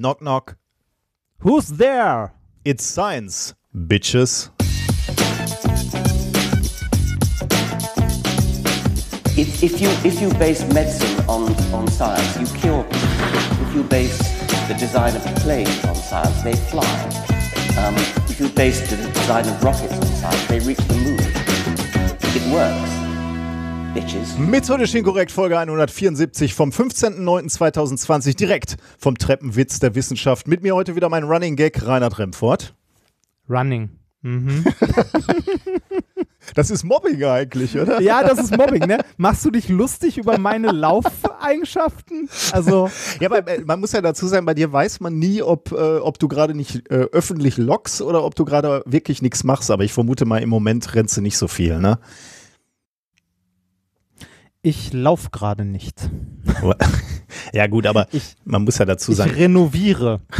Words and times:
Knock 0.00 0.22
knock. 0.22 0.56
Who's 1.40 1.66
there? 1.66 2.32
It's 2.64 2.84
science, 2.84 3.54
bitches. 3.74 4.50
If, 9.36 9.60
if, 9.60 9.80
you, 9.80 9.88
if 10.04 10.20
you 10.20 10.32
base 10.38 10.62
medicine 10.72 11.18
on, 11.28 11.52
on 11.74 11.88
science, 11.88 12.38
you 12.38 12.46
cure 12.60 12.84
people. 12.84 13.66
If 13.66 13.74
you 13.74 13.82
base 13.82 14.18
the 14.68 14.76
design 14.78 15.16
of 15.16 15.24
planes 15.42 15.84
on 15.84 15.96
science, 15.96 16.42
they 16.42 16.54
fly. 16.54 16.84
Um, 17.76 17.96
if 18.30 18.38
you 18.38 18.48
base 18.50 18.88
the 18.88 18.96
design 18.96 19.48
of 19.48 19.64
rockets 19.64 19.94
on 19.94 20.06
science, 20.06 20.46
they 20.46 20.60
reach 20.60 20.78
the 20.78 20.94
moon. 20.94 21.18
It 22.36 22.52
works. 22.52 22.97
Bitches. 23.94 24.36
Methodisch 24.38 24.94
inkorrekt, 24.94 25.32
Folge 25.32 25.58
174 25.58 26.54
vom 26.54 26.70
15.09.2020, 26.70 28.36
direkt 28.36 28.76
vom 28.98 29.16
Treppenwitz 29.16 29.80
der 29.80 29.94
Wissenschaft. 29.94 30.46
Mit 30.46 30.62
mir 30.62 30.74
heute 30.74 30.94
wieder 30.94 31.08
mein 31.08 31.24
Running 31.24 31.56
Gag, 31.56 31.86
Reinhard 31.86 32.18
Remfort. 32.18 32.74
Running. 33.48 33.90
Mhm. 34.22 34.64
Das 36.54 36.70
ist 36.70 36.84
Mobbing 36.84 37.22
eigentlich, 37.24 37.78
oder? 37.78 38.00
Ja, 38.00 38.22
das 38.22 38.38
ist 38.38 38.56
Mobbing, 38.56 38.86
ne? 38.86 38.98
Machst 39.16 39.44
du 39.44 39.50
dich 39.50 39.68
lustig 39.68 40.18
über 40.18 40.38
meine 40.38 40.72
Laufeigenschaften? 40.72 42.28
Also. 42.52 42.90
Ja, 43.20 43.30
aber 43.30 43.46
äh, 43.46 43.60
man 43.64 43.80
muss 43.80 43.92
ja 43.92 44.00
dazu 44.00 44.26
sagen, 44.26 44.46
bei 44.46 44.54
dir 44.54 44.72
weiß 44.72 45.00
man 45.00 45.18
nie, 45.18 45.42
ob, 45.42 45.72
äh, 45.72 45.98
ob 45.98 46.18
du 46.18 46.28
gerade 46.28 46.54
nicht 46.54 46.90
äh, 46.90 47.06
öffentlich 47.12 47.58
lockst 47.58 48.00
oder 48.02 48.24
ob 48.24 48.34
du 48.34 48.44
gerade 48.44 48.82
wirklich 48.86 49.22
nichts 49.22 49.44
machst. 49.44 49.70
Aber 49.70 49.84
ich 49.84 49.92
vermute 49.92 50.24
mal, 50.24 50.42
im 50.42 50.48
Moment 50.48 50.94
rennst 50.94 51.16
du 51.16 51.20
nicht 51.20 51.36
so 51.36 51.48
viel, 51.48 51.78
ne? 51.78 51.98
Ich 54.62 54.92
laufe 54.92 55.30
gerade 55.30 55.64
nicht. 55.64 56.10
ja, 57.52 57.66
gut, 57.68 57.86
aber 57.86 58.08
Ich- 58.12 58.34
man 58.44 58.64
muss 58.64 58.78
ja 58.78 58.84
dazu 58.84 59.12
Ich 59.12 59.18
sagen. 59.18 59.30
renoviere. 59.32 60.20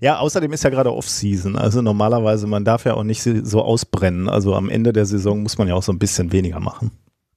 Ja, 0.00 0.18
außerdem 0.18 0.52
ist 0.54 0.64
ja 0.64 0.70
gerade 0.70 0.90
Off-Season. 0.92 1.54
Also 1.56 1.82
normalerweise, 1.82 2.46
man 2.46 2.64
darf 2.64 2.86
ja 2.86 2.94
auch 2.94 3.02
nicht 3.04 3.22
so 3.22 3.62
ausbrennen. 3.62 4.26
Also 4.28 4.54
am 4.54 4.70
Ende 4.70 4.92
der 4.92 5.04
Saison 5.04 5.42
muss 5.42 5.58
man 5.58 5.68
ja 5.68 5.74
auch 5.74 5.82
so 5.82 5.92
ein 5.92 5.98
bisschen 5.98 6.32
weniger 6.32 6.60
machen. 6.60 6.90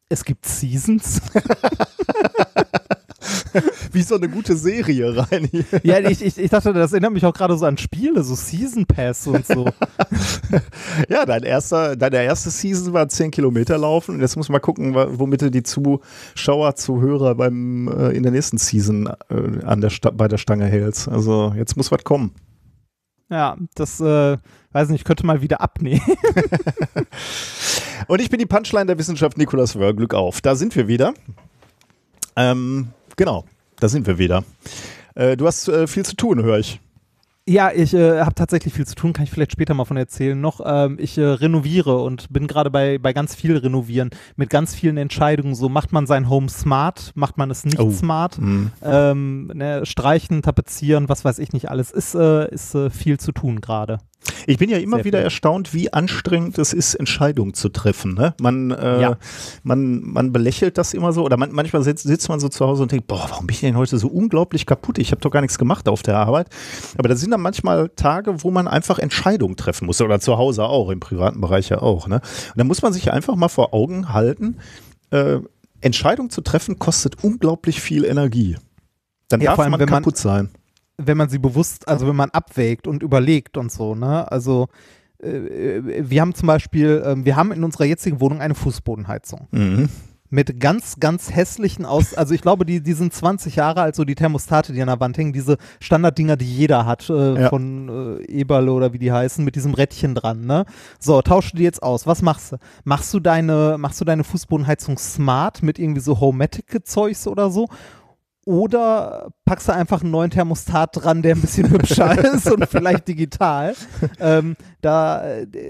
Es 0.07 0.23
gibt 0.23 0.45
Seasons. 0.45 1.21
Wie 3.91 4.01
so 4.01 4.15
eine 4.15 4.29
gute 4.29 4.55
Serie 4.55 5.17
rein 5.17 5.47
hier. 5.49 5.65
Ja, 5.83 5.99
ich, 5.99 6.23
ich, 6.23 6.37
ich 6.37 6.49
dachte, 6.49 6.73
das 6.73 6.91
erinnert 6.91 7.13
mich 7.13 7.25
auch 7.25 7.33
gerade 7.33 7.57
so 7.57 7.65
an 7.65 7.77
Spiele, 7.77 8.23
so 8.23 8.35
Season 8.35 8.85
Pass 8.85 9.27
und 9.27 9.45
so. 9.45 9.67
Ja, 11.07 11.25
dein 11.25 11.43
erster, 11.43 11.95
deine 11.95 12.23
erste 12.23 12.49
Season 12.49 12.93
war 12.93 13.07
10 13.07 13.31
Kilometer 13.31 13.77
laufen. 13.77 14.15
Und 14.15 14.21
jetzt 14.21 14.35
muss 14.35 14.49
man 14.49 14.61
gucken, 14.61 14.95
womit 14.95 15.41
du 15.41 15.51
die 15.51 15.63
Zuschauer, 15.63 16.75
Zuhörer 16.75 17.35
beim, 17.35 17.87
äh, 17.87 18.09
in 18.09 18.23
der 18.23 18.31
nächsten 18.31 18.57
Season 18.57 19.07
äh, 19.29 19.65
an 19.65 19.81
der 19.81 19.89
Sta 19.89 20.11
bei 20.11 20.27
der 20.27 20.37
Stange 20.37 20.65
hältst. 20.65 21.07
Also 21.07 21.53
jetzt 21.55 21.77
muss 21.77 21.91
was 21.91 22.03
kommen. 22.03 22.31
Ja, 23.29 23.57
das, 23.75 24.01
äh, 24.01 24.37
weiß 24.71 24.89
nicht, 24.89 25.05
könnte 25.05 25.25
mal 25.25 25.41
wieder 25.41 25.61
abnehmen. 25.61 26.01
Und 28.07 28.21
ich 28.21 28.29
bin 28.29 28.39
die 28.39 28.45
Punchline 28.45 28.87
der 28.87 28.97
Wissenschaft 28.97 29.37
Nikolaus 29.37 29.77
Wörl. 29.77 29.93
Glück 29.93 30.13
auf. 30.13 30.41
Da 30.41 30.55
sind 30.55 30.75
wir 30.75 30.87
wieder. 30.87 31.13
Ähm, 32.35 32.89
genau, 33.15 33.45
da 33.79 33.89
sind 33.89 34.07
wir 34.07 34.17
wieder. 34.17 34.43
Äh, 35.15 35.37
du 35.37 35.47
hast 35.47 35.67
äh, 35.67 35.87
viel 35.87 36.05
zu 36.05 36.15
tun, 36.15 36.43
höre 36.43 36.59
ich. 36.59 36.79
Ja, 37.47 37.71
ich 37.73 37.95
äh, 37.95 38.19
habe 38.19 38.35
tatsächlich 38.35 38.75
viel 38.75 38.85
zu 38.85 38.93
tun, 38.93 39.11
kann 39.11 39.23
ich 39.23 39.31
vielleicht 39.31 39.51
später 39.51 39.73
mal 39.73 39.85
von 39.85 39.97
erzählen 39.97 40.39
noch. 40.39 40.61
Ähm, 40.63 40.97
ich 40.99 41.17
äh, 41.17 41.23
renoviere 41.23 41.97
und 42.03 42.31
bin 42.31 42.45
gerade 42.45 42.69
bei, 42.69 42.99
bei 42.99 43.11
ganz 43.11 43.33
viel 43.33 43.57
Renovieren, 43.57 44.11
mit 44.35 44.51
ganz 44.51 44.75
vielen 44.75 44.97
Entscheidungen. 44.97 45.55
So 45.55 45.67
macht 45.67 45.91
man 45.91 46.05
sein 46.05 46.29
Home 46.29 46.47
smart, 46.47 47.11
macht 47.15 47.39
man 47.39 47.49
es 47.49 47.65
nicht 47.65 47.79
Oh. 47.79 47.89
smart. 47.89 48.37
Hm. 48.37 48.71
Ähm, 48.83 49.47
ne, 49.55 49.83
streichen, 49.87 50.43
tapezieren, 50.43 51.09
was 51.09 51.25
weiß 51.25 51.39
ich 51.39 51.51
nicht 51.51 51.71
alles. 51.71 51.89
Ist, 51.89 52.13
äh, 52.13 52.53
ist 52.53 52.75
äh, 52.75 52.91
viel 52.91 53.19
zu 53.19 53.31
tun 53.31 53.61
gerade. 53.61 53.97
Ich 54.47 54.57
bin 54.57 54.69
ja 54.69 54.77
immer 54.77 54.97
Sehr 54.97 55.05
wieder 55.05 55.17
viel. 55.19 55.25
erstaunt, 55.25 55.73
wie 55.73 55.93
anstrengend 55.93 56.57
es 56.57 56.73
ist, 56.73 56.95
Entscheidungen 56.95 57.53
zu 57.53 57.69
treffen. 57.69 58.13
Ne? 58.15 58.33
Man, 58.41 58.71
äh, 58.71 59.01
Ja. 59.01 59.17
man, 59.63 60.01
man 60.01 60.31
belächelt 60.33 60.77
das 60.77 60.93
immer 60.93 61.13
so 61.13 61.23
oder 61.23 61.37
man, 61.37 61.51
manchmal 61.51 61.83
sitzt, 61.83 62.05
sitzt 62.05 62.29
man 62.29 62.39
so 62.39 62.49
zu 62.49 62.65
Hause 62.65 62.83
und 62.83 62.91
denkt, 62.91 63.07
boah, 63.07 63.25
warum 63.29 63.47
bin 63.47 63.53
ich 63.53 63.61
denn 63.61 63.77
heute 63.77 63.97
so 63.97 64.07
unglaublich 64.07 64.65
kaputt? 64.65 64.97
Ich 64.97 65.11
habe 65.11 65.21
doch 65.21 65.31
gar 65.31 65.41
nichts 65.41 65.57
gemacht 65.57 65.87
auf 65.87 66.01
der 66.03 66.17
Arbeit. 66.17 66.47
Aber 66.97 67.07
da 67.09 67.15
sind 67.15 67.31
dann 67.31 67.41
manchmal 67.41 67.89
Tage, 67.95 68.43
wo 68.43 68.51
man 68.51 68.67
einfach 68.67 68.99
Entscheidungen 68.99 69.55
treffen 69.55 69.85
muss 69.85 70.01
oder 70.01 70.19
zu 70.19 70.37
Hause 70.37 70.63
auch, 70.65 70.89
im 70.89 70.99
privaten 70.99 71.39
Bereich 71.41 71.69
ja 71.69 71.81
auch. 71.81 72.07
Ne? 72.07 72.15
Und 72.15 72.57
da 72.57 72.63
muss 72.63 72.81
man 72.81 72.91
sich 72.93 73.11
einfach 73.11 73.35
mal 73.35 73.49
vor 73.49 73.73
Augen 73.73 74.13
halten, 74.13 74.57
äh, 75.11 75.39
Entscheidungen 75.81 76.29
zu 76.29 76.41
treffen 76.41 76.77
kostet 76.77 77.23
unglaublich 77.23 77.79
viel 77.81 78.03
Energie. 78.03 78.57
Dann 79.29 79.41
Ja, 79.41 79.51
darf 79.55 79.57
man 79.69 79.79
wenn 79.79 79.89
man- 79.89 80.03
kaputt 80.03 80.17
sein. 80.17 80.49
Wenn 81.01 81.17
man 81.17 81.29
sie 81.29 81.39
bewusst, 81.39 81.87
also 81.87 82.07
wenn 82.07 82.15
man 82.15 82.29
abwägt 82.31 82.87
und 82.87 83.01
überlegt 83.03 83.57
und 83.57 83.71
so, 83.71 83.95
ne? 83.95 84.31
Also 84.31 84.67
äh, 85.23 85.81
wir 86.09 86.21
haben 86.21 86.33
zum 86.33 86.47
Beispiel, 86.47 87.03
ähm, 87.05 87.25
wir 87.25 87.35
haben 87.35 87.51
in 87.51 87.63
unserer 87.63 87.85
jetzigen 87.85 88.19
Wohnung 88.19 88.41
eine 88.41 88.55
Fußbodenheizung 88.55 89.47
Mhm. 89.51 89.89
mit 90.29 90.59
ganz, 90.59 90.99
ganz 90.99 91.33
hässlichen 91.33 91.85
Aus, 91.85 92.13
also 92.13 92.33
ich 92.35 92.41
glaube, 92.41 92.63
die, 92.65 92.81
die 92.83 92.93
sind 92.93 93.11
20 93.13 93.55
Jahre 93.55 93.81
alt, 93.81 93.95
so 93.95 94.05
die 94.05 94.13
Thermostate, 94.15 94.73
die 94.73 94.81
an 94.81 94.87
der 94.87 94.99
Wand 94.99 95.17
hängen, 95.17 95.33
diese 95.33 95.57
Standarddinger, 95.79 96.37
die 96.37 96.45
jeder 96.45 96.85
hat, 96.85 97.09
äh, 97.09 97.41
Ja. 97.41 97.49
von 97.49 98.19
äh, 98.19 98.25
Eberle 98.31 98.71
oder 98.71 98.93
wie 98.93 98.99
die 98.99 99.11
heißen, 99.11 99.43
mit 99.43 99.55
diesem 99.55 99.73
Rädchen 99.73 100.13
dran, 100.15 100.45
ne? 100.45 100.65
So, 100.99 101.21
tausche 101.23 101.55
die 101.57 101.63
jetzt 101.63 101.81
aus. 101.81 102.05
Was 102.07 102.21
machst 102.21 102.51
du? 102.51 102.57
Machst 102.83 103.13
du 103.13 103.19
deine, 103.19 103.77
machst 103.79 103.99
du 104.01 104.05
deine 104.05 104.23
Fußbodenheizung 104.23 104.97
smart 104.99 105.63
mit 105.63 105.79
irgendwie 105.79 106.01
so 106.01 106.19
Homematic-Zeugs 106.19 107.27
oder 107.27 107.49
so? 107.49 107.67
Oder 108.49 109.29
packst 109.45 109.67
du 109.67 109.75
einfach 109.75 110.01
einen 110.01 110.09
neuen 110.09 110.31
Thermostat 110.31 110.89
dran, 110.95 111.21
der 111.21 111.35
ein 111.35 111.41
bisschen 111.41 111.69
hübscher 111.69 112.17
ist 112.33 112.51
und 112.51 112.65
vielleicht 112.67 113.07
digital. 113.07 113.75
Ähm, 114.19 114.55
da, 114.81 115.23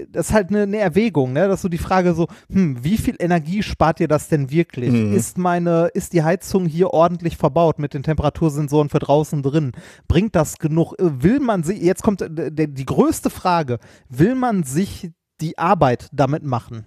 das 0.08 0.28
ist 0.28 0.32
halt 0.32 0.48
eine, 0.48 0.62
eine 0.62 0.78
Erwägung, 0.78 1.34
ne? 1.34 1.46
Das 1.46 1.56
ist 1.56 1.62
so 1.62 1.68
die 1.68 1.76
Frage 1.76 2.14
so, 2.14 2.28
hm, 2.50 2.82
wie 2.82 2.96
viel 2.96 3.16
Energie 3.18 3.62
spart 3.62 3.98
dir 3.98 4.08
das 4.08 4.28
denn 4.28 4.50
wirklich? 4.50 4.92
Mhm. 4.92 5.12
Ist 5.12 5.36
meine, 5.36 5.90
ist 5.92 6.14
die 6.14 6.22
Heizung 6.22 6.64
hier 6.64 6.94
ordentlich 6.94 7.36
verbaut 7.36 7.78
mit 7.78 7.92
den 7.92 8.02
Temperatursensoren 8.02 8.88
für 8.88 8.98
draußen 8.98 9.42
drin? 9.42 9.72
Bringt 10.08 10.34
das 10.34 10.56
genug? 10.56 10.94
Äh, 10.98 11.22
Will 11.22 11.40
man 11.40 11.64
sie, 11.64 11.74
jetzt 11.74 12.02
kommt 12.02 12.22
äh, 12.22 12.50
die 12.50 12.86
größte 12.86 13.28
Frage, 13.28 13.78
will 14.08 14.34
man 14.34 14.62
sich 14.62 15.10
die 15.42 15.58
Arbeit 15.58 16.08
damit 16.12 16.44
machen? 16.44 16.86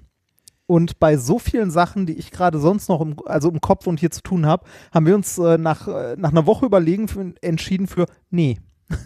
Und 0.73 0.97
bei 0.99 1.17
so 1.17 1.37
vielen 1.37 1.69
Sachen, 1.69 2.07
die 2.07 2.13
ich 2.13 2.31
gerade 2.31 2.57
sonst 2.57 2.89
noch 2.89 2.99
im, 2.99 3.15
also 3.25 3.47
im 3.49 3.61
Kopf 3.61 3.85
und 3.85 3.99
hier 3.99 4.09
zu 4.09 4.23
tun 4.23 4.47
habe, 4.47 4.65
haben 4.91 5.05
wir 5.05 5.13
uns 5.13 5.37
äh, 5.37 5.59
nach, 5.59 5.87
äh, 5.87 6.15
nach 6.17 6.31
einer 6.31 6.47
Woche 6.47 6.65
überlegen 6.65 7.07
für, 7.07 7.33
entschieden 7.41 7.85
für, 7.87 8.05
nee, 8.31 8.57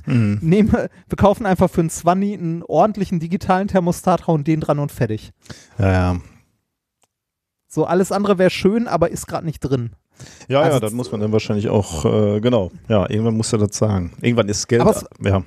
Mhm. 0.06 0.40
nehmen, 0.42 0.72
wir 0.72 1.18
kaufen 1.18 1.46
einfach 1.46 1.70
für 1.70 1.82
einen 1.82 1.90
Zwanni 1.90 2.34
einen 2.34 2.64
ordentlichen 2.64 3.20
digitalen 3.20 3.68
Thermostat, 3.68 4.28
hauen 4.28 4.44
den 4.44 4.60
dran 4.62 4.80
und 4.80 4.92
fertig. 4.92 5.32
Ja, 5.78 5.92
ja. 5.92 6.18
So, 7.68 7.86
alles 7.86 8.12
andere 8.12 8.38
wäre 8.38 8.50
schön, 8.50 8.88
aber 8.88 9.12
ist 9.12 9.28
gerade 9.28 9.46
nicht 9.46 9.60
drin. 9.60 9.92
Ja, 10.48 10.62
Also 10.62 10.76
ja, 10.76 10.80
das 10.80 10.94
muss 10.94 11.12
man 11.12 11.22
dann 11.22 11.32
wahrscheinlich 11.32 11.70
auch, 11.70 12.06
äh, 12.06 12.40
genau. 12.40 12.72
Ja, 12.88 13.10
irgendwann 13.10 13.36
muss 13.38 13.52
er 13.54 13.60
das 13.60 13.78
sagen. 13.78 14.14
Irgendwann 14.22 14.50
ist 14.50 14.68
Geld. 14.68 14.82
Aber 14.82 14.92
es- 14.92 15.06
ja. 15.24 15.44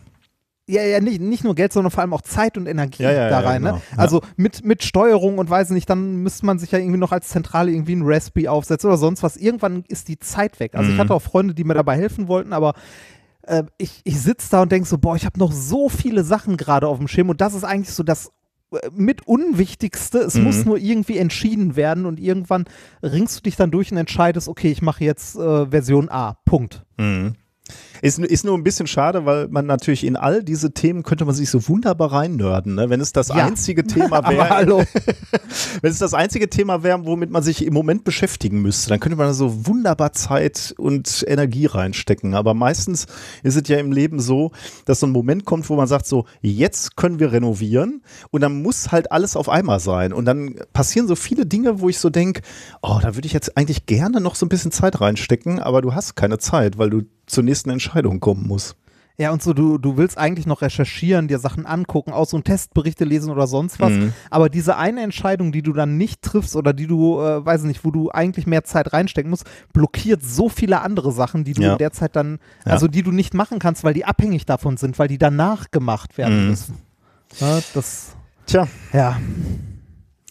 Ja, 0.71 0.83
ja, 0.83 1.01
nicht, 1.01 1.21
nicht 1.21 1.45
nur 1.45 1.55
Geld, 1.55 1.73
sondern 1.73 1.91
vor 1.91 2.01
allem 2.03 2.13
auch 2.13 2.23
Zeit 2.23 2.57
und 2.57 2.67
Energie 2.67 3.03
Ja, 3.03 3.11
ja, 3.13 3.29
da 3.29 3.41
rein. 3.41 3.63
genau. 3.63 3.75
Ne? 3.77 3.83
Also 3.97 4.21
mit, 4.37 4.65
mit 4.65 4.85
Steuerung 4.85 5.39
und 5.39 5.51
weiß 5.51 5.71
nicht, 5.71 5.89
dann 5.91 6.17
müsste 6.17 6.47
man 6.47 6.59
sich 6.59 6.71
ja 6.71 6.79
irgendwie 6.79 6.99
noch 6.99 7.13
als 7.13 7.29
Zentrale 7.29 7.71
irgendwie 7.73 7.97
ein 7.97 8.03
Raspberry 8.05 8.49
aufsetzen 8.49 8.89
oder 8.89 8.97
sonst 8.99 9.23
was. 9.23 9.37
Irgendwann 9.37 9.85
ist 9.89 10.09
die 10.09 10.19
Zeit 10.19 10.61
weg. 10.61 10.75
Also 10.75 10.91
ich 10.91 10.97
Mhm. 10.97 11.01
hatte 11.01 11.15
auch 11.15 11.23
Freunde, 11.23 11.55
die 11.55 11.65
mir 11.65 11.75
dabei 11.75 11.97
helfen 11.97 12.29
wollten, 12.29 12.53
aber 12.53 12.75
äh, 13.43 13.65
ich, 13.79 14.01
ich 14.05 14.21
sitze 14.21 14.49
da 14.51 14.63
und 14.63 14.71
denke 14.71 14.89
so, 14.89 14.99
boah, 14.99 15.17
ich 15.17 15.25
habe 15.27 15.39
noch 15.39 15.51
so 15.53 15.89
viele 15.89 16.25
Sachen 16.25 16.57
gerade 16.57 16.87
auf 16.89 16.99
dem 16.99 17.09
Schirm 17.09 17.29
und 17.31 17.41
das 17.41 17.55
ist 17.55 17.65
eigentlich 17.65 17.95
so 17.95 18.03
das 18.03 18.31
äh, 18.73 18.89
mit 18.95 19.27
Unwichtigste. 19.27 20.19
Es 20.19 20.35
Mhm. 20.37 20.45
muss 20.45 20.65
nur 20.65 20.77
irgendwie 20.79 21.19
entschieden 21.19 21.75
werden 21.75 22.07
und 22.07 22.21
irgendwann 22.21 22.65
ringst 23.03 23.39
du 23.39 23.43
dich 23.43 23.57
dann 23.57 23.71
durch 23.71 23.91
und 23.91 23.99
entscheidest, 23.99 24.47
okay, 24.47 24.71
ich 24.71 24.83
mache 24.83 25.05
jetzt 25.05 25.37
äh, 25.37 25.67
Version 25.67 26.09
A. 26.11 26.35
Punkt. 26.45 26.85
Mhm. 26.99 27.35
Ist, 28.03 28.19
ist 28.19 28.45
nur 28.45 28.57
ein 28.57 28.65
bisschen 28.65 28.87
schade, 28.87 29.27
weil 29.27 29.49
man 29.49 29.67
natürlich 29.67 30.05
in 30.05 30.17
all 30.17 30.43
diese 30.43 30.73
Themen 30.73 31.03
könnte 31.03 31.25
man 31.25 31.35
sich 31.35 31.51
so 31.51 31.69
wunderbar 31.69 32.13
reinnörden, 32.13 32.75
ne? 32.75 32.91
wenn 32.91 33.01
es 33.01 33.13
das 33.13 33.29
Ja. 33.29 33.45
einzige 33.47 33.85
Thema 33.87 34.23
wäre. 34.29 34.87
Wenn 35.83 35.91
es 35.91 35.99
das 35.99 36.15
einzige 36.15 36.49
Thema 36.51 36.83
wäre, 36.83 37.05
womit 37.07 37.31
man 37.31 37.43
sich 37.43 37.65
im 37.65 37.75
Moment 37.75 38.05
beschäftigen 38.05 38.61
müsste, 38.63 38.89
dann 38.91 39.01
könnte 39.01 39.17
man 39.17 39.27
da 39.27 39.33
so 39.35 39.67
wunderbar 39.67 40.13
Zeit 40.13 40.75
und 40.79 41.25
Energie 41.27 41.67
reinstecken. 41.67 42.35
Aber 42.35 42.55
meistens 42.55 43.07
ist 43.43 43.57
es 43.57 43.69
ja 43.69 43.79
im 43.79 43.93
Leben 43.93 44.21
so, 44.21 44.53
dass 44.85 45.01
so 45.01 45.07
ein 45.07 45.11
Moment 45.13 45.45
kommt, 45.45 45.69
wo 45.69 45.77
man 45.77 45.87
sagt 45.87 46.07
so, 46.07 46.25
jetzt 46.41 46.97
können 46.97 47.19
wir 47.19 47.33
renovieren 47.33 48.03
und 48.31 48.41
dann 48.43 48.63
muss 48.63 48.93
halt 48.93 49.13
alles 49.13 49.37
auf 49.37 49.49
einmal 49.49 49.81
sein. 49.81 50.13
Und 50.13 50.25
dann 50.25 50.55
passieren 50.73 51.09
so 51.09 51.17
viele 51.17 51.47
Dinge, 51.47 51.81
wo 51.81 51.89
ich 51.89 51.99
so 51.99 52.11
denke, 52.11 52.43
oh, 52.83 52.99
da 53.03 53.15
würde 53.15 53.27
ich 53.27 53.33
jetzt 53.33 53.57
eigentlich 53.57 53.87
gerne 53.87 54.21
noch 54.21 54.35
so 54.35 54.47
ein 54.47 54.51
bisschen 54.51 54.73
Zeit 54.73 55.01
reinstecken, 55.01 55.59
aber 55.61 55.83
du 55.83 55.95
hast 55.95 56.17
keine 56.17 56.39
Zeit, 56.39 56.79
weil 56.79 56.91
du 56.91 57.03
zur 57.27 57.45
nächsten 57.45 57.71
Entscheidung 57.71 57.90
kommen 58.21 58.47
musst. 58.47 58.77
Ja, 59.19 59.33
und 59.33 59.43
so, 59.43 59.53
du, 59.53 59.77
du 59.77 59.99
willst 59.99 60.17
eigentlich 60.17 60.47
noch 60.47 60.63
recherchieren, 60.63 61.29
dir 61.29 61.39
Sachen 61.39 61.67
angucken, 61.67 62.11
auch 62.11 62.27
so 62.27 62.39
ein 62.39 62.43
Testberichte 62.45 63.05
lesen 63.05 63.31
oder 63.31 63.47
sonst 63.47 63.79
was. 63.79 63.91
Mhm. 63.91 64.15
Aber 64.31 64.49
diese 64.49 64.79
eine 64.79 65.03
Entscheidung, 65.03 65.53
die 65.53 65.61
du 65.61 65.75
dann 65.75 65.99
nicht 65.99 66.23
triffst 66.23 66.57
oder 66.57 66.73
die 66.73 66.87
du, 66.87 67.21
äh, 67.21 67.45
weiß 67.45 67.65
nicht, 67.65 67.85
wo 67.85 67.91
du 67.91 68.11
eigentlich 68.11 68.47
mehr 68.47 68.65
Zeit 68.65 68.95
reinstecken 68.95 69.29
musst, 69.29 69.45
blockiert 69.75 70.23
so 70.23 70.49
viele 70.49 70.81
andere 70.81 71.13
Sachen, 71.13 71.45
die 71.45 71.53
du 71.53 71.61
Ja. 71.61 71.73
in 71.73 71.79
der 71.79 71.93
Zeit 71.93 72.17
dann, 72.17 72.39
Ja. 72.65 72.73
also 72.73 72.89
die 72.89 73.03
du 73.03 73.13
nicht 73.13 73.35
machen 73.35 73.59
kannst, 73.59 73.85
weil 73.85 73.93
die 73.93 74.07
abhängig 74.07 74.47
davon 74.47 74.79
sind, 74.79 74.99
weil 74.99 75.09
die 75.09 75.19
danach 75.19 75.71
gemacht 75.71 76.17
werden 76.17 76.45
Mhm. 76.45 76.49
müssen. 76.51 76.79
Ja, 77.41 77.59
das, 77.75 78.17
Tja, 78.47 78.69
ja. 78.95 79.21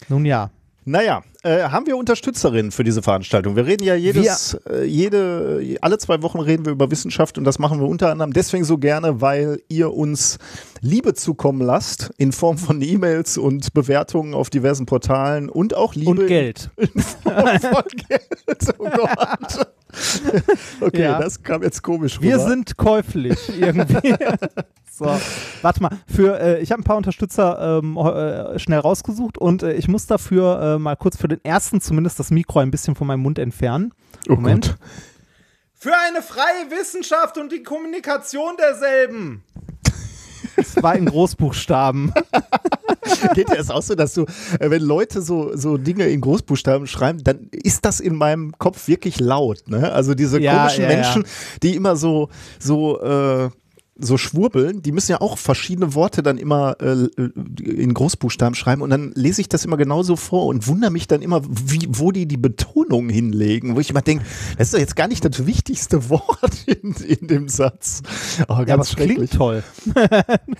Nun 0.08 0.24
ja. 0.24 0.50
naja, 0.84 1.22
äh, 1.42 1.62
haben 1.64 1.86
wir 1.86 1.96
Unterstützerinnen 1.96 2.70
für 2.70 2.84
diese 2.84 3.02
Veranstaltung? 3.02 3.56
Wir 3.56 3.66
reden 3.66 3.84
ja 3.84 3.94
jedes, 3.94 4.54
äh, 4.68 4.84
jede, 4.84 5.76
alle 5.80 5.98
zwei 5.98 6.22
Wochen 6.22 6.40
reden 6.40 6.64
wir 6.66 6.72
über 6.72 6.90
Wissenschaft 6.90 7.38
und 7.38 7.44
das 7.44 7.58
machen 7.58 7.80
wir 7.80 7.88
unter 7.88 8.10
anderem 8.10 8.32
deswegen 8.32 8.64
so 8.64 8.76
gerne, 8.78 9.20
weil 9.20 9.60
ihr 9.68 9.92
uns 9.94 10.38
Liebe 10.82 11.14
zukommen 11.14 11.60
lasst 11.60 12.10
in 12.18 12.32
Form 12.32 12.58
von 12.58 12.80
E-Mails 12.82 13.38
und 13.38 13.72
Bewertungen 13.72 14.34
auf 14.34 14.50
diversen 14.50 14.86
Portalen 14.86 15.48
und 15.48 15.74
auch 15.74 15.94
Liebe 15.94 16.10
Und 16.10 16.26
Geld. 16.26 16.70
in 16.76 16.88
Form 17.00 17.58
von 17.60 17.82
Geld. 18.08 18.74
Oh 18.78 18.88
Gott. 18.90 19.66
Okay, 20.80 21.02
Ja. 21.02 21.18
das 21.18 21.42
kam 21.42 21.62
jetzt 21.62 21.82
komisch 21.82 22.18
rüber. 22.18 22.28
Wir 22.28 22.38
sind 22.38 22.76
käuflich 22.76 23.38
irgendwie. 23.60 24.14
so, 24.92 25.06
warte 25.62 25.82
mal. 25.82 25.90
Für, 26.06 26.38
äh, 26.40 26.60
ich 26.62 26.70
habe 26.70 26.80
ein 26.80 26.84
paar 26.84 26.96
Unterstützer 26.96 27.80
ähm, 27.82 27.96
äh, 27.96 28.58
schnell 28.58 28.78
rausgesucht 28.78 29.36
und 29.38 29.62
äh, 29.62 29.72
ich 29.74 29.88
muss 29.88 30.06
dafür 30.06 30.78
mal 30.78 30.94
kurz 30.96 31.16
für 31.16 31.26
den 31.30 31.44
ersten 31.44 31.80
zumindest 31.80 32.18
das 32.18 32.30
Mikro 32.30 32.58
ein 32.60 32.70
bisschen 32.70 32.94
von 32.94 33.06
meinem 33.06 33.20
Mund 33.20 33.38
entfernen. 33.38 33.92
oh 34.28 34.34
Moment. 34.34 34.68
Gott. 34.68 34.88
Für 35.74 35.92
eine 36.08 36.20
freie 36.22 36.70
Wissenschaft 36.70 37.38
und 37.38 37.50
die 37.52 37.62
Kommunikation 37.62 38.56
derselben. 38.58 39.42
Das 40.56 40.82
war 40.82 40.94
in 40.94 41.06
Großbuchstaben. 41.06 42.12
Geht 43.34 43.48
dir 43.48 43.56
das 43.56 43.70
auch 43.70 43.82
so, 43.82 43.94
dass 43.94 44.12
du, 44.14 44.22
äh, 44.58 44.70
wenn 44.70 44.82
Leute 44.82 45.22
so, 45.22 45.56
so 45.56 45.78
Dinge 45.78 46.04
in 46.06 46.20
Großbuchstaben 46.20 46.86
schreiben, 46.86 47.24
dann 47.24 47.48
ist 47.50 47.84
das 47.84 48.00
in 48.00 48.14
meinem 48.14 48.52
Kopf 48.58 48.88
wirklich 48.88 49.20
laut. 49.20 49.62
Ne? 49.68 49.90
Also 49.90 50.14
diese 50.14 50.38
Ja, 50.40 50.58
komischen 50.58 50.84
ja, 50.84 50.90
ja. 50.90 50.96
Menschen, 50.96 51.24
die 51.62 51.76
immer 51.76 51.96
so, 51.96 52.28
so, 52.58 53.00
äh, 53.00 53.50
so 54.00 54.16
schwurbeln, 54.18 54.82
die 54.82 54.92
müssen 54.92 55.12
ja 55.12 55.20
auch 55.20 55.38
verschiedene 55.38 55.94
Worte 55.94 56.22
dann 56.22 56.38
immer 56.38 56.76
äh, 56.80 57.08
in 57.62 57.94
Großbuchstaben 57.94 58.54
schreiben 58.54 58.82
und 58.82 58.90
dann 58.90 59.12
lese 59.14 59.40
ich 59.40 59.48
das 59.48 59.64
immer 59.64 59.76
genauso 59.76 60.16
vor 60.16 60.46
und 60.46 60.66
wundere 60.66 60.90
mich 60.90 61.06
dann 61.08 61.22
immer, 61.22 61.42
wie, 61.44 61.86
wo 61.88 62.12
die 62.12 62.26
die 62.26 62.36
Betonung 62.36 63.08
hinlegen, 63.08 63.76
wo 63.76 63.80
ich 63.80 63.90
immer 63.90 64.02
denke, 64.02 64.24
das 64.58 64.68
ist 64.68 64.74
doch 64.74 64.78
jetzt 64.78 64.96
gar 64.96 65.08
nicht 65.08 65.24
das 65.24 65.46
wichtigste 65.46 66.08
Wort 66.10 66.64
in, 66.66 66.92
in 66.94 67.26
dem 67.28 67.48
Satz. 67.48 68.02
Oh, 68.48 68.64
ganz 68.64 68.68
Ja, 68.68 68.74
aber 68.74 68.84
klingt 68.84 69.32
toll. 69.32 69.62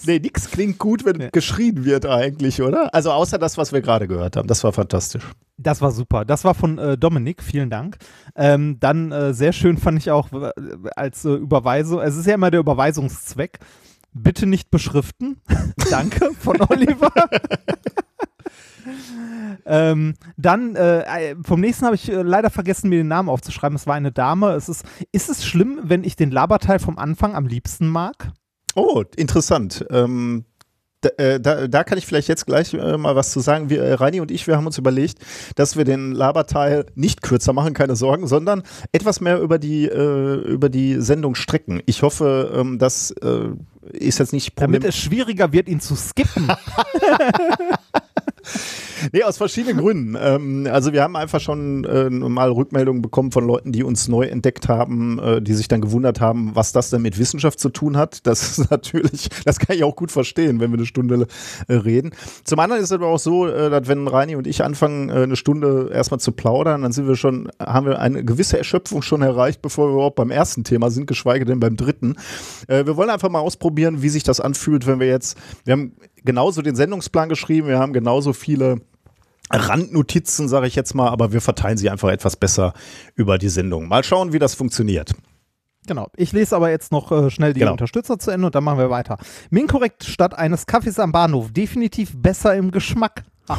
Nee, 0.06 0.18
nix 0.18 0.50
klingt 0.50 0.78
gut, 0.78 1.04
wenn 1.04 1.20
Ja. 1.20 1.30
geschrien 1.30 1.84
wird 1.84 2.06
eigentlich, 2.06 2.62
oder? 2.62 2.94
Also 2.94 3.10
außer 3.12 3.38
das, 3.38 3.58
was 3.58 3.72
wir 3.72 3.80
gerade 3.80 4.08
gehört 4.08 4.36
haben. 4.36 4.48
Das 4.48 4.64
war 4.64 4.72
fantastisch. 4.72 5.22
Das 5.62 5.82
war 5.82 5.90
super. 5.92 6.24
Das 6.24 6.44
war 6.44 6.54
von 6.54 6.78
äh, 6.78 6.96
Dominik, 6.96 7.42
vielen 7.42 7.68
Dank. 7.68 7.98
Ähm, 8.34 8.78
dann 8.80 9.12
äh, 9.12 9.34
sehr 9.34 9.52
schön 9.52 9.76
fand 9.76 9.98
ich 9.98 10.10
auch 10.10 10.32
äh, 10.32 10.50
als 10.96 11.26
äh, 11.26 11.34
Überweisung, 11.34 12.00
es 12.00 12.16
ist 12.16 12.26
ja 12.26 12.34
immer 12.34 12.50
der 12.50 12.60
Überweisungszweck. 13.30 13.58
Bitte 14.12 14.46
nicht 14.46 14.70
beschriften. 14.70 15.40
Danke 15.90 16.32
von 16.38 16.60
Oliver. 16.60 17.12
ähm, 19.66 20.14
dann 20.36 20.74
äh, 20.74 21.30
äh, 21.30 21.36
vom 21.44 21.60
nächsten 21.60 21.86
habe 21.86 21.94
ich 21.94 22.10
äh, 22.10 22.22
leider 22.22 22.50
vergessen, 22.50 22.88
mir 22.88 22.98
den 22.98 23.08
Namen 23.08 23.28
aufzuschreiben. 23.28 23.76
Es 23.76 23.86
war 23.86 23.94
eine 23.94 24.10
Dame. 24.10 24.52
Es 24.52 24.68
ist, 24.68 24.84
ist 25.12 25.30
es 25.30 25.44
schlimm, 25.44 25.80
wenn 25.84 26.02
ich 26.02 26.16
den 26.16 26.32
Laberteil 26.32 26.80
vom 26.80 26.98
Anfang 26.98 27.36
am 27.36 27.46
liebsten 27.46 27.88
mag? 27.88 28.32
Oh, 28.74 29.04
interessant. 29.16 29.86
Ähm, 29.90 30.44
da, 31.00 31.08
äh, 31.16 31.40
da, 31.40 31.66
da 31.66 31.84
kann 31.84 31.98
ich 31.98 32.06
vielleicht 32.06 32.28
jetzt 32.28 32.46
gleich 32.46 32.74
äh, 32.74 32.96
mal 32.96 33.16
was 33.16 33.32
zu 33.32 33.40
sagen. 33.40 33.70
Wir, 33.70 33.82
äh, 33.82 33.94
Reini 33.94 34.20
und 34.20 34.30
ich, 34.30 34.46
wir 34.46 34.56
haben 34.56 34.66
uns 34.66 34.78
überlegt, 34.78 35.18
dass 35.54 35.76
wir 35.76 35.84
den 35.84 36.12
Laberteil 36.12 36.86
nicht 36.94 37.22
kürzer 37.22 37.52
machen, 37.52 37.74
keine 37.74 37.96
Sorgen, 37.96 38.26
sondern 38.26 38.62
etwas 38.92 39.20
mehr 39.20 39.40
über 39.40 39.58
die, 39.58 39.86
äh, 39.86 40.34
über 40.34 40.68
die 40.68 41.00
Sendung 41.00 41.34
strecken. 41.34 41.82
Ich 41.86 42.02
hoffe, 42.02 42.52
ähm, 42.54 42.78
das 42.78 43.10
äh, 43.12 43.48
ist 43.92 44.18
jetzt 44.18 44.32
nicht 44.32 44.52
Damit 44.56 44.80
Problem. 44.80 44.88
es 44.88 44.96
schwieriger 44.96 45.52
wird, 45.52 45.68
ihn 45.68 45.80
zu 45.80 45.96
skippen. 45.96 46.48
Nee, 49.12 49.22
aus 49.22 49.36
verschiedenen 49.38 49.78
Gründen. 49.78 50.16
Ähm, 50.20 50.68
also 50.70 50.92
wir 50.92 51.02
haben 51.02 51.16
einfach 51.16 51.40
schon 51.40 51.84
äh, 51.84 52.10
mal 52.10 52.50
Rückmeldungen 52.50 53.02
bekommen 53.02 53.32
von 53.32 53.46
Leuten, 53.46 53.72
die 53.72 53.82
uns 53.84 54.08
neu 54.08 54.24
entdeckt 54.24 54.68
haben, 54.68 55.18
äh, 55.18 55.42
die 55.42 55.54
sich 55.54 55.68
dann 55.68 55.80
gewundert 55.80 56.20
haben, 56.20 56.54
was 56.54 56.72
das 56.72 56.90
denn 56.90 57.02
mit 57.02 57.18
Wissenschaft 57.18 57.60
zu 57.60 57.68
tun 57.70 57.96
hat. 57.96 58.26
Das 58.26 58.58
ist 58.58 58.70
natürlich, 58.70 59.28
das 59.44 59.58
kann 59.58 59.76
ich 59.76 59.84
auch 59.84 59.96
gut 59.96 60.10
verstehen, 60.10 60.60
wenn 60.60 60.70
wir 60.70 60.78
eine 60.78 60.86
Stunde 60.86 61.26
äh, 61.68 61.74
reden. 61.74 62.12
Zum 62.44 62.58
anderen 62.58 62.82
ist 62.82 62.90
es 62.90 62.92
aber 62.92 63.06
auch 63.06 63.18
so, 63.18 63.46
äh, 63.46 63.70
dass 63.70 63.88
wenn 63.88 64.06
Reini 64.06 64.36
und 64.36 64.46
ich 64.46 64.62
anfangen, 64.64 65.08
äh, 65.08 65.22
eine 65.22 65.36
Stunde 65.36 65.90
erstmal 65.92 66.20
zu 66.20 66.32
plaudern, 66.32 66.82
dann 66.82 66.92
sind 66.92 67.08
wir 67.08 67.16
schon, 67.16 67.50
haben 67.60 67.86
wir 67.86 67.98
eine 67.98 68.24
gewisse 68.24 68.58
Erschöpfung 68.58 69.02
schon 69.02 69.22
erreicht, 69.22 69.62
bevor 69.62 69.88
wir 69.88 69.94
überhaupt 69.94 70.16
beim 70.16 70.30
ersten 70.30 70.64
Thema 70.64 70.90
sind, 70.90 71.06
geschweige 71.06 71.44
denn 71.44 71.60
beim 71.60 71.76
dritten. 71.76 72.16
Äh, 72.68 72.86
wir 72.86 72.96
wollen 72.96 73.10
einfach 73.10 73.30
mal 73.30 73.40
ausprobieren, 73.40 74.02
wie 74.02 74.08
sich 74.08 74.22
das 74.22 74.40
anfühlt, 74.40 74.86
wenn 74.86 75.00
wir 75.00 75.08
jetzt, 75.08 75.36
wir 75.64 75.72
haben 75.72 75.92
genauso 76.24 76.62
den 76.62 76.76
Sendungsplan 76.76 77.28
geschrieben, 77.28 77.68
wir 77.68 77.78
haben 77.78 77.92
genauso 77.92 78.32
viele 78.32 78.80
Randnotizen, 79.50 80.48
sage 80.48 80.66
ich 80.66 80.74
jetzt 80.74 80.94
mal, 80.94 81.08
aber 81.08 81.32
wir 81.32 81.40
verteilen 81.40 81.76
sie 81.76 81.90
einfach 81.90 82.08
etwas 82.10 82.36
besser 82.36 82.72
über 83.14 83.38
die 83.38 83.48
Sendung. 83.48 83.88
Mal 83.88 84.04
schauen, 84.04 84.32
wie 84.32 84.38
das 84.38 84.54
funktioniert. 84.54 85.12
Genau. 85.86 86.08
Ich 86.16 86.32
lese 86.32 86.54
aber 86.54 86.70
jetzt 86.70 86.92
noch 86.92 87.10
äh, 87.10 87.30
schnell 87.30 87.52
die 87.52 87.60
Genau. 87.60 87.72
Unterstützer 87.72 88.18
zu 88.18 88.30
Ende 88.30 88.46
und 88.46 88.54
dann 88.54 88.62
machen 88.62 88.78
wir 88.78 88.90
weiter. 88.90 89.16
Minkorrekt 89.50 90.04
statt 90.04 90.34
eines 90.38 90.66
Kaffees 90.66 90.98
am 90.98 91.10
Bahnhof. 91.10 91.52
Definitiv 91.52 92.12
besser 92.16 92.54
im 92.54 92.70
Geschmack. 92.70 93.24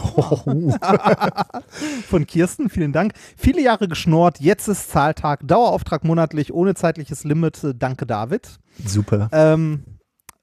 Von 2.07 2.25
Kirsten, 2.25 2.69
vielen 2.69 2.93
Dank. 2.93 3.13
Viele 3.35 3.61
Jahre 3.61 3.87
geschnort, 3.89 4.39
jetzt 4.39 4.67
ist 4.69 4.89
Zahltag, 4.89 5.41
Dauerauftrag 5.45 6.05
monatlich, 6.05 6.53
ohne 6.53 6.75
zeitliches 6.75 7.23
Limit. 7.25 7.61
Äh, 7.63 7.73
Danke, 7.75 8.05
David. 8.05 8.59
Super. 8.85 9.27
Ähm, 9.33 9.83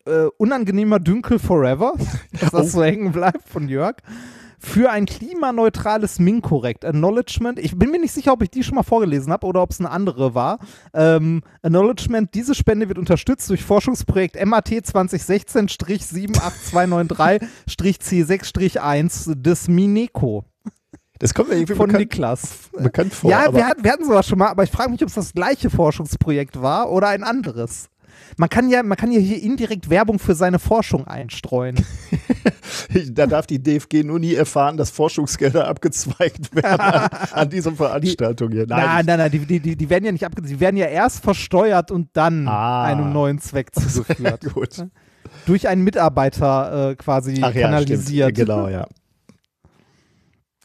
äh, 0.05 0.27
unangenehmer 0.37 0.99
Dünkel 0.99 1.39
forever, 1.39 1.95
dass 2.41 2.51
das 2.51 2.73
so 2.73 2.83
hängen 2.83 3.13
bleibt 3.13 3.49
von 3.49 3.69
Jörg. 3.69 3.97
Für 4.61 4.91
ein 4.91 5.07
klimaneutrales 5.07 6.19
Minkorrekt 6.19 6.85
Acknowledgement. 6.85 7.61
Ich 7.61 7.79
bin 7.79 7.93
mir 7.93 8.01
nicht 8.01 8.13
sicher, 8.13 8.33
ob 8.33 8.43
ich 8.43 8.51
die 8.51 8.65
schon 8.65 8.75
mal 8.75 8.83
vorgelesen 8.83 9.33
habe 9.33 9.47
oder 9.47 9.63
ob 9.63 9.71
es 9.71 9.79
eine 9.79 9.89
andere 9.91 10.35
war. 10.35 10.59
Ähm, 10.93 11.43
Acknowledgement, 11.63 12.35
diese 12.35 12.57
Spende 12.57 12.89
wird 12.89 12.99
unterstützt 12.99 13.49
durch 13.51 13.63
Forschungsprojekt 13.65 14.37
MAT 14.45 14.73
2016-78293-C6-1 18.09 19.35
des 19.35 19.69
Mineco 19.69 20.45
Das 21.19 21.35
kommt 21.35 21.49
mir 21.51 21.57
irgendwie 21.57 21.75
von 21.75 21.87
bekannt, 21.89 22.01
Niklas. 22.13 22.49
bekannt 22.73 23.15
vor. 23.15 23.31
ja, 23.31 23.53
wir, 23.53 23.67
hatten- 23.67 23.85
wir 23.85 23.93
hatten 23.93 24.05
sowas 24.05 24.27
schon 24.27 24.39
mal, 24.39 24.49
aber 24.49 24.63
ich 24.65 24.71
frage 24.71 24.91
mich, 24.91 25.03
ob 25.03 25.09
es 25.09 25.15
das 25.15 25.33
gleiche 25.33 25.71
Forschungsprojekt 25.71 26.61
war 26.63 26.91
oder 26.91 27.09
ein 27.09 27.25
anderes. 27.25 27.89
Man 28.37 28.49
kann 28.49 28.69
ja, 28.71 28.83
man 28.83 28.97
kann 28.97 29.11
ja 29.11 29.19
hier 29.21 29.43
indirekt 29.43 29.91
Werbung 29.91 30.19
für 30.19 30.35
seine 30.35 30.59
Forschung 30.59 31.07
einstreuen. 31.07 31.77
da 33.13 33.27
darf 33.27 33.47
die 33.47 33.63
DFG 33.63 34.05
nur 34.05 34.19
nie 34.19 34.35
erfahren, 34.35 34.77
dass 34.77 34.91
Forschungsgelder 34.91 35.67
abgezweigt 35.67 36.55
werden 36.55 36.81
an, 36.81 37.09
an 37.33 37.51
dieser 37.51 37.73
Veranstaltung 37.73 38.53
hier. 38.53 38.67
nein, 38.67 39.05
nein, 39.07 39.19
nein, 39.19 39.31
die, 39.31 39.39
die, 39.41 39.61
die, 39.61 39.77
die 39.77 39.91
werden 39.91 40.05
ja 40.05 40.13
nicht 40.13 40.25
abgezogen, 40.25 40.55
die 40.55 40.61
werden 40.61 40.77
ja 40.77 40.87
erst 40.87 41.23
versteuert 41.23 41.91
und 41.91 42.09
dann 42.13 42.47
Ah. 42.49 42.85
einem 42.85 43.13
neuen 43.13 43.39
Zweck 43.41 43.75
zugeführt. 43.75 44.45
Gut. 44.55 44.87
Durch 45.47 45.69
einen 45.69 45.83
Mitarbeiter 45.85 46.91
äh, 46.91 46.95
quasi 46.97 47.41
Ach 47.43 47.53
ja, 47.55 47.63
kanalisiert. 47.63 48.31
stimmt. 48.35 48.49
Genau, 48.49 48.69
ja. 48.69 48.87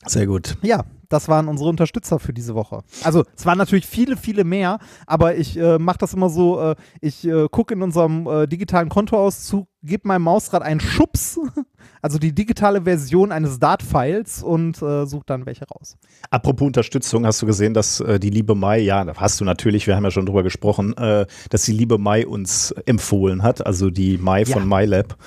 Sehr 0.05 0.25
gut. 0.27 0.57
Ja, 0.61 0.83
das 1.09 1.27
waren 1.27 1.47
unsere 1.47 1.69
Unterstützer 1.69 2.19
für 2.19 2.33
diese 2.33 2.55
Woche. 2.55 2.83
Also 3.03 3.23
es 3.35 3.45
waren 3.45 3.57
natürlich 3.57 3.85
viele, 3.85 4.17
viele 4.17 4.43
mehr, 4.43 4.79
aber 5.07 5.35
ich 5.35 5.57
äh, 5.57 5.77
mache 5.79 5.97
das 5.99 6.13
immer 6.13 6.29
so, 6.29 6.59
äh, 6.59 6.75
ich 7.01 7.25
äh, 7.25 7.47
gucke 7.49 7.73
in 7.73 7.81
unserem 7.81 8.27
äh, 8.27 8.47
digitalen 8.47 8.89
Kontoauszug, 8.89 9.67
gebe 9.83 10.07
meinem 10.07 10.23
Mausrad 10.23 10.61
einen 10.61 10.79
Schubs, 10.79 11.39
also 12.01 12.17
die 12.17 12.33
digitale 12.33 12.83
Version 12.83 13.31
eines 13.31 13.59
Dart-Files 13.59 14.41
und 14.41 14.81
äh, 14.81 15.05
suche 15.05 15.23
dann 15.25 15.45
welche 15.45 15.65
raus. 15.67 15.97
Apropos 16.29 16.65
Unterstützung, 16.65 17.25
hast 17.25 17.41
du 17.41 17.45
gesehen, 17.45 17.73
dass 17.73 17.99
äh, 17.99 18.19
die 18.19 18.29
liebe 18.29 18.55
Mai, 18.55 18.79
ja, 18.79 19.05
hast 19.17 19.41
du 19.41 19.45
natürlich, 19.45 19.87
wir 19.87 19.95
haben 19.95 20.03
ja 20.03 20.11
schon 20.11 20.25
drüber 20.25 20.43
gesprochen, 20.43 20.95
äh, 20.97 21.25
dass 21.49 21.63
die 21.63 21.73
liebe 21.73 21.97
Mai 21.97 22.25
uns 22.25 22.71
empfohlen 22.85 23.43
hat, 23.43 23.65
also 23.65 23.89
die 23.89 24.17
Mai 24.17 24.43
Ja. 24.43 24.53
von 24.53 24.67
MyLab. 24.67 25.17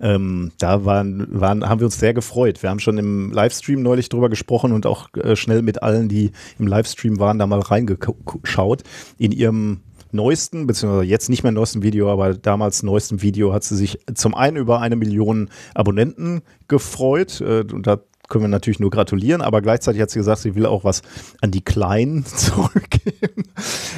Ähm, 0.00 0.52
da 0.58 0.84
waren, 0.84 1.26
waren, 1.28 1.68
haben 1.68 1.80
wir 1.80 1.84
uns 1.86 1.98
sehr 1.98 2.14
gefreut. 2.14 2.62
Wir 2.62 2.70
haben 2.70 2.78
schon 2.78 2.96
im 2.96 3.30
Livestream 3.32 3.82
neulich 3.82 4.08
drüber 4.08 4.30
gesprochen 4.30 4.72
und 4.72 4.86
auch 4.86 5.08
äh, 5.14 5.36
schnell 5.36 5.62
mit 5.62 5.82
allen, 5.82 6.08
die 6.08 6.32
im 6.58 6.66
Livestream 6.66 7.18
waren, 7.18 7.38
da 7.38 7.46
mal 7.46 7.60
reingeschaut. 7.60 8.82
In 9.18 9.32
ihrem 9.32 9.80
neuesten, 10.12 10.66
beziehungsweise 10.66 11.04
jetzt 11.04 11.28
nicht 11.28 11.42
mehr 11.42 11.52
neuesten 11.52 11.82
Video, 11.82 12.10
aber 12.10 12.34
damals 12.34 12.82
neuesten 12.82 13.22
Video 13.22 13.52
hat 13.52 13.64
sie 13.64 13.76
sich 13.76 13.98
zum 14.14 14.34
einen 14.34 14.56
über 14.56 14.80
eine 14.80 14.96
Million 14.96 15.50
Abonnenten 15.74 16.42
gefreut 16.68 17.40
äh, 17.40 17.64
und 17.72 17.86
da 17.86 18.00
können 18.30 18.44
wir 18.44 18.48
natürlich 18.48 18.80
nur 18.80 18.90
gratulieren, 18.90 19.42
aber 19.42 19.60
gleichzeitig 19.60 20.00
hat 20.00 20.10
sie 20.10 20.20
gesagt, 20.20 20.40
sie 20.40 20.54
will 20.54 20.64
auch 20.64 20.84
was 20.84 21.02
an 21.42 21.50
die 21.50 21.62
Kleinen 21.62 22.24
zurückgeben. 22.24 23.42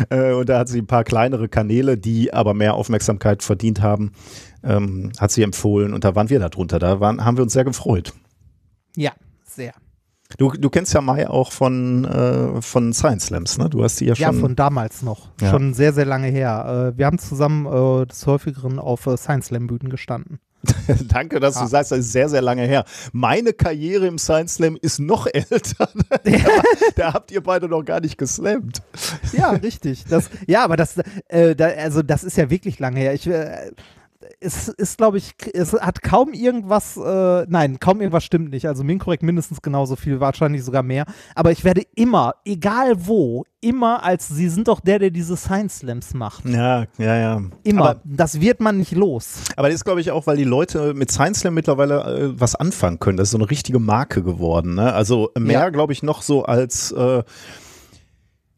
Äh, 0.09 0.33
und 0.33 0.49
da 0.49 0.59
hat 0.59 0.69
sie 0.69 0.81
ein 0.81 0.87
paar 0.87 1.04
kleinere 1.04 1.49
Kanäle, 1.49 1.97
die 1.97 2.33
aber 2.33 2.54
mehr 2.54 2.75
Aufmerksamkeit 2.75 3.42
verdient 3.42 3.83
haben, 3.83 4.12
ähm, 4.64 5.12
hat 5.19 5.31
sie 5.31 5.42
empfohlen 5.42 5.92
und 5.92 6.02
da 6.02 6.16
waren 6.16 6.31
wir 6.31 6.40
da 6.40 6.49
drunter. 6.49 6.78
Da 6.78 6.99
waren, 6.99 7.25
haben 7.25 7.37
wir 7.37 7.42
uns 7.42 7.52
sehr 7.52 7.64
gefreut. 7.64 8.14
Ja, 8.97 9.12
sehr. 9.45 9.75
Du, 10.39 10.51
du 10.51 10.71
kennst 10.71 10.93
ja 10.95 11.01
Mai 11.01 11.29
auch 11.29 11.53
von, 11.53 12.05
äh, 12.05 12.61
von 12.62 12.93
Science 12.93 13.27
Slams, 13.27 13.59
ne? 13.59 13.69
Du 13.69 13.83
hast 13.85 14.01
die 14.01 14.07
ja 14.07 14.15
schon. 14.17 14.23
Ja, 14.23 14.33
von 14.33 14.57
damals 14.57 15.03
noch. 15.03 15.29
Ja. 15.41 15.51
Schon 15.51 15.75
sehr, 15.75 15.93
sehr 15.93 16.07
lange 16.07 16.29
her. 16.29 16.93
Äh, 16.95 16.99
wir 16.99 17.07
haben 17.07 17.19
zusammen 17.19 17.67
äh, 17.67 18.07
des 18.07 18.27
Häufigeren 18.27 18.79
auf 18.79 19.07
äh, 19.07 19.17
Science 19.17 19.47
Slam 19.47 19.67
Bühnen 19.67 19.89
gestanden. 19.91 20.39
Danke, 21.09 21.41
dass 21.41 21.55
du 21.55 21.61
Ah. 21.62 21.67
sagst, 21.67 21.91
das 21.91 21.99
ist 21.99 22.12
sehr, 22.12 22.29
sehr 22.29 22.41
lange 22.41 22.62
her. 22.62 22.85
Meine 23.12 23.53
Karriere 23.53 24.07
im 24.07 24.17
Science 24.17 24.55
Slam 24.55 24.77
ist 24.81 25.01
noch 25.01 25.27
älter. 25.33 25.89
da, 26.23 26.31
da 26.95 27.12
habt 27.15 27.33
ihr 27.33 27.43
beide 27.43 27.69
noch 27.69 27.83
gar 27.85 28.01
nicht 28.01 28.17
geslammt. 28.17 28.81
Ja, 29.33 29.51
richtig. 29.51 30.05
Das, 30.09 30.31
ja, 30.47 30.62
aber 30.65 30.77
das, 30.77 30.99
äh, 31.29 31.57
da, 31.57 31.67
also 31.67 32.03
das 32.03 32.23
ist 32.23 32.37
ja 32.37 32.49
wirklich 32.49 32.79
lange 32.79 33.01
her. 33.01 33.12
Ich, 33.15 33.27
äh, 33.27 33.73
es 34.43 34.69
ist, 34.69 34.99
glaube 34.99 35.19
ich, 35.19 35.35
es 35.55 35.73
hat 35.73 36.03
kaum 36.03 36.33
irgendwas, 36.33 36.97
äh, 36.97 37.47
nein, 37.49 37.79
kaum 37.81 38.01
irgendwas 38.01 38.25
stimmt 38.25 38.51
nicht. 38.51 38.67
Also 38.67 38.85
Minkorrekt 38.85 39.23
mindestens 39.23 39.63
genauso 39.63 39.97
viel, 39.97 40.21
wahrscheinlich 40.21 40.65
sogar 40.65 40.83
mehr. 40.83 41.05
Aber 41.35 41.53
ich 41.53 41.65
werde 41.65 41.83
immer, 41.95 42.35
egal 42.45 43.07
wo, 43.07 43.45
immer 43.61 44.03
als, 44.03 44.29
sie 44.29 44.49
sind 44.49 44.69
doch 44.69 44.81
der, 44.81 44.99
der 44.99 45.11
diese 45.11 45.37
Science 45.37 45.79
Slams 45.79 46.15
macht. 46.15 46.45
Ja, 46.45 46.85
ja, 46.99 47.17
ja. 47.17 47.43
Immer. 47.63 47.91
Aber, 47.91 48.01
das 48.05 48.41
wird 48.41 48.61
man 48.61 48.79
nicht 48.79 48.93
los. 48.93 49.45
aber 49.57 49.69
das 49.69 49.77
ist, 49.77 49.85
glaube 49.85 50.01
ich, 50.01 50.11
auch, 50.11 50.27
weil 50.27 50.37
die 50.37 50.45
Leute 50.45 50.95
mit 50.95 51.11
Science 51.13 51.41
Slam 51.41 51.55
mittlerweile 51.55 52.03
äh, 52.03 52.41
was 52.41 52.55
anfangen 52.55 52.99
können. 52.99 53.17
Das 53.17 53.29
ist 53.29 53.33
so 53.33 53.39
eine 53.39 53.49
richtige 53.51 53.79
Marke 53.79 54.23
geworden. 54.23 54.75
Ne? 54.75 54.93
Also 54.93 55.31
mehr, 55.39 55.61
Ja. 55.61 55.71
glaube 55.71 55.93
ich, 55.93 56.03
noch 56.03 56.23
so 56.23 56.45
als 56.45 56.91
äh, 56.93 57.23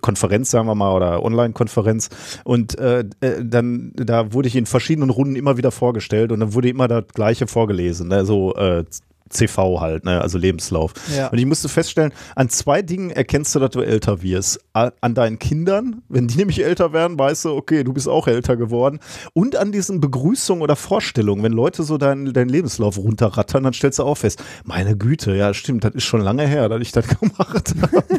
Konferenz, 0.00 0.50
sagen 0.50 0.66
wir 0.66 0.74
mal, 0.74 0.94
oder 0.94 1.22
Online-Konferenz. 1.22 2.10
Und 2.44 2.78
äh, 2.78 3.04
äh, 3.20 3.44
dann, 3.44 3.92
da 3.94 4.32
wurde 4.32 4.48
ich 4.48 4.56
in 4.56 4.66
verschiedenen 4.66 5.10
Runden 5.10 5.36
immer 5.36 5.56
wieder 5.56 5.70
vorgestellt 5.70 6.32
und 6.32 6.40
dann 6.40 6.54
wurde 6.54 6.68
immer 6.68 6.88
das 6.88 7.04
Gleiche 7.14 7.46
vorgelesen, 7.46 8.08
ne? 8.08 8.24
so 8.24 8.54
äh, 8.56 8.84
CV 9.28 9.80
halt, 9.80 10.04
ne? 10.04 10.20
also 10.20 10.38
Lebenslauf. 10.38 10.92
Ja. 11.16 11.28
Und 11.28 11.38
ich 11.38 11.46
musste 11.46 11.68
feststellen, 11.68 12.12
an 12.36 12.48
zwei 12.48 12.82
Dingen 12.82 13.10
erkennst 13.10 13.54
du, 13.54 13.58
dass 13.58 13.70
du 13.70 13.80
älter 13.80 14.22
wirst. 14.22 14.60
An 14.72 15.14
deinen 15.14 15.38
Kindern, 15.38 16.02
wenn 16.08 16.28
die 16.28 16.36
nämlich 16.42 16.64
älter 16.64 16.92
werden, 16.92 17.18
weißt 17.18 17.46
du, 17.46 17.56
okay, 17.56 17.84
du 17.84 17.92
bist 17.92 18.08
auch 18.08 18.26
älter 18.26 18.56
geworden. 18.56 19.00
Und 19.32 19.56
an 19.56 19.72
diesen 19.72 20.00
Begrüßungen 20.00 20.62
oder 20.62 20.76
Vorstellungen, 20.76 21.42
wenn 21.42 21.52
Leute 21.52 21.82
so 21.82 21.98
deinen 21.98 22.32
deinen 22.32 22.48
Lebenslauf 22.48 22.98
runterrattern, 22.98 23.62
dann 23.64 23.72
stellst 23.72 23.98
du 23.98 24.04
auch 24.04 24.16
fest, 24.16 24.42
meine 24.64 24.96
Güte, 24.96 25.34
ja 25.34 25.52
stimmt, 25.54 25.84
das 25.84 25.94
ist 25.94 26.04
schon 26.04 26.20
lange 26.20 26.46
her, 26.46 26.68
dass 26.68 26.80
ich 26.80 26.92
das 26.92 27.06
gemacht 27.20 27.74
habe. 27.80 28.04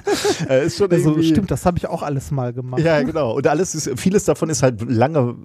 Äh, 0.49 0.65
ist 0.65 0.77
schon 0.77 0.91
Also 0.91 1.21
stimmt, 1.21 1.51
das 1.51 1.65
habe 1.65 1.77
ich 1.77 1.87
auch 1.87 2.03
alles 2.03 2.31
mal 2.31 2.53
gemacht. 2.53 2.81
ja, 2.81 3.01
genau. 3.01 3.33
Und 3.33 3.47
alles 3.47 3.75
ist, 3.75 3.99
vieles 3.99 4.25
davon 4.25 4.49
ist 4.49 4.61
halt 4.61 4.81
lange 4.89 5.35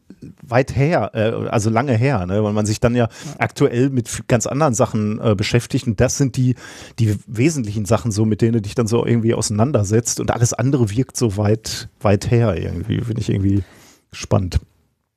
weit 0.43 0.75
her, 0.75 1.11
äh, 1.15 1.49
also 1.49 1.71
lange 1.71 1.95
her, 1.95 2.27
ne? 2.27 2.43
weil 2.43 2.53
man 2.53 2.67
sich 2.67 2.81
dann 2.81 2.95
ja 2.95 3.09
aktuell 3.39 3.91
mit 3.91 4.29
ganz 4.29 4.47
anderen 4.47 4.75
Sachen 4.75 5.21
äh, 5.21 5.35
beschäftigt. 5.35 5.48
Und 5.87 6.01
das 6.01 6.17
sind 6.17 6.37
die, 6.37 6.55
die 6.99 7.17
wesentlichen 7.27 7.85
Sachen, 7.85 8.13
so 8.13 8.25
mit 8.25 8.43
denen 8.43 8.55
du 8.55 8.63
dich 8.63 8.75
dann 8.75 8.87
so 8.87 9.05
irgendwie 9.05 9.35
auseinandersetzt. 9.35 10.21
Und 10.21 10.31
alles 10.31 10.53
andere 10.53 10.91
wirkt 10.91 11.17
so 11.17 11.37
weit, 11.37 11.89
weit 12.01 12.31
her 12.31 12.57
irgendwie. 12.57 13.01
Finde 13.01 13.21
ich 13.21 13.31
irgendwie 13.31 13.63
spannend. 14.13 14.61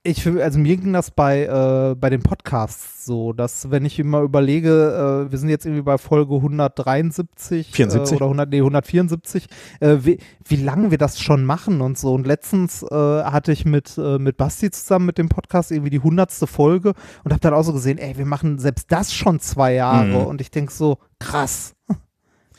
Ich, 0.03 0.25
also 0.27 0.58
mir 0.58 0.77
ging 0.77 0.93
das 0.93 1.12
bei, 1.12 1.43
äh, 1.43 1.96
bei 1.96 2.10
den 2.10 2.24
Podcasts 2.24 3.05
so, 3.05 3.34
dass 3.34 3.70
wenn 3.70 3.86
ich 3.86 4.00
immer 4.00 4.22
überlege, 4.22 5.27
äh, 5.27 5.31
wir 5.31 5.38
sind 5.38 5.50
jetzt 5.50 5.67
irgendwie 5.67 5.84
bei 5.84 6.00
Folge 6.00 6.34
173 6.34 7.72
74. 7.72 8.13
Äh, 8.13 8.15
oder 8.15 8.25
100, 8.25 8.50
nee, 8.50 8.58
174, 8.58 9.46
äh, 9.79 9.98
wie, 10.01 10.17
wie 10.43 10.55
lange 10.55 10.89
wir 10.89 10.98
das 10.98 11.20
schon 11.20 11.46
machen 11.46 11.81
und 11.81 12.00
so. 12.00 12.15
Und 12.15 12.25
letztens 12.25 12.81
äh, 12.81 12.96
hatte 12.96 13.51
ich 13.51 13.63
mit, 13.65 13.96
äh, 14.00 14.17
mit 14.17 14.38
Basti 14.38 14.72
zusammen 14.72 15.05
mit 15.05 15.20
dem 15.20 15.29
Podcast 15.29 15.70
irgendwie 15.70 15.91
die 15.91 16.00
100. 16.00 16.31
Folge 16.50 16.93
und 17.24 17.31
habe 17.31 17.41
dann 17.41 17.53
auch 17.53 17.63
so 17.63 17.74
gesehen, 17.74 18.00
ey, 18.00 18.17
wir 18.17 18.25
machen 18.25 18.58
selbst 18.58 18.91
das 18.91 19.13
schon 19.13 19.39
zwei 19.39 19.75
Jahre. 19.75 20.22
Mhm. 20.22 20.25
Und 20.25 20.41
ich 20.41 20.50
denke 20.50 20.74
so, 20.74 20.98
krass. 21.20 21.75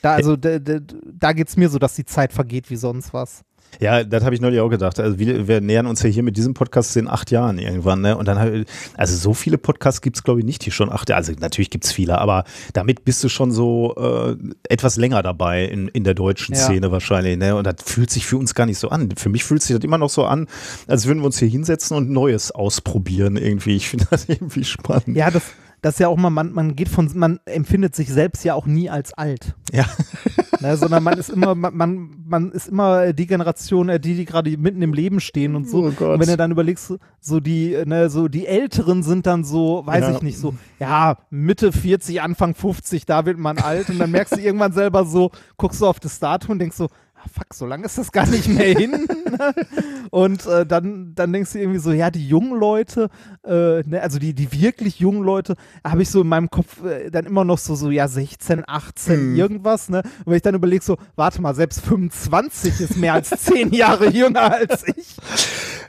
Da, 0.00 0.14
also, 0.14 0.34
da, 0.34 0.58
da, 0.58 0.80
da 0.80 1.32
geht 1.32 1.46
es 1.46 1.56
mir 1.56 1.68
so, 1.68 1.78
dass 1.78 1.94
die 1.94 2.04
Zeit 2.04 2.32
vergeht 2.32 2.70
wie 2.70 2.76
sonst 2.76 3.14
was. 3.14 3.44
Ja, 3.80 4.04
das 4.04 4.24
habe 4.24 4.34
ich 4.34 4.40
neulich 4.40 4.60
auch 4.60 4.68
gedacht. 4.68 5.00
Also 5.00 5.18
wir, 5.18 5.48
wir 5.48 5.60
nähern 5.60 5.86
uns 5.86 6.02
ja 6.02 6.08
hier 6.08 6.22
mit 6.22 6.36
diesem 6.36 6.54
Podcast 6.54 6.96
in 6.96 7.08
acht 7.08 7.30
Jahren 7.30 7.58
irgendwann. 7.58 8.00
Ne? 8.00 8.16
Und 8.16 8.28
dann, 8.28 8.64
also 8.96 9.16
so 9.16 9.34
viele 9.34 9.58
Podcasts 9.58 10.00
gibt 10.00 10.16
es, 10.16 10.22
glaube 10.22 10.40
ich, 10.40 10.46
nicht, 10.46 10.64
die 10.64 10.70
schon 10.70 10.90
acht 10.90 11.08
Jahre. 11.08 11.18
Also 11.18 11.32
natürlich 11.38 11.70
gibt 11.70 11.84
es 11.84 11.92
viele, 11.92 12.18
aber 12.18 12.44
damit 12.74 13.04
bist 13.04 13.22
du 13.24 13.28
schon 13.28 13.50
so 13.50 13.94
äh, 13.96 14.36
etwas 14.68 14.96
länger 14.96 15.22
dabei 15.22 15.64
in, 15.64 15.88
in 15.88 16.04
der 16.04 16.14
deutschen 16.14 16.54
Ja. 16.54 16.60
Szene 16.60 16.90
wahrscheinlich. 16.92 17.36
Ne? 17.38 17.56
Und 17.56 17.66
das 17.66 17.76
fühlt 17.84 18.10
sich 18.10 18.26
für 18.26 18.36
uns 18.36 18.54
gar 18.54 18.66
nicht 18.66 18.78
so 18.78 18.88
an. 18.88 19.08
Für 19.16 19.28
mich 19.28 19.44
fühlt 19.44 19.62
sich 19.62 19.74
das 19.74 19.84
immer 19.84 19.98
noch 19.98 20.10
so 20.10 20.24
an, 20.24 20.46
als 20.86 21.06
würden 21.06 21.20
wir 21.20 21.26
uns 21.26 21.38
hier 21.38 21.48
hinsetzen 21.48 21.96
und 21.96 22.10
Neues 22.10 22.50
ausprobieren 22.52 23.36
irgendwie. 23.36 23.76
Ich 23.76 23.88
finde 23.88 24.06
das 24.10 24.24
irgendwie 24.28 24.64
spannend. 24.64 25.16
Ja, 25.16 25.30
das, 25.30 25.42
das 25.82 25.94
ist 25.94 25.98
ja 25.98 26.08
auch 26.08 26.16
mal, 26.16 26.30
man, 26.30 26.52
man 26.52 26.74
geht 26.76 26.88
von, 26.88 27.10
man 27.14 27.40
empfindet 27.44 27.94
sich 27.94 28.08
selbst 28.08 28.44
ja 28.44 28.54
auch 28.54 28.66
nie 28.66 28.88
als 28.88 29.12
alt. 29.12 29.54
Ja. 29.72 29.84
Ne, 30.60 30.76
sondern 30.76 31.02
man 31.02 31.18
ist 31.18 31.28
immer, 31.28 31.56
man, 31.56 31.76
man, 31.76 32.10
man 32.24 32.52
ist 32.52 32.68
immer 32.68 33.12
die 33.12 33.26
Generation, 33.26 33.88
äh, 33.88 33.98
die, 33.98 34.14
die 34.14 34.24
gerade 34.24 34.56
mitten 34.56 34.80
im 34.80 34.92
Leben 34.94 35.18
stehen 35.18 35.56
und 35.56 35.68
so. 35.68 35.86
Oh 35.86 35.90
Gott. 35.90 36.14
und 36.14 36.20
wenn 36.20 36.28
du 36.28 36.36
dann 36.36 36.52
überlegst, 36.52 36.94
so 37.20 37.40
die, 37.40 37.76
ne, 37.84 38.08
so 38.10 38.28
die 38.28 38.46
Älteren 38.46 39.02
sind 39.02 39.26
dann 39.26 39.42
so, 39.42 39.82
weiß 39.84 40.02
Ja. 40.04 40.10
ich 40.12 40.22
nicht, 40.22 40.38
so, 40.38 40.54
ja, 40.78 41.18
Mitte 41.30 41.72
40, 41.72 42.22
Anfang 42.22 42.54
50, 42.54 43.04
da 43.06 43.26
wird 43.26 43.38
man 43.38 43.58
alt 43.58 43.90
und 43.90 43.98
dann 43.98 44.12
merkst 44.12 44.36
du 44.36 44.40
irgendwann 44.40 44.72
selber 44.72 45.04
so, 45.04 45.32
guckst 45.56 45.80
du 45.80 45.86
auf 45.86 45.98
das 45.98 46.20
Datum 46.20 46.52
und 46.52 46.58
denkst 46.60 46.76
so, 46.76 46.88
fuck, 47.32 47.52
so 47.54 47.66
lange 47.66 47.84
ist 47.86 47.98
das 47.98 48.12
gar 48.12 48.26
nicht 48.26 48.48
mehr 48.48 48.66
hin. 48.78 49.06
und 50.10 50.46
äh, 50.46 50.66
dann, 50.66 51.14
dann 51.14 51.32
denkst 51.32 51.52
du 51.52 51.58
irgendwie 51.58 51.78
so, 51.78 51.92
ja, 51.92 52.10
die 52.10 52.26
jungen 52.26 52.58
Leute, 52.58 53.08
äh, 53.44 53.80
ne, 53.82 54.00
also 54.02 54.18
die, 54.18 54.34
die 54.34 54.52
wirklich 54.52 54.98
jungen 55.00 55.22
Leute, 55.22 55.56
habe 55.84 56.02
ich 56.02 56.10
so 56.10 56.22
in 56.22 56.28
meinem 56.28 56.50
Kopf 56.50 56.82
äh, 56.84 57.10
dann 57.10 57.26
immer 57.26 57.44
noch 57.44 57.58
so, 57.58 57.74
so, 57.74 57.90
ja, 57.90 58.08
16, 58.08 58.64
18, 58.66 59.30
Mhm. 59.32 59.36
irgendwas, 59.36 59.88
ne? 59.88 59.98
Und 60.20 60.26
wenn 60.26 60.36
ich 60.36 60.42
dann 60.42 60.54
überlege, 60.54 60.82
so, 60.84 60.96
warte 61.16 61.40
mal, 61.42 61.54
selbst 61.54 61.80
25 61.82 62.80
ist 62.80 62.96
mehr 62.96 63.14
als 63.14 63.30
10 63.30 63.72
Jahre 63.72 64.08
jünger 64.08 64.52
als 64.52 64.86
ich. 64.88 65.16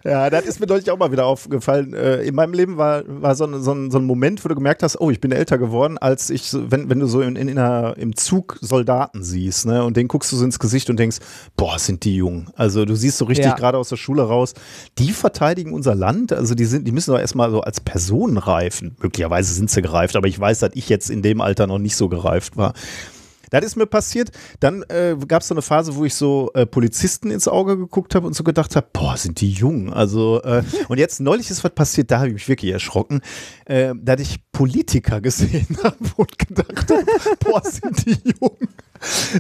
Ja, 0.03 0.29
das 0.29 0.45
ist 0.45 0.59
mir 0.59 0.65
deutlich 0.67 0.91
auch 0.91 0.97
mal 0.97 1.11
wieder 1.11 1.25
aufgefallen. 1.25 1.93
Äh, 1.93 2.23
in 2.23 2.35
meinem 2.35 2.53
Leben 2.53 2.77
war, 2.77 3.03
war 3.07 3.35
so, 3.35 3.45
ein, 3.45 3.61
so, 3.61 3.71
ein, 3.73 3.89
so 3.91 3.97
ein 3.99 4.05
Moment, 4.05 4.43
wo 4.43 4.49
du 4.49 4.55
gemerkt 4.55 4.83
hast, 4.83 4.99
oh, 4.99 5.09
ich 5.09 5.21
bin 5.21 5.31
älter 5.31 5.57
geworden, 5.57 5.97
als 5.97 6.29
ich, 6.29 6.51
wenn, 6.53 6.89
wenn 6.89 6.99
du 6.99 7.07
so 7.07 7.21
in, 7.21 7.35
in, 7.35 7.47
in 7.47 7.57
einer, 7.57 7.95
im 7.97 8.15
Zug 8.15 8.57
Soldaten 8.61 9.23
siehst, 9.23 9.65
ne, 9.65 9.83
und 9.83 9.95
den 9.95 10.07
guckst 10.07 10.31
du 10.31 10.35
so 10.35 10.43
ins 10.43 10.59
Gesicht 10.59 10.89
und 10.89 10.97
denkst, 10.99 11.17
boah, 11.55 11.77
sind 11.79 12.03
die 12.03 12.15
jung. 12.15 12.49
Also 12.55 12.85
du 12.85 12.95
siehst 12.95 13.17
so 13.17 13.25
richtig 13.25 13.45
Ja. 13.45 13.55
gerade 13.55 13.77
aus 13.77 13.89
der 13.89 13.97
Schule 13.97 14.23
raus, 14.23 14.53
die 14.97 15.11
verteidigen 15.11 15.73
unser 15.73 15.95
Land, 15.95 16.33
also 16.33 16.55
die 16.55 16.65
sind, 16.65 16.87
die 16.87 16.91
müssen 16.91 17.11
doch 17.11 17.19
erstmal 17.19 17.51
so 17.51 17.61
als 17.61 17.79
Personen 17.79 18.37
reifen. 18.37 18.95
Möglicherweise 19.01 19.53
sind 19.53 19.69
sie 19.69 19.81
gereift, 19.81 20.15
aber 20.15 20.27
ich 20.27 20.39
weiß, 20.39 20.59
dass 20.59 20.71
ich 20.73 20.89
jetzt 20.89 21.09
in 21.09 21.21
dem 21.21 21.41
Alter 21.41 21.67
noch 21.67 21.79
nicht 21.79 21.95
so 21.95 22.09
gereift 22.09 22.57
war. 22.57 22.73
Das 23.51 23.63
ist 23.63 23.75
mir 23.75 23.85
passiert. 23.85 24.31
Dann 24.61 24.81
äh, 24.89 25.15
gab 25.27 25.43
es 25.43 25.47
so 25.49 25.53
eine 25.53 25.61
Phase, 25.61 25.95
wo 25.95 26.05
ich 26.05 26.15
so 26.15 26.49
äh, 26.55 26.65
Polizisten 26.65 27.29
ins 27.29 27.47
Auge 27.47 27.77
geguckt 27.77 28.15
habe 28.15 28.25
und 28.25 28.33
so 28.33 28.43
gedacht 28.43 28.75
habe, 28.75 28.87
boah, 28.91 29.15
sind 29.15 29.41
die 29.41 29.51
jung. 29.51 29.93
Also 29.93 30.41
äh, 30.41 30.63
und 30.87 30.97
jetzt 30.97 31.19
neulich 31.19 31.51
ist 31.51 31.63
was 31.63 31.71
passiert, 31.71 32.09
da 32.09 32.17
habe 32.17 32.29
ich 32.29 32.33
mich 32.33 32.47
wirklich 32.47 32.71
erschrocken, 32.71 33.21
äh, 33.65 33.93
dass 33.95 34.21
ich 34.21 34.39
Politiker 34.51 35.21
gesehen 35.21 35.77
habe 35.83 35.97
und 36.17 36.39
gedacht 36.39 36.89
habe, 36.89 37.05
boah, 37.41 37.61
sind 37.63 38.03
die 38.07 38.17
jung. 38.41 38.57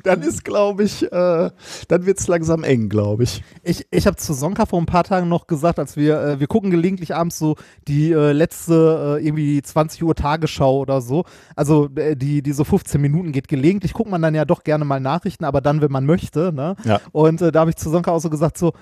Dann 0.03 0.21
ist, 0.21 0.43
glaube 0.43 0.83
ich, 0.83 1.03
äh, 1.03 1.51
dann 1.87 2.05
wird 2.05 2.19
es 2.19 2.27
langsam 2.27 2.63
eng, 2.63 2.89
glaube 2.89 3.23
ich. 3.23 3.43
Ich, 3.63 3.87
ich 3.91 4.07
habe 4.07 4.17
zu 4.17 4.33
Sonka 4.33 4.65
vor 4.65 4.79
ein 4.79 4.85
paar 4.85 5.03
Tagen 5.03 5.29
noch 5.29 5.47
gesagt, 5.47 5.79
als 5.79 5.95
wir, 5.95 6.21
äh, 6.21 6.39
wir 6.39 6.47
gucken 6.47 6.71
gelegentlich 6.71 7.15
abends 7.15 7.37
so 7.37 7.55
die 7.87 8.11
äh, 8.11 8.31
letzte 8.31 9.17
äh, 9.19 9.25
irgendwie 9.25 9.61
20 9.61 10.03
Uhr 10.03 10.15
Tagesschau 10.15 10.79
oder 10.79 11.01
so. 11.01 11.25
Also 11.55 11.89
äh, 11.95 12.15
die, 12.15 12.41
die 12.41 12.53
so 12.53 12.63
15 12.63 13.01
Minuten 13.01 13.31
geht 13.31 13.47
gelegentlich, 13.47 13.93
guckt 13.93 14.09
man 14.09 14.21
dann 14.21 14.35
ja 14.35 14.45
doch 14.45 14.63
gerne 14.63 14.85
mal 14.85 14.99
Nachrichten, 14.99 15.45
aber 15.45 15.61
dann, 15.61 15.81
wenn 15.81 15.91
man 15.91 16.05
möchte. 16.05 16.51
Ne? 16.53 16.75
Ja. 16.83 16.99
Und 17.11 17.41
äh, 17.41 17.51
da 17.51 17.61
habe 17.61 17.69
ich 17.69 17.75
zu 17.77 17.89
Sonka 17.89 18.11
auch 18.11 18.19
so 18.19 18.29
gesagt, 18.29 18.57
so, 18.57 18.73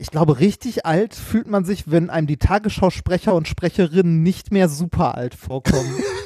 ich 0.00 0.12
glaube, 0.12 0.38
richtig 0.38 0.86
alt 0.86 1.14
fühlt 1.14 1.48
man 1.48 1.64
sich, 1.64 1.90
wenn 1.90 2.08
einem 2.08 2.28
die 2.28 2.36
Tagesschausprecher 2.36 3.34
und 3.34 3.48
Sprecherinnen 3.48 4.22
nicht 4.22 4.52
mehr 4.52 4.68
super 4.68 5.16
alt 5.16 5.34
vorkommen. 5.34 5.90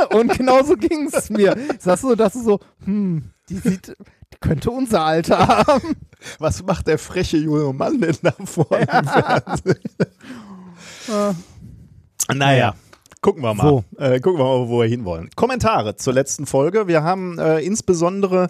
und 0.14 0.36
genauso 0.36 0.76
ging 0.76 1.08
es 1.12 1.30
mir. 1.30 1.56
Ich 1.74 1.82
saß 1.82 2.00
so, 2.00 2.14
dass 2.14 2.34
so, 2.34 2.60
hm, 2.84 3.30
die 3.48 3.56
sieht, 3.56 3.88
die 3.88 4.38
könnte 4.40 4.70
unser 4.70 5.04
Alter 5.04 5.46
haben. 5.48 5.96
Was 6.38 6.62
macht 6.62 6.86
der 6.86 6.98
freche 6.98 7.36
junge 7.36 7.72
Mann 7.72 8.00
denn 8.00 8.16
da 8.22 8.32
vorne 8.44 8.86
im 8.92 9.08
Fernsehen? 9.08 9.80
Naja. 12.32 12.74
Gucken 13.20 13.42
wir 13.42 13.54
mal. 13.54 13.62
So. 13.68 13.84
Äh, 13.98 14.18
gucken 14.20 14.40
wir 14.40 14.44
mal, 14.44 14.68
wo 14.68 14.80
wir 14.80 14.88
hinwollen. 14.88 15.30
Kommentare 15.36 15.94
zur 15.94 16.12
letzten 16.12 16.44
Folge. 16.44 16.88
Wir 16.88 17.04
haben 17.04 17.38
äh, 17.38 17.60
insbesondere 17.60 18.48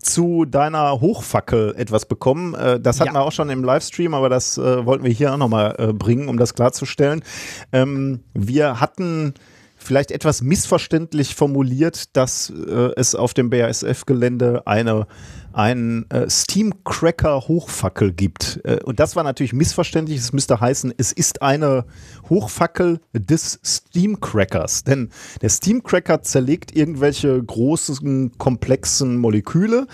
zu 0.00 0.44
deiner 0.44 1.00
Hochfackel 1.00 1.74
etwas 1.76 2.06
bekommen. 2.06 2.54
Äh, 2.54 2.78
das 2.78 3.00
hatten 3.00 3.14
Ja. 3.14 3.20
wir 3.20 3.22
auch 3.22 3.32
schon 3.32 3.50
im 3.50 3.64
Livestream, 3.64 4.14
aber 4.14 4.28
das 4.28 4.58
äh, 4.58 4.86
wollten 4.86 5.02
wir 5.04 5.10
hier 5.10 5.32
auch 5.32 5.38
nochmal 5.38 5.74
äh, 5.78 5.92
bringen, 5.92 6.28
um 6.28 6.36
das 6.38 6.54
klarzustellen. 6.54 7.24
Ähm, 7.72 8.20
wir 8.32 8.78
hatten 8.80 9.34
vielleicht 9.82 10.10
etwas 10.10 10.42
missverständlich 10.42 11.34
formuliert, 11.34 12.16
dass 12.16 12.50
äh, 12.50 12.90
es 12.96 13.14
auf 13.14 13.34
dem 13.34 13.50
BASF-Gelände 13.50 14.66
eine 14.66 15.06
ein 15.52 16.10
äh, 16.10 16.28
Steamcracker 16.28 17.42
Hochfackel 17.48 18.12
gibt. 18.12 18.60
Äh, 18.64 18.80
und 18.84 19.00
das 19.00 19.16
war 19.16 19.24
natürlich 19.24 19.52
missverständlich. 19.52 20.18
Es 20.18 20.32
müsste 20.32 20.60
heißen, 20.60 20.94
es 20.96 21.12
ist 21.12 21.42
eine 21.42 21.84
Hochfackel 22.28 23.00
des 23.12 23.60
Steamcrackers. 23.64 24.84
Denn 24.84 25.10
der 25.40 25.50
Steamcracker 25.50 26.22
zerlegt 26.22 26.74
irgendwelche 26.74 27.42
großen, 27.42 28.38
komplexen 28.38 29.18
Moleküle. 29.18 29.86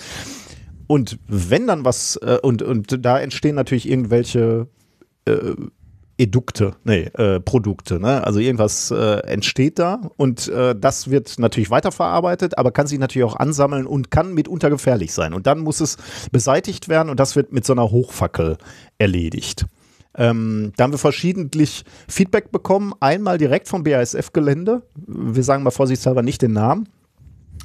Und 0.86 1.18
wenn 1.26 1.66
dann 1.66 1.84
was, 1.84 2.16
äh, 2.16 2.38
und, 2.42 2.62
und 2.62 3.04
da 3.04 3.18
entstehen 3.18 3.56
natürlich 3.56 3.88
irgendwelche 3.88 4.68
äh, 5.26 5.54
Edukte, 6.18 6.74
nee, 6.82 7.04
äh, 7.14 7.38
Produkte, 7.38 8.00
ne? 8.00 8.24
Also 8.24 8.40
irgendwas 8.40 8.90
äh, 8.90 9.20
entsteht 9.20 9.78
da 9.78 10.00
und 10.16 10.48
äh, 10.48 10.74
das 10.78 11.10
wird 11.10 11.38
natürlich 11.38 11.70
weiterverarbeitet, 11.70 12.58
aber 12.58 12.72
kann 12.72 12.88
sich 12.88 12.98
natürlich 12.98 13.24
auch 13.24 13.36
ansammeln 13.36 13.86
und 13.86 14.10
kann 14.10 14.34
mitunter 14.34 14.68
gefährlich 14.68 15.12
sein. 15.12 15.32
Und 15.32 15.46
dann 15.46 15.60
muss 15.60 15.80
es 15.80 15.96
beseitigt 16.32 16.88
werden 16.88 17.08
und 17.08 17.20
das 17.20 17.36
wird 17.36 17.52
mit 17.52 17.64
so 17.64 17.72
einer 17.72 17.90
Hochfackel 17.90 18.58
erledigt. 18.98 19.66
Ähm, 20.16 20.72
da 20.76 20.84
haben 20.84 20.92
wir 20.92 20.98
verschiedentlich 20.98 21.84
Feedback 22.08 22.50
bekommen. 22.50 22.92
Einmal 22.98 23.38
direkt 23.38 23.68
vom 23.68 23.84
BASF-Gelände. 23.84 24.82
Wir 25.06 25.44
sagen 25.44 25.62
mal 25.62 25.70
vorsichtshalber 25.70 26.22
nicht 26.22 26.42
den 26.42 26.52
Namen. 26.52 26.88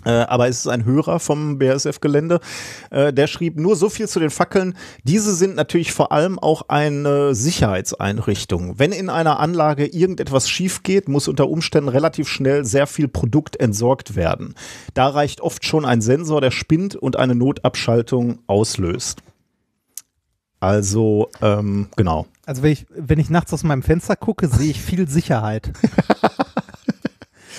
Äh, 0.05 0.11
aber 0.11 0.47
es 0.47 0.59
ist 0.59 0.67
ein 0.67 0.85
Hörer 0.85 1.19
vom 1.19 1.59
BASF-Gelände, 1.59 2.39
äh, 2.89 3.13
der 3.13 3.27
schrieb 3.27 3.59
nur 3.59 3.75
so 3.75 3.89
viel 3.89 4.07
zu 4.07 4.19
den 4.19 4.29
Fackeln. 4.29 4.75
Diese 5.03 5.33
sind 5.33 5.55
natürlich 5.55 5.91
vor 5.91 6.11
allem 6.11 6.39
auch 6.39 6.63
eine 6.69 7.35
Sicherheitseinrichtung. 7.35 8.79
Wenn 8.79 8.91
in 8.91 9.09
einer 9.09 9.39
Anlage 9.39 9.85
irgendetwas 9.85 10.49
schief 10.49 10.83
geht, 10.83 11.07
muss 11.09 11.27
unter 11.27 11.49
Umständen 11.49 11.89
relativ 11.89 12.27
schnell 12.27 12.65
sehr 12.65 12.87
viel 12.87 13.07
Produkt 13.07 13.59
entsorgt 13.59 14.15
werden. 14.15 14.55
Da 14.93 15.07
reicht 15.07 15.41
oft 15.41 15.65
schon 15.65 15.85
ein 15.85 16.01
Sensor, 16.01 16.41
der 16.41 16.51
spinnt 16.51 16.95
und 16.95 17.17
eine 17.17 17.35
Notabschaltung 17.35 18.39
auslöst. 18.47 19.21
Also, 20.63 21.29
ähm, 21.41 21.89
genau. 21.97 22.25
Also 22.45 22.63
wenn 22.63 22.71
ich, 22.71 22.85
wenn 22.95 23.19
ich 23.19 23.29
nachts 23.29 23.51
aus 23.51 23.63
meinem 23.63 23.83
Fenster 23.83 24.15
gucke, 24.15 24.47
sehe 24.47 24.71
ich 24.71 24.81
viel 24.81 25.09
Sicherheit. 25.09 25.73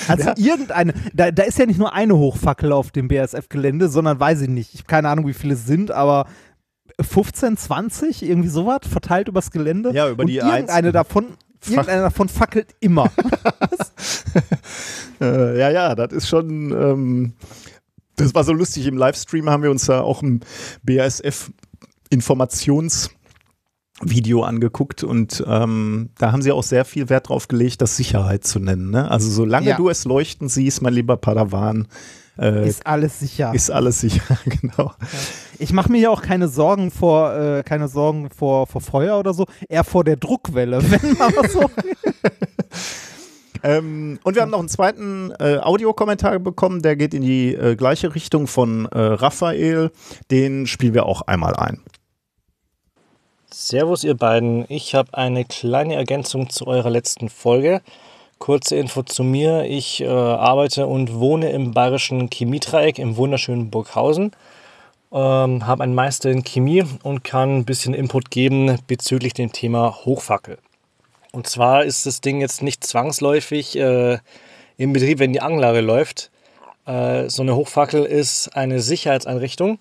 Also 0.09 0.31
irgendeine, 0.37 0.95
da, 1.13 1.31
da 1.31 1.43
ist 1.45 1.59
ja 1.59 1.67
nicht 1.67 1.79
nur 1.79 1.93
eine 1.93 2.17
Hochfackel 2.17 2.73
auf 2.73 2.91
dem 2.91 3.09
BASF-Gelände, 3.09 3.89
sondern 3.89 4.19
weiß 4.21 4.43
ich 4.43 4.49
nicht. 4.49 4.75
Ich 4.75 4.81
habe 4.81 4.89
keine 4.89 5.09
Ahnung, 5.09 5.27
wie 5.27 5.35
viele 5.35 5.55
es 5.55 5.67
sind, 5.67 5.91
aber 5.91 6.27
15, 7.01 7.57
20, 7.57 8.23
irgendwie 8.23 8.49
sowas, 8.49 8.81
verteilt 8.89 9.29
übers 9.29 9.51
Gelände. 9.51 9.93
Ja, 9.93 10.09
über 10.09 10.23
Und 10.23 10.29
die 10.29 10.37
irgendeine 10.37 10.93
davon, 10.93 11.27
irgendeine 11.67 12.03
davon 12.03 12.29
fackelt 12.29 12.75
immer. 12.81 13.11
Äh, 15.21 15.59
ja, 15.59 15.71
ja, 15.71 15.95
das 15.95 16.13
ist 16.13 16.29
schon. 16.29 16.73
Ähm, 16.73 17.33
das 18.17 18.35
war 18.35 18.43
so 18.43 18.53
lustig. 18.53 18.87
Im 18.89 18.97
Livestream 18.97 19.49
haben 19.49 19.63
wir 19.63 19.71
uns 19.71 19.87
da 19.87 20.01
auch 20.01 20.23
ein 20.23 20.41
BASF-Informationsvideo 24.01 24.43
angeguckt 24.43 25.05
und 25.05 25.43
ähm, 25.47 26.11
da 26.19 26.33
haben 26.33 26.43
sie 26.43 26.53
auch 26.53 26.63
sehr 26.63 26.85
viel 26.85 27.09
Wert 27.09 27.29
drauf 27.29 27.49
gelegt, 27.49 27.81
das 27.81 27.97
Sicherheit 27.97 28.45
zu 28.45 28.59
nennen. 28.59 28.91
Ne? 28.91 29.11
Also, 29.11 29.31
solange 29.31 29.71
Ja. 29.71 29.77
du 29.77 29.89
es 29.89 30.05
leuchten 30.05 30.49
siehst, 30.49 30.83
mein 30.83 30.95
lieber 30.95 31.17
Padawan, 31.17 31.87
äh, 32.39 32.63
ist, 32.63 32.79
ist 32.81 32.87
alles 32.87 33.21
sicher. 33.21 33.53
alles 33.71 34.01
sicher. 34.01 34.39
genau. 34.47 34.93
Ich 35.59 35.73
mache 35.73 35.91
mir 35.93 36.01
ja 36.01 36.11
auch 36.11 36.23
keine 36.23 36.49
Sorgen 36.49 36.91
vor, 36.91 37.33
äh, 37.35 37.63
keine 37.63 37.89
Sorgen 37.89 38.31
vor, 38.31 38.67
vor 38.67 38.81
Feuer 38.81 39.19
oder 39.19 39.33
so, 39.33 39.47
eher 39.69 39.85
vor 39.85 40.03
der 40.05 40.17
Druckwelle, 40.17 40.83
wenn 40.91 41.13
mal 41.17 41.33
was 41.37 41.53
so. 41.53 41.71
Ähm, 43.67 44.19
und 44.25 44.35
wir 44.35 44.43
haben 44.43 44.51
noch 44.51 44.59
einen 44.59 44.69
zweiten 44.69 45.33
äh, 45.41 45.57
Audiokommentar 45.57 46.39
bekommen, 46.39 46.83
der 46.83 46.97
geht 46.97 47.15
in 47.15 47.23
die 47.23 47.55
äh, 47.55 47.77
gleiche 47.77 48.15
Richtung 48.15 48.47
von 48.47 48.85
äh, 48.93 48.99
Raphael. 48.99 49.91
Den 50.31 50.67
spielen 50.67 50.93
wir 50.93 51.07
auch 51.07 51.23
einmal 51.23 51.55
ein. 51.57 51.81
Servus 53.57 54.03
ihr 54.03 54.17
beiden, 54.17 54.65
ich 54.69 54.97
habe 54.97 55.15
eine 55.17 55.45
kleine 55.45 55.95
Ergänzung 55.95 56.51
zu 56.51 56.67
eurer 56.67 56.91
letzten 56.91 57.29
Folge. 57.29 57.83
Kurze 58.41 58.75
Info 58.75 59.05
zu 59.05 59.23
mir, 59.23 59.63
ich 59.63 60.01
äh, 60.01 60.09
arbeite 60.09 60.89
und 60.89 61.21
wohne 61.21 61.51
im 61.51 61.71
bayerischen 61.71 62.29
Chemiedreieck 62.35 62.99
im 62.99 63.17
wunderschönen 63.17 63.71
Burghausen. 63.71 64.33
Ähm, 65.13 65.69
habe 65.69 65.85
einen 65.85 65.95
Meister 65.95 66.33
in 66.33 66.43
Chemie 66.43 66.83
und 67.05 67.23
kann 67.23 67.59
ein 67.59 67.65
bisschen 67.65 67.95
Input 67.95 68.33
geben 68.33 68.77
bezüglich 68.89 69.35
dem 69.35 69.53
Thema 69.53 70.05
Hochfackel. 70.05 70.59
Und 71.31 71.47
zwar 71.47 71.85
ist 71.85 72.07
das 72.07 72.21
Ding 72.21 72.41
jetzt 72.41 72.61
nicht 72.61 72.83
zwangsläufig 72.85 73.79
äh, 73.79 74.19
im 74.79 74.93
Betrieb, 74.93 75.21
wenn 75.21 75.33
die 75.33 75.41
Anlage 75.41 75.81
läuft. 75.81 76.33
Äh, 76.87 77.31
so 77.31 77.43
eine 77.43 77.55
Hochfackel 77.55 78.05
ist 78.05 78.57
eine 78.57 78.81
Sicherheitseinrichtung. 78.81 79.79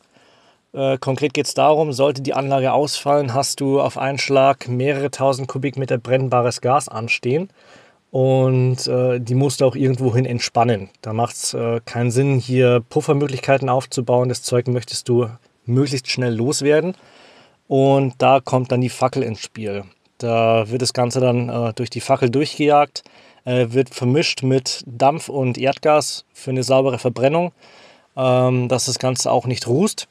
Äh, 0.74 0.98
konkret 0.98 1.34
geht 1.34 1.46
es 1.46 1.54
darum, 1.54 1.94
sollte 1.94 2.22
die 2.22 2.34
Anlage 2.34 2.74
ausfallen, 2.74 3.34
hast 3.34 3.60
du 3.60 3.80
auf 3.80 3.98
einen 3.98 4.18
Schlag 4.18 4.68
mehrere 4.68 5.12
tausend 5.12 5.48
Kubikmeter 5.48 6.00
brennbares 6.00 6.62
Gas 6.62 6.90
anstehen 6.90 7.50
und 8.10 8.88
äh, 8.88 9.20
die 9.20 9.36
musst 9.36 9.62
du 9.62 9.66
auch 9.66 9.76
irgendwohin 9.76 10.26
entspannen. 10.26 10.90
Da 11.02 11.14
macht 11.14 11.36
es 11.36 11.54
äh, 11.54 11.80
keinen 11.86 12.10
Sinn, 12.10 12.40
hier 12.40 12.84
Puffermöglichkeiten 12.90 13.70
aufzubauen. 13.70 14.30
Das 14.30 14.42
Zeug 14.42 14.68
möchtest 14.68 15.10
du 15.10 15.28
möglichst 15.66 16.10
schnell 16.10 16.34
loswerden 16.36 16.96
und 17.68 18.16
da 18.18 18.40
kommt 18.40 18.72
dann 18.72 18.82
die 18.82 18.90
Fackel 18.90 19.22
ins 19.22 19.42
Spiel. 19.42 19.84
Da 20.18 20.70
wird 20.70 20.82
das 20.82 20.94
Ganze 20.94 21.20
dann 21.20 21.50
äh, 21.50 21.74
durch 21.74 21.92
die 21.92 22.02
Fackel 22.02 22.32
durchgejagt, 22.32 23.04
äh, 23.46 23.68
wird 23.70 23.94
vermischt 23.94 24.42
mit 24.42 24.84
Dampf 24.88 25.30
und 25.30 25.60
Erdgas 25.60 26.26
für 26.34 26.50
eine 26.50 26.64
saubere 26.64 26.98
Verbrennung, 26.98 27.52
ähm, 28.18 28.70
dass 28.70 28.86
das 28.86 28.98
Ganze 28.98 29.32
auch 29.32 29.46
nicht 29.46 29.68
rußt. 29.68 30.08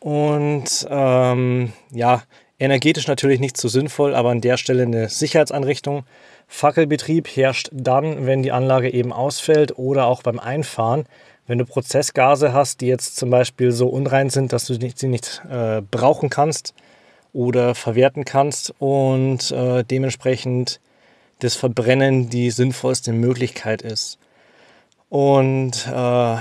Und 0.00 0.86
ähm, 0.90 1.72
ja, 1.92 2.22
energetisch 2.58 3.06
natürlich 3.06 3.40
nicht 3.40 3.56
so 3.56 3.68
sinnvoll, 3.68 4.14
aber 4.14 4.30
an 4.30 4.40
der 4.40 4.56
Stelle 4.56 4.82
eine 4.82 5.08
Sicherheitseinrichtung. 5.08 6.04
Fackelbetrieb 6.46 7.28
herrscht 7.28 7.68
dann, 7.72 8.26
wenn 8.26 8.42
die 8.42 8.52
Anlage 8.52 8.90
eben 8.90 9.12
ausfällt 9.12 9.78
oder 9.78 10.06
auch 10.06 10.22
beim 10.22 10.38
Einfahren. 10.38 11.06
Wenn 11.46 11.58
du 11.58 11.64
Prozessgase 11.64 12.52
hast, 12.52 12.80
die 12.80 12.86
jetzt 12.86 13.16
zum 13.16 13.30
Beispiel 13.30 13.72
so 13.72 13.88
unrein 13.88 14.30
sind, 14.30 14.52
dass 14.52 14.66
du 14.66 14.74
sie 14.74 15.08
nicht 15.08 15.42
äh, 15.50 15.82
brauchen 15.82 16.30
kannst 16.30 16.74
oder 17.32 17.74
verwerten 17.74 18.24
kannst 18.24 18.74
und 18.78 19.50
äh, 19.50 19.84
dementsprechend 19.84 20.80
das 21.40 21.54
Verbrennen 21.54 22.28
die 22.30 22.50
sinnvollste 22.50 23.12
Möglichkeit 23.12 23.82
ist. 23.82 24.18
Und 25.08 25.86
äh, 25.86 26.36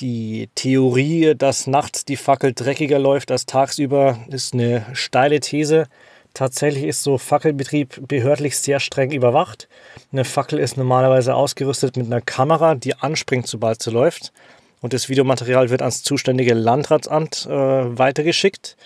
die 0.00 0.48
Theorie, 0.54 1.34
dass 1.36 1.66
nachts 1.66 2.04
die 2.04 2.16
Fackel 2.16 2.52
dreckiger 2.52 2.98
läuft 2.98 3.30
als 3.30 3.46
tagsüber, 3.46 4.18
ist 4.28 4.54
eine 4.54 4.86
steile 4.92 5.40
These. 5.40 5.86
Tatsächlich 6.34 6.84
ist 6.84 7.02
so 7.02 7.18
Fackelbetrieb 7.18 8.06
behördlich 8.06 8.56
sehr 8.58 8.80
streng 8.80 9.10
überwacht. 9.10 9.68
Eine 10.12 10.24
Fackel 10.24 10.58
ist 10.58 10.76
normalerweise 10.76 11.34
ausgerüstet 11.34 11.96
mit 11.96 12.06
einer 12.06 12.20
Kamera, 12.20 12.74
die 12.74 12.94
anspringt, 12.94 13.46
sobald 13.46 13.82
sie 13.82 13.90
läuft. 13.90 14.32
Und 14.80 14.92
das 14.92 15.08
Videomaterial 15.08 15.70
wird 15.70 15.82
ans 15.82 16.02
zuständige 16.02 16.54
Landratsamt 16.54 17.46
äh, 17.46 17.98
weitergeschickt. 17.98 18.76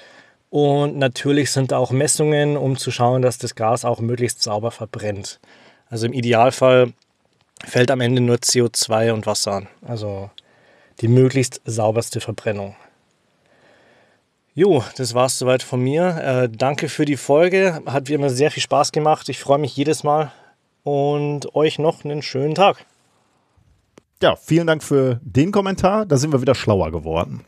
Und 0.48 0.96
natürlich 0.96 1.50
sind 1.50 1.72
da 1.72 1.78
auch 1.78 1.90
Messungen, 1.90 2.56
um 2.56 2.76
zu 2.76 2.90
schauen, 2.90 3.22
dass 3.22 3.38
das 3.38 3.54
Gas 3.54 3.84
auch 3.84 4.00
möglichst 4.00 4.42
sauber 4.42 4.70
verbrennt. 4.70 5.40
Also 5.90 6.06
im 6.06 6.12
Idealfall 6.12 6.92
fällt 7.64 7.90
am 7.90 8.00
Ende 8.00 8.22
nur 8.22 8.36
CO2 8.36 9.12
und 9.12 9.26
Wasser 9.26 9.52
an. 9.52 9.68
Also 9.86 10.30
die 11.00 11.08
möglichst 11.08 11.60
sauberste 11.64 12.20
Verbrennung. 12.20 12.76
Jo, 14.54 14.84
das 14.96 15.14
war's 15.14 15.38
soweit 15.38 15.62
von 15.62 15.80
mir. 15.80 16.18
Äh, 16.18 16.48
danke 16.50 16.90
für 16.90 17.06
die 17.06 17.16
Folge. 17.16 17.82
Hat 17.86 18.08
wie 18.08 18.14
immer 18.14 18.28
sehr 18.28 18.50
viel 18.50 18.62
Spaß 18.62 18.92
gemacht. 18.92 19.28
Ich 19.30 19.38
freue 19.38 19.58
mich 19.58 19.74
jedes 19.76 20.04
Mal 20.04 20.30
und 20.82 21.54
euch 21.54 21.78
noch 21.78 22.04
einen 22.04 22.20
schönen 22.20 22.54
Tag. 22.54 22.84
Ja, 24.22 24.36
vielen 24.36 24.66
Dank 24.66 24.82
für 24.82 25.20
den 25.22 25.52
Kommentar. 25.52 26.04
Da 26.04 26.16
sind 26.18 26.32
wir 26.32 26.42
wieder 26.42 26.54
schlauer 26.54 26.92
geworden. 26.92 27.44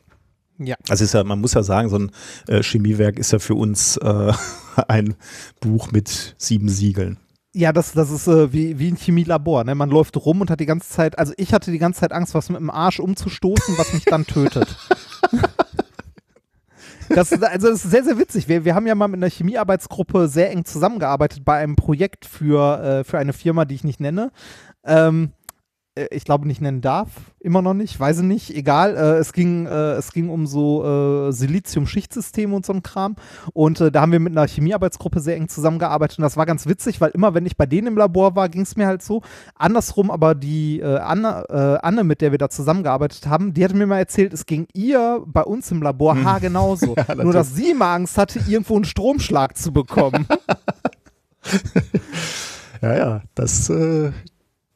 Ja. 0.58 0.76
Also 0.88 1.04
ist 1.04 1.14
ja, 1.14 1.24
man 1.24 1.40
muss 1.40 1.54
ja 1.54 1.62
sagen, 1.62 1.88
so 1.88 1.98
ein 1.98 2.10
äh, 2.48 2.62
Chemiewerk 2.62 3.18
ist 3.18 3.32
ja 3.32 3.38
für 3.38 3.54
uns 3.54 3.96
äh, 3.98 4.32
ein 4.88 5.14
Buch 5.60 5.92
mit 5.92 6.34
sieben 6.38 6.68
Siegeln. 6.68 7.18
Ja, 7.56 7.72
das, 7.72 7.92
das 7.92 8.10
ist 8.10 8.26
äh, 8.26 8.52
wie, 8.52 8.80
wie 8.80 8.88
ein 8.90 8.96
Chemielabor. 8.96 9.62
Ne? 9.62 9.76
Man 9.76 9.88
läuft 9.88 10.16
rum 10.16 10.40
und 10.40 10.50
hat 10.50 10.58
die 10.58 10.66
ganze 10.66 10.88
Zeit, 10.88 11.16
also 11.18 11.32
ich 11.36 11.52
hatte 11.54 11.70
die 11.70 11.78
ganze 11.78 12.00
Zeit 12.00 12.10
Angst, 12.12 12.34
was 12.34 12.48
mit 12.50 12.58
dem 12.58 12.68
Arsch 12.68 12.98
umzustoßen, 12.98 13.78
was 13.78 13.92
mich 13.92 14.04
dann 14.04 14.26
tötet. 14.26 14.76
Das, 17.10 17.30
ist- 17.30 17.44
also 17.44 17.68
das 17.70 17.84
ist 17.84 17.90
sehr, 17.92 18.02
sehr 18.02 18.18
witzig. 18.18 18.48
Wir, 18.48 18.64
wir 18.64 18.74
haben 18.74 18.86
ja 18.88 18.94
mal 18.96 19.06
mit 19.06 19.18
einer 19.18 19.30
Chemiearbeitsgruppe 19.30 20.26
sehr 20.26 20.50
eng 20.50 20.64
zusammengearbeitet 20.64 21.44
bei 21.44 21.58
einem 21.58 21.76
Projekt 21.76 22.24
für, 22.26 22.82
äh, 22.82 23.04
für 23.04 23.18
eine 23.18 23.32
Firma, 23.32 23.64
die 23.66 23.76
ich 23.76 23.84
nicht 23.84 24.00
nenne. 24.00 24.32
Ähm, 24.84 25.30
äh, 25.30 25.43
ich 26.10 26.24
glaube 26.24 26.48
nicht 26.48 26.60
nennen 26.60 26.80
darf, 26.80 27.08
immer 27.38 27.62
noch 27.62 27.74
nicht, 27.74 27.98
weiß 28.00 28.18
ich 28.18 28.24
nicht, 28.24 28.56
egal. 28.56 28.96
Äh, 28.96 29.18
es, 29.18 29.32
ging, 29.32 29.66
äh, 29.66 29.92
es 29.92 30.12
ging 30.12 30.28
um 30.28 30.46
so 30.46 30.82
äh, 30.82 31.32
Silizium-Schichtsysteme 31.32 32.54
und 32.54 32.66
so 32.66 32.72
ein 32.72 32.82
Kram. 32.82 33.14
Und 33.52 33.80
äh, 33.80 33.92
da 33.92 34.00
haben 34.00 34.10
wir 34.10 34.18
mit 34.18 34.36
einer 34.36 34.48
Chemiearbeitsgruppe 34.48 35.20
sehr 35.20 35.36
eng 35.36 35.48
zusammengearbeitet. 35.48 36.18
Und 36.18 36.22
das 36.22 36.36
war 36.36 36.46
ganz 36.46 36.66
witzig, 36.66 37.00
weil 37.00 37.10
immer, 37.10 37.34
wenn 37.34 37.46
ich 37.46 37.56
bei 37.56 37.66
denen 37.66 37.86
im 37.86 37.96
Labor 37.96 38.34
war, 38.34 38.48
ging 38.48 38.62
es 38.62 38.74
mir 38.76 38.88
halt 38.88 39.02
so. 39.02 39.22
Andersrum, 39.54 40.10
aber 40.10 40.34
die 40.34 40.80
äh, 40.80 40.98
Anne, 40.98 41.44
äh, 41.48 41.86
Anne, 41.86 42.02
mit 42.02 42.20
der 42.20 42.32
wir 42.32 42.38
da 42.38 42.48
zusammengearbeitet 42.48 43.28
haben, 43.28 43.54
die 43.54 43.64
hatte 43.64 43.76
mir 43.76 43.86
mal 43.86 43.98
erzählt, 43.98 44.32
es 44.32 44.46
ging 44.46 44.66
ihr 44.72 45.22
bei 45.26 45.42
uns 45.42 45.70
im 45.70 45.80
Labor 45.80 46.20
haargenauso. 46.20 46.96
Nur, 47.22 47.32
dass 47.32 47.54
sie 47.54 47.70
immer 47.70 47.86
Angst 47.86 48.18
hatte, 48.18 48.40
irgendwo 48.48 48.74
einen 48.74 48.84
Stromschlag 48.84 49.56
zu 49.56 49.72
bekommen. 49.72 50.26
Ja, 52.82 52.96
ja, 52.98 53.22
das, 53.34 53.70
äh, 53.70 54.12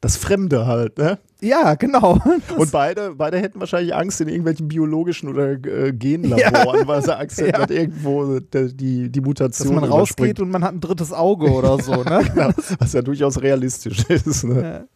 das 0.01 0.17
Fremde 0.17 0.67
halt, 0.67 0.99
ne? 0.99 1.19
ja, 1.41 1.75
genau. 1.75 2.19
Und 2.57 2.71
beide, 2.73 3.15
beide 3.17 3.39
hätten 3.39 3.59
wahrscheinlich 3.61 3.95
Angst 3.95 4.21
in 4.21 4.29
irgendwelchen 4.29 4.69
biologischen 4.69 5.29
oder 5.29 5.53
äh, 5.53 5.93
Genlaboren, 5.93 6.87
weil 6.87 7.03
sie 7.03 7.17
Angst 7.17 7.39
hätten, 7.41 7.53
Ja. 7.61 7.67
dass 7.67 7.77
irgendwo 7.77 8.39
die, 8.41 8.77
die, 8.77 9.09
die 9.11 9.21
Dass 9.21 9.27
Mutation 9.27 9.75
man 9.75 9.85
rausgeht 9.85 10.41
und 10.41 10.51
man 10.51 10.63
hat 10.65 10.75
ein 10.75 10.81
drittes 10.81 11.13
Auge 11.13 11.51
oder 11.51 11.79
so, 11.81 12.03
ne? 12.03 12.21
Genau, 12.35 12.51
was 12.79 12.93
ja 12.93 13.03
durchaus 13.03 13.41
realistisch 13.43 14.05
ist. 14.09 14.45
Ne? 14.45 14.89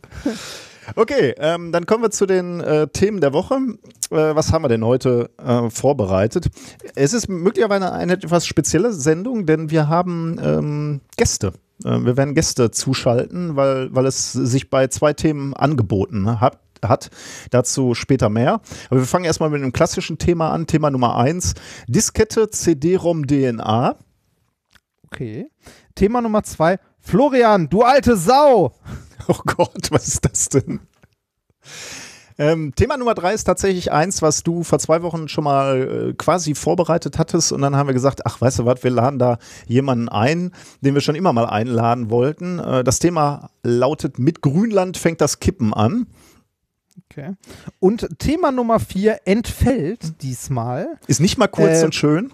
Okay, 0.96 1.34
ähm, 1.38 1.72
dann 1.72 1.86
kommen 1.86 2.02
wir 2.02 2.10
zu 2.10 2.26
den 2.26 2.60
äh, 2.60 2.88
Themen 2.88 3.20
der 3.20 3.32
Woche. 3.32 3.54
Äh, 4.10 4.34
was 4.34 4.52
haben 4.52 4.64
wir 4.64 4.68
denn 4.68 4.84
heute 4.84 5.30
äh, 5.38 5.70
vorbereitet? 5.70 6.48
Es 6.94 7.12
ist 7.12 7.28
möglicherweise 7.28 7.92
eine 7.92 8.14
etwas 8.14 8.46
spezielle 8.46 8.92
Sendung, 8.92 9.46
denn 9.46 9.70
wir 9.70 9.88
haben 9.88 10.38
ähm, 10.42 11.00
Gäste. 11.16 11.52
Äh, 11.84 12.04
wir 12.04 12.16
werden 12.16 12.34
Gäste 12.34 12.70
zuschalten, 12.70 13.56
weil, 13.56 13.94
weil 13.94 14.06
es 14.06 14.32
sich 14.32 14.70
bei 14.70 14.88
zwei 14.88 15.12
Themen 15.12 15.54
angeboten 15.54 16.40
hat. 16.40 16.58
Hat. 16.84 17.10
Dazu 17.50 17.94
später 17.94 18.28
mehr. 18.28 18.60
Aber 18.90 18.98
wir 18.98 19.06
fangen 19.06 19.24
erstmal 19.24 19.50
mit 19.50 19.62
einem 19.62 19.72
klassischen 19.72 20.18
Thema 20.18 20.50
an. 20.50 20.66
Thema 20.66 20.90
Nummer 20.90 21.16
eins: 21.16 21.54
Diskette, 21.86 22.50
CD-ROM, 22.50 23.24
DNA. 23.24 23.94
Okay. 25.06 25.46
Thema 25.94 26.20
Nummer 26.22 26.42
zwei. 26.42 26.80
Florian, 26.98 27.68
du 27.68 27.82
alte 27.82 28.16
Sau! 28.16 28.72
Oh 29.28 29.40
Gott, 29.44 29.90
was 29.90 30.08
ist 30.08 30.24
das 30.24 30.48
denn? 30.48 30.80
Ähm, 32.38 32.74
Thema 32.74 32.96
Nummer 32.96 33.14
drei 33.14 33.34
ist 33.34 33.44
tatsächlich 33.44 33.92
eins, 33.92 34.22
was 34.22 34.42
du 34.42 34.64
vor 34.64 34.78
zwei 34.78 35.02
Wochen 35.02 35.28
schon 35.28 35.44
mal 35.44 36.08
äh, 36.10 36.14
quasi 36.14 36.54
vorbereitet 36.54 37.18
hattest. 37.18 37.52
Und 37.52 37.60
dann 37.62 37.76
haben 37.76 37.88
wir 37.88 37.94
gesagt, 37.94 38.26
ach, 38.26 38.40
weißt 38.40 38.60
du 38.60 38.64
was, 38.64 38.82
wir 38.82 38.90
laden 38.90 39.18
da 39.18 39.38
jemanden 39.66 40.08
ein, 40.08 40.52
den 40.80 40.94
wir 40.94 41.02
schon 41.02 41.14
immer 41.14 41.32
mal 41.32 41.46
einladen 41.46 42.10
wollten. 42.10 42.58
Äh, 42.58 42.84
das 42.84 42.98
Thema 42.98 43.50
lautet, 43.62 44.18
mit 44.18 44.40
Grünland 44.40 44.96
fängt 44.96 45.20
das 45.20 45.40
Kippen 45.40 45.74
an. 45.74 46.06
Okay. 47.10 47.34
Und 47.78 48.08
Thema 48.18 48.50
Nummer 48.50 48.80
vier 48.80 49.20
entfällt 49.26 50.22
diesmal. 50.22 50.98
Ist 51.06 51.20
nicht 51.20 51.36
mal 51.36 51.48
kurz 51.48 51.82
Äh, 51.82 51.84
und 51.84 51.94
schön. 51.94 52.32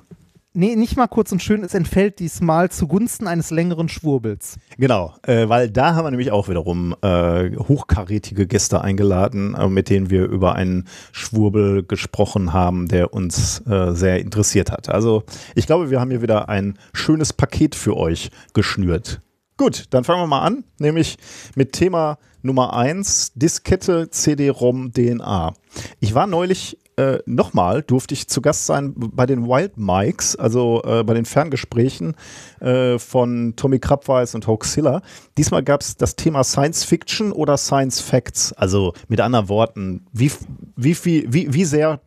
Nee, 0.55 0.77
nicht 0.77 0.97
mal 0.97 1.07
kurz 1.09 1.31
und 1.31 1.43
schön, 1.43 1.63
es 1.63 1.75
entfällt 1.75 2.19
diesmal 2.21 2.71
zugunsten 2.71 3.27
eines 3.27 3.51
längeren 3.51 3.89
Schwurbels. 3.91 4.57
Genau, 4.79 5.15
äh, 5.23 5.47
weil 5.49 5.71
da 5.71 5.95
haben 5.95 6.07
wir 6.07 6.11
nämlich 6.11 6.33
auch 6.33 6.49
wiederum 6.49 6.97
äh, 7.03 7.55
hochkarätige 7.55 8.47
Gäste 8.47 8.81
eingeladen, 8.81 9.55
äh, 9.55 9.69
mit 9.69 9.91
denen 9.91 10.09
wir 10.09 10.25
über 10.25 10.55
einen 10.55 10.89
Schwurbel 11.13 11.83
gesprochen 11.83 12.55
haben, 12.55 12.89
der 12.89 13.13
uns 13.13 13.61
äh, 13.67 13.93
sehr 13.93 14.21
interessiert 14.21 14.73
hat. 14.73 14.89
Also 14.89 15.23
ich 15.55 15.67
glaube, 15.67 15.91
wir 15.91 16.01
haben 16.01 16.11
hier 16.11 16.23
wieder 16.23 16.49
ein 16.49 16.79
schönes 16.95 17.35
Paket 17.35 17.75
für 17.75 17.97
euch 17.97 18.31
geschnürt. 18.55 19.21
Gut, 19.59 19.85
dann 19.91 20.05
fangen 20.05 20.23
wir 20.23 20.29
mal 20.29 20.43
an, 20.43 20.65
nämlich 20.79 21.19
mit 21.57 21.73
Thema 21.73 22.19
Nummer 22.43 22.75
1, 22.75 23.33
Diskette, 23.35 24.09
CD-ROM, 24.11 24.93
DNA. 24.93 25.53
Ich 26.01 26.15
war 26.15 26.27
neulich 26.27 26.79
äh, 26.99 27.21
nochmal, 27.27 27.83
durfte 27.83 28.13
ich 28.13 28.27
zu 28.27 28.43
Gast 28.43 28.67
sein 28.67 28.93
bei 28.97 29.25
den 29.25 29.47
Wild 29.47 29.77
Mikes, 29.77 30.35
also 30.35 30.83
äh, 30.85 31.05
bei 31.05 31.15
den 31.15 31.25
Ferngesprächen 31.25 32.17
äh, 32.61 32.99
von 32.99 33.55
Tommy 33.55 33.79
Krabweis 33.79 34.35
und 34.35 34.47
Hoaxilla. 34.49 35.03
Diesmal 35.37 35.63
gab 35.63 35.81
es 35.81 35.97
das 35.97 36.17
Thema 36.17 36.43
Science 36.43 36.85
Fiction 36.85 37.31
oder 37.31 37.57
Science 37.57 38.01
Facts. 38.01 38.53
Also 38.53 38.95
mit 39.07 39.21
anderen 39.21 39.49
Worten, 39.49 40.07
wie, 40.13 40.33
wie, 40.77 40.95
viel, 40.95 41.33
wie, 41.33 41.55
wie 41.55 41.65
sehr 41.65 42.01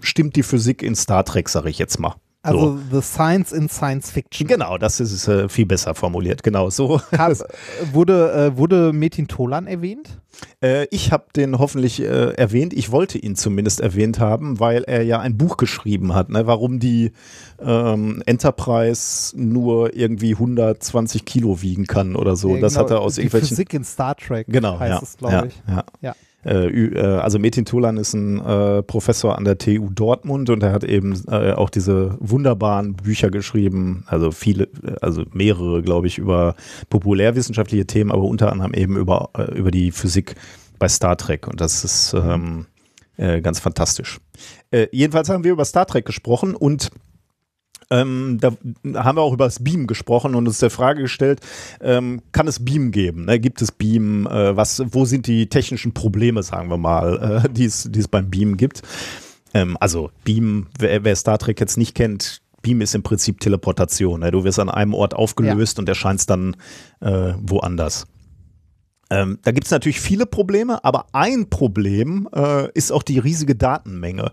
stimmt 0.00 0.36
die 0.36 0.42
Physik 0.42 0.82
in 0.82 0.94
Star 0.94 1.24
Trek, 1.24 1.48
sage 1.48 1.70
ich 1.70 1.78
jetzt 1.78 1.98
mal. 1.98 2.14
Also 2.44 2.76
so. 2.76 3.00
The 3.00 3.00
Science 3.00 3.52
in 3.52 3.68
Science 3.68 4.10
Fiction. 4.10 4.46
Genau, 4.46 4.76
das 4.76 5.00
ist 5.00 5.26
äh, 5.28 5.48
viel 5.48 5.64
besser 5.64 5.94
formuliert. 5.94 6.42
Genau, 6.42 6.68
so. 6.68 7.00
Hab, 7.16 7.32
wurde, 7.92 8.32
äh, 8.32 8.56
wurde 8.58 8.92
Metin 8.92 9.28
Tolan 9.28 9.66
erwähnt? 9.66 10.20
Äh, 10.62 10.86
ich 10.90 11.10
habe 11.10 11.24
den 11.34 11.58
hoffentlich 11.58 12.02
äh, 12.02 12.32
erwähnt. 12.34 12.74
Ich 12.74 12.92
wollte 12.92 13.16
ihn 13.16 13.34
zumindest 13.34 13.80
erwähnt 13.80 14.20
haben, 14.20 14.60
weil 14.60 14.82
er 14.84 15.02
ja 15.02 15.20
ein 15.20 15.38
Buch 15.38 15.56
geschrieben 15.56 16.14
hat, 16.14 16.28
ne, 16.28 16.46
warum 16.46 16.80
die 16.80 17.12
ähm, 17.60 18.22
Enterprise 18.26 19.32
nur 19.40 19.96
irgendwie 19.96 20.32
120 20.32 21.24
Kilo 21.24 21.62
wiegen 21.62 21.86
kann 21.86 22.14
oder 22.14 22.36
so. 22.36 22.56
Ja, 22.56 22.60
das 22.60 22.74
genau, 22.74 22.84
hat 22.84 22.90
er 22.90 23.00
aus 23.00 23.14
die 23.14 23.22
irgendwelchen. 23.22 23.48
Physik 23.48 23.72
in 23.72 23.84
Star 23.84 24.16
Trek 24.16 24.46
Genau, 24.48 24.78
heißt 24.78 24.90
ja, 24.92 25.02
es, 25.02 25.16
glaube 25.16 25.34
ja, 25.34 25.44
ich. 25.44 25.62
ja. 25.66 25.84
Ja. 26.02 26.14
Äh, 26.44 26.66
äh, 26.66 27.18
also 27.18 27.38
Metin 27.38 27.64
Tolan 27.64 27.96
ist 27.96 28.14
ein 28.14 28.40
äh, 28.40 28.82
Professor 28.82 29.36
an 29.36 29.44
der 29.44 29.58
TU 29.58 29.88
Dortmund 29.90 30.50
und 30.50 30.62
er 30.62 30.72
hat 30.72 30.84
eben 30.84 31.20
äh, 31.28 31.52
auch 31.52 31.70
diese 31.70 32.16
wunderbaren 32.20 32.94
Bücher 32.94 33.30
geschrieben, 33.30 34.04
also 34.06 34.30
viele, 34.30 34.68
also 35.00 35.24
mehrere, 35.32 35.82
glaube 35.82 36.06
ich, 36.06 36.18
über 36.18 36.54
populärwissenschaftliche 36.90 37.86
Themen, 37.86 38.10
aber 38.10 38.22
unter 38.22 38.52
anderem 38.52 38.74
eben 38.74 38.96
über, 38.96 39.30
äh, 39.36 39.52
über 39.56 39.70
die 39.70 39.90
Physik 39.90 40.34
bei 40.78 40.88
Star 40.88 41.16
Trek 41.16 41.48
und 41.48 41.60
das 41.60 41.84
ist 41.84 42.14
ähm, 42.14 42.66
äh, 43.16 43.40
ganz 43.40 43.60
fantastisch. 43.60 44.18
Jedenfalls 44.90 45.28
haben 45.28 45.44
wir 45.44 45.52
über 45.52 45.64
Star 45.64 45.86
Trek 45.86 46.04
gesprochen 46.04 46.56
und 46.56 46.90
ähm, 47.94 48.38
da 48.40 48.52
haben 49.02 49.16
wir 49.16 49.22
auch 49.22 49.32
über 49.32 49.44
das 49.44 49.62
Beam 49.62 49.86
gesprochen 49.86 50.34
und 50.34 50.46
uns 50.46 50.58
der 50.58 50.70
Frage 50.70 51.02
gestellt, 51.02 51.40
ähm, 51.80 52.22
kann 52.32 52.48
es 52.48 52.64
Beam 52.64 52.90
geben? 52.90 53.26
Ne? 53.26 53.38
Gibt 53.38 53.62
es 53.62 53.70
Beam? 53.70 54.26
Äh, 54.26 54.56
was, 54.56 54.82
wo 54.90 55.04
sind 55.04 55.26
die 55.26 55.48
technischen 55.48 55.94
Probleme, 55.94 56.42
sagen 56.42 56.70
wir 56.70 56.76
mal, 56.76 57.44
äh, 57.44 57.48
die 57.50 57.64
es 57.64 57.88
die 57.90 58.00
es 58.00 58.08
beim 58.08 58.30
Beam 58.30 58.56
gibt? 58.56 58.82
Ähm, 59.52 59.76
also 59.80 60.10
Beam, 60.24 60.66
wer, 60.78 61.04
wer 61.04 61.14
Star 61.16 61.38
Trek 61.38 61.60
jetzt 61.60 61.78
nicht 61.78 61.94
kennt, 61.94 62.42
Beam 62.62 62.80
ist 62.80 62.94
im 62.94 63.02
Prinzip 63.02 63.38
Teleportation. 63.40 64.20
Ne? 64.20 64.32
Du 64.32 64.42
wirst 64.42 64.58
an 64.58 64.70
einem 64.70 64.94
Ort 64.94 65.14
aufgelöst 65.14 65.78
und 65.78 65.88
erscheinst 65.88 66.30
dann 66.30 66.56
äh, 67.00 67.34
woanders. 67.40 68.06
Ähm, 69.10 69.38
da 69.42 69.52
gibt 69.52 69.66
es 69.66 69.70
natürlich 69.70 70.00
viele 70.00 70.26
Probleme, 70.26 70.84
aber 70.84 71.06
ein 71.12 71.50
Problem 71.50 72.28
äh, 72.34 72.70
ist 72.72 72.92
auch 72.92 73.02
die 73.02 73.18
riesige 73.18 73.54
Datenmenge. 73.54 74.32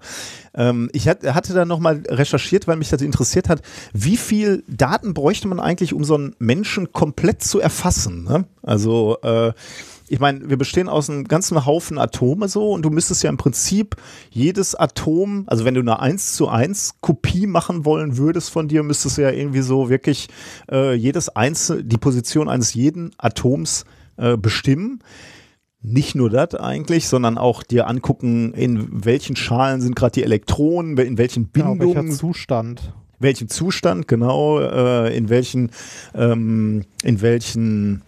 Ähm, 0.53 0.89
ich 0.93 1.07
hat, 1.07 1.23
hatte 1.23 1.53
da 1.53 1.65
nochmal 1.65 2.03
recherchiert, 2.07 2.67
weil 2.67 2.77
mich 2.77 2.89
das 2.89 3.01
interessiert 3.01 3.49
hat, 3.49 3.61
wie 3.93 4.17
viel 4.17 4.63
Daten 4.67 5.13
bräuchte 5.13 5.47
man 5.47 5.59
eigentlich, 5.59 5.93
um 5.93 6.03
so 6.03 6.15
einen 6.15 6.35
Menschen 6.39 6.91
komplett 6.93 7.43
zu 7.43 7.59
erfassen? 7.59 8.23
Ne? 8.23 8.45
Also 8.63 9.17
äh, 9.23 9.53
ich 10.11 10.19
meine, 10.19 10.49
wir 10.49 10.57
bestehen 10.57 10.89
aus 10.89 11.09
einem 11.09 11.23
ganzen 11.23 11.65
Haufen 11.65 11.97
Atome 11.97 12.49
so 12.49 12.71
und 12.71 12.83
du 12.83 12.89
müsstest 12.89 13.23
ja 13.23 13.29
im 13.29 13.37
Prinzip 13.37 13.95
jedes 14.29 14.75
Atom, 14.75 15.45
also 15.47 15.63
wenn 15.63 15.73
du 15.73 15.79
eine 15.79 16.01
1 16.01 16.33
zu 16.33 16.49
1 16.49 16.95
Kopie 16.99 17.47
machen 17.47 17.85
wollen 17.85 18.17
würdest 18.17 18.49
von 18.49 18.67
dir, 18.67 18.83
müsstest 18.83 19.17
du 19.17 19.21
ja 19.21 19.31
irgendwie 19.31 19.61
so 19.61 19.89
wirklich 19.89 20.27
äh, 20.69 20.93
jedes 20.93 21.29
einzelne, 21.29 21.85
die 21.85 21.97
Position 21.97 22.49
eines 22.49 22.73
jeden 22.73 23.11
Atoms 23.17 23.85
äh, 24.21 24.37
bestimmen. 24.37 24.99
Nicht 25.81 26.13
nur 26.13 26.29
das 26.29 26.53
eigentlich, 26.53 27.07
sondern 27.07 27.39
auch 27.39 27.63
dir 27.63 27.87
angucken, 27.87 28.53
in 28.53 29.03
welchen 29.03 29.35
Schalen 29.35 29.81
sind 29.81 29.95
gerade 29.95 30.13
die 30.13 30.23
Elektronen, 30.23 30.95
in 30.97 31.17
welchen 31.17 31.51
Genau, 31.51 31.69
welcher 31.79 31.85
Bindungen, 31.85 32.11
Zustand? 32.11 32.93
welchen 33.17 33.49
Zustand, 33.49 34.07
genau, 34.07 34.59
äh, 34.59 35.15
in 35.15 35.29
welchen, 35.29 35.71
ähm, 36.13 36.85
in 37.03 37.21
welchen, 37.21 38.03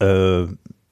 äh, 0.00 0.46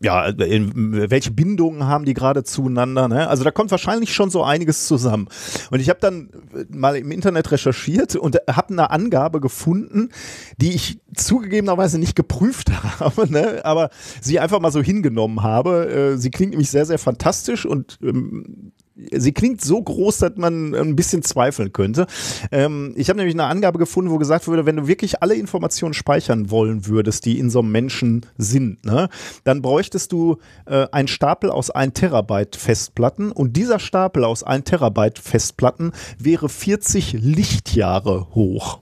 ja, 0.05 0.31
welche 0.37 1.31
Bindungen 1.31 1.85
haben 1.85 2.05
die 2.05 2.13
gerade 2.13 2.45
zueinander? 2.45 3.09
Ne? 3.09 3.27
Also 3.27 3.43
da 3.43 3.51
kommt 3.51 3.71
wahrscheinlich 3.71 4.15
schon 4.15 4.29
so 4.29 4.45
einiges 4.45 4.87
zusammen. 4.87 5.29
Und 5.71 5.81
ich 5.81 5.89
habe 5.89 5.99
dann 5.99 6.29
mal 6.69 6.97
im 6.97 7.11
Internet 7.11 7.51
recherchiert 7.51 8.15
und 8.15 8.37
habe 8.49 8.73
eine 8.73 8.91
Angabe 8.91 9.41
gefunden, 9.41 10.11
die 10.59 10.73
ich 10.73 11.01
zugegebenerweise 11.17 11.99
nicht 11.99 12.15
geprüft 12.17 12.71
habe, 13.01 13.31
ne? 13.33 13.65
aber 13.65 13.89
sie 14.21 14.39
einfach 14.39 14.61
mal 14.61 14.73
so 14.73 14.83
hingenommen 14.83 15.43
habe. 15.43 16.13
Äh, 16.15 16.19
sie 16.19 16.31
klingt 16.31 16.51
nämlich 16.51 16.71
sehr, 16.71 16.85
sehr 16.85 16.99
fantastisch 16.99 17.65
und 17.65 17.99
ähm, 18.03 18.73
sie 19.13 19.33
klingt 19.33 19.61
so 19.61 19.83
groß, 19.83 20.19
dass 20.19 20.37
man 20.37 20.75
ein 20.75 20.97
bisschen 20.97 21.23
zweifeln 21.23 21.73
könnte. 21.73 22.07
Ähm, 22.53 22.93
ich 22.97 23.09
habe 23.09 23.19
nämlich 23.19 23.35
eine 23.35 23.45
Angabe 23.45 23.79
gefunden, 23.79 24.11
wo 24.11 24.19
gesagt 24.19 24.47
wurde, 24.47 24.67
wenn 24.67 24.77
du 24.77 24.87
wirklich 24.87 25.23
alle 25.23 25.35
Informationen 25.35 25.95
speichern 25.95 26.51
wollen 26.51 26.87
würdest, 26.87 27.25
die 27.25 27.39
in 27.39 27.51
so 27.51 27.61
einem 27.61 27.73
Menschen 27.73 28.27
sind, 28.39 28.85
ne, 28.85 29.09
dann 29.45 29.63
bräuchtest 29.63 30.13
du 30.13 30.39
äh, 30.67 30.87
einen 30.93 31.09
Stapel 31.09 31.51
aus 31.51 31.71
1 31.71 31.95
Terabyte 31.95 32.57
Festplatten 32.57 33.33
und 33.33 33.57
dieser 33.57 33.79
Stapel 33.79 34.25
aus 34.25 34.43
1 34.43 34.65
Terabyte 34.65 35.19
Festplatten 35.19 35.93
wäre 36.19 36.49
40 36.49 37.15
Lichtjahre 37.15 38.29
hoch. 38.35 38.81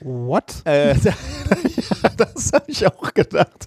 What? 0.00 0.62
Äh, 0.64 0.94
das 2.18 2.52
habe 2.52 2.64
ich 2.68 2.86
auch 2.86 3.14
gedacht. 3.14 3.66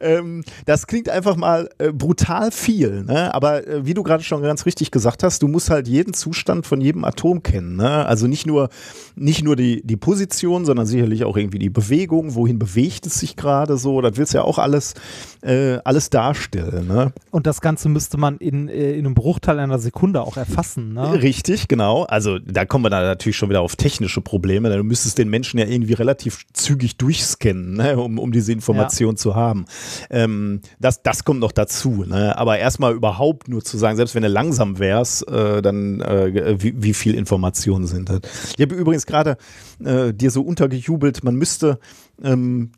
Ähm, 0.00 0.44
das 0.66 0.86
klingt 0.86 1.08
einfach 1.08 1.36
mal 1.36 1.68
äh, 1.78 1.92
brutal 1.92 2.50
viel, 2.50 3.04
ne? 3.04 3.34
aber 3.34 3.66
äh, 3.66 3.86
wie 3.86 3.94
du 3.94 4.02
gerade 4.02 4.22
schon 4.22 4.42
ganz 4.42 4.66
richtig 4.66 4.90
gesagt 4.90 5.22
hast, 5.22 5.42
du 5.42 5.48
musst 5.48 5.70
halt 5.70 5.88
jeden 5.88 6.14
Zustand 6.14 6.66
von 6.66 6.80
jedem 6.80 7.04
Atom 7.04 7.42
kennen. 7.42 7.76
Ne? 7.76 8.06
Also 8.06 8.26
nicht 8.26 8.46
nur, 8.46 8.68
nicht 9.16 9.42
nur 9.42 9.56
die, 9.56 9.82
die 9.84 9.96
Position, 9.96 10.64
sondern 10.64 10.86
sicherlich 10.86 11.24
auch 11.24 11.36
irgendwie 11.36 11.58
die 11.58 11.70
Bewegung, 11.70 12.34
wohin 12.34 12.58
bewegt 12.58 13.06
es 13.06 13.20
sich 13.20 13.36
gerade 13.36 13.76
so, 13.76 14.00
das 14.00 14.16
willst 14.16 14.34
du 14.34 14.38
ja 14.38 14.44
auch 14.44 14.58
alles, 14.58 14.94
äh, 15.42 15.78
alles 15.84 16.10
darstellen. 16.10 16.86
Ne? 16.86 17.12
Und 17.30 17.46
das 17.46 17.60
Ganze 17.60 17.88
müsste 17.88 18.18
man 18.18 18.38
in, 18.38 18.68
äh, 18.68 18.92
in 18.92 19.06
einem 19.06 19.14
Bruchteil 19.14 19.58
einer 19.58 19.78
Sekunde 19.78 20.22
auch 20.22 20.36
erfassen. 20.36 20.94
Ne? 20.94 21.22
Richtig, 21.22 21.68
genau. 21.68 22.04
Also 22.04 22.38
da 22.38 22.64
kommen 22.64 22.84
wir 22.84 22.90
dann 22.90 23.04
natürlich 23.04 23.36
schon 23.36 23.48
wieder 23.48 23.60
auf 23.60 23.76
technische 23.76 24.20
Probleme. 24.20 24.74
Du 24.74 24.84
müsstest 24.84 25.18
den 25.18 25.28
Menschen 25.28 25.58
ja 25.58 25.66
irgendwie 25.66 25.94
relativ 25.94 26.44
zügig 26.52 26.96
durchscannen, 26.96 27.79
ne, 27.80 27.98
um, 27.98 28.18
um 28.18 28.32
diese 28.32 28.52
Information 28.52 29.14
ja. 29.14 29.16
zu 29.16 29.34
haben. 29.34 29.64
Ähm, 30.10 30.60
das, 30.78 31.02
das 31.02 31.24
kommt 31.24 31.40
noch 31.40 31.52
dazu. 31.52 32.04
Ne? 32.06 32.36
Aber 32.36 32.58
erstmal 32.58 32.94
überhaupt 32.94 33.48
nur 33.48 33.62
zu 33.62 33.78
sagen, 33.78 33.96
selbst 33.96 34.14
wenn 34.14 34.22
du 34.22 34.28
langsam 34.28 34.78
wärst, 34.78 35.28
äh, 35.28 35.62
dann 35.62 36.00
äh, 36.00 36.56
wie, 36.62 36.82
wie 36.82 36.94
viel 36.94 37.14
Informationen 37.14 37.86
sind 37.86 38.08
das. 38.08 38.20
Ich 38.56 38.62
habe 38.62 38.74
übrigens 38.74 39.06
gerade 39.06 39.36
äh, 39.84 40.12
dir 40.12 40.30
so 40.30 40.42
untergejubelt, 40.42 41.24
man 41.24 41.36
müsste 41.36 41.78
ähm, 42.22 42.72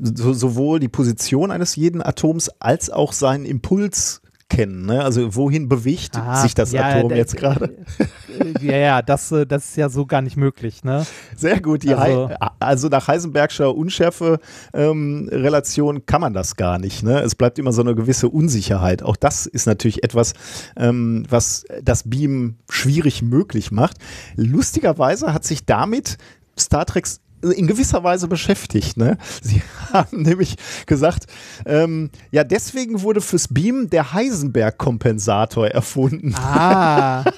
so, 0.00 0.32
sowohl 0.32 0.80
die 0.80 0.88
Position 0.88 1.50
eines 1.50 1.76
jeden 1.76 2.02
Atoms 2.02 2.48
als 2.58 2.90
auch 2.90 3.12
seinen 3.12 3.44
Impuls 3.44 4.22
kennen. 4.50 4.84
Ne? 4.84 5.02
Also 5.02 5.34
wohin 5.34 5.70
bewegt 5.70 6.18
ah, 6.18 6.42
sich 6.42 6.52
das 6.54 6.72
ja, 6.72 6.84
Atom 6.84 7.12
jetzt 7.12 7.34
gerade? 7.36 7.74
Ja, 8.60 8.76
ja, 8.76 9.02
das, 9.02 9.32
äh, 9.32 9.46
das 9.46 9.70
ist 9.70 9.76
ja 9.76 9.88
so 9.88 10.04
gar 10.04 10.20
nicht 10.20 10.36
möglich. 10.36 10.84
Ne? 10.84 11.06
Sehr 11.36 11.58
gut. 11.60 11.88
also, 11.88 12.30
also 12.58 12.88
nach 12.88 13.08
Heisenbergscher 13.08 13.74
Unschärfe-Relation 13.74 15.96
ähm, 15.96 16.06
kann 16.06 16.20
man 16.20 16.34
das 16.34 16.56
gar 16.56 16.78
nicht. 16.78 17.02
Ne? 17.02 17.20
Es 17.20 17.34
bleibt 17.34 17.58
immer 17.58 17.72
so 17.72 17.80
eine 17.80 17.94
gewisse 17.94 18.28
Unsicherheit. 18.28 19.02
Auch 19.02 19.16
das 19.16 19.46
ist 19.46 19.64
natürlich 19.66 20.04
etwas, 20.04 20.34
ähm, 20.76 21.24
was 21.28 21.64
das 21.82 22.02
Beam 22.08 22.56
schwierig 22.68 23.22
möglich 23.22 23.72
macht. 23.72 23.96
Lustigerweise 24.36 25.32
hat 25.32 25.44
sich 25.44 25.64
damit 25.64 26.18
Star 26.58 26.84
Treks 26.84 27.22
in 27.42 27.66
gewisser 27.66 28.04
Weise 28.04 28.28
beschäftigt. 28.28 28.96
Ne? 28.96 29.18
Sie 29.42 29.62
haben 29.92 30.22
nämlich 30.22 30.56
gesagt, 30.86 31.26
ähm, 31.66 32.10
ja, 32.30 32.44
deswegen 32.44 33.02
wurde 33.02 33.20
fürs 33.20 33.48
Beam 33.48 33.90
der 33.90 34.12
Heisenberg-Kompensator 34.12 35.68
erfunden. 35.68 36.34
Ah. 36.36 37.24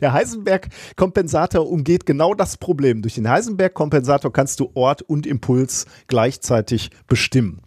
Der 0.00 0.12
Heisenberg-Kompensator 0.12 1.68
umgeht 1.68 2.06
genau 2.06 2.32
das 2.32 2.56
Problem. 2.56 3.02
Durch 3.02 3.14
den 3.16 3.28
Heisenberg-Kompensator 3.28 4.32
kannst 4.32 4.60
du 4.60 4.70
Ort 4.74 5.02
und 5.02 5.26
Impuls 5.26 5.86
gleichzeitig 6.06 6.90
bestimmen. 7.06 7.60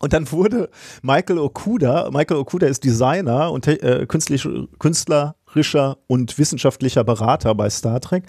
Und 0.00 0.14
dann 0.14 0.32
wurde 0.32 0.70
Michael 1.02 1.38
Okuda, 1.38 2.10
Michael 2.10 2.40
Okuda 2.40 2.66
ist 2.66 2.84
Designer 2.84 3.52
und 3.52 3.66
äh, 3.66 4.06
künstlerischer 4.06 5.98
und 6.06 6.38
wissenschaftlicher 6.38 7.04
Berater 7.04 7.54
bei 7.54 7.68
Star 7.68 8.00
Trek 8.00 8.24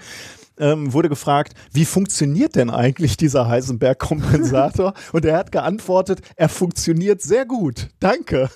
ähm, 0.62 0.94
wurde 0.94 1.10
gefragt, 1.10 1.54
wie 1.74 1.84
funktioniert 1.84 2.56
denn 2.56 2.70
eigentlich 2.70 3.18
dieser 3.18 3.50
Heisenberg-Kompensator? 3.50 4.94
Und 5.12 5.26
er 5.26 5.38
hat 5.38 5.52
geantwortet, 5.52 6.22
er 6.38 6.48
funktioniert 6.48 7.22
sehr 7.22 7.46
gut. 7.46 7.90
Danke. 8.00 8.50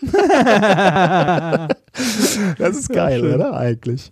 das 2.58 2.76
ist 2.76 2.88
geil, 2.88 3.24
ja, 3.24 3.34
oder? 3.34 3.54
Eigentlich. 3.56 4.10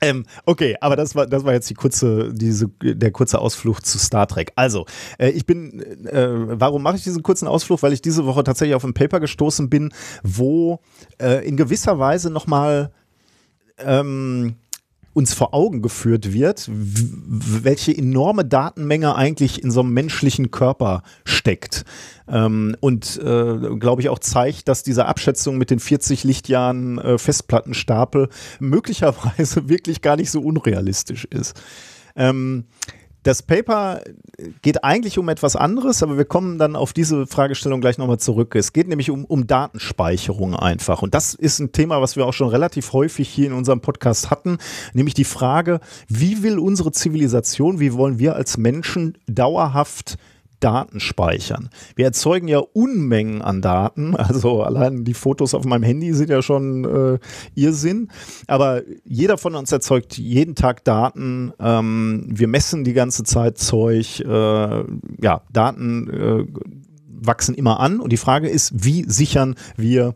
Ähm, 0.00 0.24
okay, 0.44 0.76
aber 0.80 0.96
das 0.96 1.14
war, 1.14 1.26
das 1.26 1.44
war 1.44 1.52
jetzt 1.52 1.70
die 1.70 1.74
kurze, 1.74 2.32
diese, 2.34 2.68
der 2.68 3.10
kurze 3.10 3.38
Ausflug 3.38 3.84
zu 3.86 3.98
Star 3.98 4.26
Trek. 4.26 4.52
Also, 4.56 4.86
äh, 5.18 5.30
ich 5.30 5.46
bin, 5.46 5.80
äh, 6.06 6.28
warum 6.60 6.82
mache 6.82 6.96
ich 6.96 7.04
diesen 7.04 7.22
kurzen 7.22 7.48
Ausflug? 7.48 7.82
Weil 7.82 7.92
ich 7.92 8.02
diese 8.02 8.26
Woche 8.26 8.44
tatsächlich 8.44 8.74
auf 8.74 8.84
ein 8.84 8.92
Paper 8.92 9.20
gestoßen 9.20 9.70
bin, 9.70 9.92
wo 10.22 10.80
äh, 11.20 11.46
in 11.46 11.56
gewisser 11.56 11.98
Weise 11.98 12.30
nochmal 12.30 12.92
ähm, 13.78 14.56
uns 15.14 15.32
vor 15.32 15.54
Augen 15.54 15.80
geführt 15.80 16.32
wird, 16.32 16.68
welche 16.68 17.96
enorme 17.96 18.44
Datenmenge 18.44 19.14
eigentlich 19.14 19.62
in 19.62 19.70
so 19.70 19.80
einem 19.80 19.92
menschlichen 19.94 20.50
Körper 20.50 21.02
steckt. 21.24 21.84
Ähm, 22.28 22.76
und 22.80 23.18
äh, 23.18 23.76
glaube 23.78 24.02
ich 24.02 24.08
auch 24.08 24.18
zeigt, 24.18 24.68
dass 24.68 24.82
diese 24.82 25.06
Abschätzung 25.06 25.56
mit 25.56 25.70
den 25.70 25.78
40 25.78 26.24
Lichtjahren 26.24 26.98
äh, 26.98 27.16
Festplattenstapel 27.16 28.28
möglicherweise 28.58 29.68
wirklich 29.68 30.02
gar 30.02 30.16
nicht 30.16 30.30
so 30.30 30.40
unrealistisch 30.40 31.24
ist. 31.26 31.60
Ähm, 32.16 32.64
das 33.24 33.42
Paper 33.42 34.02
geht 34.62 34.84
eigentlich 34.84 35.18
um 35.18 35.28
etwas 35.28 35.56
anderes, 35.56 36.02
aber 36.02 36.16
wir 36.18 36.26
kommen 36.26 36.58
dann 36.58 36.76
auf 36.76 36.92
diese 36.92 37.26
Fragestellung 37.26 37.80
gleich 37.80 37.98
nochmal 37.98 38.18
zurück. 38.18 38.54
Es 38.54 38.72
geht 38.72 38.86
nämlich 38.86 39.10
um, 39.10 39.24
um 39.24 39.46
Datenspeicherung 39.46 40.54
einfach. 40.54 41.02
Und 41.02 41.14
das 41.14 41.34
ist 41.34 41.58
ein 41.58 41.72
Thema, 41.72 42.00
was 42.02 42.16
wir 42.16 42.26
auch 42.26 42.32
schon 42.34 42.48
relativ 42.48 42.92
häufig 42.92 43.28
hier 43.28 43.46
in 43.46 43.54
unserem 43.54 43.80
Podcast 43.80 44.30
hatten, 44.30 44.58
nämlich 44.92 45.14
die 45.14 45.24
Frage, 45.24 45.80
wie 46.06 46.42
will 46.42 46.58
unsere 46.58 46.92
Zivilisation, 46.92 47.80
wie 47.80 47.94
wollen 47.94 48.18
wir 48.18 48.36
als 48.36 48.58
Menschen 48.58 49.16
dauerhaft 49.26 50.18
Daten 50.60 51.00
speichern. 51.00 51.70
Wir 51.96 52.06
erzeugen 52.06 52.48
ja 52.48 52.58
Unmengen 52.58 53.42
an 53.42 53.60
Daten, 53.62 54.16
also 54.16 54.62
allein 54.62 55.04
die 55.04 55.14
Fotos 55.14 55.54
auf 55.54 55.64
meinem 55.64 55.82
Handy 55.82 56.12
sind 56.14 56.30
ja 56.30 56.42
schon 56.42 56.84
äh, 56.84 57.18
Irrsinn, 57.54 58.08
aber 58.46 58.82
jeder 59.04 59.38
von 59.38 59.54
uns 59.54 59.72
erzeugt 59.72 60.18
jeden 60.18 60.54
Tag 60.54 60.84
Daten, 60.84 61.52
ähm, 61.58 62.26
wir 62.28 62.48
messen 62.48 62.84
die 62.84 62.92
ganze 62.92 63.24
Zeit 63.24 63.58
Zeug, 63.58 64.20
äh, 64.20 64.84
ja, 65.20 65.42
Daten 65.52 66.10
äh, 66.10 66.46
wachsen 67.26 67.54
immer 67.54 67.80
an. 67.80 68.00
Und 68.00 68.12
die 68.12 68.16
Frage 68.16 68.48
ist, 68.48 68.84
wie 68.84 69.04
sichern 69.04 69.54
wir 69.76 70.14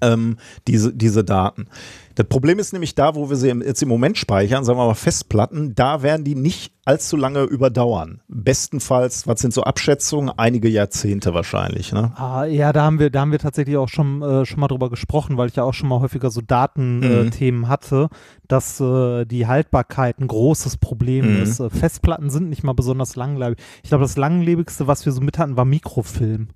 ähm, 0.00 0.36
diese, 0.66 0.92
diese 0.94 1.24
Daten? 1.24 1.66
Das 2.14 2.26
Problem 2.28 2.58
ist 2.58 2.72
nämlich 2.72 2.94
da, 2.94 3.14
wo 3.14 3.28
wir 3.28 3.36
sie 3.36 3.48
jetzt 3.48 3.82
im 3.82 3.88
Moment 3.88 4.16
speichern, 4.18 4.64
sagen 4.64 4.78
wir 4.78 4.86
mal 4.86 4.94
Festplatten, 4.94 5.74
da 5.74 6.02
werden 6.02 6.24
die 6.24 6.34
nicht 6.34 6.72
allzu 6.84 7.16
lange 7.16 7.42
überdauern. 7.42 8.20
Bestenfalls, 8.28 9.26
was 9.26 9.40
sind 9.40 9.52
so 9.52 9.62
Abschätzungen? 9.62 10.32
Einige 10.36 10.68
Jahrzehnte 10.68 11.34
wahrscheinlich. 11.34 11.92
Ne? 11.92 12.12
Ah, 12.16 12.44
ja, 12.44 12.72
da 12.72 12.82
haben 12.82 12.98
wir, 12.98 13.10
da 13.10 13.20
haben 13.20 13.32
wir 13.32 13.38
tatsächlich 13.38 13.76
auch 13.76 13.88
schon, 13.88 14.22
äh, 14.22 14.44
schon 14.44 14.60
mal 14.60 14.68
drüber 14.68 14.90
gesprochen, 14.90 15.36
weil 15.36 15.48
ich 15.48 15.56
ja 15.56 15.64
auch 15.64 15.74
schon 15.74 15.88
mal 15.88 16.00
häufiger 16.00 16.30
so 16.30 16.40
Datenthemen 16.40 17.60
mhm. 17.60 17.64
äh, 17.64 17.68
hatte, 17.68 18.08
dass 18.46 18.80
äh, 18.80 19.24
die 19.24 19.46
Haltbarkeit 19.46 20.20
ein 20.20 20.28
großes 20.28 20.76
Problem 20.76 21.36
mhm. 21.36 21.42
ist. 21.42 21.60
Äh, 21.60 21.70
Festplatten 21.70 22.30
sind 22.30 22.48
nicht 22.48 22.62
mal 22.62 22.74
besonders 22.74 23.16
langlebig. 23.16 23.58
Ich 23.82 23.88
glaube, 23.88 24.04
das 24.04 24.16
langlebigste, 24.16 24.86
was 24.86 25.04
wir 25.04 25.12
so 25.12 25.20
mit 25.20 25.38
hatten, 25.38 25.56
war 25.56 25.64
Mikrofilm. 25.64 26.48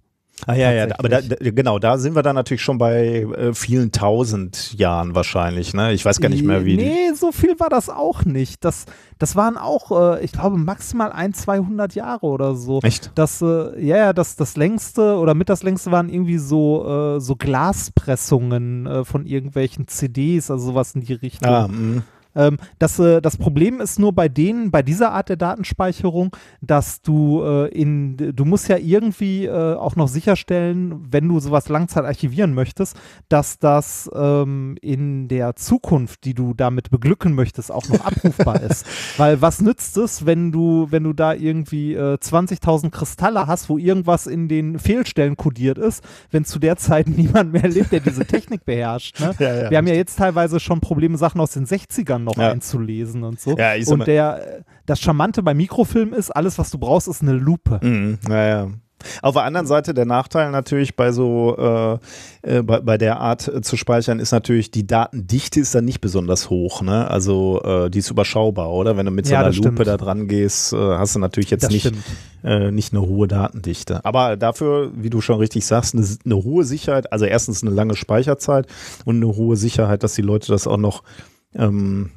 Ah 0.47 0.55
ja, 0.55 0.73
ja, 0.73 0.87
aber 0.97 1.09
da, 1.09 1.21
genau, 1.21 1.79
da 1.79 1.99
sind 1.99 2.15
wir 2.15 2.23
dann 2.23 2.37
natürlich 2.37 2.63
schon 2.63 2.79
bei 2.79 3.23
äh, 3.23 3.55
vielen 3.55 3.93
tausend 3.93 4.73
Jahren 4.79 5.15
wahrscheinlich. 5.15 5.75
Ne? 5.75 5.93
Ich 5.93 6.05
weiß 6.05 6.21
gar 6.21 6.29
nicht 6.29 6.45
mehr, 6.45 6.65
wie. 6.65 6.77
Nee, 6.77 7.13
so 7.15 7.33
viel 7.33 7.59
war 7.59 7.69
das 7.69 7.89
auch 7.89 8.25
nicht. 8.25 8.65
Das, 8.65 8.87
das 9.19 9.35
waren 9.37 9.57
auch, 9.57 10.17
äh, 10.17 10.25
ich 10.25 10.33
glaube, 10.33 10.57
maximal 10.57 11.11
ein, 11.13 11.35
200 11.35 11.95
Jahre 11.95 12.27
oder 12.27 12.55
so. 12.55 12.81
Echt? 12.83 13.11
Das, 13.17 13.43
äh, 13.43 13.85
ja, 13.85 13.97
ja, 13.97 14.13
das, 14.13 14.37
das 14.37 14.57
längste 14.57 15.17
oder 15.17 15.35
mit 15.35 15.49
das 15.49 15.63
längste 15.63 15.91
waren 15.91 16.09
irgendwie 16.09 16.39
so, 16.39 17.17
äh, 17.17 17.21
so 17.21 17.35
Glaspressungen 17.35 18.87
äh, 18.87 19.05
von 19.05 19.27
irgendwelchen 19.27 19.89
CDs, 19.89 20.51
also 20.51 20.67
sowas 20.67 20.95
in 20.95 21.01
die 21.01 21.15
Richtung. 21.15 21.51
Ah, 21.51 21.69
mh. 21.69 22.03
Ähm, 22.39 22.57
das, 22.79 22.99
äh, 22.99 23.21
das 23.21 23.37
Problem 23.37 23.81
ist 23.81 23.99
nur 23.99 24.13
bei 24.13 24.29
denen, 24.29 24.71
bei 24.71 24.83
dieser 24.83 25.13
Art 25.13 25.29
der 25.29 25.37
Datenspeicherung, 25.37 26.35
dass 26.61 27.03
du 27.03 27.43
äh, 27.43 27.69
in, 27.69 28.17
du 28.17 28.45
musst 28.45 28.69
ja 28.69 28.79
irgendwie 28.79 29.47
äh, 29.47 29.75
auch 29.75 29.97
noch 29.97 30.09
sicherstellen, 30.09 31.05
wenn 31.11 31.29
du 31.29 31.41
sowas 31.41 31.69
Langzeit 31.69 32.05
archivieren 32.05 32.55
möchtest, 32.55 32.97
dass 33.29 33.59
das 33.59 34.09
ähm, 34.15 34.77
in 34.81 35.29
der 35.29 35.57
Zukunft, 35.57 36.25
die 36.25 36.35
du 36.35 36.55
damit 36.55 36.91
beglücken 36.91 37.35
möchtest, 37.35 37.73
auch 37.73 37.89
noch 37.89 38.05
abrufbar 38.05 38.63
ist. 38.63 38.87
Weil 39.17 39.43
was 39.43 39.61
nützt 39.61 39.97
es, 39.97 40.25
wenn 40.25 40.53
du, 40.53 40.87
wenn 40.91 41.03
du 41.03 41.13
da 41.13 41.35
irgendwie 41.35 41.95
äh, 41.95 42.15
20.000 42.15 42.91
Kristalle 42.91 43.47
hast, 43.47 43.69
wo 43.69 43.79
irgendwas 43.79 44.27
in 44.27 44.49
den 44.49 44.79
Fehlstellen 44.79 45.37
kodiert 45.37 45.79
ist, 45.79 46.05
wenn 46.31 46.45
zu 46.45 46.59
der 46.59 46.77
Zeit 46.77 47.09
niemand 47.09 47.53
mehr 47.53 47.69
lebt, 47.69 47.91
der 47.91 48.01
diese 48.01 48.25
Technik 48.25 48.65
beherrscht. 48.65 49.19
Ne? 49.21 49.35
Ja, 49.39 49.55
ja, 49.55 49.71
Wir 49.71 49.79
haben 49.79 49.87
ja 49.87 49.95
jetzt 49.95 50.19
teilweise 50.19 50.59
schon 50.59 50.81
Probleme, 50.81 51.17
Sachen 51.17 51.41
aus 51.41 51.53
den 51.53 51.65
60ern 51.65 52.28
noch 52.29 52.37
Ja. 52.37 52.51
einzulesen 52.53 53.25
und 53.25 53.41
so. 53.41 53.57
Ja, 53.57 53.75
ich 53.75 53.87
und 53.89 54.07
der, 54.07 54.63
das 54.87 55.01
Charmante 55.01 55.43
bei 55.43 55.55
Mikrofilm 55.55 56.13
ist, 56.13 56.31
alles, 56.31 56.59
was 56.59 56.71
du 56.71 56.79
brauchst, 56.79 57.09
ist 57.09 57.23
eine 57.23 57.33
Lupe. 57.33 57.81
Mhm, 57.83 58.19
naja. 58.29 58.69
Auf 59.23 59.35
der 59.35 59.45
anderen 59.45 59.69
Seite 59.69 59.95
der 59.95 60.07
Nachteil 60.07 60.51
natürlich 60.51 60.97
bei 60.97 61.13
so 61.13 61.57
äh, 62.43 62.57
äh, 62.59 62.63
bei, 62.63 62.81
bei 62.81 62.99
der 62.99 63.21
Art 63.21 63.47
äh, 63.47 63.61
zu 63.63 63.77
speichern 63.77 64.19
ist 64.19 64.33
natürlich 64.33 64.73
die 64.73 64.89
Datendichte 64.89 65.61
ist 65.61 65.73
dann 65.73 65.85
nicht 65.85 66.01
besonders 66.01 66.51
hoch, 66.51 66.83
ne? 66.83 67.09
Also 67.09 67.63
äh, 67.63 67.91
die 67.91 68.01
ist 68.01 68.11
überschaubar, 68.11 68.73
oder? 68.73 68.97
Wenn 68.97 69.07
du 69.07 69.13
mit 69.13 69.27
so 69.27 69.35
Ja, 69.35 69.39
einer 69.41 69.53
Lupe 69.53 69.61
stimmt. 69.69 69.87
da 69.87 69.97
dran 69.99 70.27
gehst, 70.27 70.73
hast 70.73 71.15
du 71.15 71.21
natürlich 71.21 71.51
jetzt 71.51 71.63
Das 71.63 71.71
nicht 71.71 71.93
nicht 72.43 72.93
eine 72.93 73.03
hohe 73.03 73.27
Datendichte. 73.29 74.05
Aber 74.05 74.37
dafür, 74.37 74.91
wie 74.95 75.11
du 75.11 75.21
schon 75.21 75.39
richtig 75.39 75.65
sagst, 75.67 75.95
eine, 75.95 76.05
eine 76.25 76.37
hohe 76.37 76.63
Sicherheit, 76.65 77.13
also 77.13 77.25
erstens 77.25 77.63
eine 77.63 77.73
lange 77.73 77.95
Speicherzeit 77.97 78.67
und 79.05 79.17
eine 79.17 79.27
hohe 79.37 79.57
Sicherheit, 79.57 80.03
dass 80.05 80.15
die 80.15 80.23
Leute 80.23 80.49
das 80.53 80.67
auch 80.69 80.77
noch 80.77 81.03
ähm, 81.55 82.11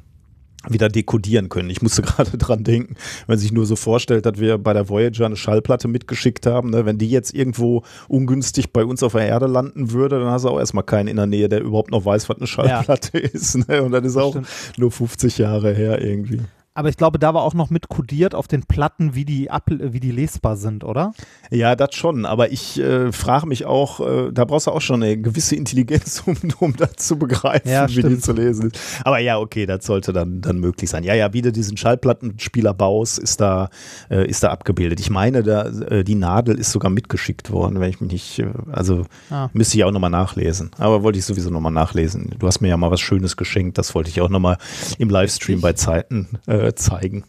wieder 0.68 0.88
dekodieren 0.88 1.48
können. 1.48 1.70
Ich 1.70 1.82
musste 1.82 2.02
gerade 2.02 2.36
dran 2.38 2.64
denken, 2.64 2.96
wenn 3.26 3.38
sich 3.38 3.52
nur 3.52 3.66
so 3.66 3.76
vorstellt, 3.76 4.26
dass 4.26 4.38
wir 4.38 4.58
bei 4.58 4.72
der 4.72 4.88
Voyager 4.88 5.26
eine 5.26 5.36
Schallplatte 5.36 5.88
mitgeschickt 5.88 6.46
haben, 6.46 6.70
ne? 6.70 6.86
wenn 6.86 6.98
die 6.98 7.10
jetzt 7.10 7.34
irgendwo 7.34 7.82
ungünstig 8.08 8.72
bei 8.72 8.84
uns 8.84 9.02
auf 9.02 9.12
der 9.12 9.26
Erde 9.26 9.46
landen 9.46 9.92
würde, 9.92 10.20
dann 10.20 10.30
hast 10.30 10.44
du 10.44 10.48
auch 10.48 10.58
erstmal 10.58 10.84
keinen 10.84 11.08
in 11.08 11.16
der 11.16 11.26
Nähe, 11.26 11.48
der 11.48 11.62
überhaupt 11.62 11.90
noch 11.90 12.04
weiß, 12.04 12.28
was 12.28 12.36
eine 12.38 12.46
Schallplatte 12.46 13.18
ist. 13.18 13.68
Ne? 13.68 13.82
Und 13.82 13.92
dann 13.92 14.04
ist 14.04 14.16
auch 14.16 14.32
stimmt. 14.32 14.48
nur 14.76 14.90
50 14.90 15.38
Jahre 15.38 15.74
her 15.74 16.02
irgendwie. 16.02 16.40
Aber 16.74 16.88
ich 16.88 16.96
glaube, 16.96 17.18
da 17.18 17.34
war 17.34 17.42
auch 17.42 17.52
noch 17.52 17.68
mit 17.68 17.88
kodiert 17.88 18.34
auf 18.34 18.48
den 18.48 18.62
Platten, 18.62 19.14
wie 19.14 19.26
die, 19.26 19.50
ab, 19.50 19.64
wie 19.68 20.00
die 20.00 20.10
lesbar 20.10 20.56
sind, 20.56 20.84
oder? 20.84 21.12
Ja, 21.50 21.76
das 21.76 21.94
schon, 21.94 22.24
aber 22.24 22.50
ich 22.50 22.80
äh, 22.80 23.12
frage 23.12 23.46
mich 23.46 23.66
auch, 23.66 24.00
äh, 24.00 24.32
da 24.32 24.46
brauchst 24.46 24.66
du 24.68 24.70
auch 24.70 24.80
schon 24.80 25.02
eine 25.02 25.18
gewisse 25.18 25.54
Intelligenz, 25.54 26.22
um, 26.26 26.34
um 26.60 26.74
das 26.76 26.92
zu 26.96 27.18
begreifen, 27.18 27.70
Ja, 27.70 27.86
wie 27.90 28.02
die 28.02 28.18
zu 28.18 28.32
lesen 28.32 28.70
ist. 28.70 28.80
Aber 29.04 29.18
ja, 29.18 29.38
okay, 29.38 29.66
das 29.66 29.84
sollte 29.84 30.14
dann, 30.14 30.40
dann 30.40 30.60
möglich 30.60 30.88
sein. 30.88 31.04
Ja, 31.04 31.14
ja, 31.14 31.32
wie 31.34 31.42
du 31.42 31.52
diesen 31.52 31.76
Schallplattenspieler 31.76 32.72
baust, 32.72 33.18
ist 33.18 33.40
da, 33.42 33.68
äh, 34.10 34.26
ist 34.26 34.42
da 34.42 34.48
abgebildet. 34.50 34.98
Ich 35.00 35.10
meine, 35.10 35.42
da, 35.42 35.66
äh, 35.66 36.04
die 36.04 36.14
Nadel 36.14 36.58
ist 36.58 36.72
sogar 36.72 36.90
mitgeschickt 36.90 37.50
worden, 37.50 37.80
wenn 37.80 37.90
ich 37.90 38.00
mich 38.00 38.12
nicht, 38.12 38.38
äh, 38.38 38.46
also 38.72 39.04
Ah. 39.30 39.50
müsste 39.52 39.76
ich 39.76 39.84
auch 39.84 39.90
nochmal 39.92 40.10
nachlesen. 40.10 40.70
Aber 40.78 41.02
wollte 41.02 41.18
ich 41.18 41.24
sowieso 41.26 41.50
nochmal 41.50 41.72
nachlesen. 41.72 42.34
Du 42.38 42.46
hast 42.46 42.60
mir 42.60 42.68
ja 42.68 42.76
mal 42.78 42.90
was 42.90 43.00
Schönes 43.00 43.36
geschenkt, 43.36 43.76
das 43.76 43.94
wollte 43.94 44.08
ich 44.08 44.20
auch 44.22 44.30
nochmal 44.30 44.56
im 44.98 45.10
Livestream 45.10 45.60
bei 45.60 45.74
Zeiten 45.74 46.28
äh, 46.62 46.74
zeigen. 46.74 47.24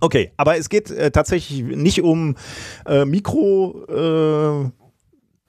Okay, 0.00 0.32
aber 0.36 0.58
es 0.58 0.68
geht 0.68 0.90
äh, 0.90 1.10
tatsächlich 1.10 1.62
nicht 1.62 2.02
um 2.02 2.36
äh, 2.86 3.04
Mikro, 3.04 3.86
äh, 3.88 4.70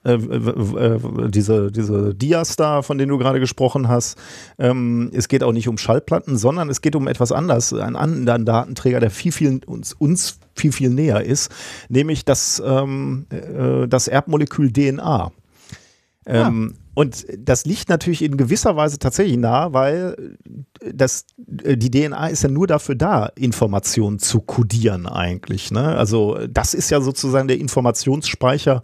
äh, 0.06 1.30
diese, 1.30 1.72
diese 1.72 2.14
Dias 2.14 2.56
da, 2.56 2.82
von 2.82 2.96
denen 2.96 3.10
du 3.10 3.18
gerade 3.18 3.40
gesprochen 3.40 3.88
hast. 3.88 4.16
Ähm, 4.58 5.10
es 5.12 5.28
geht 5.28 5.42
auch 5.42 5.52
nicht 5.52 5.68
um 5.68 5.78
Schallplatten, 5.78 6.36
sondern 6.36 6.70
es 6.70 6.80
geht 6.80 6.94
um 6.94 7.08
etwas 7.08 7.32
anderes, 7.32 7.72
einen 7.72 7.96
anderen 7.96 8.44
Datenträger, 8.44 9.00
der 9.00 9.10
viel, 9.10 9.32
viel 9.32 9.60
uns, 9.66 9.92
uns 9.94 10.38
viel, 10.54 10.72
viel 10.72 10.90
näher 10.90 11.24
ist, 11.24 11.50
nämlich 11.88 12.24
das, 12.24 12.62
ähm, 12.64 13.26
äh, 13.30 13.88
das 13.88 14.06
Erbmolekül 14.08 14.72
DNA. 14.72 15.32
Ähm, 16.24 16.74
Und 16.96 17.26
das 17.38 17.66
liegt 17.66 17.90
natürlich 17.90 18.22
in 18.22 18.38
gewisser 18.38 18.74
Weise 18.74 18.98
tatsächlich 18.98 19.36
nah, 19.36 19.74
weil 19.74 20.38
das, 20.80 21.26
äh, 21.62 21.76
die 21.76 21.90
DNA 21.90 22.28
ist 22.28 22.42
ja 22.42 22.48
nur 22.48 22.66
dafür 22.66 22.94
da, 22.94 23.26
Informationen 23.36 24.18
zu 24.18 24.40
kodieren 24.40 25.06
eigentlich. 25.06 25.70
Ne? 25.70 25.94
Also 25.94 26.38
das 26.48 26.72
ist 26.72 26.88
ja 26.88 27.02
sozusagen 27.02 27.48
der 27.48 27.58
Informationsspeicher 27.58 28.80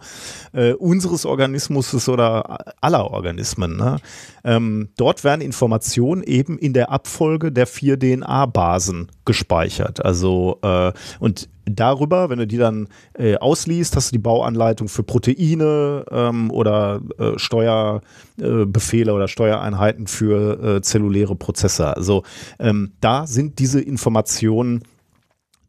äh, 0.51 0.73
unseres 0.73 1.25
Organismus 1.25 2.07
oder 2.07 2.75
aller 2.81 3.09
Organismen. 3.09 3.77
Ne? 3.77 3.97
Ähm, 4.43 4.89
dort 4.95 5.23
werden 5.23 5.41
Informationen 5.41 6.21
eben 6.21 6.59
in 6.59 6.73
der 6.73 6.91
Abfolge 6.91 7.51
der 7.51 7.65
vier 7.65 7.97
DNA-Basen 7.97 9.11
gespeichert. 9.25 10.05
Also 10.05 10.59
äh, 10.61 10.91
und 11.17 11.49
darüber, 11.65 12.29
wenn 12.29 12.39
du 12.39 12.47
die 12.47 12.57
dann 12.57 12.87
äh, 13.13 13.37
ausliest, 13.37 13.95
hast 13.95 14.11
du 14.11 14.13
die 14.13 14.19
Bauanleitung 14.19 14.87
für 14.87 15.03
Proteine 15.03 16.05
ähm, 16.11 16.51
oder 16.51 17.01
äh, 17.17 17.37
Steuerbefehle 17.37 19.13
oder 19.13 19.27
Steuereinheiten 19.27 20.07
für 20.07 20.77
äh, 20.77 20.81
zelluläre 20.81 21.35
Prozesse. 21.35 21.95
Also 21.95 22.23
ähm, 22.59 22.93
da 23.01 23.27
sind 23.27 23.59
diese 23.59 23.81
Informationen 23.81 24.83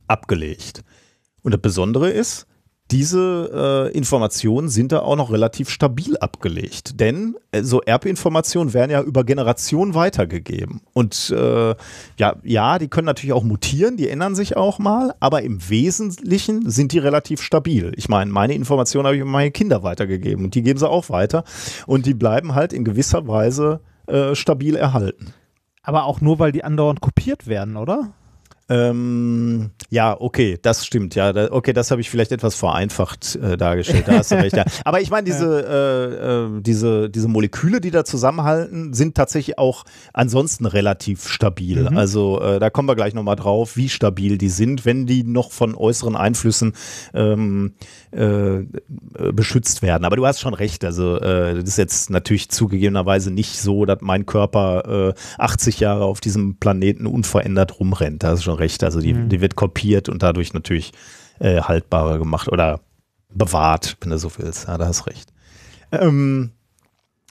abgelegt. 0.06 0.84
Und 1.42 1.52
das 1.52 1.60
Besondere 1.60 2.10
ist, 2.10 2.46
diese 2.90 3.90
äh, 3.92 3.96
Informationen 3.96 4.68
sind 4.68 4.92
da 4.92 5.00
auch 5.00 5.16
noch 5.16 5.32
relativ 5.32 5.70
stabil 5.70 6.18
abgelegt. 6.18 7.00
Denn 7.00 7.34
äh, 7.50 7.62
so 7.62 7.80
Erbinformationen 7.80 8.74
werden 8.74 8.90
ja 8.90 9.02
über 9.02 9.24
Generationen 9.24 9.94
weitergegeben. 9.94 10.82
Und 10.92 11.30
äh, 11.34 11.74
ja, 12.18 12.36
ja, 12.42 12.78
die 12.78 12.88
können 12.88 13.06
natürlich 13.06 13.32
auch 13.32 13.42
mutieren, 13.42 13.96
die 13.96 14.08
ändern 14.08 14.34
sich 14.34 14.56
auch 14.56 14.78
mal, 14.78 15.14
aber 15.18 15.42
im 15.42 15.68
Wesentlichen 15.68 16.68
sind 16.68 16.92
die 16.92 16.98
relativ 16.98 17.40
stabil. 17.40 17.92
Ich 17.96 18.08
meine, 18.10 18.30
meine 18.30 18.54
Informationen 18.54 19.06
habe 19.06 19.16
ich 19.16 19.22
an 19.22 19.28
meine 19.28 19.50
Kinder 19.50 19.82
weitergegeben 19.82 20.44
und 20.44 20.54
die 20.54 20.62
geben 20.62 20.78
sie 20.78 20.88
auch 20.88 21.08
weiter. 21.08 21.44
Und 21.86 22.04
die 22.04 22.14
bleiben 22.14 22.54
halt 22.54 22.74
in 22.74 22.84
gewisser 22.84 23.26
Weise 23.26 23.80
äh, 24.06 24.34
stabil 24.34 24.76
erhalten. 24.76 25.32
Aber 25.82 26.04
auch 26.04 26.20
nur, 26.20 26.38
weil 26.38 26.52
die 26.52 26.64
andauernd 26.64 27.00
kopiert 27.00 27.46
werden, 27.46 27.76
oder? 27.76 28.12
Ähm, 28.70 29.70
ja, 29.90 30.18
okay, 30.18 30.58
das 30.60 30.86
stimmt. 30.86 31.14
Ja, 31.14 31.32
da, 31.34 31.52
okay, 31.52 31.74
das 31.74 31.90
habe 31.90 32.00
ich 32.00 32.08
vielleicht 32.08 32.32
etwas 32.32 32.54
vereinfacht 32.54 33.36
äh, 33.36 33.58
dargestellt. 33.58 34.08
Da 34.08 34.18
hast 34.18 34.30
du 34.30 34.36
recht. 34.36 34.56
Ja. 34.56 34.64
Aber 34.84 35.02
ich 35.02 35.10
meine, 35.10 35.24
diese, 35.24 35.66
äh, 35.68 36.56
äh, 36.56 36.62
diese, 36.62 37.10
diese 37.10 37.28
Moleküle, 37.28 37.80
die 37.82 37.90
da 37.90 38.04
zusammenhalten, 38.04 38.94
sind 38.94 39.16
tatsächlich 39.16 39.58
auch 39.58 39.84
ansonsten 40.14 40.64
relativ 40.64 41.28
stabil. 41.28 41.88
Also 41.88 42.40
äh, 42.40 42.58
da 42.58 42.70
kommen 42.70 42.88
wir 42.88 42.96
gleich 42.96 43.12
nochmal 43.12 43.36
drauf, 43.36 43.76
wie 43.76 43.90
stabil 43.90 44.38
die 44.38 44.48
sind, 44.48 44.86
wenn 44.86 45.06
die 45.06 45.24
noch 45.24 45.52
von 45.52 45.74
äußeren 45.74 46.16
Einflüssen 46.16 46.72
ähm, 47.12 47.74
äh, 48.12 48.62
beschützt 49.32 49.82
werden. 49.82 50.04
Aber 50.04 50.16
du 50.16 50.26
hast 50.26 50.40
schon 50.40 50.54
recht. 50.54 50.84
Also 50.84 51.16
äh, 51.20 51.54
das 51.54 51.64
ist 51.64 51.78
jetzt 51.78 52.10
natürlich 52.10 52.48
zugegebenerweise 52.48 53.30
nicht 53.30 53.60
so, 53.60 53.84
dass 53.84 53.98
mein 54.00 54.24
Körper 54.24 55.10
äh, 55.10 55.20
80 55.38 55.80
Jahre 55.80 56.04
auf 56.04 56.20
diesem 56.20 56.56
Planeten 56.56 57.06
unverändert 57.06 57.78
rumrennt. 57.78 58.22
Da 58.22 58.30
hast 58.30 58.40
du 58.40 58.44
schon 58.44 58.53
recht. 58.54 58.84
Also 58.84 59.00
die, 59.00 59.12
die 59.12 59.40
wird 59.40 59.56
kopiert 59.56 60.08
und 60.08 60.22
dadurch 60.22 60.54
natürlich 60.54 60.92
äh, 61.38 61.60
haltbarer 61.60 62.18
gemacht 62.18 62.48
oder 62.48 62.80
bewahrt, 63.30 63.96
wenn 64.00 64.10
du 64.10 64.18
so 64.18 64.30
willst. 64.38 64.68
Ja, 64.68 64.78
da 64.78 64.86
hast 64.86 65.06
recht. 65.06 65.32
Ähm, 65.92 66.52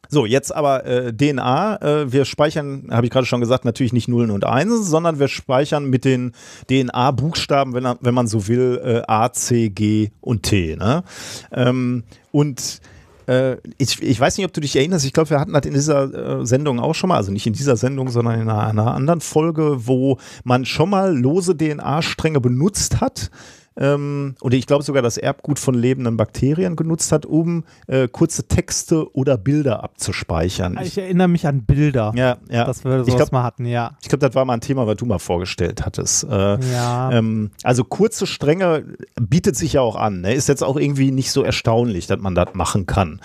so, 0.10 0.26
jetzt 0.26 0.54
aber 0.54 0.86
äh, 0.86 1.14
DNA. 1.14 1.82
Äh, 1.82 2.12
wir 2.12 2.26
speichern, 2.26 2.90
habe 2.92 3.06
ich 3.06 3.12
gerade 3.12 3.26
schon 3.26 3.40
gesagt, 3.40 3.66
natürlich 3.66 3.94
nicht 3.94 4.08
Nullen 4.08 4.32
und 4.32 4.46
Einsen, 4.46 4.84
sondern 4.84 5.20
wir 5.20 5.28
speichern 5.28 5.86
mit 5.90 6.06
den 6.06 6.34
DNA-Buchstaben, 6.70 7.74
wenn, 7.74 7.96
wenn 8.00 8.14
man 8.14 8.28
so 8.28 8.48
will, 8.48 8.80
äh, 8.84 9.02
A, 9.12 9.32
C, 9.32 9.70
G 9.70 10.12
und 10.22 10.44
T. 10.44 10.76
Ne? 10.76 11.04
Ähm, 11.52 12.04
und 12.32 12.82
äh, 13.28 13.58
ich, 13.78 14.02
ich 14.02 14.20
weiß 14.20 14.38
nicht, 14.38 14.46
ob 14.46 14.54
du 14.54 14.62
dich 14.62 14.76
erinnerst, 14.76 15.06
ich 15.06 15.14
glaube, 15.14 15.30
wir 15.30 15.40
hatten 15.40 15.54
das 15.54 15.66
in 15.66 15.74
dieser 15.74 16.42
äh, 16.42 16.46
Sendung 16.46 16.80
auch 16.80 16.96
schon 16.96 17.10
mal, 17.10 17.18
also 17.18 17.32
nicht 17.32 17.48
in 17.48 17.54
dieser 17.54 17.78
Sendung, 17.78 18.10
sondern 18.10 18.42
in 18.42 18.50
einer, 18.50 18.68
einer 18.68 18.94
anderen 18.94 19.22
Folge, 19.22 19.88
wo 19.88 20.18
man 20.44 20.66
schon 20.66 20.90
mal 20.90 21.16
lose 21.16 21.56
DNA-Stränge 21.56 22.42
benutzt 22.42 23.02
hat. 23.02 23.30
Ähm, 23.76 24.36
und 24.42 24.54
ich 24.54 24.68
glaube 24.68 24.84
sogar 24.84 25.02
das 25.02 25.18
Erbgut 25.18 25.60
von 25.60 25.74
lebenden 25.74 26.18
Bakterien 26.18 26.76
genutzt 26.76 27.12
hat, 27.12 27.26
um 27.26 27.64
äh, 27.88 28.08
kurze 28.08 28.48
Texte 28.48 29.12
oder 29.16 29.38
Bilder 29.38 29.84
abzuspeichern. 29.84 30.80
Ich 30.84 30.98
erinnere 30.98 31.28
mich 31.28 31.48
an 31.48 31.66
Bilder, 31.66 32.14
ja, 32.16 32.38
ja. 32.50 32.66
dass 32.66 32.84
wir 32.86 33.00
ich 33.00 33.06
sowas 33.06 33.16
glaube, 33.16 33.36
mal 33.36 33.44
hatten, 33.44 33.66
ja. 33.66 33.98
ich 34.02 34.10
glaub, 34.10 34.20
das 34.20 34.36
war 34.36 34.46
mal 34.46 34.54
ein 34.54 34.62
Thema, 34.62 34.86
was 34.86 34.98
du 34.98 35.06
mal 35.06 35.20
vorgestellt 35.20 35.86
hattest. 35.86 36.24
Äh, 36.26 36.60
Ja. 36.72 37.12
ähm, 37.12 37.52
also 37.64 37.84
kurze 37.84 38.28
Stränge 38.28 38.86
bietet 39.20 39.56
sich 39.56 39.74
ja 39.74 39.82
auch 39.82 39.96
an. 39.96 40.22
Ne? 40.22 40.34
Ist 40.34 40.48
jetzt 40.50 40.64
auch 40.64 40.78
irgendwie 40.78 41.12
nicht 41.12 41.32
so 41.32 41.44
erstaunlich, 41.44 42.08
dass 42.08 42.20
man 42.20 42.36
das 42.36 42.54
machen 42.54 42.86
kann. 42.86 43.22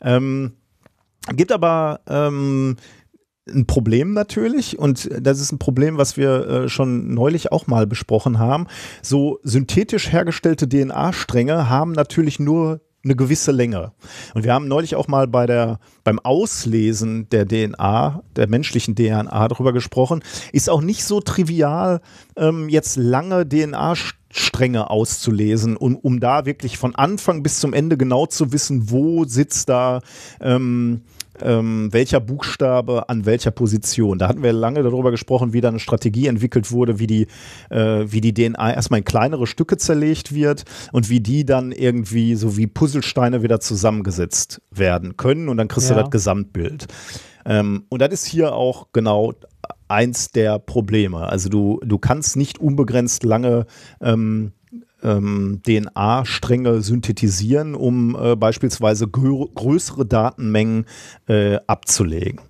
Ähm, 0.00 0.52
gibt 1.34 1.52
aber 1.52 2.00
ähm, 2.08 2.76
ein 3.52 3.66
Problem 3.66 4.12
natürlich 4.12 4.78
und 4.78 5.08
das 5.20 5.40
ist 5.40 5.52
ein 5.52 5.58
Problem, 5.58 5.98
was 5.98 6.16
wir 6.16 6.48
äh, 6.48 6.68
schon 6.68 7.14
neulich 7.14 7.52
auch 7.52 7.66
mal 7.66 7.86
besprochen 7.86 8.38
haben. 8.38 8.66
So 9.02 9.40
synthetisch 9.42 10.12
hergestellte 10.12 10.68
DNA-Stränge 10.68 11.68
haben 11.68 11.92
natürlich 11.92 12.38
nur 12.38 12.80
eine 13.04 13.16
gewisse 13.16 13.52
Länge. 13.52 13.92
Und 14.34 14.44
wir 14.44 14.52
haben 14.52 14.68
neulich 14.68 14.96
auch 14.96 15.08
mal 15.08 15.28
bei 15.28 15.46
der, 15.46 15.78
beim 16.04 16.18
Auslesen 16.18 17.28
der 17.30 17.46
DNA, 17.46 18.22
der 18.36 18.48
menschlichen 18.48 18.94
DNA 18.94 19.48
darüber 19.48 19.72
gesprochen. 19.72 20.22
Ist 20.52 20.68
auch 20.68 20.80
nicht 20.80 21.04
so 21.04 21.20
trivial, 21.20 22.00
ähm, 22.36 22.68
jetzt 22.68 22.96
lange 22.96 23.48
DNA-Stränge 23.48 24.90
auszulesen, 24.90 25.76
um, 25.76 25.96
um 25.96 26.20
da 26.20 26.44
wirklich 26.44 26.76
von 26.76 26.94
Anfang 26.94 27.42
bis 27.42 27.60
zum 27.60 27.72
Ende 27.72 27.96
genau 27.96 28.26
zu 28.26 28.52
wissen, 28.52 28.90
wo 28.90 29.24
sitzt 29.24 29.68
da 29.68 30.00
ähm, 30.40 31.02
ähm, 31.42 31.88
welcher 31.92 32.20
Buchstabe 32.20 33.08
an 33.08 33.26
welcher 33.26 33.50
Position. 33.50 34.18
Da 34.18 34.28
hatten 34.28 34.42
wir 34.42 34.52
lange 34.52 34.82
darüber 34.82 35.10
gesprochen, 35.10 35.52
wie 35.52 35.60
da 35.60 35.68
eine 35.68 35.78
Strategie 35.78 36.26
entwickelt 36.26 36.70
wurde, 36.70 36.98
wie 36.98 37.06
die, 37.06 37.26
äh, 37.70 38.04
wie 38.06 38.20
die 38.20 38.34
DNA 38.34 38.74
erstmal 38.74 38.98
in 38.98 39.04
kleinere 39.04 39.46
Stücke 39.46 39.76
zerlegt 39.76 40.34
wird 40.34 40.64
und 40.92 41.08
wie 41.08 41.20
die 41.20 41.44
dann 41.44 41.72
irgendwie 41.72 42.34
so 42.34 42.56
wie 42.56 42.66
Puzzlesteine 42.66 43.42
wieder 43.42 43.60
zusammengesetzt 43.60 44.60
werden 44.70 45.16
können 45.16 45.48
und 45.48 45.56
dann 45.56 45.68
kriegst 45.68 45.88
Ja. 45.90 45.96
du 45.96 46.02
das 46.02 46.10
Gesamtbild. 46.10 46.86
Ähm, 47.46 47.84
und 47.88 48.02
das 48.02 48.10
ist 48.12 48.26
hier 48.26 48.52
auch 48.54 48.88
genau 48.92 49.32
eins 49.88 50.30
der 50.30 50.58
Probleme. 50.58 51.28
Also 51.28 51.48
du, 51.48 51.80
du 51.84 51.98
kannst 51.98 52.36
nicht 52.36 52.58
unbegrenzt 52.58 53.24
lange 53.24 53.66
ähm, 54.02 54.52
ähm, 55.02 55.60
DNA-Stränge 55.66 56.82
synthetisieren, 56.82 57.74
um 57.74 58.16
äh, 58.16 58.36
beispielsweise 58.36 59.08
grö 59.08 59.46
größere 59.54 60.06
Datenmengen 60.06 60.86
äh, 61.28 61.58
abzulegen. 61.66 62.40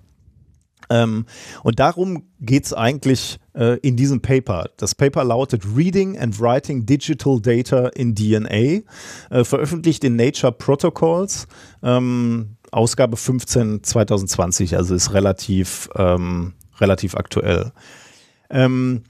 Ähm, 0.89 1.25
und 1.63 1.79
darum 1.79 2.23
geht 2.39 2.65
es 2.65 2.73
eigentlich 2.73 3.39
äh, 3.53 3.77
in 3.79 3.95
diesem 3.95 4.21
Paper. 4.21 4.69
Das 4.77 4.95
Paper 4.95 5.23
lautet 5.23 5.63
Reading 5.75 6.17
and 6.17 6.39
Writing 6.39 6.85
Digital 6.85 7.39
Data 7.39 7.89
in 7.89 8.15
DNA, 8.15 8.81
äh, 9.29 9.43
veröffentlicht 9.43 10.03
in 10.03 10.15
Nature 10.15 10.51
Protocols, 10.51 11.47
ähm, 11.83 12.55
Ausgabe 12.71 13.17
15 13.17 13.83
2020, 13.83 14.75
also 14.75 14.95
ist 14.95 15.13
relativ, 15.13 15.89
ähm, 15.95 16.53
relativ 16.79 17.15
aktuell. 17.15 17.71
Ähm, 18.49 19.03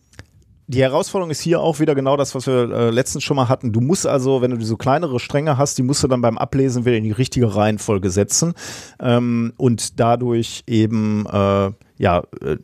die 0.69 0.83
Herausforderung 0.83 1.31
ist 1.31 1.41
hier 1.41 1.61
auch 1.61 1.79
wieder 1.79 1.95
genau 1.95 2.15
das, 2.15 2.35
was 2.35 2.45
wir 2.45 2.71
äh, 2.71 2.89
letztens 2.91 3.23
schon 3.23 3.35
mal 3.35 3.49
hatten. 3.49 3.71
Du 3.71 3.81
musst 3.81 4.05
also, 4.05 4.43
wenn 4.43 4.51
du 4.51 4.63
so 4.63 4.77
kleinere 4.77 5.19
Stränge 5.19 5.57
hast, 5.57 5.79
die 5.79 5.81
musst 5.81 6.03
du 6.03 6.07
dann 6.07 6.21
beim 6.21 6.37
Ablesen 6.37 6.85
wieder 6.85 6.95
in 6.95 7.03
die 7.03 7.11
richtige 7.11 7.55
Reihenfolge 7.55 8.11
setzen 8.11 8.53
ähm, 8.99 9.51
und 9.57 9.99
dadurch 9.99 10.63
eben 10.67 11.25
äh, 11.25 11.71
ja 11.97 12.23
äh, 12.41 12.57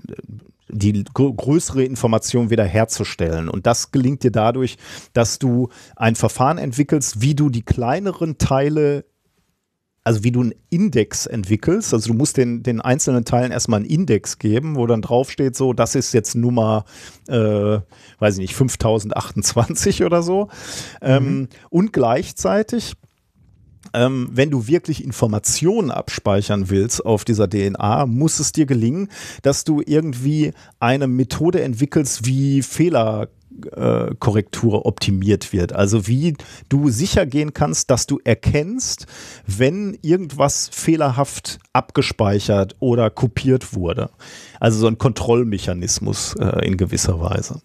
die 0.69 1.03
gr 1.15 1.33
größere 1.33 1.83
Information 1.83 2.51
wieder 2.51 2.63
herzustellen. 2.63 3.49
Und 3.49 3.65
das 3.65 3.91
gelingt 3.91 4.21
dir 4.21 4.31
dadurch, 4.31 4.77
dass 5.13 5.39
du 5.39 5.69
ein 5.95 6.15
Verfahren 6.15 6.59
entwickelst, 6.59 7.21
wie 7.21 7.33
du 7.33 7.49
die 7.49 7.63
kleineren 7.63 8.37
Teile 8.37 9.05
also 10.05 10.23
wie 10.23 10.31
du 10.31 10.41
einen 10.41 10.53
Index 10.69 11.25
entwickelst, 11.25 11.93
also 11.93 12.11
du 12.11 12.17
musst 12.17 12.37
den, 12.37 12.61
den 12.61 12.79
einzelnen 12.79 13.25
Teilen 13.25 13.51
erstmal 13.51 13.79
einen 13.79 13.89
Index 13.89 14.37
geben, 14.37 14.75
wo 14.75 14.85
dann 14.85 15.01
draufsteht, 15.01 15.55
so, 15.55 15.73
das 15.73 15.95
ist 15.95 16.13
jetzt 16.13 16.35
Nummer, 16.35 16.85
äh, 17.27 17.79
weiß 18.19 18.35
ich 18.35 18.39
nicht, 18.39 18.55
5028 18.55 20.03
oder 20.03 20.21
so. 20.21 20.49
Ähm, 21.01 21.49
und 21.69 21.91
gleichzeitig 21.91 22.93
ähm, 23.93 24.29
wenn 24.31 24.51
du 24.51 24.67
wirklich 24.67 25.03
Informationen 25.03 25.89
abspeichern 25.89 26.69
willst 26.69 27.05
auf 27.05 27.23
dieser 27.23 27.49
DNA, 27.49 28.05
muss 28.05 28.39
es 28.39 28.51
dir 28.51 28.65
gelingen, 28.65 29.09
dass 29.41 29.63
du 29.63 29.81
irgendwie 29.85 30.51
eine 30.79 31.07
Methode 31.07 31.61
entwickelst, 31.61 32.25
wie 32.25 32.61
Fehler 32.61 33.29
Korrektur 34.19 34.85
optimiert 34.85 35.53
wird. 35.53 35.73
Also 35.73 36.07
wie 36.07 36.35
du 36.69 36.89
sicher 36.89 37.25
gehen 37.25 37.53
kannst, 37.53 37.89
dass 37.89 38.07
du 38.07 38.19
erkennst, 38.23 39.07
wenn 39.47 39.97
irgendwas 40.01 40.69
fehlerhaft 40.71 41.59
abgespeichert 41.73 42.75
oder 42.79 43.09
kopiert 43.09 43.73
wurde. 43.73 44.09
Also 44.59 44.79
so 44.79 44.87
ein 44.87 44.97
Kontrollmechanismus 44.97 46.35
äh, 46.39 46.65
in 46.65 46.77
gewisser 46.77 47.19
Weise. 47.19 47.61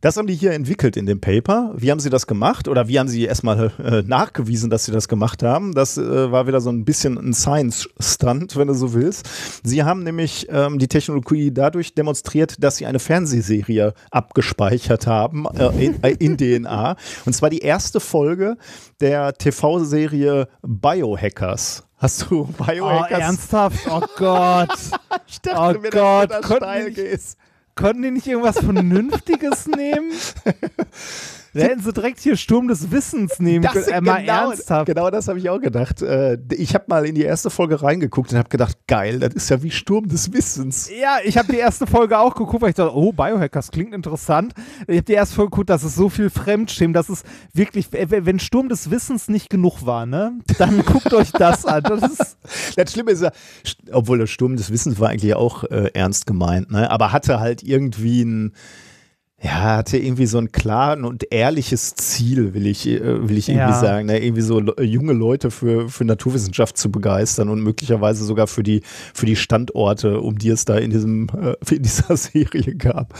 Das 0.00 0.16
haben 0.16 0.26
die 0.26 0.34
hier 0.34 0.52
entwickelt 0.52 0.96
in 0.96 1.06
dem 1.06 1.20
Paper. 1.20 1.72
Wie 1.76 1.90
haben 1.90 2.00
sie 2.00 2.10
das 2.10 2.26
gemacht? 2.26 2.68
Oder 2.68 2.88
wie 2.88 2.98
haben 2.98 3.08
sie 3.08 3.24
erstmal 3.24 3.72
äh, 3.82 4.02
nachgewiesen, 4.06 4.70
dass 4.70 4.84
sie 4.84 4.92
das 4.92 5.08
gemacht 5.08 5.42
haben? 5.42 5.74
Das 5.74 5.96
äh, 5.98 6.30
war 6.30 6.46
wieder 6.46 6.60
so 6.60 6.70
ein 6.70 6.84
bisschen 6.84 7.16
ein 7.18 7.32
Science-Stunt, 7.32 8.56
wenn 8.56 8.68
du 8.68 8.74
so 8.74 8.92
willst. 8.94 9.28
Sie 9.64 9.82
haben 9.84 10.02
nämlich 10.02 10.46
ähm, 10.50 10.78
die 10.78 10.88
Technologie 10.88 11.52
dadurch 11.52 11.94
demonstriert, 11.94 12.62
dass 12.62 12.76
sie 12.76 12.86
eine 12.86 12.98
Fernsehserie 12.98 13.94
abgespeichert 14.10 15.06
haben 15.06 15.46
äh, 15.56 15.84
in, 15.84 16.02
äh, 16.02 16.10
in 16.18 16.36
DNA. 16.36 16.96
Und 17.24 17.32
zwar 17.34 17.50
die 17.50 17.58
erste 17.60 18.00
Folge 18.00 18.56
der 19.00 19.32
TV-Serie 19.34 20.48
Biohackers. 20.62 21.84
Hast 21.98 22.30
du 22.30 22.40
Oh, 22.42 22.64
Biohackers? 22.64 23.18
ernsthaft? 23.20 23.78
Oh 23.90 24.02
Gott. 24.16 24.68
Ich 25.28 25.40
dachte 25.40 25.78
Oh 25.78 25.80
mir, 25.82 25.90
Gott, 25.90 26.30
dass 26.30 26.40
du 26.42 26.48
da 26.50 26.56
steil 26.56 26.90
gehst. 26.92 27.36
Konnten 27.76 28.02
die 28.02 28.10
nicht 28.10 28.26
irgendwas 28.26 28.58
Vernünftiges 28.58 29.66
nehmen? 29.76 30.10
Da 31.56 31.62
hätten 31.68 31.82
sie 31.82 31.92
direkt 31.92 32.20
hier 32.20 32.36
Sturm 32.36 32.68
des 32.68 32.90
Wissens 32.90 33.38
nehmen 33.38 33.62
Das 33.62 33.72
können. 33.72 33.88
Äh, 33.88 34.00
mal 34.00 34.20
genau, 34.20 34.50
ernsthaft. 34.50 34.86
genau 34.86 35.10
das 35.10 35.28
habe 35.28 35.38
ich 35.38 35.48
auch 35.50 35.60
gedacht. 35.60 36.02
Äh, 36.02 36.38
Ich 36.52 36.74
habe 36.74 36.84
mal 36.88 37.06
in 37.06 37.14
die 37.14 37.22
erste 37.22 37.50
Folge 37.50 37.82
reingeguckt 37.82 38.32
und 38.32 38.38
habe 38.38 38.48
gedacht, 38.48 38.76
geil, 38.86 39.18
das 39.20 39.34
ist 39.34 39.48
ja 39.50 39.62
wie 39.62 39.70
Sturm 39.70 40.08
des 40.08 40.32
Wissens. 40.32 40.90
Ja, 41.00 41.18
ich 41.24 41.36
habe 41.38 41.52
die 41.52 41.58
erste 41.58 41.86
Folge 41.86 42.18
auch 42.18 42.34
geguckt, 42.34 42.62
weil 42.62 42.70
ich 42.70 42.76
dachte, 42.76 42.94
oh, 42.94 43.12
Biohackers 43.12 43.70
klingt 43.70 43.94
interessant. 43.94 44.52
Ich 44.86 44.96
habe 44.96 45.02
die 45.02 45.12
erste 45.12 45.34
Folge 45.34 45.50
geguckt, 45.50 45.70
das 45.70 45.84
ist 45.84 45.94
so 45.96 46.08
viel 46.08 46.30
Fremdschämen, 46.30 46.92
das 46.92 47.08
ist 47.08 47.24
wirklich, 47.52 47.88
wenn 47.92 48.38
Sturm 48.38 48.68
des 48.68 48.90
Wissens 48.90 49.28
nicht 49.28 49.50
genug 49.50 49.84
war, 49.86 50.06
ne, 50.06 50.32
dann 50.58 50.82
guckt 50.84 51.12
euch 51.14 51.32
das 51.32 51.64
an. 51.64 51.82
Das 51.82 52.02
ist, 52.02 52.36
Das 52.76 52.92
Schlimme 52.92 53.10
ist 53.12 53.22
ja, 53.22 53.30
obwohl 53.92 54.18
der 54.18 54.26
Sturm 54.26 54.56
des 54.56 54.70
Wissens 54.70 54.98
war 55.00 55.08
eigentlich 55.10 55.34
auch 55.34 55.64
äh, 55.64 55.90
ernst 55.94 56.26
gemeint, 56.26 56.70
ne? 56.70 56.90
aber 56.90 57.12
hatte 57.12 57.40
halt 57.40 57.62
irgendwie 57.62 58.22
ein, 58.24 58.52
ja, 59.46 59.76
hatte 59.76 59.96
irgendwie 59.98 60.26
so 60.26 60.38
ein 60.38 60.50
klaren 60.52 61.04
und 61.04 61.24
ehrliches 61.32 61.94
Ziel, 61.94 62.52
will 62.54 62.66
ich, 62.66 62.86
äh, 62.86 63.28
will 63.28 63.38
ich 63.38 63.48
irgendwie 63.48 63.70
Ja. 63.70 63.78
sagen, 63.80 64.06
ne? 64.06 64.18
irgendwie 64.22 64.42
so 64.42 64.60
junge 64.80 65.12
Leute 65.12 65.50
für, 65.50 65.88
für 65.88 66.04
Naturwissenschaft 66.04 66.76
zu 66.76 66.90
begeistern 66.90 67.48
und 67.48 67.60
möglicherweise 67.62 68.24
sogar 68.24 68.46
für 68.48 68.62
die, 68.62 68.82
für 69.14 69.26
die 69.26 69.36
Standorte, 69.36 70.20
um 70.20 70.38
die 70.38 70.48
es 70.50 70.64
da 70.64 70.76
in 70.76 70.90
diesem, 70.90 71.28
äh, 71.28 71.54
in 71.74 71.82
dieser 71.82 72.16
Serie 72.16 72.74
gab. 72.76 73.14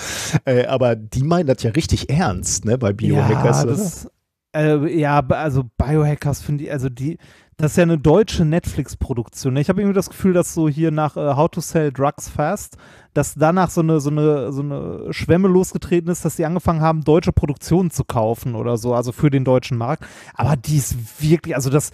Äh, 0.44 0.66
aber 0.66 0.96
die 0.96 1.22
meinen 1.22 1.46
das 1.46 1.62
ja 1.62 1.70
richtig 1.70 2.10
ernst, 2.10 2.64
ne, 2.64 2.76
bei 2.76 2.92
Biohackers. 2.92 3.58
ja, 3.58 3.66
das, 3.66 4.08
äh, 4.54 4.98
ja, 4.98 5.20
also 5.28 5.64
Biohackers 5.78 6.42
finde 6.42 6.64
ich, 6.64 6.72
also 6.72 6.88
die, 6.88 7.18
das 7.58 7.72
ist 7.72 7.76
ja 7.78 7.84
eine 7.84 7.96
deutsche 7.96 8.44
Netflix-Produktion. 8.44 9.54
ne? 9.54 9.62
Ich 9.62 9.70
habe 9.70 9.80
irgendwie 9.80 9.94
das 9.94 10.10
Gefühl, 10.10 10.34
dass 10.34 10.52
so 10.52 10.68
hier 10.68 10.90
nach 10.90 11.16
äh, 11.16 11.36
How 11.36 11.48
to 11.50 11.62
Sell 11.62 11.90
Drugs 11.90 12.28
Fast, 12.28 12.76
dass 13.14 13.34
danach 13.34 13.70
so 13.70 13.80
eine, 13.80 13.98
so 13.98 14.10
eine, 14.10 14.52
so 14.52 14.60
eine 14.60 15.06
Schwemme 15.14 15.48
losgetreten 15.48 16.10
ist, 16.10 16.22
dass 16.22 16.36
sie 16.36 16.44
angefangen 16.44 16.82
haben, 16.82 17.02
deutsche 17.02 17.32
Produktionen 17.32 17.90
zu 17.90 18.04
kaufen 18.04 18.56
oder 18.56 18.76
so, 18.76 18.94
also 18.94 19.10
für 19.10 19.30
den 19.30 19.44
deutschen 19.44 19.78
Markt. 19.78 20.04
Aber 20.34 20.56
die 20.56 20.76
ist 20.76 21.22
wirklich, 21.22 21.54
also 21.54 21.70
das, 21.70 21.92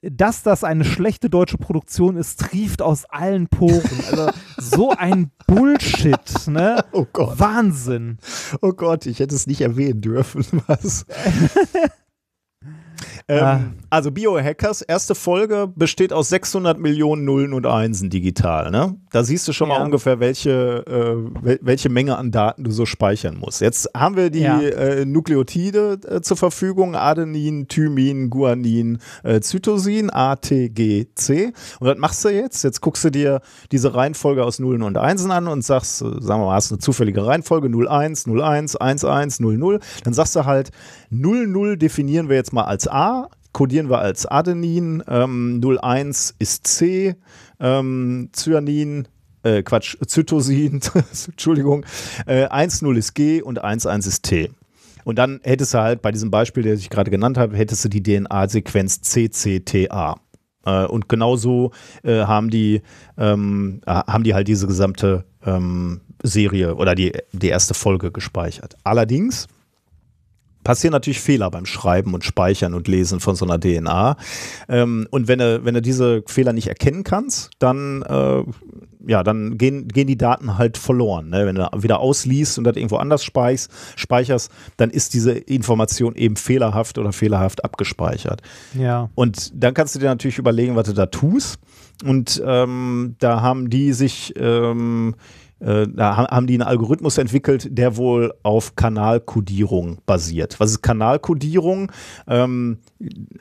dass 0.00 0.42
das 0.42 0.64
eine 0.64 0.86
schlechte 0.86 1.28
deutsche 1.28 1.58
Produktion 1.58 2.16
ist, 2.16 2.40
trieft 2.40 2.80
aus 2.80 3.04
allen 3.04 3.48
Poren. 3.48 3.82
Also 4.10 4.30
so 4.56 4.90
ein 4.96 5.30
Bullshit, 5.46 6.46
ne? 6.46 6.82
Oh 6.92 7.06
Gott. 7.12 7.38
Wahnsinn. 7.38 8.16
Oh 8.62 8.72
Gott, 8.72 9.04
ich 9.04 9.18
hätte 9.18 9.34
es 9.34 9.46
nicht 9.46 9.60
erwähnen 9.60 10.00
dürfen. 10.00 10.46
Was? 10.66 11.04
ähm, 13.28 13.38
Ah. 13.42 13.60
Also 13.90 14.10
Biohackers, 14.10 14.82
erste 14.82 15.14
Folge 15.14 15.70
besteht 15.74 16.12
aus 16.12 16.28
600 16.30 16.78
Millionen 16.78 17.24
Nullen 17.24 17.52
und 17.52 17.66
Einsen 17.66 18.08
digital. 18.10 18.70
Ne? 18.70 18.96
Da 19.10 19.22
siehst 19.22 19.46
du 19.48 19.52
schon 19.52 19.68
mal 19.68 19.78
Ja. 19.78 19.84
ungefähr, 19.84 20.18
welche, 20.20 20.84
äh, 20.86 21.44
wel 21.44 21.58
welche 21.62 21.88
Menge 21.90 22.16
an 22.16 22.30
Daten 22.30 22.64
du 22.64 22.70
so 22.70 22.86
speichern 22.86 23.36
musst. 23.38 23.60
Jetzt 23.60 23.90
haben 23.94 24.16
wir 24.16 24.30
die 24.30 24.40
Ja. 24.40 24.60
äh, 24.60 25.04
Nukleotide 25.04 25.98
äh, 26.08 26.20
zur 26.22 26.36
Verfügung, 26.36 26.94
Adenin, 26.96 27.68
Thymin, 27.68 28.30
Guanin, 28.30 28.98
äh, 29.24 29.40
Zytosin, 29.40 30.08
A, 30.10 30.36
T, 30.36 30.68
G, 30.70 31.06
C. 31.14 31.52
Und 31.80 31.88
was 31.88 31.98
machst 31.98 32.24
du 32.24 32.28
jetzt? 32.30 32.64
Jetzt 32.64 32.80
guckst 32.80 33.04
du 33.04 33.10
dir 33.10 33.40
diese 33.72 33.94
Reihenfolge 33.94 34.44
aus 34.44 34.58
Nullen 34.58 34.82
und 34.82 34.96
Einsen 34.96 35.30
an 35.30 35.48
und 35.48 35.62
sagst, 35.64 36.00
äh, 36.02 36.04
sagen 36.20 36.40
wir 36.40 36.46
mal, 36.46 36.54
hast 36.54 36.72
eine 36.72 36.78
zufällige 36.78 37.26
Reihenfolge 37.26 37.68
01, 37.68 38.26
01, 38.26 38.74
11, 38.74 39.38
00. 39.40 39.80
Dann 40.04 40.14
sagst 40.14 40.34
du 40.36 40.44
halt, 40.46 40.70
00 41.10 41.76
definieren 41.76 42.28
wir 42.28 42.36
jetzt 42.36 42.52
mal 42.52 42.64
als 42.64 42.88
A, 42.92 43.28
kodieren 43.52 43.88
wir 43.88 44.00
als 44.00 44.26
Adenin, 44.26 45.02
ähm, 45.08 45.60
01 45.62 46.34
ist 46.38 46.66
C, 46.66 47.16
ähm, 47.58 48.30
Cyanin, 48.32 49.08
äh, 49.42 49.62
Quatsch, 49.62 49.96
Zytosin, 50.06 50.80
Entschuldigung, 51.26 51.84
äh, 52.26 52.46
1,0 52.46 52.96
ist 52.96 53.14
G 53.14 53.42
und 53.42 53.64
1,1 53.64 54.06
ist 54.06 54.22
T. 54.24 54.50
Und 55.04 55.18
dann 55.18 55.40
hättest 55.42 55.74
du 55.74 55.78
halt 55.78 56.02
bei 56.02 56.12
diesem 56.12 56.30
Beispiel, 56.30 56.62
das 56.62 56.80
ich 56.80 56.90
gerade 56.90 57.10
genannt 57.10 57.38
habe, 57.38 57.56
hättest 57.56 57.84
du 57.84 57.88
die 57.88 58.02
DNA-Sequenz 58.02 59.00
CCTA. 59.00 60.20
Äh, 60.64 60.84
und 60.84 61.08
genauso 61.08 61.72
äh, 62.04 62.24
haben 62.24 62.50
die 62.50 62.82
ähm, 63.18 63.80
äh, 63.86 63.90
haben 63.90 64.22
die 64.22 64.34
halt 64.34 64.48
diese 64.48 64.66
gesamte 64.66 65.24
ähm, 65.44 66.02
Serie 66.22 66.76
oder 66.76 66.94
die, 66.94 67.12
die 67.32 67.48
erste 67.48 67.74
Folge 67.74 68.12
gespeichert. 68.12 68.76
Allerdings 68.84 69.48
passieren 70.64 70.92
natürlich 70.92 71.20
Fehler 71.20 71.50
beim 71.50 71.66
Schreiben 71.66 72.14
und 72.14 72.24
Speichern 72.24 72.74
und 72.74 72.88
Lesen 72.88 73.20
von 73.20 73.34
so 73.34 73.44
einer 73.44 73.58
DNA. 73.58 74.16
Ähm, 74.68 75.06
und 75.10 75.28
wenn 75.28 75.38
du, 75.38 75.64
wenn 75.64 75.74
du 75.74 75.82
diese 75.82 76.22
Fehler 76.26 76.52
nicht 76.52 76.68
erkennen 76.68 77.04
kannst, 77.04 77.50
dann, 77.58 78.02
äh, 78.02 78.42
ja, 79.06 79.22
dann 79.22 79.58
gehen, 79.58 79.88
gehen 79.88 80.06
die 80.06 80.16
Daten 80.16 80.58
halt 80.58 80.78
verloren. 80.78 81.30
Ne? 81.30 81.46
Wenn 81.46 81.56
du 81.56 81.68
wieder 81.82 82.00
ausliest 82.00 82.58
und 82.58 82.64
das 82.64 82.76
irgendwo 82.76 82.96
anders 82.96 83.24
speicherst, 83.24 83.70
speicherst, 83.96 84.50
dann 84.76 84.90
ist 84.90 85.14
diese 85.14 85.32
Information 85.32 86.14
eben 86.14 86.36
fehlerhaft 86.36 86.98
oder 86.98 87.12
fehlerhaft 87.12 87.64
abgespeichert. 87.64 88.42
Ja. 88.78 89.10
Und 89.14 89.50
dann 89.54 89.74
kannst 89.74 89.94
du 89.94 89.98
dir 89.98 90.06
natürlich 90.06 90.38
überlegen, 90.38 90.76
was 90.76 90.86
du 90.86 90.92
da 90.92 91.06
tust. 91.06 91.58
Und 92.04 92.42
ähm, 92.44 93.16
da 93.18 93.42
haben 93.42 93.70
die 93.70 93.92
sich 93.92 94.34
ähm, 94.36 95.14
äh, 95.62 95.86
da 95.88 96.16
haben 96.16 96.46
die 96.46 96.54
einen 96.54 96.62
Algorithmus 96.62 97.18
entwickelt, 97.18 97.68
der 97.70 97.96
wohl 97.96 98.34
auf 98.42 98.74
Kanalkodierung 98.74 99.98
basiert. 100.06 100.58
Was 100.58 100.70
ist 100.70 100.82
Kanalkodierung? 100.82 101.92
Ähm, 102.26 102.78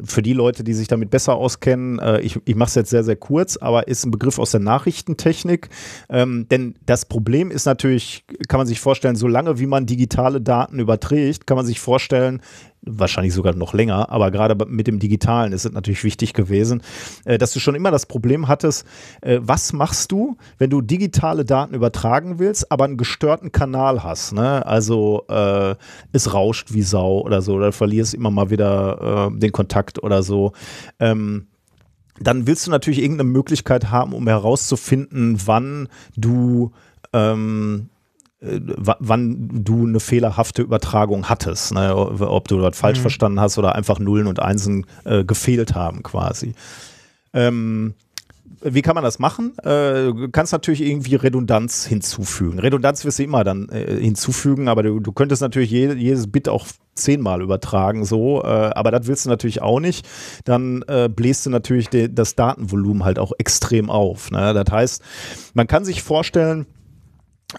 für 0.04 0.22
die 0.22 0.34
Leute, 0.34 0.64
die 0.64 0.74
sich 0.74 0.88
damit 0.88 1.10
besser 1.10 1.36
auskennen, 1.36 2.00
äh, 2.00 2.22
ich, 2.22 2.40
ich 2.46 2.56
mache 2.56 2.70
es 2.70 2.76
jetzt 2.76 2.90
sehr, 2.92 3.04
sehr 3.04 3.16
kurz, 3.16 3.58
aber 3.58 3.88
ist 3.88 4.06
ein 4.06 4.12
Begriff 4.12 4.40
aus 4.40 4.52
der 4.52 4.60
Nachrichtentechnik. 4.60 5.70
Ähm, 6.10 6.48
denn 6.50 6.76
das 6.86 7.06
Problem 7.06 7.50
ist 7.50 7.66
natürlich, 7.66 8.24
kann 8.48 8.60
man 8.60 8.68
sich 8.68 8.80
vorstellen, 8.80 9.16
solange 9.16 9.60
wie 9.60 9.68
man 9.68 9.86
digitale 9.86 10.42
Daten 10.42 10.80
überträgt, 10.80 11.48
kann 11.48 11.58
man 11.58 11.66
sich 11.66 11.80
vorstellen, 11.80 12.42
wahrscheinlich 12.84 13.34
sogar 13.34 13.54
noch 13.54 13.74
länger, 13.74 14.10
aber 14.10 14.32
gerade 14.32 14.66
mit 14.66 14.88
dem 14.88 15.00
Digitalen 15.00 15.54
ist 15.54 15.66
es 15.66 15.72
natürlich 15.72 16.04
wichtig 16.04 16.34
gewesen, 16.34 16.82
äh, 17.26 17.38
dass 17.38 17.54
du 17.54 17.60
schon 17.60 17.76
immer 17.76 17.92
das 17.92 18.06
Problem 18.06 18.48
hattest, 18.48 18.86
äh, 19.22 19.40
was 19.42 19.74
machst 19.74 20.12
du, 20.12 20.38
wenn 20.58 20.70
du 20.70 20.82
digitale 20.82 21.46
Daten 21.46 21.76
übertragen 21.76 22.40
willst, 22.40 22.72
aber 22.72 22.86
einen 22.86 22.98
gestörten 22.98 23.52
Kanal 23.52 24.04
hast, 24.04 24.34
ne? 24.34 24.66
Also 24.66 25.26
äh, 25.30 25.76
es 26.12 26.34
rauscht 26.34 26.74
wie 26.74 26.82
Sau 26.82 27.22
oder 27.22 27.42
so, 27.42 27.54
oder 27.54 27.72
verlierst 27.72 28.14
immer 28.14 28.32
mal 28.32 28.50
wieder 28.50 29.30
äh, 29.32 29.40
den 29.40 29.52
Kontakt 29.52 30.02
oder 30.02 30.24
so. 30.24 30.54
Ähm, 31.00 31.48
dann 32.20 32.46
willst 32.48 32.68
du 32.68 32.72
natürlich 32.72 33.02
irgendeine 33.02 33.30
Möglichkeit 33.30 33.90
haben, 33.90 34.14
um 34.14 34.28
herauszufinden, 34.28 35.42
wann 35.46 35.88
du 36.16 36.72
ähm, 37.14 37.90
äh, 37.90 38.01
wann 38.42 39.64
du 39.64 39.86
eine 39.86 40.00
fehlerhafte 40.00 40.64
Übertragung 40.64 41.30
hattest, 41.30 41.74
ne? 41.74 41.96
ob 41.96 42.48
du 42.48 42.58
dort 42.58 42.76
falsch 42.76 42.98
mhm. 42.98 43.04
verstanden 43.04 43.40
hast 43.40 43.58
oder 43.60 43.76
einfach 43.76 44.00
Nullen 44.00 44.26
und 44.28 44.42
Einsen 44.42 44.88
äh, 45.06 45.24
gefehlt 45.24 45.76
haben 45.76 46.02
quasi. 46.02 46.54
Ähm, 47.34 47.94
wie 48.64 48.82
kann 48.82 48.96
man 48.96 49.04
das 49.04 49.20
machen? 49.20 49.58
Äh, 49.60 50.12
du 50.12 50.30
kannst 50.32 50.54
natürlich 50.54 50.82
irgendwie 50.82 51.16
Redundanz 51.16 51.86
hinzufügen. 51.86 52.60
Redundanz 52.60 53.06
wirst 53.06 53.20
du 53.20 53.24
immer 53.24 53.44
dann 53.44 53.70
äh, 53.70 54.00
hinzufügen, 54.00 54.68
aber 54.68 54.84
du, 54.84 55.00
du 55.00 55.12
könntest 55.12 55.42
natürlich 55.42 55.72
je, 55.72 55.94
jedes 55.94 56.32
Bit 56.32 56.50
auch 56.50 56.68
zehnmal 56.94 57.42
übertragen, 57.42 58.06
so, 58.06 58.44
äh, 58.44 58.48
aber 58.48 58.92
das 58.92 59.08
willst 59.08 59.26
du 59.26 59.30
natürlich 59.30 59.62
auch 59.62 59.80
nicht. 59.80 60.08
Dann 60.46 60.84
äh, 60.88 61.10
bläst 61.10 61.46
du 61.46 61.50
natürlich 61.50 61.90
de, 61.90 62.10
das 62.12 62.36
Datenvolumen 62.36 63.04
halt 63.04 63.18
auch 63.18 63.32
extrem 63.38 63.90
auf. 63.90 64.30
Ne? 64.32 64.54
Das 64.54 64.72
heißt, 64.72 65.04
man 65.54 65.68
kann 65.68 65.86
sich 65.86 66.04
vorstellen, 66.04 66.66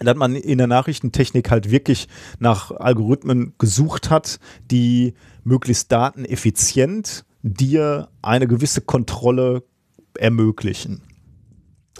dass 0.01 0.15
man 0.15 0.35
in 0.35 0.57
der 0.57 0.67
Nachrichtentechnik 0.67 1.51
halt 1.51 1.71
wirklich 1.71 2.07
nach 2.39 2.71
Algorithmen 2.71 3.53
gesucht 3.57 4.09
hat, 4.09 4.39
die 4.71 5.13
möglichst 5.43 5.91
dateneffizient 5.91 7.25
dir 7.41 8.09
eine 8.21 8.47
gewisse 8.47 8.81
Kontrolle 8.81 9.63
ermöglichen. 10.17 11.01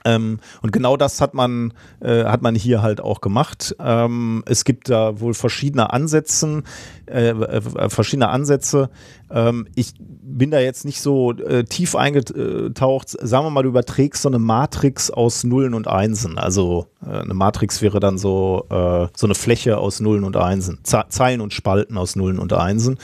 Ähm, 0.06 0.40
und 0.62 0.72
genau 0.72 0.98
das 0.98 1.22
hat 1.22 1.34
man, 1.34 1.74
äh, 2.02 2.26
hat 2.26 2.42
man 2.42 2.56
hier 2.56 2.82
halt 2.82 3.02
auch 3.02 3.22
gemacht. 3.22 3.76
Ähm, 3.80 4.44
es 4.46 4.66
gibt 4.66 4.90
da 4.90 5.20
wohl 5.20 5.34
verschiedene 5.34 5.92
Ansätze, 5.92 6.64
äh, 7.06 7.30
äh, 7.30 7.90
verschiedene 7.90 8.30
Ansätze. 8.30 8.90
Ähm, 9.32 9.68
ich 9.76 9.94
bin 10.00 10.52
da 10.52 10.60
jetzt 10.60 10.86
nicht 10.86 11.02
so 11.02 11.32
äh, 11.34 11.64
tief 11.64 11.96
eingetaucht. 11.96 13.10
Sagen 13.10 13.46
wir 13.46 13.50
mal, 13.50 13.64
du 13.64 13.70
überträgst 13.70 14.22
so 14.22 14.30
eine 14.30 14.40
Matrix 14.40 15.10
aus 15.10 15.44
Nullen 15.44 15.74
und 15.74 15.88
Einsen. 15.88 16.38
Also 16.38 16.88
äh, 17.06 17.20
eine 17.20 17.34
Matrix 17.34 17.82
wäre 17.82 18.00
dann 18.00 18.18
so, 18.18 18.66
äh, 18.70 19.08
so 19.16 19.28
eine 19.28 19.36
Fläche 19.36 19.78
aus 19.78 20.00
Nullen 20.00 20.24
und 20.24 20.38
Einsen. 20.38 20.80
Zeilen 20.84 21.42
und 21.42 21.54
Spalten 21.54 21.98
aus 21.98 22.16
Nullen 22.16 22.40
und 22.40 22.54
Einsen. 22.54 22.98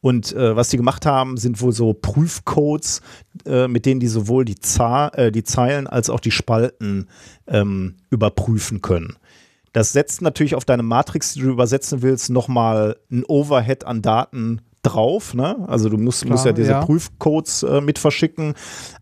Und 0.00 0.32
äh, 0.32 0.56
was 0.56 0.68
die 0.70 0.78
gemacht 0.78 1.04
haben, 1.04 1.36
sind 1.36 1.60
wohl 1.60 1.72
so 1.72 1.92
Prüfcodes, 1.92 3.02
äh, 3.44 3.68
mit 3.68 3.84
denen 3.84 4.00
die 4.00 4.08
sowohl 4.08 4.44
die, 4.44 4.58
Zahl, 4.58 5.10
äh, 5.14 5.32
die 5.32 5.44
Zeilen 5.44 5.86
als 5.86 6.08
auch 6.08 6.20
die 6.20 6.30
Spalten 6.30 7.08
ähm, 7.46 7.96
überprüfen 8.10 8.80
können. 8.80 9.16
Das 9.72 9.92
setzt 9.92 10.22
natürlich 10.22 10.54
auf 10.54 10.64
deine 10.64 10.82
Matrix, 10.82 11.34
die 11.34 11.40
du 11.40 11.50
übersetzen 11.50 12.02
willst, 12.02 12.30
nochmal 12.30 12.96
ein 13.10 13.24
Overhead 13.24 13.84
an 13.84 14.02
Daten 14.02 14.62
drauf. 14.82 15.34
Ne? 15.34 15.56
Also 15.68 15.88
du 15.88 15.98
musst, 15.98 16.22
Klar, 16.22 16.32
musst 16.32 16.46
ja 16.46 16.52
diese 16.52 16.72
ja. 16.72 16.84
Prüfcodes 16.84 17.62
äh, 17.62 17.80
mit 17.80 17.98
verschicken, 17.98 18.54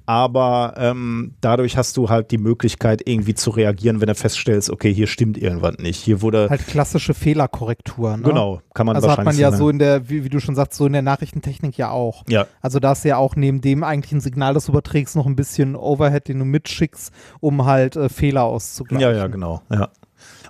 aber 0.07 0.75
ähm, 0.77 1.35
dadurch 1.41 1.77
hast 1.77 1.97
du 1.97 2.09
halt 2.09 2.31
die 2.31 2.39
Möglichkeit, 2.39 3.03
irgendwie 3.07 3.35
zu 3.35 3.51
reagieren, 3.51 4.01
wenn 4.01 4.09
du 4.09 4.15
feststellst, 4.15 4.71
okay, 4.71 4.93
hier 4.93 5.07
stimmt 5.07 5.39
irgendwas 5.39 5.77
nicht. 5.79 6.01
Hier 6.01 6.23
wurde 6.23 6.49
halt 6.49 6.67
klassische 6.67 7.15
Fehlerkorrektur. 7.15 8.17
Ne? 8.17 8.23
Genau, 8.23 8.61
kann 8.75 8.87
man 8.87 8.97
also 8.97 9.11
hat 9.11 9.25
man 9.25 9.37
ja 9.37 9.53
so 9.53 9.69
in 9.69 9.79
der, 9.79 10.09
wie, 10.09 10.25
wie, 10.25 10.29
du 10.29 10.41
schon 10.41 10.55
sagst, 10.55 10.79
so 10.79 10.87
in 10.87 10.95
der 10.95 11.03
Nachrichtentechnik 11.03 11.77
ja 11.77 11.91
auch. 11.91 12.25
Ja. 12.29 12.47
Also 12.61 12.81
da 12.81 12.93
ist 12.93 13.05
ja 13.05 13.17
auch 13.19 13.37
neben 13.37 13.61
dem 13.61 13.85
eigentlichen 13.85 14.21
Signal, 14.21 14.55
das 14.55 14.67
du 14.67 14.73
überträgst, 14.73 15.15
noch 15.15 15.27
ein 15.27 15.37
bisschen 15.37 15.77
Overhead, 15.77 16.27
den 16.27 16.39
du 16.39 16.45
mitschickst, 16.45 17.13
um 17.41 17.67
halt 17.67 17.95
äh, 17.97 18.09
Fehler 18.09 18.45
auszugleichen. 18.45 19.03
Ja, 19.03 19.13
ja, 19.13 19.27
genau. 19.27 19.63
Ja. 19.71 19.91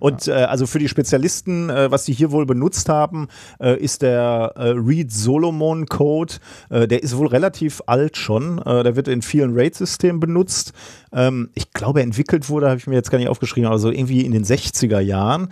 Und 0.00 0.26
ja. 0.26 0.40
äh, 0.40 0.44
also 0.44 0.66
für 0.66 0.78
die 0.78 0.88
Spezialisten, 0.88 1.70
äh, 1.70 1.90
was 1.90 2.04
sie 2.04 2.12
hier 2.12 2.30
wohl 2.30 2.46
benutzt 2.46 2.88
haben, 2.88 3.28
äh, 3.60 3.76
ist 3.78 4.02
der 4.02 4.52
äh, 4.56 4.70
Reed 4.70 5.12
Solomon 5.12 5.86
Code. 5.86 6.34
Äh, 6.70 6.88
der 6.88 7.02
ist 7.02 7.16
wohl 7.16 7.28
relativ 7.28 7.82
alt 7.86 8.16
schon. 8.16 8.58
Äh, 8.58 8.82
der 8.82 8.96
wird 8.96 9.08
in 9.08 9.22
vielen 9.22 9.54
RAID-Systemen 9.54 10.20
benutzt. 10.20 10.72
Ähm, 11.12 11.50
ich 11.54 11.72
glaube, 11.72 12.02
entwickelt 12.02 12.48
wurde, 12.48 12.68
habe 12.68 12.78
ich 12.78 12.86
mir 12.86 12.94
jetzt 12.94 13.10
gar 13.10 13.18
nicht 13.18 13.28
aufgeschrieben, 13.28 13.70
also 13.70 13.90
irgendwie 13.90 14.22
in 14.22 14.32
den 14.32 14.44
60er 14.44 15.00
Jahren. 15.00 15.48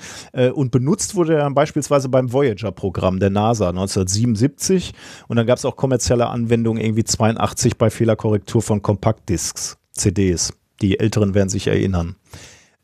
und 0.54 0.70
benutzt 0.70 1.14
wurde 1.14 1.36
er 1.36 1.50
beispielsweise 1.50 2.08
beim 2.08 2.32
Voyager-Programm 2.32 3.20
der 3.20 3.30
NASA 3.30 3.68
1977. 3.68 4.92
Und 5.28 5.36
dann 5.36 5.46
gab 5.46 5.58
es 5.58 5.64
auch 5.64 5.76
kommerzielle 5.76 6.26
Anwendungen 6.28 6.82
irgendwie 6.82 7.04
82 7.04 7.76
bei 7.76 7.90
Fehlerkorrektur 7.90 8.62
von 8.62 8.82
Kompaktdisks, 8.82 9.78
CDs. 9.92 10.52
Die 10.80 11.00
Älteren 11.00 11.34
werden 11.34 11.48
sich 11.48 11.66
erinnern. 11.66 12.16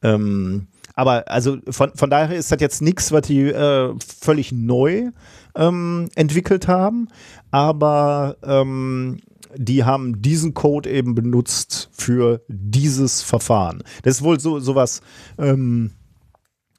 Ähm, 0.02 0.68
aber 0.95 1.24
also 1.28 1.59
von, 1.70 1.93
von 1.95 2.11
daher 2.11 2.36
ist 2.36 2.53
das 2.53 2.61
jetzt 2.61 2.82
nichts, 2.82 3.12
was 3.12 3.22
die 3.22 3.43
äh, 3.43 3.95
völlig 4.20 4.53
neu 4.53 5.11
ähm, 5.55 6.09
entwickelt 6.14 6.68
haben. 6.68 7.09
Aber 7.51 8.36
ähm, 8.43 9.20
die 9.57 9.84
haben 9.84 10.22
diesen 10.22 10.55
Code 10.55 10.90
eben 10.90 11.14
benutzt 11.14 11.90
für 11.93 12.43
dieses 12.49 13.22
Verfahren. 13.22 13.82
Das 14.03 14.16
ist 14.16 14.22
wohl 14.22 14.40
so 14.40 14.61
sowas. 14.61 15.03
Ähm, 15.38 15.93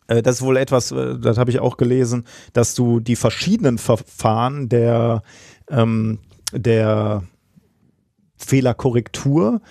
äh, 0.08 0.22
das 0.22 0.38
ist 0.38 0.42
wohl 0.42 0.58
etwas, 0.58 0.92
äh, 0.92 1.20
das 1.20 1.38
habe 1.38 1.52
ich 1.52 1.60
auch 1.60 1.78
gelesen, 1.78 2.26
dass 2.54 2.76
du 2.76 3.00
die 3.00 3.16
verschiedenen 3.16 3.78
Verfahren 3.78 4.70
der, 4.70 5.24
ähm, 5.70 6.20
der 6.52 7.24
Fehlerkorrektur 8.38 9.62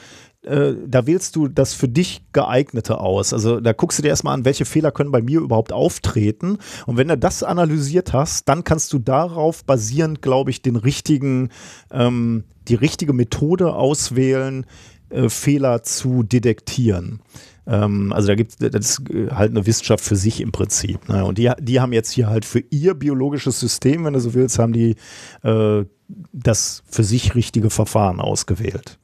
äh, 0.44 0.74
da 0.86 1.06
wählst 1.06 1.36
du 1.36 1.48
das 1.48 1.74
für 1.74 1.88
dich 1.88 2.22
geeignete 2.32 2.98
aus. 2.98 3.32
Also 3.32 3.60
da 3.60 3.72
guckst 3.72 3.98
du 3.98 4.02
dir 4.02 4.08
erstmal 4.08 4.34
an, 4.34 4.44
welche 4.44 4.64
Fehler 4.64 4.90
können 4.90 5.12
bei 5.12 5.22
mir 5.22 5.40
überhaupt 5.40 5.72
auftreten. 5.72 6.58
Und 6.86 6.96
wenn 6.96 7.08
du 7.08 7.16
das 7.16 7.42
analysiert 7.42 8.12
hast, 8.12 8.48
dann 8.48 8.64
kannst 8.64 8.92
du 8.92 8.98
darauf 8.98 9.64
basierend, 9.64 10.20
glaube 10.22 10.50
ich, 10.50 10.62
den 10.62 10.76
richtigen, 10.76 11.50
ähm, 11.92 12.44
die 12.68 12.74
richtige 12.74 13.12
Methode 13.12 13.74
auswählen, 13.74 14.66
äh, 15.10 15.28
Fehler 15.28 15.84
zu 15.84 16.24
detektieren. 16.24 17.20
Ähm, 17.66 18.12
also 18.12 18.26
da 18.26 18.34
gibt 18.34 18.60
es, 18.60 18.98
ist 18.98 19.02
halt 19.30 19.52
eine 19.52 19.64
Wissenschaft 19.64 20.02
für 20.04 20.16
sich 20.16 20.40
im 20.40 20.50
Prinzip. 20.50 21.08
Ne? 21.08 21.24
Und 21.24 21.38
die, 21.38 21.52
die 21.60 21.80
haben 21.80 21.92
jetzt 21.92 22.10
hier 22.10 22.28
halt 22.28 22.44
für 22.44 22.64
ihr 22.70 22.94
biologisches 22.94 23.60
System, 23.60 24.04
wenn 24.04 24.14
du 24.14 24.20
so 24.20 24.34
willst, 24.34 24.58
haben 24.58 24.72
die 24.72 24.96
äh, 25.44 25.84
das 26.32 26.82
für 26.90 27.04
sich 27.04 27.36
richtige 27.36 27.70
Verfahren 27.70 28.18
ausgewählt 28.18 28.98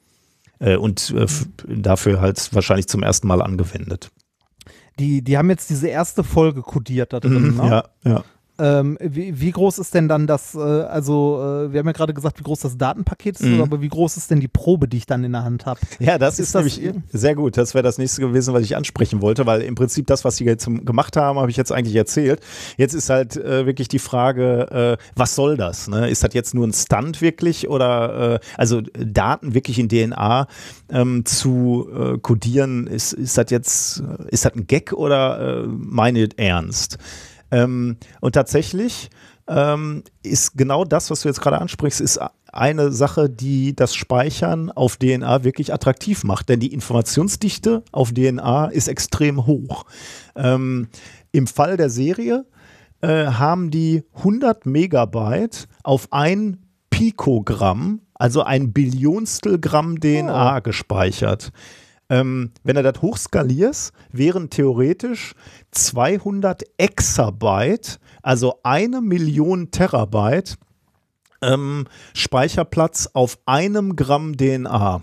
äh, 0.61 0.77
und 0.77 1.11
äh, 1.11 1.27
dafür 1.69 2.21
halt 2.21 2.55
wahrscheinlich 2.55 2.89
zum 2.89 3.03
ersten 3.03 3.29
Mal 3.29 3.43
angewendet. 3.43 4.11
Die, 4.99 5.23
die 5.23 5.39
haben 5.39 5.51
jetzt 5.51 5.71
diese 5.71 5.89
erste 5.89 6.25
Folge 6.25 6.63
kodiert 6.63 7.13
da 7.13 7.21
drin, 7.21 7.53
mhm, 7.53 7.57
ne? 7.57 7.69
Ja, 8.05 8.11
ja. 8.11 8.25
Ähm, 8.61 8.99
wie, 9.01 9.41
wie, 9.41 9.51
groß 9.53 9.79
ist 9.79 9.95
denn 9.95 10.09
dann 10.09 10.27
das, 10.27 10.55
äh, 10.55 10.59
also 10.59 11.37
äh, 11.39 11.73
wir 11.73 11.79
haben 11.79 11.87
ja 11.87 11.93
gerade 11.93 12.13
gesagt, 12.13 12.41
wie 12.41 12.43
groß 12.43 12.61
das 12.61 12.77
Datenpaket 12.77 13.41
ist, 13.41 13.47
mhm. 13.47 13.61
aber 13.61 13.81
wie 13.81 13.89
groß 13.89 14.17
ist 14.17 14.31
denn 14.31 14.41
die 14.41 14.49
Probe, 14.49 14.89
die 14.89 14.97
ich 14.97 15.07
dann 15.07 15.23
in 15.23 15.33
der 15.33 15.45
Hand 15.45 15.65
habe? 15.65 15.79
Ja, 16.01 16.19
das 16.19 16.35
ist, 16.35 16.47
ist 16.47 16.55
das 16.55 16.79
nämlich 16.79 17.03
sehr 17.13 17.35
gut. 17.35 17.57
Das 17.57 17.75
wäre 17.75 17.83
das 17.83 17.99
nächste 17.99 18.21
gewesen, 18.21 18.55
was 18.55 18.63
ich 18.63 18.77
ansprechen 18.77 19.23
wollte, 19.23 19.47
weil 19.47 19.63
im 19.63 19.75
Prinzip 19.75 20.07
das, 20.07 20.25
was 20.25 20.37
sie 20.37 20.45
jetzt 20.45 20.67
gemacht 20.67 21.17
haben, 21.17 21.39
habe 21.39 21.51
ich 21.51 21.57
jetzt 21.57 21.71
eigentlich 21.71 21.95
erzählt. 21.95 22.41
Jetzt 22.77 22.95
ist 22.95 23.11
halt 23.11 23.37
äh, 23.37 23.67
wirklich 23.67 23.89
die 23.89 23.99
Frage, 23.99 24.99
äh, 24.99 25.05
was 25.15 25.35
soll 25.35 25.57
das? 25.57 25.89
Ne? 25.89 26.09
Ist 26.09 26.25
das 26.25 26.35
jetzt 26.35 26.55
nur 26.55 26.67
ein 26.67 26.73
Stunt 26.73 27.21
wirklich 27.21 27.69
oder 27.69 28.35
äh, 28.35 28.39
also 28.57 28.81
Daten 28.81 29.55
wirklich 29.55 29.79
in 29.79 29.89
DNA 29.89 30.49
ähm, 30.91 31.25
zu 31.25 31.89
äh, 31.95 32.19
codieren, 32.19 32.87
ist, 32.87 33.13
ist 33.13 33.39
das 33.39 33.51
jetzt, 33.51 34.03
ist 34.29 34.45
das 34.45 34.55
ein 34.55 34.67
Gag 34.67 34.93
oder 34.93 35.63
äh, 35.63 35.67
meine 35.67 36.29
ernst? 36.37 36.99
Ähm, 37.51 37.97
und 38.21 38.33
tatsächlich 38.33 39.11
ähm, 39.49 40.05
ist 40.23 40.57
genau 40.57 40.85
das, 40.85 41.11
was 41.11 41.23
du 41.23 41.29
jetzt 41.29 41.41
gerade 41.41 41.59
ansprichst, 41.59 42.01
ist 42.01 42.21
eine 42.53 42.93
Sache, 42.93 43.29
die 43.29 43.75
das 43.75 43.95
Speichern 43.95 44.71
auf 44.71 44.97
DNA 44.97 45.45
wirklich 45.45 45.73
attraktiv 45.73 46.25
macht. 46.25 46.49
Denn 46.49 46.61
die 46.61 46.73
Informationsdichte 46.73 47.83
auf 47.93 48.13
DNA 48.13 48.67
ist 48.67 48.89
extrem 48.89 49.47
hoch. 49.47 49.85
Ähm, 50.37 50.89
Im 51.33 51.47
Fall 51.47 51.77
der 51.77 51.91
Serie 51.91 52.47
äh, 53.01 53.27
haben 53.27 53.71
die 53.71 54.05
100 54.17 54.67
Megabyte 54.67 55.69
auf 55.83 56.09
ein 56.11 56.65
Pikogramm, 56.91 58.01
also 58.15 58.43
ein 58.43 58.73
Billionstel 58.73 59.59
Gramm 59.61 60.01
DNA 60.01 60.57
oh. 60.57 60.61
gespeichert. 60.61 61.53
Ähm, 62.11 62.53
wenn 62.65 62.77
du 62.77 62.83
das 62.83 63.03
hochskalierst, 63.03 63.93
wären 64.13 64.51
theoretisch 64.51 65.35
200 65.73 66.63
Exabyte, 66.79 67.99
also 68.23 68.61
eine 68.63 69.01
Million 69.01 69.71
Terabyte, 69.71 70.57
ähm, 71.43 71.87
Speicherplatz 72.15 73.11
auf 73.13 73.39
einem 73.47 73.97
Gramm 73.97 74.37
DNA. 74.37 75.03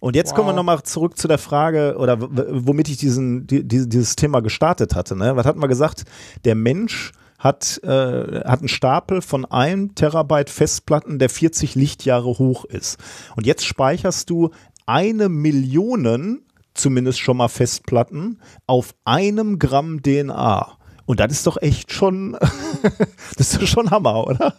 Und 0.00 0.14
jetzt 0.14 0.30
wow. 0.30 0.36
kommen 0.36 0.48
wir 0.50 0.54
nochmal 0.54 0.82
zurück 0.82 1.18
zu 1.18 1.26
der 1.26 1.38
Frage, 1.38 1.96
oder 1.98 2.18
womit 2.20 2.88
ich 2.88 2.98
diesen, 2.98 3.46
die, 3.46 3.66
dieses 3.66 4.16
Thema 4.16 4.40
gestartet 4.40 4.94
hatte. 4.94 5.16
Ne? 5.16 5.34
Was 5.36 5.46
hatten 5.46 5.60
wir 5.60 5.68
gesagt? 5.68 6.04
Der 6.44 6.54
Mensch 6.54 7.12
hat, 7.38 7.80
äh, 7.84 8.40
hat 8.44 8.60
einen 8.60 8.68
Stapel 8.68 9.22
von 9.22 9.44
einem 9.44 9.94
Terabyte 9.94 10.50
Festplatten, 10.50 11.18
der 11.18 11.30
40 11.30 11.74
Lichtjahre 11.74 12.26
hoch 12.38 12.64
ist. 12.64 12.98
Und 13.36 13.46
jetzt 13.46 13.64
speicherst 13.64 14.28
du 14.30 14.50
eine 14.88 15.28
Million, 15.28 16.40
zumindest 16.72 17.20
schon 17.20 17.36
mal 17.36 17.48
Festplatten, 17.48 18.40
auf 18.66 18.94
einem 19.04 19.58
Gramm 19.58 20.02
DNA. 20.02 20.78
Und 21.04 21.20
das 21.20 21.32
ist 21.32 21.46
doch 21.46 21.58
echt 21.60 21.92
schon, 21.92 22.32
das 23.36 23.52
ist 23.52 23.62
doch 23.62 23.66
schon 23.66 23.90
Hammer, 23.90 24.26
oder? 24.26 24.54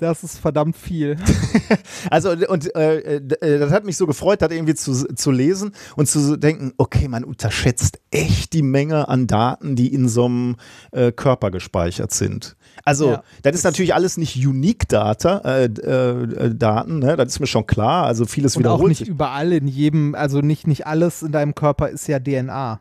Das 0.00 0.24
ist 0.24 0.38
verdammt 0.38 0.76
viel. 0.76 1.16
also, 2.10 2.30
und 2.30 2.74
äh, 2.74 3.16
äh, 3.16 3.58
das 3.58 3.70
hat 3.70 3.84
mich 3.84 3.98
so 3.98 4.06
gefreut, 4.06 4.40
das 4.40 4.50
irgendwie 4.50 4.74
zu, 4.74 5.14
zu 5.14 5.30
lesen 5.30 5.72
und 5.94 6.08
zu 6.08 6.38
denken, 6.38 6.72
okay, 6.78 7.06
man 7.06 7.22
unterschätzt 7.22 8.00
echt 8.10 8.54
die 8.54 8.62
Menge 8.62 9.08
an 9.08 9.26
Daten, 9.26 9.76
die 9.76 9.92
in 9.92 10.08
so 10.08 10.24
einem 10.24 10.56
äh, 10.92 11.12
Körper 11.12 11.50
gespeichert 11.50 12.12
sind. 12.12 12.56
Also, 12.82 13.10
ja. 13.10 13.22
das 13.42 13.56
ist 13.56 13.64
natürlich 13.64 13.94
alles 13.94 14.16
nicht 14.16 14.36
Unique-Data, 14.36 15.38
äh, 15.44 15.64
äh, 15.64 16.54
Daten, 16.54 17.00
ne? 17.00 17.16
das 17.16 17.28
ist 17.28 17.40
mir 17.40 17.46
schon 17.46 17.66
klar. 17.66 18.06
Also 18.06 18.24
vieles 18.24 18.56
und 18.56 18.62
wiederholt. 18.62 18.82
Auch 18.82 18.88
nicht 18.88 19.06
überall 19.06 19.52
in 19.52 19.68
jedem, 19.68 20.14
also 20.14 20.40
nicht, 20.40 20.66
nicht 20.66 20.86
alles 20.86 21.22
in 21.22 21.32
deinem 21.32 21.54
Körper 21.54 21.90
ist 21.90 22.08
ja 22.08 22.18
DNA. 22.18 22.80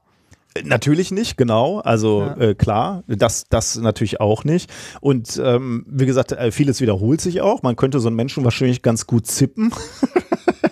Natürlich 0.63 1.11
nicht, 1.11 1.37
genau. 1.37 1.79
Also 1.79 2.21
ja. 2.21 2.37
äh, 2.37 2.55
klar, 2.55 3.03
das, 3.07 3.45
das 3.49 3.77
natürlich 3.77 4.19
auch 4.19 4.43
nicht. 4.43 4.71
Und 4.99 5.39
ähm, 5.43 5.85
wie 5.87 6.05
gesagt, 6.05 6.31
äh, 6.31 6.51
vieles 6.51 6.81
wiederholt 6.81 7.21
sich 7.21 7.41
auch. 7.41 7.61
Man 7.61 7.75
könnte 7.75 7.99
so 7.99 8.07
einen 8.07 8.15
Menschen 8.15 8.43
wahrscheinlich 8.43 8.81
ganz 8.81 9.07
gut 9.07 9.27
zippen. 9.27 9.71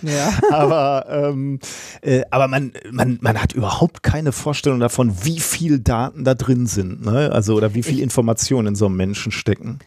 Ja. 0.03 0.31
aber 0.51 1.05
ähm, 1.09 1.59
äh, 2.01 2.21
aber 2.29 2.47
man, 2.47 2.71
man, 2.91 3.17
man 3.19 3.41
hat 3.41 3.53
überhaupt 3.53 4.03
keine 4.03 4.31
Vorstellung 4.31 4.79
davon, 4.79 5.23
wie 5.23 5.39
viel 5.39 5.79
Daten 5.79 6.23
da 6.23 6.35
drin 6.35 6.67
sind. 6.67 7.03
Ne? 7.03 7.31
Also 7.31 7.55
oder 7.55 7.73
wie 7.73 7.83
viel 7.83 7.99
Informationen 7.99 8.69
in 8.69 8.75
so 8.75 8.85
einem 8.85 8.95
Menschen 8.95 9.31
stecken 9.31 9.79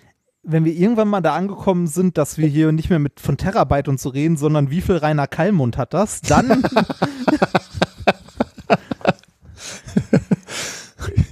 wenn 0.42 0.64
wir 0.64 0.72
irgendwann 0.72 1.08
mal 1.08 1.20
da 1.20 1.34
angekommen 1.34 1.86
sind, 1.86 2.16
dass 2.16 2.38
wir 2.38 2.48
hier 2.48 2.72
nicht 2.72 2.88
mehr 2.88 2.98
mit 2.98 3.20
von 3.20 3.36
Terabyte 3.36 3.88
und 3.88 4.00
so 4.00 4.08
reden, 4.08 4.36
sondern 4.36 4.70
wie 4.70 4.80
viel 4.80 4.96
Rainer 4.96 5.26
Kallmund 5.26 5.76
hat 5.76 5.92
das, 5.92 6.22
dann 6.22 6.62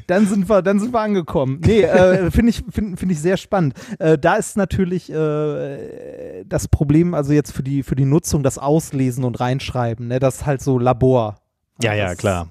dann 0.09 0.27
sind 0.27 0.49
wir, 0.49 0.63
dann 0.63 0.81
sind 0.81 0.93
wir 0.93 1.01
angekommen. 1.01 1.61
Nee, 1.65 1.83
äh, 1.83 2.31
finde 2.33 2.51
ich, 2.51 2.65
finde 2.71 2.97
find 2.97 3.13
ich 3.13 3.21
sehr 3.21 3.37
spannend. 3.37 3.75
Äh, 3.99 4.19
da 4.19 4.37
ist 4.37 4.57
natürlich 4.57 5.13
äh, 5.13 6.45
das 6.45 6.67
Problem, 6.67 7.15
also 7.15 7.33
jetzt 7.33 7.53
für 7.53 7.63
die, 7.63 7.83
für 7.83 7.95
die 7.95 8.07
Nutzung, 8.07 8.43
das 8.43 8.59
Auslesen 8.59 9.23
und 9.23 9.39
Reinschreiben, 9.39 10.09
ne, 10.09 10.19
das 10.19 10.37
ist 10.37 10.47
halt 10.47 10.63
so 10.63 10.79
Labor. 10.79 11.37
Ja, 11.83 11.95
ja, 11.95 12.15
klar. 12.15 12.49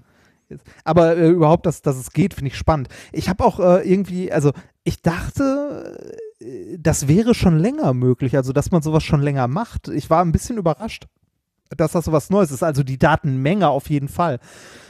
Aber 0.84 1.18
äh, 1.18 1.30
überhaupt, 1.30 1.66
dass, 1.66 1.82
dass 1.82 1.98
es 1.98 2.12
geht, 2.12 2.36
finde 2.36 2.50
ich 2.52 2.58
spannend. 2.58 2.90
Ich 3.12 3.28
habe 3.28 3.44
auch 3.44 3.60
äh, 3.60 3.92
irgendwie, 3.92 4.32
also 4.32 4.52
ich 4.84 5.02
dachte, 5.02 5.98
äh, 6.40 6.78
das 6.80 7.08
wäre 7.08 7.34
schon 7.34 7.58
länger 7.58 7.94
möglich, 7.94 8.38
also 8.38 8.54
dass 8.54 8.72
man 8.72 8.84
sowas 8.84 9.04
schon 9.04 9.22
länger 9.22 9.48
macht. 9.48 9.88
Ich 9.88 10.10
war 10.12 10.24
ein 10.24 10.32
bisschen 10.32 10.58
überrascht, 10.58 11.08
dass 11.76 11.92
das 11.92 12.06
sowas 12.06 12.30
Neues 12.30 12.52
ist. 12.52 12.64
Also 12.64 12.84
die 12.84 13.00
Datenmenge 13.00 13.68
auf 13.68 13.90
jeden 13.90 14.08
Fall. 14.10 14.40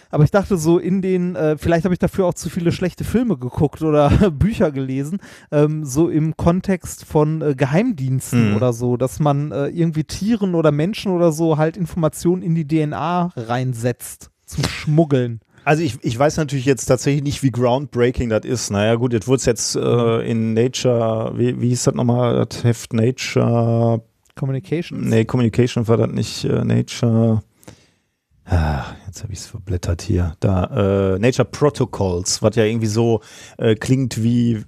Aber 0.10 0.24
ich 0.24 0.32
dachte 0.32 0.58
so 0.58 0.78
in 0.80 1.02
den, 1.02 1.36
äh, 1.36 1.58
vielleicht 1.58 1.86
habe 1.86 1.94
ich 1.94 2.00
dafür 2.00 2.26
auch 2.26 2.34
zu 2.34 2.50
viele 2.50 2.72
schlechte 2.72 3.04
Filme 3.04 3.38
geguckt 3.38 3.82
oder 3.82 4.10
Bücher 4.32 4.72
gelesen, 4.72 5.20
ähm, 5.52 5.86
so 5.86 6.10
im 6.10 6.38
Kontext 6.38 7.06
von 7.06 7.42
äh, 7.42 7.56
Geheimdiensten 7.56 8.52
mhm. 8.52 8.56
oder 8.56 8.74
so, 8.74 8.98
dass 8.98 9.20
man 9.20 9.52
äh, 9.52 9.68
irgendwie 9.68 10.04
Tieren 10.04 10.56
oder 10.56 10.72
Menschen 10.72 11.12
oder 11.12 11.32
so 11.32 11.58
halt 11.58 11.78
Informationen 11.78 12.42
in 12.42 12.56
die 12.56 12.68
DNA 12.68 13.32
reinsetzt 13.36 14.32
zum 14.46 14.64
Schmuggeln. 14.66 15.42
Also 15.68 15.84
ich, 15.84 15.98
ich 16.02 16.18
weiß 16.18 16.38
natürlich 16.38 16.64
jetzt 16.64 16.86
tatsächlich 16.86 17.24
nicht, 17.24 17.44
wie 17.44 17.52
groundbreaking 17.52 18.30
das 18.30 18.46
ist. 18.46 18.70
Naja 18.70 18.96
gut, 18.96 19.12
jetzt 19.12 19.28
wurde 19.28 19.40
es 19.40 19.46
jetzt 19.46 19.76
äh, 19.76 20.20
in 20.22 20.54
Nature, 20.54 21.34
wie, 21.38 21.60
wie 21.60 21.68
hieß 21.68 21.84
das 21.84 21.94
nochmal, 21.94 22.46
das 22.46 22.64
Heft 22.64 22.94
Nature 22.94 24.02
Communication? 24.38 25.02
Nee, 25.02 25.26
Communication 25.26 25.86
war 25.90 25.98
das 25.98 26.10
nicht 26.10 26.46
äh, 26.46 26.64
Nature. 26.64 27.44
Ah, 28.50 28.86
jetzt 29.06 29.24
habe 29.24 29.34
ich 29.34 29.40
es 29.40 29.48
verblättert 29.48 30.02
hier. 30.02 30.36
Da, 30.40 31.16
äh, 31.16 31.20
Nature 31.20 31.50
Protocols, 31.52 32.42
was 32.42 32.56
ja 32.56 32.64
irgendwie 32.64 32.88
so 32.88 33.20
äh, 33.58 33.76
klingt 33.76 34.24
wie, 34.24 34.54
äh, 34.54 34.64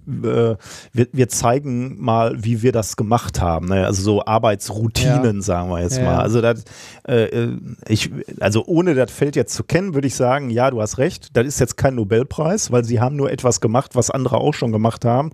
wir, 0.91 1.07
wir, 1.13 1.29
zeigen 1.29 1.95
mal, 1.97 2.43
wie 2.43 2.61
wir 2.61 2.73
das 2.73 2.97
gemacht 2.97 3.39
haben. 3.39 3.69
Ne? 3.69 3.85
Also 3.85 4.01
so 4.01 4.25
Arbeitsroutinen, 4.25 5.37
ja. 5.37 5.41
sagen 5.41 5.69
wir 5.69 5.81
jetzt 5.81 5.97
ja. 5.97 6.03
mal. 6.03 6.19
Also 6.19 6.41
das, 6.41 6.65
äh, 7.07 7.23
äh, 7.23 7.57
ich, 7.87 8.11
also 8.41 8.65
ohne 8.65 8.95
das 8.95 9.11
Feld 9.11 9.37
jetzt 9.37 9.53
zu 9.53 9.63
kennen, 9.63 9.93
würde 9.93 10.07
ich 10.07 10.15
sagen, 10.15 10.49
ja, 10.49 10.69
du 10.71 10.81
hast 10.81 10.97
recht, 10.97 11.37
das 11.37 11.47
ist 11.47 11.61
jetzt 11.61 11.77
kein 11.77 11.95
Nobelpreis, 11.95 12.73
weil 12.73 12.83
sie 12.83 12.99
haben 12.99 13.15
nur 13.15 13.31
etwas 13.31 13.61
gemacht, 13.61 13.95
was 13.95 14.11
andere 14.11 14.39
auch 14.39 14.53
schon 14.53 14.73
gemacht 14.73 15.05
haben 15.05 15.31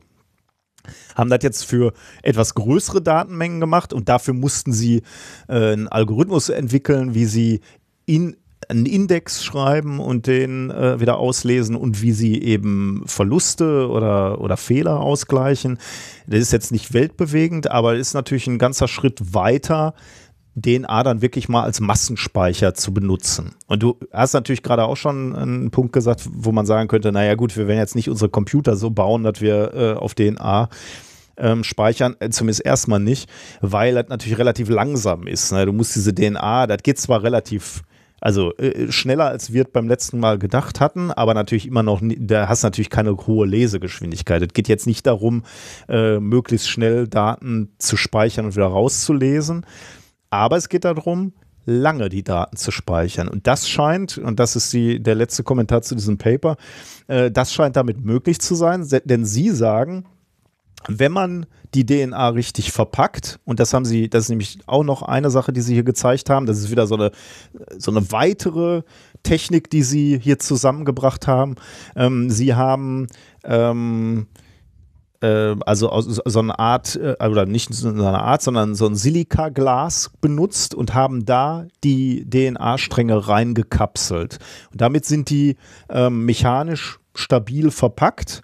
haben 1.15 1.31
das 1.31 1.39
jetzt 1.41 1.63
für 1.65 1.93
etwas 2.21 2.53
größere 2.53 3.01
Datenmengen 3.01 3.59
gemacht 3.59 3.91
und 3.91 4.07
dafür 4.07 4.35
mussten 4.35 4.71
sie 4.71 5.01
äh, 5.47 5.73
einen 5.73 5.87
Algorithmus 5.87 6.49
entwickeln, 6.49 7.15
wie 7.15 7.25
sie 7.25 7.61
in 8.05 8.37
einen 8.67 8.85
Index 8.85 9.43
schreiben 9.43 9.99
und 9.99 10.27
den 10.27 10.71
äh, 10.71 10.99
wieder 10.99 11.17
auslesen 11.17 11.75
und 11.75 12.01
wie 12.01 12.11
sie 12.11 12.41
eben 12.41 13.03
Verluste 13.05 13.89
oder, 13.89 14.41
oder 14.41 14.57
Fehler 14.57 15.01
ausgleichen. 15.01 15.77
Das 16.27 16.39
ist 16.39 16.51
jetzt 16.51 16.71
nicht 16.71 16.93
weltbewegend, 16.93 17.69
aber 17.69 17.95
ist 17.95 18.13
natürlich 18.13 18.47
ein 18.47 18.57
ganzer 18.57 18.87
Schritt 18.87 19.33
weiter, 19.33 19.93
DNA 20.55 21.03
dann 21.03 21.21
wirklich 21.21 21.49
mal 21.49 21.63
als 21.63 21.81
Massenspeicher 21.81 22.73
zu 22.73 22.93
benutzen. 22.93 23.55
Und 23.67 23.83
du 23.83 23.99
hast 24.13 24.33
natürlich 24.33 24.63
gerade 24.63 24.85
auch 24.85 24.95
schon 24.95 25.35
einen 25.35 25.69
Punkt 25.69 25.91
gesagt, 25.91 26.27
wo 26.31 26.53
man 26.53 26.65
sagen 26.65 26.87
könnte, 26.87 27.11
naja 27.11 27.35
gut, 27.35 27.57
wir 27.57 27.67
werden 27.67 27.79
jetzt 27.79 27.95
nicht 27.95 28.09
unsere 28.09 28.29
Computer 28.29 28.77
so 28.77 28.89
bauen, 28.89 29.23
dass 29.23 29.41
wir 29.41 29.73
äh, 29.73 29.93
auf 29.93 30.15
DNA 30.15 30.69
ähm, 31.37 31.65
speichern, 31.65 32.15
äh, 32.19 32.29
zumindest 32.29 32.65
erstmal 32.65 33.01
nicht, 33.01 33.29
weil 33.59 33.95
das 33.95 34.07
natürlich 34.07 34.37
relativ 34.37 34.69
langsam 34.69 35.27
ist. 35.27 35.51
Ne? 35.51 35.65
Du 35.65 35.73
musst 35.73 35.93
diese 35.93 36.15
DNA, 36.15 36.67
das 36.67 36.83
geht 36.83 36.99
zwar 36.99 37.21
relativ 37.23 37.83
also 38.21 38.55
äh, 38.57 38.91
schneller 38.91 39.25
als 39.25 39.53
wir 39.53 39.65
beim 39.65 39.87
letzten 39.87 40.19
Mal 40.19 40.39
gedacht 40.39 40.79
hatten, 40.79 41.11
aber 41.11 41.33
natürlich 41.33 41.67
immer 41.67 41.83
noch, 41.83 42.01
da 42.01 42.47
hast 42.47 42.63
natürlich 42.63 42.89
keine 42.89 43.15
hohe 43.15 43.45
Lesegeschwindigkeit. 43.45 44.41
Es 44.41 44.53
geht 44.53 44.67
jetzt 44.67 44.87
nicht 44.87 45.05
darum, 45.05 45.43
äh, 45.87 46.19
möglichst 46.19 46.69
schnell 46.69 47.07
Daten 47.07 47.69
zu 47.77 47.97
speichern 47.97 48.45
und 48.45 48.55
wieder 48.55 48.67
rauszulesen, 48.67 49.65
aber 50.29 50.57
es 50.57 50.69
geht 50.69 50.85
darum, 50.85 51.33
lange 51.65 52.09
die 52.09 52.23
Daten 52.23 52.57
zu 52.57 52.71
speichern. 52.71 53.27
Und 53.27 53.47
das 53.47 53.67
scheint, 53.67 54.17
und 54.17 54.39
das 54.39 54.55
ist 54.55 54.71
die, 54.71 55.01
der 55.01 55.15
letzte 55.15 55.43
Kommentar 55.43 55.81
zu 55.81 55.95
diesem 55.95 56.17
Paper, 56.17 56.57
äh, 57.07 57.31
das 57.31 57.53
scheint 57.53 57.75
damit 57.75 58.03
möglich 58.03 58.39
zu 58.39 58.55
sein, 58.55 58.87
denn 59.05 59.25
Sie 59.25 59.49
sagen, 59.49 60.05
wenn 60.87 61.11
man 61.11 61.45
die 61.73 61.85
DNA 61.85 62.29
richtig 62.29 62.71
verpackt, 62.71 63.39
und 63.45 63.59
das 63.59 63.73
haben 63.73 63.85
sie, 63.85 64.09
das 64.09 64.23
ist 64.23 64.29
nämlich 64.29 64.59
auch 64.65 64.83
noch 64.83 65.01
eine 65.01 65.29
Sache, 65.29 65.51
die 65.51 65.61
sie 65.61 65.73
hier 65.73 65.83
gezeigt 65.83 66.29
haben, 66.29 66.45
das 66.45 66.59
ist 66.59 66.71
wieder 66.71 66.87
so 66.87 66.95
eine, 66.95 67.11
so 67.77 67.91
eine 67.91 68.11
weitere 68.11 68.83
Technik, 69.23 69.69
die 69.69 69.83
sie 69.83 70.19
hier 70.19 70.39
zusammengebracht 70.39 71.27
haben. 71.27 71.55
Ähm, 71.95 72.29
sie 72.29 72.55
haben 72.55 73.07
ähm, 73.43 74.27
äh, 75.21 75.55
also 75.65 75.89
so 76.01 76.39
eine 76.39 76.57
Art, 76.59 76.95
äh, 76.95 77.15
oder 77.25 77.45
nicht 77.45 77.73
so 77.73 77.89
eine 77.89 78.21
Art, 78.21 78.41
sondern 78.41 78.75
so 78.75 78.85
ein 78.85 78.95
Silikaglas 78.95 80.11
benutzt 80.21 80.75
und 80.75 80.93
haben 80.93 81.25
da 81.25 81.65
die 81.83 82.29
DNA-Stränge 82.29 83.27
reingekapselt. 83.27 84.39
Und 84.71 84.81
damit 84.81 85.05
sind 85.05 85.29
die 85.29 85.57
ähm, 85.89 86.25
mechanisch 86.25 86.99
stabil 87.13 87.71
verpackt 87.71 88.43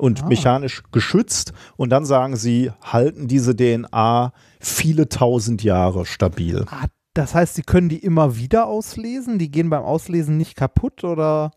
und 0.00 0.22
ah. 0.22 0.26
mechanisch 0.26 0.82
geschützt. 0.92 1.52
Und 1.76 1.90
dann 1.90 2.04
sagen 2.04 2.36
sie, 2.36 2.70
halten 2.82 3.28
diese 3.28 3.54
DNA 3.54 4.32
viele 4.58 5.08
tausend 5.08 5.62
Jahre 5.62 6.06
stabil. 6.06 6.64
Ah, 6.70 6.86
das 7.14 7.34
heißt, 7.34 7.54
sie 7.54 7.62
können 7.62 7.88
die 7.88 7.98
immer 7.98 8.36
wieder 8.36 8.66
auslesen? 8.66 9.38
Die 9.38 9.50
gehen 9.50 9.70
beim 9.70 9.82
Auslesen 9.82 10.36
nicht 10.36 10.56
kaputt 10.56 11.04
oder? 11.04 11.52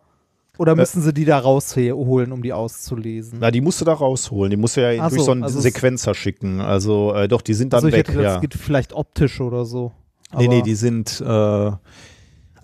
Oder 0.59 0.75
müssen 0.75 1.01
sie 1.01 1.13
die 1.13 1.25
da 1.25 1.39
rausholen, 1.39 2.31
um 2.31 2.43
die 2.43 2.53
auszulesen? 2.53 3.39
Na, 3.41 3.49
die 3.49 3.61
musst 3.61 3.81
du 3.81 3.85
da 3.85 3.93
rausholen. 3.93 4.51
Die 4.51 4.57
musst 4.57 4.77
du 4.77 4.81
ja 4.81 5.03
Ach 5.03 5.09
durch 5.09 5.21
so, 5.21 5.25
so 5.25 5.31
einen 5.31 5.43
also 5.43 5.59
Sequenzer 5.59 6.13
schicken. 6.13 6.61
Also 6.61 7.13
äh, 7.15 7.27
doch, 7.27 7.41
die 7.41 7.55
sind 7.55 7.73
dann 7.73 7.79
also 7.79 7.87
ich 7.87 7.95
weg. 7.95 8.07
hätte 8.07 8.21
ja. 8.21 8.35
es 8.35 8.41
geht 8.41 8.53
vielleicht 8.53 8.93
optisch 8.93 9.41
oder 9.41 9.65
so. 9.65 9.91
Nee, 10.37 10.47
nee, 10.47 10.57
Aber- 10.57 10.63
die 10.63 10.75
sind. 10.75 11.21
Äh, 11.21 11.71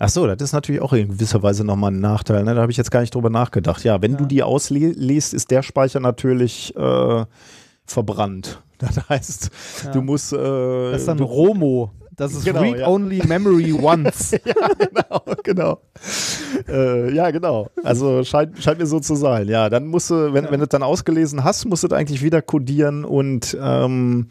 ach 0.00 0.08
so, 0.08 0.26
das 0.26 0.40
ist 0.42 0.52
natürlich 0.52 0.80
auch 0.82 0.92
in 0.92 1.08
gewisser 1.08 1.40
Weise 1.44 1.62
nochmal 1.62 1.92
ein 1.92 2.00
Nachteil. 2.00 2.42
Ne? 2.42 2.54
Da 2.56 2.62
habe 2.62 2.72
ich 2.72 2.78
jetzt 2.78 2.90
gar 2.90 3.00
nicht 3.02 3.14
drüber 3.14 3.30
nachgedacht. 3.30 3.84
Ja, 3.84 4.02
wenn 4.02 4.16
du 4.16 4.24
Ja. 4.24 4.28
die 4.28 4.42
ausliest, 4.42 5.32
ist 5.34 5.50
der 5.52 5.62
Speicher 5.62 6.00
natürlich 6.00 6.74
äh, 6.76 7.24
verbrannt. 7.86 8.60
Das 8.80 9.08
heißt, 9.10 9.50
Ja. 9.84 9.90
du 9.92 10.00
musst. 10.02 10.32
Äh, 10.32 10.36
Das 10.92 11.02
ist 11.02 11.06
dann 11.08 11.18
du, 11.18 11.24
Romo. 11.24 11.90
Das 12.16 12.32
ist 12.34 12.44
Genau, 12.46 12.62
ja. 12.64 12.72
Read-Only 12.72 13.22
Memory 13.26 13.72
Once. 13.82 14.30
genau, 14.42 15.22
genau. 15.42 15.80
äh, 16.68 17.14
ja, 17.14 17.30
genau. 17.30 17.68
Also 17.82 18.24
scheint, 18.24 18.58
scheint 18.62 18.78
mir 18.78 18.86
so 18.86 19.00
zu 19.00 19.14
sein. 19.16 19.48
Ja, 19.48 19.68
dann 19.70 19.86
musst 19.86 20.10
du, 20.10 20.32
wenn, 20.32 20.50
wenn 20.50 20.60
du 20.60 20.64
es 20.64 20.68
dann 20.70 20.82
ausgelesen 20.82 21.44
hast, 21.44 21.64
musst 21.66 21.82
du 21.82 21.86
es 21.88 21.92
eigentlich 21.92 22.22
wieder 22.22 22.42
kodieren 22.42 23.04
und, 23.04 23.56
ähm, 23.62 24.28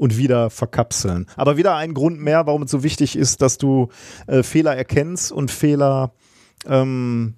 und 0.00 0.16
wieder 0.16 0.48
verkapseln. 0.48 1.26
Aber 1.36 1.58
wieder 1.58 1.76
ein 1.76 1.92
Grund 1.92 2.20
mehr, 2.20 2.46
warum 2.46 2.62
es 2.62 2.70
so 2.70 2.82
wichtig 2.82 3.16
ist, 3.16 3.42
dass 3.42 3.58
du 3.58 3.90
äh, 4.26 4.42
Fehler 4.42 4.74
erkennst 4.74 5.30
und 5.30 5.50
Fehler 5.50 6.14
ähm, 6.64 7.34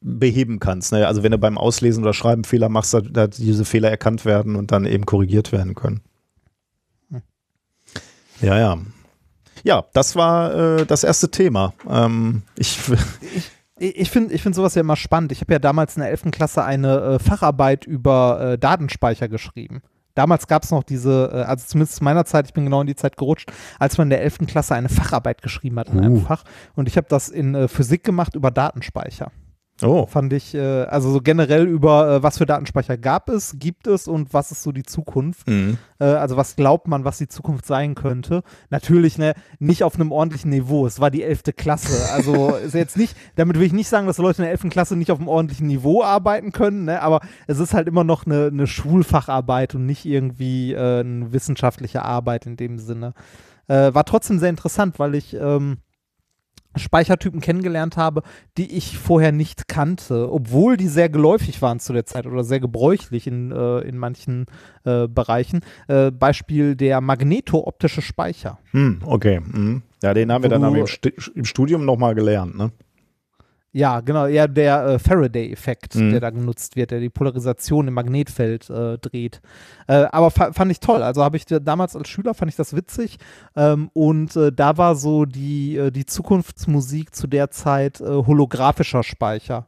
beheben 0.00 0.58
kannst. 0.58 0.92
Ne? 0.92 1.06
Also 1.06 1.22
wenn 1.22 1.32
du 1.32 1.38
beim 1.38 1.58
Auslesen 1.58 2.02
oder 2.02 2.14
Schreiben 2.14 2.44
Fehler 2.44 2.70
machst, 2.70 2.94
dass, 2.94 3.02
dass 3.10 3.36
diese 3.36 3.66
Fehler 3.66 3.90
erkannt 3.90 4.24
werden 4.24 4.56
und 4.56 4.72
dann 4.72 4.86
eben 4.86 5.04
korrigiert 5.04 5.52
werden 5.52 5.74
können. 5.74 6.00
Ja, 8.40 8.58
ja. 8.58 8.78
Ja, 9.62 9.84
das 9.92 10.16
war 10.16 10.54
äh, 10.54 10.86
das 10.86 11.04
erste 11.04 11.30
Thema. 11.30 11.74
Ähm, 11.88 12.42
ich, 12.56 12.78
Ich 13.34 13.50
ich 13.78 14.10
finde 14.10 14.32
ich 14.34 14.42
find 14.42 14.54
sowas 14.54 14.74
ja 14.74 14.80
immer 14.80 14.96
spannend. 14.96 15.32
Ich 15.32 15.42
habe 15.42 15.52
ja 15.52 15.58
damals 15.58 15.96
in 15.96 16.00
der 16.00 16.10
11. 16.10 16.30
Klasse 16.30 16.64
eine 16.64 16.98
äh, 17.00 17.18
Facharbeit 17.18 17.84
über 17.84 18.52
äh, 18.52 18.58
Datenspeicher 18.58 19.28
geschrieben. 19.28 19.82
Damals 20.16 20.48
gab 20.48 20.64
es 20.64 20.72
noch 20.72 20.82
diese, 20.82 21.30
äh, 21.32 21.42
also 21.42 21.64
zumindest 21.64 21.98
zu 21.98 22.04
meiner 22.04 22.24
Zeit, 22.24 22.46
ich 22.46 22.54
bin 22.54 22.64
genau 22.64 22.80
in 22.80 22.86
die 22.88 22.96
Zeit 22.96 23.16
gerutscht, 23.16 23.52
als 23.78 23.96
man 23.98 24.06
in 24.06 24.10
der 24.10 24.22
11. 24.22 24.38
Klasse 24.46 24.74
eine 24.74 24.88
Facharbeit 24.88 25.42
geschrieben 25.42 25.78
hat 25.78 25.90
in 25.90 26.00
einem 26.00 26.16
Uh. 26.16 26.20
Fach. 26.20 26.42
Und 26.74 26.88
ich 26.88 26.96
habe 26.96 27.06
das 27.08 27.28
in 27.28 27.54
äh, 27.54 27.68
Physik 27.68 28.02
gemacht 28.02 28.34
über 28.34 28.50
Datenspeicher. 28.50 29.30
Oh, 29.82 30.06
Fand 30.06 30.32
ich, 30.32 30.54
äh, 30.54 30.84
also 30.84 31.10
so 31.10 31.20
generell 31.20 31.66
über, 31.66 32.16
äh, 32.16 32.22
was 32.22 32.38
für 32.38 32.46
Datenspeicher 32.46 32.96
gab 32.96 33.28
es, 33.28 33.58
gibt 33.58 33.86
es 33.86 34.08
und 34.08 34.32
was 34.32 34.52
ist 34.52 34.62
so 34.62 34.72
die 34.72 34.82
Zukunft. 34.82 35.48
mhm. 35.48 35.78
Äh, 35.98 36.04
also 36.04 36.36
was 36.36 36.56
glaubt 36.56 36.88
man, 36.88 37.04
was 37.04 37.18
die 37.18 37.28
Zukunft 37.28 37.66
sein 37.66 37.94
könnte. 37.94 38.42
Natürlich 38.70 39.18
ne, 39.18 39.34
nicht 39.58 39.82
auf 39.82 39.94
einem 39.94 40.12
ordentlichen 40.12 40.50
Niveau. 40.50 40.86
Es 40.86 41.00
war 41.00 41.10
die 41.10 41.22
11. 41.22 41.42
Klasse. 41.56 42.12
Also 42.12 42.54
ist 42.64 42.74
jetzt 42.74 42.96
nicht, 42.96 43.16
damit 43.36 43.58
will 43.58 43.66
ich 43.66 43.72
nicht 43.72 43.88
sagen, 43.88 44.06
dass 44.06 44.18
Leute 44.18 44.42
in 44.42 44.44
der 44.44 44.52
11. 44.52 44.70
Klasse 44.70 44.96
nicht 44.96 45.10
auf 45.10 45.18
einem 45.18 45.28
ordentlichen 45.28 45.66
Niveau 45.66 46.02
arbeiten 46.02 46.52
können, 46.52 46.84
ne, 46.84 47.02
aber 47.02 47.20
es 47.46 47.58
ist 47.58 47.74
halt 47.74 47.88
immer 47.88 48.04
noch 48.04 48.26
eine, 48.26 48.46
eine 48.46 48.66
Schulfacharbeit 48.66 49.74
und 49.74 49.86
nicht 49.86 50.04
irgendwie 50.04 50.72
äh, 50.72 51.00
eine 51.00 51.32
wissenschaftliche 51.32 52.02
Arbeit 52.02 52.46
in 52.46 52.56
dem 52.56 52.78
Sinne. 52.78 53.14
Äh, 53.68 53.92
war 53.94 54.04
trotzdem 54.04 54.38
sehr 54.38 54.50
interessant, 54.50 54.98
weil 54.98 55.14
ich 55.14 55.34
ähm, 55.34 55.78
Speichertypen 56.76 57.40
kennengelernt 57.40 57.96
habe, 57.96 58.22
die 58.58 58.76
ich 58.76 58.98
vorher 58.98 59.32
nicht 59.32 59.68
kannte, 59.68 60.30
obwohl 60.30 60.76
die 60.76 60.88
sehr 60.88 61.08
geläufig 61.08 61.60
waren 61.62 61.80
zu 61.80 61.92
der 61.92 62.06
Zeit 62.06 62.26
oder 62.26 62.44
sehr 62.44 62.60
gebräuchlich 62.60 63.26
in, 63.26 63.50
äh, 63.52 63.78
in 63.80 63.98
manchen 63.98 64.46
äh, 64.84 65.08
Bereichen. 65.08 65.60
Äh, 65.88 66.10
Beispiel 66.10 66.76
der 66.76 67.00
magnetooptische 67.00 68.02
Speicher. 68.02 68.58
Hm, 68.72 69.00
okay. 69.04 69.40
Mhm. 69.40 69.82
Ja, 70.02 70.12
den 70.14 70.30
haben 70.30 70.42
wir 70.42 70.50
Wo 70.50 70.52
dann 70.54 70.62
du- 70.62 70.68
aber 70.68 70.78
im, 70.78 70.86
Sti- 70.86 71.14
im 71.34 71.44
Studium 71.44 71.84
nochmal 71.84 72.14
gelernt, 72.14 72.56
ne? 72.56 72.70
Ja, 73.76 74.00
genau, 74.00 74.24
ja, 74.26 74.46
der 74.46 74.86
äh, 74.86 74.98
Faraday-Effekt, 74.98 75.96
Mhm. 75.96 76.10
der 76.12 76.20
da 76.20 76.30
genutzt 76.30 76.76
wird, 76.76 76.92
der 76.92 77.00
die 77.00 77.10
Polarisation 77.10 77.88
im 77.88 77.92
Magnetfeld 77.92 78.70
äh, 78.70 78.96
dreht. 78.96 79.42
Äh, 79.86 80.06
aber 80.12 80.30
fa 80.30 80.50
fand 80.54 80.70
ich 80.72 80.80
toll. 80.80 81.02
Also 81.02 81.22
habe 81.22 81.36
ich 81.36 81.44
da- 81.44 81.58
damals 81.58 81.94
als 81.94 82.08
Schüler 82.08 82.32
fand 82.32 82.50
ich 82.50 82.56
das 82.56 82.74
witzig. 82.74 83.18
Ähm, 83.54 83.90
und 83.92 84.34
äh, 84.34 84.50
da 84.50 84.78
war 84.78 84.96
so 84.96 85.26
die, 85.26 85.76
äh, 85.76 85.90
die 85.90 86.06
Zukunftsmusik 86.06 87.14
zu 87.14 87.26
der 87.26 87.50
Zeit 87.50 88.00
äh, 88.00 88.04
holographischer 88.06 89.02
Speicher. 89.02 89.66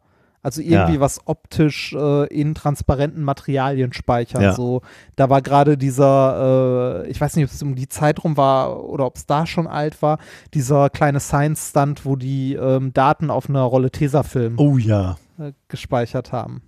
Also 0.48 0.62
irgendwie 0.62 0.94
Ja. 0.94 1.00
was 1.00 1.20
optisch 1.26 1.92
äh, 1.92 2.26
in 2.34 2.54
transparenten 2.54 3.22
Materialien 3.22 3.92
speichern. 3.92 4.40
Ja. 4.42 4.54
So, 4.54 4.80
da 5.14 5.28
war 5.28 5.42
gerade 5.42 5.76
dieser, 5.76 7.04
äh, 7.04 7.08
ich 7.10 7.20
weiß 7.20 7.36
nicht, 7.36 7.44
ob 7.44 7.50
es 7.50 7.62
um 7.62 7.74
die 7.74 7.88
Zeit 7.88 8.24
rum 8.24 8.36
war 8.38 8.82
oder 8.84 9.04
ob 9.04 9.16
es 9.16 9.26
da 9.26 9.44
schon 9.46 9.66
alt 9.66 10.00
war, 10.00 10.18
dieser 10.54 10.88
kleine 10.90 11.20
Science-Stunt, 11.20 12.06
wo 12.06 12.16
die 12.16 12.54
ähm, 12.54 12.92
Daten 12.94 13.30
auf 13.30 13.48
einer 13.50 13.62
Rolle 13.62 13.90
Tesafilm 13.90 14.54
Oh 14.58 14.78
ja. 14.78 15.18
äh, 15.38 15.52
gespeichert 15.68 16.32
haben. 16.32 16.62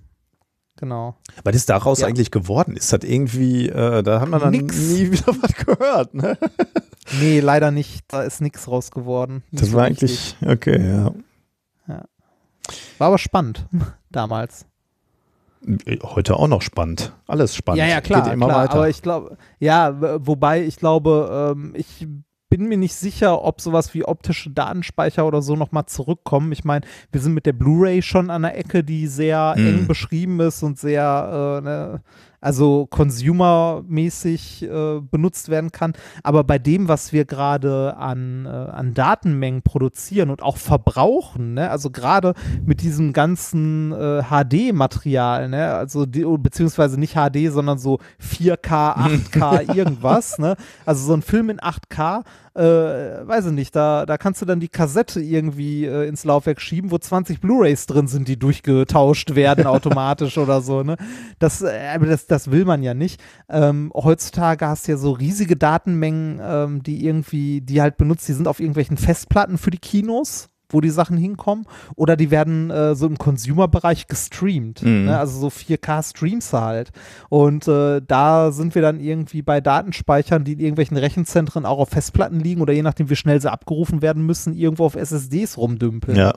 Genau. 0.76 1.16
Was 1.44 1.56
ist 1.56 1.68
daraus 1.68 2.00
Ja. 2.00 2.06
eigentlich 2.06 2.30
geworden? 2.30 2.74
Ist 2.76 2.92
das 2.92 3.00
irgendwie, 3.04 3.68
äh, 3.68 4.02
da 4.02 4.20
haben 4.20 4.30
wir 4.30 4.38
dann 4.38 4.50
Nix. 4.52 4.76
nie 4.78 5.10
wieder 5.12 5.34
was 5.40 5.54
gehört, 5.54 6.14
ne? 6.14 6.38
Nee, 7.20 7.40
leider 7.40 7.70
nicht. 7.70 8.04
Da 8.08 8.22
ist 8.22 8.40
nichts 8.40 8.68
raus 8.68 8.90
geworden. 8.90 9.42
Das 9.52 9.72
war 9.72 9.84
eigentlich, 9.84 10.36
okay, 10.46 10.80
ja. 10.86 11.12
War 12.98 13.08
aber 13.08 13.18
spannend 13.18 13.66
damals. 14.10 14.66
Heute 16.02 16.36
auch 16.36 16.48
noch 16.48 16.62
spannend. 16.62 17.12
Alles 17.26 17.54
spannend. 17.54 17.80
Ja, 17.80 17.86
ja, 17.86 18.00
klar, 18.00 18.22
Geht 18.22 18.32
immer 18.32 18.46
klar. 18.46 18.62
weiter. 18.62 18.74
Aber 18.74 18.88
ich 18.88 19.02
glaube, 19.02 19.36
ja, 19.58 19.94
wobei 20.26 20.64
ich 20.64 20.76
glaube, 20.76 21.54
ähm, 21.54 21.74
ich 21.76 22.06
bin 22.48 22.66
mir 22.66 22.78
nicht 22.78 22.94
sicher, 22.94 23.44
ob 23.44 23.60
sowas 23.60 23.92
wie 23.92 24.04
optische 24.04 24.50
Datenspeicher 24.50 25.26
oder 25.26 25.42
so 25.42 25.56
nochmal 25.56 25.84
zurückkommen. 25.86 26.50
Ich 26.52 26.64
meine, 26.64 26.84
wir 27.12 27.20
sind 27.20 27.34
mit 27.34 27.44
der 27.46 27.52
Blu-ray 27.52 28.00
schon 28.02 28.30
an 28.30 28.42
der 28.42 28.56
Ecke, 28.58 28.82
die 28.82 29.06
sehr 29.06 29.54
Mhm. 29.56 29.66
eng 29.66 29.86
beschrieben 29.86 30.40
ist 30.40 30.62
und 30.62 30.78
sehr, 30.78 31.58
äh, 31.58 31.64
ne, 31.64 32.00
also 32.40 32.86
consumermäßig 32.86 34.62
äh, 34.62 35.00
benutzt 35.00 35.48
werden 35.48 35.72
kann. 35.72 35.92
Aber 36.22 36.44
bei 36.44 36.58
dem, 36.58 36.88
was 36.88 37.12
wir 37.12 37.24
gerade 37.24 37.96
an, 37.96 38.46
äh, 38.46 38.48
an 38.48 38.94
Datenmengen 38.94 39.62
produzieren 39.62 40.30
und 40.30 40.42
auch 40.42 40.56
verbrauchen, 40.56 41.54
ne, 41.54 41.70
also 41.70 41.90
gerade 41.90 42.34
mit 42.64 42.82
diesem 42.82 43.12
ganzen 43.12 43.92
äh, 43.92 44.22
HD-Material, 44.22 45.48
ne, 45.48 45.74
also 45.74 46.06
die, 46.06 46.24
beziehungsweise 46.24 46.98
nicht 46.98 47.14
HD, 47.14 47.50
sondern 47.50 47.78
so 47.78 47.98
4K, 48.20 48.96
8K, 48.96 49.74
irgendwas, 49.74 50.38
ne, 50.38 50.56
also 50.86 51.06
so 51.06 51.14
ein 51.14 51.22
Film 51.22 51.50
in 51.50 51.58
8K, 51.58 52.24
äh, 52.54 52.62
weiß 52.62 53.46
ich 53.46 53.52
nicht, 53.52 53.74
da, 53.74 54.04
da 54.06 54.18
kannst 54.18 54.42
du 54.42 54.46
dann 54.46 54.60
die 54.60 54.68
Kassette 54.68 55.20
irgendwie 55.20 55.86
äh, 55.86 56.08
ins 56.08 56.24
Laufwerk 56.24 56.60
schieben, 56.60 56.90
wo 56.90 56.98
20 56.98 57.40
Blu-Rays 57.40 57.86
drin 57.86 58.08
sind, 58.08 58.28
die 58.28 58.38
durchgetauscht 58.38 59.34
werden 59.34 59.66
automatisch 59.68 60.36
oder 60.36 60.60
so, 60.60 60.82
ne. 60.82 60.96
Das, 61.38 61.62
äh, 61.62 61.92
aber 61.94 62.06
das, 62.06 62.26
das 62.26 62.50
will 62.50 62.64
man 62.64 62.82
ja 62.82 62.92
nicht. 62.92 63.20
Ähm, 63.48 63.92
heutzutage 63.94 64.66
hast 64.66 64.86
du 64.86 64.92
ja 64.92 64.98
so 64.98 65.12
riesige 65.12 65.56
Datenmengen, 65.56 66.40
ähm, 66.42 66.82
die 66.82 67.06
irgendwie, 67.06 67.60
die 67.60 67.80
halt 67.80 67.96
benutzt, 67.96 68.28
die 68.28 68.32
sind 68.32 68.48
auf 68.48 68.60
irgendwelchen 68.60 68.96
Festplatten 68.96 69.56
für 69.56 69.70
die 69.70 69.78
Kinos 69.78 70.49
wo 70.70 70.80
die 70.80 70.90
Sachen 70.90 71.16
hinkommen, 71.16 71.66
oder 71.96 72.16
die 72.16 72.30
werden 72.30 72.70
äh, 72.70 72.94
so 72.94 73.06
im 73.06 73.18
Consumer-Bereich 73.18 74.06
gestreamt. 74.06 74.82
Mhm. 74.82 75.06
Ne? 75.06 75.18
Also 75.18 75.38
so 75.38 75.48
4K-Streams 75.48 76.52
halt. 76.52 76.90
Und 77.28 77.68
äh, 77.68 78.00
da 78.06 78.52
sind 78.52 78.74
wir 78.74 78.82
dann 78.82 79.00
irgendwie 79.00 79.42
bei 79.42 79.60
Datenspeichern, 79.60 80.44
die 80.44 80.54
in 80.54 80.60
irgendwelchen 80.60 80.96
Rechenzentren 80.96 81.66
auch 81.66 81.78
auf 81.78 81.90
Festplatten 81.90 82.40
liegen 82.40 82.60
oder 82.60 82.72
je 82.72 82.82
nachdem, 82.82 83.10
wie 83.10 83.16
schnell 83.16 83.40
sie 83.40 83.50
abgerufen 83.50 84.02
werden 84.02 84.24
müssen, 84.24 84.54
irgendwo 84.54 84.84
auf 84.84 84.96
SSDs 84.96 85.58
rumdümpeln. 85.58 86.16
ja. 86.16 86.34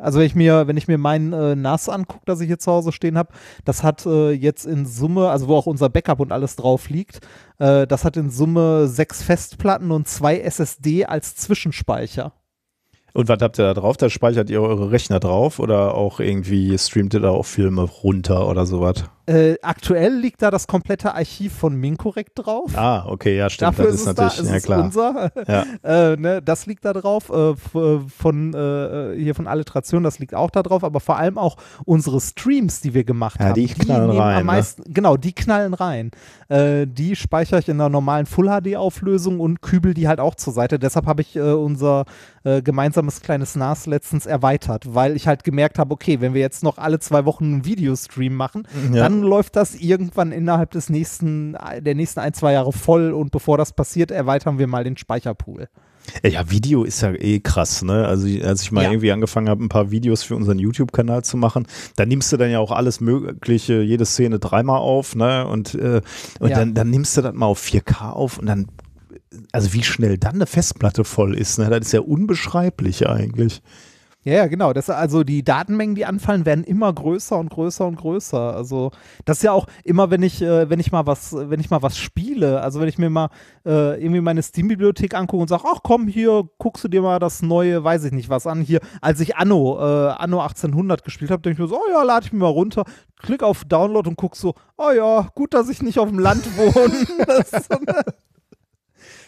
Also 0.00 0.20
wenn 0.20 0.26
ich 0.26 0.34
mir, 0.34 0.68
wenn 0.68 0.76
ich 0.76 0.86
mir 0.86 0.98
mein 0.98 1.32
äh, 1.32 1.56
NAS 1.56 1.88
angucke, 1.88 2.22
das 2.24 2.40
ich 2.40 2.46
hier 2.46 2.58
zu 2.58 2.70
Hause 2.70 2.92
stehen 2.92 3.18
habe, 3.18 3.32
das 3.64 3.82
hat 3.82 4.06
äh, 4.06 4.30
jetzt 4.30 4.64
in 4.64 4.86
Summe, 4.86 5.28
also 5.28 5.48
wo 5.48 5.56
auch 5.56 5.66
unser 5.66 5.88
Backup 5.88 6.20
und 6.20 6.30
alles 6.30 6.54
drauf 6.56 6.88
liegt, 6.88 7.20
äh, 7.58 7.86
das 7.86 8.04
hat 8.04 8.16
in 8.16 8.30
Summe 8.30 8.86
sechs 8.86 9.22
Festplatten 9.22 9.90
und 9.90 10.06
zwei 10.06 10.38
SSD 10.38 11.06
als 11.06 11.34
Zwischenspeicher. 11.34 12.32
Und 13.14 13.28
was 13.28 13.38
habt 13.40 13.58
ihr 13.58 13.64
da 13.64 13.74
drauf? 13.74 13.96
Da 13.96 14.08
speichert 14.08 14.48
ihr 14.48 14.62
eure 14.62 14.90
Rechner 14.90 15.20
drauf 15.20 15.58
oder 15.58 15.94
auch 15.94 16.18
irgendwie 16.20 16.76
streamt 16.78 17.14
ihr 17.14 17.20
da 17.20 17.30
auch 17.30 17.44
Filme 17.44 17.82
runter 17.82 18.48
oder 18.48 18.64
sowas? 18.64 19.04
Äh, 19.26 19.54
aktuell 19.62 20.14
liegt 20.16 20.42
da 20.42 20.50
das 20.50 20.66
komplette 20.66 21.14
Archiv 21.14 21.52
von 21.52 21.76
Mincorrect 21.76 22.32
drauf. 22.34 22.72
Ah, 22.76 23.04
okay, 23.06 23.36
ja, 23.36 23.48
stimmt. 23.48 23.68
Dafür 23.78 23.84
das 23.86 23.94
ist 23.94 24.00
ist 24.02 24.06
es 24.08 24.14
da, 24.16 24.22
natürlich, 24.24 24.44
es 24.44 24.50
ja 24.50 24.56
ist 24.56 24.64
klar. 24.64 24.84
unser. 24.84 25.32
Ja. 25.46 25.64
äh, 26.12 26.16
ne, 26.16 26.42
das 26.42 26.66
liegt 26.66 26.84
da 26.84 26.92
drauf. 26.92 27.30
Äh, 27.30 27.50
f- 27.50 28.02
von 28.18 28.52
äh, 28.52 29.14
hier 29.16 29.34
von 29.36 29.46
Alliteration, 29.46 30.02
das 30.02 30.18
liegt 30.18 30.34
auch 30.34 30.50
da 30.50 30.62
drauf. 30.64 30.82
Aber 30.82 30.98
vor 30.98 31.16
allem 31.18 31.38
auch 31.38 31.56
unsere 31.84 32.20
Streams, 32.20 32.80
die 32.80 32.94
wir 32.94 33.04
gemacht 33.04 33.38
Ja, 33.38 33.46
haben. 33.46 33.54
die 33.54 33.66
knallen 33.68 34.10
rein, 34.10 34.34
Am 34.34 34.38
ne? 34.38 34.44
meisten, 34.44 34.92
Genau, 34.92 35.16
die 35.16 35.32
knallen 35.34 35.74
rein. 35.74 36.10
Äh, 36.48 36.86
die 36.88 37.14
speichere 37.14 37.60
ich 37.60 37.68
in 37.68 37.80
einer 37.80 37.88
normalen 37.90 38.26
Full-HD-Auflösung 38.26 39.38
und 39.40 39.62
kübel 39.62 39.94
die 39.94 40.08
halt 40.08 40.18
auch 40.20 40.34
zur 40.34 40.52
Seite. 40.52 40.78
Deshalb 40.78 41.06
habe 41.06 41.22
ich 41.22 41.36
äh, 41.36 41.40
unser 41.52 42.06
äh, 42.44 42.60
gemeinsames 42.60 43.20
kleines 43.20 43.54
NAS 43.54 43.86
letztens 43.86 44.26
erweitert, 44.26 44.94
weil 44.94 45.14
ich 45.14 45.28
halt 45.28 45.44
gemerkt 45.44 45.78
habe, 45.78 45.92
okay, 45.94 46.20
wenn 46.20 46.34
wir 46.34 46.40
jetzt 46.40 46.62
noch 46.64 46.78
alle 46.78 46.98
zwei 46.98 47.24
Wochen 47.24 47.44
einen 47.44 47.64
Videostream 47.64 48.34
machen, 48.34 48.66
Ja. 48.92 49.02
dann 49.08 49.11
läuft 49.20 49.56
das 49.56 49.74
irgendwann 49.74 50.32
innerhalb 50.32 50.70
des 50.70 50.88
nächsten, 50.88 51.56
der 51.80 51.94
nächsten 51.94 52.20
ein, 52.20 52.32
zwei 52.32 52.52
Jahre 52.54 52.72
voll 52.72 53.12
und 53.12 53.30
bevor 53.32 53.58
das 53.58 53.72
passiert, 53.74 54.10
erweitern 54.10 54.58
wir 54.58 54.66
mal 54.66 54.84
den 54.84 54.96
Speicherpool. 54.96 55.68
Ja, 56.24 56.50
Video 56.50 56.82
ist 56.84 57.00
ja 57.02 57.12
eh 57.12 57.38
krass, 57.40 57.82
ne? 57.82 58.06
Also 58.06 58.26
als 58.44 58.62
ich 58.62 58.72
mal 58.72 58.82
Ja. 58.84 58.90
irgendwie 58.90 59.12
angefangen 59.12 59.48
habe, 59.48 59.62
ein 59.64 59.68
paar 59.68 59.90
Videos 59.90 60.22
für 60.24 60.34
unseren 60.34 60.58
YouTube-Kanal 60.58 61.22
zu 61.22 61.36
machen, 61.36 61.66
dann 61.96 62.08
nimmst 62.08 62.32
du 62.32 62.36
dann 62.36 62.50
ja 62.50 62.58
auch 62.58 62.72
alles 62.72 63.00
Mögliche, 63.00 63.82
jede 63.82 64.04
Szene 64.04 64.38
dreimal 64.40 64.78
auf, 64.80 65.14
ne? 65.14 65.46
Und, 65.46 65.74
äh, 65.74 66.00
und 66.40 66.50
Ja. 66.50 66.56
dann, 66.58 66.74
dann 66.74 66.90
nimmst 66.90 67.16
du 67.16 67.20
das 67.22 67.34
mal 67.34 67.46
auf 67.46 67.60
4K 67.60 68.10
auf 68.10 68.38
und 68.38 68.46
dann, 68.46 68.66
also 69.52 69.72
wie 69.74 69.84
schnell 69.84 70.18
dann 70.18 70.34
eine 70.36 70.46
Festplatte 70.46 71.04
voll 71.04 71.36
ist, 71.36 71.58
ne? 71.60 71.70
Das 71.70 71.86
ist 71.86 71.92
ja 71.92 72.00
unbeschreiblich 72.00 73.08
eigentlich. 73.08 73.62
Ja, 74.24 74.34
ja, 74.34 74.46
genau. 74.46 74.72
Das, 74.72 74.88
also 74.88 75.24
die 75.24 75.42
Datenmengen, 75.42 75.96
die 75.96 76.06
anfallen, 76.06 76.46
werden 76.46 76.62
immer 76.62 76.92
größer 76.92 77.36
und 77.36 77.50
größer 77.50 77.84
und 77.84 77.96
größer. 77.96 78.54
Also 78.54 78.92
das 79.24 79.38
ist 79.38 79.42
ja 79.42 79.50
auch 79.50 79.66
immer, 79.82 80.10
wenn 80.10 80.22
ich, 80.22 80.40
äh, 80.42 80.70
wenn 80.70 80.78
ich 80.78 80.92
mal 80.92 81.06
was, 81.06 81.34
wenn 81.34 81.58
ich 81.58 81.70
mal 81.70 81.82
was 81.82 81.98
spiele, 81.98 82.60
also 82.60 82.80
wenn 82.80 82.88
ich 82.88 82.98
mir 82.98 83.10
mal 83.10 83.30
äh, 83.66 84.00
irgendwie 84.00 84.20
meine 84.20 84.42
Steam-Bibliothek 84.42 85.14
angucke 85.14 85.42
und 85.42 85.48
sage, 85.48 85.64
ach 85.66 85.80
komm, 85.82 86.06
hier 86.06 86.48
guckst 86.58 86.84
du 86.84 86.88
dir 86.88 87.02
mal 87.02 87.18
das 87.18 87.42
neue, 87.42 87.82
weiß 87.82 88.04
ich 88.04 88.12
nicht 88.12 88.28
was 88.28 88.46
an. 88.46 88.60
Hier, 88.60 88.78
als 89.00 89.18
ich 89.18 89.34
Anno, 89.36 89.78
äh, 89.80 90.12
Anno 90.12 90.40
1800 90.40 91.02
gespielt 91.02 91.32
habe, 91.32 91.42
denke 91.42 91.54
ich 91.54 91.58
mir 91.60 91.68
so, 91.68 91.80
oh 91.80 91.90
ja, 91.90 92.04
lade 92.04 92.26
ich 92.26 92.32
mir 92.32 92.40
mal 92.40 92.46
runter, 92.46 92.84
klick 93.20 93.42
auf 93.42 93.64
Download 93.64 94.08
und 94.08 94.16
guck 94.16 94.36
so, 94.36 94.54
oh 94.76 94.92
ja, 94.94 95.30
gut, 95.34 95.52
dass 95.52 95.68
ich 95.68 95.82
nicht 95.82 95.98
auf 95.98 96.08
dem 96.08 96.20
Land 96.20 96.46
wohne. 96.56 97.26
das 97.50 97.68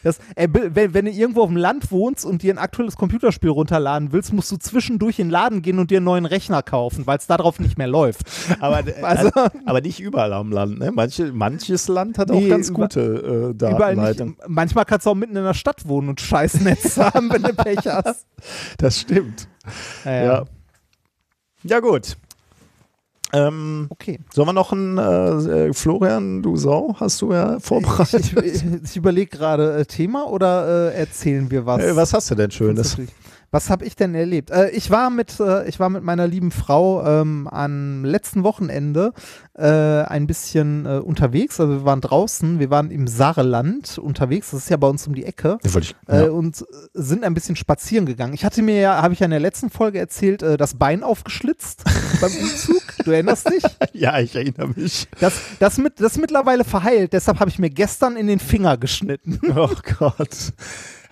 das, 0.04 0.18
bi- 0.36 0.70
wenn, 0.74 0.94
wenn 0.94 1.04
du 1.06 1.10
irgendwo 1.10 1.42
auf 1.42 1.48
dem 1.48 1.56
Land 1.56 1.90
wohnst 1.90 2.24
und 2.24 2.42
dir 2.42 2.54
ein 2.54 2.58
aktuelles 2.58 2.94
Computerspiel 2.96 3.50
runterladen 3.50 4.12
willst, 4.12 4.32
musst 4.32 4.52
du 4.52 4.56
zwischendurch 4.56 5.18
in 5.18 5.26
den 5.26 5.32
Laden 5.32 5.62
gehen 5.62 5.78
und 5.80 5.90
dir 5.90 5.96
einen 5.98 6.04
neuen 6.04 6.26
Rechner 6.26 6.62
kaufen, 6.62 7.06
weil 7.06 7.18
es 7.18 7.26
darauf 7.26 7.58
nicht 7.58 7.76
mehr 7.78 7.88
läuft. 7.88 8.22
Aber, 8.60 8.82
Also- 9.02 9.30
aber 9.66 9.80
nicht 9.80 9.98
überall 9.98 10.32
am 10.32 10.52
Land, 10.52 10.78
ne? 10.78 10.92
Manche, 10.92 11.32
manches 11.32 11.88
Land 11.88 12.18
hat 12.18 12.30
auch 12.30 12.34
Nee, 12.38 12.48
ganz 12.48 12.68
über- 12.68 12.82
gute 12.82 13.00
äh, 13.00 13.04
Überall 13.06 13.48
nicht. 13.48 13.62
Datenleitung. 13.72 14.36
Manchmal 14.46 14.84
kannst 14.84 15.06
du 15.06 15.10
auch 15.10 15.14
mitten 15.16 15.34
in 15.36 15.44
der 15.44 15.54
Stadt 15.54 15.88
wohnen 15.88 16.08
und 16.10 16.20
scheiß 16.20 16.60
Netz 16.60 16.96
haben, 16.98 17.32
wenn 17.32 17.42
du 17.42 17.54
Pech 17.54 17.86
hast. 17.86 18.26
Das 18.78 19.00
stimmt. 19.00 19.48
Ja, 20.04 20.24
Ja. 20.24 20.44
Ja, 21.66 21.80
gut. 21.80 22.18
Ähm, 23.34 23.86
Okay. 23.90 24.20
sollen 24.32 24.48
wir 24.48 24.52
noch 24.52 24.72
einen 24.72 24.98
äh, 24.98 25.68
äh, 25.68 25.72
Florian, 25.72 26.42
du 26.42 26.56
Sau, 26.56 26.94
hast 26.98 27.20
du 27.20 27.32
ja 27.32 27.58
vorbereitet? 27.60 28.32
Ich, 28.44 28.62
ich, 28.62 28.64
ich 28.84 28.96
überlege 28.96 29.36
gerade, 29.36 29.78
äh, 29.78 29.84
Thema 29.84 30.28
oder 30.30 30.92
äh, 30.92 30.98
erzählen 30.98 31.50
wir 31.50 31.66
was? 31.66 31.82
Äh, 31.82 31.96
was 31.96 32.14
hast 32.14 32.30
du 32.30 32.34
denn 32.34 32.50
Schönes? 32.50 32.96
Was 33.50 33.70
habe 33.70 33.84
ich 33.84 33.94
denn 33.94 34.16
erlebt? 34.16 34.50
Äh, 34.50 34.70
ich, 34.70 34.90
war 34.90 35.10
mit, 35.10 35.38
ich 35.66 35.78
war 35.78 35.88
mit 35.88 36.02
meiner 36.02 36.26
lieben 36.26 36.50
Frau 36.50 37.06
ähm, 37.06 37.46
am 37.46 38.04
letzten 38.04 38.42
Wochenende 38.42 39.12
ein 39.56 40.26
bisschen 40.26 40.84
unterwegs. 40.84 41.60
Also 41.60 41.74
wir 41.74 41.84
waren 41.84 42.00
draußen, 42.00 42.58
wir 42.58 42.68
waren 42.70 42.90
im 42.90 43.06
Saarland 43.06 43.98
unterwegs. 43.98 44.50
Das 44.50 44.64
ist 44.64 44.68
ja 44.68 44.76
bei 44.76 44.88
uns 44.88 45.06
um 45.06 45.14
die 45.14 45.24
Ecke. 45.24 45.58
Ich, 45.62 45.94
ja. 46.08 46.24
und 46.24 46.64
sind 46.92 47.22
ein 47.22 47.34
bisschen 47.34 47.54
spazieren 47.54 48.04
gegangen. 48.04 48.34
Ich 48.34 48.44
hatte 48.44 48.62
mir 48.62 48.80
ja, 48.80 49.00
habe 49.00 49.14
ich 49.14 49.20
ja 49.20 49.26
in 49.26 49.30
der 49.30 49.38
letzten 49.38 49.70
Folge 49.70 50.00
erzählt, 50.00 50.42
äh, 50.42 50.56
das 50.56 50.74
Bein 50.74 51.04
aufgeschlitzt 51.04 51.84
beim 52.28 52.42
Umzug. 52.42 52.82
Du 53.04 53.10
erinnerst 53.10 53.48
dich? 53.50 53.62
ja, 53.92 54.18
ich 54.18 54.34
erinnere 54.34 54.68
mich. 54.68 55.06
Das, 55.20 55.34
das, 55.58 55.78
mit, 55.78 56.00
das 56.00 56.12
ist 56.12 56.18
mittlerweile 56.20 56.64
verheilt. 56.64 57.12
Deshalb 57.12 57.40
habe 57.40 57.50
ich 57.50 57.58
mir 57.58 57.70
gestern 57.70 58.16
in 58.16 58.26
den 58.26 58.38
Finger 58.40 58.76
geschnitten. 58.76 59.40
Oh 59.56 59.70
Gott. 59.98 60.28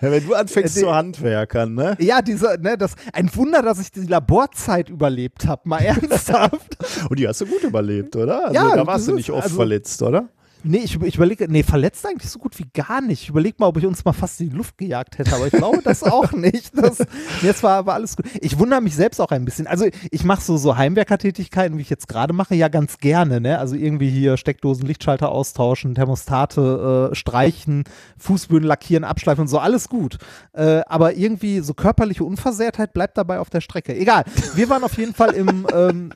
Ja, 0.01 0.11
wenn 0.11 0.25
du 0.27 0.33
anfängst 0.33 0.75
Äh, 0.77 0.81
zu 0.81 0.93
Handwerkern, 0.93 1.73
ne? 1.75 1.95
Ja, 1.99 2.21
dieser, 2.21 2.57
ne, 2.57 2.77
das, 2.77 2.95
ein 3.13 3.33
Wunder, 3.35 3.61
dass 3.61 3.79
ich 3.79 3.89
die 3.91 4.01
Laborzeit 4.01 4.89
überlebt 4.89 5.47
habe. 5.47 5.61
Mal 5.69 5.77
ernsthaft. 5.85 6.77
Und 7.09 7.19
die 7.19 7.27
hast 7.27 7.39
du 7.41 7.45
gut 7.45 7.63
überlebt, 7.63 8.15
oder? 8.17 8.47
Also, 8.47 8.53
Ja, 8.55 8.75
da 8.75 8.85
warst 8.85 9.07
du 9.07 9.13
nicht 9.13 9.29
oft 9.29 9.43
also- 9.43 9.55
verletzt, 9.55 10.01
oder? 10.01 10.27
Nee, 10.65 10.79
ich, 10.83 11.01
ich 11.01 11.15
überlege, 11.15 11.47
nee, 11.49 11.61
verletzt 11.61 12.05
eigentlich 12.05 12.29
so 12.29 12.39
gut 12.39 12.57
wie 12.57 12.67
gar 12.73 13.01
nicht. 13.01 13.23
Ich 13.23 13.29
überlege 13.29 13.57
mal, 13.59 13.67
ob 13.67 13.77
ich 13.77 13.85
uns 13.85 14.05
mal 14.05 14.13
fast 14.13 14.39
in 14.39 14.49
die 14.49 14.55
Luft 14.55 14.77
gejagt 14.77 15.17
hätte, 15.17 15.35
aber 15.35 15.47
ich 15.47 15.51
glaube 15.51 15.81
das 15.83 16.03
auch 16.03 16.31
nicht. 16.31 16.71
Das, 16.77 16.99
nee, 17.41 17.49
es 17.49 17.61
war 17.63 17.77
aber 17.77 17.93
alles 17.93 18.15
gut. 18.15 18.25
Ich 18.39 18.57
wundere 18.57 18.79
mich 18.81 18.95
selbst 18.95 19.19
auch 19.19 19.31
ein 19.31 19.43
bisschen. 19.43 19.67
Also 19.67 19.85
ich 20.09 20.23
mache 20.23 20.41
so, 20.41 20.55
so 20.55 20.77
Heimwerkertätigkeiten, 20.77 21.77
wie 21.77 21.81
ich 21.81 21.89
jetzt 21.89 22.07
gerade 22.07 22.33
mache, 22.33 22.55
ja 22.55 22.69
ganz 22.69 22.97
gerne. 22.97 23.41
Ne? 23.41 23.59
Also 23.59 23.75
irgendwie 23.75 24.09
hier 24.09 24.37
Steckdosen, 24.37 24.87
Lichtschalter 24.87 25.29
austauschen, 25.29 25.95
Thermostate 25.95 27.09
äh, 27.11 27.15
streichen, 27.15 27.83
Fußböden 28.17 28.67
lackieren, 28.67 29.03
abschleifen 29.03 29.41
und 29.41 29.47
so, 29.49 29.59
alles 29.59 29.89
gut. 29.89 30.17
Äh, 30.53 30.81
aber 30.87 31.15
irgendwie 31.17 31.59
so 31.59 31.73
körperliche 31.73 32.23
Unversehrtheit 32.23 32.93
bleibt 32.93 33.17
dabei 33.17 33.39
auf 33.39 33.49
der 33.49 33.61
Strecke. 33.61 33.95
Egal. 33.95 34.23
Wir 34.55 34.69
waren 34.69 34.83
auf 34.83 34.97
jeden 34.97 35.13
Fall 35.13 35.31
im, 35.33 35.67
ähm, 35.73 36.13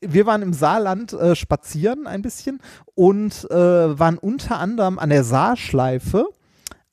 wir 0.00 0.26
waren 0.26 0.42
im 0.42 0.52
Saarland 0.52 1.12
äh, 1.12 1.34
spazieren 1.36 2.06
ein 2.06 2.22
bisschen 2.22 2.60
und 2.94 3.46
äh, 3.50 3.98
waren 3.98 4.18
unter 4.18 4.58
anderem 4.58 4.98
an 4.98 5.10
der 5.10 5.24
Saarschleife 5.24 6.26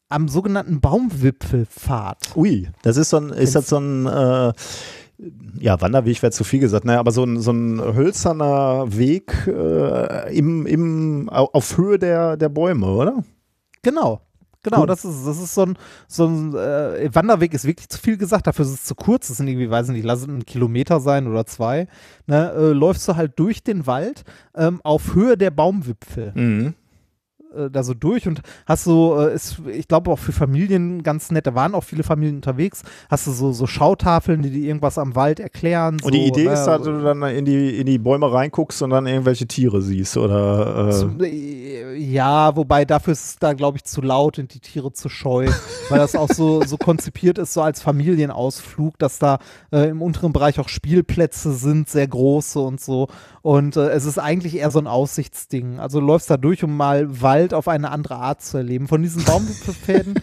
am 0.10 0.28
sogenannten 0.30 0.80
Baumwipfelpfad. 0.82 2.36
Ui, 2.36 2.70
das 2.82 2.98
ist 2.98 3.10
so 3.10 3.18
ein, 3.18 3.30
ist 3.30 3.56
das 3.56 3.68
so 3.70 3.78
ein, 3.78 4.06
äh, 4.06 4.54
ja, 5.60 5.82
Wanderweg 5.82 6.22
wäre 6.22 6.32
zu 6.32 6.44
viel 6.44 6.60
gesagt, 6.60 6.86
ne? 6.86 7.00
aber 7.00 7.12
so 7.12 7.24
ein, 7.24 7.40
so 7.42 7.52
ein 7.52 7.82
hölzerner 7.82 8.86
Weg 8.96 9.34
äh, 9.48 10.38
im, 10.38 10.66
im, 10.66 11.30
au- 11.30 11.50
auf 11.52 11.78
Höhe 11.78 11.98
der, 12.00 12.38
der 12.38 12.50
Bäume, 12.50 12.88
oder? 12.88 13.24
Genau. 13.82 14.22
Genau, 14.70 14.82
Cool. 14.82 14.88
das 14.88 15.06
ist, 15.06 15.26
das 15.26 15.38
ist 15.42 15.54
so 15.54 15.64
ein, 15.64 15.78
so 16.08 16.26
ein 16.28 16.54
äh, 16.56 17.10
Wanderweg 17.14 17.54
ist 17.54 17.66
wirklich 17.66 17.90
zu 17.90 18.00
viel 18.00 18.18
gesagt, 18.18 18.48
dafür 18.48 18.66
ist 18.66 18.72
es 18.72 18.84
zu 18.84 18.96
kurz, 18.96 19.28
das 19.30 19.38
sind 19.38 19.48
irgendwie, 19.48 19.70
weiß 19.70 19.88
ich 19.90 19.94
nicht, 19.94 20.06
lass 20.06 20.22
es 20.22 20.28
ein 20.28 20.46
Kilometer 20.46 21.00
sein 21.00 21.28
oder 21.28 21.46
zwei. 21.46 21.88
Ne, 22.26 22.52
äh, 22.52 22.72
läufst 22.74 23.08
du 23.08 23.16
halt 23.16 23.40
durch 23.40 23.64
den 23.64 23.88
Wald 23.88 24.24
ähm, 24.56 24.82
auf 24.84 25.16
Höhe 25.16 25.38
der 25.38 25.52
Baumwipfel. 25.52 26.32
Mhm. 26.36 26.74
Äh, 27.58 27.70
da 27.72 27.84
so 27.84 27.94
durch 27.94 28.28
und 28.28 28.42
hast 28.66 28.84
so, 28.84 29.20
äh, 29.20 29.34
ist, 29.34 29.62
ich 29.68 29.88
glaube 29.88 30.12
auch 30.12 30.20
für 30.20 30.32
Familien 30.32 31.04
ganz 31.04 31.32
nett, 31.32 31.48
da 31.48 31.56
waren 31.56 31.76
auch 31.76 31.84
viele 31.84 32.04
Familien 32.04 32.36
unterwegs, 32.38 32.84
hast 33.10 33.28
du 33.28 33.32
so, 33.32 33.52
so 33.52 33.68
Schautafeln, 33.68 34.42
die 34.42 34.52
dir 34.52 34.68
irgendwas 34.68 34.98
am 34.98 35.16
Wald 35.16 35.40
erklären. 35.40 35.98
Und 36.04 36.14
die 36.14 36.20
so, 36.20 36.28
Idee 36.28 36.46
ne, 36.46 36.54
ist, 36.54 36.66
dass 36.66 36.84
du 36.84 37.02
dann 37.02 37.22
in 37.24 37.46
die, 37.46 37.80
in 37.80 37.86
die 37.86 37.98
Bäume 37.98 38.32
reinguckst 38.32 38.82
und 38.82 38.92
dann 38.92 39.08
irgendwelche 39.08 39.48
Tiere 39.48 39.82
siehst, 39.82 40.18
oder? 40.18 40.90
Äh, 41.20 41.26
äh, 41.26 41.96
Ja, 41.98 42.56
wobei 42.56 42.86
dafür 42.86 43.14
ist 43.14 43.26
es 43.26 43.36
da, 43.38 43.54
glaube 43.54 43.78
ich, 43.78 43.84
zu 43.84 44.02
laut 44.02 44.40
und 44.40 44.54
die 44.54 44.60
Tiere 44.60 44.94
zu 44.94 45.10
scheu, 45.10 45.48
weil 45.90 46.00
das 46.00 46.16
auch 46.16 46.30
so, 46.30 46.64
so 46.64 46.78
konzipiert 46.78 47.38
ist, 47.38 47.54
so 47.54 47.62
als 47.62 47.82
Familienausflug, 47.82 48.98
dass 49.00 49.20
da 49.20 49.40
im 49.72 50.02
unteren 50.02 50.34
Bereich 50.34 50.60
auch 50.60 50.70
Spielplätze 50.70 51.54
sind, 51.54 51.90
sehr 51.90 52.08
große 52.08 52.60
und 52.60 52.80
so. 52.80 53.08
Und 53.42 53.78
es 53.78 54.06
ist 54.06 54.18
eigentlich 54.18 54.58
eher 54.58 54.72
so 54.72 54.80
ein 54.80 54.88
Aussichtsding. 54.88 55.80
Also 55.80 56.00
du 56.00 56.06
läufst 56.06 56.30
da 56.30 56.38
durch, 56.38 56.64
um 56.64 56.76
mal 56.76 57.22
Wald 57.22 57.47
auf 57.54 57.68
eine 57.68 57.92
andere 57.92 58.16
Art 58.16 58.42
zu 58.42 58.58
erleben. 58.58 58.88
Von 58.88 59.02
diesen 59.02 59.24
Baumwipfelpferden 59.24 60.16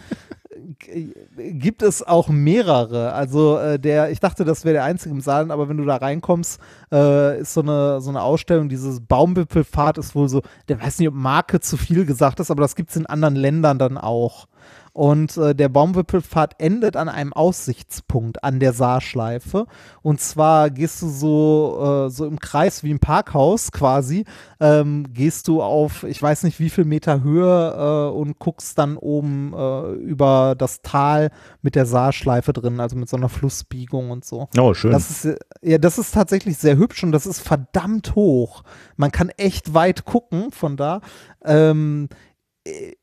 g- 0.79 1.13
gibt 1.53 1.81
es 1.81 2.01
auch 2.01 2.29
mehrere. 2.29 3.13
Also 3.13 3.57
äh, 3.57 3.79
der, 3.79 4.11
ich 4.11 4.19
dachte, 4.19 4.45
das 4.45 4.65
wäre 4.65 4.73
der 4.73 4.83
einzige 4.83 5.13
im 5.13 5.21
Saal, 5.21 5.51
aber 5.51 5.69
wenn 5.69 5.77
du 5.77 5.85
da 5.85 5.97
reinkommst, 5.97 6.59
äh, 6.91 7.39
ist 7.39 7.53
so 7.53 7.61
eine, 7.61 8.01
so 8.01 8.09
eine 8.09 8.21
Ausstellung, 8.21 8.69
dieses 8.69 9.01
Baumwipfelpfad 9.01 9.97
ist 9.97 10.15
wohl 10.15 10.29
so, 10.29 10.41
der 10.67 10.81
weiß 10.81 10.99
nicht, 10.99 11.07
ob 11.09 11.15
Marke 11.15 11.59
zu 11.59 11.77
viel 11.77 12.05
gesagt 12.05 12.39
ist, 12.39 12.51
aber 12.51 12.61
das 12.61 12.75
gibt 12.75 12.89
es 12.91 12.95
in 12.95 13.05
anderen 13.05 13.35
Ländern 13.35 13.79
dann 13.79 13.97
auch. 13.97 14.47
Und 14.95 15.35
äh, 15.35 15.53
der 15.53 15.67
Baumwipfelpfad 15.67 16.55
endet 16.57 16.95
an 16.95 17.09
einem 17.09 17.33
Aussichtspunkt 17.33 18.45
an 18.45 18.61
der 18.61 18.71
Saarschleife. 18.71 19.65
Und 20.01 20.21
zwar 20.21 20.69
gehst 20.69 21.01
du 21.01 21.09
so, 21.09 22.05
äh, 22.07 22.09
so 22.09 22.25
im 22.25 22.39
Kreis 22.39 22.81
wie 22.81 22.91
im 22.91 22.99
Parkhaus 22.99 23.73
quasi, 23.73 24.23
ähm, 24.61 25.07
gehst 25.11 25.49
du 25.49 25.61
auf, 25.61 26.03
ich 26.03 26.21
weiß 26.21 26.43
nicht 26.43 26.61
wie 26.61 26.69
viel 26.69 26.85
Meter 26.85 27.21
Höhe 27.23 27.73
äh, 28.07 28.17
und 28.17 28.39
guckst 28.39 28.77
dann 28.77 28.95
oben 28.95 29.53
äh, 29.53 29.91
über 29.95 30.55
das 30.57 30.81
Tal 30.81 31.29
mit 31.61 31.75
der 31.75 31.85
Saarschleife 31.85 32.53
drin, 32.53 32.79
also 32.79 32.95
mit 32.95 33.09
so 33.09 33.17
einer 33.17 33.27
Flussbiegung 33.27 34.11
und 34.11 34.23
so. 34.23 34.47
oh, 34.57 34.73
schön. 34.73 34.93
Das 34.93 35.11
ist, 35.11 35.25
äh, 35.25 35.35
ja, 35.61 35.77
das 35.77 35.97
ist 35.97 36.13
tatsächlich 36.13 36.57
sehr 36.57 36.77
hübsch 36.77 37.03
und 37.03 37.11
das 37.11 37.25
ist 37.25 37.41
verdammt 37.41 38.15
hoch. 38.15 38.63
Man 38.95 39.11
kann 39.11 39.27
echt 39.27 39.73
weit 39.73 40.05
gucken 40.05 40.51
von 40.51 40.77
da. 40.77 41.01
Ähm, 41.43 42.07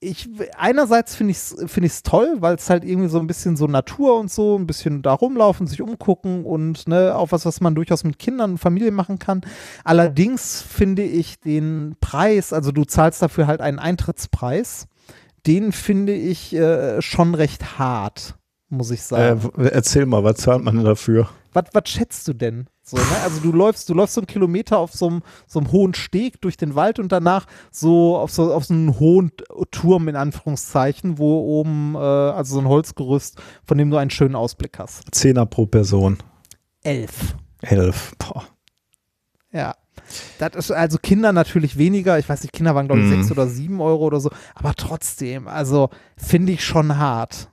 ich, 0.01 0.29
einerseits 0.59 1.15
finde 1.15 1.31
ich 1.31 1.37
es 1.37 1.57
find 1.67 1.87
ich's 1.87 2.03
toll, 2.03 2.37
weil 2.41 2.57
es 2.57 2.69
halt 2.69 2.85
irgendwie 2.85 3.09
so 3.09 3.21
ein 3.21 3.29
bisschen 3.29 3.57
so 3.57 3.67
Natur 3.69 4.19
und 4.19 4.31
so, 4.31 4.59
ein 4.59 4.67
bisschen 4.67 5.03
da 5.03 5.13
rumlaufen, 5.13 5.69
sich 5.69 5.81
umgucken 5.81 6.45
und 6.45 6.89
ne, 6.89 7.15
auch 7.15 7.31
was, 7.31 7.47
was 7.47 7.61
man 7.61 7.77
durchaus 7.77 8.03
mit 8.03 8.19
Kindern 8.19 8.53
und 8.53 8.59
Familie 8.59 8.91
machen 8.91 9.21
kann. 9.21 9.43
Allerdings 9.85 10.63
finde 10.63 11.03
ich 11.05 11.39
den 11.39 11.95
Preis, 12.01 12.53
also 12.53 12.73
du 12.73 12.85
zahlst 12.85 13.23
dafür 13.23 13.47
halt 13.47 13.61
einen 13.61 13.79
Eintrittspreis, 13.79 14.89
den 15.47 15.71
finde 15.71 16.15
ich 16.15 16.53
äh, 16.55 17.01
schon 17.01 17.35
recht 17.37 17.79
hart, 17.79 18.35
muss 18.69 18.91
ich 18.91 19.01
äh, 19.01 19.03
sagen. 19.03 19.45
w- 19.45 19.69
erzähl 19.69 20.07
mal, 20.07 20.25
was 20.25 20.39
zahlt 20.39 20.65
man 20.65 20.75
denn 20.75 20.85
dafür? 20.85 21.29
Was, 21.53 21.65
was 21.73 21.89
schätzt 21.89 22.27
du 22.29 22.33
denn? 22.33 22.67
So, 22.83 22.97
ne? 22.97 23.03
Also 23.23 23.41
du 23.41 23.53
läufst, 23.53 23.89
du 23.89 23.95
läufst 23.95 24.15
so 24.15 24.21
einen 24.21 24.27
Kilometer 24.27 24.79
auf 24.79 24.93
so 24.93 25.07
einem, 25.09 25.23
so 25.47 25.61
einem 25.61 25.71
hohen 25.71 25.95
Steg 25.95 26.41
durch 26.41 26.57
den 26.57 26.75
Wald 26.75 26.99
und 26.99 27.13
danach 27.13 27.47
so 27.71 28.17
auf 28.17 28.31
so, 28.33 28.53
auf 28.53 28.65
so 28.65 28.75
einen 28.75 28.99
hohen 28.99 29.33
Turm 29.71 30.09
in 30.09 30.17
Anführungszeichen, 30.17 31.19
wo 31.19 31.61
oben, 31.61 31.95
äh, 31.95 31.99
also 31.99 32.55
so 32.55 32.61
ein 32.61 32.69
Holzgerüst, 32.69 33.41
von 33.65 33.79
dem 33.79 33.91
du 33.91 33.99
einen 33.99 34.11
schönen 34.11 34.35
Ausblick 34.35 34.79
hast. 34.79 35.05
Zehner 35.13 35.47
pro 35.47 35.67
Person. 35.67 36.19
Elf. 36.83 37.37
Elf. 37.61 38.13
Boah. 38.19 38.45
Ja. 39.53 39.75
Das 40.39 40.55
ist 40.57 40.71
also 40.73 40.99
Kinder 40.99 41.33
natürlich 41.33 41.79
weniger. 41.79 42.19
Ich 42.19 42.29
weiß 42.29 42.43
nicht, 42.43 42.53
Kinder 42.53 42.75
waren, 42.75 42.87
glaube 42.89 43.03
ich, 43.03 43.07
Mhm. 43.07 43.23
sechs 43.23 43.31
oder 43.31 43.47
sieben 43.47 43.81
Euro 43.81 44.05
oder 44.05 44.19
so. 44.21 44.31
Aber 44.55 44.75
trotzdem, 44.75 45.47
also 45.47 45.91
finde 46.17 46.53
ich 46.53 46.65
schon 46.65 46.99
hart. 46.99 47.49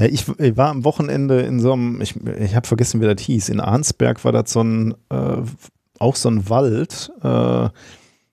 Ja, 0.00 0.06
ich, 0.06 0.26
ich 0.38 0.56
war 0.56 0.70
am 0.70 0.84
Wochenende 0.84 1.40
in 1.40 1.60
so 1.60 1.74
einem, 1.74 2.00
ich, 2.00 2.14
ich 2.16 2.56
habe 2.56 2.66
vergessen, 2.66 3.02
wie 3.02 3.12
das 3.12 3.20
hieß, 3.20 3.50
in 3.50 3.60
Arnsberg 3.60 4.24
war 4.24 4.32
das 4.32 4.50
so 4.50 4.62
ein, 4.62 4.94
äh, 5.10 5.42
auch 5.98 6.16
so 6.16 6.30
ein 6.30 6.48
Wald, 6.48 7.12
äh, 7.22 7.68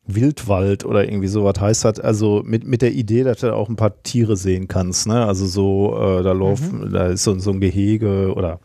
Wildwald 0.06 0.86
oder 0.86 1.04
irgendwie 1.04 1.28
sowas 1.28 1.60
heißt 1.60 1.84
das, 1.84 2.00
also 2.00 2.42
mit, 2.46 2.66
mit 2.66 2.82
der 2.82 2.94
Idee, 2.94 3.24
dass 3.24 3.42
du 3.42 3.54
auch 3.54 3.68
ein 3.68 3.76
paar 3.76 4.02
Tiere 4.04 4.38
sehen 4.38 4.70
kannst, 4.70 5.08
ne? 5.08 5.26
Also 5.26 5.46
so, 5.46 5.98
äh, 6.00 6.24
da 6.24 6.32
laufen, 6.32 6.90
da 6.94 7.08
ist 7.08 7.26
so, 7.26 7.38
so 7.38 7.52
ein 7.52 7.60
Gehege 7.60 8.34
oder 8.34 8.62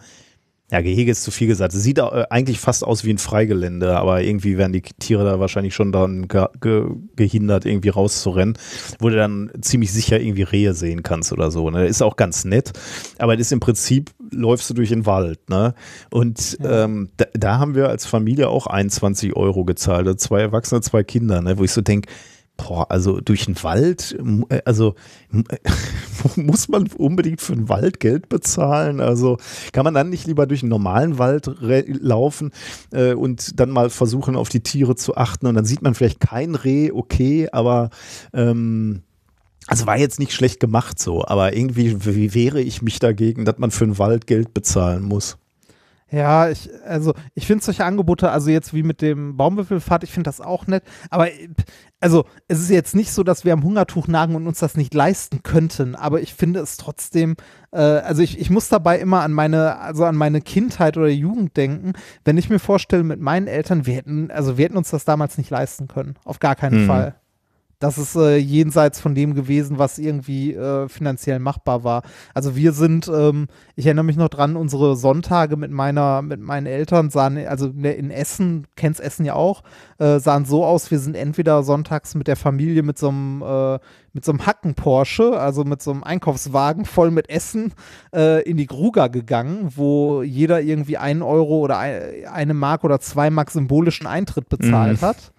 ja, 0.73 0.81
Gehege 0.81 1.11
ist 1.11 1.23
zu 1.23 1.31
viel 1.31 1.49
gesagt. 1.49 1.75
Es 1.75 1.83
sieht 1.83 1.99
äh, 1.99 2.25
eigentlich 2.31 2.59
fast 2.59 2.83
aus 2.83 3.05
wie 3.05 3.11
ein 3.12 3.18
Freigelände, 3.18 3.95
aber 3.95 4.23
irgendwie 4.23 4.57
werden 4.57 4.73
die 4.73 4.81
Tiere 4.81 5.23
da 5.23 5.39
wahrscheinlich 5.39 5.75
schon 5.75 5.93
daran 5.93 6.29
ge 6.29 6.47
ge 6.62 6.87
gehindert, 7.14 7.66
irgendwie 7.66 7.91
rauszurennen, 7.91 8.57
wo 8.99 9.11
du 9.11 9.16
dann 9.16 9.51
ziemlich 9.61 9.93
sicher 9.93 10.18
irgendwie 10.18 10.45
Rehe 10.45 10.73
sehen 10.73 11.03
kannst 11.03 11.31
oder 11.31 11.51
so. 11.51 11.68
Ne? 11.68 11.87
Ist 11.87 12.03
auch 12.03 12.16
ganz 12.16 12.47
nett, 12.47 12.73
aber 13.18 13.37
das 13.37 13.49
ist 13.49 13.53
im 13.53 13.61
Prinzip, 13.61 14.11
läufst 14.31 14.70
du 14.70 14.75
durch 14.75 14.89
den 14.89 15.05
Wald. 15.05 15.51
Ne? 15.51 15.75
Und 16.11 16.57
Ja. 16.62 16.85
ähm, 16.85 17.11
da, 17.18 17.27
da 17.35 17.59
haben 17.59 17.75
wir 17.75 17.91
als 17.91 18.07
Familie 18.07 18.49
auch 18.49 18.66
21 18.66 19.37
Euro 19.37 19.64
gezahlt. 19.66 20.07
Also 20.07 20.14
Zwei 20.16 20.41
Erwachsene, 20.41 20.81
zwei 20.81 21.03
Kinder, 21.05 21.43
ne? 21.43 21.59
wo 21.59 21.64
ich 21.64 21.73
so 21.73 21.83
denke, 21.83 22.09
Boah, 22.59 22.91
also 22.91 23.21
durch 23.21 23.47
den 23.47 23.61
Wald, 23.65 24.17
äh, 24.49 24.61
also 24.65 24.95
m- 25.33 25.45
muss 26.37 26.69
man 26.69 26.87
unbedingt 26.97 27.41
für 27.41 27.55
den 27.55 27.69
Wald 27.69 27.99
Geld 27.99 28.29
bezahlen? 28.29 29.01
Also 29.01 29.39
kann 29.73 29.85
man 29.85 29.95
dann 29.95 30.11
nicht 30.11 30.27
lieber 30.27 30.47
durch 30.47 30.63
einen 30.63 30.69
normalen 30.71 31.19
Wald 31.19 31.51
laufen 31.61 32.53
äh, 32.93 33.15
und 33.15 33.59
dann 33.59 33.71
mal 33.71 33.91
versuchen, 33.91 34.37
auf 34.37 34.49
die 34.49 34.61
Tiere 34.63 34.95
zu 34.97 35.17
achten 35.17 35.47
und 35.47 35.55
dann 35.55 35.65
sieht 35.65 35.83
man 35.83 35.95
vielleicht 35.95 36.21
kein 36.21 36.55
Reh, 36.55 36.93
okay, 36.93 37.49
aber 37.51 37.91
ähm, 38.35 39.03
also 39.67 39.87
war 39.87 39.99
jetzt 39.99 40.19
nicht 40.19 40.33
schlecht 40.33 40.61
gemacht 40.61 40.99
so, 41.01 41.25
aber 41.25 41.57
irgendwie 41.57 42.05
wie 42.05 42.35
wehre 42.35 42.61
ich 42.61 42.83
mich 42.83 42.99
dagegen, 42.99 43.45
dass 43.45 43.59
man 43.59 43.71
für 43.71 43.87
den 43.87 43.99
Wald 43.99 44.27
Geld 44.27 44.55
bezahlen 44.55 45.03
muss? 45.05 45.39
Ja, 46.13 46.51
ich, 46.51 46.69
also 46.85 47.15
ich 47.35 47.47
finde 47.47 47.65
solche 47.65 47.87
Angebote, 47.87 48.31
also 48.31 48.51
jetzt 48.51 48.75
wie 48.75 48.83
mit 48.83 49.01
dem 49.01 49.37
Baumwipfelfahrt, 49.39 50.05
ich 50.05 50.11
finde 50.11 50.29
das 50.29 50.43
auch 50.43 50.67
nett, 50.67 50.83
aber 51.09 51.33
äh, 51.33 51.49
also 52.01 52.27
es 52.49 52.61
ist 52.61 52.69
jetzt 52.69 52.95
nicht 52.95 53.13
so, 53.13 53.23
dass 53.23 53.47
wir 53.47 53.55
am 53.55 53.63
Hungertuch 53.63 54.09
nagen 54.09 54.35
und 54.35 54.47
uns 54.47 54.59
das 54.59 54.77
nicht 54.77 54.93
leisten 54.93 55.43
könnten, 55.43 55.95
aber 55.95 56.21
ich 56.21 56.35
finde 56.35 56.61
es 56.61 56.77
trotzdem, 56.77 57.35
äh, 57.73 57.79
also 57.81 58.21
ich, 58.21 58.39
ich 58.39 58.51
muss 58.51 58.69
dabei 58.69 58.99
immer 58.99 59.23
an 59.23 59.33
meine, 59.33 59.79
also 59.79 60.05
an 60.05 60.17
meine 60.17 60.43
Kindheit 60.43 60.99
oder 60.99 61.09
Jugend 61.09 61.57
denken, 61.57 61.95
wenn 62.27 62.37
ich 62.37 62.51
mir 62.51 62.59
vorstelle, 62.59 63.05
mit 63.05 63.21
meinen 63.21 63.47
Eltern, 63.47 63.87
wir 63.87 63.95
hätten, 63.95 64.31
also 64.31 64.59
wir 64.59 64.67
hätten 64.67 64.77
uns 64.77 64.91
das 64.91 65.07
damals 65.07 65.39
nicht 65.39 65.49
leisten 65.49 65.89
können, 65.89 66.17
auf 66.25 66.41
gar 66.41 66.57
keinen 66.57 66.83
Mhm. 66.83 66.87
Fall. 66.87 67.15
Das 67.83 67.99
ist 67.99 68.14
äh, 68.14 68.37
jenseits 68.37 69.01
von 69.01 69.16
dem 69.16 69.35
gewesen, 69.35 69.76
was 69.76 69.99
irgendwie 69.99 70.55
äh, 70.55 70.89
finanziell 70.89 71.41
machbar 71.41 71.83
war. 71.83 72.03
Also 72.33 72.55
wir 72.55 72.72
sind, 72.72 73.11
ähm, 73.12 73.49
ich 73.74 73.87
erinnere 73.87 74.05
mich 74.05 74.16
noch 74.16 74.28
dran, 74.28 74.55
unsere 74.55 74.95
Sonntage 74.95 75.57
mit 75.57 75.72
meiner, 75.72 76.22
mit 76.22 76.39
meinen 76.39 76.66
Eltern 76.66 77.11
sahen, 77.11 77.45
also 77.45 77.72
ne, 77.74 77.93
in 77.95 78.12
Essen, 78.12 78.68
kennst 78.76 79.01
Essen 79.01 79.24
ja 79.24 79.35
auch, 79.35 79.64
äh, 79.99 80.20
sahen 80.20 80.45
so 80.45 80.64
aus, 80.64 80.93
wir 80.93 81.01
sind 81.01 81.16
entweder 81.16 81.64
sonntags 81.64 82.14
mit 82.14 82.28
der 82.28 82.37
Familie 82.37 82.85
mit 82.85 82.99
so 82.99 83.09
einem, 83.09 83.43
äh, 83.43 83.80
mit 84.12 84.24
so 84.24 84.30
einem 84.30 84.47
Hacken-Porsche, 84.47 85.37
also 85.37 85.64
mit 85.64 85.83
so 85.83 85.91
einem 85.91 86.05
Einkaufswagen 86.05 86.85
voll 86.85 87.11
mit 87.11 87.28
Essen, 87.30 87.72
äh, 88.14 88.49
in 88.49 88.59
die 88.59 88.66
Gruga 88.66 89.09
gegangen, 89.09 89.72
wo 89.74 90.22
jeder 90.22 90.61
irgendwie 90.61 90.99
einen 90.99 91.22
Euro 91.22 91.59
oder 91.59 91.78
ein, 91.78 92.01
eine 92.33 92.55
Mark 92.55 92.85
oder 92.85 93.01
zwei 93.01 93.28
Mark 93.30 93.51
symbolischen 93.51 94.07
Eintritt 94.07 94.49
bezahlt 94.49 95.03
Mhm. 95.03 95.07
hat 95.07 95.33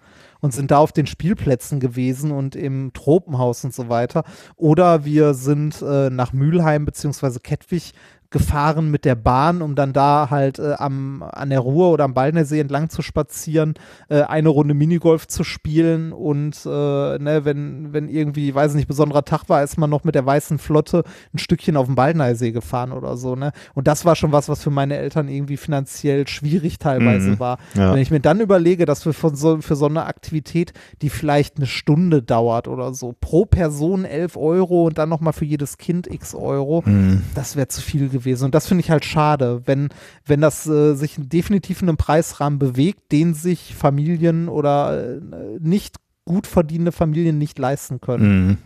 und 0.44 0.52
sind 0.52 0.70
da 0.70 0.76
auf 0.76 0.92
den 0.92 1.06
Spielplätzen 1.06 1.80
gewesen 1.80 2.30
und 2.30 2.54
im 2.54 2.92
Tropenhaus 2.92 3.64
und 3.64 3.72
so 3.72 3.88
weiter. 3.88 4.24
Oder 4.56 5.06
wir 5.06 5.32
sind 5.32 5.80
äh, 5.80 6.10
nach 6.10 6.34
Mülheim 6.34 6.84
beziehungsweise 6.84 7.40
Kettwig 7.40 7.94
gefahren 8.34 8.90
mit 8.90 9.04
der 9.04 9.14
Bahn, 9.14 9.62
um 9.62 9.76
dann 9.76 9.92
da 9.92 10.26
halt 10.28 10.58
äh, 10.58 10.74
am, 10.76 11.22
an 11.22 11.50
der 11.50 11.60
Ruhr 11.60 11.90
oder 11.92 12.02
am 12.04 12.14
Ballnersee 12.14 12.58
entlang 12.58 12.90
zu 12.90 13.00
spazieren, 13.00 13.74
äh, 14.08 14.22
eine 14.22 14.48
Runde 14.48 14.74
Minigolf 14.74 15.28
zu 15.28 15.44
spielen 15.44 16.12
und 16.12 16.66
äh, 16.66 16.68
ne, 16.68 17.42
wenn, 17.44 17.92
wenn 17.92 18.08
irgendwie, 18.08 18.52
weiß 18.54 18.74
nicht, 18.74 18.88
besonderer 18.88 19.24
Tag 19.24 19.48
war, 19.48 19.62
ist 19.62 19.78
man 19.78 19.88
noch 19.88 20.02
mit 20.02 20.16
der 20.16 20.26
weißen 20.26 20.58
Flotte 20.58 21.04
ein 21.32 21.38
Stückchen 21.38 21.76
auf 21.76 21.86
dem 21.86 21.94
Ballnersee 21.94 22.50
gefahren 22.50 22.90
oder 22.90 23.16
so, 23.16 23.36
ne? 23.36 23.52
Und 23.72 23.86
das 23.86 24.04
war 24.04 24.16
schon 24.16 24.32
was, 24.32 24.48
was 24.48 24.62
für 24.62 24.70
meine 24.70 24.96
Eltern 24.96 25.28
irgendwie 25.28 25.56
finanziell 25.56 26.26
schwierig 26.26 26.78
teilweise 26.80 27.30
Mhm. 27.30 27.38
war. 27.38 27.58
Ja. 27.74 27.92
Wenn 27.92 28.00
ich 28.02 28.10
mir 28.10 28.18
dann 28.20 28.40
überlege, 28.40 28.84
dass 28.84 29.06
wir 29.06 29.12
von 29.12 29.36
so, 29.36 29.60
für 29.60 29.76
so 29.76 29.86
eine 29.86 30.06
Aktivität, 30.06 30.72
die 31.02 31.08
vielleicht 31.08 31.56
eine 31.58 31.66
Stunde 31.66 32.20
dauert 32.20 32.66
oder 32.66 32.92
so, 32.94 33.14
pro 33.20 33.44
Person 33.46 34.04
11 34.04 34.36
Euro 34.36 34.84
und 34.86 34.98
dann 34.98 35.08
nochmal 35.08 35.32
für 35.32 35.44
jedes 35.44 35.78
Kind 35.78 36.08
x 36.12 36.34
Euro, 36.34 36.82
Mhm. 36.84 37.22
das 37.36 37.54
wäre 37.54 37.68
zu 37.68 37.80
viel 37.80 38.08
gewesen. 38.08 38.23
Und 38.44 38.54
das 38.54 38.66
finde 38.66 38.80
ich 38.82 38.90
halt 38.90 39.04
schade, 39.04 39.62
wenn, 39.66 39.88
wenn 40.24 40.40
das 40.40 40.66
äh, 40.66 40.94
sich 40.94 41.16
definitiv 41.18 41.82
in 41.82 41.88
einem 41.88 41.96
Preisrahmen 41.98 42.58
bewegt, 42.58 43.12
den 43.12 43.34
sich 43.34 43.74
Familien 43.74 44.48
oder 44.48 45.16
äh, 45.16 45.20
nicht 45.60 45.96
gut 46.24 46.46
verdienende 46.46 46.92
Familien 46.92 47.38
nicht 47.38 47.58
leisten 47.58 48.00
können. 48.00 48.46
Mhm. 48.48 48.58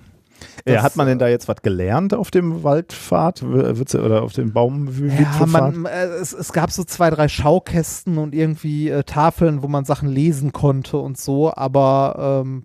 Äh, 0.65 0.75
Das, 0.75 0.85
hat 0.85 0.95
man 0.97 1.09
denn 1.09 1.19
äh, 1.19 1.21
da 1.21 1.29
jetzt 1.29 1.49
was 1.49 1.63
gelernt 1.63 2.15
auf 2.15 2.31
dem 2.31 2.63
Waldfahrt 2.63 3.43
W- 3.43 3.77
wird's- 3.79 3.97
oder 3.97 4.23
auf 4.23 4.33
dem 4.33 4.47
Ja, 4.49 4.53
Baumwipfelfahrt? 4.55 5.49
man, 5.51 5.87
äh, 5.87 6.05
es, 6.21 6.33
es 6.33 6.53
gab 6.53 6.71
so 6.71 6.85
zwei, 6.85 7.11
drei 7.11 7.27
Schaukästen 7.27 8.19
und 8.19 8.33
irgendwie 8.37 8.89
äh, 8.89 9.03
Tafeln, 9.03 9.65
wo 9.65 9.67
man 9.69 9.85
Sachen 9.85 10.09
lesen 10.09 10.53
konnte 10.53 10.99
und 10.99 11.19
so, 11.19 11.53
aber 11.53 12.43
ähm, 12.45 12.63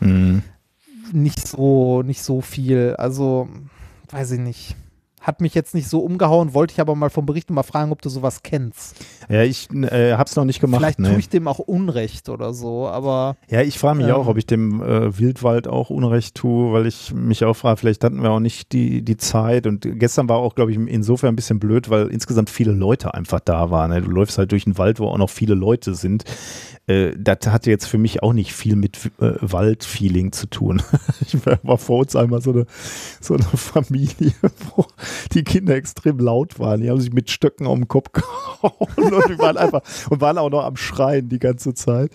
Mhm. 0.00 0.42
nicht 1.12 1.46
so, 1.46 2.02
nicht 2.02 2.22
so 2.24 2.40
viel. 2.40 2.96
Also, 2.98 3.48
weiß 4.10 4.32
ich 4.32 4.40
nicht. 4.40 4.74
Hat 5.22 5.40
mich 5.40 5.54
jetzt 5.54 5.74
nicht 5.74 5.88
so 5.88 6.00
umgehauen, 6.00 6.52
wollte 6.52 6.72
ich 6.72 6.80
aber 6.80 6.94
mal 6.94 7.08
vom 7.08 7.24
Bericht 7.26 7.50
mal 7.50 7.62
fragen, 7.62 7.92
ob 7.92 8.02
du 8.02 8.08
sowas 8.08 8.42
kennst. 8.42 8.96
Ja, 9.28 9.42
ich 9.42 9.70
äh, 9.70 10.14
hab's 10.14 10.36
noch 10.36 10.44
nicht 10.44 10.60
gemacht. 10.60 10.80
Vielleicht 10.80 10.98
ne. 10.98 11.10
tue 11.10 11.18
ich 11.18 11.28
dem 11.28 11.46
auch 11.48 11.60
Unrecht 11.60 12.28
oder 12.28 12.52
so, 12.52 12.88
aber 12.88 13.36
Ja, 13.48 13.62
ich 13.62 13.78
frage 13.78 13.98
mich 13.98 14.08
Ähm. 14.08 14.14
auch, 14.14 14.26
ob 14.26 14.36
ich 14.36 14.46
dem 14.46 14.82
äh, 14.82 15.18
Wildwald 15.18 15.68
auch 15.68 15.90
Unrecht 15.90 16.34
tue, 16.34 16.72
weil 16.72 16.86
ich 16.86 17.14
mich 17.14 17.44
auch 17.44 17.54
frage, 17.54 17.76
vielleicht 17.78 18.02
hatten 18.04 18.22
wir 18.22 18.30
auch 18.30 18.40
nicht 18.40 18.72
die, 18.72 19.02
die 19.02 19.16
Zeit. 19.16 19.66
Und 19.66 19.86
gestern 19.98 20.28
war 20.28 20.38
auch, 20.38 20.54
glaube 20.54 20.72
ich, 20.72 20.78
insofern 20.78 21.30
ein 21.30 21.36
bisschen 21.36 21.60
blöd, 21.60 21.88
weil 21.88 22.08
insgesamt 22.08 22.50
viele 22.50 22.72
Leute 22.72 23.14
einfach 23.14 23.40
da 23.40 23.70
waren. 23.70 23.90
Ne? 23.90 24.02
Du 24.02 24.10
läufst 24.10 24.38
halt 24.38 24.52
durch 24.52 24.66
einen 24.66 24.76
Wald, 24.78 24.98
wo 24.98 25.06
auch 25.06 25.18
noch 25.18 25.30
viele 25.30 25.54
Leute 25.54 25.94
sind. 25.94 26.24
Äh, 26.86 27.12
das 27.16 27.46
hatte 27.46 27.70
jetzt 27.70 27.86
für 27.86 27.98
mich 27.98 28.22
auch 28.22 28.32
nicht 28.32 28.52
viel 28.52 28.76
mit 28.76 28.98
äh, 29.20 29.34
Waldfeeling 29.40 30.32
zu 30.32 30.48
tun. 30.48 30.82
ich 31.20 31.44
war, 31.46 31.58
war 31.62 31.78
vor 31.78 32.00
uns 32.00 32.16
einmal 32.16 32.42
so 32.42 32.50
eine, 32.50 32.66
so 33.20 33.34
eine 33.34 33.44
Familie, 33.44 34.32
wo 34.74 34.84
die 35.32 35.44
Kinder 35.44 35.74
extrem 35.74 36.18
laut 36.18 36.58
waren. 36.58 36.80
Die 36.80 36.90
haben 36.90 37.00
sich 37.00 37.12
mit 37.12 37.30
Stöcken 37.30 37.66
auf 37.66 37.76
den 37.76 37.88
Kopf 37.88 38.12
gehauen 38.12 38.72
und 39.12 39.38
waren 39.38 39.56
einfach 39.56 39.82
und 40.10 40.20
waren 40.20 40.38
auch 40.38 40.50
noch 40.50 40.64
am 40.64 40.76
Schreien 40.76 41.28
die 41.28 41.38
ganze 41.38 41.74
Zeit. 41.74 42.10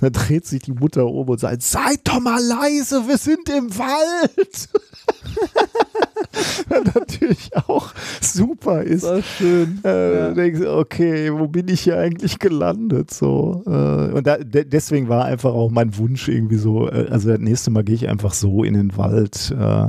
Da 0.00 0.10
dreht 0.10 0.46
sich 0.46 0.62
die 0.62 0.72
Mutter 0.72 1.06
um 1.06 1.28
und 1.28 1.40
sagt, 1.40 1.62
seid 1.62 2.00
doch 2.04 2.20
mal 2.20 2.40
leise, 2.42 3.06
wir 3.08 3.18
sind 3.18 3.48
im 3.48 3.76
Wald. 3.78 4.68
Natürlich 6.94 7.50
auch 7.66 7.92
super 8.20 8.82
ist. 8.82 9.04
das 9.04 9.24
schön. 9.26 9.80
Äh, 9.84 10.12
Ja. 10.14 10.30
denkst, 10.32 10.60
okay, 10.66 11.32
wo 11.32 11.46
bin 11.48 11.68
ich 11.68 11.80
hier 11.82 11.98
eigentlich 11.98 12.38
gelandet? 12.38 13.12
So, 13.12 13.62
äh, 13.66 14.12
und 14.12 14.26
da, 14.26 14.38
de 14.38 14.64
deswegen 14.64 15.08
war 15.08 15.24
einfach 15.24 15.52
auch 15.52 15.70
mein 15.70 15.96
Wunsch 15.98 16.28
irgendwie 16.28 16.56
so, 16.56 16.88
äh, 16.88 17.08
also 17.10 17.30
das 17.30 17.40
nächste 17.40 17.70
Mal 17.70 17.84
gehe 17.84 17.94
ich 17.94 18.08
einfach 18.08 18.32
so 18.34 18.64
in 18.64 18.74
den 18.74 18.96
Wald. 18.96 19.54
Äh, 19.58 19.88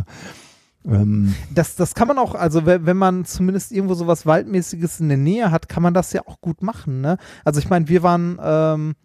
ähm, 0.90 1.34
Das, 1.54 1.76
das 1.76 1.94
kann 1.96 2.08
man 2.08 2.18
auch, 2.18 2.36
also 2.36 2.66
wenn, 2.66 2.86
wenn 2.86 2.98
man 2.98 3.26
zumindest 3.26 3.72
irgendwo 3.72 3.94
sowas 3.94 4.26
Waldmäßiges 4.26 5.00
in 5.00 5.10
der 5.10 5.18
Nähe 5.18 5.52
hat, 5.52 5.70
kann 5.70 5.84
man 5.84 5.94
das 5.94 6.14
ja 6.14 6.22
auch 6.26 6.42
gut 6.42 6.62
machen, 6.62 7.02
ne? 7.02 7.18
Also 7.46 7.60
ich 7.60 7.70
meine, 7.70 7.88
wir 7.88 8.04
waren, 8.04 8.40
ähm, 8.44 8.96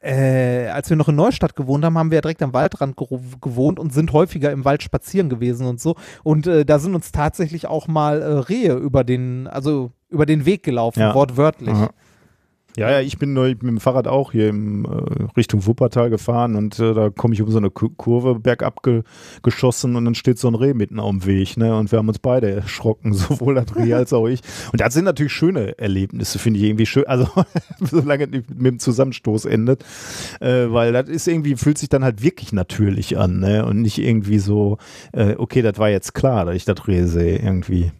äh, 0.00 0.66
als 0.68 0.90
wir 0.90 0.96
noch 0.96 1.08
in 1.08 1.14
Neustadt 1.14 1.54
gewohnt 1.54 1.84
haben, 1.84 1.96
haben 1.96 2.10
wir 2.10 2.16
ja 2.16 2.20
direkt 2.22 2.42
am 2.42 2.52
Waldrand 2.52 2.96
gewo- 2.98 3.20
gewohnt 3.40 3.78
und 3.78 3.92
sind 3.94 4.12
häufiger 4.12 4.50
im 4.50 4.64
Wald 4.64 4.82
spazieren 4.82 5.28
gewesen 5.28 5.66
und 5.66 5.80
so. 5.80 5.94
Und 6.24 6.46
äh, 6.48 6.64
da 6.64 6.80
sind 6.80 6.94
uns 6.96 7.12
tatsächlich 7.12 7.66
auch 7.68 7.86
mal 7.86 8.20
äh, 8.20 8.24
Rehe 8.38 8.74
über 8.74 9.04
den, 9.04 9.46
also 9.46 9.92
über 10.08 10.26
den 10.26 10.44
Weg 10.44 10.64
gelaufen, 10.64 11.00
Ja. 11.00 11.14
wortwörtlich. 11.14 11.70
Aha. 11.74 11.90
Ja, 12.76 12.90
ja, 12.90 13.00
ich 13.00 13.16
bin 13.18 13.32
neulich 13.32 13.56
mit 13.62 13.70
dem 13.70 13.80
Fahrrad 13.80 14.06
auch 14.06 14.32
hier 14.32 14.50
im, 14.50 14.84
äh, 14.84 15.24
Richtung 15.34 15.64
Wuppertal 15.64 16.10
gefahren 16.10 16.56
und 16.56 16.78
äh, 16.78 16.92
da 16.92 17.08
komme 17.08 17.32
ich 17.32 17.40
um 17.40 17.50
so 17.50 17.56
eine 17.56 17.70
Ku- 17.70 17.88
Kurve 17.88 18.38
bergab 18.38 18.82
ge 18.82 19.02
geschossen 19.42 19.96
und 19.96 20.04
dann 20.04 20.14
steht 20.14 20.38
so 20.38 20.46
ein 20.48 20.54
Reh 20.54 20.74
mitten 20.74 21.00
auf 21.00 21.10
dem 21.10 21.24
Weg, 21.24 21.56
ne? 21.56 21.74
Und 21.74 21.90
wir 21.90 21.98
haben 21.98 22.08
uns 22.08 22.18
beide 22.18 22.50
erschrocken, 22.50 23.14
sowohl 23.14 23.54
das 23.54 23.74
Reh 23.76 23.94
als 23.94 24.12
auch 24.12 24.26
ich. 24.26 24.40
Und 24.72 24.82
das 24.82 24.92
sind 24.92 25.04
natürlich 25.04 25.32
schöne 25.32 25.78
Erlebnisse, 25.78 26.38
finde 26.38 26.58
ich 26.60 26.66
irgendwie 26.66 26.84
schön. 26.84 27.06
Also 27.06 27.28
solange 27.80 28.24
es 28.24 28.30
nicht 28.30 28.50
mit 28.50 28.66
dem 28.66 28.78
Zusammenstoß 28.78 29.46
endet, 29.46 29.82
äh, 30.40 30.66
weil 30.70 30.92
das 30.92 31.08
ist 31.08 31.26
irgendwie 31.28 31.56
fühlt 31.56 31.78
sich 31.78 31.88
dann 31.88 32.04
halt 32.04 32.22
wirklich 32.22 32.52
natürlich 32.52 33.16
an, 33.16 33.40
ne? 33.40 33.64
Und 33.64 33.80
nicht 33.80 33.96
irgendwie 33.96 34.38
so, 34.38 34.76
äh, 35.12 35.34
okay, 35.38 35.62
das 35.62 35.78
war 35.78 35.88
jetzt 35.88 36.14
klar, 36.14 36.44
dass 36.44 36.54
ich 36.56 36.66
das 36.66 36.86
Reh 36.86 37.04
sehe 37.04 37.38
irgendwie. 37.38 37.90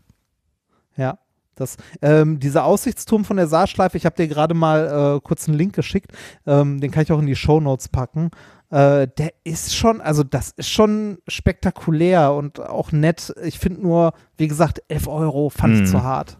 Das, 1.56 1.76
ähm, 2.02 2.38
dieser 2.38 2.64
Aussichtsturm 2.64 3.24
von 3.24 3.36
der 3.38 3.48
Saarschleife, 3.48 3.96
ich 3.96 4.04
habe 4.06 4.14
dir 4.16 4.28
gerade 4.28 4.54
mal 4.54 5.16
äh, 5.16 5.20
kurz 5.26 5.48
einen 5.48 5.56
Link 5.58 5.74
geschickt, 5.74 6.12
ähm, 6.46 6.80
den 6.80 6.90
kann 6.90 7.02
ich 7.02 7.10
auch 7.12 7.18
in 7.18 7.26
die 7.26 7.34
Shownotes 7.34 7.88
packen. 7.88 8.30
Äh, 8.70 9.08
der 9.16 9.32
ist 9.44 9.74
schon, 9.74 10.00
also 10.00 10.22
das 10.22 10.50
ist 10.50 10.68
schon 10.68 11.18
spektakulär 11.28 12.32
und 12.32 12.60
auch 12.60 12.92
nett. 12.92 13.32
Ich 13.44 13.58
finde 13.58 13.80
nur, 13.82 14.12
wie 14.36 14.48
gesagt, 14.48 14.82
11 14.88 15.08
Euro 15.08 15.50
fand 15.50 15.74
Mhm. 15.74 15.82
ich 15.84 15.90
zu 15.90 16.02
hart. 16.02 16.38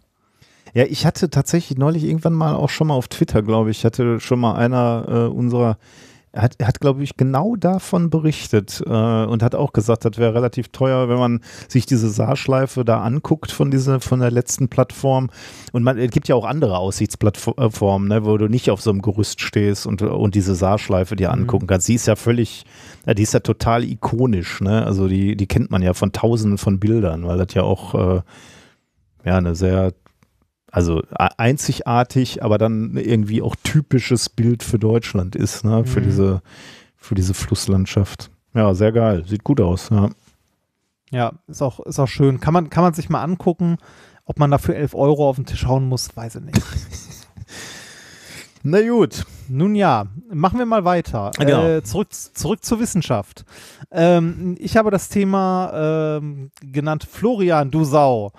Ja, 0.74 0.84
ich 0.84 1.06
hatte 1.06 1.30
tatsächlich 1.30 1.78
neulich 1.78 2.04
irgendwann 2.04 2.34
mal 2.34 2.54
auch 2.54 2.68
schon 2.68 2.88
mal 2.88 2.94
auf 2.94 3.08
Twitter, 3.08 3.42
glaube 3.42 3.70
ich, 3.70 3.84
hatte 3.84 4.20
schon 4.20 4.38
mal 4.40 4.56
einer 4.56 5.06
äh, 5.08 5.32
unserer, 5.34 5.78
er 6.36 6.42
hat, 6.42 6.54
er 6.58 6.68
hat 6.68 6.80
glaube 6.80 7.02
ich, 7.02 7.16
genau 7.16 7.56
davon 7.56 8.10
berichtet 8.10 8.82
äh, 8.86 8.90
und 8.90 9.42
hat 9.42 9.54
auch 9.54 9.72
gesagt, 9.72 10.04
das 10.04 10.18
wäre 10.18 10.34
relativ 10.34 10.68
teuer, 10.68 11.08
wenn 11.08 11.18
man 11.18 11.40
sich 11.66 11.86
diese 11.86 12.10
Saarschleife 12.10 12.84
da 12.84 13.00
anguckt 13.00 13.50
von 13.50 13.70
dieser, 13.70 14.00
von 14.00 14.20
der 14.20 14.30
letzten 14.30 14.68
Plattform. 14.68 15.30
Und 15.72 15.82
man, 15.82 15.98
es 15.98 16.10
gibt 16.10 16.28
ja 16.28 16.34
auch 16.34 16.44
andere 16.44 16.76
Aussichtsplattformen, 16.76 18.08
ne, 18.08 18.24
wo 18.26 18.36
du 18.36 18.48
nicht 18.48 18.70
auf 18.70 18.82
so 18.82 18.90
einem 18.90 19.00
Gerüst 19.00 19.40
stehst 19.40 19.86
und, 19.86 20.02
und 20.02 20.34
diese 20.34 20.54
Saarschleife 20.54 21.16
dir 21.16 21.32
angucken 21.32 21.66
kannst. 21.66 21.88
Die 21.88 21.94
ist 21.94 22.06
ja 22.06 22.16
völlig, 22.16 22.66
ja, 23.06 23.14
die 23.14 23.22
ist 23.22 23.32
ja 23.32 23.40
total 23.40 23.84
ikonisch, 23.84 24.60
ne? 24.60 24.84
Also 24.84 25.08
die, 25.08 25.36
die 25.36 25.46
kennt 25.46 25.70
man 25.70 25.80
ja 25.80 25.94
von 25.94 26.12
tausenden 26.12 26.58
von 26.58 26.78
Bildern, 26.78 27.26
weil 27.26 27.38
das 27.38 27.54
ja 27.54 27.62
auch 27.62 27.94
äh, 27.94 28.20
ja 29.24 29.38
eine 29.38 29.54
sehr 29.54 29.92
also 30.76 31.02
einzigartig, 31.38 32.44
aber 32.44 32.58
dann 32.58 32.96
irgendwie 32.96 33.40
auch 33.40 33.56
typisches 33.62 34.28
Bild 34.28 34.62
für 34.62 34.78
Deutschland 34.78 35.34
ist, 35.34 35.64
ne? 35.64 35.84
Für 35.86 36.00
Mhm. 36.00 36.04
diese, 36.04 36.42
für 36.96 37.14
diese 37.14 37.32
Flusslandschaft. 37.34 38.30
Ja, 38.52 38.74
sehr 38.74 38.92
geil. 38.92 39.24
Sieht 39.26 39.42
gut 39.42 39.60
aus, 39.60 39.88
ja. 39.90 40.10
Ja, 41.10 41.32
ist 41.46 41.62
auch, 41.62 41.80
ist 41.80 41.98
auch 41.98 42.08
schön. 42.08 42.40
Kann 42.40 42.52
man, 42.52 42.68
kann 42.68 42.82
man 42.82 42.92
sich 42.92 43.08
mal 43.08 43.22
angucken. 43.22 43.78
Ob 44.26 44.38
man 44.38 44.50
dafür 44.50 44.74
11 44.76 44.94
Euro 44.94 45.28
auf 45.28 45.36
den 45.36 45.46
Tisch 45.46 45.64
hauen 45.66 45.88
muss, 45.88 46.14
weiß 46.14 46.36
ich 46.36 46.42
nicht. 46.42 46.60
Na 48.62 48.82
gut. 48.86 49.24
Nun 49.48 49.76
ja, 49.76 50.06
machen 50.32 50.58
wir 50.58 50.66
mal 50.66 50.84
weiter. 50.84 51.30
Genau. 51.38 51.64
Äh, 51.64 51.84
zurück, 51.84 52.08
zurück 52.12 52.64
zur 52.64 52.80
Wissenschaft. 52.80 53.44
Ähm, 53.92 54.56
ich 54.58 54.76
habe 54.76 54.90
das 54.90 55.08
Thema 55.08 56.18
ähm, 56.18 56.50
genannt 56.60 57.06
Florian, 57.08 57.70
du 57.70 57.84
Sau. 57.84 58.32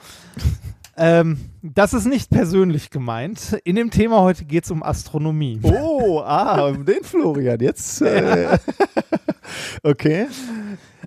Ähm, 0.97 1.37
das 1.61 1.93
ist 1.93 2.05
nicht 2.05 2.29
persönlich 2.29 2.89
gemeint. 2.89 3.59
In 3.63 3.75
dem 3.75 3.91
Thema 3.91 4.21
heute 4.21 4.45
geht 4.45 4.63
es 4.63 4.71
um 4.71 4.81
Astronomie. 4.81 5.59
Oh, 5.63 6.21
ah, 6.21 6.71
den 6.71 7.03
Florian. 7.03 7.59
Jetzt. 7.59 8.01
Äh, 8.17 8.57
okay. 9.83 10.27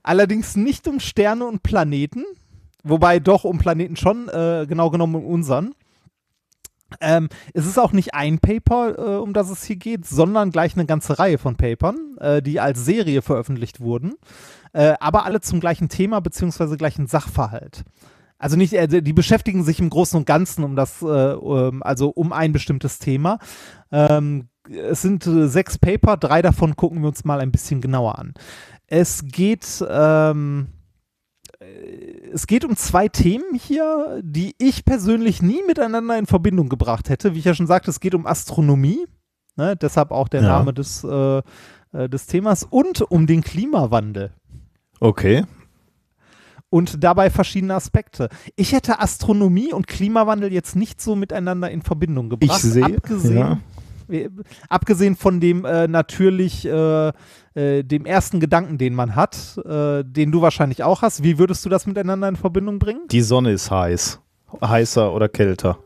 Allerdings 0.03 0.57
nicht 0.57 0.88
um 0.88 1.01
Sterne 1.01 1.45
und 1.45 1.62
Planeten, 1.62 2.24
wobei 2.82 3.18
doch 3.18 3.45
um 3.45 3.59
Planeten 3.59 3.97
schon, 3.97 4.28
äh, 4.28 4.66
genau 4.68 4.91
genommen 4.91 5.16
um 5.16 5.26
unseren. 5.26 5.74
Ähm, 7.01 7.28
es 7.53 7.66
ist 7.66 7.78
auch 7.78 7.93
nicht 7.93 8.14
ein 8.14 8.38
Paper, 8.38 8.99
äh, 8.99 9.18
um 9.18 9.32
das 9.32 9.51
es 9.51 9.64
hier 9.64 9.76
geht, 9.76 10.07
sondern 10.07 10.51
gleich 10.51 10.74
eine 10.74 10.86
ganze 10.86 11.18
Reihe 11.18 11.38
von 11.38 11.57
Papern, 11.57 12.16
äh, 12.18 12.43
die 12.43 12.61
als 12.61 12.84
Serie 12.84 13.22
veröffentlicht 13.22 13.80
wurden, 13.80 14.14
äh, 14.72 14.95
aber 15.01 15.24
alle 15.24 15.41
zum 15.41 15.61
gleichen 15.61 15.88
Thema 15.88 16.20
beziehungsweise 16.20 16.76
gleichen 16.76 17.07
Sachverhalt. 17.07 17.84
Also 18.41 18.57
nicht, 18.57 18.72
äh, 18.72 19.03
die 19.03 19.12
beschäftigen 19.12 19.62
sich 19.64 19.80
im 19.80 19.91
Großen 19.91 20.18
und 20.18 20.24
Ganzen 20.24 20.64
um 20.64 20.74
das, 20.74 21.03
äh, 21.03 21.05
um, 21.05 21.82
also 21.82 22.09
um 22.09 22.32
ein 22.32 22.53
bestimmtes 22.53 22.99
Thema. 22.99 23.38
Ähm, 23.93 24.49
es 24.68 25.03
sind 25.03 25.26
äh, 25.26 25.47
sechs 25.47 25.76
Paper, 25.78 26.16
drei 26.16 26.41
davon 26.41 26.74
gucken 26.74 27.03
wir 27.03 27.09
uns 27.09 27.24
mal 27.24 27.38
ein 27.41 27.53
bisschen 27.53 27.82
genauer 27.82 28.18
an. 28.18 28.32
Es 28.86 29.24
geht, 29.26 29.84
ähm, 29.86 30.68
äh, 31.61 32.30
es 32.32 32.47
geht 32.47 32.64
um 32.64 32.76
zwei 32.76 33.09
Themen 33.09 33.55
hier, 33.55 34.20
die 34.24 34.55
ich 34.59 34.86
persönlich 34.86 35.43
nie 35.43 35.62
miteinander 35.66 36.18
in 36.18 36.26
Verbindung 36.26 36.70
gebracht 36.70 37.11
hätte. 37.11 37.34
Wie 37.34 37.41
ich 37.41 37.45
ja 37.45 37.55
schon 37.55 37.66
sagte, 37.66 37.91
es 37.91 38.01
geht 38.01 38.14
um 38.14 38.26
Astronomie, 38.26 39.05
ne? 39.57 39.76
deshalb 39.76 40.12
auch 40.12 40.28
der 40.28 40.41
Ja. 40.41 40.49
Name 40.49 40.72
des, 40.72 41.05
äh, 41.05 41.43
des 41.93 42.26
Themas, 42.26 42.64
und 42.64 43.03
um 43.03 43.26
den 43.26 43.43
Klimawandel. 43.43 44.32
Okay. 44.99 45.45
Und 46.71 47.03
dabei 47.03 47.31
verschiedene 47.31 47.75
Aspekte. 47.75 48.29
Ich 48.55 48.73
hätte 48.73 49.01
Astronomie 49.01 49.73
und 49.73 49.89
Klimawandel 49.89 50.53
jetzt 50.53 50.77
nicht 50.77 51.01
so 51.01 51.16
miteinander 51.16 51.68
in 51.71 51.83
Verbindung 51.83 52.27
Ich 52.27 52.39
gebracht. 52.41 52.61
sehe. 52.62 52.85
abgesehen, 52.97 53.37
Ja. 53.37 53.59
äh, 54.09 54.31
abgesehen 54.68 55.16
von 55.16 55.41
dem 55.41 55.64
äh, 55.64 55.89
natürlich 55.89 56.64
äh, 56.64 57.09
äh, 57.55 57.83
dem 57.83 58.07
ersten 58.07 58.39
Gedanken, 58.39 58.79
den 58.79 58.95
man 58.95 59.16
hat, 59.16 59.59
äh, 59.64 60.05
den 60.05 60.31
du 60.31 60.43
wahrscheinlich 60.43 60.85
auch 60.85 61.03
hast. 61.03 61.25
Wie 61.25 61.39
würdest 61.41 61.64
du 61.64 61.68
das 61.68 61.87
miteinander 61.89 62.29
in 62.29 62.37
Verbindung 62.37 62.79
bringen? 62.79 63.01
Die 63.11 63.23
Sonne 63.23 63.51
ist 63.51 63.71
heiß. 63.73 64.21
Heißer 64.62 65.12
oder 65.12 65.29
kälter. 65.29 65.79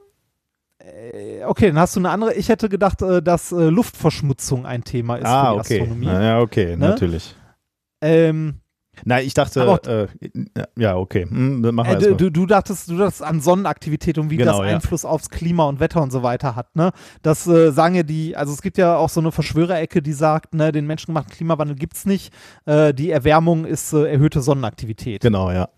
Okay, 1.47 1.69
dann 1.69 1.79
hast 1.79 1.97
du 1.97 2.01
eine 2.01 2.11
andere. 2.11 2.35
Ich 2.35 2.49
hätte 2.49 2.69
gedacht, 2.69 3.01
dass 3.01 3.51
Luftverschmutzung 3.51 4.67
ein 4.67 4.85
Thema 4.85 5.17
ist 5.17 5.27
ah, 5.27 5.47
für 5.47 5.53
die 5.55 5.61
okay. 5.61 5.81
Astronomie. 5.81 6.07
Ja, 6.07 6.23
ja, 6.23 6.41
okay, 6.41 6.77
Ne? 6.77 6.89
natürlich. 6.89 7.35
Ähm, 8.03 8.61
Nein, 9.05 9.27
ich 9.27 9.35
dachte, 9.35 10.09
äh, 10.25 10.63
ja, 10.79 10.97
okay. 10.97 11.27
Hm, 11.29 11.65
Äh, 11.85 12.15
du, 12.15 12.31
du, 12.31 12.47
dachtest, 12.47 12.89
du 12.91 12.97
dachtest 12.97 13.23
an 13.23 13.41
Sonnenaktivität 13.41 14.19
und 14.19 14.31
wie 14.31 14.37
Genau, 14.37 14.59
das 14.59 14.71
ja. 14.71 14.77
Einfluss 14.77 15.05
aufs 15.05 15.31
Klima 15.31 15.65
und 15.65 15.81
Wetter 15.81 16.03
und 16.03 16.11
so 16.13 16.23
weiter 16.23 16.57
hat. 16.57 16.75
Ne? 16.77 16.93
Das 17.23 17.47
äh, 17.47 17.73
sagen 17.73 17.95
ja 17.95 18.03
die, 18.03 18.37
also 18.37 18.53
es 18.53 18.63
gibt 18.63 18.79
ja 18.79 18.97
auch 18.97 19.09
so 19.09 19.21
eine 19.21 19.33
Verschwörerecke, 19.33 20.03
die 20.03 20.13
sagt, 20.13 20.55
ne, 20.55 20.73
den 20.73 20.87
menschengemachten 20.87 21.33
Klimawandel 21.33 21.77
gibt 21.77 21.97
es 21.97 22.07
nicht. 22.07 22.33
Äh, 22.67 22.95
die 22.95 23.11
Erwärmung 23.11 23.65
ist 23.65 23.93
äh, 23.93 24.05
erhöhte 24.05 24.41
Sonnenaktivität. 24.41 25.23
Genau, 25.23 25.51
ja. 25.51 25.69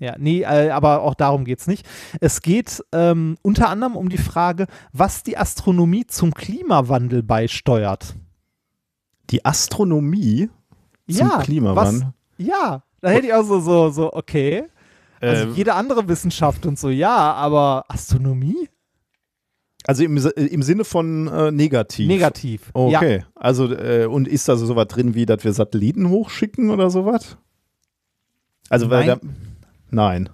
Ja, 0.00 0.14
nee, 0.18 0.42
äh, 0.42 0.70
aber 0.70 1.02
auch 1.02 1.14
darum 1.14 1.44
geht 1.44 1.58
es 1.58 1.66
nicht. 1.66 1.84
Es 2.20 2.40
geht 2.40 2.84
ähm, 2.92 3.36
unter 3.42 3.68
anderem 3.68 3.96
um 3.96 4.08
die 4.08 4.18
Frage, 4.18 4.66
was 4.92 5.24
die 5.24 5.36
Astronomie 5.36 6.06
zum 6.06 6.32
Klimawandel 6.32 7.22
beisteuert. 7.22 8.14
Die 9.30 9.44
Astronomie 9.44 10.50
zum 11.08 11.28
ja, 11.28 11.38
Klimawandel. 11.38 12.12
Was, 12.38 12.46
ja, 12.46 12.82
da 13.00 13.08
hätte 13.10 13.26
ich 13.26 13.34
auch 13.34 13.44
so, 13.44 13.60
so, 13.60 13.90
so 13.90 14.12
okay. 14.12 14.64
Also 15.20 15.44
Ähm, 15.44 15.54
jede 15.54 15.74
andere 15.74 16.08
Wissenschaft 16.08 16.64
und 16.66 16.78
so, 16.78 16.88
ja, 16.90 17.32
aber 17.32 17.84
Astronomie? 17.88 18.68
Also 19.84 20.04
im, 20.04 20.16
im 20.16 20.62
Sinne 20.62 20.84
von 20.84 21.28
äh, 21.28 21.50
negativ. 21.50 22.08
Negativ. 22.08 22.70
Ja, 22.74 22.98
Okay. 22.98 23.24
Also, 23.34 23.72
äh, 23.72 24.06
und 24.06 24.28
ist 24.28 24.48
da 24.48 24.56
so 24.56 24.66
sowas 24.66 24.86
drin, 24.88 25.14
wie, 25.14 25.26
dass 25.26 25.44
wir 25.44 25.52
Satelliten 25.52 26.08
hochschicken 26.10 26.70
oder 26.70 26.90
sowas? 26.90 27.36
Also, 28.68 28.90
weil 28.90 29.06
Nein. 29.06 29.18
da, 29.22 29.28
nein. 29.90 30.30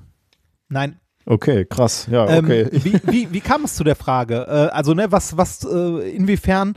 nein. 0.69 1.01
Okay, 1.27 1.65
krass. 1.65 2.09
Ja, 2.11 2.29
Ähm, 2.29 2.45
okay. 2.45 2.69
wie, 2.73 3.01
wie, 3.05 3.33
wie 3.33 3.41
kam 3.41 3.65
es 3.65 3.77
zu 3.77 3.85
der 3.85 3.97
Frage? 3.97 4.47
Äh, 4.49 4.75
also, 4.75 4.93
ne, 4.93 5.13
was, 5.13 5.37
was, 5.37 5.65
äh, 5.65 6.11
inwiefern 6.11 6.77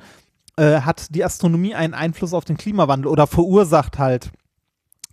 äh, 0.56 0.82
hat 0.82 1.14
die 1.16 1.24
Astronomie 1.26 1.74
einen 1.74 1.94
Einfluss 1.94 2.34
auf 2.34 2.46
den 2.46 2.58
Klimawandel 2.58 3.12
oder 3.12 3.28
verursacht 3.28 3.98
halt? 3.98 4.32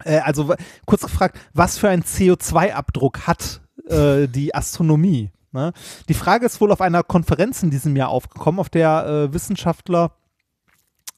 Äh, 0.03 0.19
also, 0.19 0.55
kurz 0.87 1.03
gefragt, 1.03 1.39
was 1.53 1.79
für 1.79 1.89
einen 1.89 2.03
CO2-Abdruck 2.03 3.27
hat 3.27 3.61
äh, 3.89 4.27
die 4.27 4.55
Astronomie? 4.55 5.31
Ne? 5.53 5.73
Die 6.09 6.15
Frage 6.15 6.47
ist 6.47 6.61
wohl 6.61 6.73
auf 6.73 6.81
einer 6.81 7.03
Konferenz 7.03 7.63
in 7.63 7.71
diesem 7.71 7.95
Jahr 7.97 8.09
aufgekommen, 8.09 8.59
auf 8.59 8.69
der 8.69 9.07
äh, 9.07 9.33
Wissenschaftler 9.33 10.13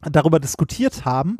darüber 0.02 0.38
diskutiert 0.38 1.04
haben, 1.04 1.38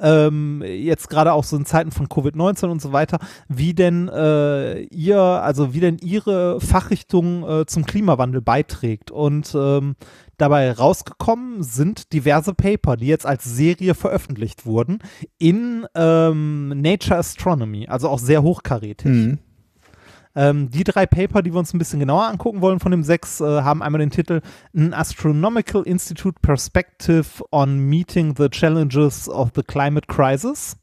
ähm, 0.00 0.62
jetzt 0.62 1.10
gerade 1.10 1.32
auch 1.32 1.44
so 1.44 1.56
in 1.56 1.66
Zeiten 1.66 1.90
von 1.90 2.08
Covid-19 2.08 2.66
und 2.68 2.80
so 2.80 2.92
weiter, 2.92 3.18
wie 3.48 3.74
denn 3.74 4.08
äh, 4.08 4.80
ihr, 4.84 5.20
also 5.20 5.74
wie 5.74 5.80
denn 5.80 5.98
ihre 5.98 6.60
Fachrichtung 6.60 7.48
äh, 7.48 7.66
zum 7.66 7.84
Klimawandel 7.84 8.40
beiträgt. 8.40 9.10
Und 9.10 9.54
ähm, 9.54 9.96
dabei 10.38 10.72
rausgekommen 10.72 11.62
sind 11.62 12.12
diverse 12.12 12.54
Paper, 12.54 12.96
die 12.96 13.06
jetzt 13.06 13.26
als 13.26 13.44
Serie 13.44 13.94
veröffentlicht 13.94 14.64
wurden 14.64 15.00
in 15.38 15.86
ähm, 15.94 16.68
Nature 16.80 17.18
Astronomy, 17.18 17.86
also 17.88 18.08
auch 18.08 18.18
sehr 18.18 18.42
hochkarätig. 18.42 19.10
Mhm. 19.10 19.38
Ähm, 20.34 20.70
die 20.70 20.84
drei 20.84 21.04
Paper, 21.04 21.42
die 21.42 21.52
wir 21.52 21.58
uns 21.58 21.74
ein 21.74 21.78
bisschen 21.78 21.98
genauer 21.98 22.28
angucken 22.28 22.60
wollen 22.60 22.78
von 22.78 22.92
dem 22.92 23.02
sechs, 23.02 23.40
äh, 23.40 23.62
haben 23.62 23.82
einmal 23.82 23.98
den 23.98 24.10
Titel 24.10 24.40
An 24.76 24.94
Astronomical 24.94 25.82
Institute 25.82 26.38
Perspective 26.40 27.26
on 27.50 27.80
Meeting 27.80 28.34
the 28.36 28.48
Challenges 28.48 29.28
of 29.28 29.50
the 29.56 29.62
Climate 29.62 30.06
Crisis. 30.06 30.76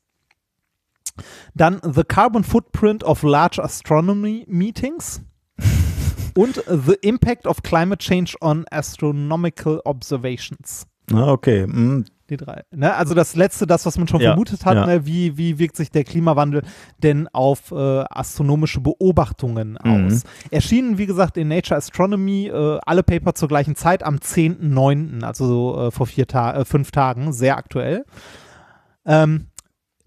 Dann 1.54 1.80
The 1.84 2.04
Carbon 2.04 2.44
Footprint 2.44 3.06
of 3.06 3.24
Large 3.24 3.64
Astronomy 3.64 4.46
Meetings. 4.50 5.22
Und 6.38 6.62
The 6.68 6.96
Impact 7.02 7.48
of 7.48 7.64
Climate 7.64 8.00
Change 8.00 8.36
on 8.42 8.66
Astronomical 8.70 9.82
Observations. 9.86 10.86
Ah, 11.14 11.32
okay. 11.32 11.66
Mhm. 11.68 12.06
Die 12.30 12.38
drei. 12.38 12.64
Ne? 12.72 12.92
Also 12.96 13.14
das 13.14 13.36
letzte, 13.36 13.68
das, 13.68 13.86
was 13.86 14.00
man 14.00 14.08
schon 14.08 14.20
Ja, 14.20 14.32
vermutet 14.32 14.66
hat, 14.66 14.76
ja. 14.76 14.86
ne? 14.88 15.06
wie, 15.06 15.38
wie 15.38 15.60
wirkt 15.60 15.76
sich 15.76 15.92
der 15.92 16.04
Klimawandel 16.04 16.64
denn 17.04 17.28
auf 17.32 17.72
äh, 17.72 17.76
astronomische 17.76 18.82
Beobachtungen 18.82 19.78
Mhm. 19.84 20.08
aus? 20.08 20.24
Erschienen, 20.50 20.98
wie 20.98 21.06
gesagt, 21.06 21.38
in 21.38 21.48
Nature 21.50 21.78
Astronomy 21.78 22.48
äh, 22.48 22.80
alle 22.84 23.04
Paper 23.04 23.36
zur 23.36 23.48
gleichen 23.48 23.76
Zeit 23.76 24.02
am 24.02 24.16
10.09., 24.16 25.24
also 25.24 25.46
so, 25.48 25.80
äh, 25.88 25.92
vor 25.92 26.08
vier 26.08 26.26
Ta 26.28 26.54
äh, 26.56 26.66
fünf 26.66 26.90
Tagen, 26.90 27.32
sehr 27.32 27.58
aktuell. 27.58 28.06
Ähm, 29.06 29.46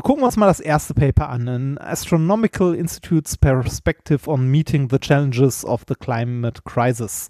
gucken 0.02 0.22
wir 0.22 0.26
uns 0.26 0.36
mal 0.36 0.46
das 0.46 0.60
erste 0.60 0.94
Paper 0.94 1.28
an. 1.28 1.48
An 1.48 1.78
Astronomical 1.78 2.74
Institute's 2.74 3.36
Perspective 3.36 4.30
on 4.30 4.48
Meeting 4.48 4.88
the 4.90 4.98
Challenges 4.98 5.64
of 5.64 5.82
the 5.88 5.94
Climate 5.94 6.62
Crisis. 6.64 7.28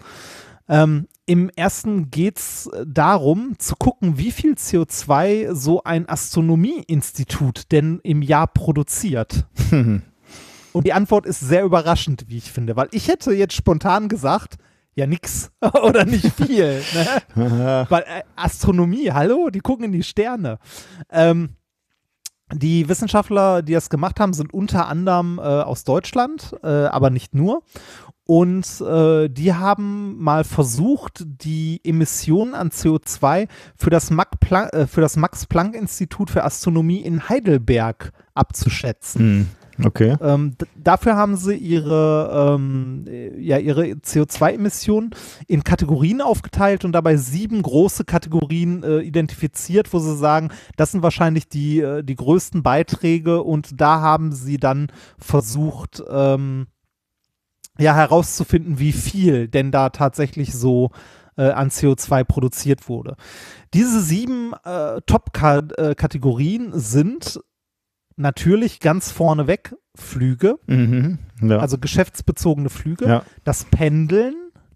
Ähm, 0.69 1.09
Im 1.27 1.51
ersten 1.57 2.11
geht 2.11 2.39
es 2.39 2.71
darum, 2.87 3.55
zu 3.59 3.75
gucken, 3.77 4.19
wie 4.19 4.31
viel 4.31 4.55
CO2 4.55 5.55
so 5.55 5.83
ein 5.83 6.09
Astronomieinstitut 6.09 7.73
denn 7.73 8.01
im 8.03 8.23
Jahr 8.23 8.47
produziert. 8.47 9.47
Und 10.73 10.87
die 10.87 10.93
Antwort 10.93 11.25
ist 11.27 11.41
sehr 11.41 11.65
überraschend, 11.65 12.27
wie 12.29 12.37
ich 12.37 12.53
finde, 12.53 12.77
weil 12.77 12.89
ich 12.93 13.09
hätte 13.09 13.33
jetzt 13.33 13.55
spontan 13.55 14.09
gesagt, 14.09 14.59
ja 14.95 15.07
nix 15.07 15.51
oder 15.83 16.05
nicht 16.05 16.33
viel. 16.35 16.83
ne? 17.35 17.87
weil 17.89 18.03
äh, 18.03 18.23
Astronomie, 18.37 19.11
hallo, 19.11 19.49
die 19.49 19.61
gucken 19.61 19.87
in 19.87 19.93
die 19.93 20.03
Sterne. 20.03 20.59
Ähm, 21.11 21.51
die 22.53 22.89
Wissenschaftler, 22.89 23.63
die 23.63 23.73
das 23.73 23.91
gemacht 23.91 24.21
haben, 24.21 24.33
sind 24.33 24.55
unter 24.55 24.89
anderem 24.89 25.39
äh, 25.39 25.43
aus 25.43 25.85
Deutschland, 25.85 26.57
äh, 26.63 26.67
aber 26.67 27.11
nicht 27.11 27.35
nur. 27.35 27.63
Und 28.25 28.83
äh, 28.83 29.29
die 29.29 29.55
haben 29.55 30.19
mal 30.19 30.45
versucht, 30.45 31.25
die 31.25 31.81
Emissionen 31.83 32.55
an 32.55 32.69
CO2 32.69 33.49
für 33.75 33.89
das, 33.89 34.11
Mac 34.11 34.39
Planck, 34.39 34.73
äh, 34.75 34.87
für 34.87 35.01
das 35.01 35.17
Max-Planck-Institut 35.17 36.29
für 36.31 36.45
Astronomie 36.45 37.01
in 37.01 37.31
Heidelberg 37.31 38.13
abzuschätzen. 38.35 39.49
Okay. 39.85 40.17
Ähm, 40.21 40.57
dafür 40.77 41.17
haben 41.17 41.37
sie 41.37 41.55
ihre, 41.55 42.57
ähm, 42.57 43.05
äh, 43.07 43.39
ja, 43.41 43.59
ihre 43.59 43.85
CO2-Emissionen 43.85 45.11
in 45.47 45.63
Kategorien 45.63 46.21
aufgeteilt 46.21 46.85
und 46.85 46.93
dabei 46.93 47.17
sieben 47.17 47.63
große 47.63 48.05
Kategorien 48.05 48.83
äh, 48.83 49.01
identifiziert, 49.01 49.93
wo 49.93 49.99
sie 49.99 50.17
sagen, 50.17 50.51
das 50.77 50.93
sind 50.93 51.03
wahrscheinlich 51.03 51.49
die, 51.49 51.81
äh, 51.81 52.03
die 52.03 52.17
größten 52.17 52.63
Beiträge 52.63 53.43
und 53.43 53.81
da 53.81 54.01
haben 54.01 54.33
sie 54.33 54.57
dann 54.57 54.89
versucht, 55.19 56.03
ähm, 56.11 56.67
ja, 57.79 57.95
herauszufinden, 57.95 58.81
wie 58.81 58.93
viel 58.93 59.47
denn 59.47 59.71
da 59.71 59.91
tatsächlich 59.91 60.53
so 60.53 60.91
äh, 61.37 61.51
an 61.51 61.71
CO2 61.71 62.25
produziert 62.25 62.89
wurde. 62.89 63.15
Diese 63.73 64.01
sieben 64.03 64.53
äh, 64.65 65.01
Top-Kategorien 65.07 66.73
sind 66.73 67.41
natürlich 68.19 68.81
ganz 68.81 69.11
vorneweg 69.11 69.75
Flüge, 69.95 70.59
Mhm. 70.67 71.19
Ja. 71.41 71.59
also 71.59 71.79
geschäftsbezogene 71.79 72.69
Flüge, 72.71 73.07
ja. 73.09 73.23
das 73.45 73.65
Pendeln 73.65 74.35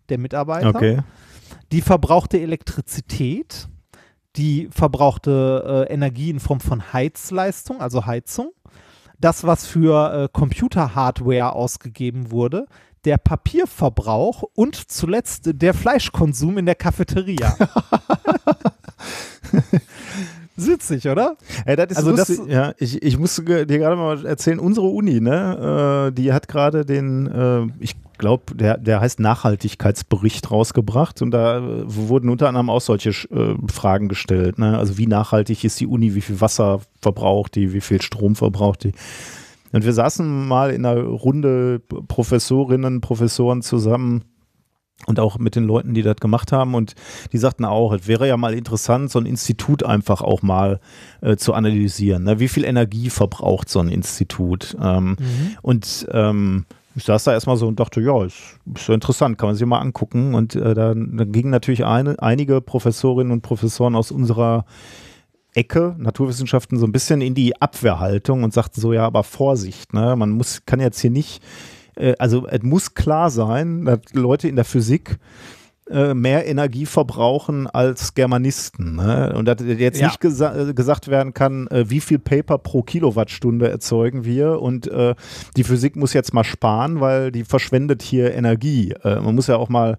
der 0.09 0.19
Mitarbeiter, 0.19 0.69
Okay. 0.70 1.01
die 1.70 1.81
verbrauchte 1.81 2.40
Elektrizität, 2.40 3.69
die 4.36 4.69
verbrauchte 4.70 5.86
äh, 5.89 5.93
Energie 5.93 6.31
in 6.31 6.40
Form 6.40 6.60
von 6.60 6.93
Heizleistung, 6.93 7.81
also 7.81 8.06
Heizung, 8.06 8.51
das, 9.19 9.44
was 9.44 9.66
für 9.66 10.24
äh, 10.24 10.28
Computer-Hardware 10.32 11.52
ausgegeben 11.52 12.31
wurde, 12.31 12.66
der 13.05 13.19
Papierverbrauch 13.19 14.44
und 14.55 14.77
zuletzt 14.90 15.51
der 15.55 15.74
Fleischkonsum 15.74 16.59
in 16.59 16.66
der 16.66 16.74
Cafeteria. 16.77 17.56
Ist 20.57 20.69
Witzig, 20.69 21.09
oder? 21.09 21.37
Ja, 21.66 21.77
das 21.77 21.91
ist 21.93 21.97
Also 21.97 22.15
das- 22.15 22.29
lustig. 22.29 22.49
ja, 22.49 22.73
ich, 22.79 23.03
ich 23.03 23.19
muss 23.19 23.37
dir 23.37 23.65
gerade 23.66 23.97
mal 23.97 24.24
erzählen, 24.27 24.59
unsere 24.59 24.87
Uni, 24.87 25.20
ne, 25.20 26.09
äh, 26.09 26.12
die 26.12 26.33
hat 26.33 26.47
gerade 26.49 26.85
den, 26.85 27.27
äh, 27.27 27.66
ich 27.81 27.95
glaube, 28.19 28.55
der, 28.55 28.77
der 28.77 29.01
heißt 29.01 29.19
Nachhaltigkeitsbericht 29.19 30.51
rausgebracht 30.51 31.23
und 31.23 31.31
da 31.31 31.59
äh, 31.59 31.83
wurden 31.87 32.29
unter 32.29 32.49
anderem 32.49 32.70
auch 32.70 32.81
solche 32.81 33.11
äh, 33.11 33.55
Fragen 33.73 34.09
gestellt. 34.09 34.59
Ne? 34.59 34.79
Also 34.79 34.99
wie 34.99 35.07
nachhaltig 35.07 35.65
ist 35.65 35.81
die 35.81 35.87
Uni, 35.87 36.15
wie 36.15 36.20
viel 36.20 36.41
Wasser 36.41 36.81
verbraucht 37.01 37.55
die, 37.57 37.73
wie 37.73 37.81
viel 37.81 38.03
Strom 38.03 38.37
verbraucht 38.37 38.85
die. 38.85 38.93
Und 39.73 39.85
wir 39.87 39.93
saßen 39.95 40.47
mal 40.47 40.70
in 40.70 40.85
einer 40.85 41.01
Runde 41.03 41.81
Professorinnen, 42.09 43.01
Professoren 43.01 43.62
zusammen 43.62 44.23
und 45.07 45.20
auch 45.20 45.39
mit 45.39 45.57
den 45.57 45.65
Leuten, 45.65 45.95
die 45.95 46.03
das 46.03 46.16
gemacht 46.16 46.53
haben. 46.53 46.74
Und 46.74 46.95
die 47.33 47.39
sagten 47.39 47.65
auch, 47.65 47.93
es 47.93 48.07
wäre 48.07 48.29
ja 48.29 48.37
mal 48.37 48.55
interessant, 48.55 49.11
so 49.11 49.19
ein 49.19 49.27
Institut 49.27 49.83
einfach 49.83 50.23
auch 50.23 50.43
mal 50.43 50.81
äh, 51.20 51.37
zu 51.37 51.55
analysieren. 51.55 52.24
Ne? 52.24 52.41
Wie 52.41 52.49
viel 52.49 52.65
Energie 52.65 53.11
verbraucht 53.11 53.69
so 53.69 53.81
ein 53.81 53.89
Institut? 53.89 54.77
Ähm, 54.81 55.16
Und 55.62 56.07
ähm, 56.12 56.65
ich 56.95 57.05
saß 57.05 57.24
da 57.24 57.33
erstmal 57.33 57.57
so 57.57 57.66
und 57.66 57.81
dachte, 57.81 58.01
ja, 58.01 58.24
ist, 58.24 58.37
ist 58.74 58.87
so 58.87 58.93
interessant, 58.93 59.39
kann 59.39 59.49
man 59.49 59.57
sich 59.57 59.66
mal 59.66 59.79
angucken. 59.79 60.35
Und 60.35 60.55
äh, 60.55 60.74
dann, 60.74 61.16
dann 61.16 61.33
gingen 61.33 61.51
natürlich 61.51 61.85
eine, 61.85 62.20
einige 62.20 62.61
Professorinnen 62.61 63.33
und 63.33 63.43
Professoren 63.43 63.95
aus 63.95 64.11
unserer 64.11 64.66
Ecke, 65.55 65.95
Naturwissenschaften, 65.99 66.79
so 66.79 66.87
ein 66.87 66.93
bisschen 66.93 67.20
in 67.20 67.35
die 67.35 67.61
Abwehrhaltung 67.61 68.43
und 68.43 68.55
sagten 68.55 68.81
so, 68.81 68.93
ja, 68.93 69.05
aber 69.05 69.23
Vorsicht, 69.23 69.93
ne? 69.93 70.16
man 70.16 70.31
muss, 70.31 70.62
kann 70.65 70.81
jetzt 70.81 71.01
hier 71.01 71.11
nicht, 71.11 71.43
äh, 71.97 72.14
also 72.19 72.47
es 72.47 72.62
muss 72.62 72.94
klar 72.94 73.31
sein, 73.31 73.85
dass 73.85 74.01
Leute 74.12 74.48
in 74.48 74.56
der 74.56 74.64
Physik 74.64 75.19
äh, 75.90 76.14
mehr 76.14 76.47
Energie 76.47 76.86
verbrauchen 76.86 77.66
als 77.66 78.14
Germanisten. 78.14 78.97
Ne? 78.97 79.35
Und 79.36 79.47
dass 79.47 79.56
jetzt 79.60 80.01
Ja. 80.01 80.06
nicht 80.06 80.20
gesa 80.20 80.73
gesagt 80.73 81.09
werden 81.09 81.35
kann, 81.35 81.66
äh, 81.69 81.90
wie 81.90 82.01
viel 82.01 82.19
Paper 82.20 82.59
pro 82.59 82.82
Kilowattstunde 82.82 83.69
erzeugen 83.69 84.24
wir 84.24 84.60
und 84.62 84.90
die 85.56 85.64
Physik 85.64 85.97
muss 85.97 86.12
jetzt 86.12 86.32
mal 86.32 86.44
sparen, 86.44 87.01
weil 87.01 87.32
die 87.32 87.44
verschwendet 87.44 88.02
hier 88.02 88.32
Energie. 88.35 88.94
Man 89.05 89.35
muss 89.35 89.48
ja 89.48 89.56
auch 89.56 89.69
mal 89.69 89.98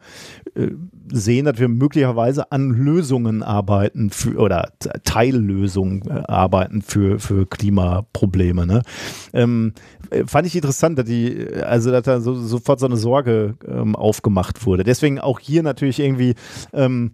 sehen, 1.12 1.46
dass 1.46 1.60
wir 1.60 1.68
möglicherweise 1.68 2.52
an 2.52 2.72
Lösungen 2.72 3.44
arbeiten 3.44 4.10
für 4.10 4.38
oder 4.38 4.72
Teillösungen 5.04 6.04
äh, 6.08 6.24
arbeiten 6.28 6.82
für, 6.82 7.20
für 7.20 7.46
Klimaprobleme. 7.46 8.66
Ne? 8.66 8.82
Ähm, 9.34 9.74
äh, 10.10 10.26
fand 10.26 10.48
ich 10.48 10.56
interessant, 10.56 10.98
dass 10.98 11.06
die, 11.06 11.48
also 11.64 11.92
dass 11.92 12.04
da 12.04 12.22
so, 12.22 12.36
sofort 12.36 12.80
so 12.80 12.86
eine 12.86 12.98
Sorge 12.98 13.56
ähm, 13.68 13.96
aufgemacht 13.96 14.66
wurde. 14.66 14.84
Deswegen 14.84 15.20
auch 15.20 15.40
hier 15.40 15.64
natürlich 15.64 16.00
irgendwie, 16.00 16.36
ähm, 16.74 17.12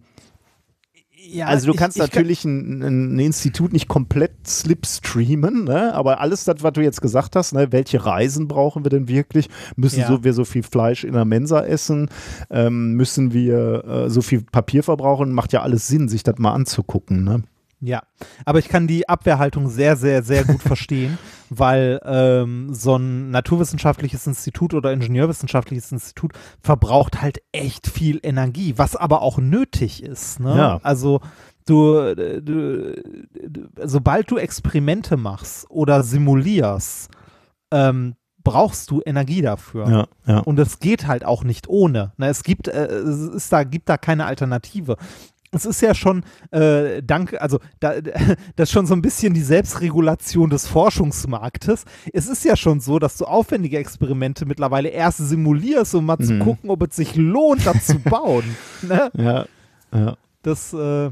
Ja, 1.32 1.46
also 1.48 1.68
du 1.68 1.74
ich- 1.74 1.78
kannst 1.78 1.98
ich 1.98 2.02
kann- 2.02 2.10
natürlich 2.10 2.44
ein, 2.46 2.82
ein 3.16 3.20
Institut 3.20 3.74
nicht 3.74 3.88
komplett 3.88 4.32
slipstreamen, 4.48 5.64
ne? 5.66 5.94
aber 5.94 6.22
alles 6.22 6.44
das, 6.46 6.64
was 6.64 6.74
du 6.74 6.82
jetzt 6.82 7.02
gesagt 7.02 7.36
hast, 7.36 7.54
ne? 7.54 7.72
welche 7.72 8.06
Reisen 8.06 8.48
brauchen 8.48 8.84
wir 8.86 8.90
denn 8.90 9.08
wirklich? 9.08 9.50
Müssen 9.76 10.00
Ja. 10.00 10.08
so, 10.08 10.24
wir 10.24 10.34
so 10.34 10.46
viel 10.46 10.64
Fleisch 10.64 11.04
in 11.04 11.14
der 11.14 11.26
Mensa 11.26 11.62
essen? 11.62 12.10
Ähm, 12.50 12.94
müssen 12.94 13.34
wir 13.34 13.84
äh, 13.86 14.10
so 14.10 14.22
viel 14.22 14.42
Papier 14.42 14.84
verbrauchen? 14.84 15.32
Macht 15.32 15.54
ja 15.54 15.62
alles 15.62 15.88
Sinn, 15.88 16.10
sich 16.10 16.24
das 16.24 16.38
mal 16.38 16.54
anzugucken. 16.54 17.24
Ne? 17.24 17.44
Ja, 17.82 18.04
aber 18.44 18.60
ich 18.60 18.68
kann 18.68 18.88
die 18.88 19.08
Abwehrhaltung 19.08 19.70
sehr, 19.70 19.96
sehr, 19.96 20.22
sehr 20.22 20.44
gut 20.44 20.62
verstehen, 20.62 21.18
weil 21.50 22.02
ähm, 22.04 22.74
so 22.74 22.98
ein 22.98 23.32
naturwissenschaftliches 23.32 24.28
Institut 24.28 24.74
oder 24.74 24.92
ingenieurwissenschaftliches 24.92 25.92
Institut 25.92 26.34
verbraucht 26.62 27.22
halt 27.22 27.42
echt 27.52 27.88
viel 27.88 28.20
Energie, 28.22 28.74
was 28.78 28.96
aber 28.96 29.22
auch 29.22 29.38
nötig 29.38 30.04
ist. 30.04 30.40
Ne? 30.40 30.58
Ja. 30.58 30.80
Also 30.84 31.22
du, 31.66 31.98
äh, 32.00 32.42
du, 32.42 32.96
du, 33.48 33.70
sobald 33.84 34.30
du 34.30 34.38
Experimente 34.38 35.16
machst 35.16 35.66
oder 35.70 36.04
simulierst, 36.04 37.10
ähm, 37.72 38.16
brauchst 38.44 38.90
du 38.92 39.02
Energie 39.06 39.42
dafür. 39.42 39.90
Ja, 39.90 40.08
ja. 40.26 40.40
Und 40.40 40.60
es 40.60 40.80
geht 40.80 41.08
halt 41.08 41.24
auch 41.26 41.44
nicht 41.44 41.68
ohne. 41.68 42.14
Ne, 42.18 42.28
es 42.28 42.44
gibt, 42.44 42.68
äh, 42.68 42.88
es 42.88 43.20
ist 43.20 43.54
da, 43.54 43.64
gibt 43.64 43.90
da 43.90 43.98
keine 43.98 44.26
Alternative. 44.26 44.98
Es 45.52 45.66
ist 45.66 45.82
ja 45.82 45.96
schon, 45.96 46.24
äh, 46.52 47.02
dank, 47.02 47.36
also 47.42 47.60
da, 47.80 47.94
das 48.56 48.70
ist 48.70 48.72
schon 48.72 48.86
so 48.86 48.94
ein 48.94 49.02
bisschen 49.02 49.34
die 49.34 49.42
Selbstregulation 49.42 50.50
des 50.50 50.68
Forschungsmarktes. 50.68 51.86
Es 52.14 52.28
ist 52.28 52.46
ja 52.46 52.56
schon 52.56 52.80
so, 52.80 53.00
dass 53.00 53.18
du 53.18 53.26
aufwendige 53.26 53.78
Experimente 53.78 54.46
mittlerweile 54.46 54.90
erst 54.90 55.18
simulierst, 55.20 55.96
um 55.96 56.06
mal 56.06 56.18
zu 56.20 56.34
Mhm. 56.34 56.40
gucken, 56.44 56.70
ob 56.70 56.84
es 56.88 56.96
sich 56.96 57.16
lohnt, 57.16 57.66
das 57.66 57.88
zu 57.88 58.00
bauen. 58.00 58.44
Ne? 58.84 59.10
ja, 59.18 59.46
ja. 59.94 60.16
Das, 60.44 60.72
äh, 60.74 61.10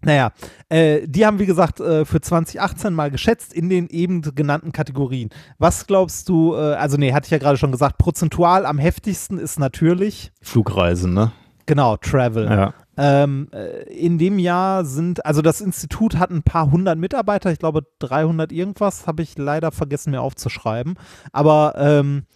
naja, 0.00 0.30
äh, 0.68 1.06
die 1.06 1.26
haben, 1.26 1.38
wie 1.40 1.46
gesagt, 1.46 1.80
äh, 1.80 2.04
für 2.04 2.20
2018 2.20 2.94
mal 2.94 3.10
geschätzt 3.10 3.52
in 3.52 3.68
den 3.68 3.88
eben 3.88 4.22
genannten 4.22 4.70
Kategorien. 4.72 5.30
Was 5.58 5.86
glaubst 5.86 6.28
du, 6.28 6.54
äh, 6.54 6.74
also 6.74 6.96
nee, 6.96 7.12
hatte 7.12 7.26
ich 7.26 7.30
ja 7.32 7.38
gerade 7.38 7.58
schon 7.58 7.72
gesagt, 7.72 7.98
prozentual 7.98 8.64
am 8.64 8.78
heftigsten 8.78 9.38
ist 9.38 9.58
natürlich, 9.58 10.32
Flugreisen, 10.40 11.14
ne? 11.14 11.32
genau, 11.66 11.96
Travel. 11.96 12.44
Ja. 12.46 12.74
Ähm, 12.98 13.48
äh, 13.52 13.84
in 13.94 14.18
dem 14.18 14.38
Jahr 14.38 14.84
sind, 14.84 15.24
also 15.24 15.40
das 15.40 15.60
Institut 15.60 16.16
hat 16.16 16.30
ein 16.30 16.42
paar 16.42 16.70
hundert 16.72 16.98
Mitarbeiter, 16.98 17.52
ich 17.52 17.60
glaube 17.60 17.86
300 18.00 18.50
irgendwas, 18.50 19.06
habe 19.06 19.22
ich 19.22 19.38
leider 19.38 19.70
vergessen 19.70 20.10
mir 20.10 20.20
aufzuschreiben. 20.20 20.98
Aber 21.32 21.74
ähm, 21.76 22.26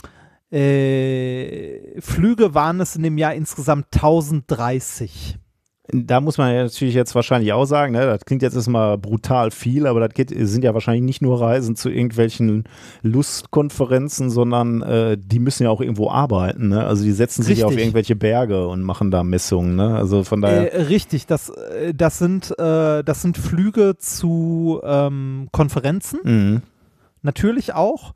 äh, 0.53 2.01
Flüge 2.01 2.55
waren 2.55 2.81
es 2.81 2.95
in 2.95 3.03
dem 3.03 3.19
Jahr 3.19 3.35
insgesamt 3.35 3.87
1030. 3.93 5.39
Da 5.89 6.21
muss 6.21 6.39
man 6.39 6.55
ja 6.55 6.63
natürlich 6.63 6.95
jetzt 6.95 7.15
wahrscheinlich 7.17 7.53
auch 7.53 7.65
sagen, 7.65 7.93
ne, 7.93 8.07
das 8.07 8.25
klingt 8.25 8.43
jetzt 8.43 8.55
erstmal 8.55 8.97
brutal 8.99 9.51
viel, 9.51 9.89
aber 9.89 9.99
das 9.99 10.15
geht, 10.15 10.31
sind 10.31 10.63
ja 10.63 10.75
wahrscheinlich 10.75 11.03
nicht 11.03 11.23
nur 11.23 11.41
Reisen 11.41 11.75
zu 11.75 11.91
irgendwelchen 11.91 12.65
Lustkonferenzen, 13.03 14.31
sondern 14.31 14.83
äh, 14.83 15.19
die 15.19 15.41
müssen 15.41 15.65
ja 15.65 15.71
auch 15.71 15.81
irgendwo 15.81 16.09
arbeiten. 16.09 16.69
Ne? 16.69 16.85
Also 16.87 17.03
die 17.05 17.13
setzen 17.13 17.43
sich 17.43 17.65
auf 17.65 17.77
irgendwelche 17.77 18.15
Berge 18.15 18.69
und 18.69 18.83
machen 18.83 19.11
da 19.11 19.25
Messungen. 19.25 19.75
Ne? 19.75 19.97
Also 19.97 20.23
von 20.23 20.41
daher. 20.41 20.73
Äh, 20.73 20.83
richtig, 20.83 21.27
das, 21.27 21.49
äh, 21.51 21.93
das, 21.93 22.19
sind, 22.19 22.57
äh, 22.59 23.03
das 23.03 23.23
sind 23.23 23.37
Flüge 23.37 23.97
zu 23.99 24.81
ähm, 24.85 25.49
Konferenzen, 25.51 26.21
Mhm. 26.25 26.63
natürlich 27.23 27.75
auch. 27.75 28.13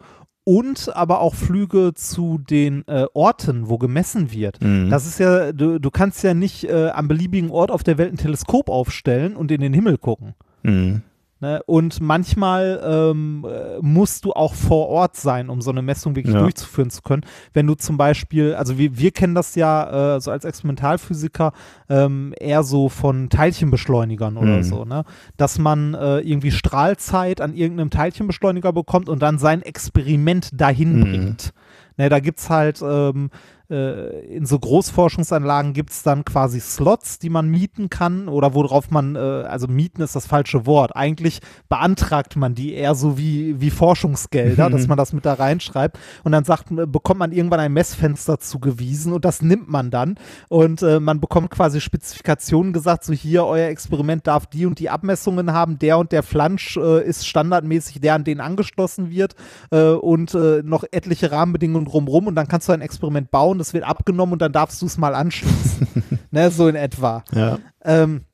Und 0.47 0.95
aber 0.95 1.21
auch 1.21 1.35
Flüge 1.35 1.93
zu 1.95 2.39
den 2.39 2.87
äh, 2.87 3.07
Orten, 3.15 3.69
wo 3.69 3.79
gemessen 3.79 4.31
wird. 4.31 4.63
Mhm. 4.63 4.91
Das 4.91 5.05
ist 5.05 5.19
ja, 5.19 5.53
du, 5.53 5.81
du 5.81 5.91
kannst 5.91 6.23
ja 6.23 6.35
nicht 6.35 6.65
äh, 6.69 6.91
am 6.91 7.09
beliebigen 7.09 7.51
Ort 7.51 7.73
auf 7.73 7.83
der 7.83 7.99
Welt 7.99 8.13
ein 8.13 8.17
Teleskop 8.17 8.69
aufstellen 8.69 9.35
und 9.35 9.51
in 9.51 9.61
den 9.61 9.75
Himmel 9.75 9.99
gucken. 9.99 10.35
Mhm. 10.63 11.03
Ne? 11.39 11.63
Und 11.67 12.01
manchmal 12.01 12.81
ähm, 12.83 13.45
äh, 13.47 13.79
musst 13.83 14.25
du 14.25 14.33
auch 14.33 14.55
vor 14.55 14.89
Ort 14.89 15.17
sein, 15.17 15.51
um 15.51 15.61
so 15.61 15.71
eine 15.71 15.83
Messung 15.83 16.17
wirklich 16.17 16.35
Ja. 16.35 16.41
durchzuführen 16.41 16.89
zu 16.89 17.03
können. 17.03 17.25
Wenn 17.53 17.67
du 17.67 17.75
zum 17.75 17.99
Beispiel, 17.99 18.55
also 18.55 18.79
wir, 18.79 18.97
wir 18.97 19.11
kennen 19.11 19.35
das 19.35 19.55
ja 19.55 20.17
äh, 20.17 20.21
so 20.21 20.31
als 20.31 20.47
Experimentalphysiker 20.47 21.53
ähm, 21.91 22.35
eher 22.41 22.63
so 22.63 22.89
von 22.89 23.29
Teilchenbeschleunigern 23.29 24.39
oder 24.39 24.59
Mhm. 24.59 24.63
so, 24.63 24.85
ne? 24.87 25.05
dass 25.37 25.59
man 25.59 25.93
äh, 25.95 26.21
irgendwie 26.21 26.51
Strahlzeit 26.53 27.41
an 27.43 27.55
irgendeinem 27.55 27.91
Teilchenbeschleuniger 27.91 28.73
bekommt 28.73 29.09
und 29.09 29.21
dann 29.21 29.39
sein 29.39 29.61
Experiment 29.63 30.49
dahin 30.59 30.97
Mhm. 30.97 31.01
bringt. 31.03 31.53
Ne, 31.99 32.11
da 32.11 32.21
gibt 32.21 32.39
es 32.41 32.51
halt 32.51 32.83
ähm, 32.83 33.31
äh, 33.71 34.21
in 34.27 34.47
so 34.47 34.59
Großforschungsanlagen 34.59 35.73
gibt 35.73 35.91
es 35.91 36.03
dann 36.03 36.25
quasi 36.25 36.61
Slots, 36.61 37.19
die 37.19 37.31
man 37.31 37.49
mieten 37.49 37.91
kann 37.91 38.29
oder 38.29 38.55
worauf 38.55 38.91
man, 38.91 39.17
äh, 39.17 39.19
also 39.19 39.67
mieten 39.67 40.03
ist 40.03 40.15
das 40.15 40.27
falsche 40.27 40.67
Wort. 40.67 40.95
Eigentlich 40.95 41.41
beantragt 41.69 42.37
man 42.37 42.55
die 42.55 42.75
eher 42.75 42.95
so 42.95 43.19
wie, 43.19 43.61
wie 43.61 43.71
Forschungsgelder, 43.71 44.71
dass 44.71 44.87
man 44.87 44.97
das 44.97 45.13
mit 45.13 45.27
da 45.27 45.35
reinschreibt. 45.35 45.99
Und 46.25 46.33
dann 46.33 46.45
sagt, 46.45 46.71
äh, 46.71 46.87
bekommt 46.87 47.19
man 47.19 47.33
irgendwann 47.33 47.61
ein 47.61 47.73
Messfenster 47.73 48.39
zugewiesen 48.39 49.13
und 49.13 49.25
das 49.25 49.43
nimmt 49.43 49.69
man 49.69 49.91
dann. 49.91 50.17
Und 50.49 50.83
äh, 50.83 51.01
man 51.01 51.21
bekommt 51.21 51.51
quasi 51.51 51.81
Spezifikationen 51.81 52.73
gesagt, 52.73 53.05
so 53.05 53.13
hier, 53.13 53.45
euer 53.45 53.69
Experiment 53.69 54.27
darf 54.27 54.47
die 54.47 54.67
und 54.67 54.79
die 54.79 54.91
Abmessungen 54.91 55.53
haben, 55.53 55.79
der 55.79 55.99
und 55.99 56.13
der 56.13 56.23
Flansch 56.23 56.77
äh, 56.77 57.07
ist 57.07 57.27
standardmäßig 57.27 58.01
der, 58.01 58.15
an 58.15 58.25
den 58.25 58.41
angeschlossen 58.41 59.11
wird 59.11 59.35
äh, 59.71 59.91
und 59.91 60.37
noch 60.37 60.85
etliche 60.91 61.31
Rahmenbedingungen 61.31 61.87
drumrum 61.87 62.27
und 62.27 62.35
dann 62.35 62.49
kannst 62.49 62.69
du 62.69 62.73
ein 62.73 62.81
Experiment 62.81 63.31
bauen, 63.31 63.56
das 63.59 63.75
wird 63.75 63.85
abgenommen 63.85 64.35
und 64.35 64.43
dann 64.43 64.53
darfst 64.53 64.81
du 64.83 64.87
es 64.87 64.99
mal 64.99 65.15
anschließen. 65.15 65.87
ne, 66.31 66.51
so 66.51 66.69
in 66.69 66.75
etwa. 66.77 67.25
Ja. 67.33 67.59
Ähm, 67.85 68.25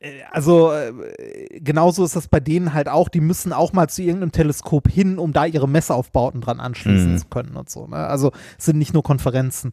äh, 0.00 0.22
also 0.30 0.72
äh, 0.72 1.60
genauso 1.60 2.04
ist 2.04 2.16
das 2.16 2.28
bei 2.28 2.40
denen 2.40 2.72
halt 2.74 2.88
auch, 2.88 3.08
die 3.08 3.20
müssen 3.20 3.52
auch 3.52 3.72
mal 3.72 3.88
zu 3.88 4.02
irgendeinem 4.02 4.32
Teleskop 4.32 4.88
hin, 4.88 5.18
um 5.18 5.32
da 5.32 5.44
ihre 5.46 5.68
Messeaufbauten 5.68 6.40
dran 6.40 6.60
anschließen 6.60 7.12
Mhm. 7.12 7.18
zu 7.18 7.26
können 7.28 7.56
und 7.56 7.70
so. 7.70 7.86
Ne? 7.86 7.96
Also 7.96 8.32
es 8.58 8.66
sind 8.66 8.78
nicht 8.78 8.94
nur 8.94 9.02
Konferenzen. 9.02 9.72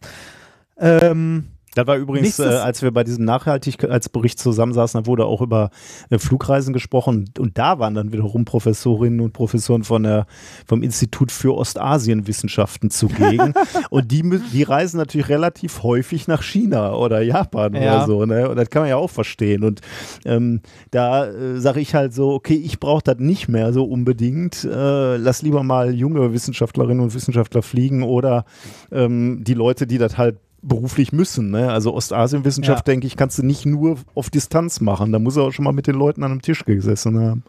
Ähm, 0.78 1.50
Das 1.76 1.88
war 1.88 1.98
übrigens, 1.98 2.40
äh, 2.40 2.44
als 2.44 2.82
wir 2.82 2.92
bei 2.92 3.04
diesem 3.04 3.26
Nachhaltigkeitsbericht 3.26 4.40
zusammensaßen, 4.40 5.02
da 5.02 5.08
wurde 5.08 5.26
auch 5.26 5.42
über 5.42 5.70
äh, 6.10 6.18
Flugreisen 6.18 6.74
gesprochen 6.74 7.30
und 7.38 7.58
da 7.58 7.80
waren 7.80 7.94
dann 7.94 8.12
wiederum 8.12 8.46
Professorinnen 8.46 9.20
und 9.22 9.34
Professoren 9.34 9.84
von 9.84 10.04
der, 10.04 10.26
vom 10.66 10.82
Institut 10.82 11.32
für 11.32 11.56
Ostasienwissenschaften 11.56 12.90
zugegen 12.90 13.54
und 13.90 14.12
die, 14.12 14.24
die 14.52 14.64
reisen 14.64 14.98
natürlich 14.98 15.30
relativ 15.30 15.84
häufig 15.84 16.28
nach 16.28 16.42
China 16.42 16.94
oder 16.96 17.22
Japan 17.22 17.76
Ja. 17.76 17.82
oder 17.82 18.06
so, 18.08 18.26
ne? 18.26 18.50
und 18.50 18.56
das 18.56 18.70
kann 18.70 18.84
man 18.84 18.90
ja 18.90 18.98
auch 18.98 19.10
verstehen 19.10 19.64
und 19.64 19.82
ähm, 20.26 20.62
da 20.92 21.28
äh, 21.28 21.60
sage 21.60 21.80
ich 21.80 21.94
halt 21.96 22.14
so, 22.14 22.34
okay, 22.34 22.56
ich 22.56 22.80
brauche 22.80 23.04
das 23.04 23.18
nicht 23.20 23.48
mehr 23.48 23.74
so 23.74 23.84
unbedingt, 23.86 24.64
äh, 24.64 25.18
lass 25.18 25.42
lieber 25.42 25.64
mal 25.64 25.94
junge 25.94 26.34
Wissenschaftlerinnen 26.34 27.02
und 27.04 27.14
Wissenschaftler 27.14 27.62
fliegen 27.62 28.04
oder 28.04 28.46
ähm, 28.92 29.44
die 29.44 29.54
Leute, 29.54 29.86
die 29.88 29.98
das 29.98 30.18
halt 30.18 30.38
beruflich 30.62 31.12
müssen. 31.12 31.52
Ne? 31.52 31.72
Also 31.72 31.94
Ostasienwissenschaft, 31.94 32.88
Ja. 32.88 32.92
denke 32.94 33.08
ich, 33.08 33.16
kannst 33.16 33.38
du 33.38 33.44
nicht 33.44 33.66
nur 33.66 33.98
auf 34.16 34.30
Distanz 34.30 34.80
machen. 34.82 35.12
Da 35.12 35.20
muss 35.20 35.36
er 35.38 35.44
auch 35.44 35.52
schon 35.52 35.66
mal 35.66 35.72
mit 35.74 35.88
den 35.88 35.96
Leuten 35.96 36.24
an 36.24 36.32
einem 36.32 36.42
Tisch 36.42 36.66
gesessen 36.66 37.20
haben. 37.20 37.44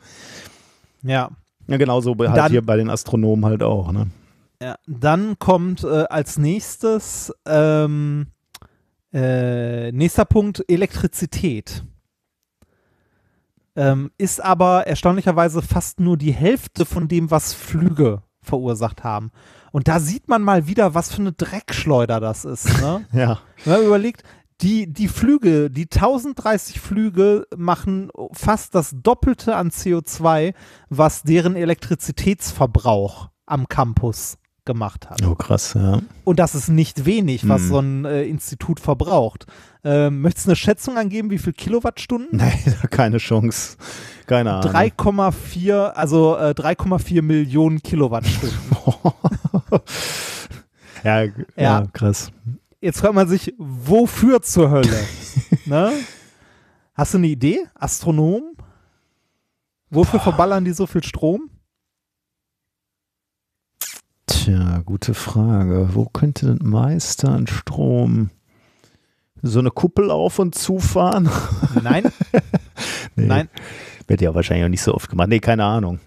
ja. 1.02 1.30
Ja, 1.66 1.76
genauso 1.76 2.16
bei- 2.16 2.26
halt 2.28 2.36
Dann- 2.36 2.50
hier 2.50 2.62
bei 2.66 2.76
den 2.76 2.90
Astronomen 2.90 3.44
halt 3.44 3.62
auch. 3.62 3.92
Ne? 3.92 4.08
Ja, 4.60 4.74
dann 4.88 5.38
kommt 5.38 5.84
äh, 5.84 6.04
als 6.10 6.36
nächstes 6.36 7.32
ähm, 7.46 8.26
äh, 9.12 9.92
nächster 9.92 10.24
Punkt 10.24 10.64
Elektrizität. 10.68 11.84
Ähm, 13.76 14.10
ist 14.18 14.42
aber 14.42 14.86
erstaunlicherweise 14.88 15.62
fast 15.62 16.00
nur 16.00 16.16
die 16.16 16.32
Hälfte 16.32 16.84
von 16.84 17.06
dem, 17.06 17.30
was 17.30 17.54
Flüge 17.54 18.22
verursacht 18.42 19.04
haben. 19.04 19.30
Und 19.72 19.88
da 19.88 20.00
sieht 20.00 20.28
man 20.28 20.42
mal 20.42 20.66
wieder, 20.66 20.94
was 20.94 21.12
für 21.12 21.20
eine 21.20 21.32
Dreckschleuder 21.32 22.20
das 22.20 22.44
ist. 22.44 22.66
Ne? 22.80 23.06
Ja. 23.12 23.40
Wenn 23.64 23.74
man 23.74 23.86
überlegt, 23.86 24.22
die, 24.60 24.92
die 24.92 25.08
Flüge, 25.08 25.70
die 25.70 25.84
1030 25.84 26.80
Flüge 26.80 27.46
machen 27.56 28.10
fast 28.32 28.74
das 28.74 28.94
Doppelte 28.94 29.56
an 29.56 29.70
CO2, 29.70 30.54
was 30.88 31.22
deren 31.22 31.56
Elektrizitätsverbrauch 31.56 33.30
am 33.46 33.68
Campus 33.68 34.36
gemacht 34.64 35.08
hat. 35.10 35.22
Oh, 35.26 35.34
krass, 35.34 35.74
ja. 35.74 36.00
Und 36.24 36.38
das 36.38 36.54
ist 36.54 36.68
nicht 36.68 37.04
wenig, 37.06 37.48
was 37.48 37.62
Hm. 37.62 37.68
so 37.68 37.78
ein 37.80 38.04
äh, 38.04 38.22
Institut 38.24 38.80
verbraucht. 38.80 39.46
Ähm, 39.82 40.20
möchtest 40.20 40.46
du 40.46 40.50
eine 40.50 40.56
Schätzung 40.56 40.98
angeben, 40.98 41.30
wie 41.30 41.38
viel 41.38 41.52
Kilowattstunden? 41.52 42.38
Nee, 42.38 42.74
keine 42.90 43.18
Chance. 43.18 43.76
Keine 44.26 44.52
Ahnung. 44.54 44.72
3,4, 44.72 45.90
also 45.90 46.36
äh, 46.36 46.50
3,4 46.56 47.22
Millionen 47.22 47.82
Kilowattstunden. 47.82 48.58
ja, 51.04 51.22
ja. 51.24 51.32
Ja. 51.56 51.86
krass. 51.92 52.30
Jetzt 52.80 53.00
fragt 53.00 53.14
man 53.14 53.28
sich, 53.28 53.54
wofür 53.58 54.40
zur 54.42 54.70
Hölle? 54.70 54.98
ne? 55.66 55.92
Hast 56.94 57.14
du 57.14 57.18
eine 57.18 57.26
Idee? 57.28 57.58
Astronom? 57.74 58.52
Wofür 59.90 60.20
verballern 60.20 60.64
die 60.64 60.72
so 60.72 60.86
viel 60.86 61.02
Strom? 61.02 61.49
Tja, 64.30 64.82
gute 64.84 65.12
Frage. 65.14 65.88
Wo 65.94 66.04
könnte 66.06 66.46
denn 66.46 66.68
Meister 66.68 67.30
an 67.30 67.46
Strom? 67.48 68.30
So 69.42 69.58
eine 69.58 69.70
Kuppel 69.70 70.10
auf 70.10 70.38
und 70.38 70.54
zufahren? 70.54 71.28
Nein, 71.82 72.04
Nee, 73.16 73.26
nein. 73.26 73.48
Wird 74.06 74.20
ja 74.20 74.34
wahrscheinlich 74.34 74.64
auch 74.64 74.70
nicht 74.70 74.82
so 74.82 74.94
oft 74.94 75.08
gemacht. 75.10 75.28
Nee, 75.28 75.40
keine 75.40 75.64
Ahnung. 75.64 75.98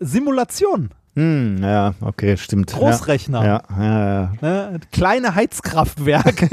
Simulation, 0.00 0.90
Hm, 1.14 1.62
ja, 1.62 1.94
okay, 2.02 2.36
stimmt. 2.36 2.72
Großrechner, 2.72 3.42
Ja, 3.44 3.62
ja, 3.78 4.14
ja, 4.22 4.32
ne? 4.42 4.80
kleine 4.92 5.34
Heizkraftwerke. 5.34 6.48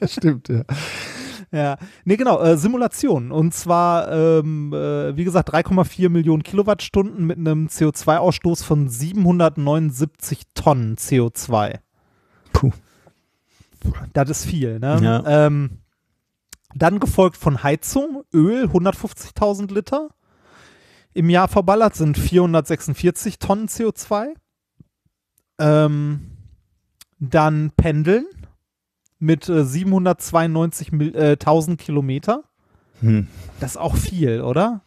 ja. 0.00 0.06
stimmt, 0.08 0.48
ja. 0.48 0.62
Ja, 1.56 1.78
nee, 2.04 2.16
genau, 2.16 2.38
äh, 2.42 2.58
Simulation. 2.58 3.32
Und 3.32 3.54
zwar, 3.54 4.12
ähm, 4.12 4.74
äh, 4.74 5.16
wie 5.16 5.24
gesagt, 5.24 5.48
3,4 5.48 6.10
Millionen 6.10 6.42
Kilowattstunden 6.42 7.24
mit 7.24 7.38
einem 7.38 7.68
CO2-Ausstoß 7.68 8.62
von 8.62 8.90
779 8.90 10.42
Tonnen 10.52 10.96
CO2. 10.96 11.78
Puh. 12.52 12.72
Das 14.12 14.28
ist 14.28 14.44
viel, 14.44 14.78
ne? 14.80 15.00
Ja. 15.02 15.46
Ähm, 15.46 15.78
dann 16.74 17.00
gefolgt 17.00 17.38
von 17.38 17.62
Heizung, 17.62 18.22
Öl, 18.34 18.66
150.000 18.66 19.72
Liter. 19.72 20.10
Im 21.14 21.30
Jahr 21.30 21.48
verballert 21.48 21.94
sind 21.94 22.18
446 22.18 23.38
Tonnen 23.38 23.68
CO2. 23.68 24.34
Ähm, 25.58 26.32
dann 27.18 27.70
Pendeln 27.78 28.26
mit 29.18 29.48
äh, 29.48 29.62
792.000 29.62 31.76
Kilometer. 31.76 32.44
Hm. 33.00 33.26
Das 33.60 33.72
ist 33.72 33.76
auch 33.76 33.96
viel, 33.96 34.40
oder? 34.40 34.80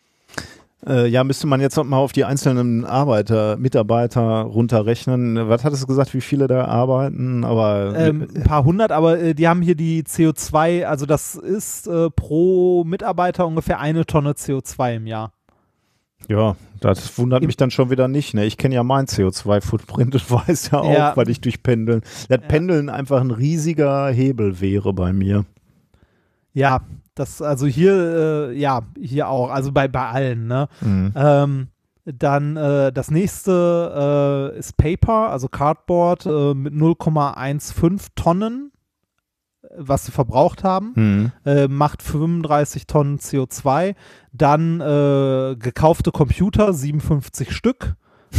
Äh, 0.88 1.08
ja, 1.08 1.26
müsste 1.26 1.46
man 1.46 1.60
jetzt 1.60 1.76
noch 1.76 1.84
mal 1.84 1.98
auf 1.98 2.14
die 2.14 2.24
einzelnen 2.24 2.86
Arbeiter, 2.86 3.58
Mitarbeiter 3.58 4.42
runterrechnen. 4.42 5.50
Was 5.50 5.66
hattest 5.66 5.84
du 5.84 5.88
gesagt, 5.88 6.14
wie 6.14 6.22
viele 6.22 6.48
da 6.48 6.66
arbeiten? 6.66 7.44
Aber 7.44 7.94
Ähm, 7.98 8.28
ein 8.34 8.44
paar 8.44 8.64
hundert, 8.64 8.92
aber 8.92 9.20
äh, 9.20 9.36
die 9.36 9.48
haben 9.48 9.62
hier 9.62 9.76
die 9.76 10.04
CO2, 10.04 10.86
also 10.86 11.06
das 11.06 11.36
ist 11.36 11.88
äh, 11.88 12.10
pro 12.10 12.86
Mitarbeiter 12.86 13.46
ungefähr 13.46 13.80
eine 13.80 14.06
Tonne 14.06 14.32
CO2 14.32 14.96
im 14.96 15.08
Jahr. 15.08 15.34
Ja, 16.28 16.56
das 16.80 17.18
wundert 17.18 17.44
mich 17.44 17.58
dann 17.58 17.72
schon 17.72 17.90
wieder 17.90 18.08
nicht. 18.08 18.34
Ne? 18.34 18.46
Ich 18.46 18.58
kenne 18.58 18.76
ja 18.76 18.84
mein 18.84 19.06
CO2-Footprint 19.06 20.14
und 20.16 20.32
weiß 20.48 20.72
ja 20.72 20.80
auch, 20.80 20.92
Ja. 20.94 21.16
weil 21.18 21.30
ich 21.30 21.42
durch 21.42 21.64
Pendeln, 21.64 22.02
das 22.28 22.40
Pendeln 22.48 22.90
einfach 22.90 23.22
ein 23.22 23.32
riesiger 23.32 24.10
Hebel 24.10 24.60
wäre 24.62 24.94
bei 24.94 25.14
mir. 25.14 25.46
Ja, 26.54 26.82
das, 27.16 27.42
also 27.42 27.68
hier, 27.68 28.50
äh, 28.52 28.58
ja, 28.58 28.82
hier 29.00 29.28
auch, 29.30 29.50
also 29.50 29.72
bei, 29.72 29.88
bei 29.88 30.08
allen, 30.08 30.48
ne? 30.48 30.68
Mhm. 30.82 31.14
Ähm, 31.16 31.68
dann 32.06 32.58
äh, 32.58 32.92
das 32.92 33.12
nächste 33.12 34.52
äh, 34.56 34.58
ist 34.58 34.78
Paper, 34.78 35.30
also 35.30 35.48
Cardboard 35.48 36.26
äh, 36.26 36.54
mit 36.56 36.74
0,15 36.74 38.08
Tonnen, 38.16 38.72
was 39.78 40.06
sie 40.06 40.12
verbraucht 40.12 40.64
haben, 40.64 40.92
Mhm. 40.96 41.32
äh, 41.46 41.68
macht 41.68 42.02
35 42.02 42.88
Tonnen 42.88 43.20
CO2. 43.20 43.96
Dann 44.32 44.82
äh, 44.82 45.56
gekaufte 45.58 46.12
Computer, 46.12 46.74
57 46.74 47.52
Stück 47.56 47.96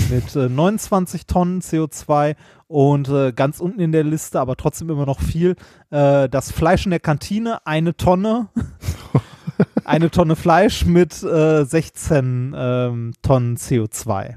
mit 0.09 0.37
äh, 0.37 0.49
29 0.49 1.27
Tonnen 1.27 1.61
CO2 1.61 2.37
und 2.69 3.09
äh, 3.09 3.33
ganz 3.33 3.59
unten 3.61 3.81
in 3.81 3.91
der 3.93 4.05
Liste, 4.05 4.39
aber 4.41 4.57
trotzdem 4.57 4.89
immer 4.91 5.07
noch 5.07 5.21
viel, 5.21 5.57
äh, 5.91 6.29
das 6.29 6.53
Fleisch 6.53 6.85
in 6.85 6.91
der 6.91 7.01
Kantine, 7.01 7.59
eine 7.67 7.97
Tonne. 7.97 8.49
eine 9.85 10.11
Tonne 10.11 10.37
Fleisch 10.37 10.85
mit 10.87 11.23
äh, 11.23 11.65
16 11.65 12.55
ähm, 12.57 13.13
Tonnen 13.23 13.57
CO2. 13.57 14.37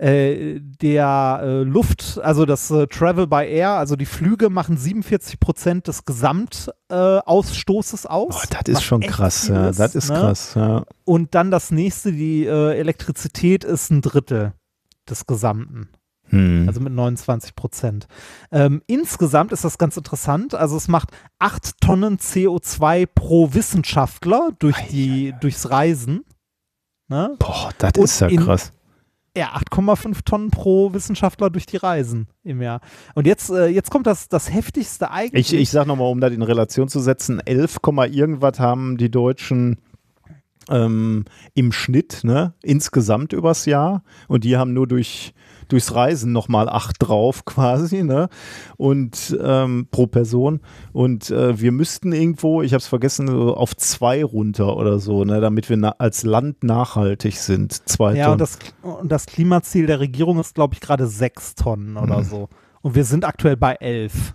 Äh, 0.00 0.60
der 0.60 1.40
äh, 1.42 1.62
Luft, 1.62 2.18
also 2.22 2.46
das 2.46 2.70
äh, 2.70 2.86
Travel 2.86 3.26
by 3.26 3.44
Air, 3.46 3.72
also 3.72 3.96
die 3.96 4.06
Flüge 4.06 4.48
machen 4.48 4.78
47 4.78 5.38
Prozent 5.38 5.88
des 5.88 6.06
Gesamtausstoßes 6.06 8.06
aus. 8.06 8.34
Oh, 8.34 8.40
das 8.50 8.62
ist 8.66 8.82
schon 8.82 9.02
krass, 9.02 9.48
ja. 9.48 9.68
ist, 9.68 9.78
Das 9.78 9.94
ist 9.94 10.08
ne? 10.08 10.18
krass, 10.18 10.54
ja. 10.54 10.84
Und 11.04 11.34
dann 11.34 11.50
das 11.50 11.70
nächste, 11.70 12.12
die 12.12 12.46
äh, 12.46 12.78
Elektrizität 12.78 13.64
ist 13.64 13.90
ein 13.90 14.00
Drittel 14.00 14.54
des 15.08 15.26
Gesamten 15.26 15.90
Hm. 16.30 16.66
also 16.68 16.80
mit 16.80 16.92
29 16.92 17.56
Prozent. 17.56 18.06
Ähm, 18.52 18.82
insgesamt 18.86 19.50
ist 19.52 19.64
das 19.64 19.78
ganz 19.78 19.96
interessant. 19.96 20.54
Also 20.54 20.76
es 20.76 20.86
macht 20.86 21.10
8 21.40 21.80
Tonnen 21.80 22.18
CO2 22.18 23.06
pro 23.06 23.52
Wissenschaftler 23.52 24.50
durch 24.58 24.76
die, 24.90 25.34
durchs 25.40 25.70
Reisen. 25.70 26.24
Ne? 27.08 27.34
Boah, 27.40 27.70
das 27.78 27.92
ist 27.96 28.20
ja 28.20 28.28
krass. 28.28 28.72
Ja, 29.36 29.54
8,5 29.54 30.24
Tonnen 30.24 30.50
pro 30.50 30.92
Wissenschaftler 30.92 31.50
durch 31.50 31.66
die 31.66 31.76
Reisen 31.76 32.26
im 32.42 32.60
Jahr. 32.60 32.80
Und 33.14 33.28
jetzt, 33.28 33.50
äh, 33.50 33.68
jetzt 33.68 33.90
kommt 33.90 34.06
das, 34.08 34.28
das 34.28 34.52
heftigste 34.52 35.10
eigentlich. 35.10 35.52
Ich, 35.52 35.60
ich 35.60 35.70
sag 35.70 35.86
nochmal, 35.86 36.10
um 36.10 36.20
das 36.20 36.32
in 36.32 36.42
Relation 36.42 36.88
zu 36.88 36.98
setzen, 36.98 37.38
11, 37.38 37.80
Komma 37.80 38.06
irgendwas 38.06 38.58
haben 38.58 38.96
die 38.96 39.10
Deutschen 39.10 39.78
ähm, 40.68 41.26
im 41.54 41.70
Schnitt, 41.70 42.20
ne, 42.24 42.54
insgesamt 42.62 43.32
übers 43.32 43.66
Jahr. 43.66 44.02
Und 44.26 44.42
die 44.42 44.56
haben 44.56 44.72
nur 44.72 44.88
durch, 44.88 45.32
durchs 45.72 45.94
Reisen 45.94 46.32
nochmal 46.32 46.68
8 46.68 46.96
drauf 46.98 47.44
quasi, 47.44 48.02
ne? 48.02 48.28
Und 48.76 49.36
ähm, 49.42 49.88
pro 49.90 50.06
Person. 50.06 50.60
Und 50.92 51.30
äh, 51.30 51.60
wir 51.60 51.72
müssten 51.72 52.12
irgendwo, 52.12 52.62
ich 52.62 52.72
habe 52.72 52.80
es 52.80 52.86
vergessen, 52.86 53.28
auf 53.28 53.76
zwei 53.76 54.24
runter 54.24 54.76
oder 54.76 54.98
so, 54.98 55.24
ne, 55.24 55.40
damit 55.40 55.68
wir 55.68 56.00
als 56.00 56.24
Land 56.24 56.64
nachhaltig 56.64 57.38
sind. 57.38 57.88
Zwei 57.88 58.14
ja, 58.14 58.24
Tonnen. 58.24 58.32
und 58.32 58.40
das, 58.40 58.58
und 58.82 59.12
das 59.12 59.26
Klimaziel 59.26 59.86
der 59.86 60.00
Regierung 60.00 60.38
ist, 60.38 60.54
glaube 60.54 60.74
ich, 60.74 60.80
gerade 60.80 61.06
6 61.06 61.54
Tonnen 61.54 61.96
oder 61.96 62.24
so. 62.24 62.48
Und 62.82 62.94
wir 62.94 63.04
sind 63.04 63.24
aktuell 63.24 63.56
bei 63.56 63.74
11. 63.74 64.34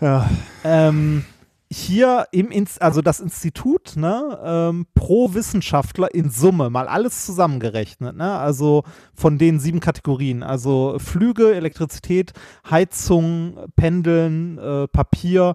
ja. 0.00 0.28
Ähm, 0.64 1.24
hier 1.72 2.26
im 2.32 2.50
Inst 2.50 2.82
also 2.82 3.00
das 3.00 3.20
Institut, 3.20 3.94
ne, 3.96 4.38
ähm, 4.42 4.86
pro 4.94 5.34
Wissenschaftler 5.34 6.12
in 6.12 6.30
Summe, 6.30 6.68
mal 6.68 6.88
alles 6.88 7.24
zusammengerechnet, 7.24 8.16
ne, 8.16 8.38
also 8.38 8.82
von 9.14 9.38
den 9.38 9.60
sieben 9.60 9.78
Kategorien, 9.78 10.42
also 10.42 10.96
Flüge, 10.98 11.54
Elektrizität, 11.54 12.32
Heizung, 12.68 13.56
Pendeln, 13.76 14.58
äh, 14.58 14.88
Papier, 14.88 15.54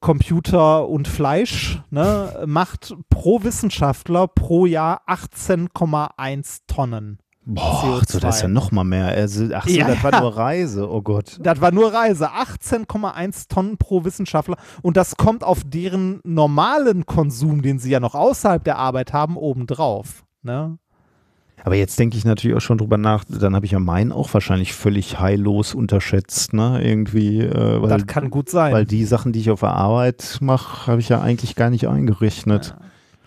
Computer 0.00 0.88
und 0.88 1.06
Fleisch, 1.06 1.80
ne, 1.90 2.44
macht 2.46 2.94
pro 3.08 3.44
Wissenschaftler 3.44 4.26
pro 4.26 4.66
Jahr 4.66 5.02
18,1 5.06 6.62
Tonnen. 6.66 7.21
Boah, 7.44 8.00
ach 8.00 8.04
so, 8.08 8.20
das 8.20 8.36
ist 8.36 8.42
ja 8.42 8.48
CO2. 8.48 8.52
noch 8.52 8.70
mal 8.70 8.84
mehr. 8.84 9.06
Also, 9.06 9.48
ach 9.52 9.66
so, 9.66 9.74
Ja, 9.74 9.88
das 9.88 10.02
war 10.04 10.12
ja. 10.12 10.20
nur 10.20 10.36
Reise. 10.36 10.88
Oh 10.90 11.02
Gott. 11.02 11.38
Das 11.40 11.60
war 11.60 11.72
nur 11.72 11.92
Reise. 11.92 12.30
18,1 12.30 13.48
Tonnen 13.48 13.78
pro 13.78 14.04
Wissenschaftler. 14.04 14.56
Und 14.82 14.96
das 14.96 15.16
kommt 15.16 15.42
auf 15.42 15.62
deren 15.64 16.20
normalen 16.24 17.04
Konsum, 17.04 17.62
den 17.62 17.78
sie 17.80 17.90
ja 17.90 18.00
noch 18.00 18.14
außerhalb 18.14 18.62
der 18.62 18.78
Arbeit 18.78 19.12
haben, 19.12 19.36
obendrauf. 19.36 20.24
Ne? 20.42 20.78
Aber 21.64 21.76
jetzt 21.76 21.98
denke 21.98 22.16
ich 22.16 22.24
natürlich 22.24 22.56
auch 22.56 22.60
schon 22.60 22.78
drüber 22.78 22.98
nach, 22.98 23.24
dann 23.24 23.54
habe 23.54 23.66
ich 23.66 23.72
ja 23.72 23.78
meinen 23.78 24.10
auch 24.10 24.32
wahrscheinlich 24.34 24.72
völlig 24.72 25.20
heillos 25.20 25.74
unterschätzt, 25.74 26.52
ne? 26.52 26.80
Irgendwie, 26.82 27.40
äh, 27.40 27.80
weil, 27.80 27.88
das 27.88 28.06
kann 28.06 28.30
gut 28.30 28.50
sein. 28.50 28.72
weil 28.72 28.84
die 28.84 29.04
Sachen, 29.04 29.32
die 29.32 29.40
ich 29.40 29.50
auf 29.50 29.60
der 29.60 29.74
Arbeit 29.74 30.38
mache, 30.40 30.88
habe 30.88 31.00
ich 31.00 31.08
ja 31.08 31.20
eigentlich 31.20 31.54
gar 31.54 31.70
nicht 31.70 31.86
eingerechnet. 31.86 32.74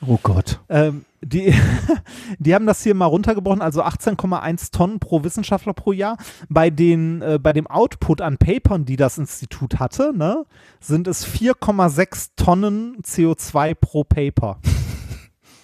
Oh 0.07 0.19
Gott. 0.21 0.59
Ähm, 0.69 1.05
die, 1.21 1.53
die 2.39 2.53
haben 2.53 2.65
das 2.65 2.83
hier 2.83 2.93
mal 2.93 3.05
runtergebrochen, 3.05 3.61
also 3.61 3.83
18,1 3.83 4.71
Tonnen 4.71 4.99
pro 4.99 5.23
Wissenschaftler 5.23 5.73
pro 5.73 5.91
Jahr. 5.91 6.17
Bei, 6.49 6.69
den, 6.69 7.21
äh, 7.21 7.39
bei 7.41 7.53
dem 7.53 7.67
Output 7.67 8.21
an 8.21 8.37
Papern, 8.37 8.85
die 8.85 8.97
das 8.97 9.17
Institut 9.17 9.79
hatte, 9.79 10.13
ne, 10.15 10.45
sind 10.79 11.07
es 11.07 11.25
4,6 11.25 12.31
Tonnen 12.35 12.97
CO2 13.01 13.75
pro 13.75 14.03
Paper. 14.03 14.59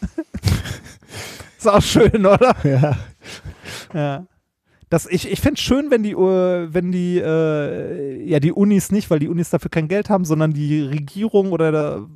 Ist 1.58 1.68
auch 1.68 1.82
schön, 1.82 2.26
oder? 2.26 2.56
Ja. 2.64 2.98
Ja. 3.94 4.26
Das, 4.90 5.06
ich 5.06 5.32
ich 5.32 5.40
fände 5.40 5.58
es 5.58 5.62
schön, 5.62 5.90
wenn 5.90 6.04
die, 6.04 6.12
äh, 6.12 6.74
wenn 6.74 6.92
die, 6.92 7.18
äh, 7.18 8.28
ja, 8.28 8.40
die 8.42 8.52
Unis 8.52 8.92
nicht, 8.92 9.10
weil 9.10 9.20
die 9.20 9.30
Unis 9.30 9.50
dafür 9.50 9.70
kein 9.70 9.88
Geld 9.88 10.10
haben, 10.10 10.26
sondern 10.26 10.52
die 10.52 10.82
Regierung 10.82 11.52
oder 11.54 11.72
der, 11.72 12.08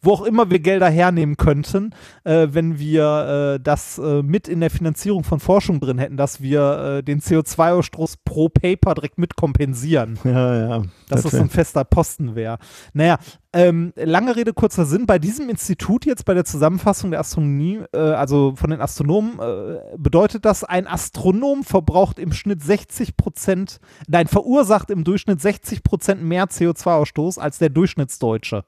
wo 0.00 0.12
auch 0.12 0.22
immer 0.22 0.50
wir 0.50 0.60
Gelder 0.60 0.88
hernehmen 0.90 1.36
könnten, 1.36 1.94
äh, 2.24 2.48
wenn 2.50 2.78
wir 2.78 3.54
äh, 3.56 3.60
das 3.62 3.98
äh, 3.98 4.22
mit 4.22 4.48
in 4.48 4.60
der 4.60 4.70
Finanzierung 4.70 5.24
von 5.24 5.40
Forschung 5.40 5.80
drin 5.80 5.98
hätten, 5.98 6.16
dass 6.16 6.40
wir 6.40 6.98
äh, 6.98 7.02
den 7.02 7.20
CO2-Ausstoß 7.20 8.16
pro 8.24 8.48
Paper 8.48 8.94
direkt 8.94 9.18
mit 9.18 9.36
kompensieren 9.36 10.18
Ja, 10.24 10.56
ja. 10.78 10.82
dass 11.08 11.22
das 11.22 11.32
wär- 11.32 11.40
ein 11.40 11.50
fester 11.50 11.84
Posten 11.84 12.34
wäre. 12.34 12.58
Naja, 12.92 13.18
ähm, 13.52 13.92
lange 13.96 14.36
Rede, 14.36 14.52
kurzer 14.52 14.84
Sinn. 14.84 15.06
Bei 15.06 15.18
diesem 15.18 15.48
Institut 15.48 16.06
jetzt, 16.06 16.24
bei 16.24 16.34
der 16.34 16.44
Zusammenfassung 16.44 17.10
der 17.10 17.18
Astronomie, 17.20 17.80
äh, 17.92 17.98
also 17.98 18.54
von 18.54 18.70
den 18.70 18.80
Astronomen, 18.80 19.40
äh, 19.40 19.78
bedeutet 19.96 20.44
das, 20.44 20.62
ein 20.62 20.86
Astronom 20.86 21.64
verbraucht 21.64 22.18
im 22.20 22.32
Schnitt 22.32 22.62
60 22.62 23.16
Prozent, 23.16 23.80
nein, 24.06 24.28
verursacht 24.28 24.90
im 24.90 25.02
Durchschnitt 25.02 25.40
60 25.40 25.82
Prozent 25.82 26.22
mehr 26.22 26.46
CO2-Ausstoß 26.46 27.38
als 27.40 27.58
der 27.58 27.70
Durchschnittsdeutsche. 27.70 28.64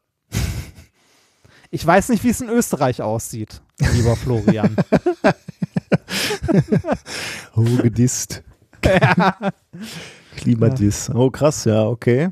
Ich 1.74 1.84
weiß 1.86 2.10
nicht, 2.10 2.22
wie 2.22 2.28
es 2.28 2.42
in 2.42 2.50
Österreich 2.50 3.00
aussieht, 3.00 3.62
lieber 3.94 4.14
Florian. 4.14 4.76
Oh, 7.54 7.64
gedisst. 7.82 8.42
Klimadiss. 10.36 11.10
Oh, 11.10 11.30
krass, 11.30 11.64
ja, 11.64 11.84
okay. 11.84 12.30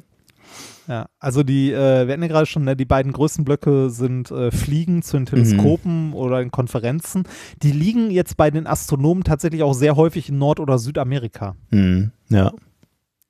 Ja, 0.89 1.07
also 1.19 1.43
die, 1.43 1.71
äh, 1.73 2.07
wir 2.07 2.13
hatten 2.13 2.23
ja 2.23 2.29
gerade 2.29 2.47
schon, 2.47 2.65
ne, 2.65 2.75
die 2.75 2.85
beiden 2.85 3.13
größten 3.13 3.45
Blöcke 3.45 3.91
sind 3.91 4.31
äh, 4.31 4.51
Fliegen 4.51 5.03
zu 5.03 5.17
den 5.19 5.27
Teleskopen 5.27 6.13
oder 6.15 6.41
in 6.43 6.51
Konferenzen. 6.51 7.25
Die 7.63 7.73
liegen 7.73 8.11
jetzt 8.11 8.37
bei 8.37 8.51
den 8.51 8.67
Astronomen 8.67 9.23
tatsächlich 9.23 9.63
auch 9.63 9.75
sehr 9.75 9.97
häufig 9.97 10.29
in 10.31 10.39
Nord- 10.39 10.61
oder 10.61 10.79
Südamerika. 10.79 11.55
Hm, 11.71 12.11
ja. 12.29 12.53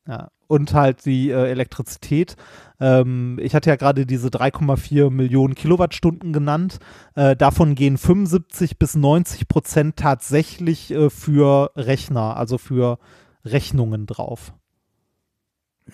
Ja. 0.08 0.28
Und 0.46 0.72
halt 0.74 1.04
die 1.04 1.30
äh, 1.30 1.50
Elektrizität. 1.50 2.36
Ähm, 2.80 3.38
ich 3.40 3.54
hatte 3.54 3.70
ja 3.70 3.76
gerade 3.76 4.06
diese 4.06 4.28
3,4 4.28 5.10
Millionen 5.10 5.54
Kilowattstunden 5.54 6.32
genannt. 6.32 6.78
Äh, 7.14 7.36
davon 7.36 7.74
gehen 7.74 7.98
75 7.98 8.78
bis 8.78 8.96
90 8.96 9.48
Prozent 9.48 9.96
tatsächlich 9.96 10.90
äh, 10.90 11.10
für 11.10 11.72
Rechner, 11.76 12.36
also 12.36 12.58
für 12.58 12.98
Rechnungen 13.44 14.06
drauf. 14.06 14.52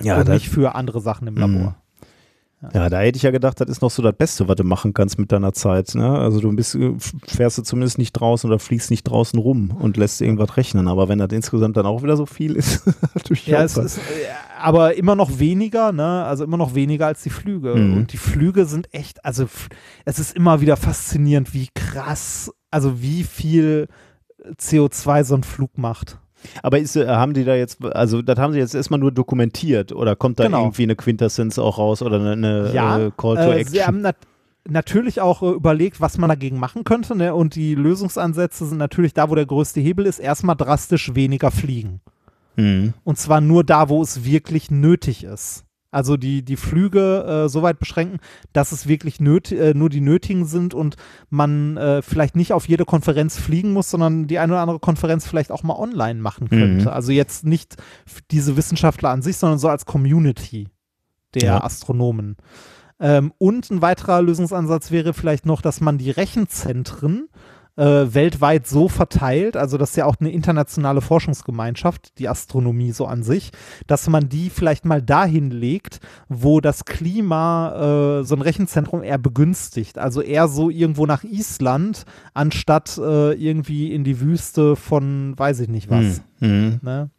Ja, 0.00 0.20
und 0.20 0.28
nicht 0.28 0.48
für 0.48 0.74
andere 0.74 1.00
Sachen 1.00 1.26
im 1.26 1.36
Labor. 1.36 1.76
ja, 2.74 2.88
da 2.90 3.00
hätte 3.00 3.16
ich 3.16 3.22
ja 3.22 3.30
gedacht, 3.30 3.60
das 3.60 3.68
ist 3.68 3.80
noch 3.80 3.90
so 3.90 4.02
das 4.02 4.14
Beste, 4.14 4.46
was 4.46 4.56
du 4.56 4.64
machen 4.64 4.92
kannst 4.92 5.18
mit 5.18 5.32
deiner 5.32 5.52
Zeit. 5.54 5.94
Ne? 5.94 6.06
Also 6.18 6.40
du 6.40 6.54
bist, 6.54 6.74
äh, 6.74 6.94
fährst 7.26 7.58
du 7.58 7.62
zumindest 7.62 7.98
nicht 7.98 8.12
draußen 8.12 8.48
oder 8.48 8.58
fliegst 8.58 8.90
nicht 8.90 9.04
draußen 9.04 9.38
rum 9.38 9.70
und 9.70 9.96
lässt 9.96 10.20
irgendwas 10.20 10.56
rechnen. 10.56 10.86
Aber 10.86 11.08
wenn 11.08 11.18
das 11.18 11.32
insgesamt 11.32 11.76
dann 11.76 11.86
auch 11.86 12.02
wieder 12.02 12.16
so 12.16 12.26
viel 12.26 12.56
ist, 12.56 12.86
natürlich 13.14 13.46
Ja, 13.46 13.62
es 13.62 13.76
ist 13.76 13.98
äh, 13.98 14.00
aber 14.58 14.94
immer 14.96 15.14
noch 15.14 15.38
weniger, 15.38 15.92
ne? 15.92 16.24
Also 16.24 16.44
immer 16.44 16.56
noch 16.56 16.74
weniger 16.74 17.06
als 17.06 17.22
die 17.22 17.30
Flüge. 17.30 17.74
Mhm. 17.74 17.96
Und 17.96 18.12
die 18.12 18.16
Flüge 18.18 18.64
sind 18.66 18.92
echt, 18.94 19.24
also 19.24 19.46
es 20.04 20.18
ist 20.18 20.36
immer 20.36 20.60
wieder 20.60 20.76
faszinierend, 20.76 21.54
wie 21.54 21.68
krass, 21.74 22.52
also 22.70 23.00
wie 23.02 23.22
viel 23.24 23.88
CO2 24.58 25.24
so 25.24 25.34
ein 25.34 25.42
Flug 25.42 25.76
macht. 25.78 26.18
Aber 26.62 26.78
ist, 26.78 26.94
äh, 26.96 27.06
haben 27.08 27.34
die 27.34 27.44
da 27.44 27.54
jetzt, 27.56 27.84
also 27.84 28.22
das 28.22 28.38
haben 28.38 28.52
sie 28.52 28.58
jetzt 28.60 28.74
erstmal 28.74 29.00
nur 29.00 29.10
dokumentiert 29.10 29.90
oder 29.92 30.14
kommt 30.14 30.38
da 30.38 30.44
Genau. 30.44 30.60
irgendwie 30.64 30.84
eine 30.84 30.94
Quintessenz 30.94 31.58
auch 31.58 31.78
raus 31.78 32.02
oder 32.02 32.20
eine, 32.20 32.32
eine 32.32 32.72
Ja, 32.72 32.98
äh, 32.98 33.10
Call 33.16 33.36
to 33.36 33.42
Äh, 33.42 33.60
Action? 33.60 33.72
sie 33.72 33.84
haben 33.84 34.00
nat 34.02 34.16
natürlich 34.68 35.20
auch 35.20 35.42
äh, 35.42 35.50
überlegt, 35.50 36.00
was 36.00 36.18
man 36.18 36.28
dagegen 36.28 36.58
machen 36.58 36.84
könnte. 36.84 37.16
Ne? 37.16 37.34
Und 37.34 37.54
die 37.54 37.74
Lösungsansätze 37.74 38.66
sind 38.66 38.78
natürlich 38.78 39.14
da, 39.14 39.30
wo 39.30 39.34
der 39.34 39.46
größte 39.46 39.80
Hebel 39.80 40.06
ist, 40.06 40.18
erstmal 40.18 40.56
drastisch 40.56 41.14
weniger 41.14 41.50
fliegen. 41.50 42.00
Hm. 42.56 42.94
Und 43.04 43.18
zwar 43.18 43.40
nur 43.40 43.64
da, 43.64 43.88
wo 43.88 44.02
es 44.02 44.24
wirklich 44.24 44.70
nötig 44.70 45.24
ist. 45.24 45.66
Also 45.90 46.16
die, 46.16 46.44
die 46.44 46.56
Flüge 46.56 47.44
äh, 47.44 47.48
so 47.48 47.62
weit 47.62 47.78
beschränken, 47.78 48.18
dass 48.52 48.72
es 48.72 48.86
wirklich 48.86 49.18
nöt 49.18 49.50
äh, 49.50 49.72
nur 49.72 49.88
die 49.88 50.02
nötigen 50.02 50.44
sind 50.44 50.74
und 50.74 50.96
man 51.30 51.78
äh, 51.78 52.02
vielleicht 52.02 52.36
nicht 52.36 52.52
auf 52.52 52.68
jede 52.68 52.84
Konferenz 52.84 53.38
fliegen 53.38 53.72
muss, 53.72 53.90
sondern 53.90 54.26
die 54.26 54.38
eine 54.38 54.52
oder 54.52 54.60
andere 54.60 54.78
Konferenz 54.78 55.26
vielleicht 55.26 55.50
auch 55.50 55.62
mal 55.62 55.76
online 55.76 56.20
machen 56.20 56.50
könnte. 56.50 56.82
Mhm. 56.82 56.88
Also 56.88 57.12
jetzt 57.12 57.46
nicht 57.46 57.76
diese 58.30 58.56
Wissenschaftler 58.58 59.10
an 59.10 59.22
sich, 59.22 59.38
sondern 59.38 59.58
so 59.58 59.68
als 59.68 59.86
Community 59.86 60.68
der 61.34 61.42
Ja. 61.44 61.64
Astronomen. 61.64 62.36
Ähm, 62.98 63.32
und 63.38 63.70
ein 63.70 63.80
weiterer 63.80 64.20
Lösungsansatz 64.22 64.90
wäre 64.90 65.14
vielleicht 65.14 65.46
noch, 65.46 65.62
dass 65.62 65.80
man 65.80 65.98
die 65.98 66.10
Rechenzentren 66.10 67.28
äh, 67.30 67.55
weltweit 67.76 68.66
so 68.66 68.88
verteilt, 68.88 69.56
also 69.56 69.76
das 69.76 69.90
ist 69.90 69.96
ja 69.96 70.06
auch 70.06 70.16
eine 70.18 70.30
internationale 70.30 71.02
Forschungsgemeinschaft, 71.02 72.18
die 72.18 72.28
Astronomie 72.28 72.92
so 72.92 73.06
an 73.06 73.22
sich, 73.22 73.50
dass 73.86 74.08
man 74.08 74.28
die 74.30 74.48
vielleicht 74.48 74.86
mal 74.86 75.02
dahin 75.02 75.50
legt, 75.50 76.00
wo 76.28 76.60
das 76.60 76.86
Klima 76.86 78.20
äh, 78.20 78.24
so 78.24 78.34
ein 78.34 78.40
Rechenzentrum 78.40 79.02
eher 79.02 79.18
begünstigt. 79.18 79.98
Also 79.98 80.22
eher 80.22 80.48
so 80.48 80.70
irgendwo 80.70 81.04
nach 81.06 81.22
Island, 81.24 82.04
anstatt 82.32 82.96
äh, 82.98 83.32
irgendwie 83.32 83.92
in 83.92 84.04
die 84.04 84.20
Wüste 84.20 84.76
von 84.76 85.34
weiß 85.36 85.60
ich 85.60 85.68
nicht 85.68 85.90
was. 85.90 86.22
Hm. 86.40 86.64
Mhm. 86.64 86.80
Ne? 86.82 87.10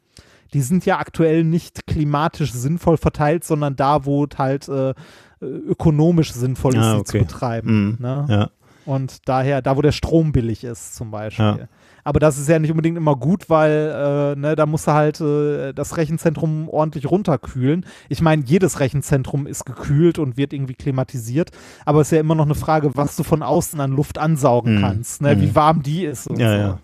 Die 0.54 0.62
sind 0.62 0.86
ja 0.86 0.98
aktuell 0.98 1.44
nicht 1.44 1.86
klimatisch 1.88 2.54
sinnvoll 2.54 2.98
verteilt, 2.98 3.44
sondern 3.44 3.76
da, 3.76 4.06
wo 4.06 4.26
es 4.26 4.38
halt 4.38 4.68
äh, 4.70 4.94
ökonomisch 5.42 6.34
sinnvoll 6.34 6.74
ist, 6.76 6.80
Ah, 6.80 6.94
sie 6.94 7.00
okay. 7.00 7.20
zu 7.20 7.26
betreiben. 7.26 7.90
Mhm. 7.90 7.98
Ne? 8.00 8.26
Ja. 8.30 8.50
Und 8.88 9.28
daher, 9.28 9.62
da 9.62 9.76
wo 9.76 9.82
der 9.82 9.92
Strom 9.92 10.32
billig 10.32 10.64
ist, 10.64 10.96
zum 10.96 11.12
Beispiel. 11.12 11.44
Ja. 11.46 11.58
Aber 12.06 12.22
das 12.22 12.38
ist 12.38 12.48
ja 12.48 12.58
nicht 12.58 12.72
unbedingt 12.72 12.96
immer 12.98 13.18
gut, 13.18 13.50
weil 13.50 14.34
äh, 14.34 14.40
ne, 14.40 14.56
da 14.56 14.66
musst 14.66 14.88
du 14.88 14.94
halt 14.94 15.20
äh, 15.20 15.74
das 15.74 15.98
Rechenzentrum 15.98 16.70
ordentlich 16.70 17.12
runterkühlen. 17.12 17.86
Ich 18.08 18.22
meine, 18.22 18.44
jedes 18.46 18.80
Rechenzentrum 18.80 19.46
ist 19.46 19.66
gekühlt 19.66 20.18
und 20.20 20.38
wird 20.38 20.54
irgendwie 20.54 20.74
klimatisiert, 20.76 21.52
aber 21.86 22.00
es 22.00 22.08
ist 22.08 22.12
ja 22.14 22.22
immer 22.22 22.34
noch 22.36 22.46
eine 22.46 22.56
Frage, 22.56 22.92
was 22.96 23.18
du 23.18 23.24
von 23.24 23.44
außen 23.44 23.80
an 23.82 23.92
Luft 23.92 24.18
ansaugen 24.18 24.78
Mhm. 24.78 24.82
kannst, 24.82 25.22
ne, 25.22 25.36
Mhm. 25.36 25.42
wie 25.42 25.56
warm 25.56 25.84
die 25.84 26.06
ist 26.06 26.28
und 26.28 26.40
Ja, 26.40 26.50
so. 26.50 26.58
ja. 26.58 26.80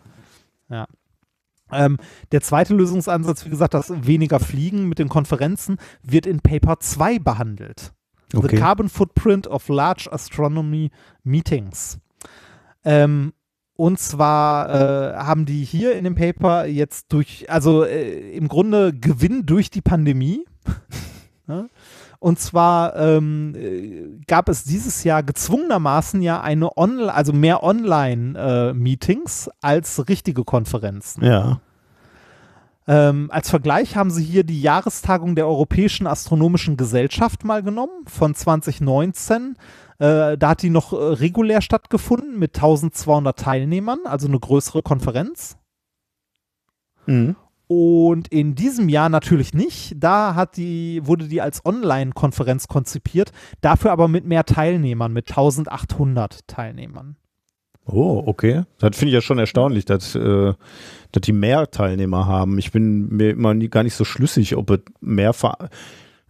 Ja. 0.70 0.88
Ähm, 1.72 1.98
der 2.34 2.42
zweite 2.42 2.74
Lösungsansatz, 2.76 3.46
wie 3.46 3.50
gesagt, 3.50 3.74
das 3.74 3.94
weniger 4.06 4.42
Fliegen 4.42 4.90
mit 4.90 5.00
den 5.00 5.08
Konferenzen, 5.10 5.78
wird 6.04 6.26
in 6.26 6.42
Paper 6.42 6.80
2 6.82 7.20
behandelt. 7.20 7.94
The 8.34 8.40
Okay. 8.40 8.58
Carbon 8.58 8.90
Footprint 8.90 9.48
of 9.48 9.70
Large 9.70 10.10
Astronomy 10.12 10.92
Meetings. 11.24 12.00
Ähm, 12.84 13.34
und 13.76 14.00
zwar 14.00 14.70
äh, 14.70 15.16
haben 15.16 15.46
die 15.46 15.64
hier 15.64 15.96
in 15.96 16.04
dem 16.04 16.16
Paper 16.16 16.66
jetzt 16.66 17.12
durch, 17.12 17.50
also 17.50 17.84
äh, 17.84 18.32
im 18.36 18.48
Grunde 18.48 18.94
Gewinn 18.94 19.46
durch 19.46 19.70
die 19.70 19.82
Pandemie. 19.82 20.46
Ja? 21.46 21.66
Und 22.20 22.40
zwar 22.40 22.96
ähm, 22.96 23.54
äh, 23.54 24.24
gab 24.28 24.48
es 24.48 24.64
dieses 24.64 25.04
Jahr 25.04 25.24
gezwungenermaßen 25.24 26.22
ja 26.22 26.40
eine 26.40 26.78
Online, 26.78 27.14
also 27.14 27.34
mehr 27.34 27.64
Online-Meetings 27.64 29.50
als 29.60 30.08
richtige 30.08 30.46
Konferenzen. 30.46 31.26
Ja. 31.26 31.60
Ähm, 32.86 33.30
als 33.32 33.50
Vergleich 33.50 33.96
haben 33.96 34.12
sie 34.12 34.24
hier 34.24 34.44
die 34.44 34.62
Jahrestagung 34.62 35.36
der 35.36 35.48
Europäischen 35.48 36.06
Astronomischen 36.06 36.76
Gesellschaft 36.76 37.46
mal 37.46 37.64
genommen 37.64 38.06
von 38.08 38.36
2019. 38.36 39.56
Äh, 40.00 40.38
da 40.38 40.50
hat 40.50 40.62
die 40.62 40.70
noch 40.70 40.92
äh, 40.92 40.96
regulär 40.96 41.62
stattgefunden 41.62 42.38
mit 42.38 42.56
1200 42.56 43.40
Teilnehmern, 43.40 44.00
also 44.06 44.28
eine 44.28 44.40
größere 44.40 44.82
Konferenz. 44.82 45.58
Mhm. 47.06 47.36
Und 47.68 48.28
in 48.28 48.56
diesem 48.56 48.90
Jahr 48.90 49.10
natürlich 49.10 49.54
nicht. 49.54 49.96
Da 49.98 50.36
hat 50.36 50.58
die, 50.58 51.02
wurde 51.06 51.28
die 51.28 51.42
als 51.42 51.66
Online-Konferenz 51.66 52.68
konzipiert, 52.68 53.32
dafür 53.62 53.92
aber 53.92 54.08
mit 54.08 54.26
mehr 54.26 54.46
Teilnehmern, 54.46 55.14
mit 55.14 55.30
1800 55.30 56.48
Teilnehmern. 56.48 57.16
Oh, 57.86 58.24
okay. 58.26 58.64
Das 58.80 58.96
finde 58.98 59.10
ich 59.10 59.14
ja 59.16 59.22
schon 59.22 59.40
erstaunlich, 59.40 59.86
dass, 59.86 60.16
äh, 60.16 60.54
dass 61.12 61.22
die 61.22 61.34
mehr 61.34 61.70
Teilnehmer 61.70 62.28
haben. 62.28 62.58
Ich 62.58 62.72
bin 62.72 63.10
mir 63.10 63.32
immer 63.32 63.54
nie, 63.54 63.68
gar 63.68 63.84
nicht 63.84 63.96
so 63.96 64.06
schlüssig, 64.06 64.56
ob 64.56 64.70
es 64.70 64.80
mehr, 65.02 65.34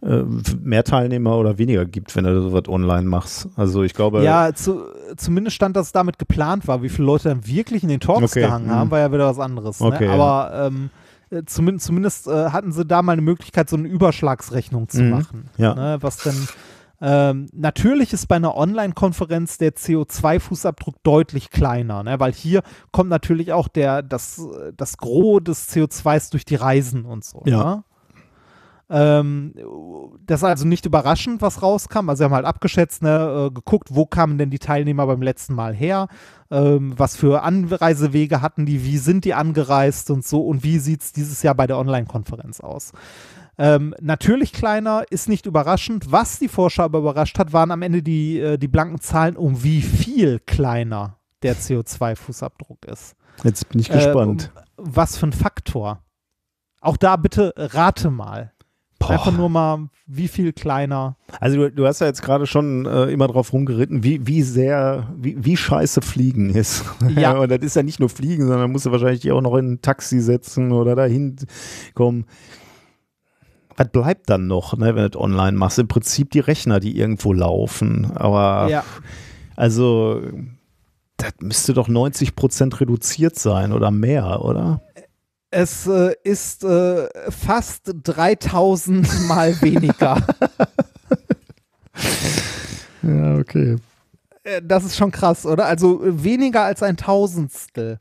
äh, 0.02 0.22
mehr 0.60 0.82
Teilnehmer 0.84 1.38
oder 1.38 1.56
weniger 1.56 1.84
gibt, 1.84 2.14
wenn 2.16 2.24
du 2.24 2.42
sowas 2.42 2.64
online 2.68 3.04
machst. 3.08 3.48
Also 3.56 3.82
ich 3.84 3.94
glaube, 3.94 4.22
Ja, 4.24 4.52
zu, 4.52 4.82
zumindest 5.16 5.54
stand, 5.56 5.76
dass 5.76 5.86
es 5.86 5.92
damit 5.92 6.18
geplant 6.18 6.66
war. 6.66 6.82
Wie 6.82 6.88
viele 6.88 7.06
Leute 7.06 7.28
dann 7.28 7.46
wirklich 7.46 7.82
in 7.84 7.88
den 7.88 8.00
Talks 8.00 8.32
Okay, 8.32 8.40
gehangen 8.40 8.70
haben, 8.70 8.90
war 8.90 8.98
ja 8.98 9.12
wieder 9.12 9.26
was 9.28 9.38
anderes. 9.38 9.80
Okay, 9.80 10.06
ne? 10.06 10.06
ja. 10.06 10.12
Aber 10.14 10.66
ähm, 10.66 10.90
äh, 11.30 11.44
zumindest, 11.46 11.86
zumindest 11.86 12.26
äh, 12.26 12.50
hatten 12.50 12.72
sie 12.72 12.84
da 12.84 13.00
mal 13.02 13.12
eine 13.12 13.22
Möglichkeit, 13.22 13.70
so 13.70 13.76
eine 13.76 13.86
Überschlagsrechnung 13.88 14.88
zu 14.88 15.02
Mhm. 15.02 15.10
machen. 15.10 15.48
Ja. 15.56 15.74
Ne? 15.74 15.98
Was 16.00 16.16
denn 16.18 16.34
ähm, 17.06 17.48
natürlich 17.52 18.14
ist 18.14 18.28
bei 18.28 18.36
einer 18.36 18.56
Online-Konferenz 18.56 19.58
der 19.58 19.74
CO2-Fußabdruck 19.74 20.94
deutlich 21.02 21.50
kleiner, 21.50 22.02
ne? 22.02 22.18
weil 22.18 22.32
hier 22.32 22.62
kommt 22.92 23.10
natürlich 23.10 23.52
auch 23.52 23.68
der, 23.68 24.00
das, 24.00 24.40
das 24.74 24.96
Gros 24.96 25.44
des 25.44 25.68
CO2s 25.70 26.30
durch 26.30 26.46
die 26.46 26.54
Reisen 26.54 27.04
und 27.04 27.22
so. 27.22 27.42
Ja. 27.44 27.64
Ne? 27.64 27.84
Ähm, 28.88 29.52
das 30.24 30.40
ist 30.40 30.44
also 30.44 30.66
nicht 30.66 30.86
überraschend, 30.86 31.42
was 31.42 31.60
rauskam. 31.60 32.08
Also 32.08 32.20
sie 32.20 32.24
haben 32.24 32.34
halt 32.34 32.46
abgeschätzt, 32.46 33.02
ne, 33.02 33.48
äh, 33.48 33.50
geguckt, 33.50 33.88
wo 33.90 34.06
kamen 34.06 34.38
denn 34.38 34.48
die 34.48 34.58
Teilnehmer 34.58 35.06
beim 35.06 35.20
letzten 35.20 35.54
Mal 35.54 35.74
her, 35.74 36.08
ähm, 36.50 36.94
was 36.96 37.16
für 37.16 37.42
Anreisewege 37.42 38.40
hatten 38.40 38.64
die, 38.64 38.82
wie 38.82 38.96
sind 38.96 39.26
die 39.26 39.34
angereist 39.34 40.10
und 40.10 40.24
so 40.24 40.40
und 40.46 40.64
wie 40.64 40.78
sieht 40.78 41.02
es 41.02 41.12
dieses 41.12 41.42
Jahr 41.42 41.54
bei 41.54 41.66
der 41.66 41.76
Online-Konferenz 41.76 42.60
aus. 42.60 42.92
Ähm, 43.56 43.94
natürlich 44.00 44.52
kleiner, 44.52 45.04
ist 45.10 45.28
nicht 45.28 45.46
überraschend. 45.46 46.10
Was 46.10 46.38
die 46.38 46.48
Forscher 46.48 46.84
aber 46.84 46.98
überrascht 46.98 47.38
hat, 47.38 47.52
waren 47.52 47.70
am 47.70 47.82
Ende 47.82 48.02
die, 48.02 48.38
äh, 48.40 48.58
die 48.58 48.68
blanken 48.68 49.00
Zahlen, 49.00 49.36
um 49.36 49.62
wie 49.62 49.80
viel 49.82 50.40
kleiner 50.40 51.18
der 51.42 51.56
CO2-Fußabdruck 51.56 52.86
ist. 52.90 53.14
jetzt 53.44 53.68
bin 53.68 53.80
ich 53.80 53.90
Äh, 53.90 53.94
gespannt. 53.94 54.50
um, 54.76 54.84
was 54.94 55.16
für 55.16 55.26
ein 55.26 55.32
Faktor. 55.32 56.00
Auch 56.80 56.96
da 56.96 57.16
bitte 57.16 57.52
rate 57.56 58.10
mal. 58.10 58.50
Einfach 59.06 59.32
nur 59.36 59.50
mal, 59.50 59.90
wie 60.06 60.28
viel 60.28 60.54
kleiner. 60.54 61.18
Also 61.38 61.58
du, 61.58 61.70
du 61.70 61.86
hast 61.86 62.00
ja 62.00 62.06
jetzt 62.06 62.22
gerade 62.22 62.46
schon 62.46 62.86
äh, 62.86 63.04
immer 63.10 63.26
drauf 63.28 63.52
rumgeritten, 63.52 64.02
wie, 64.02 64.26
wie 64.26 64.40
sehr, 64.42 65.12
wie, 65.14 65.36
wie 65.44 65.58
scheiße 65.58 66.00
Fliegen 66.00 66.54
ist. 66.54 66.84
Ja. 67.14 67.32
Und 67.36 67.50
das 67.50 67.58
ist 67.60 67.76
ja 67.76 67.82
nicht 67.82 68.00
nur 68.00 68.08
Fliegen, 68.08 68.46
sondern 68.46 68.72
musst 68.72 68.86
du 68.86 68.92
wahrscheinlich 68.92 69.30
auch 69.30 69.42
noch 69.42 69.56
in 69.56 69.72
ein 69.74 69.82
Taxi 69.82 70.20
setzen 70.20 70.72
oder 70.72 70.94
dahin 70.96 71.36
kommen. 71.92 72.24
Was 73.76 73.88
bleibt 73.88 74.30
dann 74.30 74.46
noch, 74.46 74.76
ne, 74.76 74.94
wenn 74.94 75.10
du 75.10 75.20
online 75.20 75.56
machst? 75.56 75.78
Im 75.78 75.88
Prinzip 75.88 76.30
die 76.30 76.40
Rechner, 76.40 76.80
die 76.80 76.96
irgendwo 76.98 77.32
laufen. 77.32 78.12
Aber 78.14 78.68
Ja. 78.70 78.84
also 79.56 80.20
das 81.16 81.32
müsste 81.40 81.74
doch 81.74 81.88
90 81.88 82.36
Prozent 82.36 82.80
reduziert 82.80 83.38
sein 83.38 83.72
oder 83.72 83.90
mehr, 83.90 84.44
oder? 84.44 84.80
Es 85.50 85.86
äh, 85.86 86.14
ist 86.24 86.64
äh, 86.64 87.06
fast 87.30 87.92
3000 88.02 89.28
mal 89.28 89.54
weniger. 89.62 90.20
Ja, 93.02 93.36
okay. 93.38 93.76
Äh, 94.42 94.60
das 94.64 94.84
ist 94.84 94.96
schon 94.96 95.10
krass, 95.10 95.46
oder? 95.46 95.66
Also 95.66 96.04
äh, 96.04 96.24
weniger 96.24 96.62
als 96.64 96.82
ein 96.82 96.96
Tausendstel 96.96 98.00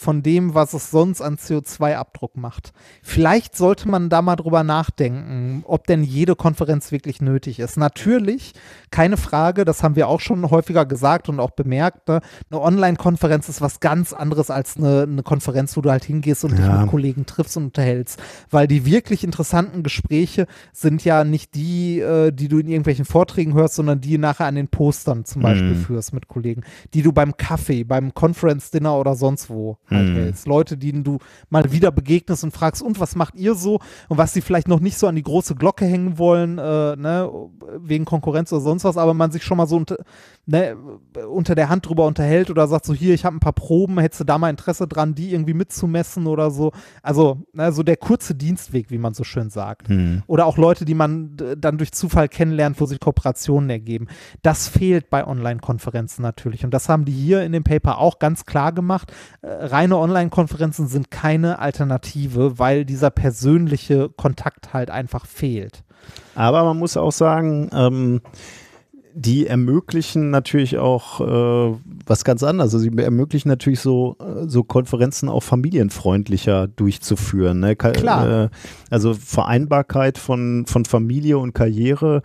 von 0.00 0.22
dem, 0.22 0.54
was 0.54 0.72
es 0.72 0.90
sonst 0.90 1.20
an 1.20 1.36
CO2-Abdruck 1.36 2.36
macht. 2.36 2.72
Vielleicht 3.02 3.54
sollte 3.54 3.86
man 3.86 4.08
da 4.08 4.22
mal 4.22 4.36
drüber 4.36 4.64
nachdenken, 4.64 5.62
ob 5.66 5.86
denn 5.86 6.02
jede 6.02 6.34
Konferenz 6.36 6.90
wirklich 6.90 7.20
nötig 7.20 7.58
ist. 7.60 7.76
Natürlich, 7.76 8.54
keine 8.90 9.18
Frage, 9.18 9.66
das 9.66 9.82
haben 9.82 9.96
wir 9.96 10.08
auch 10.08 10.20
schon 10.20 10.50
häufiger 10.50 10.86
gesagt 10.86 11.28
und 11.28 11.38
auch 11.38 11.50
bemerkt, 11.50 12.08
ne? 12.08 12.20
eine 12.50 12.60
Online-Konferenz 12.60 13.48
ist 13.50 13.60
was 13.60 13.80
ganz 13.80 14.14
anderes 14.14 14.50
als 14.50 14.78
eine, 14.78 15.02
eine 15.02 15.22
Konferenz, 15.22 15.76
wo 15.76 15.82
du 15.82 15.90
halt 15.90 16.04
hingehst 16.04 16.44
und 16.44 16.52
dich 16.56 16.60
Ja. 16.64 16.80
mit 16.80 16.90
Kollegen 16.90 17.26
triffst 17.26 17.58
und 17.58 17.64
unterhältst. 17.64 18.18
Weil 18.50 18.66
die 18.66 18.86
wirklich 18.86 19.22
interessanten 19.22 19.82
Gespräche 19.82 20.46
sind 20.72 21.04
ja 21.04 21.24
nicht 21.24 21.54
die, 21.54 22.00
äh, 22.00 22.32
die 22.32 22.48
du 22.48 22.58
in 22.58 22.68
irgendwelchen 22.68 23.04
Vorträgen 23.04 23.52
hörst, 23.52 23.74
sondern 23.74 24.00
die 24.00 24.16
nachher 24.16 24.46
an 24.46 24.54
den 24.54 24.68
Postern 24.68 25.26
zum 25.26 25.42
Beispiel 25.42 25.74
Mhm. 25.74 25.84
führst 25.84 26.14
mit 26.14 26.26
Kollegen, 26.28 26.62
die 26.94 27.02
du 27.02 27.12
beim 27.12 27.36
Kaffee, 27.36 27.84
beim 27.84 28.14
Conference-Dinner 28.14 28.96
oder 28.96 29.14
sonst 29.14 29.50
wo 29.50 29.76
halt 29.90 30.08
Mhm. 30.08 30.14
hältst. 30.14 30.46
Leute, 30.46 30.76
denen 30.76 31.04
du 31.04 31.18
mal 31.48 31.72
wieder 31.72 31.90
begegnest 31.90 32.44
und 32.44 32.52
fragst, 32.52 32.82
und 32.82 33.00
was 33.00 33.16
macht 33.16 33.34
ihr 33.34 33.54
so? 33.54 33.80
Und 34.08 34.18
was 34.18 34.32
sie 34.32 34.40
vielleicht 34.40 34.68
noch 34.68 34.80
nicht 34.80 34.98
so 34.98 35.06
an 35.06 35.16
die 35.16 35.22
große 35.22 35.54
Glocke 35.54 35.84
hängen 35.84 36.18
wollen, 36.18 36.58
äh, 36.58 36.96
ne, 36.96 37.30
wegen 37.78 38.04
Konkurrenz 38.04 38.52
oder 38.52 38.62
sonst 38.62 38.84
was, 38.84 38.96
aber 38.96 39.14
man 39.14 39.30
sich 39.30 39.44
schon 39.44 39.56
mal 39.56 39.66
so 39.66 39.76
unter, 39.76 39.96
ne, 40.46 40.76
unter 41.30 41.54
der 41.54 41.68
Hand 41.68 41.88
drüber 41.88 42.06
unterhält 42.06 42.50
oder 42.50 42.66
sagt 42.68 42.86
so, 42.86 42.94
hier, 42.94 43.14
ich 43.14 43.24
habe 43.24 43.36
ein 43.36 43.40
paar 43.40 43.52
Proben, 43.52 43.98
hättest 43.98 44.20
du 44.20 44.24
da 44.24 44.38
mal 44.38 44.50
Interesse 44.50 44.86
dran, 44.86 45.14
die 45.14 45.32
irgendwie 45.32 45.54
mitzumessen 45.54 46.26
oder 46.26 46.50
so. 46.50 46.72
Also, 47.02 47.38
ne, 47.52 47.72
so 47.72 47.82
der 47.82 47.96
kurze 47.96 48.34
Dienstweg, 48.34 48.90
wie 48.90 48.98
man 48.98 49.14
so 49.14 49.24
schön 49.24 49.50
sagt. 49.50 49.88
Hm. 49.88 50.22
Oder 50.26 50.46
auch 50.46 50.56
Leute, 50.56 50.84
die 50.84 50.94
man 50.94 51.36
dann 51.58 51.78
durch 51.78 51.92
Zufall 51.92 52.28
kennenlernt, 52.28 52.80
wo 52.80 52.86
sich 52.86 53.00
Kooperationen 53.00 53.70
ergeben. 53.70 54.06
Das 54.42 54.68
fehlt 54.68 55.10
bei 55.10 55.26
Online-Konferenzen 55.26 56.22
natürlich. 56.22 56.64
Und 56.64 56.72
das 56.72 56.88
haben 56.88 57.04
die 57.04 57.12
hier 57.12 57.42
in 57.42 57.52
dem 57.52 57.64
Paper 57.64 57.98
auch 57.98 58.18
ganz 58.18 58.44
klar 58.44 58.72
gemacht. 58.72 59.12
Äh, 59.42 59.48
reine 59.80 59.96
Online-Konferenzen 59.96 60.88
sind 60.88 61.10
keine 61.10 61.58
Alternative, 61.58 62.58
weil 62.58 62.84
dieser 62.84 63.10
persönliche 63.10 64.10
Kontakt 64.10 64.74
halt 64.74 64.90
einfach 64.90 65.26
fehlt. 65.26 65.82
Aber 66.34 66.64
man 66.64 66.78
muss 66.78 66.96
auch 66.96 67.12
sagen, 67.12 67.70
ähm, 67.72 68.20
die 69.14 69.46
ermöglichen 69.46 70.30
natürlich 70.30 70.78
auch 70.78 71.20
äh, 71.20 71.76
was 72.06 72.24
ganz 72.24 72.42
anderes. 72.42 72.74
Also 72.74 72.78
sie 72.78 72.96
ermöglichen 72.98 73.48
natürlich 73.48 73.80
so, 73.80 74.16
äh, 74.20 74.46
so 74.46 74.62
Konferenzen 74.64 75.28
auch 75.28 75.42
familienfreundlicher 75.42 76.68
durchzuführen. 76.68 77.60
Ne? 77.60 77.74
Klar. 77.74 78.44
Äh, 78.44 78.48
also 78.90 79.14
Vereinbarkeit 79.14 80.18
von, 80.18 80.64
von 80.66 80.84
Familie 80.84 81.38
und 81.38 81.54
Karriere. 81.54 82.22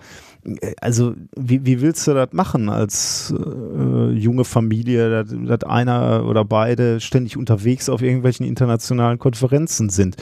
Also 0.80 1.16
wie, 1.36 1.66
wie 1.66 1.82
willst 1.82 2.06
du 2.08 2.14
das 2.14 2.32
machen 2.34 2.70
als 2.70 3.34
äh, 3.36 4.12
junge 4.12 4.46
Familie, 4.46 5.26
dass 5.26 5.64
einer 5.64 6.26
oder 6.26 6.46
beide 6.46 7.00
ständig 7.00 7.38
unterwegs 7.38 7.90
auf 7.90 8.02
irgendwelchen 8.02 8.46
internationalen 8.46 9.18
Konferenzen 9.18 9.90
sind? 9.90 10.18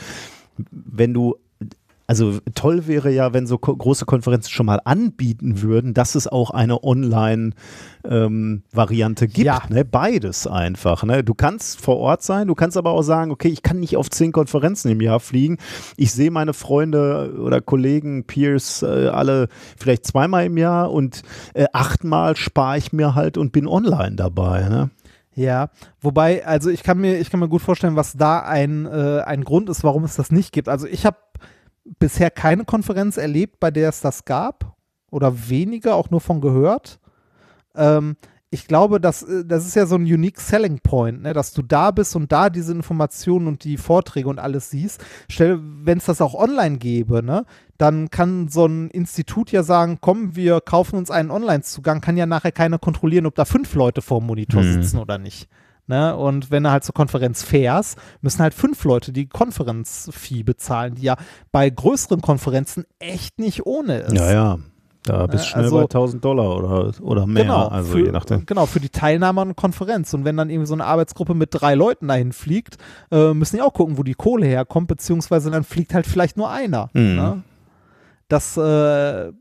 Wenn 0.71 1.13
du 1.13 1.35
Also 2.05 2.39
toll 2.53 2.85
wäre 2.87 3.09
ja, 3.11 3.31
wenn 3.33 3.47
so 3.47 3.57
ko 3.57 3.73
große 3.75 4.05
Konferenzen 4.05 4.51
schon 4.51 4.65
mal 4.65 4.81
anbieten 4.83 5.61
würden, 5.61 5.93
dass 5.93 6.15
es 6.15 6.27
auch 6.27 6.51
eine 6.51 6.83
Online-Variante 6.83 9.27
gibt. 9.27 9.45
Ja. 9.45 9.61
Ne? 9.69 9.85
Beides 9.85 10.45
einfach. 10.45 11.03
Ne? 11.03 11.23
Du 11.23 11.33
kannst 11.33 11.79
vor 11.79 11.95
Ort 11.97 12.21
sein, 12.21 12.47
du 12.47 12.55
kannst 12.55 12.75
aber 12.75 12.91
auch 12.91 13.03
sagen, 13.03 13.31
okay, 13.31 13.47
ich 13.47 13.63
kann 13.63 13.79
nicht 13.79 13.95
auf 13.95 14.09
zehn 14.09 14.33
Konferenzen 14.33 14.91
im 14.91 14.99
Jahr 14.99 15.21
fliegen. 15.21 15.59
Ich 15.95 16.11
sehe 16.11 16.29
meine 16.29 16.53
Freunde 16.53 17.37
oder 17.39 17.61
Kollegen, 17.61 18.25
Peers, 18.25 18.83
äh, 18.83 19.07
alle 19.07 19.47
vielleicht 19.77 20.05
zweimal 20.05 20.45
im 20.45 20.57
Jahr 20.57 20.91
und 20.91 21.21
äh, 21.53 21.67
achtmal 21.71 22.35
spare 22.35 22.77
ich 22.77 22.91
mir 22.91 23.15
halt 23.15 23.37
und 23.37 23.53
bin 23.53 23.65
online 23.65 24.17
dabei. 24.17 24.67
Ne? 24.67 24.89
Ja, 25.35 25.69
wobei, 26.01 26.45
also 26.45 26.69
ich 26.69 26.83
kann 26.83 26.99
mir, 26.99 27.19
ich 27.19 27.29
kann 27.29 27.39
mir 27.39 27.49
gut 27.49 27.61
vorstellen, 27.61 27.95
was 27.95 28.13
da 28.13 28.39
ein, 28.39 28.85
äh, 28.85 29.21
ein 29.25 29.43
Grund 29.43 29.69
ist, 29.69 29.83
warum 29.83 30.03
es 30.03 30.15
das 30.15 30.31
nicht 30.31 30.51
gibt. 30.51 30.69
Also 30.69 30.85
ich 30.85 31.05
habe 31.05 31.17
bisher 31.99 32.31
keine 32.31 32.65
Konferenz 32.65 33.17
erlebt, 33.17 33.59
bei 33.59 33.71
der 33.71 33.89
es 33.89 34.01
das 34.01 34.25
gab 34.25 34.75
oder 35.11 35.49
weniger, 35.49 35.95
auch 35.95 36.09
nur 36.09 36.21
von 36.21 36.41
gehört. 36.41 36.99
Ähm, 37.75 38.15
ich 38.49 38.67
glaube, 38.67 39.01
das, 39.01 39.23
äh, 39.23 39.43
das 39.45 39.65
ist 39.65 39.75
ja 39.75 39.85
so 39.87 39.95
ein 39.95 40.03
unique 40.03 40.39
selling 40.39 40.79
point, 40.79 41.23
ne? 41.23 41.33
dass 41.33 41.53
du 41.53 41.63
da 41.63 41.89
bist 41.91 42.15
und 42.15 42.31
da 42.31 42.49
diese 42.51 42.71
Informationen 42.71 43.47
und 43.47 43.63
die 43.63 43.77
Vorträge 43.77 44.29
und 44.29 44.39
alles 44.39 44.69
siehst. 44.69 45.03
Stell, 45.27 45.59
wenn 45.61 45.97
es 45.97 46.05
das 46.05 46.21
auch 46.21 46.35
online 46.35 46.77
gäbe, 46.77 47.23
ne, 47.23 47.45
dann 47.79 48.11
kann 48.11 48.47
so 48.49 48.65
ein 48.67 48.89
Institut 48.91 49.51
ja 49.51 49.63
sagen, 49.63 49.97
komm, 50.01 50.35
wir 50.35 50.61
kaufen 50.61 50.97
uns 50.97 51.09
einen 51.09 51.31
Online-Zugang, 51.31 51.99
kann 51.99 52.15
ja 52.15 52.27
nachher 52.27 52.51
keiner 52.51 52.77
kontrollieren, 52.77 53.25
ob 53.25 53.33
da 53.35 53.45
fünf 53.45 53.73
Leute 53.73 54.01
vor 54.03 54.19
dem 54.19 54.27
Monitor 54.27 54.61
Mhm. 54.61 54.73
sitzen 54.83 54.99
oder 54.99 55.17
nicht. 55.17 55.49
Ne? 55.87 56.15
Und 56.15 56.49
wenn 56.49 56.63
du 56.63 56.71
halt 56.71 56.83
zur 56.83 56.93
Konferenz 56.93 57.43
fährst, 57.43 57.97
müssen 58.21 58.39
halt 58.41 58.53
fünf 58.53 58.83
Leute 58.85 59.11
die 59.11 59.27
Konferenzfee 59.27 60.43
bezahlen, 60.43 60.95
die 60.95 61.01
ja 61.03 61.17
bei 61.51 61.69
größeren 61.69 62.21
Konferenzen 62.21 62.85
echt 62.99 63.37
nicht 63.39 63.65
ohne 63.65 63.97
ist. 63.99 64.13
Ja, 64.13 64.31
ja. 64.31 64.59
Da 65.05 65.27
bist 65.27 65.43
du 65.43 65.49
schnell 65.49 65.63
also- 65.65 65.75
bei 65.75 65.81
1000 65.87 66.23
Dollar 66.23 66.55
oder, 66.55 66.93
oder 67.01 67.27
mehr. 67.27 67.43
Genau, 67.43 67.67
also 67.67 67.91
für, 67.91 68.05
je 68.05 68.11
nachdem. 68.13 68.45
genau, 68.45 68.65
für 68.65 68.79
die 68.79 68.87
Teilnahme 68.87 69.41
an 69.41 69.53
Konferenz. 69.57 70.13
Und 70.13 70.23
wenn 70.23 70.37
dann 70.37 70.49
irgendwie 70.49 70.67
so 70.67 70.73
eine 70.75 70.85
Arbeitsgruppe 70.85 71.33
mit 71.33 71.49
drei 71.51 71.75
Leuten 71.75 72.07
dahin 72.07 72.31
fliegt, 72.31 72.77
äh, 73.11 73.33
müssen 73.33 73.57
die 73.57 73.61
auch 73.61 73.73
gucken, 73.73 73.97
wo 73.97 74.03
die 74.03 74.13
Kohle 74.13 74.45
herkommt, 74.45 74.87
beziehungsweise 74.87 75.51
dann 75.51 75.65
fliegt 75.65 75.93
halt 75.93 76.07
vielleicht 76.07 76.37
nur 76.37 76.49
einer. 76.49 76.89
Mhm. 76.93 77.15
Ne? 77.15 77.43
Das, 78.29 78.55
äh, 78.55 79.31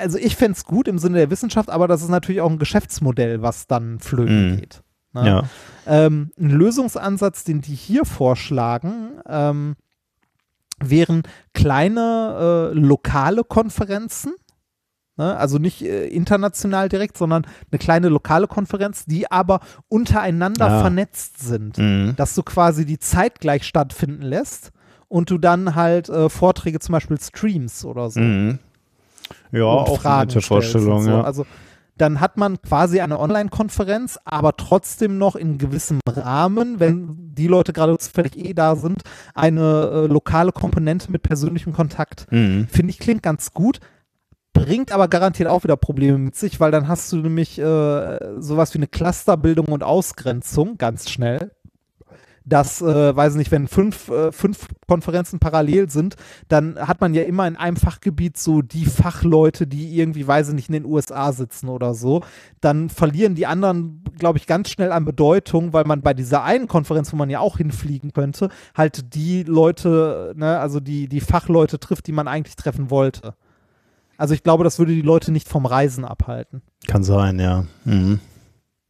also 0.00 0.16
ich 0.18 0.36
fände 0.36 0.56
es 0.56 0.64
gut 0.64 0.88
im 0.88 0.96
Sinne 0.98 1.18
der 1.18 1.30
Wissenschaft, 1.30 1.68
aber 1.68 1.86
das 1.86 2.00
ist 2.00 2.08
natürlich 2.08 2.40
auch 2.40 2.50
ein 2.50 2.58
Geschäftsmodell, 2.58 3.42
was 3.42 3.66
dann 3.66 3.98
flöten 4.00 4.52
Mhm. 4.52 4.56
geht. 4.56 4.82
Ne? 5.12 5.26
Ja. 5.26 5.42
Ähm, 5.86 6.30
ein 6.38 6.50
Lösungsansatz, 6.50 7.44
den 7.44 7.60
die 7.60 7.74
hier 7.74 8.04
vorschlagen, 8.04 9.20
ähm, 9.28 9.76
wären 10.80 11.22
kleine 11.54 12.70
äh, 12.72 12.78
lokale 12.78 13.42
Konferenzen. 13.44 14.34
Ne? 15.16 15.36
Also 15.36 15.58
nicht 15.58 15.82
äh, 15.82 16.06
international 16.06 16.88
direkt, 16.88 17.16
sondern 17.16 17.46
eine 17.70 17.78
kleine 17.78 18.08
lokale 18.08 18.46
Konferenz, 18.46 19.04
die 19.06 19.30
aber 19.30 19.60
untereinander 19.88 20.66
Ah. 20.68 20.80
vernetzt 20.82 21.40
sind. 21.40 21.78
Mhm. 21.78 22.14
Dass 22.16 22.34
du 22.34 22.42
quasi 22.42 22.84
die 22.86 22.98
zeitgleich 22.98 23.64
stattfinden 23.64 24.22
lässt 24.22 24.70
und 25.08 25.30
du 25.30 25.38
dann 25.38 25.74
halt 25.74 26.08
äh, 26.08 26.28
Vorträge 26.28 26.78
zum 26.78 26.92
Beispiel 26.92 27.18
streams 27.20 27.84
oder 27.84 28.10
so 28.10 28.20
Mhm. 28.20 28.58
Ja, 29.50 29.64
auch 29.64 29.88
eine 29.88 29.98
Fragen 29.98 30.28
nette 30.28 30.40
stellst 30.42 30.50
und 30.50 30.62
Vorstellung, 30.62 31.02
so. 31.02 31.10
ja. 31.10 31.22
Also 31.22 31.46
dann 31.98 32.20
hat 32.20 32.36
man 32.36 32.60
quasi 32.62 33.00
eine 33.00 33.18
Online-Konferenz, 33.18 34.18
aber 34.24 34.56
trotzdem 34.56 35.18
noch 35.18 35.36
in 35.36 35.58
gewissem 35.58 36.00
Rahmen, 36.08 36.80
wenn 36.80 37.34
die 37.34 37.46
Leute 37.48 37.72
gerade 37.72 37.96
zufällig 37.98 38.36
eh 38.36 38.54
da 38.54 38.76
sind, 38.76 39.02
eine 39.34 39.90
äh, 39.92 40.06
lokale 40.06 40.52
Komponente 40.52 41.10
mit 41.10 41.22
persönlichem 41.22 41.72
Kontakt. 41.72 42.26
Mhm. 42.30 42.68
Finde 42.68 42.90
ich 42.90 42.98
klingt 42.98 43.22
ganz 43.22 43.52
gut, 43.52 43.80
bringt 44.52 44.92
aber 44.92 45.08
garantiert 45.08 45.48
auch 45.48 45.64
wieder 45.64 45.76
Probleme 45.76 46.18
mit 46.18 46.36
sich, 46.36 46.60
weil 46.60 46.70
dann 46.70 46.88
hast 46.88 47.12
du 47.12 47.16
nämlich 47.16 47.58
äh, 47.58 48.18
sowas 48.40 48.74
wie 48.74 48.78
eine 48.78 48.88
Clusterbildung 48.88 49.66
und 49.66 49.82
Ausgrenzung 49.82 50.78
ganz 50.78 51.10
schnell. 51.10 51.52
Das, 52.48 52.80
äh, 52.80 53.14
weiß 53.14 53.34
nicht, 53.34 53.50
wenn 53.50 53.68
fünf, 53.68 54.08
äh, 54.08 54.32
fünf 54.32 54.68
Konferenzen 54.86 55.38
parallel 55.38 55.90
sind, 55.90 56.16
dann 56.48 56.78
hat 56.78 57.00
man 57.00 57.12
ja 57.14 57.22
immer 57.24 57.46
in 57.46 57.56
einem 57.56 57.76
Fachgebiet 57.76 58.38
so 58.38 58.62
die 58.62 58.86
Fachleute, 58.86 59.66
die 59.66 59.98
irgendwie, 59.98 60.26
weiß 60.26 60.48
ich 60.48 60.54
nicht, 60.54 60.68
in 60.68 60.74
den 60.74 60.84
USA 60.86 61.32
sitzen 61.32 61.68
oder 61.68 61.94
so. 61.94 62.22
Dann 62.60 62.88
verlieren 62.88 63.34
die 63.34 63.46
anderen, 63.46 64.02
glaube 64.18 64.38
ich, 64.38 64.46
ganz 64.46 64.70
schnell 64.70 64.92
an 64.92 65.04
Bedeutung, 65.04 65.72
weil 65.72 65.84
man 65.84 66.00
bei 66.00 66.14
dieser 66.14 66.42
einen 66.42 66.68
Konferenz, 66.68 67.12
wo 67.12 67.16
man 67.16 67.30
ja 67.30 67.40
auch 67.40 67.58
hinfliegen 67.58 68.12
könnte, 68.12 68.48
halt 68.74 69.14
die 69.14 69.42
Leute, 69.42 70.32
ne, 70.36 70.58
also 70.58 70.80
die, 70.80 71.08
die 71.08 71.20
Fachleute 71.20 71.78
trifft, 71.78 72.06
die 72.06 72.12
man 72.12 72.28
eigentlich 72.28 72.56
treffen 72.56 72.90
wollte. 72.90 73.34
Also 74.16 74.34
ich 74.34 74.42
glaube, 74.42 74.64
das 74.64 74.78
würde 74.78 74.92
die 74.92 75.02
Leute 75.02 75.30
nicht 75.30 75.48
vom 75.48 75.64
Reisen 75.64 76.04
abhalten. 76.04 76.62
Kann 76.88 77.04
sein, 77.04 77.38
ja. 77.38 77.64
Mhm. 77.84 78.20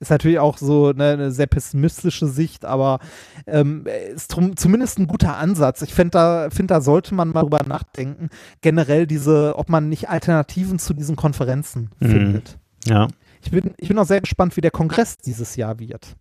Ist 0.00 0.10
natürlich 0.10 0.38
auch 0.38 0.58
so 0.58 0.92
ne, 0.92 1.10
eine 1.14 1.32
sehr 1.32 1.46
pessimistische 1.48 2.28
Sicht, 2.28 2.64
aber 2.64 3.00
ähm, 3.46 3.84
ist 4.14 4.28
drum, 4.28 4.56
zumindest 4.56 4.98
ein 5.00 5.08
guter 5.08 5.36
Ansatz. 5.36 5.82
Ich 5.82 5.92
finde, 5.92 6.10
da, 6.12 6.50
find, 6.50 6.70
da 6.70 6.80
sollte 6.80 7.14
man 7.14 7.30
mal 7.30 7.42
drüber 7.42 7.62
nachdenken, 7.66 8.28
generell 8.60 9.06
diese, 9.08 9.54
ob 9.56 9.68
man 9.68 9.88
nicht 9.88 10.08
Alternativen 10.08 10.78
zu 10.78 10.94
diesen 10.94 11.16
Konferenzen 11.16 11.90
Mhm. 11.98 12.08
findet. 12.10 12.58
Ja. 12.86 13.08
Ich 13.42 13.50
bin, 13.50 13.72
ich 13.76 13.88
bin 13.88 13.98
auch 13.98 14.06
sehr 14.06 14.20
gespannt, 14.20 14.56
wie 14.56 14.60
der 14.60 14.70
Kongress 14.70 15.16
dieses 15.18 15.56
Jahr 15.56 15.78
wird. 15.80 16.14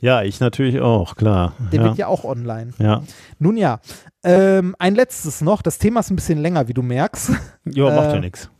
Ja, 0.00 0.22
ich 0.22 0.40
natürlich 0.40 0.80
auch, 0.80 1.14
klar. 1.16 1.52
Der 1.72 1.80
ja. 1.80 1.84
wird 1.86 1.98
ja 1.98 2.06
auch 2.06 2.24
online. 2.24 2.72
ja. 2.78 3.02
Nun 3.38 3.56
ja, 3.56 3.80
ähm, 4.24 4.74
ein 4.78 4.94
letztes 4.94 5.40
noch. 5.42 5.62
Das 5.62 5.78
Thema 5.78 6.00
ist 6.00 6.10
ein 6.10 6.16
bisschen 6.16 6.38
länger, 6.38 6.68
wie 6.68 6.74
du 6.74 6.82
merkst. 6.82 7.32
Ja, 7.66 7.84
macht 7.94 8.06
Äh, 8.10 8.14
ja 8.14 8.20
nichts. 8.20 8.50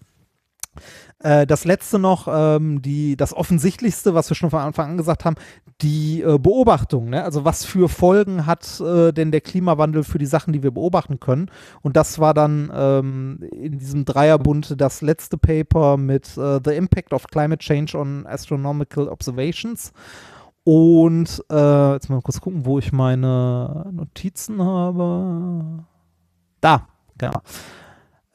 Äh, 1.22 1.46
das 1.46 1.64
letzte 1.64 1.98
noch, 1.98 2.28
ähm, 2.30 2.80
die, 2.82 3.16
das 3.16 3.34
Offensichtlichste, 3.34 4.14
was 4.14 4.30
wir 4.30 4.34
schon 4.34 4.50
von 4.50 4.60
Anfang 4.60 4.90
an 4.90 4.96
gesagt 4.96 5.24
haben, 5.24 5.36
die 5.82 6.22
äh, 6.22 6.38
Beobachtung. 6.38 7.10
Ne? 7.10 7.22
Also 7.22 7.44
was 7.44 7.64
für 7.64 7.88
Folgen 7.88 8.46
hat 8.46 8.80
äh, 8.80 9.12
denn 9.12 9.30
der 9.30 9.40
Klimawandel 9.40 10.02
für 10.02 10.18
die 10.18 10.26
Sachen, 10.26 10.52
die 10.52 10.62
wir 10.62 10.70
beobachten 10.70 11.20
können? 11.20 11.50
Und 11.82 11.96
das 11.96 12.18
war 12.18 12.34
dann 12.34 12.70
ähm, 12.74 13.40
in 13.52 13.78
diesem 13.78 14.04
Dreierbund 14.04 14.80
das 14.80 15.02
letzte 15.02 15.36
Paper 15.36 15.96
mit 15.96 16.36
äh, 16.38 16.60
The 16.64 16.74
Impact 16.74 17.12
of 17.12 17.26
Climate 17.26 17.62
Change 17.62 17.98
on 17.98 18.26
Astronomical 18.26 19.08
Observations. 19.08 19.92
Und 20.64 21.42
äh, 21.50 21.92
jetzt 21.92 22.10
mal 22.10 22.20
kurz 22.20 22.40
gucken, 22.40 22.64
wo 22.64 22.78
ich 22.78 22.92
meine 22.92 23.86
Notizen 23.92 24.62
habe. 24.62 25.84
Da, 26.60 26.86
genau. 27.16 27.40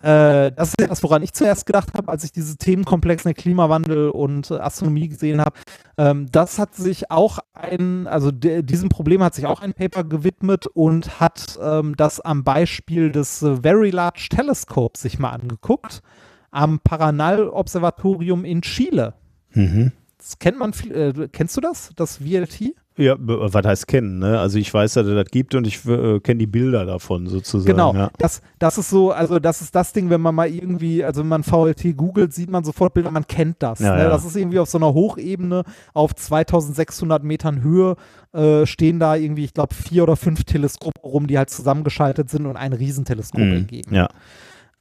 Äh, 0.05 0.51
das 0.51 0.69
ist 0.69 0.75
ja 0.79 0.85
das, 0.85 1.01
woran 1.01 1.23
ich 1.23 1.33
zuerst 1.33 1.65
gedacht 1.65 1.95
habe, 1.97 2.11
als 2.11 2.23
ich 2.23 2.31
diese 2.31 2.57
Themenkomplex 2.57 3.23
der 3.23 3.33
Klimawandel 3.33 4.09
und 4.09 4.51
äh, 4.51 4.59
Astronomie 4.59 5.07
gesehen 5.07 5.41
habe. 5.41 5.57
Ähm, 5.97 6.27
das 6.31 6.59
hat 6.59 6.75
sich 6.75 7.09
auch 7.09 7.39
ein, 7.53 8.05
also 8.05 8.29
diesem 8.31 8.89
Problem 8.89 9.23
hat 9.23 9.33
sich 9.33 9.47
auch 9.47 9.61
ein 9.61 9.73
Paper 9.73 10.03
gewidmet 10.03 10.67
und 10.67 11.19
hat 11.19 11.57
ähm, 11.59 11.95
das 11.97 12.21
am 12.21 12.43
Beispiel 12.43 13.11
des 13.11 13.41
äh, 13.41 13.55
Very 13.63 13.89
Large 13.89 14.27
Telescopes 14.29 15.01
sich 15.01 15.17
mal 15.17 15.31
angeguckt, 15.31 16.03
am 16.51 16.79
Paranal-Observatorium 16.81 18.45
in 18.45 18.61
Chile. 18.61 19.15
Mhm. 19.53 19.91
Das 20.19 20.37
kennt 20.37 20.59
man 20.59 20.73
viel, 20.73 20.91
äh, 20.95 21.29
kennst 21.31 21.57
du 21.57 21.61
das, 21.61 21.89
das 21.95 22.17
VLT? 22.17 22.75
Ja, 22.97 23.15
was 23.19 23.53
heißt 23.53 23.87
kennen, 23.87 24.19
ne? 24.19 24.39
Also 24.39 24.57
ich 24.57 24.73
weiß, 24.73 24.93
dass 24.93 25.05
es 25.05 25.13
das 25.15 25.29
gibt 25.29 25.53
und 25.53 25.67
ich 25.67 25.85
äh, 25.85 26.21
kenne 26.21 26.37
die 26.39 26.47
Bilder 26.47 26.85
davon 26.85 27.27
sozusagen. 27.27 27.69
Genau, 27.73 27.93
Ja. 27.93 28.09
das, 28.19 28.41
das 28.57 28.77
ist 28.77 28.89
so, 28.89 29.11
also 29.11 29.37
das 29.39 29.61
ist 29.61 29.75
das 29.75 29.91
Ding, 29.91 30.09
wenn 30.09 30.21
man 30.21 30.33
mal 30.33 30.47
irgendwie, 30.47 31.03
also 31.03 31.19
wenn 31.19 31.27
man 31.27 31.43
VLT 31.43 31.97
googelt, 31.97 32.33
sieht 32.33 32.49
man 32.49 32.63
sofort 32.63 32.93
Bilder, 32.93 33.11
man 33.11 33.27
kennt 33.27 33.57
das. 33.59 33.79
Ja, 33.79 33.97
ne? 33.97 34.03
ja. 34.03 34.09
Das 34.09 34.23
ist 34.23 34.37
irgendwie 34.37 34.59
auf 34.59 34.69
so 34.69 34.77
einer 34.77 34.93
Hochebene 34.93 35.63
auf 35.93 36.15
2600 36.15 37.21
Metern 37.21 37.61
Höhe 37.61 37.97
äh, 38.33 38.65
stehen 38.65 38.99
da 38.99 39.15
irgendwie, 39.15 39.43
ich 39.43 39.53
glaube, 39.53 39.75
vier 39.75 40.03
oder 40.03 40.15
fünf 40.15 40.45
Teleskope 40.45 41.01
rum, 41.03 41.27
die 41.27 41.37
halt 41.37 41.49
zusammengeschaltet 41.49 42.29
sind 42.29 42.45
und 42.45 42.55
ein 42.55 42.71
Riesenteleskop 42.71 43.41
Mhm. 43.41 43.53
entgegen. 43.53 43.93
Ja. 43.93 44.07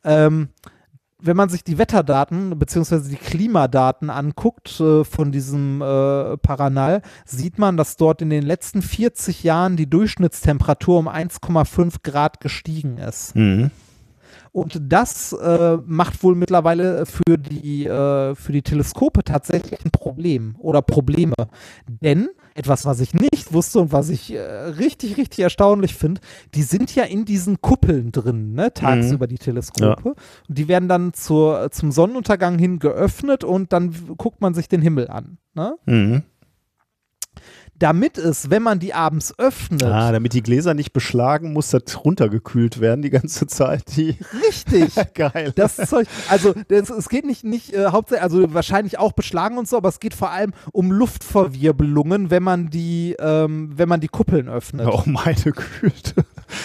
Ähm, 0.04 0.48
wenn 1.24 1.36
man 1.36 1.48
sich 1.48 1.64
die 1.64 1.78
Wetterdaten 1.78 2.58
beziehungsweise 2.58 3.08
die 3.08 3.16
Klimadaten 3.16 4.10
anguckt 4.10 4.78
äh, 4.80 5.04
von 5.04 5.32
diesem 5.32 5.80
äh, 5.80 6.36
Paranal, 6.36 7.02
sieht 7.24 7.58
man, 7.58 7.76
dass 7.76 7.96
dort 7.96 8.20
in 8.20 8.30
den 8.30 8.42
letzten 8.42 8.82
40 8.82 9.42
Jahren 9.42 9.76
die 9.76 9.88
Durchschnittstemperatur 9.88 10.98
um 10.98 11.08
1,5 11.08 12.02
Grad 12.02 12.40
gestiegen 12.40 12.98
ist. 12.98 13.34
Mhm. 13.34 13.70
Und 14.52 14.80
das 14.80 15.32
äh, 15.32 15.78
macht 15.84 16.22
wohl 16.22 16.36
mittlerweile 16.36 17.06
für 17.06 17.38
die, 17.38 17.86
äh, 17.86 18.34
für 18.34 18.52
die 18.52 18.62
Teleskope 18.62 19.24
tatsächlich 19.24 19.84
ein 19.84 19.90
Problem 19.90 20.54
oder 20.58 20.80
Probleme. 20.80 21.34
Denn 21.88 22.28
etwas, 22.54 22.86
was 22.86 23.00
ich 23.00 23.14
nicht 23.14 23.52
wusste 23.52 23.80
und 23.80 23.92
was 23.92 24.08
ich 24.08 24.32
äh, 24.32 24.40
richtig, 24.40 25.16
richtig 25.16 25.40
erstaunlich 25.40 25.94
finde, 25.94 26.20
die 26.54 26.62
sind 26.62 26.94
ja 26.94 27.04
in 27.04 27.24
diesen 27.24 27.60
Kuppeln 27.60 28.12
drin, 28.12 28.54
ne, 28.54 28.72
tagsüber 28.72 29.26
die 29.26 29.38
Teleskope. 29.38 30.10
Und 30.48 30.58
die 30.58 30.68
werden 30.68 30.88
dann 30.88 31.12
zur, 31.12 31.70
zum 31.72 31.90
Sonnenuntergang 31.92 32.58
hin 32.58 32.78
geöffnet 32.78 33.44
und 33.44 33.72
dann 33.72 33.92
guckt 34.16 34.40
man 34.40 34.54
sich 34.54 34.68
den 34.68 34.82
Himmel 34.82 35.08
an. 35.08 35.38
Ne? 35.54 35.76
Mhm. 35.86 36.22
Damit 37.84 38.16
es, 38.16 38.48
wenn 38.48 38.62
man 38.62 38.78
die 38.78 38.94
abends 38.94 39.38
öffnet, 39.38 39.82
Ah, 39.82 40.10
damit 40.10 40.32
die 40.32 40.42
Gläser 40.42 40.72
nicht 40.72 40.94
beschlagen, 40.94 41.52
muss 41.52 41.68
das 41.68 41.82
runtergekühlt 42.02 42.80
werden 42.80 43.02
die 43.02 43.10
ganze 43.10 43.46
Zeit. 43.46 43.94
Die 43.94 44.16
richtig. 44.46 44.94
Geil. 45.14 45.52
Das 45.54 45.76
Zeug, 45.76 46.08
also 46.30 46.54
das, 46.68 46.88
es 46.88 47.10
geht 47.10 47.26
nicht, 47.26 47.44
nicht 47.44 47.74
äh, 47.74 47.88
hauptsächlich, 47.88 48.22
also 48.22 48.54
wahrscheinlich 48.54 48.98
auch 48.98 49.12
beschlagen 49.12 49.58
und 49.58 49.68
so, 49.68 49.76
aber 49.76 49.90
es 49.90 50.00
geht 50.00 50.14
vor 50.14 50.30
allem 50.30 50.54
um 50.72 50.90
Luftverwirbelungen, 50.92 52.30
wenn 52.30 52.42
man 52.42 52.70
die, 52.70 53.16
ähm, 53.18 53.72
wenn 53.76 53.90
man 53.90 54.00
die 54.00 54.08
Kuppeln 54.08 54.48
öffnet. 54.48 54.88
oh 54.90 55.02
meine 55.04 55.34
Güte. 55.34 56.24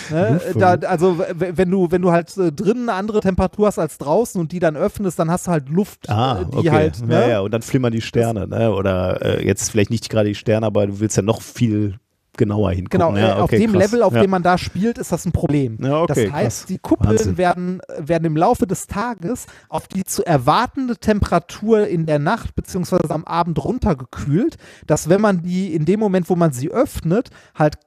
Ne? 0.09 0.33
Luftverwirbelung. 0.33 0.79
Da, 0.81 0.87
also 0.87 1.19
wenn 1.37 1.71
du, 1.71 1.91
wenn 1.91 2.01
du 2.01 2.11
halt 2.11 2.35
äh, 2.37 2.51
drinnen 2.51 2.89
eine 2.89 2.97
andere 2.97 3.21
Temperatur 3.21 3.67
hast 3.67 3.79
als 3.79 3.97
draußen 3.97 4.39
und 4.39 4.51
die 4.51 4.59
dann 4.59 4.75
öffnest, 4.75 5.19
dann 5.19 5.29
hast 5.31 5.47
du 5.47 5.51
halt 5.51 5.69
Luft, 5.69 6.09
Ah, 6.09 6.41
äh, 6.41 6.45
die 6.45 6.57
okay. 6.57 6.69
halt, 6.71 7.05
ne? 7.05 7.13
ja, 7.13 7.27
ja, 7.27 7.39
und 7.41 7.51
dann 7.53 7.61
flimmern 7.61 7.91
die 7.91 8.01
Sterne, 8.01 8.47
ne? 8.47 8.73
Oder 8.73 9.21
äh, 9.21 9.45
jetzt 9.45 9.71
vielleicht 9.71 9.89
nicht 9.91 10.09
gerade 10.09 10.29
die 10.29 10.35
Sterne, 10.35 10.65
aber 10.65 10.87
du 10.87 10.99
willst 10.99 11.17
ja 11.17 11.23
noch 11.23 11.41
viel 11.41 11.95
genauer 12.39 12.71
hingucken. 12.71 13.13
Genau, 13.13 13.17
ja, 13.17 13.29
äh, 13.29 13.33
auf 13.33 13.43
okay, 13.43 13.59
dem 13.59 13.73
krass. 13.73 13.91
Level, 13.91 14.01
auf 14.01 14.13
ja. 14.13 14.21
dem 14.21 14.31
man 14.31 14.41
da 14.41 14.57
spielt, 14.57 14.97
ist 14.97 15.11
das 15.11 15.25
ein 15.25 15.31
Problem. 15.31 15.77
Ja, 15.81 16.01
okay, 16.01 16.25
das 16.25 16.33
heißt, 16.33 16.59
krass. 16.61 16.65
die 16.67 16.77
Kuppeln 16.79 17.09
Wahnsinn. 17.11 17.37
werden, 17.37 17.81
werden 17.97 18.25
im 18.25 18.37
Laufe 18.37 18.65
des 18.65 18.87
Tages 18.87 19.45
auf 19.67 19.87
die 19.87 20.03
zu 20.05 20.25
erwartende 20.25 20.97
Temperatur 20.97 21.87
in 21.87 22.05
der 22.05 22.17
Nacht 22.17 22.55
beziehungsweise 22.55 23.11
am 23.11 23.25
Abend 23.25 23.63
runtergekühlt, 23.63 24.57
dass 24.87 25.09
wenn 25.09 25.21
man 25.21 25.43
die 25.43 25.75
in 25.75 25.85
dem 25.85 25.99
Moment, 25.99 26.29
wo 26.29 26.35
man 26.35 26.53
sie 26.53 26.71
öffnet, 26.71 27.29
halt 27.55 27.75
äh, 27.75 27.79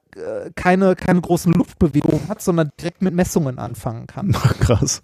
keine, 0.55 0.95
keine 0.97 1.21
großen 1.21 1.53
Luftbewegungen 1.53 2.29
hat, 2.29 2.43
sondern 2.43 2.71
direkt 2.81 3.03
mit 3.03 3.15
Messungen 3.15 3.59
anfangen 3.59 4.07
kann. 4.07 4.33
krass. 4.61 5.03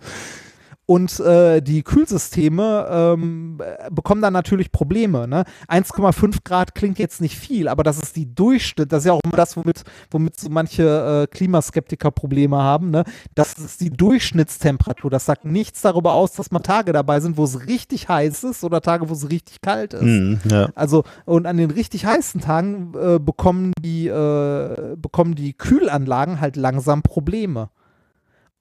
Und 0.90 1.20
äh, 1.20 1.60
die 1.60 1.82
Kühlsysteme 1.82 2.88
ähm, 2.90 3.60
äh, 3.62 3.90
bekommen 3.90 4.22
dann 4.22 4.32
natürlich 4.32 4.72
Probleme. 4.72 5.28
Ne? 5.28 5.44
1,5 5.68 6.38
Grad 6.44 6.74
klingt 6.74 6.98
jetzt 6.98 7.20
nicht 7.20 7.36
viel, 7.36 7.68
aber 7.68 7.82
das 7.82 7.98
ist 7.98 8.16
die 8.16 8.34
Durchschnitt. 8.34 8.90
Das 8.90 9.00
ist 9.00 9.04
ja 9.08 9.12
auch 9.12 9.20
immer 9.22 9.36
das, 9.36 9.54
womit, 9.54 9.82
womit 10.10 10.40
so 10.40 10.48
manche 10.48 10.84
äh, 10.84 11.26
Klimaskeptiker 11.26 12.10
Probleme 12.10 12.56
haben. 12.56 12.88
Ne? 12.88 13.04
Das 13.34 13.52
ist 13.58 13.82
die 13.82 13.90
Durchschnittstemperatur. 13.90 15.10
Das 15.10 15.26
sagt 15.26 15.44
nichts 15.44 15.82
darüber 15.82 16.14
aus, 16.14 16.32
dass 16.32 16.50
mal 16.52 16.60
Tage 16.60 16.94
dabei 16.94 17.20
sind, 17.20 17.36
wo 17.36 17.44
es 17.44 17.66
richtig 17.66 18.08
heiß 18.08 18.44
ist 18.44 18.64
oder 18.64 18.80
Tage, 18.80 19.10
wo 19.10 19.12
es 19.12 19.28
richtig 19.28 19.60
kalt 19.60 19.92
ist. 19.92 20.00
Mhm, 20.00 20.40
ja. 20.50 20.70
Also, 20.74 21.04
und 21.26 21.44
an 21.44 21.58
den 21.58 21.70
richtig 21.70 22.06
heißen 22.06 22.40
Tagen 22.40 22.94
äh, 22.98 23.18
bekommen, 23.18 23.74
die, 23.78 24.08
äh, 24.08 24.96
bekommen 24.96 25.34
die 25.34 25.52
Kühlanlagen 25.52 26.40
halt 26.40 26.56
langsam 26.56 27.02
Probleme. 27.02 27.68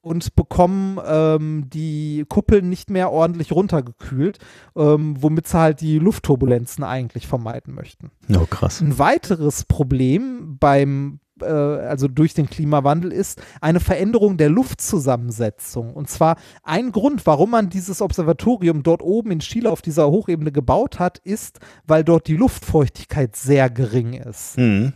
Und 0.08 0.36
bekommen 0.36 1.00
ähm, 1.06 1.70
die 1.70 2.26
Kuppeln 2.28 2.70
nicht 2.70 2.90
mehr 2.90 3.12
ordentlich 3.12 3.52
runtergekühlt, 3.52 4.40
ähm, 4.76 5.16
womit 5.20 5.48
sie 5.48 5.60
halt 5.60 5.82
die 5.82 6.00
Luftturbulenzen 6.00 6.84
eigentlich 6.84 7.28
vermeiden 7.28 7.74
möchten. 7.74 8.12
Oh, 8.34 8.46
krass. 8.50 8.82
Ein 8.82 8.98
weiteres 8.98 9.66
Problem 9.66 10.58
beim 10.60 11.20
äh, 11.42 11.46
also 11.46 12.08
durch 12.08 12.34
den 12.34 12.50
Klimawandel 12.50 13.12
ist 13.12 13.42
eine 13.62 13.80
Veränderung 13.80 14.38
der 14.38 14.50
Luftzusammensetzung. 14.50 15.94
Und 15.94 16.10
zwar 16.10 16.38
ein 16.64 16.92
Grund, 16.92 17.26
warum 17.26 17.52
man 17.52 17.70
dieses 17.70 18.02
Observatorium 18.02 18.84
dort 18.84 19.02
oben 19.02 19.32
in 19.32 19.40
Chile 19.40 19.72
auf 19.72 19.82
dieser 19.82 20.10
Hochebene 20.10 20.52
gebaut 20.52 21.00
hat, 21.00 21.20
ist, 21.20 21.60
weil 21.86 22.04
dort 22.04 22.28
die 22.28 22.38
Luftfeuchtigkeit 22.38 23.36
sehr 23.36 23.70
gering 23.70 24.14
ist. 24.14 24.58
Mhm. 24.58 24.94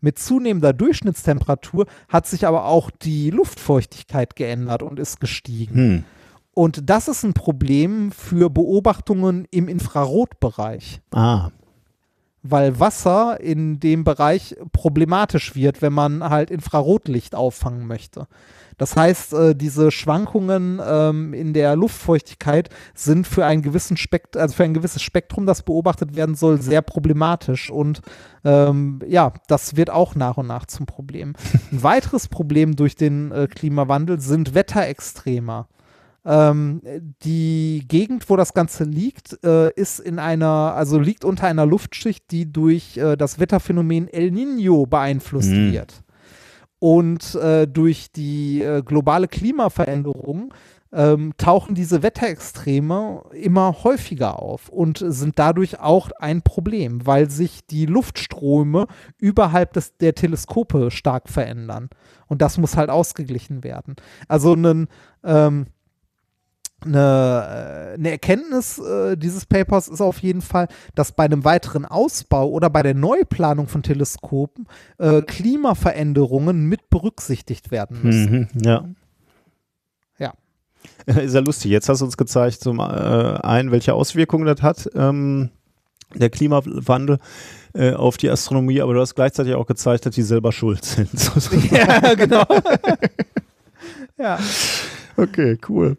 Mit 0.00 0.18
zunehmender 0.18 0.72
Durchschnittstemperatur 0.72 1.86
hat 2.08 2.26
sich 2.26 2.46
aber 2.46 2.66
auch 2.66 2.90
die 2.90 3.30
Luftfeuchtigkeit 3.30 4.36
geändert 4.36 4.82
und 4.82 4.98
ist 4.98 5.20
gestiegen. 5.20 5.74
Hm. 5.74 6.04
Und 6.54 6.90
das 6.90 7.08
ist 7.08 7.24
ein 7.24 7.34
Problem 7.34 8.10
für 8.10 8.50
Beobachtungen 8.50 9.46
im 9.50 9.68
Infrarotbereich 9.68 11.00
Ah, 11.12 11.50
weil 12.42 12.78
Wasser 12.80 13.40
in 13.40 13.80
dem 13.80 14.04
Bereich 14.04 14.56
problematisch 14.72 15.54
wird, 15.54 15.82
wenn 15.82 15.92
man 15.92 16.24
halt 16.24 16.50
Infrarotlicht 16.50 17.34
auffangen 17.34 17.86
möchte. 17.86 18.26
Das 18.78 18.96
heißt, 18.96 19.32
äh, 19.34 19.54
diese 19.54 19.90
Schwankungen 19.90 20.80
ähm, 20.84 21.34
in 21.34 21.52
der 21.52 21.76
Luftfeuchtigkeit 21.76 22.70
sind 22.94 23.26
für 23.26 23.44
einen 23.44 23.62
gewissen 23.62 23.96
Spekt 23.96 24.36
also 24.36 24.54
für 24.54 24.64
ein 24.64 24.74
gewisses 24.74 25.02
Spektrum, 25.02 25.46
das 25.46 25.62
beobachtet 25.62 26.16
werden 26.16 26.34
soll, 26.34 26.62
sehr 26.62 26.80
problematisch 26.82 27.70
und 27.70 28.00
ähm, 28.44 29.00
ja, 29.06 29.32
das 29.48 29.76
wird 29.76 29.90
auch 29.90 30.14
nach 30.14 30.36
und 30.38 30.46
nach 30.46 30.66
zum 30.66 30.86
Problem. 30.86 31.34
Ein 31.72 31.82
weiteres 31.82 32.28
Problem 32.28 32.76
durch 32.76 32.94
den 32.94 33.32
äh, 33.32 33.48
Klimawandel 33.48 34.20
sind 34.20 34.54
Wetterextremer. 34.54 35.68
Ähm, 36.24 36.82
die 37.22 37.84
Gegend, 37.88 38.28
wo 38.28 38.36
das 38.36 38.52
Ganze 38.52 38.84
liegt, 38.84 39.42
äh, 39.44 39.72
ist 39.74 39.98
in 39.98 40.18
einer, 40.18 40.74
also 40.74 40.98
liegt 40.98 41.24
unter 41.24 41.46
einer 41.46 41.64
Luftschicht, 41.64 42.30
die 42.30 42.52
durch 42.52 42.96
äh, 42.98 43.16
das 43.16 43.38
Wetterphänomen 43.38 44.08
El 44.08 44.30
Nino 44.30 44.86
beeinflusst 44.86 45.50
Mhm. 45.50 45.72
wird. 45.72 46.02
Und 46.78 47.34
äh, 47.34 47.66
durch 47.66 48.12
die 48.12 48.62
äh, 48.62 48.82
globale 48.82 49.26
Klimaveränderung 49.28 50.54
ähm, 50.92 51.34
tauchen 51.36 51.74
diese 51.74 52.02
Wetterextreme 52.02 53.24
immer 53.32 53.82
häufiger 53.84 54.40
auf 54.40 54.68
und 54.68 55.04
sind 55.06 55.38
dadurch 55.38 55.80
auch 55.80 56.10
ein 56.18 56.42
Problem, 56.42 57.06
weil 57.06 57.30
sich 57.30 57.66
die 57.66 57.86
Luftströme 57.86 58.86
überhalb 59.18 59.74
des, 59.74 59.96
der 59.98 60.14
Teleskope 60.14 60.90
stark 60.90 61.28
verändern. 61.28 61.90
Und 62.26 62.42
das 62.42 62.58
muss 62.58 62.76
halt 62.76 62.90
ausgeglichen 62.90 63.64
werden. 63.64 63.96
Also 64.28 64.54
ein 64.54 64.88
ähm, 65.24 65.66
eine, 66.84 67.92
äh, 67.92 67.94
eine 67.94 68.10
Erkenntnis 68.10 68.78
äh, 68.78 69.16
dieses 69.16 69.46
Papers 69.46 69.88
ist 69.88 70.00
auf 70.00 70.20
jeden 70.20 70.42
Fall, 70.42 70.68
dass 70.94 71.12
bei 71.12 71.24
einem 71.24 71.44
weiteren 71.44 71.84
Ausbau 71.84 72.48
oder 72.48 72.70
bei 72.70 72.82
der 72.82 72.94
Neuplanung 72.94 73.66
von 73.66 73.82
Teleskopen 73.82 74.66
äh, 74.98 75.22
Klimaveränderungen 75.22 76.66
mit 76.66 76.88
berücksichtigt 76.90 77.70
werden 77.70 78.02
müssen. 78.02 78.48
mhm. 78.52 78.62
ja. 78.62 78.84
Ja. 80.18 80.34
Ist 81.06 81.34
ja 81.34 81.40
lustig. 81.40 81.70
Jetzt 81.70 81.88
hast 81.88 82.00
du 82.00 82.04
uns 82.04 82.16
gezeigt, 82.16 82.60
zum 82.60 82.78
äh, 82.78 82.82
einen, 82.82 83.72
welche 83.72 83.94
Auswirkungen 83.94 84.46
das 84.46 84.62
hat, 84.62 84.88
ähm, 84.94 85.50
der 86.14 86.30
Klimawandel 86.30 87.18
äh, 87.74 87.92
auf 87.92 88.16
die 88.16 88.30
Astronomie, 88.30 88.80
aber 88.80 88.94
du 88.94 89.00
hast 89.00 89.14
gleichzeitig 89.14 89.54
auch 89.54 89.66
gezeigt, 89.66 90.06
dass 90.06 90.14
die 90.14 90.22
selber 90.22 90.52
schuld 90.52 90.84
sind. 90.84 91.10
ja, 91.70 92.14
genau. 92.14 92.44
ja. 94.18 94.38
okay, 95.16 95.58
cool. 95.68 95.96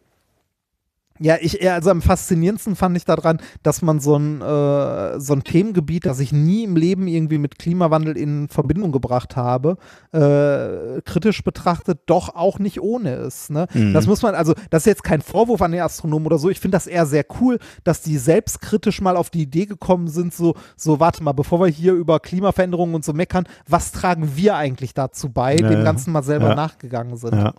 Ja, 1.22 1.36
ich, 1.42 1.70
also 1.70 1.90
am 1.92 2.02
faszinierendsten 2.02 2.76
fand 2.78 2.96
ich 2.96 3.04
daran, 3.04 3.40
dass 3.62 3.82
man 3.82 4.00
so 4.00 4.16
ein, 4.16 4.42
äh, 4.42 5.20
so 5.20 5.34
ein 5.34 5.44
Themengebiet, 5.44 6.06
das 6.06 6.20
ich 6.22 6.32
nie 6.32 6.64
im 6.64 6.78
Leben 6.78 7.08
irgendwie 7.08 7.38
mit 7.38 7.60
Klimawandel 7.60 8.16
in 8.18 8.48
Verbindung 8.48 8.94
gebracht 8.94 9.36
habe, 9.36 9.78
äh, 10.14 11.02
kritisch 11.02 11.44
betrachtet, 11.44 12.00
doch 12.06 12.36
auch 12.36 12.60
nicht 12.60 12.80
ohne 12.82 13.16
ist. 13.16 13.50
Ne? 13.50 13.68
Mhm. 13.74 13.94
Das 13.94 14.08
muss 14.08 14.22
man, 14.22 14.34
also 14.36 14.54
das 14.70 14.84
ist 14.84 14.86
jetzt 14.88 15.04
kein 15.04 15.22
Vorwurf 15.22 15.62
an 15.62 15.72
die 15.74 15.82
Astronomen 15.82 16.26
oder 16.28 16.38
so, 16.38 16.50
ich 16.50 16.60
finde 16.60 16.76
das 16.76 16.88
eher 16.88 17.06
sehr 17.06 17.26
cool, 17.42 17.60
dass 17.84 18.02
die 18.02 18.18
selbstkritisch 18.18 19.02
mal 19.02 19.18
auf 19.18 19.30
die 19.30 19.42
Idee 19.42 19.66
gekommen 19.66 20.08
sind, 20.08 20.34
so, 20.34 20.56
so 20.78 21.00
warte 21.00 21.24
mal, 21.24 21.34
bevor 21.34 21.60
wir 21.60 21.68
hier 21.68 21.94
über 21.94 22.20
Klimaveränderungen 22.20 22.96
und 22.96 23.04
so 23.04 23.14
meckern, 23.14 23.46
was 23.68 23.92
tragen 23.92 24.36
wir 24.36 24.56
eigentlich 24.56 24.94
dazu 24.94 25.30
bei, 25.30 25.56
Ja, 25.58 25.68
dem. 25.70 25.84
Ganzen 25.84 26.14
mal 26.14 26.24
selber 26.24 26.50
Ja. 26.50 26.56
nachgegangen 26.56 27.18
sind. 27.18 27.34
Ja. 27.36 27.54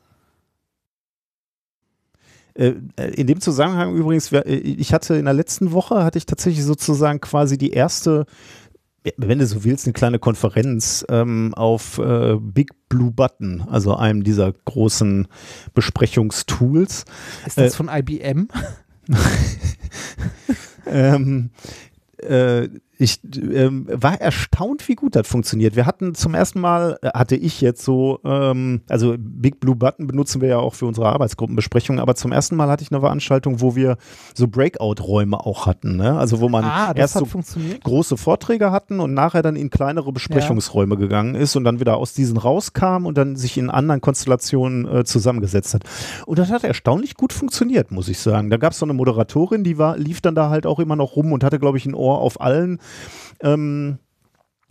Äh, 2.61 2.75
In 3.15 3.27
dem 3.27 3.41
Zusammenhang 3.41 3.95
übrigens, 3.95 4.31
äh, 4.33 4.43
ich 4.53 4.93
hatte 4.93 5.15
in 5.15 5.25
der 5.25 5.35
letzten 5.35 5.73
Woche, 5.73 6.05
hatte 6.05 6.19
ich 6.19 6.27
tatsächlich 6.27 6.65
sozusagen 6.65 7.21
quasi 7.21 7.57
die 7.57 7.71
erste, 7.71 8.27
wenn 9.17 9.39
du 9.39 9.47
so 9.47 9.65
willst, 9.65 9.87
eine 9.87 9.95
kleine 9.95 10.19
Konferenz 10.19 11.05
ähm, 11.09 11.55
auf 11.55 11.97
äh, 11.99 12.37
Big 12.39 12.71
Blue 12.91 13.11
Button, 13.13 13.63
also 13.71 13.95
einem 13.97 14.25
dieser 14.25 14.53
großen 14.53 15.27
Besprechungstools. 15.73 17.05
Ist 17.47 17.57
das 17.59 17.73
Äh, 17.73 17.77
von 17.77 17.89
IBM? 17.89 18.49
ähm, 20.87 21.51
äh, 22.19 22.69
ich 23.01 23.21
ähm, 23.35 23.87
war 23.91 24.21
erstaunt, 24.21 24.87
wie 24.87 24.95
gut 24.95 25.17
das 25.17 25.27
funktioniert. 25.27 25.75
Wir 25.75 25.87
hatten 25.87 26.15
zum 26.15 26.35
ersten 26.35 26.61
Mal, 26.61 26.99
äh, 27.01 27.09
hatte 27.15 27.35
ich 27.35 27.63
jetzt 27.63 27.83
so, 27.83 28.21
ähm, 28.25 28.83
also 28.91 29.15
Big 29.19 29.59
Blue 29.59 29.75
Button 29.75 30.07
benutzen 30.07 30.43
wir 30.43 30.49
ja 30.51 30.59
auch 30.59 30.75
für 30.75 30.85
unsere 30.85 31.09
Arbeitsgruppenbesprechungen, 31.09 31.99
aber 31.99 32.15
zum 32.15 32.31
ersten 32.31 32.57
Mal 32.57 32.69
hatte 32.69 32.83
ich 32.83 32.93
eine 32.93 33.01
Veranstaltung, 33.01 33.63
wo 33.63 33.75
wir 33.75 33.97
so 34.35 34.49
Breakout-Räume 34.49 35.41
auch 35.41 35.67
hatten. 35.67 35.97
Ne? 35.97 36.19
Also 36.19 36.41
wo 36.41 36.51
man 36.51 36.63
Ah, 36.65 36.93
erst 36.95 37.15
so 37.15 37.27
große 37.83 38.19
Vorträge 38.19 38.71
hatten 38.71 39.01
und 39.01 39.15
nachher 39.15 39.41
dann 39.41 39.57
in 39.57 39.71
kleinere 39.71 40.13
Besprechungsräume 40.13 40.99
gegangen 40.99 41.35
ist 41.37 41.57
und 41.57 41.65
dann 41.65 41.81
wieder 41.81 41.97
aus 41.97 42.13
diesen 42.13 42.37
rauskam 42.37 43.07
und 43.07 43.17
dann 43.17 43.35
sich 43.35 43.57
in 43.57 43.71
anderen 43.71 44.03
Konstellationen 44.03 44.87
äh, 44.87 45.05
zusammengesetzt 45.05 45.73
hat. 45.73 45.85
Und 46.27 46.39
das 46.39 46.51
hat 46.51 46.65
erstaunlich 46.65 47.15
gut 47.15 47.33
funktioniert, 47.33 47.93
muss 47.93 48.09
ich 48.09 48.19
sagen. 48.19 48.51
Da 48.51 48.59
gab 48.59 48.73
es 48.73 48.79
so 48.79 48.85
eine 48.85 48.93
Moderatorin, 48.93 49.65
die 49.65 49.79
war, 49.79 49.97
lief 49.97 50.21
dann 50.21 50.35
da 50.35 50.51
halt 50.51 50.67
auch 50.67 50.79
immer 50.79 50.97
noch 50.97 51.17
rum 51.17 51.33
und 51.33 51.43
hatte, 51.43 51.59
glaube 51.59 51.79
ich, 51.79 51.87
ein 51.87 51.95
Ohr 51.95 52.19
auf 52.19 52.43
allen 52.43 52.79
ähm, 53.41 53.99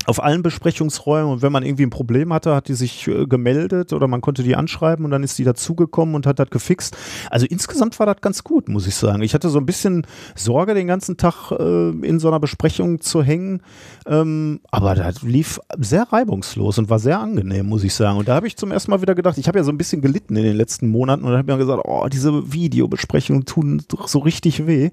auf 0.05 0.23
allen 0.23 0.41
Besprechungsräumen 0.41 1.31
und 1.31 1.41
wenn 1.41 1.51
man 1.51 1.63
irgendwie 1.63 1.83
ein 1.83 1.89
Problem 1.89 2.33
hatte, 2.33 2.55
hat 2.55 2.67
die 2.67 2.73
sich 2.73 3.07
äh, 3.07 3.25
gemeldet 3.27 3.93
oder 3.93 4.07
man 4.07 4.21
konnte 4.21 4.43
die 4.43 4.55
anschreiben 4.55 5.05
und 5.05 5.11
dann 5.11 5.23
ist 5.23 5.37
die 5.37 5.43
dazugekommen 5.43 6.15
und 6.15 6.25
hat 6.25 6.39
das 6.39 6.49
gefixt. 6.49 6.97
Also 7.29 7.45
insgesamt 7.45 7.99
war 7.99 8.05
das 8.05 8.17
ganz 8.21 8.43
gut, 8.43 8.69
muss 8.69 8.87
ich 8.87 8.95
sagen. 8.95 9.21
Ich 9.21 9.33
hatte 9.33 9.49
so 9.49 9.59
ein 9.59 9.65
bisschen 9.65 10.07
Sorge, 10.35 10.73
den 10.73 10.87
ganzen 10.87 11.17
Tag 11.17 11.51
äh, 11.51 11.89
in 11.89 12.19
so 12.19 12.29
einer 12.29 12.39
Besprechung 12.39 13.01
zu 13.01 13.21
hängen, 13.21 13.61
ähm, 14.07 14.61
aber 14.71 14.95
das 14.95 15.21
lief 15.21 15.59
sehr 15.77 16.03
reibungslos 16.03 16.79
und 16.79 16.89
war 16.89 16.99
sehr 16.99 17.19
angenehm, 17.19 17.67
muss 17.67 17.83
ich 17.83 17.93
sagen. 17.93 18.17
Und 18.17 18.27
da 18.27 18.35
habe 18.35 18.47
ich 18.47 18.57
zum 18.57 18.71
ersten 18.71 18.91
Mal 18.91 19.01
wieder 19.01 19.15
gedacht, 19.15 19.37
ich 19.37 19.47
habe 19.47 19.59
ja 19.59 19.63
so 19.63 19.71
ein 19.71 19.77
bisschen 19.77 20.01
gelitten 20.01 20.35
in 20.37 20.43
den 20.43 20.55
letzten 20.55 20.87
Monaten 20.87 21.25
und 21.25 21.37
habe 21.37 21.51
mir 21.51 21.57
gesagt, 21.59 21.83
oh, 21.85 22.07
diese 22.07 22.51
Videobesprechungen 22.51 23.45
tun 23.45 23.83
so 24.05 24.19
richtig 24.19 24.65
weh. 24.65 24.89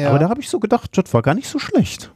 Ja. 0.00 0.10
Aber 0.10 0.20
da 0.20 0.28
habe 0.30 0.40
ich 0.40 0.48
so 0.48 0.60
gedacht, 0.60 0.96
das 0.96 1.12
war 1.12 1.22
gar 1.22 1.34
nicht 1.34 1.48
so 1.48 1.58
schlecht. 1.58 2.12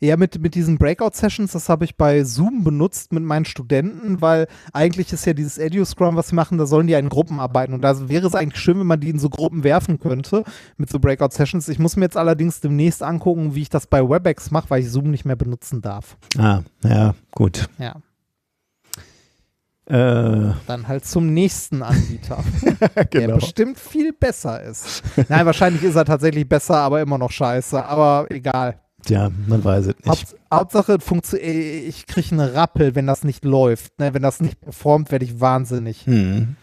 Ja, 0.00 0.16
mit, 0.16 0.40
mit 0.40 0.54
diesen 0.54 0.78
Breakout-Sessions, 0.78 1.52
das 1.52 1.68
habe 1.68 1.84
ich 1.84 1.96
bei 1.96 2.22
Zoom 2.22 2.62
benutzt 2.62 3.12
mit 3.12 3.24
meinen 3.24 3.44
Studenten, 3.44 4.20
weil 4.20 4.46
eigentlich 4.72 5.12
ist 5.12 5.26
ja 5.26 5.32
dieses 5.32 5.58
Edu-Scrum, 5.58 6.14
was 6.14 6.28
sie 6.28 6.36
machen, 6.36 6.56
da 6.56 6.66
sollen 6.66 6.86
die 6.86 6.92
ja 6.92 7.00
in 7.00 7.08
Gruppen 7.08 7.40
arbeiten. 7.40 7.74
Und 7.74 7.82
da 7.82 8.08
wäre 8.08 8.26
es 8.26 8.34
eigentlich 8.34 8.62
schön, 8.62 8.78
wenn 8.78 8.86
man 8.86 9.00
die 9.00 9.10
in 9.10 9.18
so 9.18 9.28
Gruppen 9.28 9.64
werfen 9.64 9.98
könnte 9.98 10.44
mit 10.76 10.88
so 10.88 11.00
Breakout-Sessions. 11.00 11.68
Ich 11.68 11.80
muss 11.80 11.96
mir 11.96 12.04
jetzt 12.04 12.16
allerdings 12.16 12.60
demnächst 12.60 13.02
angucken, 13.02 13.56
wie 13.56 13.62
ich 13.62 13.70
das 13.70 13.88
bei 13.88 14.08
WebEx 14.08 14.52
mache, 14.52 14.70
weil 14.70 14.82
ich 14.82 14.90
Zoom 14.90 15.10
nicht 15.10 15.24
mehr 15.24 15.36
benutzen 15.36 15.82
darf. 15.82 16.16
Ah, 16.38 16.60
ja, 16.84 17.14
gut. 17.32 17.68
Ja. 17.78 17.96
Äh, 19.86 20.52
Dann 20.66 20.86
halt 20.86 21.06
zum 21.06 21.32
nächsten 21.32 21.82
Anbieter, 21.82 22.44
der 22.94 23.04
genau. 23.06 23.36
bestimmt 23.36 23.78
viel 23.78 24.12
besser 24.12 24.62
ist. 24.62 25.02
Nein, 25.28 25.46
wahrscheinlich 25.46 25.82
ist 25.82 25.96
er 25.96 26.04
tatsächlich 26.04 26.46
besser, 26.46 26.76
aber 26.76 27.00
immer 27.00 27.16
noch 27.16 27.30
scheiße. 27.30 27.84
Aber 27.84 28.26
egal. 28.30 28.78
Ja, 29.08 29.30
man 29.46 29.64
weiß 29.64 29.86
es 29.86 29.96
nicht. 30.04 30.36
Haupt, 30.50 30.72
Hauptsache, 30.74 30.98
äh, 31.38 31.80
ich 31.80 32.06
kriege 32.06 32.28
einen 32.32 32.40
Rappel, 32.40 32.94
wenn 32.94 33.06
das 33.06 33.24
nicht 33.24 33.44
läuft. 33.44 33.98
Ne? 33.98 34.14
Wenn 34.14 34.22
das 34.22 34.40
nicht 34.40 34.60
performt, 34.60 35.10
werde 35.10 35.24
ich 35.24 35.40
wahnsinnig. 35.40 36.06
Hm. 36.06 36.56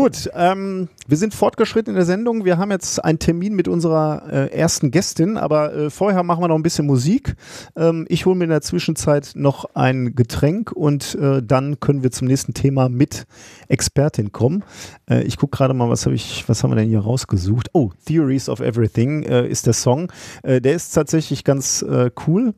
Gut, 0.00 0.30
ähm, 0.32 0.88
wir 1.08 1.18
sind 1.18 1.34
fortgeschritten 1.34 1.90
in 1.90 1.96
der 1.96 2.06
Sendung. 2.06 2.46
Wir 2.46 2.56
haben 2.56 2.70
jetzt 2.70 3.04
einen 3.04 3.18
Termin 3.18 3.54
mit 3.54 3.68
unserer 3.68 4.22
äh, 4.32 4.46
ersten 4.50 4.90
Gästin, 4.90 5.36
aber 5.36 5.74
äh, 5.74 5.90
vorher 5.90 6.22
machen 6.22 6.42
wir 6.42 6.48
noch 6.48 6.54
ein 6.54 6.62
bisschen 6.62 6.86
Musik. 6.86 7.36
Ähm, 7.76 8.06
ich 8.08 8.24
hole 8.24 8.34
mir 8.34 8.44
in 8.44 8.50
der 8.50 8.62
Zwischenzeit 8.62 9.32
noch 9.34 9.66
ein 9.74 10.14
Getränk 10.14 10.72
und 10.72 11.16
äh, 11.16 11.42
dann 11.42 11.80
können 11.80 12.02
wir 12.02 12.10
zum 12.12 12.28
nächsten 12.28 12.54
Thema 12.54 12.88
mit 12.88 13.26
Expertin 13.68 14.32
kommen. 14.32 14.64
Äh, 15.06 15.24
ich 15.24 15.36
gucke 15.36 15.54
gerade 15.54 15.74
mal, 15.74 15.90
was 15.90 16.06
habe 16.06 16.14
ich, 16.14 16.48
was 16.48 16.64
haben 16.64 16.70
wir 16.70 16.76
denn 16.76 16.88
hier 16.88 17.00
rausgesucht? 17.00 17.68
Oh, 17.74 17.90
Theories 18.06 18.48
of 18.48 18.60
Everything 18.60 19.24
äh, 19.24 19.46
ist 19.46 19.66
der 19.66 19.74
Song. 19.74 20.10
Äh, 20.42 20.62
der 20.62 20.76
ist 20.76 20.92
tatsächlich 20.92 21.44
ganz 21.44 21.84
cool. 22.26 22.54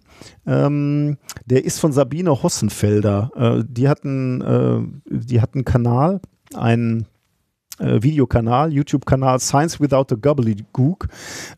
Ähm, 0.47 1.19
der 1.47 1.65
ist 1.65 1.81
von 1.81 1.91
Sabine 1.91 2.41
Hossenfelder. 2.41 3.65
Die 3.67 3.83
die 3.83 3.89
hat 5.41 5.55
einen 5.55 5.65
Kanal, 5.65 6.21
einen 6.55 7.07
äh, 7.83 8.03
Videokanal, 8.03 8.73
YouTube-Kanal 8.73 9.41
Science 9.41 9.81
Without 9.81 10.07
the 10.09 10.17
Gobbledygook. 10.21 11.09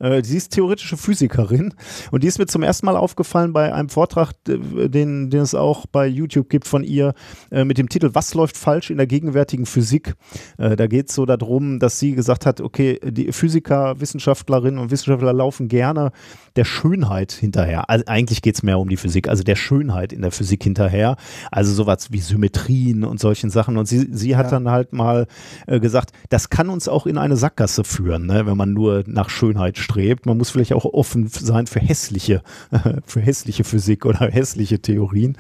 Äh, 0.01 0.23
sie 0.25 0.37
ist 0.37 0.51
theoretische 0.51 0.97
Physikerin 0.97 1.75
und 2.11 2.23
die 2.23 2.27
ist 2.27 2.39
mir 2.39 2.47
zum 2.47 2.63
ersten 2.63 2.87
Mal 2.87 2.97
aufgefallen 2.97 3.53
bei 3.53 3.73
einem 3.73 3.89
Vortrag, 3.89 4.33
den, 4.47 5.31
den 5.31 5.41
es 5.41 5.55
auch 5.55 5.87
bei 5.87 6.07
YouTube 6.07 6.49
gibt 6.49 6.67
von 6.67 6.83
ihr, 6.85 7.15
äh, 7.51 7.65
mit 7.65 7.79
dem 7.79 7.89
Titel 7.89 8.11
Was 8.15 8.35
läuft 8.35 8.57
falsch 8.57 8.91
in 8.91 8.97
der 8.97 9.07
gegenwärtigen 9.07 9.67
Physik? 9.67 10.15
Äh, 10.59 10.77
da 10.77 10.87
geht 10.87 11.09
es 11.11 11.15
so 11.15 11.27
darum, 11.27 11.79
dass 11.79 11.99
sie 11.99 12.13
gesagt 12.15 12.47
hat, 12.47 12.61
okay, 12.61 12.99
die 13.05 13.33
Physiker, 13.33 14.01
Wissenschaftlerinnen 14.01 14.79
und 14.79 14.91
Wissenschaftler 14.91 15.33
laufen 15.33 15.69
gerne 15.69 16.11
der 16.57 16.65
Schönheit 16.65 17.33
hinterher. 17.33 17.91
Also 17.91 18.05
eigentlich 18.07 18.41
geht 18.41 18.55
es 18.55 18.63
mehr 18.63 18.79
um 18.79 18.89
die 18.89 18.97
Physik, 18.97 19.29
also 19.29 19.43
der 19.43 19.57
Schönheit 19.57 20.13
in 20.13 20.23
der 20.23 20.31
Physik 20.31 20.63
hinterher. 20.63 21.17
Also 21.51 21.73
sowas 21.73 22.09
wie 22.13 22.21
Symmetrien 22.21 23.05
und 23.05 23.21
solchen 23.21 23.51
Sachen. 23.51 23.77
Und 23.77 23.87
sie, 23.87 24.09
sie 24.13 24.37
hat 24.37 24.47
Ja. 24.47 24.51
dann 24.53 24.71
halt 24.71 24.93
mal 24.93 25.27
äh, 25.67 25.81
gesagt, 25.81 26.13
das 26.31 26.51
kann 26.51 26.69
uns 26.69 26.89
auch 26.89 27.07
in 27.07 27.19
eine 27.19 27.37
Sackgasse 27.37 27.85
führen, 27.85 28.27
ne, 28.27 28.47
wenn 28.47 28.57
man 28.57 28.73
nur 28.73 29.05
nach 29.07 29.31
Schönheit 29.31 29.79
strebt. 29.79 30.27
Man 30.27 30.39
muss 30.39 30.51
vielleicht 30.51 30.73
auch 30.73 30.85
offen 30.85 31.29
sein 31.29 31.67
für 31.67 31.81
hässliche, 31.81 32.43
für 33.07 33.21
hässliche 33.21 33.65
Physik 33.65 34.07
oder 34.07 34.19
hässliche 34.31 34.81
Theorien. 34.81 35.37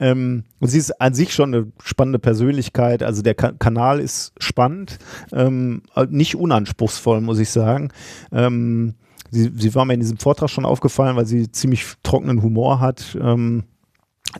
Ähm, 0.00 0.44
und 0.60 0.68
sie 0.68 0.78
ist 0.78 1.00
an 1.00 1.14
sich 1.14 1.34
schon 1.34 1.54
eine 1.54 1.72
spannende 1.82 2.18
Persönlichkeit. 2.18 3.02
Also 3.02 3.22
der 3.22 3.34
Ka 3.34 3.52
Kanal 3.52 4.00
ist 4.00 4.32
spannend, 4.38 4.98
ähm, 5.32 5.82
nicht 6.08 6.36
unanspruchsvoll, 6.36 7.20
muss 7.20 7.38
ich 7.38 7.50
sagen. 7.50 7.90
Ähm, 8.32 8.94
sie, 9.30 9.52
sie 9.56 9.74
war 9.74 9.84
mir 9.84 9.94
in 9.94 10.00
diesem 10.00 10.18
Vortrag 10.18 10.50
schon 10.50 10.64
aufgefallen, 10.64 11.16
weil 11.16 11.26
sie 11.26 11.50
ziemlich 11.50 11.84
trockenen 12.02 12.42
Humor 12.42 12.80
hat. 12.80 13.16
Ähm, 13.20 13.64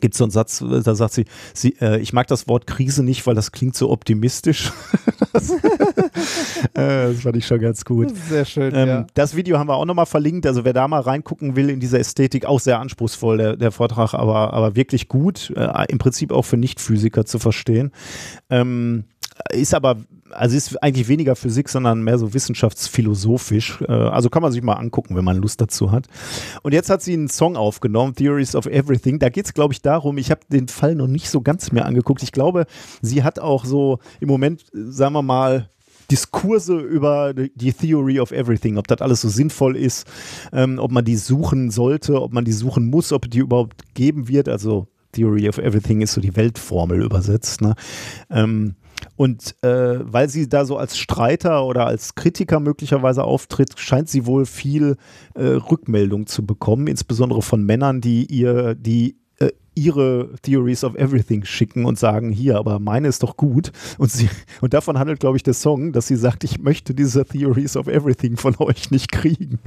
Gibt 0.01 0.15
so 0.15 0.25
einen 0.25 0.31
Satz, 0.31 0.65
da 0.85 0.95
sagt 0.95 1.13
sie, 1.13 1.25
sie 1.55 1.77
äh, 1.81 1.99
ich 2.01 2.13
mag 2.13 2.27
das 2.27 2.49
Wort 2.49 2.67
Krise 2.67 3.03
nicht, 3.03 3.27
weil 3.27 3.35
das 3.35 3.53
klingt 3.53 3.77
so 3.77 3.91
optimistisch. 3.91 4.73
das, 5.33 5.51
äh, 6.75 7.13
das 7.13 7.21
fand 7.21 7.37
ich 7.37 7.47
schon 7.47 7.61
ganz 7.61 7.85
gut. 7.85 8.13
Sehr 8.29 8.45
schön, 8.45 8.75
Ähm, 8.75 8.89
ja. 8.89 9.07
Das 9.15 9.37
Video 9.37 9.59
haben 9.59 9.69
wir 9.69 9.75
auch 9.75 9.85
nochmal 9.85 10.07
verlinkt. 10.07 10.47
Also 10.47 10.65
wer 10.65 10.73
da 10.73 10.89
mal 10.89 11.01
reingucken 11.01 11.57
will 11.57 11.71
in 11.71 11.81
dieser 11.81 11.99
Ästhetik, 11.99 12.47
auch 12.47 12.61
sehr 12.61 12.81
anspruchsvoll, 12.81 13.37
der, 13.37 13.57
der 13.57 13.73
Vortrag, 13.73 14.15
aber, 14.15 14.53
aber 14.53 14.77
wirklich 14.77 15.09
gut. 15.09 15.53
Äh, 15.57 15.87
Im 15.89 15.99
Prinzip 15.99 16.33
auch 16.33 16.45
für 16.45 16.57
Nicht-Physiker 16.57 17.25
zu 17.25 17.39
verstehen. 17.39 17.93
Ähm, 18.51 19.05
ist 19.51 19.75
aber, 19.75 19.97
also 20.33 20.57
ist 20.57 20.83
eigentlich 20.83 21.09
weniger 21.09 21.37
Physik, 21.37 21.69
sondern 21.69 22.03
mehr 22.03 22.19
so 22.19 22.35
wissenschaftsphilosophisch. 22.35 23.81
Äh, 23.83 23.93
also 23.93 24.31
kann 24.31 24.43
man 24.43 24.53
sich 24.53 24.63
mal 24.63 24.75
angucken, 24.75 25.17
wenn 25.17 25.25
man 25.25 25.37
Lust 25.37 25.61
dazu 25.61 25.91
hat. 25.91 26.07
Und 26.63 26.73
jetzt 26.73 26.91
hat 26.91 27.03
sie 27.03 27.15
einen 27.15 27.29
Song 27.29 27.57
aufgenommen, 27.57 28.15
Theories 28.15 28.55
of 28.55 28.67
Everything. 28.67 29.19
Da 29.19 29.29
geht 29.29 29.47
es, 29.47 29.55
glaube 29.55 29.75
ich, 29.75 29.83
darum, 29.83 30.19
ich 30.19 30.31
habe 30.31 30.41
den 30.51 30.69
Fall 30.69 30.95
noch 30.95 31.07
nicht 31.07 31.31
so 31.31 31.41
ganz 31.41 31.73
mehr 31.73 31.87
angeguckt. 31.87 32.23
Ich 32.23 32.33
glaube, 32.33 32.67
sie 33.01 33.23
hat 33.23 33.39
auch 33.39 33.65
so 33.65 33.99
im 34.21 34.29
Moment, 34.29 34.65
sagen 34.73 35.15
wir 35.15 35.23
mal, 35.23 35.69
Diskurse 36.11 36.79
über 36.79 37.33
die 37.33 37.73
Theory 37.73 38.21
of 38.21 38.33
Everything, 38.33 38.77
ob 38.77 38.87
das 38.87 39.01
alles 39.01 39.23
so 39.23 39.29
sinnvoll 39.29 39.77
ist, 39.77 40.07
ähm, 40.53 40.79
ob 40.79 40.91
man 40.91 41.05
die 41.05 41.17
suchen 41.17 41.71
sollte, 41.71 42.21
ob 42.21 42.35
man 42.35 42.45
die 42.45 42.53
suchen 42.53 42.91
muss, 42.91 43.13
ob 43.13 43.31
die 43.31 43.39
überhaupt 43.39 43.95
geben 43.95 44.29
wird. 44.29 44.49
Also 44.49 44.89
Theory 45.13 45.49
of 45.49 45.59
Everything 45.59 46.01
ist 46.03 46.13
so 46.13 46.21
die 46.21 46.37
Weltformel 46.37 47.03
übersetzt. 47.03 47.63
Ne? 47.63 47.75
Ähm, 48.31 48.75
und 49.17 49.57
äh, 49.63 49.99
weil 50.01 50.29
sie 50.29 50.49
da 50.49 50.65
so 50.65 50.77
als 50.77 50.99
Streiter 50.99 51.65
oder 51.65 51.87
als 51.87 52.15
Kritiker 52.15 52.61
möglicherweise 52.61 53.25
auftritt, 53.25 53.79
scheint 53.79 54.09
sie 54.09 54.27
wohl 54.27 54.47
viel 54.47 54.97
äh, 55.35 55.45
Rückmeldung 55.45 56.27
zu 56.27 56.45
bekommen, 56.45 56.87
insbesondere 56.87 57.43
von 57.43 57.65
Männern, 57.65 58.01
die 58.01 58.27
ihr, 58.27 58.75
die 58.75 59.17
äh, 59.39 59.51
ihre 59.75 60.31
Theories 60.43 60.85
of 60.85 60.95
Everything 60.95 61.45
schicken 61.45 61.85
und 61.85 61.99
sagen, 61.99 62.31
hier, 62.31 62.59
aber 62.59 62.79
meine 62.79 63.09
ist 63.09 63.23
doch 63.23 63.37
gut. 63.37 63.73
Und 63.99 64.13
sie, 64.13 64.29
und 64.61 64.75
davon 64.75 64.99
handelt, 64.99 65.21
glaube 65.21 65.37
ich, 65.37 65.43
der 65.43 65.55
Song, 65.55 65.93
dass 65.93 66.07
sie 66.07 66.17
sagt, 66.17 66.45
ich 66.45 66.59
möchte 66.59 66.95
diese 66.95 67.25
Theories 67.25 67.77
of 67.77 67.87
Everything 67.87 68.37
von 68.37 68.55
euch 68.59 68.91
nicht 68.91 69.13
kriegen. 69.13 69.59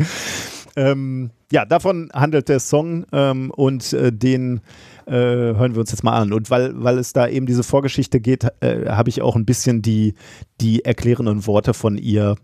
Ähm, 0.75 1.31
ja, 1.51 1.65
davon 1.65 2.09
handelt 2.13 2.49
der 2.49 2.59
Song 2.59 3.05
ähm, 3.11 3.51
und 3.51 3.93
äh, 3.93 4.11
den 4.11 4.61
äh, 5.05 5.11
hören 5.11 5.73
wir 5.73 5.81
uns 5.81 5.91
jetzt 5.91 6.03
mal 6.03 6.17
an. 6.17 6.33
Und 6.33 6.49
weil, 6.49 6.71
weil 6.75 6.97
es 6.97 7.13
da 7.13 7.27
eben 7.27 7.45
diese 7.45 7.63
Vorgeschichte 7.63 8.19
geht, 8.19 8.45
äh, 8.61 8.89
habe 8.89 9.09
ich 9.09 9.21
auch 9.21 9.35
ein 9.35 9.45
bisschen 9.45 9.81
die, 9.81 10.15
die 10.59 10.83
erklärenden 10.83 11.45
Worte 11.45 11.73
von 11.73 11.97
ihr 11.97 12.35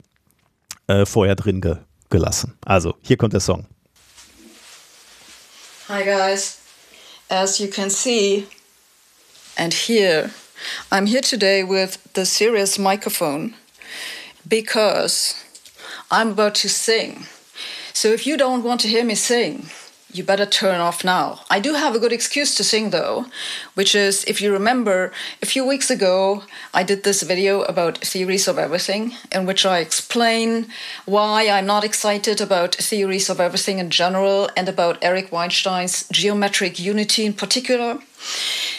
äh, 0.88 1.06
vorher 1.06 1.36
drin 1.36 1.62
ge 1.62 1.78
gelassen. 2.10 2.58
Also, 2.66 2.96
hier 3.02 3.16
kommt 3.16 3.32
der 3.32 3.40
Song. 3.40 3.68
Hi 5.88 6.04
guys. 6.04 6.58
As 7.30 7.58
you 7.58 7.70
can 7.70 7.90
see 7.90 8.46
and 9.58 9.74
hear, 9.74 10.30
I'm 10.92 11.06
here 11.08 11.22
today 11.22 11.64
with 11.64 11.98
the 12.14 12.26
Sirius 12.26 12.78
microphone 12.78 13.54
because 14.48 15.36
I'm 16.12 16.32
about 16.32 16.56
to 16.62 16.68
sing. 16.68 17.28
So 17.94 18.10
if 18.10 18.26
you 18.26 18.38
don't 18.38 18.64
want 18.64 18.82
to 18.82 18.88
hear 18.88 19.04
me 19.04 19.16
sing, 19.16 19.70
you 20.14 20.24
better 20.24 20.46
turn 20.46 20.82
off 20.82 21.04
now. 21.04 21.40
I 21.50 21.60
do 21.60 21.74
have 21.74 21.96
a 21.96 22.00
good 22.00 22.12
excuse 22.12 22.54
to 22.56 22.64
sing 22.64 22.90
though, 22.90 23.26
which 23.76 23.96
is 23.96 24.26
if 24.26 24.42
you 24.42 24.52
remember, 24.52 25.12
a 25.42 25.46
few 25.46 25.66
weeks 25.66 25.90
ago 25.90 26.44
I 26.74 26.84
did 26.84 27.04
this 27.04 27.22
video 27.22 27.62
about 27.62 27.98
theories 28.00 28.48
of 28.48 28.58
everything, 28.58 29.14
in 29.32 29.46
which 29.46 29.66
I 29.66 29.80
explain 29.80 30.68
why 31.06 31.48
I'm 31.50 31.66
not 31.66 31.84
excited 31.84 32.42
about 32.42 32.76
theories 32.76 33.30
of 33.30 33.40
everything 33.40 33.80
in 33.80 33.90
general 33.90 34.50
and 34.58 34.68
about 34.68 34.98
Eric 35.02 35.32
Weinstein's 35.32 36.08
geometric 36.12 36.80
unity 36.80 37.26
in 37.26 37.34
particular. 37.34 38.00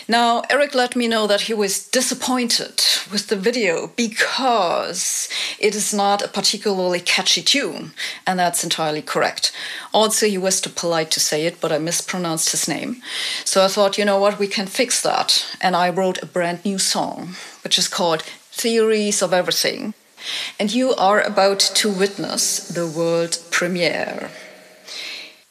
Now, 0.09 0.43
Eric 0.51 0.75
let 0.75 0.97
me 0.97 1.07
know 1.07 1.27
that 1.27 1.43
he 1.43 1.55
was 1.55 1.89
disappointed 1.89 2.83
with 3.11 3.29
the 3.29 3.37
video 3.37 3.93
because 3.97 5.29
it 5.59 5.75
is 5.75 5.95
not 5.95 6.23
a 6.23 6.29
particularly 6.29 7.01
catchy 7.01 7.43
tune, 7.43 7.93
and 8.27 8.39
that's 8.39 8.65
entirely 8.65 9.03
correct. 9.03 9.53
Also, 9.95 10.27
he 10.27 10.39
was 10.39 10.61
too 10.61 10.71
polite 10.71 11.11
to 11.13 11.21
say 11.21 11.47
it, 11.47 11.61
but 11.61 11.73
I 11.73 11.79
mispronounced 11.79 12.51
his 12.51 12.69
name. 12.69 13.01
So 13.45 13.65
I 13.65 13.69
thought, 13.69 13.97
you 13.97 14.05
know 14.05 14.19
what, 14.19 14.39
we 14.39 14.49
can 14.49 14.67
fix 14.67 15.01
that. 15.03 15.47
And 15.61 15.77
I 15.77 15.89
wrote 15.89 16.23
a 16.23 16.27
brand 16.27 16.65
new 16.65 16.79
song, 16.79 17.37
which 17.63 17.79
is 17.79 17.89
called 17.89 18.23
Theories 18.51 19.23
of 19.23 19.33
Everything. 19.33 19.95
And 20.59 20.73
you 20.73 20.95
are 20.95 21.21
about 21.21 21.61
to 21.61 21.91
witness 21.91 22.69
the 22.69 22.87
world 22.87 23.39
premiere. 23.51 24.31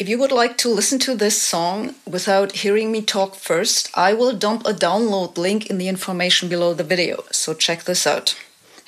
If 0.02 0.10
you 0.10 0.18
would 0.18 0.32
like 0.32 0.58
to 0.58 0.68
listen 0.68 0.98
to 0.98 1.14
this 1.14 1.40
song 1.40 1.94
without 2.08 2.54
hearing 2.64 2.92
me 2.92 3.04
talk 3.04 3.36
first, 3.36 3.88
I 3.94 4.14
will 4.14 4.36
dump 4.36 4.66
a 4.66 4.74
download 4.74 5.38
link 5.38 5.68
in 5.68 5.78
the 5.78 5.88
information 5.88 6.50
below 6.50 6.74
the 6.74 6.84
video. 6.84 7.24
So 7.30 7.54
check 7.54 7.84
this 7.84 8.08
out. 8.08 8.36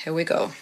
Here 0.04 0.12
we 0.12 0.24
go. 0.24 0.54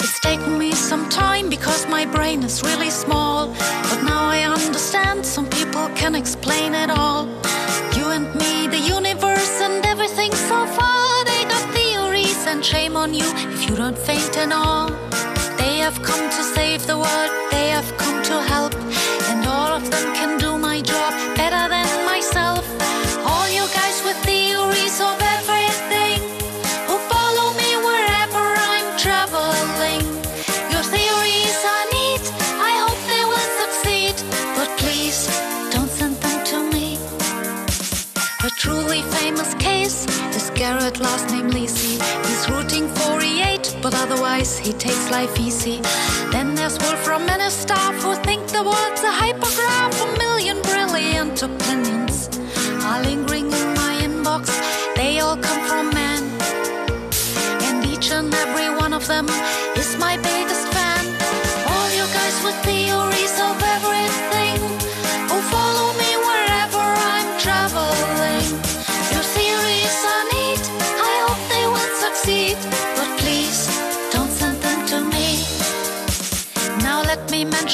It's 0.00 0.20
taken 0.20 0.58
me 0.58 0.72
some 0.72 1.08
time 1.08 1.48
because 1.48 1.86
my 1.86 2.04
brain 2.04 2.42
is 2.42 2.64
really 2.64 2.90
small. 2.90 3.46
But 3.90 4.02
now 4.02 4.24
I 4.24 4.42
understand 4.42 5.24
some 5.24 5.48
people 5.50 5.88
can 5.90 6.16
explain 6.16 6.74
it 6.74 6.90
all. 6.90 7.45
shame 12.66 12.96
on 12.96 13.14
you 13.14 13.28
if 13.54 13.70
you 13.70 13.76
don't 13.76 13.96
faint 13.96 14.36
and 14.36 14.52
all. 14.52 14.88
They 15.56 15.74
have 15.86 16.02
come 16.02 16.24
to 16.36 16.42
save 16.56 16.84
the 16.90 16.98
world, 17.04 17.30
they 17.52 17.68
have 17.76 17.88
come 17.96 18.18
to 18.24 18.36
help, 18.52 18.74
and 19.30 19.46
all 19.46 19.72
of 19.78 19.84
them 19.92 20.06
can 20.18 20.36
do 20.38 20.58
my 20.58 20.80
job 20.80 21.12
better 21.36 21.64
than 21.74 21.88
myself. 22.12 22.64
All 23.30 23.46
you 23.58 23.64
guys 23.78 23.96
with 24.06 24.18
theories 24.28 24.96
of 25.08 25.16
everything 25.36 26.18
who 26.88 26.96
follow 27.12 27.48
me 27.60 27.70
wherever 27.88 28.44
I'm 28.74 28.88
traveling. 29.04 30.02
Your 30.72 30.84
theories 30.94 31.58
are 31.74 31.86
neat, 31.96 32.24
I 32.70 32.72
hope 32.84 33.00
they 33.12 33.24
will 33.30 33.48
succeed, 33.62 34.16
but 34.58 34.68
please 34.82 35.18
don't 35.74 35.92
send 35.98 36.16
them 36.24 36.38
to 36.50 36.58
me. 36.74 36.98
A 38.48 38.50
truly 38.62 39.02
famous 39.18 39.54
case 39.54 39.98
is 40.34 40.50
Garrett, 40.56 40.98
last 40.98 41.30
name 41.30 41.48
Lisa. 41.50 41.85
1948, 42.86 43.82
but 43.82 43.94
otherwise 43.94 44.58
he 44.58 44.72
takes 44.72 45.10
life 45.10 45.38
easy. 45.40 45.80
Then 46.30 46.54
there's 46.54 46.78
Wolf 46.78 47.06
Romano 47.08 47.48
staff 47.48 47.94
who 48.02 48.14
think 48.22 48.46
the 48.48 48.62
world's 48.62 49.02
a 49.02 49.10
hypergraph. 49.10 49.94
A 50.04 50.18
million 50.18 50.62
brilliant 50.62 51.42
opinions 51.42 52.28
are 52.84 53.02
lingering 53.02 53.46
in 53.46 53.68
my 53.74 53.94
inbox. 54.02 54.44
They 54.94 55.18
all 55.20 55.36
come 55.36 55.62
from 55.66 55.90
men, 55.94 56.22
and 57.66 57.84
each 57.84 58.12
and 58.12 58.32
every 58.32 58.70
one 58.70 58.92
of 58.92 59.06
them 59.06 59.28
is 59.76 59.96
my 59.98 60.16
biggest. 60.16 60.55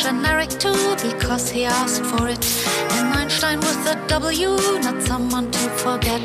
Let 0.04 0.14
me 0.14 0.20
mention 0.20 0.32
Eric 0.32 0.50
too, 0.58 0.96
because 1.10 1.50
he 1.50 1.64
asked 1.64 2.04
for 2.04 2.28
it. 2.28 2.44
And 2.92 3.14
Einstein 3.14 3.60
with 3.60 3.86
a 3.86 3.94
W, 4.08 4.56
not 4.82 5.02
someone 5.02 5.50
to 5.50 5.58
forget. 5.82 6.24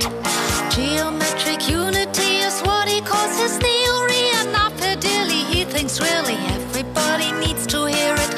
Geometric 0.72 1.70
unity 1.70 2.38
is 2.48 2.60
what 2.62 2.88
he 2.88 3.02
calls 3.02 3.40
his 3.40 3.58
theory, 3.58 4.32
and 4.36 5.02
Dilly, 5.02 5.44
he 5.54 5.64
thinks 5.64 6.00
really 6.00 6.36
everybody 6.58 7.32
needs 7.34 7.68
to 7.68 7.86
hear 7.86 8.16
it. 8.16 8.34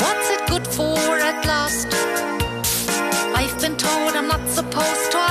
What's 0.00 0.30
it 0.30 0.46
good 0.48 0.66
for 0.66 0.96
at 0.96 1.44
last? 1.44 1.88
I've 3.36 3.60
been 3.60 3.76
told 3.76 4.16
I'm 4.16 4.28
not 4.28 4.48
supposed 4.48 5.10
to 5.12 5.27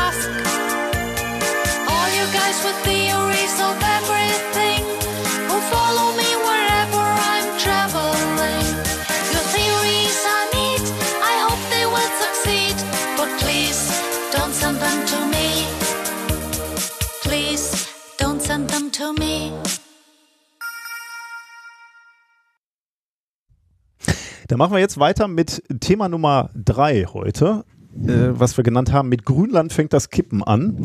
Da 24.48 24.56
machen 24.56 24.72
wir 24.72 24.80
jetzt 24.80 24.98
weiter 24.98 25.28
mit 25.28 25.62
Thema 25.82 26.08
Nummer 26.08 26.50
drei 26.56 27.04
heute, 27.04 27.66
was 28.00 28.58
wir 28.58 28.64
genannt 28.64 28.92
haben, 28.94 29.10
mit 29.10 29.26
Grünland 29.26 29.74
fängt 29.74 29.94
das 29.94 30.10
Kippen 30.10 30.44
an. 30.44 30.78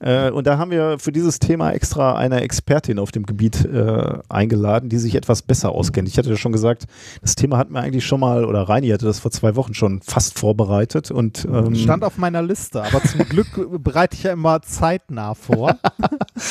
Äh, 0.00 0.30
und 0.30 0.46
da 0.46 0.58
haben 0.58 0.70
wir 0.70 0.98
für 0.98 1.12
dieses 1.12 1.38
Thema 1.38 1.72
extra 1.72 2.16
eine 2.16 2.40
Expertin 2.40 2.98
auf 2.98 3.12
dem 3.12 3.24
Gebiet 3.24 3.64
äh, 3.64 4.18
eingeladen, 4.28 4.88
die 4.88 4.98
sich 4.98 5.14
etwas 5.14 5.42
besser 5.42 5.70
auskennt. 5.70 6.08
Ich 6.08 6.18
hatte 6.18 6.30
ja 6.30 6.36
schon 6.36 6.52
gesagt, 6.52 6.84
das 7.22 7.34
Thema 7.34 7.58
hatten 7.58 7.72
wir 7.72 7.80
eigentlich 7.80 8.06
schon 8.06 8.20
mal, 8.20 8.44
oder 8.44 8.62
Reini 8.62 8.88
hatte 8.88 9.06
das 9.06 9.20
vor 9.20 9.30
zwei 9.30 9.56
Wochen 9.56 9.74
schon 9.74 10.00
fast 10.02 10.38
vorbereitet. 10.38 11.10
Und, 11.10 11.46
ähm, 11.50 11.74
Stand 11.74 12.04
auf 12.04 12.18
meiner 12.18 12.42
Liste, 12.42 12.82
aber 12.82 13.02
zum 13.02 13.20
Glück 13.28 13.82
bereite 13.82 14.16
ich 14.16 14.24
ja 14.24 14.32
immer 14.32 14.62
zeitnah 14.62 15.34
vor. 15.34 15.76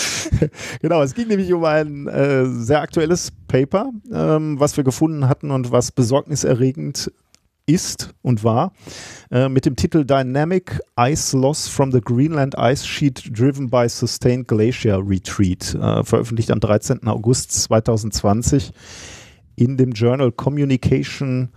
genau, 0.82 1.02
es 1.02 1.14
ging 1.14 1.28
nämlich 1.28 1.52
um 1.54 1.64
ein 1.64 2.08
äh, 2.08 2.46
sehr 2.46 2.82
aktuelles 2.82 3.32
Paper, 3.48 3.92
ähm, 4.12 4.60
was 4.60 4.78
wir 4.78 4.84
gefunden 4.84 5.28
hatten 5.28 5.52
und 5.52 5.72
was 5.72 5.92
besorgniserregend 5.92 7.12
ist 7.66 8.14
und 8.22 8.44
war, 8.44 8.74
äh, 9.32 9.50
mit 9.50 9.66
dem 9.66 9.76
Titel 9.76 10.06
Dynamic 10.06 10.80
Ice 11.00 11.36
Loss 11.38 11.68
from 11.68 11.92
the 11.92 12.02
Greenland 12.02 12.56
Ice 12.58 12.86
Sheet 12.86 13.32
Driven 13.38 13.70
by 13.70 13.90
Sustained 13.90 14.48
Glacier 14.48 15.02
Retreat, 15.06 15.74
äh, 15.76 16.04
veröffentlicht 16.04 16.52
am 16.52 16.60
13. 16.60 17.08
August 17.08 17.52
2020 17.64 18.72
in 19.56 19.78
dem 19.78 19.92
Journal 19.92 20.32
Communications 20.32 21.50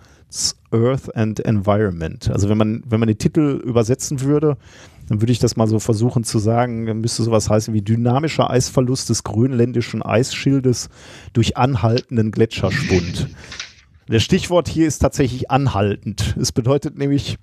Earth 0.72 1.14
and 1.16 1.40
Environment. 1.40 2.30
Also 2.30 2.48
wenn 2.48 2.58
man, 2.58 2.82
wenn 2.86 3.00
man 3.00 3.08
den 3.08 3.18
Titel 3.18 3.62
übersetzen 3.64 4.20
würde, 4.20 4.56
dann 5.08 5.22
würde 5.22 5.32
ich 5.32 5.38
das 5.38 5.56
mal 5.56 5.66
so 5.66 5.78
versuchen 5.78 6.22
zu 6.22 6.38
sagen, 6.38 6.86
dann 6.86 7.00
müsste 7.00 7.22
sowas 7.22 7.48
heißen 7.48 7.72
wie 7.72 7.80
dynamischer 7.80 8.50
Eisverlust 8.50 9.08
des 9.08 9.24
grönländischen 9.24 10.02
Eisschildes 10.02 10.90
durch 11.32 11.56
anhaltenden 11.56 12.30
Gletscherspund. 12.30 13.28
Der 14.08 14.20
Stichwort 14.20 14.68
hier 14.68 14.86
ist 14.86 15.00
tatsächlich 15.00 15.50
anhaltend. 15.50 16.34
Es 16.40 16.52
bedeutet 16.52 16.96
nämlich, 16.96 17.36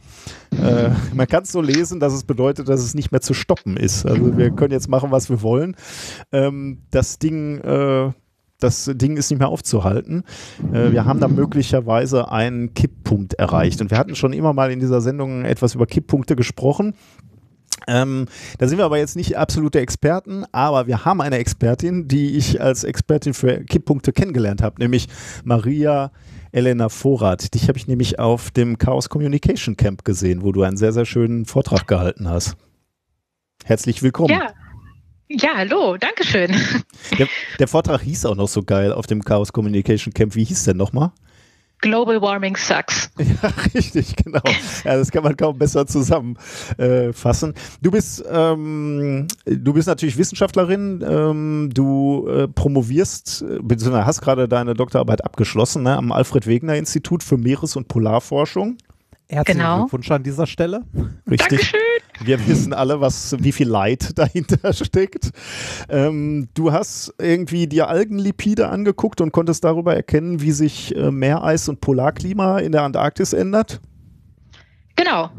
äh, 0.51 0.89
man 1.13 1.27
kann 1.27 1.43
es 1.43 1.51
so 1.51 1.61
lesen, 1.61 1.99
dass 1.99 2.13
es 2.13 2.23
bedeutet, 2.23 2.67
dass 2.69 2.81
es 2.81 2.95
nicht 2.95 3.11
mehr 3.11 3.21
zu 3.21 3.33
stoppen 3.33 3.77
ist. 3.77 4.05
Also 4.05 4.35
wir 4.35 4.49
können 4.51 4.71
jetzt 4.71 4.89
machen, 4.89 5.11
was 5.11 5.29
wir 5.29 5.41
wollen. 5.43 5.75
Ähm, 6.31 6.79
das 6.89 7.19
Ding, 7.19 7.59
äh, 7.59 8.11
das 8.59 8.89
Ding 8.95 9.17
ist 9.17 9.29
nicht 9.29 9.39
mehr 9.39 9.49
aufzuhalten. 9.49 10.23
Äh, 10.73 10.91
wir 10.91 11.05
haben 11.05 11.19
da 11.19 11.27
möglicherweise 11.27 12.31
einen 12.31 12.73
Kipppunkt 12.73 13.35
erreicht. 13.35 13.81
Und 13.81 13.91
wir 13.91 13.99
hatten 13.99 14.15
schon 14.15 14.33
immer 14.33 14.53
mal 14.53 14.71
in 14.71 14.79
dieser 14.79 15.01
Sendung 15.01 15.45
etwas 15.45 15.75
über 15.75 15.85
Kipppunkte 15.85 16.35
gesprochen. 16.35 16.95
Ähm, 17.87 18.25
da 18.57 18.67
sind 18.67 18.79
wir 18.79 18.85
aber 18.85 18.97
jetzt 18.97 19.15
nicht 19.15 19.37
absolute 19.37 19.79
Experten, 19.79 20.45
aber 20.51 20.87
wir 20.87 21.05
haben 21.05 21.21
eine 21.21 21.37
Expertin, 21.37 22.07
die 22.07 22.35
ich 22.35 22.61
als 22.61 22.83
Expertin 22.83 23.35
für 23.35 23.63
Kipppunkte 23.65 24.13
kennengelernt 24.13 24.63
habe, 24.63 24.81
nämlich 24.81 25.07
Maria 25.43 26.11
Elena 26.55 26.87
Vorrat. 26.87 27.53
Dich 27.53 27.67
habe 27.67 27.77
ich 27.77 27.87
nämlich 27.87 28.17
auf 28.17 28.49
dem 28.49 28.77
Chaos 28.77 29.09
Communication 29.09 29.75
Camp 29.75 30.05
gesehen, 30.05 30.41
wo 30.41 30.53
du 30.53 30.63
einen 30.63 30.77
sehr, 30.77 30.93
sehr 30.93 31.05
schönen 31.05 31.45
Vortrag 31.45 31.85
gehalten 31.85 32.29
hast. 32.29 32.55
Herzlich 33.65 34.01
willkommen. 34.01 34.29
Ja. 34.29 34.53
Ja, 35.27 35.49
hallo, 35.55 35.97
Dankeschön. 35.97 36.55
Der, 37.17 37.27
der 37.59 37.67
Vortrag 37.67 38.01
hieß 38.01 38.27
auch 38.27 38.35
noch 38.35 38.47
so 38.47 38.61
geil 38.61 38.93
auf 38.93 39.07
dem 39.07 39.23
Chaos 39.23 39.51
Communication 39.51 40.13
Camp. 40.13 40.35
Wie 40.35 40.43
hieß 40.43 40.65
der 40.65 40.75
nochmal? 40.75 41.11
Global 41.85 42.21
Warming 42.21 42.55
sucks. 42.57 43.09
Ja, 43.19 43.49
richtig, 43.73 44.15
genau. 44.17 44.41
Ja, 44.83 44.97
das 44.97 45.09
kann 45.11 45.23
man 45.23 45.37
kaum 45.37 45.57
besser 45.57 45.85
zusammenfassen. 45.87 47.53
du 47.81 47.91
bist, 47.91 48.23
ähm, 48.29 49.27
du 49.45 49.73
bist 49.73 49.87
natürlich 49.87 50.17
Wissenschaftlerin. 50.17 51.03
Ähm, 51.07 51.69
du 51.73 52.27
äh, 52.27 52.47
promovierst, 52.47 53.41
äh, 53.43 53.59
beziehungsweise 53.61 54.05
hast 54.05 54.21
gerade 54.21 54.47
deine 54.47 54.73
Doktorarbeit 54.73 55.23
abgeschlossen 55.23 55.83
ne, 55.83 55.95
am 55.95 56.11
Alfred 56.11 56.45
Wegener 56.47 56.75
Institut 56.75 57.23
für 57.23 57.37
Meeres- 57.37 57.75
und 57.75 57.87
Polarforschung. 57.87 58.77
Herzlichen 59.29 59.59
Genau. 59.59 59.79
Glückwunsch 59.81 60.11
an 60.11 60.23
dieser 60.23 60.45
Stelle. 60.47 60.81
Richtig. 61.29 61.71
Dankeschön. 61.71 61.79
Wir 62.21 62.47
wissen 62.47 62.73
alle, 62.73 63.01
was, 63.01 63.35
wie 63.39 63.51
viel 63.51 63.67
Leid 63.67 64.11
dahinter 64.17 64.73
steckt. 64.73 65.31
Ähm, 65.89 66.47
du 66.53 66.71
hast 66.71 67.13
irgendwie 67.19 67.67
dir 67.67 67.89
Algenlipide 67.89 68.69
angeguckt 68.69 69.21
und 69.21 69.31
konntest 69.31 69.63
darüber 69.63 69.95
erkennen, 69.95 70.41
wie 70.41 70.51
sich 70.51 70.95
äh, 70.95 71.11
Meereis 71.11 71.69
und 71.69 71.81
Polarklima 71.81 72.59
in 72.59 72.71
der 72.71 72.83
Antarktis 72.83 73.33
ändert. 73.33 73.81
Genau. 74.95 75.29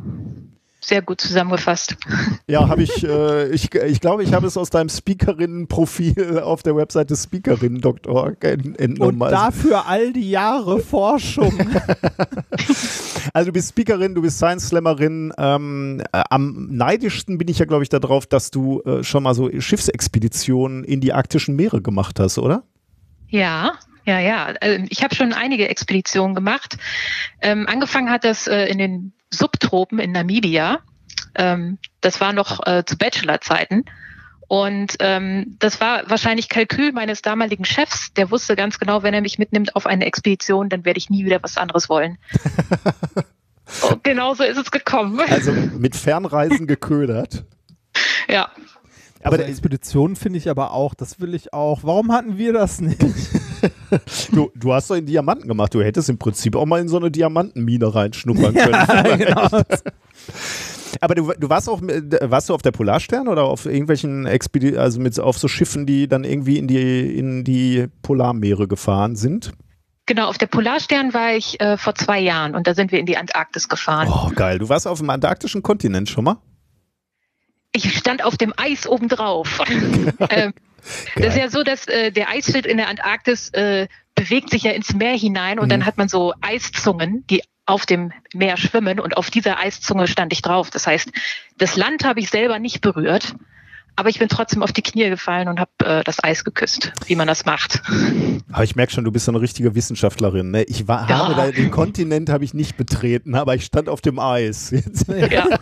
Sehr 0.87 1.03
gut 1.03 1.21
zusammengefasst. 1.21 1.97
Ja, 2.49 2.69
habe 2.69 2.85
ich, 2.85 3.03
äh, 3.03 3.49
ich, 3.49 3.75
ich 3.75 4.01
glaube, 4.01 4.23
ich 4.23 4.33
habe 4.33 4.47
es 4.47 4.57
aus 4.57 4.71
deinem 4.71 4.89
Speakerinnen-Profil 4.89 6.39
auf 6.39 6.63
der 6.63 6.77
Webseite 6.77 7.17
speakerinnen.org 7.17 8.45
entnommen. 8.45 9.21
Und 9.21 9.31
dafür 9.31 9.87
all 9.87 10.13
die 10.13 10.31
Jahre 10.31 10.79
Forschung. 10.79 11.53
also 13.33 13.47
du 13.47 13.53
bist 13.53 13.71
Speakerin, 13.71 14.15
du 14.15 14.23
bist 14.23 14.37
Science 14.37 14.69
Slammerin. 14.69 15.33
Ähm, 15.39 16.03
äh, 16.13 16.23
am 16.31 16.69
neidischsten 16.71 17.37
bin 17.37 17.49
ich 17.49 17.59
ja, 17.59 17.67
glaube 17.67 17.83
ich, 17.83 17.89
darauf, 17.89 18.27
dass 18.27 18.53
du 18.53 18.81
äh, 18.83 19.03
schon 19.03 19.25
mal 19.25 19.35
so 19.35 19.51
Schiffsexpeditionen 19.61 20.85
in 20.85 21.01
die 21.01 21.13
arktischen 21.13 21.57
Meere 21.57 21.83
gemacht 21.83 22.21
hast, 22.21 22.39
oder? 22.39 22.63
Ja, 23.29 23.73
ja, 24.05 24.21
ja. 24.21 24.55
Ähm, 24.61 24.87
ich 24.89 25.03
habe 25.03 25.15
schon 25.15 25.33
einige 25.33 25.69
Expeditionen 25.69 26.35
gemacht. 26.35 26.79
Ähm, 27.43 27.67
angefangen 27.69 28.09
hat 28.09 28.25
das 28.25 28.47
äh, 28.47 28.67
in 28.67 28.79
den 28.79 29.13
Subtropen 29.33 29.99
in 29.99 30.13
Namibia. 30.13 30.81
Ähm, 31.35 31.79
das 32.01 32.21
war 32.21 32.33
noch 32.33 32.67
äh, 32.67 32.85
zu 32.85 32.97
Bachelorzeiten. 32.97 33.85
Und 34.49 34.97
ähm, 35.01 35.57
das 35.59 35.81
war 35.81 36.09
wahrscheinlich 36.09 36.49
Kalkül 36.49 36.93
meines 36.93 37.21
damaligen 37.21 37.65
Chefs. 37.65 38.13
Der 38.15 38.31
wusste 38.31 38.55
ganz 38.55 38.79
genau, 38.79 39.03
wenn 39.03 39.13
er 39.13 39.21
mich 39.21 39.39
mitnimmt 39.39 39.75
auf 39.75 39.87
eine 39.87 40.07
Expedition, 40.07 40.69
dann 40.69 40.85
werde 40.85 40.99
ich 40.99 41.11
nie 41.11 41.25
wieder 41.25 41.43
was 41.43 41.57
anderes 41.57 41.89
wollen. 41.89 42.19
Und 43.91 44.05
genauso 44.05 44.45
ist 44.45 44.59
es 44.59 44.71
gekommen. 44.71 45.21
Also 45.29 45.51
mit 45.53 45.97
Fernreisen 45.97 46.67
geködert. 46.69 47.45
Ja. 48.29 48.51
Aber 49.25 49.39
der 49.39 49.49
Expedition 49.49 50.15
finde 50.15 50.39
ich 50.39 50.49
aber 50.49 50.71
auch, 50.71 50.95
das 50.95 51.21
will 51.21 51.35
ich 51.35 51.53
auch. 51.53 51.83
Warum 51.83 52.13
hatten 52.13 52.39
wir 52.39 52.53
das 52.53 52.81
nicht? 52.81 53.03
du, 54.33 54.51
du 54.55 54.73
hast 54.73 54.91
doch 54.91 54.97
in 54.97 55.07
Diamanten 55.07 55.49
gemacht. 55.49 55.75
Du 55.75 55.83
hättest 55.83 56.09
im 56.09 56.19
Prinzip 56.19 56.57
auch 56.57 56.67
mal 56.67 56.81
in 56.81 56.89
so 56.89 56.97
eine 56.97 57.11
Diamantenmine 57.11 57.95
reinschnuppern 57.95 58.55
können. 58.55 58.73
Ja, 58.73 59.17
genau. 59.17 59.49
Aber 61.01 61.15
du, 61.15 61.33
du 61.39 61.49
warst 61.49 61.69
auch 61.69 61.83
warst 61.83 62.49
du 62.49 62.55
auf 62.55 62.63
der 62.63 62.71
Polarstern 62.71 63.29
oder 63.29 63.45
auf 63.45 63.67
irgendwelchen 63.67 64.27
Expedi 64.27 64.77
also 64.77 65.01
mit 65.01 65.19
auf 65.21 65.39
so 65.39 65.49
Schiffen, 65.49 65.85
die 65.85 66.09
dann 66.09 66.25
irgendwie 66.25 66.59
in 66.59 66.69
die 66.69 67.19
in 67.19 67.45
die 67.45 67.87
Polarmeere 68.03 68.67
gefahren 68.67 69.15
sind? 69.15 69.53
Genau, 70.07 70.29
auf 70.29 70.39
der 70.39 70.47
Polarstern 70.47 71.13
war 71.13 71.35
ich 71.35 71.61
äh, 71.61 71.77
vor 71.77 71.95
zwei 71.97 72.21
Jahren 72.21 72.55
und 72.55 72.67
da 72.67 72.75
sind 72.75 72.93
wir 72.93 73.01
in 73.01 73.07
die 73.07 73.17
Antarktis 73.17 73.69
gefahren. 73.69 74.09
Oh, 74.09 74.31
geil. 74.35 74.59
Du 74.59 74.69
warst 74.69 74.87
auf 74.87 74.99
dem 74.99 75.11
antarktischen 75.11 75.63
Kontinent 75.63 76.09
schon 76.09 76.25
mal? 76.25 76.37
Ich 77.73 77.95
stand 77.95 78.25
auf 78.25 78.37
dem 78.37 78.55
Eis 78.57 78.87
obendrauf. 78.87 79.61
ähm, 80.31 80.55
das 81.17 81.35
ist 81.35 81.37
ja 81.37 81.49
so, 81.49 81.63
dass 81.63 81.87
äh, 81.87 82.13
der 82.13 82.29
Eisschild 82.29 82.67
in 82.67 82.77
der 82.77 82.89
Antarktis 82.89 83.51
äh, 83.51 83.89
bewegt 84.15 84.51
sich 84.51 84.63
ja 84.63 84.73
ins 84.73 84.95
Meer 84.95 85.17
hinein 85.17 85.59
und 85.59 85.67
mhm. 85.67 85.71
dann 85.71 85.87
hat 85.87 85.99
man 85.99 86.09
so 86.09 86.33
Eiszungen, 86.41 87.25
die 87.29 87.43
auf 87.67 87.85
dem 87.85 88.13
Meer 88.33 88.57
schwimmen 88.57 89.01
und 89.01 89.17
auf 89.17 89.31
dieser 89.31 89.59
Eiszunge 89.59 90.07
stand 90.07 90.33
ich 90.33 90.41
drauf. 90.41 90.71
Das 90.71 90.87
heißt, 90.87 91.11
das 91.59 91.77
Land 91.77 92.05
habe 92.05 92.21
ich 92.21 92.31
selber 92.31 92.59
nicht 92.59 92.81
berührt, 92.81 93.35
aber 93.97 94.09
ich 94.09 94.19
bin 94.19 94.29
trotzdem 94.29 94.63
auf 94.63 94.73
die 94.73 94.83
Knie 94.83 95.09
gefallen 95.09 95.49
und 95.49 95.59
habe 95.59 95.71
äh, 95.83 96.05
das 96.05 96.23
Eis 96.23 96.45
geküsst, 96.45 96.93
wie 97.07 97.17
man 97.17 97.27
das 97.27 97.45
macht. 97.45 97.83
Aber 98.53 98.63
ich 98.63 98.77
merke 98.77 98.93
schon, 98.93 99.05
du 99.05 99.11
bist 99.11 99.25
so 99.25 99.33
eine 99.33 99.41
richtige 99.41 99.75
Wissenschaftlerin. 99.75 100.51
Ne? 100.51 100.63
Ich 100.65 100.87
war, 100.87 101.09
ja. 101.09 101.19
habe 101.19 101.35
da, 101.35 101.51
den 101.51 101.71
Kontinent 101.71 102.29
habe 102.29 102.45
ich 102.45 102.55
nicht 102.55 102.77
betreten, 102.77 103.35
aber 103.35 103.55
ich 103.55 103.65
stand 103.65 103.89
auf 103.89 104.01
dem 104.01 104.19
Eis. 104.19 104.73
Ja. 105.09 105.49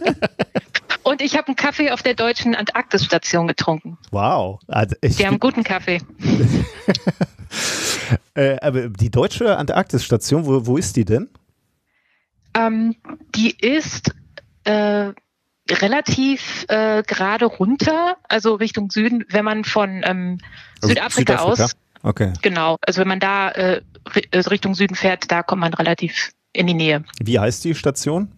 Und 1.05 1.21
ich 1.21 1.37
habe 1.37 1.49
einen 1.49 1.57
Kaffee 1.57 1.91
auf 1.91 2.03
der 2.03 2.15
deutschen 2.15 2.55
Antarktisstation 2.55 3.47
getrunken. 3.47 3.99
Wow. 4.11 4.61
Also 4.67 4.97
Die 5.03 5.27
haben 5.27 5.39
guten 5.39 5.63
Kaffee. 5.63 6.01
äh, 8.35 8.57
aber 8.61 8.89
die 8.89 9.11
deutsche 9.11 9.57
Antarktisstation, 9.57 10.47
wo, 10.47 10.67
wo 10.67 10.77
ist 10.79 10.97
die 10.97 11.05
denn? 11.05 11.29
Ähm, 12.55 12.97
die 13.35 13.51
ist 13.51 14.15
äh, 14.65 15.13
relativ 15.71 16.65
äh, 16.69 17.03
gerade 17.03 17.45
runter, 17.45 18.17
also 18.29 18.55
Richtung 18.55 18.91
Süden, 18.91 19.25
wenn 19.29 19.45
man 19.45 19.65
von 19.65 20.03
ähm, 20.05 20.39
Südafrika, 20.81 21.39
Südafrika, 21.39 21.65
aus. 21.65 21.77
Okay. 22.03 22.33
Genau, 22.43 22.79
also 22.81 23.01
wenn 23.01 23.09
man 23.09 23.21
da 23.21 23.51
äh, 23.51 23.83
Richtung 24.35 24.75
Süden 24.75 24.95
fährt, 24.95 25.31
da 25.31 25.43
kommt 25.43 25.61
man 25.61 25.75
relativ 25.75 26.33
in 26.53 26.67
die 26.67 26.75
Nähe. 26.75 27.05
Wie 27.21 27.39
heißt 27.39 27.65
die 27.65 27.75
Station? 27.75 28.33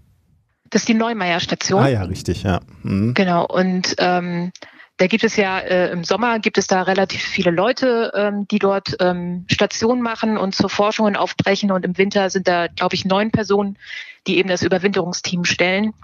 Das 0.76 0.82
ist 0.82 0.90
die 0.90 0.94
Neumeier-Station. 0.94 1.82
Ah 1.82 1.88
ja, 1.88 2.02
richtig, 2.02 2.42
ja. 2.42 2.60
Mhm. 2.82 3.14
Genau, 3.14 3.46
und 3.46 3.94
ähm, 3.96 4.52
da 4.98 5.06
gibt 5.06 5.24
es 5.24 5.34
ja 5.36 5.58
äh, 5.58 5.90
im 5.90 6.04
Sommer 6.04 6.38
gibt 6.38 6.58
es 6.58 6.66
da 6.66 6.82
relativ 6.82 7.22
viele 7.22 7.50
Leute, 7.50 8.12
ähm, 8.14 8.46
die 8.46 8.58
dort 8.58 8.94
ähm, 9.00 9.46
Stationen 9.50 10.02
machen 10.02 10.36
und 10.36 10.54
zur 10.54 10.68
Forschungen 10.68 11.16
aufbrechen. 11.16 11.72
Und 11.72 11.86
im 11.86 11.96
Winter 11.96 12.28
sind 12.28 12.46
da, 12.46 12.66
glaube 12.66 12.94
ich, 12.94 13.06
neun 13.06 13.30
Personen, 13.30 13.78
die 14.26 14.36
eben 14.36 14.50
das 14.50 14.62
Überwinterungsteam 14.62 15.46
stellen. 15.46 15.94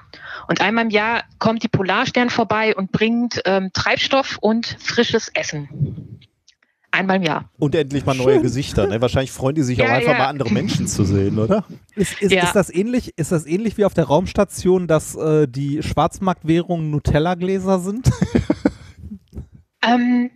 Und 0.48 0.62
einmal 0.62 0.84
im 0.84 0.90
Jahr 0.90 1.24
kommt 1.38 1.62
die 1.62 1.68
Polarstern 1.68 2.30
vorbei 2.30 2.74
und 2.74 2.92
bringt 2.92 3.42
ähm, 3.44 3.72
Treibstoff 3.74 4.38
und 4.40 4.78
frisches 4.80 5.28
Essen. 5.34 6.18
Einmal 6.92 7.16
im 7.16 7.22
Jahr. 7.22 7.50
Und 7.58 7.74
endlich 7.74 8.04
mal 8.04 8.14
neue 8.14 8.34
Schön. 8.34 8.42
Gesichter. 8.42 8.86
Ne? 8.86 9.00
Wahrscheinlich 9.00 9.32
freuen 9.32 9.54
die 9.54 9.62
sich 9.62 9.78
ja, 9.78 9.86
auch 9.86 9.90
einfach 9.90 10.12
ja. 10.12 10.18
mal 10.18 10.26
andere 10.26 10.50
Menschen 10.52 10.86
zu 10.86 11.04
sehen, 11.04 11.38
oder? 11.38 11.64
Ist, 11.96 12.20
ist, 12.20 12.32
ja. 12.32 12.44
ist, 12.44 12.54
das 12.54 12.68
ähnlich, 12.68 13.14
ist 13.16 13.32
das 13.32 13.46
ähnlich 13.46 13.78
wie 13.78 13.86
auf 13.86 13.94
der 13.94 14.04
Raumstation, 14.04 14.86
dass 14.86 15.14
äh, 15.14 15.48
die 15.48 15.82
Schwarzmarktwährungen 15.82 16.90
Nutella-Gläser 16.90 17.78
sind? 17.78 18.10
ähm, 19.82 20.30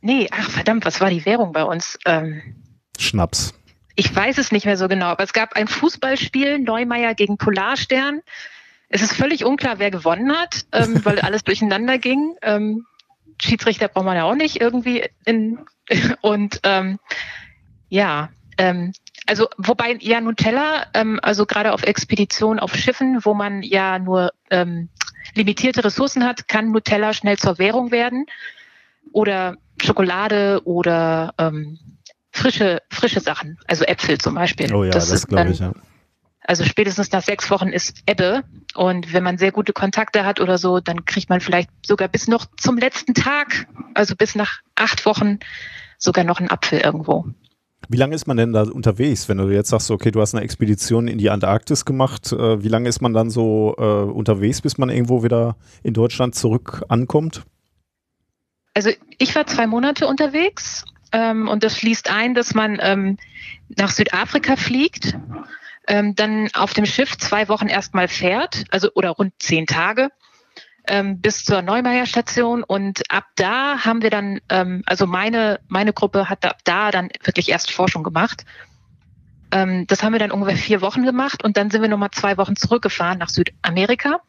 nee, 0.00 0.28
ach 0.30 0.48
verdammt, 0.50 0.86
was 0.86 1.02
war 1.02 1.10
die 1.10 1.26
Währung 1.26 1.52
bei 1.52 1.64
uns? 1.64 1.98
Ähm, 2.06 2.40
Schnaps. 2.98 3.52
Ich 3.94 4.14
weiß 4.14 4.38
es 4.38 4.52
nicht 4.52 4.64
mehr 4.64 4.78
so 4.78 4.88
genau, 4.88 5.06
aber 5.06 5.24
es 5.24 5.34
gab 5.34 5.54
ein 5.54 5.68
Fußballspiel, 5.68 6.60
Neumeier 6.60 7.14
gegen 7.14 7.36
Polarstern. 7.36 8.22
Es 8.88 9.02
ist 9.02 9.12
völlig 9.12 9.44
unklar, 9.44 9.78
wer 9.78 9.90
gewonnen 9.90 10.32
hat, 10.32 10.64
ähm, 10.72 11.04
weil 11.04 11.18
alles 11.20 11.44
durcheinander 11.44 11.98
ging. 11.98 12.36
Ähm, 12.40 12.86
Schiedsrichter 13.40 13.88
braucht 13.88 14.04
man 14.04 14.16
ja 14.16 14.24
auch 14.24 14.34
nicht 14.34 14.60
irgendwie. 14.60 15.08
In, 15.24 15.60
und 16.20 16.60
ähm, 16.64 16.98
ja, 17.88 18.30
ähm, 18.58 18.92
also 19.26 19.48
wobei 19.56 19.96
ja 20.00 20.20
Nutella, 20.20 20.86
ähm, 20.94 21.20
also 21.22 21.46
gerade 21.46 21.72
auf 21.72 21.82
Expeditionen 21.82 22.58
auf 22.58 22.74
Schiffen, 22.74 23.24
wo 23.24 23.34
man 23.34 23.62
ja 23.62 23.98
nur 23.98 24.32
ähm, 24.50 24.88
limitierte 25.34 25.84
Ressourcen 25.84 26.24
hat, 26.24 26.48
kann 26.48 26.70
Nutella 26.70 27.12
schnell 27.12 27.38
zur 27.38 27.58
Währung 27.58 27.90
werden. 27.90 28.26
Oder 29.12 29.56
Schokolade 29.82 30.60
oder 30.64 31.34
ähm, 31.38 31.78
frische, 32.30 32.82
frische 32.90 33.20
Sachen, 33.20 33.58
also 33.66 33.84
Äpfel 33.84 34.18
zum 34.18 34.34
Beispiel. 34.34 34.72
Oh 34.74 34.84
ja, 34.84 34.90
das, 34.90 35.08
das 35.08 35.26
glaube 35.26 35.50
ich, 35.50 35.60
ja. 35.60 35.72
Also 36.40 36.64
spätestens 36.64 37.12
nach 37.12 37.22
sechs 37.22 37.50
Wochen 37.50 37.68
ist 37.68 38.02
Ebbe. 38.06 38.42
Und 38.74 39.12
wenn 39.12 39.22
man 39.22 39.38
sehr 39.38 39.52
gute 39.52 39.72
Kontakte 39.72 40.24
hat 40.24 40.40
oder 40.40 40.58
so, 40.58 40.80
dann 40.80 41.04
kriegt 41.04 41.30
man 41.30 41.40
vielleicht 41.40 41.70
sogar 41.84 42.08
bis 42.08 42.28
noch 42.28 42.46
zum 42.56 42.76
letzten 42.76 43.14
Tag, 43.14 43.66
also 43.94 44.14
bis 44.14 44.34
nach 44.34 44.60
acht 44.74 45.06
Wochen, 45.06 45.38
sogar 45.98 46.24
noch 46.24 46.38
einen 46.38 46.50
Apfel 46.50 46.80
irgendwo. 46.80 47.26
Wie 47.88 47.96
lange 47.96 48.14
ist 48.14 48.26
man 48.26 48.36
denn 48.36 48.52
da 48.52 48.62
unterwegs, 48.62 49.28
wenn 49.28 49.38
du 49.38 49.48
jetzt 49.48 49.70
sagst, 49.70 49.90
okay, 49.90 50.10
du 50.10 50.20
hast 50.20 50.34
eine 50.34 50.44
Expedition 50.44 51.08
in 51.08 51.18
die 51.18 51.30
Antarktis 51.30 51.84
gemacht, 51.84 52.32
äh, 52.32 52.62
wie 52.62 52.68
lange 52.68 52.88
ist 52.88 53.00
man 53.00 53.14
dann 53.14 53.30
so 53.30 53.74
äh, 53.78 53.82
unterwegs, 53.82 54.60
bis 54.60 54.76
man 54.76 54.90
irgendwo 54.90 55.22
wieder 55.22 55.56
in 55.82 55.94
Deutschland 55.94 56.34
zurück 56.34 56.84
ankommt? 56.88 57.44
Also 58.74 58.90
ich 59.18 59.34
war 59.34 59.46
zwei 59.46 59.66
Monate 59.66 60.06
unterwegs 60.06 60.84
ähm, 61.12 61.48
und 61.48 61.64
das 61.64 61.78
schließt 61.78 62.10
ein, 62.10 62.34
dass 62.34 62.54
man 62.54 62.78
ähm, 62.80 63.16
nach 63.76 63.90
Südafrika 63.90 64.56
fliegt 64.56 65.16
ähm, 65.88 66.14
dann 66.14 66.48
auf 66.54 66.74
dem 66.74 66.86
Schiff 66.86 67.16
zwei 67.18 67.48
Wochen 67.48 67.66
erstmal 67.66 68.06
fährt, 68.08 68.64
also 68.70 68.90
oder 68.94 69.10
rund 69.10 69.32
zehn 69.38 69.66
Tage 69.66 70.10
ähm, 70.88 71.20
bis 71.20 71.44
zur 71.44 71.62
Neumeier 71.62 72.06
Station 72.06 72.62
und 72.62 73.02
ab 73.10 73.24
da 73.36 73.84
haben 73.84 74.02
wir 74.02 74.10
dann, 74.10 74.40
ähm, 74.48 74.82
also 74.86 75.06
meine 75.06 75.60
meine 75.68 75.92
Gruppe 75.92 76.28
hat 76.28 76.44
ab 76.44 76.58
da 76.64 76.90
dann 76.90 77.10
wirklich 77.22 77.50
erst 77.50 77.70
Forschung 77.70 78.02
gemacht. 78.02 78.44
Ähm, 79.50 79.86
das 79.86 80.02
haben 80.02 80.12
wir 80.12 80.18
dann 80.18 80.30
ungefähr 80.30 80.56
vier 80.56 80.80
Wochen 80.80 81.04
gemacht 81.04 81.44
und 81.44 81.56
dann 81.56 81.70
sind 81.70 81.82
wir 81.82 81.88
nochmal 81.88 82.10
zwei 82.10 82.36
Wochen 82.36 82.56
zurückgefahren 82.56 83.18
nach 83.18 83.28
Südamerika 83.28 84.20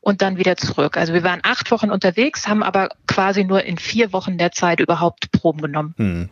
und 0.00 0.22
dann 0.22 0.36
wieder 0.36 0.56
zurück. 0.56 0.96
Also 0.96 1.12
wir 1.12 1.22
waren 1.22 1.40
acht 1.42 1.70
Wochen 1.70 1.90
unterwegs, 1.90 2.48
haben 2.48 2.62
aber 2.62 2.90
quasi 3.06 3.44
nur 3.44 3.62
in 3.64 3.78
vier 3.78 4.12
Wochen 4.12 4.38
der 4.38 4.52
Zeit 4.52 4.80
überhaupt 4.80 5.32
Proben 5.32 5.60
genommen. 5.60 5.94
Hm. 5.96 6.28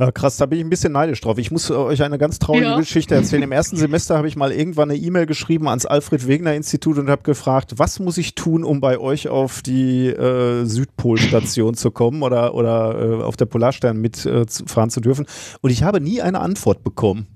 Ja, 0.00 0.10
krass, 0.12 0.38
da 0.38 0.46
bin 0.46 0.58
ich 0.58 0.64
ein 0.64 0.70
bisschen 0.70 0.92
neidisch 0.92 1.20
drauf. 1.20 1.36
Ich 1.36 1.50
muss 1.50 1.68
äh, 1.68 1.74
euch 1.74 2.02
eine 2.02 2.16
ganz 2.16 2.38
traurige 2.38 2.64
ja. 2.64 2.78
Geschichte 2.78 3.14
erzählen. 3.14 3.42
Im 3.42 3.52
ersten 3.52 3.76
Semester 3.76 4.16
habe 4.16 4.28
ich 4.28 4.34
mal 4.34 4.50
irgendwann 4.50 4.90
eine 4.90 4.98
E-Mail 4.98 5.26
geschrieben 5.26 5.68
ans 5.68 5.84
Alfred 5.84 6.26
Wegener 6.26 6.54
Institut 6.54 6.96
und 6.96 7.10
habe 7.10 7.22
gefragt, 7.22 7.74
was 7.76 8.00
muss 8.00 8.16
ich 8.16 8.34
tun, 8.34 8.64
um 8.64 8.80
bei 8.80 8.98
euch 8.98 9.28
auf 9.28 9.60
die 9.60 10.06
äh, 10.06 10.64
Südpolstation 10.64 11.74
zu 11.74 11.90
kommen 11.90 12.22
oder, 12.22 12.54
oder 12.54 13.20
äh, 13.20 13.22
auf 13.22 13.36
der 13.36 13.44
Polarstern 13.44 14.00
mitfahren 14.00 14.88
äh, 14.88 14.90
zu 14.90 15.00
dürfen. 15.02 15.26
Und 15.60 15.68
ich 15.68 15.82
habe 15.82 16.00
nie 16.00 16.22
eine 16.22 16.40
Antwort 16.40 16.82
bekommen. 16.82 17.26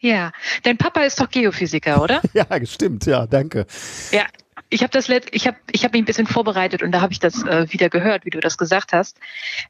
Ja, 0.00 0.32
dein 0.64 0.76
Papa 0.76 1.02
ist 1.02 1.20
doch 1.20 1.30
Geophysiker, 1.30 2.02
oder? 2.02 2.20
ja, 2.32 2.44
stimmt, 2.66 3.06
ja, 3.06 3.28
danke. 3.28 3.66
Ja, 4.10 4.24
ich 4.74 4.82
habe 4.82 4.90
das 4.90 5.08
ich 5.08 5.46
habe 5.46 5.56
ich 5.70 5.84
habe 5.84 5.92
mich 5.92 6.02
ein 6.02 6.04
bisschen 6.04 6.26
vorbereitet 6.26 6.82
und 6.82 6.90
da 6.90 7.00
habe 7.00 7.12
ich 7.12 7.20
das 7.20 7.44
äh, 7.44 7.72
wieder 7.72 7.88
gehört, 7.88 8.24
wie 8.24 8.30
du 8.30 8.40
das 8.40 8.58
gesagt 8.58 8.92
hast. 8.92 9.18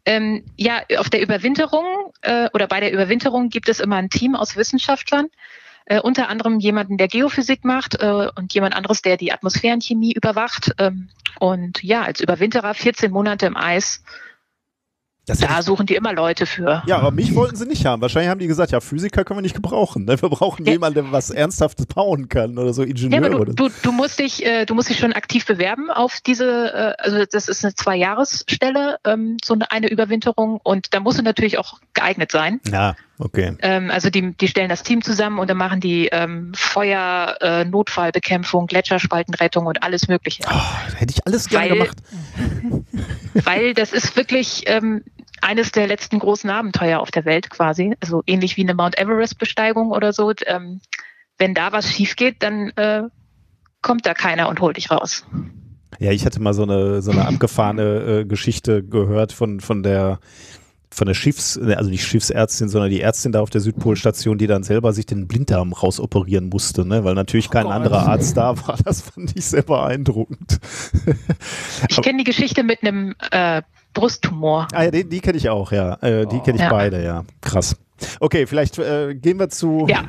Ähm, 0.06 0.44
ja, 0.56 0.82
auf 0.96 1.10
der 1.10 1.20
Überwinterung 1.20 1.84
äh, 2.22 2.48
oder 2.54 2.66
bei 2.66 2.80
der 2.80 2.90
Überwinterung 2.90 3.50
gibt 3.50 3.68
es 3.68 3.80
immer 3.80 3.96
ein 3.96 4.08
Team 4.08 4.34
aus 4.34 4.56
Wissenschaftlern, 4.56 5.28
Äh, 5.86 6.00
unter 6.00 6.30
anderem 6.30 6.60
jemanden, 6.60 6.96
der 6.96 7.08
Geophysik 7.08 7.62
macht 7.62 8.00
äh, 8.00 8.28
und 8.34 8.54
jemand 8.54 8.74
anderes, 8.74 9.02
der 9.02 9.18
die 9.18 9.32
Atmosphärenchemie 9.32 10.14
überwacht. 10.14 10.72
Ähm, 10.78 11.10
und 11.38 11.82
ja, 11.82 12.02
als 12.02 12.20
Überwinterer 12.20 12.72
14 12.72 13.12
Monate 13.12 13.44
im 13.44 13.56
Eis 13.56 14.02
Das 15.26 15.38
Da 15.38 15.62
suchen 15.62 15.86
die 15.86 15.94
immer 15.94 16.12
Leute 16.12 16.44
für. 16.44 16.82
ja, 16.86 16.98
aber 16.98 17.10
mich 17.10 17.34
wollten 17.34 17.56
sie 17.56 17.64
nicht 17.66 17.86
haben. 17.86 18.02
Wahrscheinlich 18.02 18.28
haben 18.30 18.40
die 18.40 18.46
gesagt, 18.46 18.72
ja, 18.72 18.80
Physiker 18.80 19.24
können 19.24 19.38
wir 19.38 19.42
nicht 19.42 19.54
gebrauchen. 19.54 20.04
Ne? 20.04 20.20
Wir 20.20 20.28
brauchen 20.28 20.66
Ja. 20.66 20.72
jemanden, 20.72 20.94
der 21.02 21.12
was 21.12 21.30
Ernsthaftes 21.30 21.86
bauen 21.86 22.28
kann 22.28 22.58
oder 22.58 22.74
so 22.74 22.82
Ja, 22.82 22.88
Ingenieur 22.90 23.40
oder 23.40 23.52
du, 23.54 23.68
du, 23.68 23.74
du 23.82 23.92
musst 23.92 24.18
dich, 24.18 24.44
äh, 24.44 24.66
du 24.66 24.74
musst 24.74 24.90
dich 24.90 24.98
schon 24.98 25.14
aktiv 25.14 25.46
bewerben 25.46 25.90
auf 25.90 26.20
diese, 26.20 26.72
äh, 26.74 27.02
also 27.02 27.24
das 27.30 27.48
ist 27.48 27.64
eine 27.64 27.74
Zwei-Jahres-Stelle, 27.74 28.98
ähm, 29.06 29.38
so 29.42 29.54
eine, 29.54 29.70
eine 29.70 29.88
Überwinterung 29.90 30.60
und 30.62 30.92
da 30.92 31.00
musst 31.00 31.18
du 31.18 31.22
natürlich 31.22 31.56
auch 31.58 31.80
geeignet 31.94 32.30
sein. 32.30 32.60
Ja, 32.70 32.94
okay. 33.18 33.56
Ähm, 33.62 33.90
also 33.90 34.10
die, 34.10 34.32
die 34.36 34.48
stellen 34.48 34.68
das 34.68 34.82
Team 34.82 35.00
zusammen 35.02 35.38
und 35.38 35.48
dann 35.48 35.56
machen 35.56 35.80
die 35.80 36.08
ähm, 36.12 36.52
Feuer, 36.54 37.36
äh, 37.40 37.64
Notfallbekämpfung, 37.64 38.66
Gletscherspaltenrettung 38.66 39.64
und 39.64 39.82
alles 39.82 40.06
Mögliche. 40.08 40.42
Oh, 40.52 40.94
hätte 40.96 41.14
ich 41.16 41.26
alles 41.26 41.48
gerne 41.48 41.70
Weil- 41.70 41.78
gemacht. 41.78 41.96
Weil 43.44 43.74
das 43.74 43.92
ist 43.92 44.16
wirklich 44.16 44.64
ähm, 44.66 45.02
eines 45.40 45.72
der 45.72 45.86
letzten 45.86 46.18
großen 46.18 46.48
Abenteuer 46.50 47.00
auf 47.00 47.10
der 47.10 47.24
Welt 47.24 47.50
quasi. 47.50 47.94
Also 48.00 48.22
ähnlich 48.26 48.56
wie 48.56 48.62
eine 48.62 48.74
Mount 48.74 48.98
Everest-Besteigung 48.98 49.90
oder 49.90 50.12
so. 50.12 50.32
Ähm, 50.46 50.80
wenn 51.38 51.54
da 51.54 51.72
was 51.72 51.90
schief 51.90 52.16
geht, 52.16 52.42
dann 52.42 52.70
äh, 52.76 53.02
kommt 53.82 54.06
da 54.06 54.14
keiner 54.14 54.48
und 54.48 54.60
holt 54.60 54.76
dich 54.76 54.90
raus. 54.90 55.26
Ja, 55.98 56.10
ich 56.10 56.24
hatte 56.26 56.40
mal 56.40 56.54
so 56.54 56.62
eine, 56.62 57.02
so 57.02 57.10
eine 57.10 57.24
abgefahrene 57.26 57.82
äh, 58.20 58.24
Geschichte 58.24 58.82
gehört 58.82 59.32
von, 59.32 59.60
von 59.60 59.82
der 59.82 60.18
von 60.94 61.08
der 61.08 61.14
Schiffs, 61.14 61.58
also 61.58 61.90
nicht 61.90 62.06
Schiffsärztin, 62.06 62.68
sondern 62.68 62.88
die 62.88 63.00
Ärztin 63.00 63.32
da 63.32 63.40
auf 63.40 63.50
der 63.50 63.60
Südpolstation, 63.60 64.38
die 64.38 64.46
dann 64.46 64.62
selber 64.62 64.92
sich 64.92 65.06
den 65.06 65.26
Blinddarm 65.26 65.72
rausoperieren 65.72 66.48
musste, 66.48 66.86
ne? 66.86 67.02
weil 67.02 67.14
natürlich 67.14 67.50
kein 67.50 67.64
Gott. 67.64 67.72
anderer 67.72 68.06
Arzt 68.06 68.36
da 68.36 68.56
war. 68.66 68.78
Das 68.84 69.00
fand 69.02 69.36
ich 69.36 69.44
sehr 69.44 69.62
beeindruckend. 69.62 70.60
Ich 71.88 72.00
kenne 72.00 72.18
die 72.18 72.24
Geschichte 72.24 72.62
mit 72.62 72.82
einem 72.82 73.14
äh, 73.32 73.62
Brusttumor. 73.94 74.68
Ah 74.72 74.84
ja, 74.84 74.90
die, 74.90 75.08
die 75.08 75.20
kenne 75.20 75.38
ich 75.38 75.48
auch, 75.48 75.72
ja. 75.72 75.94
Äh, 76.02 76.26
die 76.26 76.40
kenne 76.40 76.56
ich 76.56 76.62
Ja. 76.62 76.70
beide, 76.70 77.02
ja. 77.02 77.24
Krass. 77.40 77.76
Okay, 78.20 78.46
vielleicht 78.46 78.78
äh, 78.78 79.14
gehen 79.14 79.38
wir 79.38 79.48
zu, 79.48 79.86
Ja, 79.88 80.04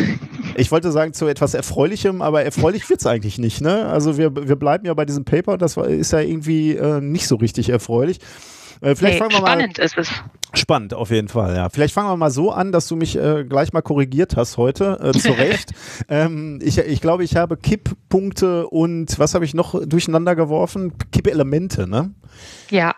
ich 0.56 0.70
wollte 0.70 0.92
sagen, 0.92 1.12
zu 1.12 1.26
etwas 1.26 1.52
Erfreulichem, 1.54 2.22
aber 2.22 2.44
erfreulich 2.44 2.88
wird's 2.88 3.06
eigentlich 3.06 3.38
nicht, 3.38 3.60
ne? 3.60 3.86
Also 3.86 4.16
wir, 4.16 4.34
wir 4.34 4.56
bleiben 4.56 4.86
ja 4.86 4.94
bei 4.94 5.04
diesem 5.04 5.24
Paper, 5.24 5.58
das 5.58 5.76
ist 5.76 6.12
ja 6.12 6.20
irgendwie 6.20 6.76
äh, 6.76 7.00
nicht 7.00 7.26
so 7.26 7.36
richtig 7.36 7.68
erfreulich. 7.70 8.20
Äh, 8.80 8.94
vielleicht 8.94 9.14
nee, 9.14 9.18
fangen 9.18 9.32
wir 9.32 9.40
mal 9.40 9.46
spannend 9.48 9.78
ist 9.78 9.98
es. 9.98 10.10
Spannend, 10.52 10.94
auf 10.94 11.10
jeden 11.10 11.26
Fall, 11.28 11.56
ja. 11.56 11.68
Vielleicht 11.68 11.92
fangen 11.94 12.08
wir 12.08 12.16
mal 12.16 12.30
so 12.30 12.52
an, 12.52 12.70
dass 12.70 12.86
du 12.86 12.94
mich 12.94 13.16
äh, 13.16 13.44
gleich 13.44 13.72
mal 13.72 13.82
korrigiert 13.82 14.36
hast 14.36 14.56
heute, 14.56 15.00
äh, 15.02 15.10
zu 15.18 15.32
Recht. 15.38 15.72
ähm, 16.08 16.60
ich, 16.62 16.78
ich 16.78 17.00
glaube, 17.00 17.24
ich 17.24 17.34
habe 17.34 17.56
Kipppunkte 17.56 18.68
und 18.68 19.18
was 19.18 19.34
habe 19.34 19.44
ich 19.44 19.54
noch 19.54 19.74
durcheinander 19.84 20.36
geworfen? 20.36 20.92
Kippelemente, 21.10 21.88
ne? 21.88 22.12
Ja, 22.70 22.94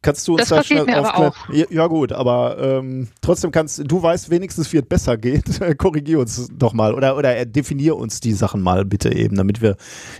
Kannst 0.00 0.28
du 0.28 0.32
uns 0.32 0.42
Das 0.42 0.48
da 0.50 0.56
passiert 0.56 0.84
schnell 0.84 1.04
aufklären? 1.04 1.32
Ja, 1.52 1.66
ja 1.70 1.86
gut, 1.86 2.12
aber 2.12 2.56
ähm, 2.58 3.08
trotzdem 3.20 3.50
kannst 3.50 3.82
du 3.84 4.02
weißt 4.02 4.30
wenigstens, 4.30 4.72
wie 4.72 4.78
es 4.78 4.86
besser 4.86 5.16
geht. 5.16 5.44
Korrigier 5.78 6.20
uns 6.20 6.48
doch 6.52 6.72
mal 6.72 6.94
oder 6.94 7.16
oder 7.16 7.44
definier 7.44 7.96
uns 7.96 8.20
die 8.20 8.32
Sachen 8.32 8.62
mal 8.62 8.84
bitte 8.84 9.12
eben, 9.12 9.36
damit 9.36 9.60
wir 9.60 9.76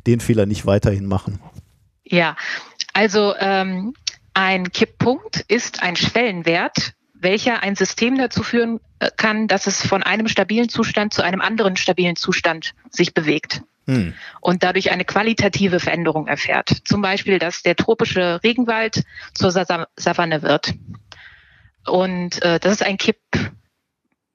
den 0.07 0.21
Fehler 0.21 0.47
nicht 0.47 0.67
weiterhin 0.67 1.07
machen. 1.07 1.41
ja. 2.05 2.37
Also 2.93 3.35
ähm, 3.39 3.95
ein 4.35 4.73
Kipppunkt 4.73 5.45
ist 5.47 5.83
ein 5.83 5.95
Schwellenwert, 5.95 6.95
welcher 7.15 7.63
ein 7.63 7.77
System 7.77 8.19
dazu 8.19 8.43
führen 8.43 8.81
äh, 8.99 9.11
kann, 9.17 9.47
dass 9.47 9.69
es 9.69 9.87
von 9.87 10.03
einem 10.03 10.27
stabilen 10.27 10.69
Zustand 10.69 11.15
zu 11.15 11.23
einem 11.23 11.41
anderen 11.41 11.77
stabilen 11.77 12.17
Zustand 12.17 12.75
sich 12.91 13.15
bewegt. 13.15 13.63
Hm. 13.89 14.13
und 14.43 14.63
dadurch 14.63 14.91
eine 14.91 15.07
qualitative 15.07 15.81
Veränderung 15.81 16.27
erfährt. 16.27 16.69
Zum 16.85 17.01
Beispiel, 17.01 17.39
dass 17.39 17.63
der 17.63 17.75
tropische 17.75 18.39
Regenwald 18.45 19.03
zur 19.33 19.51
Sa 19.51 19.87
Savanne 19.97 20.43
wird. 20.43 20.75
Und 21.87 22.43
äh, 22.43 22.61
das 22.61 22.73
ist 22.73 22.83
ein 22.83 22.99
Kipp. 22.99 23.17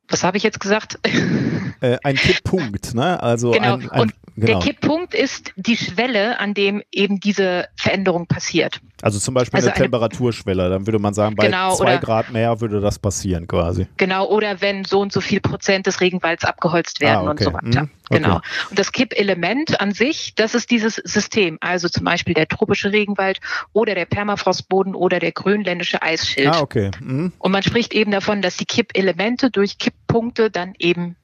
Was 0.08 0.24
habe 0.24 0.38
ich 0.38 0.44
jetzt 0.44 0.60
gesagt? 0.60 0.98
Äh, 1.82 1.98
ein 2.04 2.16
Kipppunkt, 2.16 2.94
ne? 2.94 3.22
Also 3.22 3.52
genau. 3.52 3.76
ein, 3.76 3.90
ein 3.92 4.02
und 4.02 4.14
genau. 4.36 4.60
der 4.60 4.60
Kipppunkt 4.60 5.14
ist 5.14 5.52
die 5.56 5.78
Schwelle, 5.78 6.40
an 6.40 6.54
dem 6.54 6.82
eben 6.92 7.20
diese 7.20 7.68
Veränderung 7.76 8.28
passiert. 8.28 8.80
Also 9.02 9.20
zum 9.20 9.34
Beispiel 9.34 9.58
Also 9.58 9.68
eine 9.68 9.76
eine- 9.76 9.84
Temperaturschwelle, 9.84 10.70
dann 10.70 10.88
würde 10.88 11.00
man 11.00 11.14
sagen, 11.14 11.36
bei 11.36 11.48
Genau, 11.48 11.76
zwei 11.76 11.84
oder- 11.96 11.98
Grad 12.00 12.32
mehr 12.32 12.62
würde 12.62 12.80
das 12.80 13.00
passieren 13.00 13.48
quasi. 13.48 13.88
Genau, 13.98 14.28
oder 14.30 14.62
wenn 14.62 14.86
so 14.86 15.02
und 15.02 15.12
so 15.12 15.20
viel 15.22 15.42
Prozent 15.42 15.88
des 15.88 16.00
Regenwalds 16.00 16.46
abgeholzt 16.46 17.02
werden 17.02 17.28
Ah, 17.28 17.32
und 17.32 17.42
okay. 17.42 17.44
so 17.44 17.54
weiter. 17.54 17.82
Mhm, 17.84 17.90
okay. 18.10 18.22
Genau. 18.22 18.40
Und 18.70 18.80
das 18.80 18.92
Kippelement 18.94 19.80
an 19.82 19.92
sich, 19.92 20.36
das 20.36 20.56
ist 20.56 20.72
dieses 20.72 20.96
System. 20.96 21.58
Also 21.60 21.90
zum 21.90 22.06
Beispiel 22.06 22.34
der 22.34 22.48
tropische 22.48 22.92
Regenwald 22.94 23.40
oder 23.74 23.94
der 23.94 24.06
Permafrostboden 24.06 24.96
oder 24.96 25.20
der 25.20 25.34
grönländische 25.34 26.02
Eisschild. 26.02 26.48
Ah, 26.48 26.62
okay. 26.62 26.92
Mhm. 27.02 27.34
Und 27.40 27.52
man 27.52 27.62
spricht 27.64 27.94
eben 27.94 28.12
davon, 28.12 28.42
dass 28.42 28.56
die 28.56 28.66
Kippelemente 28.66 29.52
durch 29.52 29.78
Kipppunkte 29.80 30.50
dann 30.50 30.74
eben 30.80 31.18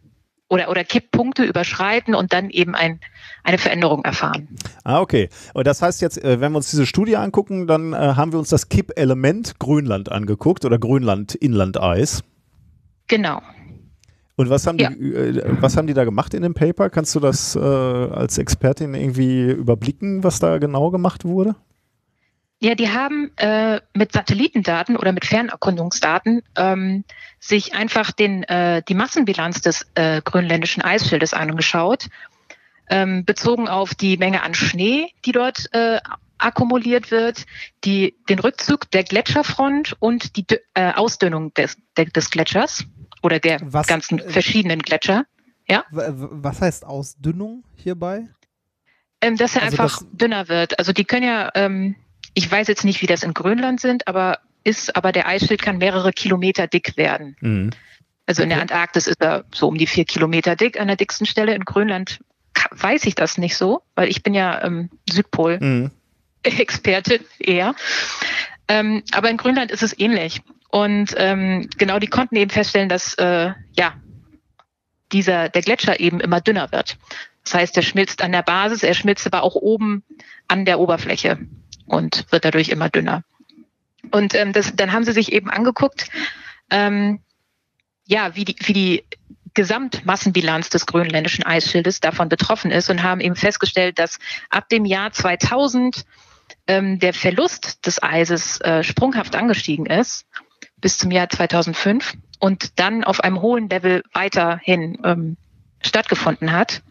oder, 0.49 0.69
oder 0.69 0.83
Kipppunkte 0.83 1.43
überschreiten 1.43 2.15
und 2.15 2.33
dann 2.33 2.49
eben 2.49 2.75
ein, 2.75 2.99
eine 3.43 3.57
Veränderung 3.57 4.03
erfahren. 4.03 4.49
Ah, 4.83 4.99
okay. 4.99 5.29
Und 5.53 5.67
das 5.67 5.81
heißt 5.81 6.01
jetzt, 6.01 6.21
äh, 6.23 6.41
wenn 6.41 6.51
wir 6.51 6.57
uns 6.57 6.69
diese 6.69 6.85
Studie 6.85 7.15
angucken, 7.15 7.67
dann 7.67 7.93
äh, 7.93 7.97
haben 7.97 8.31
wir 8.33 8.39
uns 8.39 8.49
das 8.49 8.67
Kippelement 8.67 9.59
Grönland 9.59 10.11
angeguckt 10.11 10.65
oder 10.65 10.77
Grönland-Inlandeis. 10.79 12.23
Genau. 13.07 13.41
Und 14.35 14.49
was 14.49 14.65
haben, 14.67 14.79
Ja. 14.79 14.89
die, 14.89 15.13
äh, 15.13 15.43
was 15.61 15.77
haben 15.77 15.87
die 15.87 15.93
da 15.93 16.03
gemacht 16.03 16.33
in 16.33 16.41
dem 16.41 16.53
Paper? 16.53 16.89
Kannst 16.89 17.13
du 17.13 17.19
das 17.19 17.55
äh, 17.55 17.59
als 17.59 18.37
Expertin 18.37 18.93
irgendwie 18.93 19.51
überblicken, 19.51 20.23
was 20.23 20.39
da 20.39 20.57
genau 20.57 20.91
gemacht 20.91 21.25
wurde? 21.25 21.55
Ja, 22.61 22.75
die 22.75 22.89
haben 22.89 23.31
äh, 23.37 23.79
mit 23.93 24.11
Satellitendaten 24.11 24.97
oder 24.97 25.13
mit 25.13 25.25
Fernerkundungsdaten 25.25 26.41
ähm, 26.57 27.05
sich 27.39 27.73
einfach 27.73 28.11
den, 28.11 28.43
äh, 28.43 28.83
die 28.87 28.95
Massenbilanz 28.95 29.61
des 29.61 29.87
äh, 29.95 30.21
grönländischen 30.21 30.83
Eisschildes 30.83 31.33
angeschaut, 31.33 32.07
ähm, 32.89 33.23
bezogen 33.23 33.69
auf 33.69 33.95
die 33.95 34.17
Menge 34.17 34.43
an 34.43 34.53
Schnee, 34.55 35.07
die 35.25 35.31
dort 35.31 35.73
äh, 35.73 35.99
akkumuliert 36.37 37.11
wird, 37.11 37.45
die, 37.85 38.15
den 38.27 38.39
Rückzug 38.39 38.91
der 38.91 39.03
Gletscherfront 39.05 39.95
und 39.99 40.35
die 40.35 40.45
äh, 40.73 40.91
Ausdünnung 40.93 41.53
des, 41.53 41.77
des 41.97 42.29
Gletschers 42.29 42.83
oder 43.23 43.39
der 43.39 43.59
Was, 43.63 43.87
ganzen 43.87 44.19
äh, 44.19 44.29
verschiedenen 44.29 44.81
Gletscher. 44.81 45.25
W- 45.67 45.81
Was 45.91 46.61
heißt 46.61 46.83
Ausdünnung 46.85 47.63
hierbei? 47.75 48.27
Ähm, 49.21 49.37
dass 49.37 49.55
er 49.55 49.63
Also 49.63 49.77
einfach 49.81 49.99
das- 49.99 50.07
dünner 50.11 50.47
wird. 50.49 50.77
Also 50.79 50.91
die 50.91 51.05
können 51.05 51.23
ja, 51.25 51.51
ähm, 51.55 51.95
ich 52.39 52.49
weiß 52.49 52.69
jetzt 52.69 52.85
nicht, 52.85 53.01
wie 53.01 53.05
das 53.05 53.23
in 53.23 53.33
Grönland 53.33 53.81
sind, 53.81 54.07
aber 54.07 54.39
ist, 54.63 54.95
aber 54.95 55.11
der 55.11 55.27
Eisschild 55.27 55.61
kann 55.61 55.77
mehrere 55.77 56.13
Kilometer 56.13 56.67
dick 56.67 56.95
werden. 56.95 57.35
Mhm. 57.41 57.71
Also 58.25 58.43
in 58.43 58.49
der. 58.49 58.61
Antarktis 58.61 59.07
ist 59.07 59.21
er 59.21 59.43
so 59.53 59.67
um 59.67 59.77
die 59.77 59.87
vier 59.87 60.05
Kilometer 60.05 60.55
dick 60.55 60.79
an 60.79 60.87
der 60.87 60.95
dicksten 60.95 61.27
Stelle. 61.27 61.53
In 61.53 61.65
Grönland 61.65 62.21
weiß 62.71 63.05
ich 63.07 63.15
das 63.15 63.37
nicht 63.37 63.57
so, 63.57 63.81
weil 63.95 64.07
ich 64.07 64.23
bin 64.23 64.33
ja 64.33 64.63
ähm, 64.63 64.89
Südpol-Experte 65.09 67.19
Mhm. 67.19 67.25
eher. 67.39 67.75
Ähm, 68.69 69.03
aber 69.11 69.29
in 69.29 69.35
Grönland 69.35 69.71
ist 69.71 69.83
es 69.83 69.99
ähnlich. 69.99 70.39
Und 70.69 71.13
ähm, 71.17 71.69
genau, 71.77 71.99
die 71.99 72.07
konnten 72.07 72.37
eben 72.37 72.51
feststellen, 72.51 72.87
dass 72.87 73.15
äh, 73.15 73.51
ja 73.77 73.95
dieser 75.11 75.49
der 75.49 75.61
Gletscher 75.61 75.99
eben 75.99 76.21
immer 76.21 76.39
dünner 76.39 76.71
wird. 76.71 76.97
Das 77.43 77.53
heißt, 77.53 77.75
er 77.75 77.83
schmilzt 77.83 78.21
an 78.21 78.31
der 78.31 78.43
Basis, 78.43 78.83
er 78.83 78.93
schmilzt 78.93 79.27
aber 79.27 79.43
auch 79.43 79.55
oben 79.55 80.05
an 80.47 80.63
der 80.63 80.79
Oberfläche 80.79 81.37
und 81.89 82.25
wird 82.31 82.45
dadurch 82.45 82.69
immer 82.69 82.89
dünner. 82.89 83.23
Und 84.11 84.33
ähm, 84.35 84.53
das, 84.53 84.75
dann 84.75 84.93
haben 84.93 85.03
sie 85.03 85.11
sich 85.11 85.31
eben 85.31 85.49
angeguckt, 85.49 86.09
ähm, 86.69 87.19
ja, 88.05 88.35
wie 88.35 88.45
die, 88.45 88.55
wie 88.63 88.73
die 88.73 89.03
Gesamtmassenbilanz 89.53 90.69
des 90.69 90.85
grönländischen 90.85 91.45
Eisschildes 91.45 91.99
davon 91.99 92.29
betroffen 92.29 92.71
ist 92.71 92.89
und 92.89 93.03
haben 93.03 93.19
eben 93.19 93.35
festgestellt, 93.35 93.99
dass 93.99 94.19
ab 94.49 94.69
dem 94.69 94.85
Jahr 94.85 95.11
2000 95.11 96.05
ähm, 96.67 96.99
der 96.99 97.13
Verlust 97.13 97.85
des 97.85 98.01
Eises 98.01 98.61
äh, 98.61 98.83
sprunghaft 98.83 99.35
angestiegen 99.35 99.85
ist 99.85 100.25
bis 100.77 100.97
zum 100.97 101.11
Jahr 101.11 101.29
2005 101.29 102.13
und 102.39 102.79
dann 102.79 103.03
auf 103.03 103.21
einem 103.21 103.41
hohen 103.41 103.69
Level 103.69 104.03
weiterhin 104.13 104.97
ähm, 105.03 105.37
stattgefunden 105.81 106.51
hat. 106.51 106.81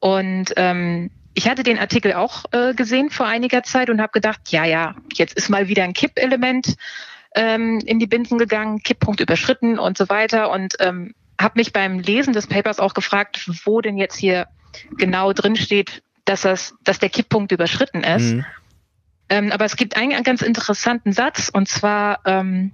Und 0.00 0.52
ähm, 0.56 1.10
ich 1.36 1.50
hatte 1.50 1.62
den 1.62 1.78
Artikel 1.78 2.14
auch 2.14 2.46
äh, 2.52 2.72
gesehen 2.72 3.10
vor 3.10 3.26
einiger 3.26 3.62
Zeit 3.62 3.90
und 3.90 4.00
habe 4.00 4.12
gedacht, 4.12 4.40
ja, 4.48 4.64
ja, 4.64 4.94
jetzt 5.12 5.34
ist 5.36 5.50
mal 5.50 5.68
wieder 5.68 5.84
ein 5.84 5.92
Kippelement 5.92 6.76
ähm, 7.34 7.78
in 7.84 7.98
die 7.98 8.06
Binsen 8.06 8.38
gegangen, 8.38 8.82
Kipppunkt 8.82 9.20
überschritten 9.20 9.78
und 9.78 9.98
so 9.98 10.08
weiter. 10.08 10.50
Und 10.50 10.76
ähm, 10.80 11.14
habe 11.38 11.58
mich 11.58 11.74
beim 11.74 11.98
Lesen 11.98 12.32
des 12.32 12.46
Papers 12.46 12.80
auch 12.80 12.94
gefragt, 12.94 13.50
wo 13.66 13.82
denn 13.82 13.98
jetzt 13.98 14.16
hier 14.16 14.46
genau 14.96 15.34
drin 15.34 15.56
steht, 15.56 16.02
dass, 16.24 16.40
das, 16.40 16.74
dass 16.84 17.00
der 17.00 17.10
Kipppunkt 17.10 17.52
überschritten 17.52 18.02
ist. 18.02 18.32
Mhm. 18.32 18.46
Ähm, 19.28 19.52
aber 19.52 19.66
es 19.66 19.76
gibt 19.76 19.94
einen 19.94 20.22
ganz 20.22 20.40
interessanten 20.40 21.12
Satz 21.12 21.50
und 21.50 21.68
zwar 21.68 22.20
ähm, 22.24 22.72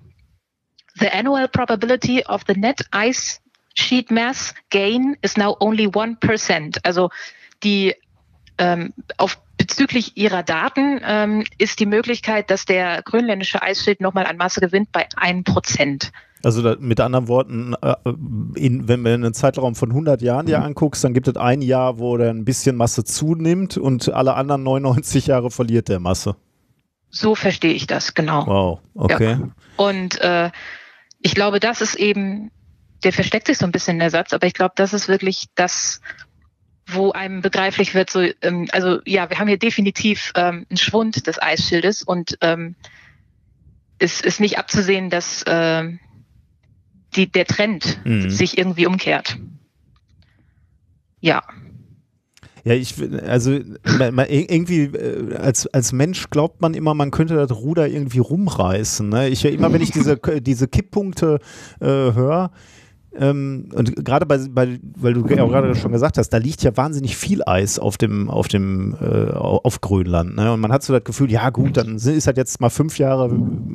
The 0.94 1.08
annual 1.08 1.48
probability 1.48 2.24
of 2.28 2.42
the 2.46 2.54
net 2.54 2.86
ice 2.94 3.40
sheet 3.74 4.12
mass 4.12 4.54
gain 4.70 5.16
is 5.20 5.36
now 5.36 5.56
only 5.58 5.88
1%. 5.88 6.78
Also 6.84 7.10
die 7.64 7.96
ähm, 8.58 8.92
auf 9.16 9.38
bezüglich 9.56 10.16
ihrer 10.16 10.42
Daten 10.42 11.00
ähm, 11.04 11.44
ist 11.58 11.78
die 11.78 11.86
Möglichkeit, 11.86 12.50
dass 12.50 12.64
der 12.64 13.02
grönländische 13.02 13.62
Eisschild 13.62 14.00
nochmal 14.00 14.26
an 14.26 14.36
Masse 14.36 14.60
gewinnt 14.60 14.90
bei 14.90 15.06
1%. 15.08 16.10
Also 16.44 16.62
da, 16.62 16.76
mit 16.80 16.98
anderen 16.98 17.28
Worten, 17.28 17.74
äh, 17.80 17.94
in, 18.56 18.88
wenn 18.88 19.04
du 19.04 19.12
einen 19.12 19.34
Zeitraum 19.34 19.76
von 19.76 19.90
100 19.90 20.20
Jahren 20.22 20.46
dir 20.46 20.62
anguckst, 20.62 21.04
dann 21.04 21.14
gibt 21.14 21.28
es 21.28 21.36
ein 21.36 21.62
Jahr, 21.62 21.98
wo 21.98 22.16
der 22.16 22.30
ein 22.30 22.44
bisschen 22.44 22.76
Masse 22.76 23.04
zunimmt 23.04 23.76
und 23.76 24.12
alle 24.12 24.34
anderen 24.34 24.64
99 24.64 25.28
Jahre 25.28 25.50
verliert 25.50 25.88
der 25.88 26.00
Masse. 26.00 26.34
So 27.10 27.34
verstehe 27.34 27.74
ich 27.74 27.86
das, 27.86 28.14
genau. 28.14 28.46
Wow, 28.46 28.80
okay. 28.94 29.38
Ja. 29.38 29.48
Und 29.76 30.20
äh, 30.20 30.50
ich 31.20 31.34
glaube, 31.34 31.60
das 31.60 31.80
ist 31.80 31.94
eben, 31.94 32.50
der 33.04 33.12
versteckt 33.12 33.46
sich 33.46 33.58
so 33.58 33.66
ein 33.66 33.72
bisschen 33.72 33.94
in 33.94 34.00
der 34.00 34.10
Satz, 34.10 34.32
aber 34.32 34.46
ich 34.46 34.54
glaube, 34.54 34.72
das 34.76 34.92
ist 34.92 35.08
wirklich 35.08 35.46
das, 35.54 36.00
wo 36.94 37.12
einem 37.12 37.40
begreiflich 37.42 37.94
wird, 37.94 38.10
so, 38.10 38.20
ähm, 38.42 38.68
also 38.72 39.00
ja, 39.04 39.28
wir 39.30 39.38
haben 39.38 39.48
hier 39.48 39.58
definitiv 39.58 40.32
ähm, 40.34 40.66
einen 40.68 40.76
Schwund 40.76 41.26
des 41.26 41.40
Eisschildes 41.40 42.02
und 42.02 42.38
ähm, 42.40 42.74
es 43.98 44.20
ist 44.20 44.40
nicht 44.40 44.58
abzusehen, 44.58 45.10
dass 45.10 45.42
äh, 45.44 45.88
die, 47.14 47.30
der 47.30 47.44
Trend 47.44 48.00
Mhm. 48.04 48.30
sich 48.30 48.58
irgendwie 48.58 48.86
umkehrt. 48.86 49.36
Ja. 51.20 51.42
Ja, 52.64 52.74
ich, 52.74 52.94
also 53.26 53.58
man, 53.98 54.14
man, 54.14 54.26
irgendwie 54.28 54.84
äh, 54.84 55.34
als, 55.36 55.66
als 55.68 55.92
Mensch 55.92 56.30
glaubt 56.30 56.60
man 56.60 56.74
immer, 56.74 56.94
man 56.94 57.10
könnte 57.10 57.34
das 57.34 57.50
Ruder 57.50 57.88
irgendwie 57.88 58.20
rumreißen. 58.20 59.08
Ne? 59.08 59.28
Ich 59.28 59.44
immer, 59.44 59.72
wenn 59.72 59.82
ich 59.82 59.90
diese, 59.90 60.16
diese 60.40 60.68
Kipppunkte 60.68 61.40
äh, 61.80 61.86
höre, 61.86 62.52
ähm, 63.14 63.68
und 63.74 64.04
gerade 64.04 64.24
bei, 64.24 64.38
bei, 64.38 64.78
weil 64.96 65.12
du 65.12 65.26
ja 65.28 65.42
auch 65.42 65.50
gerade 65.50 65.74
schon 65.74 65.92
gesagt 65.92 66.16
hast, 66.16 66.30
da 66.30 66.38
liegt 66.38 66.62
ja 66.62 66.74
wahnsinnig 66.76 67.16
viel 67.16 67.42
Eis 67.44 67.78
auf 67.78 67.98
dem, 67.98 68.30
auf 68.30 68.48
dem, 68.48 68.96
äh, 69.00 69.30
auf 69.32 69.82
Grönland. 69.82 70.36
Ne? 70.36 70.52
Und 70.52 70.60
man 70.60 70.72
hat 70.72 70.82
so 70.82 70.94
das 70.94 71.04
Gefühl, 71.04 71.30
ja 71.30 71.50
gut, 71.50 71.76
dann 71.76 71.96
ist 71.96 72.26
halt 72.26 72.38
jetzt 72.38 72.60
mal 72.60 72.70
fünf 72.70 72.98
Jahre 72.98 73.30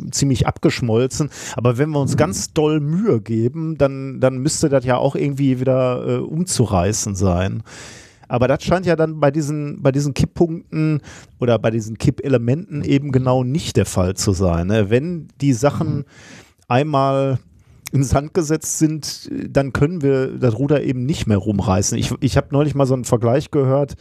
ziemlich 0.10 0.48
abgeschmolzen. 0.48 1.30
Aber 1.56 1.78
wenn 1.78 1.92
wir 1.92 2.00
uns 2.00 2.18
ganz 2.18 2.54
doll 2.54 2.80
Mühe 2.80 3.22
geben, 3.22 3.78
dann, 3.78 4.20
dann 4.20 4.40
müsste 4.40 4.70
das 4.70 4.86
ja 4.86 4.98
auch 4.98 5.16
irgendwie 5.16 5.60
wieder 5.60 6.08
äh, 6.08 6.18
umzureißen 6.18 7.16
sein. 7.16 7.62
Aber 8.28 8.48
das 8.48 8.64
scheint 8.64 8.86
ja 8.86 8.96
dann 8.96 9.20
bei 9.20 9.32
diesen, 9.32 9.82
bei 9.82 9.92
diesen 9.92 10.14
Kipppunkten 10.14 11.02
oder 11.40 11.60
bei 11.60 11.70
diesen 11.70 11.98
Kippelementen 11.98 12.84
eben 12.84 13.12
genau 13.12 13.44
nicht 13.44 13.78
der 13.78 13.86
Fall 13.86 14.16
zu 14.16 14.32
sein. 14.32 14.68
Ne? 14.68 14.90
Wenn 14.90 15.28
die 15.40 15.54
Sachen 15.54 16.06
einmal 16.68 17.40
ins 17.92 18.10
Sand 18.10 18.34
gesetzt 18.34 18.80
sind, 18.80 19.30
dann 19.50 19.74
können 19.74 20.02
wir 20.02 20.38
das 20.38 20.58
Ruder 20.58 20.84
eben 20.84 21.06
nicht 21.06 21.28
mehr 21.28 21.38
rumreißen. 21.38 21.98
Ich, 21.98 22.14
ich 22.20 22.38
habe 22.38 22.48
neulich 22.52 22.76
mal 22.76 22.86
so 22.86 22.94
einen 22.94 23.06
Vergleich 23.06 23.52
gehört. 23.52 23.96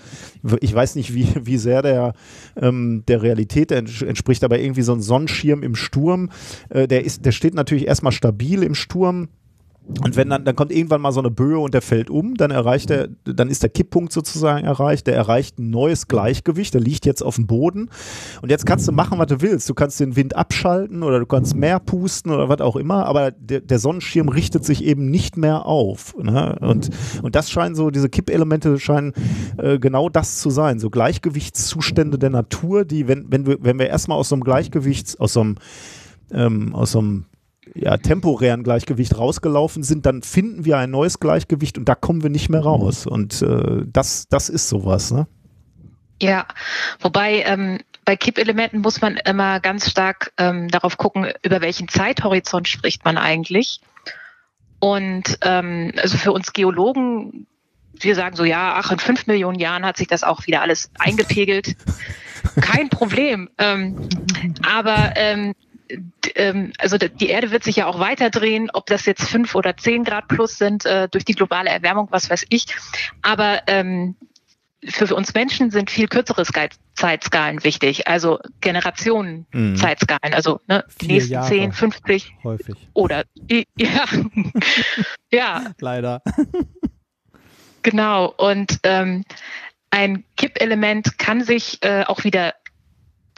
Ich 0.60 0.74
weiß 0.74 0.96
nicht, 0.96 1.14
wie, 1.14 1.28
wie 1.42 1.58
sehr 1.58 1.82
der 1.82 2.14
ähm, 2.56 3.04
der 3.08 3.22
Realität 3.22 3.72
ents 3.72 4.02
entspricht, 4.02 4.44
aber 4.44 4.58
irgendwie 4.58 4.82
so 4.82 4.92
ein 4.92 5.00
Sonnenschirm 5.00 5.62
im 5.62 5.74
Sturm, 5.74 6.30
äh, 6.68 6.88
der, 6.88 7.04
ist, 7.04 7.24
der 7.24 7.32
steht 7.32 7.54
natürlich 7.54 7.86
erstmal 7.86 8.12
stabil 8.12 8.62
im 8.62 8.74
Sturm. 8.74 9.28
Und 10.02 10.16
wenn 10.16 10.28
dann, 10.28 10.44
dann 10.44 10.56
kommt 10.56 10.72
irgendwann 10.72 11.00
mal 11.00 11.12
so 11.12 11.20
eine 11.20 11.30
Böe 11.30 11.58
und 11.58 11.72
der 11.72 11.80
fällt 11.80 12.10
um, 12.10 12.34
dann 12.34 12.50
erreicht 12.50 12.90
er, 12.90 13.08
dann 13.24 13.48
ist 13.48 13.62
der 13.62 13.70
Kipppunkt 13.70 14.12
sozusagen 14.12 14.64
erreicht, 14.64 15.06
der 15.06 15.14
erreicht 15.14 15.58
ein 15.58 15.70
neues 15.70 16.08
Gleichgewicht, 16.08 16.74
der 16.74 16.80
liegt 16.80 17.06
jetzt 17.06 17.22
auf 17.22 17.36
dem 17.36 17.46
Boden. 17.46 17.88
Und 18.42 18.50
jetzt 18.50 18.66
kannst 18.66 18.88
du 18.88 18.92
machen, 18.92 19.18
was 19.18 19.28
du 19.28 19.40
willst. 19.40 19.68
Du 19.68 19.74
kannst 19.74 20.00
den 20.00 20.16
Wind 20.16 20.34
abschalten 20.34 21.04
oder 21.04 21.20
du 21.20 21.26
kannst 21.26 21.54
mehr 21.54 21.78
pusten 21.78 22.32
oder 22.32 22.48
was 22.48 22.60
auch 22.60 22.74
immer, 22.74 23.06
aber 23.06 23.30
der, 23.30 23.60
der 23.60 23.78
Sonnenschirm 23.78 24.28
richtet 24.28 24.64
sich 24.64 24.84
eben 24.84 25.08
nicht 25.08 25.36
mehr 25.36 25.66
auf. 25.66 26.16
Ne? 26.20 26.58
Und, 26.60 26.90
und 27.22 27.36
das 27.36 27.50
scheinen 27.50 27.76
so, 27.76 27.90
diese 27.90 28.08
Kippelemente 28.08 28.80
scheinen 28.80 29.12
äh, 29.58 29.78
genau 29.78 30.08
das 30.08 30.40
zu 30.40 30.50
sein. 30.50 30.80
So 30.80 30.90
Gleichgewichtszustände 30.90 32.18
der 32.18 32.30
Natur, 32.30 32.84
die, 32.84 33.06
wenn, 33.06 33.30
wenn 33.30 33.46
wir, 33.46 33.58
wenn 33.60 33.78
wir 33.78 33.86
erstmal 33.86 34.18
aus 34.18 34.30
so 34.30 34.34
einem 34.34 34.42
Gleichgewichts, 34.42 35.18
aus 35.20 35.34
so 35.34 35.40
einem, 35.42 35.56
ähm, 36.32 36.74
aus 36.74 36.92
so 36.92 36.98
einem 36.98 37.26
ja, 37.78 37.97
temporären 37.97 38.62
Gleichgewicht 38.62 39.19
rausgelaufen 39.19 39.82
sind, 39.82 40.07
dann 40.07 40.23
finden 40.23 40.65
wir 40.65 40.78
ein 40.78 40.90
neues 40.90 41.20
Gleichgewicht 41.20 41.78
und 41.78 41.89
da 41.89 41.94
kommen 41.94 42.23
wir 42.23 42.31
nicht 42.31 42.48
mehr 42.48 42.61
raus. 42.61 43.07
Und 43.07 43.43
äh, 43.43 43.82
das, 43.86 44.28
das 44.28 44.48
ist 44.48 44.69
sowas, 44.69 45.11
ne? 45.11 45.27
Ja, 46.20 46.47
wobei 47.01 47.43
ähm, 47.43 47.81
bei 48.07 48.16
Kippelementen 48.16 48.81
muss 48.81 49.03
man 49.03 49.16
immer 49.19 49.61
ganz 49.61 49.90
stark 49.90 50.32
ähm, 50.39 50.69
darauf 50.69 50.97
gucken, 50.97 51.31
über 51.43 51.61
welchen 51.61 51.89
Zeithorizont 51.89 52.69
spricht 52.69 53.05
man 53.05 53.19
eigentlich. 53.19 53.81
Und 54.78 55.39
ähm, 55.43 55.93
also 56.01 56.16
für 56.16 56.32
uns 56.32 56.53
Geologen, 56.53 57.47
wir 58.01 58.15
sagen 58.15 58.36
so, 58.36 58.44
ja, 58.44 58.74
ach, 58.77 58.93
in 58.93 58.98
fünf 58.98 59.27
Millionen 59.27 59.59
Jahren 59.59 59.85
hat 59.85 59.97
sich 59.97 60.07
das 60.07 60.23
auch 60.23 60.47
wieder 60.47 60.62
alles 60.62 60.90
eingepegelt. 60.98 61.77
Kein 62.61 62.89
Problem. 62.89 63.51
Ähm, 63.59 64.09
aber 64.62 65.12
ähm, 65.16 65.36
ähm, 65.36 65.55
also 66.78 66.98
d- 66.98 67.08
die 67.10 67.28
Erde 67.28 67.50
wird 67.50 67.64
sich 67.64 67.76
ja 67.76 67.86
auch 67.86 67.98
weiter 67.98 68.30
drehen, 68.30 68.68
ob 68.72 68.86
das 68.86 69.06
jetzt 69.06 69.28
fünf 69.28 69.54
oder 69.54 69.76
zehn 69.76 70.04
Grad 70.04 70.28
plus 70.28 70.58
sind 70.58 70.84
äh, 70.86 71.08
durch 71.08 71.24
die 71.24 71.34
globale 71.34 71.70
Erwärmung, 71.70 72.08
was 72.10 72.28
weiß 72.30 72.46
ich. 72.50 72.66
Aber 73.22 73.62
ähm, 73.66 74.16
für 74.84 75.12
uns 75.14 75.32
Menschen 75.34 75.70
sind 75.70 75.90
viel 75.90 76.06
kürzere 76.08 76.44
Zeitskalen 76.94 77.64
wichtig, 77.64 78.06
also 78.08 78.38
Generationen 78.60 79.46
Mhm. 79.52 79.76
Zeitskalen, 79.76 80.32
also 80.34 80.60
ne, 80.68 80.84
die 81.00 81.06
nächsten 81.08 81.32
Jahre. 81.32 81.48
10, 81.48 81.72
50 81.72 82.34
Häufig. 82.44 82.74
oder 82.92 83.24
ja, 83.78 84.04
ja, 85.32 85.72
Leider. 85.80 86.22
genau. 87.82 88.26
Und 88.36 88.78
ähm, 88.82 89.24
ein 89.90 90.24
Kippelement 90.36 91.18
kann 91.18 91.42
sich 91.42 91.78
äh, 91.82 92.04
auch 92.04 92.24
wieder 92.24 92.54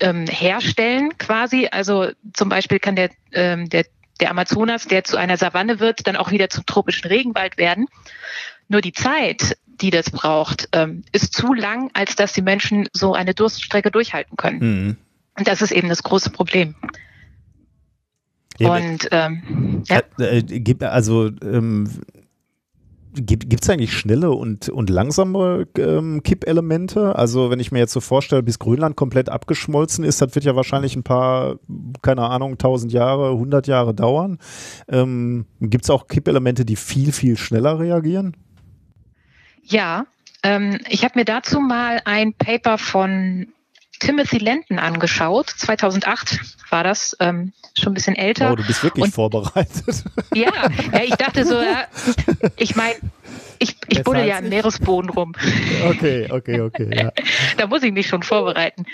ähm, 0.00 0.26
herstellen, 0.26 1.16
quasi. 1.18 1.68
Also 1.70 2.10
zum 2.34 2.48
Beispiel 2.48 2.78
kann 2.78 2.96
der, 2.96 3.10
ähm, 3.32 3.68
der, 3.68 3.86
der 4.20 4.30
Amazonas, 4.30 4.86
der 4.86 5.04
zu 5.04 5.16
einer 5.16 5.36
Savanne 5.36 5.80
wird, 5.80 6.06
dann 6.06 6.16
auch 6.16 6.30
wieder 6.30 6.48
zum 6.50 6.66
tropischen 6.66 7.08
Regenwald 7.08 7.56
werden. 7.58 7.86
Nur 8.68 8.80
die 8.80 8.92
Zeit, 8.92 9.56
die 9.66 9.90
das 9.90 10.10
braucht, 10.10 10.68
ähm, 10.72 11.04
ist 11.12 11.34
zu 11.34 11.54
lang, 11.54 11.90
als 11.94 12.16
dass 12.16 12.32
die 12.32 12.42
Menschen 12.42 12.88
so 12.92 13.14
eine 13.14 13.34
Durststrecke 13.34 13.90
durchhalten 13.90 14.36
können. 14.36 14.58
Mhm. 14.58 14.96
Und 15.38 15.48
das 15.48 15.62
ist 15.62 15.70
eben 15.70 15.88
das 15.88 16.02
große 16.02 16.30
Problem. 16.30 16.74
Ja, 18.58 18.74
Und 18.74 19.08
ähm, 19.12 19.82
ja. 19.86 20.02
Äh, 20.18 20.38
äh, 20.38 20.84
also 20.84 21.30
ähm, 21.42 21.88
gibt 23.14 23.62
es 23.62 23.70
eigentlich 23.70 23.96
schnelle 23.96 24.30
und, 24.30 24.68
und 24.68 24.90
langsame 24.90 25.66
ähm, 25.76 26.22
Kippelemente? 26.22 27.16
Also 27.16 27.50
wenn 27.50 27.60
ich 27.60 27.72
mir 27.72 27.78
jetzt 27.78 27.92
so 27.92 28.00
vorstelle, 28.00 28.42
bis 28.42 28.58
Grönland 28.58 28.96
komplett 28.96 29.28
abgeschmolzen 29.28 30.04
ist, 30.04 30.20
das 30.20 30.34
wird 30.34 30.44
ja 30.44 30.56
wahrscheinlich 30.56 30.96
ein 30.96 31.02
paar, 31.02 31.56
keine 32.02 32.22
Ahnung, 32.22 32.52
1000 32.52 32.92
Jahre, 32.92 33.30
100 33.30 33.66
Jahre 33.66 33.94
dauern. 33.94 34.38
Ähm, 34.88 35.46
gibt 35.60 35.84
es 35.84 35.90
auch 35.90 36.06
Kippelemente, 36.06 36.64
die 36.64 36.76
viel, 36.76 37.12
viel 37.12 37.36
schneller 37.36 37.78
reagieren? 37.78 38.36
Ja, 39.62 40.06
ähm, 40.42 40.78
ich 40.88 41.04
habe 41.04 41.18
mir 41.18 41.24
dazu 41.24 41.60
mal 41.60 42.00
ein 42.04 42.32
Paper 42.34 42.78
von 42.78 43.48
Timothy 43.98 44.38
Lenton 44.38 44.78
angeschaut. 44.78 45.50
2008 45.50 46.40
war 46.70 46.84
das, 46.84 47.16
ähm, 47.20 47.52
schon 47.76 47.92
ein 47.92 47.94
bisschen 47.94 48.16
älter. 48.16 48.52
Oh, 48.52 48.56
du 48.56 48.66
bist 48.66 48.82
wirklich 48.82 49.06
Und- 49.06 49.14
vorbereitet. 49.14 50.04
Ja, 50.34 50.52
ja, 50.92 51.02
ich 51.02 51.14
dachte 51.16 51.44
so, 51.44 51.54
ja, 51.54 51.86
ich 52.56 52.76
meine, 52.76 52.94
ich, 53.58 53.76
ich 53.88 54.04
buddel 54.04 54.26
ja 54.26 54.38
im. 54.38 54.50
Meeresboden 54.50 55.10
rum. 55.10 55.34
okay, 55.88 56.28
okay, 56.30 56.60
okay. 56.60 56.90
Ja. 56.94 57.12
da 57.56 57.66
muss 57.66 57.82
ich 57.82 57.92
mich 57.92 58.06
schon 58.06 58.22
vorbereiten. 58.22 58.84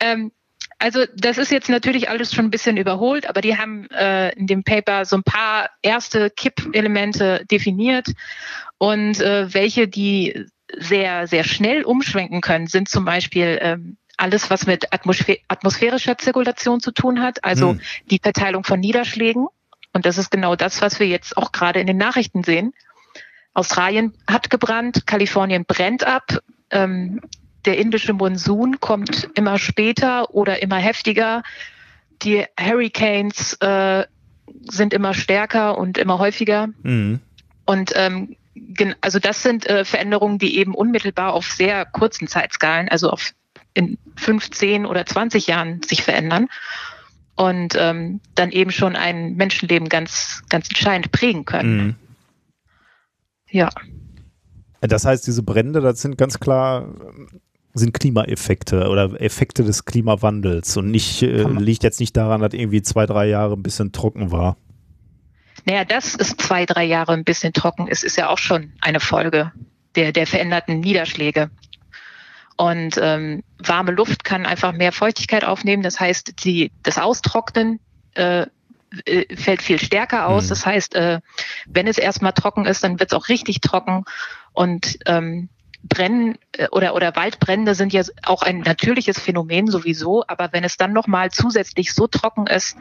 Ähm, 0.00 0.32
also 0.78 1.04
das 1.16 1.38
ist 1.38 1.50
jetzt 1.50 1.68
natürlich 1.68 2.08
alles 2.08 2.32
schon 2.34 2.46
ein 2.46 2.50
bisschen 2.50 2.76
überholt, 2.76 3.28
aber 3.28 3.40
die 3.40 3.56
haben 3.56 3.88
äh, 3.90 4.30
in 4.34 4.46
dem 4.46 4.64
Paper 4.64 5.04
so 5.04 5.16
ein 5.16 5.22
paar 5.22 5.70
erste 5.82 6.30
Kippelemente 6.30 7.44
definiert 7.50 8.08
und 8.78 9.20
äh, 9.20 9.52
welche, 9.52 9.88
die 9.88 10.46
sehr, 10.76 11.26
sehr 11.26 11.44
schnell 11.44 11.84
umschwenken 11.84 12.40
können, 12.40 12.66
sind 12.66 12.88
zum 12.88 13.04
Beispiel 13.04 13.58
ähm, 13.60 13.96
alles, 14.22 14.50
was 14.50 14.66
mit 14.66 14.92
atmosphä 14.92 15.38
atmosphärischer 15.48 16.16
Zirkulation 16.16 16.80
zu 16.80 16.92
tun 16.92 17.20
hat, 17.20 17.44
also 17.44 17.70
Hm. 17.70 17.80
die 18.10 18.20
Verteilung 18.22 18.64
von 18.64 18.78
Niederschlägen. 18.80 19.48
Und 19.92 20.06
das 20.06 20.16
ist 20.16 20.30
genau 20.30 20.56
das, 20.56 20.80
was 20.80 21.00
wir 21.00 21.08
jetzt 21.08 21.36
auch 21.36 21.52
gerade 21.52 21.80
in 21.80 21.86
den 21.86 21.98
Nachrichten 21.98 22.44
sehen. 22.44 22.72
Australien 23.52 24.14
hat 24.26 24.48
gebrannt, 24.48 25.06
Kalifornien 25.06 25.64
brennt 25.66 26.04
ab, 26.04 26.38
ähm, 26.70 27.20
der 27.64 27.78
indische 27.78 28.12
Monsun 28.12 28.80
kommt 28.80 29.28
immer 29.34 29.58
später 29.58 30.34
oder 30.34 30.62
immer 30.62 30.78
heftiger. 30.78 31.42
Die 32.22 32.44
Hurricanes 32.58 33.54
äh, 33.60 34.04
sind 34.70 34.94
immer 34.94 35.14
stärker 35.14 35.78
und 35.78 35.98
immer 35.98 36.18
häufiger. 36.18 36.68
Mhm. 36.82 37.20
Und 37.64 37.92
ähm, 37.94 38.36
also 39.00 39.18
das 39.18 39.42
sind 39.42 39.66
äh, 39.66 39.84
Veränderungen, 39.84 40.38
die 40.38 40.56
eben 40.58 40.74
unmittelbar 40.74 41.34
auf 41.34 41.46
sehr 41.50 41.84
kurzen 41.84 42.26
Zeitskalen, 42.26 42.88
also 42.88 43.10
auf 43.10 43.32
in 43.74 43.98
15 44.16 44.86
oder 44.86 45.06
20 45.06 45.46
Jahren 45.46 45.82
sich 45.82 46.02
verändern 46.02 46.48
und 47.36 47.74
ähm, 47.78 48.20
dann 48.34 48.50
eben 48.50 48.70
schon 48.70 48.96
ein 48.96 49.34
Menschenleben 49.34 49.88
ganz, 49.88 50.42
ganz 50.48 50.68
entscheidend 50.68 51.12
prägen 51.12 51.44
können. 51.44 51.86
Mhm. 51.86 51.94
ja. 53.50 53.70
Das 54.80 55.04
heißt, 55.04 55.26
diese 55.26 55.42
Brände, 55.42 55.80
das 55.80 56.02
sind 56.02 56.18
ganz 56.18 56.40
klar 56.40 56.88
sind 57.74 57.94
Klimaeffekte 57.94 58.88
oder 58.88 59.20
Effekte 59.20 59.64
des 59.64 59.84
Klimawandels 59.84 60.76
und 60.76 60.90
nicht 60.90 61.22
äh, 61.22 61.44
liegt 61.44 61.82
jetzt 61.84 62.00
nicht 62.00 62.16
daran, 62.16 62.40
dass 62.40 62.52
irgendwie 62.52 62.82
zwei, 62.82 63.06
drei 63.06 63.26
Jahre 63.28 63.54
ein 63.54 63.62
bisschen 63.62 63.92
trocken 63.92 64.30
war. 64.30 64.56
Naja, 65.64 65.84
das 65.84 66.14
ist 66.14 66.40
zwei, 66.40 66.66
drei 66.66 66.84
Jahre 66.84 67.12
ein 67.12 67.24
bisschen 67.24 67.52
trocken. 67.52 67.86
Es 67.88 68.02
ist 68.02 68.16
ja 68.16 68.28
auch 68.28 68.38
schon 68.38 68.72
eine 68.80 69.00
Folge 69.00 69.52
der, 69.94 70.12
der 70.12 70.26
veränderten 70.26 70.80
Niederschläge. 70.80 71.50
Und 72.62 72.96
ähm, 73.02 73.42
warme 73.58 73.90
Luft 73.90 74.22
kann 74.22 74.46
einfach 74.46 74.72
mehr 74.72 74.92
Feuchtigkeit 74.92 75.44
aufnehmen. 75.44 75.82
Das 75.82 75.98
heißt, 75.98 76.44
die, 76.44 76.70
das 76.84 76.96
Austrocknen 76.96 77.80
äh, 78.14 78.46
äh 79.04 79.34
fällt 79.34 79.62
viel 79.62 79.80
stärker 79.80 80.28
aus. 80.28 80.44
Mhm. 80.44 80.48
Das 80.50 80.64
heißt, 80.64 80.94
äh, 80.94 81.20
wenn 81.66 81.88
es 81.88 81.98
erstmal 81.98 82.34
trocken 82.34 82.64
ist, 82.64 82.84
dann 82.84 83.00
wird 83.00 83.10
es 83.10 83.18
auch 83.18 83.28
richtig 83.28 83.62
trocken. 83.62 84.04
Und 84.52 84.96
ähm, 85.06 85.48
Brennen 85.82 86.38
äh, 86.52 86.68
oder, 86.68 86.94
oder 86.94 87.16
Waldbrände 87.16 87.74
sind 87.74 87.92
ja 87.92 88.04
auch 88.22 88.42
ein 88.42 88.60
natürliches 88.60 89.18
Phänomen 89.18 89.66
sowieso. 89.66 90.22
Aber 90.28 90.52
wenn 90.52 90.62
es 90.62 90.76
dann 90.76 90.92
nochmal 90.92 91.32
zusätzlich 91.32 91.92
so 91.92 92.06
trocken 92.06 92.46
ist, 92.46 92.76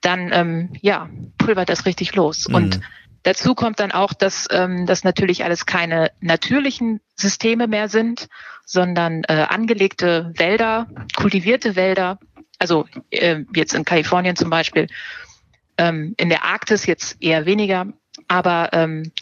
dann 0.00 0.32
ähm, 0.32 0.70
ja, 0.80 1.08
pulvert 1.38 1.68
das 1.68 1.86
richtig 1.86 2.16
los. 2.16 2.48
Mhm. 2.48 2.54
Und 2.56 2.80
dazu 3.22 3.54
kommt 3.54 3.80
dann 3.80 3.92
auch, 3.92 4.12
dass 4.12 4.48
ähm, 4.50 4.86
das 4.86 5.04
natürlich 5.04 5.44
alles 5.44 5.66
keine 5.66 6.10
natürlichen 6.20 7.00
Systeme 7.14 7.66
mehr 7.66 7.88
sind, 7.88 8.28
sondern 8.64 9.24
äh, 9.24 9.46
angelegte 9.48 10.32
Wälder, 10.36 10.86
kultivierte 11.16 11.76
Wälder, 11.76 12.18
also 12.58 12.86
äh, 13.10 13.40
jetzt 13.54 13.74
in 13.74 13.84
Kalifornien 13.84 14.36
zum 14.36 14.50
Beispiel, 14.50 14.86
ähm, 15.78 16.14
in 16.16 16.28
der 16.28 16.44
Arktis 16.44 16.86
jetzt 16.86 17.16
eher 17.20 17.46
weniger, 17.46 17.86
aber 18.28 18.70
ähm, 18.72 19.12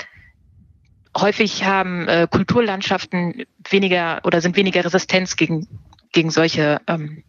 häufig 1.17 1.65
haben 1.65 2.09
äh, 2.09 2.27
Kulturlandschaften 2.31 3.45
weniger 3.69 4.21
oder 4.25 4.41
sind 4.41 4.57
weniger 4.57 4.85
Resistenz 4.85 5.37
gegen, 5.37 5.67
gegen 6.13 6.31
solche 6.31 6.81
ähm, 6.87 7.25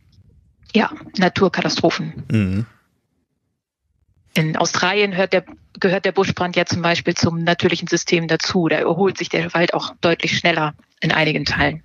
ja, 0.73 0.91
Naturkatastrophen. 1.17 2.23
Mhm. 2.29 2.65
In 4.33 4.55
Australien 4.55 5.11
der, 5.11 5.43
gehört 5.79 6.05
der 6.05 6.13
Buschbrand 6.13 6.55
ja 6.55 6.65
zum 6.65 6.81
Beispiel 6.81 7.15
zum 7.15 7.43
natürlichen 7.43 7.87
System 7.87 8.27
dazu. 8.27 8.67
Da 8.67 8.77
erholt 8.77 9.17
sich 9.17 9.29
der 9.29 9.53
Wald 9.53 9.73
auch 9.73 9.93
deutlich 10.01 10.37
schneller 10.37 10.73
in 11.01 11.11
einigen 11.11 11.45
Teilen. 11.45 11.83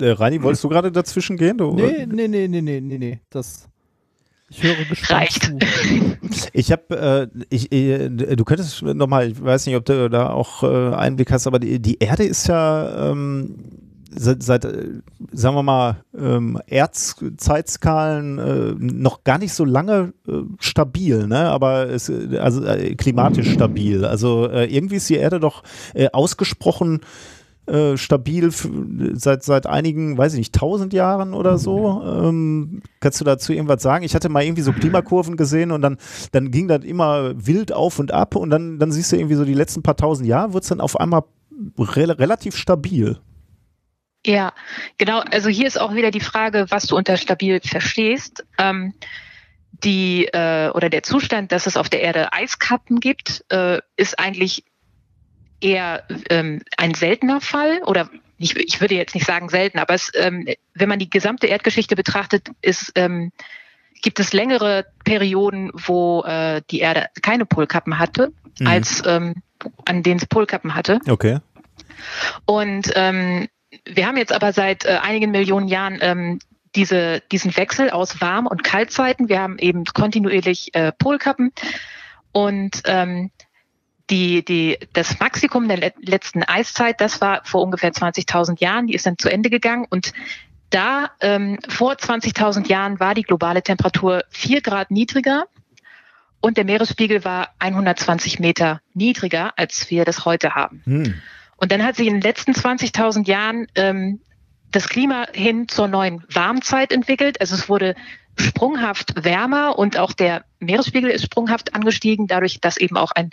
Äh, 0.00 0.10
Reini, 0.10 0.42
wolltest 0.42 0.64
du 0.64 0.68
gerade 0.68 0.90
dazwischen 0.90 1.36
gehen? 1.36 1.58
Du, 1.58 1.74
nee, 1.74 2.06
nee, 2.06 2.28
nee, 2.28 2.48
nee, 2.48 2.60
nee, 2.60 2.80
nee, 2.80 2.98
nee. 2.98 3.20
Das, 3.30 3.68
ich 4.52 4.62
höre 4.62 4.84
gespannt 4.84 5.10
Reicht. 5.10 5.42
Zu. 5.44 5.58
Ich 6.54 6.70
habe, 6.72 7.30
äh, 7.34 7.44
ich, 7.50 7.72
äh, 7.72 8.08
du 8.08 8.44
könntest 8.44 8.82
nochmal, 8.82 9.30
ich 9.30 9.42
weiß 9.42 9.66
nicht, 9.66 9.76
ob 9.76 9.84
du 9.84 10.08
da 10.08 10.30
auch 10.30 10.62
äh, 10.62 10.94
Einblick 10.94 11.30
hast, 11.30 11.46
aber 11.46 11.58
die, 11.58 11.80
die 11.80 11.98
Erde 11.98 12.24
ist 12.24 12.46
ja 12.46 13.10
ähm, 13.10 13.56
seit, 14.14 14.42
seit 14.42 14.64
äh, 14.64 15.00
sagen 15.32 15.56
wir 15.56 15.62
mal, 15.62 16.04
ähm, 16.16 16.58
Erzzeitskalen 16.66 18.38
äh, 18.38 18.74
noch 18.78 19.24
gar 19.24 19.38
nicht 19.38 19.54
so 19.54 19.64
lange 19.64 20.12
äh, 20.26 20.32
stabil, 20.58 21.26
ne? 21.26 21.50
aber 21.50 21.88
es, 21.88 22.10
also 22.10 22.64
äh, 22.64 22.94
klimatisch 22.94 23.52
stabil. 23.52 24.04
Also 24.04 24.48
äh, 24.48 24.66
irgendwie 24.66 24.96
ist 24.96 25.08
die 25.08 25.16
Erde 25.16 25.40
doch 25.40 25.62
äh, 25.94 26.08
ausgesprochen 26.12 27.00
äh, 27.66 27.96
stabil 27.96 28.50
seit, 29.14 29.44
seit 29.44 29.66
einigen, 29.66 30.18
weiß 30.18 30.32
ich 30.32 30.38
nicht, 30.38 30.54
tausend 30.54 30.92
Jahren 30.92 31.32
oder 31.32 31.58
so. 31.58 32.02
Ähm, 32.04 32.82
kannst 32.98 33.20
du 33.20 33.24
dazu 33.24 33.52
irgendwas 33.52 33.82
sagen? 33.82 34.04
Ich 34.04 34.16
hatte 34.16 34.28
mal 34.28 34.42
irgendwie 34.42 34.62
so 34.62 34.72
Klimakurven 34.72 35.36
gesehen 35.36 35.70
und 35.70 35.80
dann, 35.80 35.96
dann 36.32 36.50
ging 36.50 36.66
das 36.66 36.84
immer 36.84 37.32
wild 37.36 37.72
auf 37.72 38.00
und 38.00 38.12
ab 38.12 38.34
und 38.34 38.50
dann, 38.50 38.80
dann 38.80 38.90
siehst 38.90 39.12
du 39.12 39.16
irgendwie 39.16 39.36
so 39.36 39.44
die 39.44 39.54
letzten 39.54 39.82
paar 39.82 39.96
tausend 39.96 40.26
Jahre 40.26 40.54
wird 40.54 40.64
es 40.64 40.70
dann 40.70 40.80
auf 40.80 40.98
einmal 40.98 41.22
re 41.78 42.18
relativ 42.18 42.56
stabil. 42.56 43.18
Ja, 44.24 44.52
genau. 44.98 45.20
Also 45.20 45.48
hier 45.48 45.66
ist 45.66 45.80
auch 45.80 45.94
wieder 45.94 46.10
die 46.10 46.20
Frage, 46.20 46.66
was 46.70 46.86
du 46.86 46.96
unter 46.96 47.16
stabil 47.16 47.60
verstehst. 47.60 48.44
Ähm, 48.58 48.94
die 49.84 50.26
äh, 50.26 50.70
oder 50.70 50.90
der 50.90 51.02
Zustand, 51.02 51.50
dass 51.50 51.66
es 51.66 51.76
auf 51.76 51.88
der 51.88 52.02
Erde 52.02 52.32
Eiskappen 52.32 53.00
gibt, 53.00 53.44
äh, 53.48 53.80
ist 53.96 54.18
eigentlich 54.18 54.64
eher 55.60 56.04
ähm, 56.30 56.62
ein 56.76 56.94
seltener 56.94 57.40
Fall 57.40 57.82
oder 57.84 58.10
ich, 58.38 58.56
ich 58.56 58.80
würde 58.80 58.96
jetzt 58.96 59.14
nicht 59.14 59.26
sagen 59.26 59.48
selten, 59.48 59.78
aber 59.78 59.94
es, 59.94 60.10
ähm, 60.14 60.46
wenn 60.74 60.88
man 60.88 60.98
die 60.98 61.10
gesamte 61.10 61.46
Erdgeschichte 61.46 61.94
betrachtet, 61.94 62.48
ist, 62.60 62.92
ähm, 62.96 63.30
gibt 64.02 64.18
es 64.18 64.32
längere 64.32 64.86
Perioden, 65.04 65.70
wo 65.74 66.24
äh, 66.24 66.60
die 66.70 66.80
Erde 66.80 67.06
keine 67.22 67.46
Polkappen 67.46 67.98
hatte, 67.98 68.32
mhm. 68.58 68.66
als 68.66 69.02
ähm, 69.06 69.36
an 69.84 70.02
denen 70.02 70.18
es 70.18 70.26
Polkappen 70.26 70.74
hatte. 70.74 70.98
Okay. 71.08 71.38
Und 72.46 72.90
ähm, 72.96 73.46
wir 73.84 74.06
haben 74.06 74.16
jetzt 74.16 74.32
aber 74.32 74.52
seit 74.52 74.84
äh, 74.84 74.98
einigen 75.02 75.30
Millionen 75.30 75.68
Jahren 75.68 75.98
ähm, 76.00 76.38
diese, 76.74 77.20
diesen 77.32 77.56
Wechsel 77.56 77.90
aus 77.90 78.20
Warm- 78.20 78.46
und 78.46 78.64
Kaltzeiten. 78.64 79.28
Wir 79.28 79.40
haben 79.40 79.58
eben 79.58 79.84
kontinuierlich 79.84 80.74
äh, 80.74 80.92
Polkappen 80.92 81.52
und 82.32 82.82
ähm, 82.86 83.30
die, 84.10 84.44
die, 84.44 84.78
das 84.92 85.18
Maximum 85.20 85.68
der 85.68 85.78
le 85.78 85.92
letzten 86.00 86.42
Eiszeit, 86.42 87.00
das 87.00 87.20
war 87.20 87.42
vor 87.44 87.62
ungefähr 87.62 87.92
20.000 87.92 88.60
Jahren, 88.60 88.86
die 88.86 88.94
ist 88.94 89.06
dann 89.06 89.18
zu 89.18 89.30
Ende 89.30 89.48
gegangen 89.50 89.86
und 89.88 90.12
da 90.70 91.10
ähm, 91.20 91.58
vor 91.68 91.92
20.000 91.92 92.68
Jahren 92.68 92.98
war 92.98 93.14
die 93.14 93.22
globale 93.22 93.62
Temperatur 93.62 94.24
vier 94.30 94.62
Grad 94.62 94.90
niedriger 94.90 95.44
und 96.40 96.56
der 96.56 96.64
Meeresspiegel 96.64 97.24
war 97.24 97.54
120 97.58 98.40
Meter 98.40 98.80
niedriger, 98.94 99.52
als 99.56 99.90
wir 99.90 100.04
das 100.04 100.24
heute 100.24 100.54
haben. 100.54 100.82
Hm. 100.84 101.14
Und 101.62 101.70
dann 101.70 101.84
hat 101.84 101.94
sich 101.94 102.08
in 102.08 102.14
den 102.14 102.22
letzten 102.22 102.54
20.000 102.54 103.28
Jahren 103.28 103.68
ähm, 103.76 104.18
das 104.72 104.88
Klima 104.88 105.26
hin 105.32 105.68
zur 105.68 105.86
neuen 105.86 106.24
Warmzeit 106.28 106.92
entwickelt. 106.92 107.40
Also 107.40 107.54
es 107.54 107.68
wurde 107.68 107.94
sprunghaft 108.36 109.24
wärmer 109.24 109.78
und 109.78 109.96
auch 109.96 110.12
der 110.12 110.44
Meeresspiegel 110.58 111.08
ist 111.08 111.22
sprunghaft 111.22 111.76
angestiegen, 111.76 112.26
dadurch, 112.26 112.60
dass 112.60 112.78
eben 112.78 112.96
auch 112.96 113.12
ein 113.12 113.30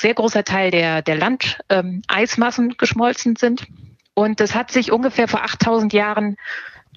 sehr 0.00 0.14
großer 0.14 0.44
Teil 0.44 0.70
der, 0.70 1.02
der 1.02 1.16
Landeismassen 1.16 2.70
ähm, 2.70 2.76
geschmolzen 2.78 3.36
sind. 3.36 3.66
Und 4.14 4.40
das 4.40 4.54
hat 4.54 4.70
sich 4.70 4.90
ungefähr 4.90 5.28
vor 5.28 5.44
8000 5.44 5.92
Jahren 5.92 6.36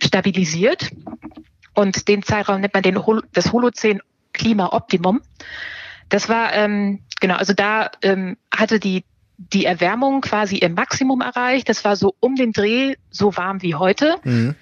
stabilisiert. 0.02 0.90
Und 1.74 2.08
den 2.08 2.24
Zeitraum 2.24 2.62
nennt 2.62 2.74
man 2.74 2.84
den 2.84 3.06
Hol 3.06 3.24
das 3.34 3.52
Holozän 3.52 4.00
Klima-Optimum. 4.32 5.20
Das 6.08 6.30
war, 6.30 6.54
ähm, 6.54 7.02
genau, 7.20 7.36
also 7.36 7.52
da 7.52 7.92
ähm, 8.04 8.38
hatte 8.56 8.80
die 8.80 9.04
die 9.50 9.66
Erwärmung 9.66 10.22
quasi 10.22 10.58
ihr 10.58 10.70
Maximum 10.70 11.22
erreicht. 11.22 11.70
Das 11.70 11.84
war 11.84 11.96
so 11.96 12.16
um 12.20 12.36
den 12.36 12.54
Dreh 12.54 12.96
so 13.10 13.36
warm 13.36 13.62
wie 13.62 13.76
heute. 13.76 14.18
Mhm. 14.24 14.56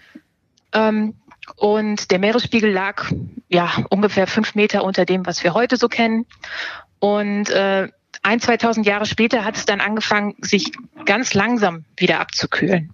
Ähm, 0.74 1.16
und 1.58 2.12
der 2.12 2.20
Meeresspiegel 2.20 2.72
lag 2.72 3.12
ja 3.50 3.72
ungefähr 3.90 4.28
fünf 4.28 4.56
Meter 4.56 4.84
unter 4.84 5.06
dem, 5.06 5.26
was 5.26 5.44
wir 5.44 5.54
heute 5.54 5.78
so 5.78 5.88
kennen. 5.90 6.26
Und 7.00 7.50
äh, 7.50 7.90
ein, 8.22 8.40
2000 8.40 8.86
Jahre 8.86 9.06
später 9.06 9.44
hat 9.44 9.58
es 9.58 9.66
dann 9.66 9.82
angefangen, 9.82 10.36
sich 10.42 10.72
ganz 11.06 11.34
langsam 11.34 11.86
wieder 11.98 12.20
abzukühlen. 12.20 12.94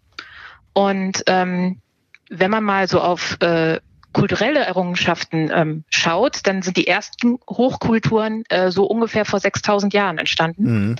Und 0.73 1.23
ähm, 1.27 1.81
wenn 2.29 2.51
man 2.51 2.63
mal 2.63 2.87
so 2.87 3.01
auf 3.01 3.37
äh, 3.41 3.79
kulturelle 4.13 4.59
Errungenschaften 4.59 5.51
ähm, 5.53 5.83
schaut, 5.89 6.39
dann 6.43 6.61
sind 6.61 6.77
die 6.77 6.87
ersten 6.87 7.37
Hochkulturen 7.49 8.43
äh, 8.49 8.71
so 8.71 8.85
ungefähr 8.85 9.25
vor 9.25 9.39
6000 9.39 9.93
Jahren 9.93 10.17
entstanden. 10.17 10.63
Mhm 10.63 10.95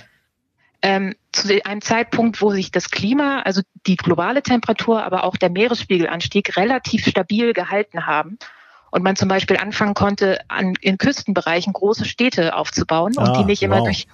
ähm, 0.82 1.14
zu 1.32 1.60
einem 1.64 1.80
Zeitpunkt, 1.80 2.40
wo 2.40 2.50
sich 2.50 2.70
das 2.70 2.90
Klima, 2.90 3.40
also 3.42 3.62
die 3.86 3.96
globale 3.96 4.42
Temperatur, 4.42 5.04
aber 5.04 5.24
auch 5.24 5.36
der 5.36 5.50
Meeresspiegelanstieg 5.50 6.56
relativ 6.56 7.06
stabil 7.06 7.52
gehalten 7.52 8.06
haben. 8.06 8.38
Und 8.90 9.02
man 9.02 9.16
zum 9.16 9.28
Beispiel 9.28 9.56
anfangen 9.56 9.94
konnte, 9.94 10.40
an, 10.48 10.74
in 10.80 10.96
Küstenbereichen 10.96 11.72
große 11.72 12.04
Städte 12.04 12.54
aufzubauen 12.54 13.14
ah, 13.16 13.24
und 13.24 13.36
die 13.36 13.44
nicht 13.44 13.62
immer 13.62 13.80
wow. 13.80 13.84
durch, 13.84 14.06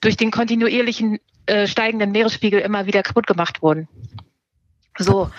durch 0.00 0.16
den 0.16 0.30
kontinuierlichen 0.30 1.18
äh, 1.46 1.66
steigenden 1.66 2.12
Meeresspiegel 2.12 2.60
immer 2.60 2.86
wieder 2.86 3.02
kaputt 3.02 3.26
gemacht 3.26 3.62
wurden. 3.62 3.88
So. 4.98 5.30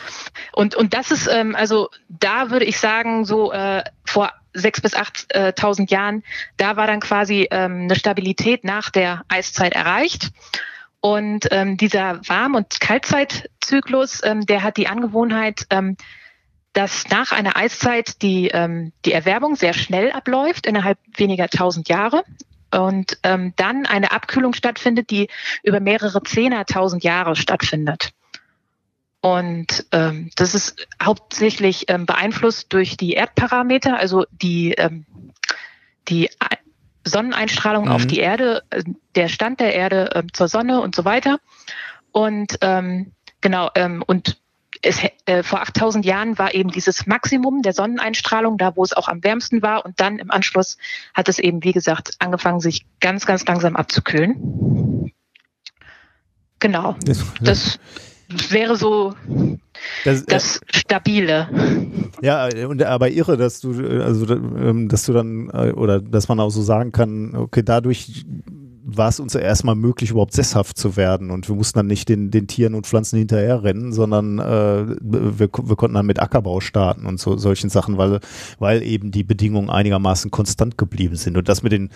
Und, 0.52 0.76
und 0.76 0.94
das 0.94 1.12
ist, 1.12 1.28
ähm, 1.28 1.56
also 1.56 1.90
da 2.10 2.50
würde 2.50 2.66
ich 2.66 2.80
sagen, 2.80 3.26
so 3.26 3.52
äh, 3.52 3.84
vor 4.06 4.32
sechs 4.54 4.82
bis 4.82 4.94
achttausend 4.94 5.92
äh, 5.92 5.96
Jahren, 5.96 6.24
da 6.58 6.76
war 6.76 6.88
dann 6.88 7.00
quasi 7.00 7.48
ähm, 7.52 7.84
eine 7.84 7.96
Stabilität 7.96 8.64
nach 8.64 8.90
der 8.90 9.24
Eiszeit 9.28 9.74
erreicht. 9.74 10.30
Und 11.02 11.48
ähm, 11.52 11.76
dieser 11.78 12.22
Warm- 12.28 12.56
und 12.56 12.80
Kaltzeitzyklus, 12.80 14.22
ähm, 14.24 14.46
der 14.46 14.64
hat 14.64 14.78
die 14.78 14.88
Angewohnheit, 14.88 15.66
ähm, 15.70 15.98
dass 16.72 17.10
nach 17.10 17.32
einer 17.32 17.58
Eiszeit 17.58 18.22
die, 18.22 18.48
ähm, 18.48 18.94
die 19.06 19.12
Erwärmung 19.12 19.56
sehr 19.56 19.74
schnell 19.74 20.12
abläuft, 20.12 20.66
innerhalb 20.66 20.98
weniger 21.16 21.48
tausend 21.50 21.90
Jahre. 21.90 22.24
Und 22.72 23.20
ähm, 23.24 23.54
dann 23.58 23.86
eine 23.86 24.12
Abkühlung 24.12 24.54
stattfindet, 24.54 25.12
die 25.12 25.30
über 25.62 25.80
mehrere 25.80 26.24
Zehnertausend 26.24 27.04
Jahre 27.04 27.36
stattfindet. 27.36 28.14
Und 29.26 29.86
ähm, 29.94 30.32
das 30.36 30.54
ist 30.54 30.86
hauptsächlich 31.02 31.86
ähm, 31.88 32.06
beeinflusst 32.06 32.74
durch 32.74 32.98
die 32.98 33.14
Erdparameter, 33.14 33.98
also 33.98 34.26
die, 34.32 34.74
ähm, 34.74 35.06
die 36.10 36.30
Sonneneinstrahlung 37.06 37.88
auf 37.88 38.06
die 38.06 38.20
Erde, 38.20 38.64
äh, 38.70 38.84
der 39.16 39.30
Stand 39.30 39.62
der 39.62 39.74
Erde 39.76 40.14
äh, 40.14 40.24
zur 40.34 40.50
Sonne 40.50 40.82
und 40.82 40.94
so 40.94 41.06
weiter. 41.06 41.40
Und 42.12 42.58
ähm, 42.60 43.14
genau, 43.40 43.70
ähm, 43.76 44.04
und 44.06 44.42
es, 44.82 45.00
äh, 45.26 45.42
vor 45.42 45.62
8000 45.62 46.04
Jahren 46.06 46.38
war 46.38 46.54
eben 46.54 46.72
dieses 46.72 47.08
Maximum 47.08 47.62
der 47.62 47.72
Sonneneinstrahlung, 47.72 48.58
da 48.58 48.76
wo 48.76 48.84
es 48.84 48.92
auch 48.92 49.08
am 49.08 49.24
wärmsten 49.24 49.62
war. 49.62 49.86
Und 49.86 50.02
dann 50.02 50.20
im 50.20 50.32
Anschluss 50.32 50.78
hat 51.14 51.30
es 51.30 51.40
eben, 51.40 51.64
wie 51.64 51.72
gesagt, 51.72 52.16
angefangen, 52.20 52.60
sich 52.60 52.86
ganz, 53.00 53.26
ganz 53.26 53.46
langsam 53.46 53.78
abzukühlen. 53.78 55.14
Genau. 56.60 56.98
Das 57.40 57.80
wäre 58.50 58.76
so 58.76 59.14
das, 60.06 60.26
das 60.26 60.62
Stabile. 60.72 61.48
Ja, 62.22 62.48
und 62.68 62.82
aber 62.84 63.10
irre, 63.10 63.38
dass 63.38 63.60
du, 63.60 63.72
also 64.02 64.34
ähm, 64.34 64.88
dass 64.88 65.06
du 65.06 65.14
dann, 65.14 65.50
äh, 65.50 65.72
oder 65.72 66.00
dass 66.00 66.28
man 66.28 66.40
auch 66.40 66.52
so 66.52 66.62
sagen 66.62 66.92
kann, 66.92 67.36
okay, 67.36 67.64
dadurch 67.64 68.26
war 68.86 69.08
es 69.08 69.20
uns 69.20 69.34
erstmal 69.34 69.76
möglich, 69.76 70.12
überhaupt 70.12 70.34
sesshaft 70.34 70.78
zu 70.78 70.98
werden. 70.98 71.32
Und 71.32 71.48
wir 71.48 71.56
mussten 71.56 71.80
dann 71.80 71.88
nicht 71.88 72.10
den, 72.10 72.32
den 72.32 72.48
Tieren 72.48 72.76
und 72.76 72.86
Pflanzen 72.86 73.18
hinterherrennen, 73.18 73.94
sondern 73.94 74.40
äh, 74.40 74.96
wir, 75.02 75.40
wir 75.40 75.48
konnten 75.48 75.96
dann 75.96 76.06
mit 76.06 76.20
Ackerbau 76.22 76.60
starten 76.60 77.06
und 77.06 77.20
so 77.20 77.38
solchen 77.38 77.70
Sachen, 77.70 77.98
weil, 77.98 78.20
weil 78.60 78.84
eben 78.84 79.12
die 79.12 79.24
Bedingungen 79.24 79.70
einigermaßen 79.70 80.32
konstant 80.32 80.78
geblieben 80.78 81.16
sind. 81.16 81.38
Und 81.38 81.48
das 81.48 81.64
mit 81.64 81.72
den, 81.72 81.90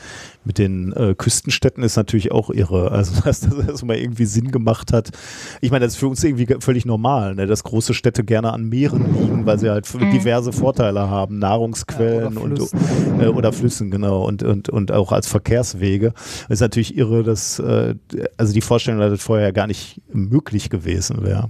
mit 0.46 0.58
den 0.58 0.94
äh, 0.94 1.14
Küstenstädten 1.18 1.84
ist 1.84 1.98
natürlich 1.98 2.32
auch 2.32 2.50
irre. 2.50 2.92
Also, 2.92 3.22
dass 3.26 3.42
das 3.42 3.54
erstmal 3.68 3.98
irgendwie 3.98 4.26
Sinn 4.26 4.52
gemacht 4.52 4.94
hat. 4.94 5.12
Ich 5.60 5.72
meine, 5.72 5.86
das 5.86 5.94
ist 5.94 6.00
für 6.00 6.08
uns 6.08 6.24
irgendwie 6.24 6.48
völlig 6.60 6.86
normal, 6.86 7.36
ne? 7.36 7.48
dass 7.48 7.64
große 7.64 7.94
Städte 7.94 8.24
gerne 8.24 8.54
an 8.54 8.64
Meeren 8.64 9.14
liegen, 9.14 9.46
weil 9.46 9.60
sie 9.60 9.70
halt 9.70 9.94
mhm. 9.94 10.12
diverse 10.12 10.54
Vorteile 10.54 11.10
haben, 11.10 11.40
Nahrungsquellen 11.40 12.36
ja, 12.36 12.42
oder 12.42 12.62
und 12.62 13.22
äh, 13.22 13.28
oder 13.28 13.52
Flüssen, 13.52 13.92
genau, 13.92 14.26
und, 14.26 14.44
und, 14.44 14.70
und 14.70 14.92
auch 14.92 15.12
als 15.12 15.28
Verkehrswege. 15.28 16.14
Das 16.48 16.58
ist 16.58 16.62
natürlich 16.62 16.77
natürlich 16.78 16.98
irre, 16.98 17.24
dass 17.24 17.60
äh, 17.60 17.96
also 18.38 18.54
die 18.54 18.62
Vorstellung, 18.62 19.00
dass 19.00 19.12
das 19.12 19.24
vorher 19.24 19.52
gar 19.52 19.68
nicht 19.68 20.00
möglich 20.14 20.70
gewesen 20.70 21.24
wäre. 21.24 21.50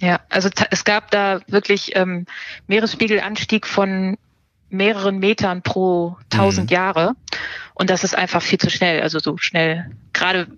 Ja, 0.00 0.20
also 0.28 0.48
es 0.70 0.84
gab 0.84 1.10
da 1.10 1.40
wirklich 1.46 1.94
ähm, 1.94 2.26
Meeresspiegelanstieg 2.66 3.66
von 3.66 4.16
mehreren 4.70 5.18
Metern 5.18 5.62
pro 5.62 6.16
tausend 6.30 6.70
mhm. 6.70 6.74
Jahre. 6.74 7.12
Und 7.74 7.90
das 7.90 8.02
ist 8.02 8.16
einfach 8.16 8.42
viel 8.42 8.58
zu 8.58 8.70
schnell. 8.70 9.02
Also 9.02 9.18
so 9.18 9.36
schnell, 9.36 9.90
gerade 10.12 10.48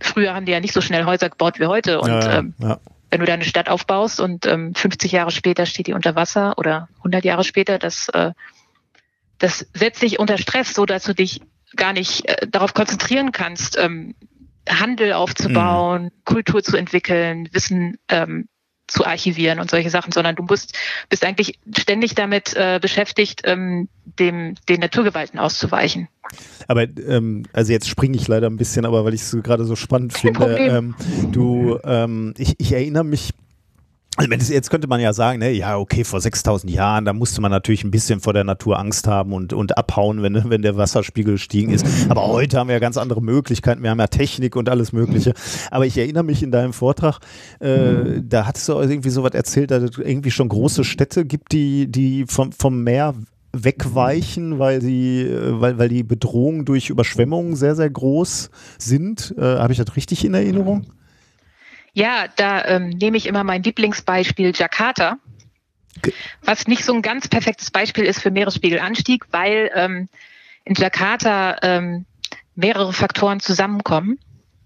früher 0.00 0.34
haben 0.34 0.46
die 0.46 0.52
ja 0.52 0.60
nicht 0.60 0.74
so 0.74 0.80
schnell 0.80 1.04
Häuser 1.04 1.30
gebaut 1.30 1.58
wie 1.58 1.66
heute. 1.66 2.00
Und 2.00 2.10
ja, 2.10 2.38
ähm, 2.38 2.54
ja. 2.58 2.78
wenn 3.10 3.20
du 3.20 3.26
da 3.26 3.34
eine 3.34 3.44
Stadt 3.44 3.68
aufbaust 3.68 4.20
und 4.20 4.46
ähm, 4.46 4.74
50 4.74 5.12
Jahre 5.12 5.30
später 5.30 5.66
steht 5.66 5.88
die 5.88 5.94
unter 5.94 6.14
Wasser 6.14 6.56
oder 6.56 6.88
100 6.98 7.24
Jahre 7.24 7.44
später, 7.44 7.78
das, 7.78 8.08
äh, 8.10 8.32
das 9.38 9.66
setzt 9.74 10.02
dich 10.02 10.20
unter 10.20 10.38
Stress, 10.38 10.74
so 10.74 10.86
dass 10.86 11.04
du 11.04 11.14
dich 11.14 11.40
gar 11.76 11.92
nicht 11.92 12.28
äh, 12.28 12.46
darauf 12.48 12.74
konzentrieren 12.74 13.32
kannst, 13.32 13.78
ähm, 13.78 14.14
Handel 14.68 15.12
aufzubauen, 15.12 16.04
mhm. 16.04 16.10
Kultur 16.24 16.62
zu 16.62 16.76
entwickeln, 16.76 17.48
Wissen 17.52 17.98
ähm, 18.08 18.48
zu 18.86 19.06
archivieren 19.06 19.58
und 19.58 19.70
solche 19.70 19.90
Sachen, 19.90 20.12
sondern 20.12 20.36
du 20.36 20.42
musst, 20.42 20.76
bist 21.08 21.24
eigentlich 21.24 21.58
ständig 21.76 22.14
damit 22.14 22.54
äh, 22.54 22.78
beschäftigt, 22.80 23.42
ähm, 23.44 23.88
dem, 24.18 24.54
den 24.68 24.80
Naturgewalten 24.80 25.38
auszuweichen. 25.38 26.08
Aber 26.68 26.82
ähm, 26.82 27.44
also 27.52 27.72
jetzt 27.72 27.88
springe 27.88 28.16
ich 28.16 28.28
leider 28.28 28.48
ein 28.48 28.56
bisschen, 28.56 28.84
aber 28.84 29.04
weil 29.04 29.14
ich 29.14 29.22
es 29.22 29.36
gerade 29.42 29.64
so 29.64 29.76
spannend 29.76 30.14
Kein 30.14 30.34
finde. 30.34 30.56
Ähm, 30.58 30.94
du, 31.30 31.78
ähm, 31.84 32.34
ich, 32.36 32.54
ich 32.58 32.72
erinnere 32.72 33.04
mich 33.04 33.30
also 34.16 34.52
jetzt 34.52 34.70
könnte 34.70 34.88
man 34.88 35.00
ja 35.00 35.12
sagen, 35.12 35.38
ne, 35.38 35.50
ja, 35.52 35.78
okay, 35.78 36.04
vor 36.04 36.20
6000 36.20 36.70
Jahren, 36.70 37.06
da 37.06 37.14
musste 37.14 37.40
man 37.40 37.50
natürlich 37.50 37.82
ein 37.82 37.90
bisschen 37.90 38.20
vor 38.20 38.34
der 38.34 38.44
Natur 38.44 38.78
Angst 38.78 39.06
haben 39.06 39.32
und, 39.32 39.52
und 39.54 39.78
abhauen, 39.78 40.22
wenn, 40.22 40.50
wenn 40.50 40.60
der 40.60 40.76
Wasserspiegel 40.76 41.34
gestiegen 41.34 41.72
ist. 41.72 41.86
Aber 42.10 42.26
heute 42.26 42.58
haben 42.58 42.68
wir 42.68 42.74
ja 42.74 42.80
ganz 42.80 42.98
andere 42.98 43.22
Möglichkeiten. 43.22 43.82
Wir 43.82 43.90
haben 43.90 44.00
ja 44.00 44.08
Technik 44.08 44.54
und 44.54 44.68
alles 44.68 44.92
Mögliche. 44.92 45.32
Aber 45.70 45.86
ich 45.86 45.96
erinnere 45.96 46.24
mich 46.24 46.42
in 46.42 46.50
deinem 46.50 46.74
Vortrag, 46.74 47.20
äh, 47.60 48.20
da 48.22 48.46
hattest 48.46 48.68
du 48.68 48.74
irgendwie 48.74 49.10
so 49.10 49.22
was 49.22 49.32
erzählt, 49.32 49.70
dass 49.70 49.82
es 49.82 49.98
irgendwie 49.98 50.30
schon 50.30 50.48
große 50.48 50.84
Städte 50.84 51.24
gibt, 51.24 51.52
die, 51.52 51.90
die 51.90 52.26
vom, 52.26 52.52
vom 52.52 52.84
Meer 52.84 53.14
wegweichen, 53.54 54.58
weil 54.58 54.80
sie, 54.82 55.30
weil, 55.30 55.78
weil 55.78 55.88
die 55.88 56.02
Bedrohungen 56.02 56.64
durch 56.64 56.90
Überschwemmungen 56.90 57.56
sehr, 57.56 57.76
sehr 57.76 57.88
groß 57.90 58.50
sind. 58.78 59.34
Äh, 59.38 59.42
Habe 59.42 59.72
ich 59.72 59.78
das 59.78 59.96
richtig 59.96 60.24
in 60.24 60.34
Erinnerung? 60.34 60.86
Ja, 61.94 62.26
da 62.36 62.64
ähm, 62.64 62.88
nehme 62.88 63.16
ich 63.16 63.26
immer 63.26 63.44
mein 63.44 63.62
Lieblingsbeispiel 63.62 64.52
Jakarta, 64.54 65.18
was 66.42 66.66
nicht 66.66 66.84
so 66.84 66.94
ein 66.94 67.02
ganz 67.02 67.28
perfektes 67.28 67.70
Beispiel 67.70 68.04
ist 68.04 68.20
für 68.20 68.30
Meeresspiegelanstieg, 68.30 69.26
weil 69.30 69.70
ähm, 69.74 70.08
in 70.64 70.74
Jakarta 70.74 71.56
ähm, 71.62 72.06
mehrere 72.54 72.92
Faktoren 72.92 73.40
zusammenkommen, 73.40 74.18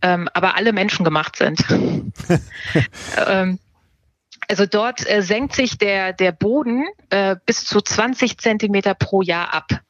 ähm, 0.02 0.28
aber 0.34 0.56
alle 0.56 0.72
Menschen 0.72 1.04
gemacht 1.04 1.36
sind. 1.36 1.64
ähm, 3.26 3.58
also 4.48 4.66
dort 4.66 5.08
äh, 5.08 5.22
senkt 5.22 5.54
sich 5.54 5.78
der, 5.78 6.12
der 6.12 6.30
Boden 6.30 6.84
äh, 7.10 7.36
bis 7.46 7.64
zu 7.64 7.80
20 7.80 8.38
Zentimeter 8.38 8.94
pro 8.94 9.22
Jahr 9.22 9.52
ab. 9.52 9.80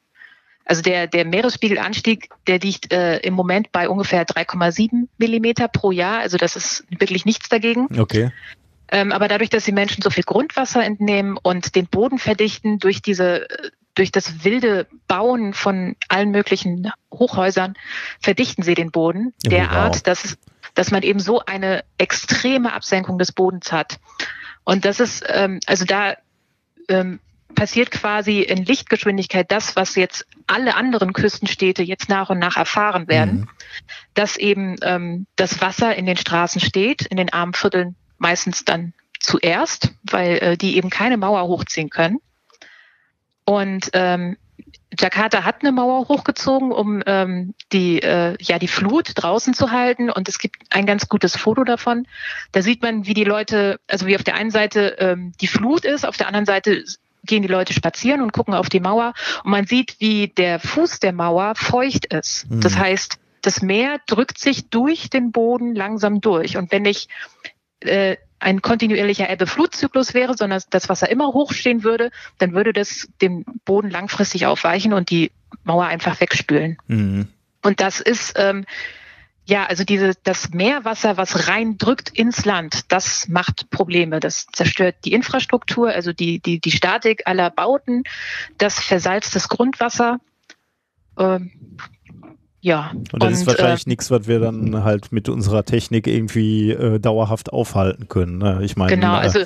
Also 0.66 0.82
der, 0.82 1.06
der 1.06 1.24
Meeresspiegelanstieg, 1.24 2.28
der 2.48 2.58
liegt 2.58 2.92
äh, 2.92 3.18
im 3.18 3.34
Moment 3.34 3.70
bei 3.70 3.88
ungefähr 3.88 4.26
3,7 4.26 5.06
Millimeter 5.16 5.68
pro 5.68 5.92
Jahr. 5.92 6.18
Also 6.18 6.38
das 6.38 6.56
ist 6.56 6.84
wirklich 6.90 7.24
nichts 7.24 7.48
dagegen. 7.48 7.86
Okay. 7.96 8.32
Ähm, 8.88 9.12
aber 9.12 9.28
dadurch, 9.28 9.48
dass 9.48 9.64
die 9.64 9.72
Menschen 9.72 10.02
so 10.02 10.10
viel 10.10 10.24
Grundwasser 10.24 10.84
entnehmen 10.84 11.38
und 11.40 11.76
den 11.76 11.86
Boden 11.86 12.18
verdichten 12.18 12.80
durch 12.80 13.00
diese, 13.00 13.46
durch 13.94 14.10
das 14.10 14.44
wilde 14.44 14.88
Bauen 15.06 15.54
von 15.54 15.94
allen 16.08 16.32
möglichen 16.32 16.90
Hochhäusern, 17.14 17.74
verdichten 18.20 18.64
sie 18.64 18.74
den 18.74 18.90
Boden 18.90 19.34
derart, 19.44 19.94
wow. 19.94 20.02
dass, 20.02 20.36
dass 20.74 20.90
man 20.90 21.02
eben 21.02 21.20
so 21.20 21.40
eine 21.44 21.84
extreme 21.96 22.72
Absenkung 22.72 23.18
des 23.18 23.30
Bodens 23.30 23.70
hat. 23.70 23.98
Und 24.64 24.84
das 24.84 24.98
ist, 24.98 25.24
ähm, 25.28 25.60
also 25.66 25.84
da 25.84 26.16
ähm, 26.88 27.20
passiert 27.56 27.90
quasi 27.90 28.42
in 28.42 28.64
Lichtgeschwindigkeit 28.64 29.50
das, 29.50 29.74
was 29.74 29.96
jetzt 29.96 30.26
alle 30.46 30.76
anderen 30.76 31.12
Küstenstädte 31.12 31.82
jetzt 31.82 32.08
nach 32.08 32.30
und 32.30 32.38
nach 32.38 32.56
erfahren 32.56 33.08
werden, 33.08 33.40
mhm. 33.40 33.48
dass 34.14 34.36
eben 34.36 34.76
ähm, 34.82 35.26
das 35.34 35.60
Wasser 35.60 35.96
in 35.96 36.06
den 36.06 36.16
Straßen 36.16 36.60
steht, 36.60 37.02
in 37.06 37.16
den 37.16 37.32
armen 37.32 37.54
Vierteln 37.54 37.96
meistens 38.18 38.64
dann 38.64 38.92
zuerst, 39.18 39.92
weil 40.04 40.38
äh, 40.38 40.56
die 40.56 40.76
eben 40.76 40.90
keine 40.90 41.16
Mauer 41.16 41.42
hochziehen 41.48 41.90
können. 41.90 42.18
Und 43.44 43.90
ähm, 43.92 44.36
Jakarta 44.98 45.44
hat 45.44 45.62
eine 45.62 45.72
Mauer 45.72 46.08
hochgezogen, 46.08 46.72
um 46.72 47.02
ähm, 47.06 47.54
die, 47.72 48.00
äh, 48.02 48.36
ja, 48.40 48.58
die 48.58 48.68
Flut 48.68 49.12
draußen 49.14 49.52
zu 49.52 49.70
halten. 49.70 50.10
Und 50.10 50.28
es 50.28 50.38
gibt 50.38 50.56
ein 50.70 50.86
ganz 50.86 51.08
gutes 51.08 51.36
Foto 51.36 51.64
davon. 51.64 52.06
Da 52.52 52.62
sieht 52.62 52.82
man, 52.82 53.06
wie 53.06 53.14
die 53.14 53.24
Leute, 53.24 53.80
also 53.88 54.06
wie 54.06 54.16
auf 54.16 54.24
der 54.24 54.34
einen 54.34 54.50
Seite 54.50 54.96
ähm, 54.98 55.32
die 55.40 55.48
Flut 55.48 55.84
ist, 55.84 56.06
auf 56.06 56.16
der 56.16 56.28
anderen 56.28 56.46
Seite 56.46 56.84
gehen 57.26 57.42
die 57.42 57.48
Leute 57.48 57.72
spazieren 57.72 58.22
und 58.22 58.32
gucken 58.32 58.54
auf 58.54 58.68
die 58.68 58.80
Mauer 58.80 59.14
und 59.44 59.50
man 59.50 59.66
sieht, 59.66 59.96
wie 59.98 60.28
der 60.28 60.58
Fuß 60.58 61.00
der 61.00 61.12
Mauer 61.12 61.54
feucht 61.54 62.06
ist. 62.06 62.50
Mhm. 62.50 62.60
Das 62.60 62.78
heißt, 62.78 63.18
das 63.42 63.62
Meer 63.62 64.00
drückt 64.06 64.38
sich 64.38 64.70
durch 64.70 65.10
den 65.10 65.30
Boden 65.30 65.74
langsam 65.74 66.20
durch. 66.20 66.56
Und 66.56 66.72
wenn 66.72 66.84
ich 66.84 67.08
äh, 67.80 68.16
ein 68.38 68.60
kontinuierlicher 68.60 69.30
Ebbe-Flut-Zyklus 69.30 70.14
wäre, 70.14 70.36
sondern 70.36 70.60
das 70.70 70.88
Wasser 70.88 71.08
immer 71.10 71.28
hochstehen 71.28 71.84
würde, 71.84 72.10
dann 72.38 72.52
würde 72.52 72.72
das 72.72 73.08
dem 73.22 73.44
Boden 73.64 73.90
langfristig 73.90 74.46
aufweichen 74.46 74.92
und 74.92 75.10
die 75.10 75.30
Mauer 75.64 75.86
einfach 75.86 76.20
wegspülen. 76.20 76.76
Mhm. 76.86 77.28
Und 77.62 77.80
das 77.80 78.00
ist 78.00 78.34
ähm, 78.36 78.64
ja, 79.46 79.64
also 79.64 79.84
diese, 79.84 80.12
das 80.24 80.50
Meerwasser, 80.50 81.16
was 81.16 81.48
reindrückt 81.48 82.10
ins 82.10 82.44
Land, 82.44 82.92
das 82.92 83.28
macht 83.28 83.70
Probleme. 83.70 84.18
Das 84.18 84.46
zerstört 84.52 84.96
die 85.04 85.12
Infrastruktur, 85.12 85.90
also 85.90 86.12
die, 86.12 86.40
die, 86.40 86.60
die 86.60 86.70
Statik 86.72 87.22
aller 87.26 87.50
Bauten, 87.50 88.02
das 88.58 88.80
versalzt 88.80 89.36
das 89.36 89.48
Grundwasser. 89.48 90.18
Ähm, 91.16 91.52
ja. 92.60 92.90
Und 93.12 93.22
das 93.22 93.28
und, 93.28 93.34
ist 93.34 93.46
wahrscheinlich 93.46 93.86
äh, 93.86 93.90
nichts, 93.90 94.10
was 94.10 94.26
wir 94.26 94.40
dann 94.40 94.82
halt 94.82 95.12
mit 95.12 95.28
unserer 95.28 95.64
Technik 95.64 96.08
irgendwie 96.08 96.72
äh, 96.72 96.98
dauerhaft 96.98 97.52
aufhalten 97.52 98.08
können. 98.08 98.38
Ne? 98.38 98.60
Ich 98.62 98.76
meine, 98.76 98.92
genau, 98.92 99.14
äh, 99.14 99.20
also 99.20 99.40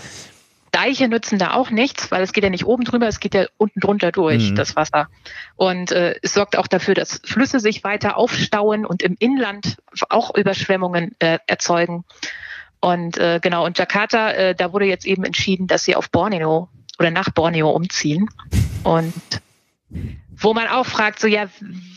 Deiche 0.70 1.08
nützen 1.08 1.38
da 1.38 1.54
auch 1.54 1.70
nichts, 1.70 2.10
weil 2.10 2.22
es 2.22 2.32
geht 2.32 2.44
ja 2.44 2.50
nicht 2.50 2.66
oben 2.66 2.84
drüber, 2.84 3.08
es 3.08 3.20
geht 3.20 3.34
ja 3.34 3.46
unten 3.56 3.80
drunter 3.80 4.12
durch, 4.12 4.50
mhm. 4.50 4.54
das 4.56 4.76
Wasser. 4.76 5.08
Und 5.56 5.92
äh, 5.92 6.14
es 6.22 6.34
sorgt 6.34 6.56
auch 6.56 6.66
dafür, 6.66 6.94
dass 6.94 7.20
Flüsse 7.24 7.60
sich 7.60 7.84
weiter 7.84 8.16
aufstauen 8.16 8.86
und 8.86 9.02
im 9.02 9.16
Inland 9.18 9.78
auch 10.08 10.34
Überschwemmungen 10.34 11.14
äh, 11.18 11.38
erzeugen. 11.46 12.04
Und 12.80 13.18
äh, 13.18 13.40
genau, 13.42 13.66
und 13.66 13.78
Jakarta, 13.78 14.30
äh, 14.30 14.54
da 14.54 14.72
wurde 14.72 14.86
jetzt 14.86 15.06
eben 15.06 15.24
entschieden, 15.24 15.66
dass 15.66 15.84
sie 15.84 15.96
auf 15.96 16.10
Borneo 16.10 16.68
oder 16.98 17.10
nach 17.10 17.30
Borneo 17.30 17.70
umziehen. 17.70 18.28
Und 18.84 19.14
wo 20.30 20.54
man 20.54 20.68
auch 20.68 20.86
fragt, 20.86 21.20
so 21.20 21.26
ja, 21.26 21.48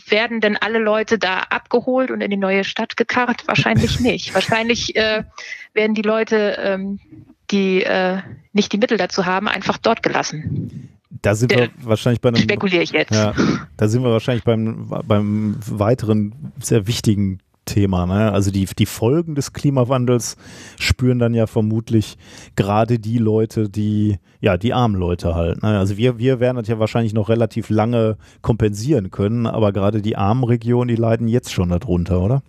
werden 0.06 0.40
denn 0.40 0.56
alle 0.56 0.78
Leute 0.78 1.18
da 1.18 1.40
abgeholt 1.40 2.10
und 2.10 2.20
in 2.20 2.30
die 2.30 2.36
neue 2.36 2.64
Stadt 2.64 2.96
gekarrt? 2.96 3.46
Wahrscheinlich 3.46 4.00
nicht. 4.00 4.34
Wahrscheinlich 4.34 4.96
äh, 4.96 5.24
werden 5.72 5.94
die 5.94 6.02
Leute 6.02 6.58
ähm, 6.58 7.00
die 7.50 7.82
äh, 7.82 8.18
nicht 8.52 8.72
die 8.72 8.78
Mittel 8.78 8.98
dazu 8.98 9.26
haben, 9.26 9.48
einfach 9.48 9.78
dort 9.78 10.02
gelassen. 10.02 10.90
Da 11.22 11.34
sind 11.34 11.52
wir 11.52 11.64
Äh, 11.64 11.68
wahrscheinlich 11.82 12.20
bei 12.20 12.28
einem. 12.28 12.42
Spekuliere 12.42 12.82
ich 12.82 12.90
jetzt. 12.90 13.12
Ja, 13.12 13.34
da 13.76 13.88
sind 13.88 14.02
wir 14.02 14.10
wahrscheinlich 14.10 14.44
beim, 14.44 14.88
beim 15.06 15.56
weiteren 15.66 16.52
sehr 16.60 16.86
wichtigen 16.86 17.40
Thema. 17.64 18.06
Ne? 18.06 18.32
Also 18.32 18.50
die, 18.50 18.66
die 18.66 18.86
Folgen 18.86 19.34
des 19.34 19.52
Klimawandels 19.52 20.36
spüren 20.78 21.18
dann 21.18 21.34
ja 21.34 21.46
vermutlich 21.46 22.18
gerade 22.56 22.98
die 22.98 23.18
Leute, 23.18 23.68
die, 23.68 24.18
ja, 24.40 24.56
die 24.56 24.74
armen 24.74 24.96
Leute 24.96 25.34
halt. 25.34 25.62
Ne? 25.62 25.78
Also 25.78 25.96
wir, 25.96 26.18
wir 26.18 26.40
werden 26.40 26.56
das 26.56 26.68
ja 26.68 26.78
wahrscheinlich 26.78 27.14
noch 27.14 27.28
relativ 27.28 27.70
lange 27.70 28.16
kompensieren 28.42 29.10
können, 29.10 29.46
aber 29.46 29.72
gerade 29.72 30.02
die 30.02 30.16
armen 30.16 30.44
Regionen, 30.44 30.88
die 30.88 30.96
leiden 30.96 31.28
jetzt 31.28 31.52
schon 31.52 31.70
darunter, 31.70 32.20
oder? 32.20 32.42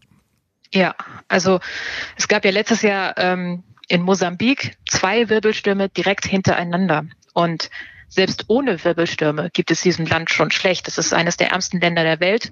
Ja, 0.74 0.96
also 1.30 1.60
es 2.18 2.28
gab 2.28 2.44
ja 2.44 2.52
letztes 2.52 2.82
Jahr 2.82 3.14
ähm, 3.18 3.64
in 3.88 4.02
Mosambik 4.02 4.78
zwei 4.90 5.30
Wirbelstürme 5.30 5.90
direkt 5.90 6.26
hintereinander. 6.26 7.06
Und 7.34 7.70
selbst 8.08 8.46
ohne 8.48 8.84
Wirbelstürme 8.84 9.50
gibt 9.52 9.72
es 9.72 9.82
diesem 9.82 10.06
Land 10.06 10.30
schon 10.30 10.52
schlecht. 10.52 10.88
Es 10.88 10.98
ist 10.98 11.14
eines 11.14 11.38
der 11.38 11.52
ärmsten 11.52 11.80
Länder 11.80 12.04
der 12.04 12.20
Welt. 12.20 12.52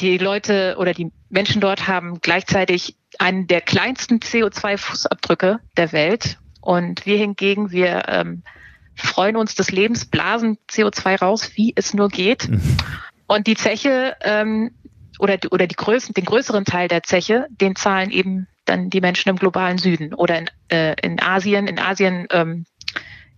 Die 0.00 0.18
Leute 0.18 0.76
oder 0.78 0.92
die 0.92 1.10
Menschen 1.28 1.60
dort 1.60 1.88
haben 1.88 2.20
gleichzeitig 2.20 2.96
einen 3.18 3.46
der 3.46 3.60
kleinsten 3.60 4.18
CO2-Fußabdrücke 4.18 5.58
der 5.76 5.92
Welt. 5.92 6.38
Und 6.60 7.06
wir 7.06 7.16
hingegen, 7.16 7.70
wir 7.70 8.04
ähm, 8.08 8.42
freuen 8.94 9.36
uns 9.36 9.54
des 9.54 9.70
Lebens, 9.70 10.04
blasen 10.04 10.58
CO2 10.70 11.18
raus, 11.18 11.52
wie 11.54 11.72
es 11.74 11.94
nur 11.94 12.08
geht. 12.08 12.48
Und 13.26 13.46
die 13.46 13.56
Zeche 13.56 14.16
ähm, 14.20 14.72
oder, 15.18 15.38
oder 15.50 15.66
die 15.66 15.74
größten, 15.74 16.14
den 16.14 16.24
größeren 16.24 16.64
Teil 16.64 16.88
der 16.88 17.02
Zeche, 17.02 17.46
den 17.50 17.74
zahlen 17.74 18.10
eben 18.10 18.46
dann 18.68 18.90
die 18.90 19.00
Menschen 19.00 19.28
im 19.28 19.36
globalen 19.36 19.78
Süden 19.78 20.14
oder 20.14 20.38
in, 20.38 20.50
äh, 20.68 20.94
in 21.02 21.20
Asien. 21.20 21.66
In 21.66 21.78
Asien 21.78 22.26
ähm, 22.30 22.64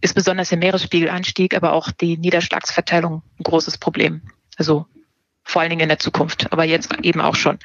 ist 0.00 0.14
besonders 0.14 0.48
der 0.48 0.58
Meeresspiegelanstieg, 0.58 1.54
aber 1.54 1.72
auch 1.72 1.90
die 1.90 2.16
Niederschlagsverteilung 2.16 3.22
ein 3.38 3.42
großes 3.42 3.78
Problem. 3.78 4.22
Also 4.56 4.86
vor 5.44 5.62
allen 5.62 5.70
Dingen 5.70 5.82
in 5.82 5.88
der 5.88 5.98
Zukunft, 5.98 6.52
aber 6.52 6.64
jetzt 6.64 6.94
eben 7.02 7.20
auch 7.20 7.34
schon. 7.34 7.58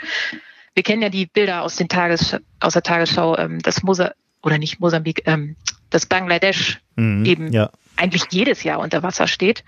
Wir 0.73 0.83
kennen 0.83 1.01
ja 1.01 1.09
die 1.09 1.25
Bilder 1.25 1.61
aus, 1.61 1.75
den 1.75 1.87
Tages, 1.87 2.35
aus 2.59 2.73
der 2.73 2.83
Tagesschau, 2.83 3.37
ähm, 3.37 3.59
dass 3.59 3.83
Mosa 3.83 4.11
oder 4.41 4.57
nicht 4.57 4.79
Mosambik, 4.79 5.23
ähm, 5.25 5.55
dass 5.89 6.05
Bangladesch 6.05 6.81
Mhm. 6.95 7.25
Eben. 7.25 7.51
Ja. 7.51 7.69
eigentlich 7.97 8.23
jedes 8.31 8.63
Jahr 8.63 8.79
unter 8.79 9.03
Wasser 9.03 9.27
steht. 9.27 9.63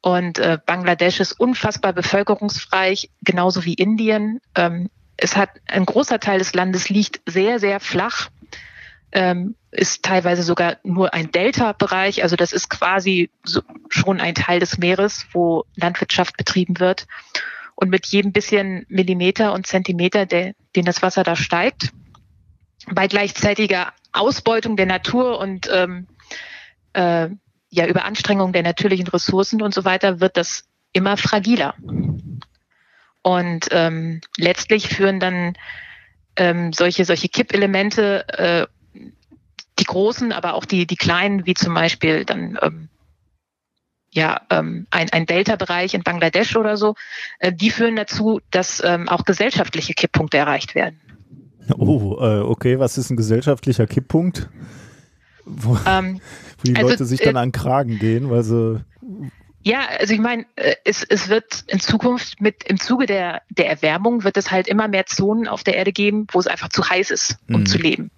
Und 0.00 0.38
äh, 0.38 0.58
Bangladesch 0.64 1.20
ist 1.20 1.32
unfassbar 1.32 1.92
bevölkerungsreich, 1.92 3.10
genauso 3.22 3.64
wie 3.64 3.74
Indien. 3.74 4.40
Ähm, 4.54 4.90
es 5.18 5.36
hat 5.36 5.50
ein 5.66 5.84
großer 5.84 6.20
Teil 6.20 6.38
des 6.38 6.54
Landes 6.54 6.88
liegt 6.88 7.20
sehr, 7.26 7.58
sehr 7.58 7.80
flach, 7.80 8.30
ähm, 9.10 9.56
ist 9.72 10.04
teilweise 10.04 10.42
sogar 10.42 10.76
nur 10.84 11.12
ein 11.12 11.32
Delta-Bereich. 11.32 12.22
Also 12.22 12.36
das 12.36 12.52
ist 12.52 12.70
quasi 12.70 13.30
so, 13.42 13.60
schon 13.88 14.20
ein 14.20 14.34
Teil 14.34 14.60
des 14.60 14.78
Meeres, 14.78 15.26
wo 15.32 15.64
Landwirtschaft 15.74 16.36
betrieben 16.36 16.78
wird. 16.78 17.06
Und 17.74 17.90
mit 17.90 18.06
jedem 18.06 18.32
bisschen 18.32 18.86
Millimeter 18.88 19.52
und 19.52 19.66
Zentimeter, 19.66 20.24
der, 20.24 20.54
den 20.76 20.84
das 20.84 21.02
Wasser 21.02 21.24
da 21.24 21.36
steigt, 21.36 21.90
bei 22.90 23.08
gleichzeitiger 23.08 23.92
Ausbeutung 24.12 24.76
der 24.76 24.86
Natur 24.86 25.38
und 25.38 25.68
ähm, 25.72 26.06
äh, 26.92 27.28
ja, 27.70 27.86
Überanstrengung 27.86 28.52
der 28.52 28.62
natürlichen 28.62 29.08
Ressourcen 29.08 29.62
und 29.62 29.74
so 29.74 29.84
weiter 29.84 30.20
wird 30.20 30.36
das 30.36 30.64
immer 30.92 31.16
fragiler. 31.16 31.74
Und 33.28 33.68
ähm, 33.72 34.22
letztlich 34.38 34.88
führen 34.88 35.20
dann 35.20 35.52
ähm, 36.36 36.72
solche, 36.72 37.04
solche 37.04 37.28
Kippelemente, 37.28 38.26
äh, 38.28 38.66
die 39.78 39.84
großen, 39.84 40.32
aber 40.32 40.54
auch 40.54 40.64
die, 40.64 40.86
die 40.86 40.96
kleinen, 40.96 41.44
wie 41.44 41.52
zum 41.52 41.74
Beispiel 41.74 42.24
dann 42.24 42.58
ähm, 42.62 42.88
ja, 44.10 44.40
ähm, 44.48 44.86
ein, 44.90 45.10
ein 45.12 45.26
Delta-Bereich 45.26 45.92
in 45.92 46.02
Bangladesch 46.02 46.56
oder 46.56 46.78
so, 46.78 46.94
äh, 47.38 47.52
die 47.52 47.68
führen 47.68 47.96
dazu, 47.96 48.40
dass 48.50 48.82
ähm, 48.82 49.10
auch 49.10 49.24
gesellschaftliche 49.24 49.92
Kipppunkte 49.92 50.38
erreicht 50.38 50.74
werden. 50.74 50.98
Oh, 51.76 52.16
äh, 52.18 52.40
okay, 52.40 52.78
was 52.78 52.96
ist 52.96 53.10
ein 53.10 53.18
gesellschaftlicher 53.18 53.86
Kipppunkt? 53.86 54.48
Wo, 55.44 55.78
Ähm, 55.86 56.20
wo 56.58 56.62
die 56.64 56.76
also, 56.76 56.88
Leute 56.88 57.04
sich 57.04 57.20
dann 57.20 57.36
äh, 57.36 57.40
an 57.40 57.52
Kragen 57.52 57.98
gehen, 57.98 58.30
weil 58.30 58.42
sie. 58.42 58.82
Ja, 59.68 59.80
also 59.98 60.14
ich 60.14 60.20
meine, 60.20 60.46
äh, 60.56 60.76
es, 60.84 61.04
es 61.04 61.28
wird 61.28 61.64
in 61.66 61.78
Zukunft 61.78 62.40
mit 62.40 62.64
im 62.64 62.80
Zuge 62.80 63.04
der, 63.04 63.42
der 63.50 63.68
Erwärmung 63.68 64.24
wird 64.24 64.38
es 64.38 64.50
halt 64.50 64.66
immer 64.66 64.88
mehr 64.88 65.04
Zonen 65.04 65.46
auf 65.46 65.62
der 65.62 65.76
Erde 65.76 65.92
geben, 65.92 66.26
wo 66.32 66.40
es 66.40 66.46
einfach 66.46 66.70
zu 66.70 66.88
heiß 66.88 67.10
ist, 67.10 67.36
um 67.50 67.60
Mhm. 67.60 67.66
zu 67.66 67.76
leben. 67.76 68.10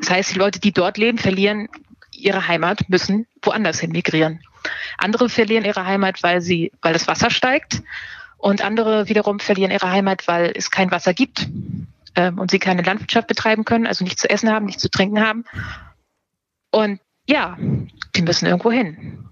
Das 0.00 0.10
heißt, 0.10 0.34
die 0.34 0.38
Leute, 0.38 0.58
die 0.58 0.72
dort 0.72 0.98
leben, 0.98 1.18
verlieren 1.18 1.68
ihre 2.10 2.48
Heimat, 2.48 2.88
müssen 2.88 3.28
woanders 3.40 3.78
hin 3.78 3.92
migrieren. 3.92 4.40
Andere 4.98 5.28
verlieren 5.28 5.64
ihre 5.64 5.86
Heimat, 5.86 6.24
weil 6.24 6.40
sie, 6.40 6.72
weil 6.82 6.92
das 6.92 7.06
Wasser 7.06 7.30
steigt, 7.30 7.82
und 8.38 8.64
andere 8.64 9.08
wiederum 9.08 9.38
verlieren 9.38 9.70
ihre 9.70 9.92
Heimat, 9.92 10.26
weil 10.26 10.52
es 10.56 10.72
kein 10.72 10.90
Wasser 10.90 11.14
gibt 11.14 11.48
ähm, 12.16 12.40
und 12.40 12.50
sie 12.50 12.58
keine 12.58 12.82
Landwirtschaft 12.82 13.28
betreiben 13.28 13.64
können, 13.64 13.86
also 13.86 14.02
nichts 14.02 14.22
zu 14.22 14.28
essen 14.28 14.50
haben, 14.50 14.66
nichts 14.66 14.82
zu 14.82 14.90
trinken 14.90 15.20
haben. 15.20 15.44
Und 16.72 16.98
ja, 17.28 17.56
die 18.16 18.22
müssen 18.22 18.46
irgendwo 18.46 18.72
hin. 18.72 19.25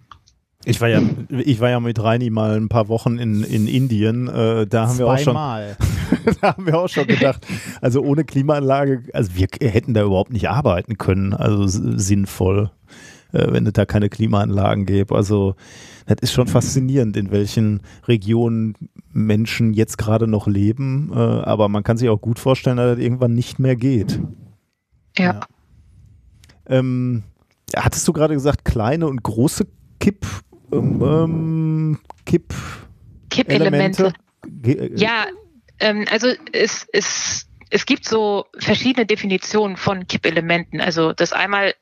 Ich 0.66 0.80
war 0.80 0.88
ja, 0.88 1.02
ich 1.28 1.60
war 1.60 1.70
ja 1.70 1.80
mit 1.80 2.02
Reini 2.02 2.30
mal 2.30 2.56
ein 2.56 2.68
paar 2.68 2.88
Wochen 2.88 3.18
in, 3.18 3.42
in 3.44 3.66
Indien. 3.66 4.28
Äh, 4.28 4.66
da 4.66 4.88
haben 4.88 4.98
wir 4.98 5.06
auch 5.06 5.18
schon, 5.18 5.34
da 6.40 6.56
haben 6.56 6.66
wir 6.66 6.78
auch 6.78 6.88
schon 6.88 7.06
gedacht, 7.06 7.46
also 7.80 8.00
ohne 8.02 8.24
Klimaanlage, 8.24 9.02
also 9.12 9.32
wir 9.34 9.48
hätten 9.60 9.94
da 9.94 10.04
überhaupt 10.04 10.32
nicht 10.32 10.48
arbeiten 10.48 10.96
können, 10.96 11.34
also 11.34 11.66
sinnvoll, 11.66 12.70
äh, 13.32 13.52
wenn 13.52 13.66
es 13.66 13.74
da 13.74 13.84
keine 13.84 14.08
Klimaanlagen 14.08 14.86
gäbe. 14.86 15.14
Also 15.14 15.54
das 16.06 16.18
ist 16.20 16.32
schon 16.32 16.46
faszinierend, 16.46 17.16
in 17.16 17.30
welchen 17.30 17.80
Regionen 18.06 18.74
Menschen 19.12 19.72
jetzt 19.72 19.98
gerade 19.98 20.26
noch 20.26 20.46
leben. 20.46 21.12
Äh, 21.14 21.18
aber 21.18 21.68
man 21.68 21.82
kann 21.82 21.96
sich 21.96 22.08
auch 22.08 22.20
gut 22.20 22.38
vorstellen, 22.38 22.76
dass 22.76 22.96
das 22.96 23.04
irgendwann 23.04 23.34
nicht 23.34 23.58
mehr 23.58 23.76
geht. 23.76 24.20
Ja. 25.18 25.24
Ja. 25.24 25.40
Ähm, 26.66 27.22
hattest 27.76 28.06
du 28.08 28.12
gerade 28.12 28.34
gesagt, 28.34 28.64
kleine 28.64 29.06
und 29.06 29.22
große 29.22 29.66
Kipp, 30.00 30.26
ähm, 30.78 31.02
ähm, 31.02 31.98
Kipp 32.26 32.54
Kippelemente. 33.30 34.12
Ge- 34.46 34.76
äh, 34.76 34.96
Ja, 34.96 35.26
ähm, 35.80 36.04
also 36.10 36.28
es, 36.52 36.86
es, 36.92 37.48
es 37.70 37.86
gibt 37.86 38.04
so 38.04 38.46
verschiedene 38.58 39.06
Definitionen 39.06 39.76
von 39.76 40.06
Kippelementen. 40.06 40.80
Also 40.80 41.12
das 41.12 41.32
einmal 41.32 41.74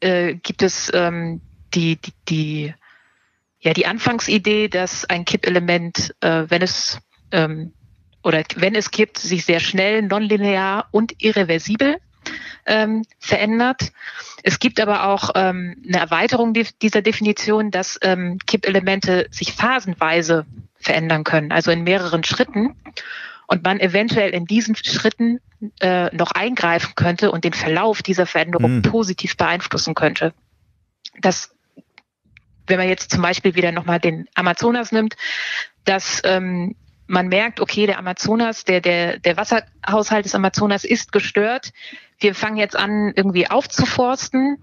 äh, 0.00 0.34
gibt 0.34 0.62
es 0.62 0.90
ähm, 0.94 1.40
die, 1.74 1.96
die, 1.96 2.12
die, 2.28 2.74
ja, 3.60 3.72
die 3.72 3.86
Anfangsidee, 3.86 4.68
dass 4.68 5.04
ein 5.04 5.24
Kippelement, 5.24 6.14
äh, 6.20 6.44
wenn 6.48 6.62
es 6.62 6.98
ähm, 7.32 7.72
oder 8.22 8.42
wenn 8.56 8.74
es 8.74 8.90
kippt, 8.90 9.18
sich 9.18 9.44
sehr 9.44 9.60
schnell, 9.60 10.02
nonlinear 10.02 10.88
und 10.90 11.14
irreversibel 11.22 11.96
ähm, 12.66 13.04
verändert. 13.18 13.92
Es 14.42 14.58
gibt 14.58 14.80
aber 14.80 15.04
auch 15.04 15.30
ähm, 15.34 15.82
eine 15.86 15.98
Erweiterung 15.98 16.52
di- 16.54 16.68
dieser 16.82 17.02
Definition, 17.02 17.70
dass 17.70 17.98
ähm, 18.02 18.38
Kippelemente 18.46 19.26
sich 19.30 19.52
phasenweise 19.52 20.46
verändern 20.78 21.24
können, 21.24 21.52
also 21.52 21.70
in 21.70 21.84
mehreren 21.84 22.24
Schritten. 22.24 22.76
Und 23.48 23.62
man 23.62 23.78
eventuell 23.78 24.30
in 24.30 24.44
diesen 24.44 24.74
Schritten 24.74 25.38
äh, 25.80 26.14
noch 26.14 26.32
eingreifen 26.32 26.94
könnte 26.96 27.30
und 27.30 27.44
den 27.44 27.52
Verlauf 27.52 28.02
dieser 28.02 28.26
Veränderung 28.26 28.76
Mhm. 28.78 28.82
positiv 28.82 29.36
beeinflussen 29.36 29.94
könnte. 29.94 30.34
Das, 31.20 31.54
wenn 32.66 32.78
man 32.78 32.88
jetzt 32.88 33.12
zum 33.12 33.22
Beispiel 33.22 33.54
wieder 33.54 33.70
nochmal 33.70 34.00
den 34.00 34.26
Amazonas 34.34 34.90
nimmt, 34.90 35.14
dass 35.84 36.20
ähm, 36.24 36.74
man 37.06 37.28
merkt, 37.28 37.60
okay, 37.60 37.86
der 37.86 38.00
Amazonas, 38.00 38.64
der, 38.64 38.80
der, 38.80 39.20
der 39.20 39.36
Wasserhaushalt 39.36 40.24
des 40.24 40.34
Amazonas 40.34 40.82
ist 40.84 41.12
gestört. 41.12 41.72
Wir 42.18 42.34
fangen 42.34 42.56
jetzt 42.56 42.76
an, 42.76 43.12
irgendwie 43.14 43.48
aufzuforsten, 43.48 44.58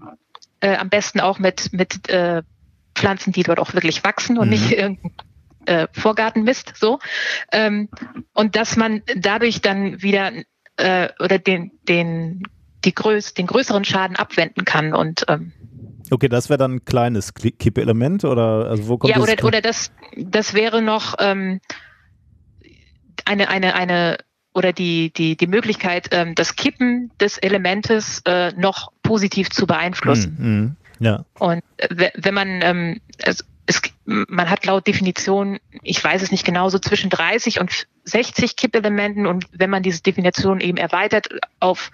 äh, 0.60 0.76
am 0.76 0.88
besten 0.88 1.20
auch 1.20 1.38
mit, 1.38 1.72
mit 1.72 2.08
äh, 2.08 2.42
Pflanzen, 2.94 3.32
die 3.32 3.42
dort 3.42 3.58
auch 3.58 3.74
wirklich 3.74 4.04
wachsen 4.04 4.38
und 4.38 4.46
Mhm. 4.46 4.50
nicht 4.50 4.72
irgendein 4.72 5.12
äh, 5.66 5.88
Vorgartenmist, 5.92 6.74
so. 6.76 6.98
Ähm, 7.52 7.88
und 8.32 8.56
dass 8.56 8.76
man 8.76 9.02
dadurch 9.16 9.60
dann 9.60 10.02
wieder 10.02 10.32
äh, 10.76 11.08
oder 11.20 11.38
den, 11.38 11.72
den, 11.88 12.42
die 12.84 12.94
größ 12.94 13.34
den 13.34 13.46
größeren 13.46 13.84
Schaden 13.84 14.16
abwenden 14.16 14.64
kann 14.64 14.94
und 14.94 15.24
ähm, 15.28 15.52
Okay, 16.10 16.28
das 16.28 16.50
wäre 16.50 16.58
dann 16.58 16.74
ein 16.74 16.84
kleines 16.84 17.32
Kippelement 17.32 18.24
oder 18.24 18.68
also 18.68 18.88
wo 18.88 18.98
kommt 18.98 19.14
ja, 19.14 19.22
oder, 19.22 19.42
oder 19.42 19.62
das, 19.62 19.90
das 20.16 20.52
wäre 20.52 20.82
noch 20.82 21.14
ähm, 21.18 21.60
eine, 23.24 23.48
eine, 23.48 23.74
eine, 23.74 24.18
oder 24.54 24.72
die, 24.72 25.12
die, 25.12 25.36
die 25.36 25.46
Möglichkeit, 25.46 26.08
ähm, 26.12 26.34
das 26.34 26.56
Kippen 26.56 27.10
des 27.20 27.38
Elementes 27.38 28.22
äh, 28.24 28.52
noch 28.52 28.92
positiv 29.02 29.50
zu 29.50 29.66
beeinflussen. 29.66 30.36
Mhm, 30.38 30.46
mhm. 30.46 30.76
Ja. 31.00 31.24
Und 31.38 31.62
äh, 31.76 31.88
we- 31.90 32.12
wenn 32.14 32.34
man, 32.34 32.60
ähm, 32.62 33.00
es, 33.18 33.44
es, 33.66 33.82
man 34.04 34.48
hat 34.48 34.64
laut 34.64 34.86
Definition, 34.86 35.58
ich 35.82 36.02
weiß 36.02 36.22
es 36.22 36.30
nicht 36.30 36.44
genau, 36.44 36.68
so 36.68 36.78
zwischen 36.78 37.10
30 37.10 37.60
und 37.60 37.86
60 38.04 38.56
Kippelementen 38.56 39.26
und 39.26 39.46
wenn 39.52 39.70
man 39.70 39.82
diese 39.82 40.02
Definition 40.02 40.60
eben 40.60 40.76
erweitert 40.78 41.28
auf 41.60 41.90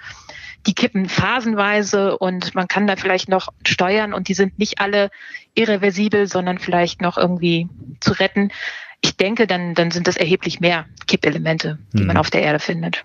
die 0.67 0.75
kippen 0.75 1.09
phasenweise 1.09 2.19
und 2.19 2.55
man 2.55 2.69
kann 2.69 2.87
da 2.87 2.97
vielleicht 2.97 3.31
noch 3.31 3.49
steuern 3.67 4.13
und 4.13 4.29
die 4.29 4.35
sind 4.35 4.59
nicht 4.59 4.81
alle 4.81 5.11
irreversibel, 5.55 6.27
sondern 6.27 6.59
vielleicht 6.59 7.01
noch 7.01 7.17
irgendwie 7.17 7.69
zu 8.01 8.13
retten. 8.13 8.51
Ich 9.03 9.17
denke, 9.17 9.47
dann, 9.47 9.75
dann 9.75 9.91
sind 9.91 10.07
das 10.07 10.17
erheblich 10.17 10.61
mehr 10.61 10.85
Kippelemente, 11.07 11.79
die 11.93 12.03
Mhm. 12.03 12.07
man 12.09 12.17
auf 12.17 12.31
der 12.31 12.43
Erde 12.43 12.59
findet. 12.59 13.05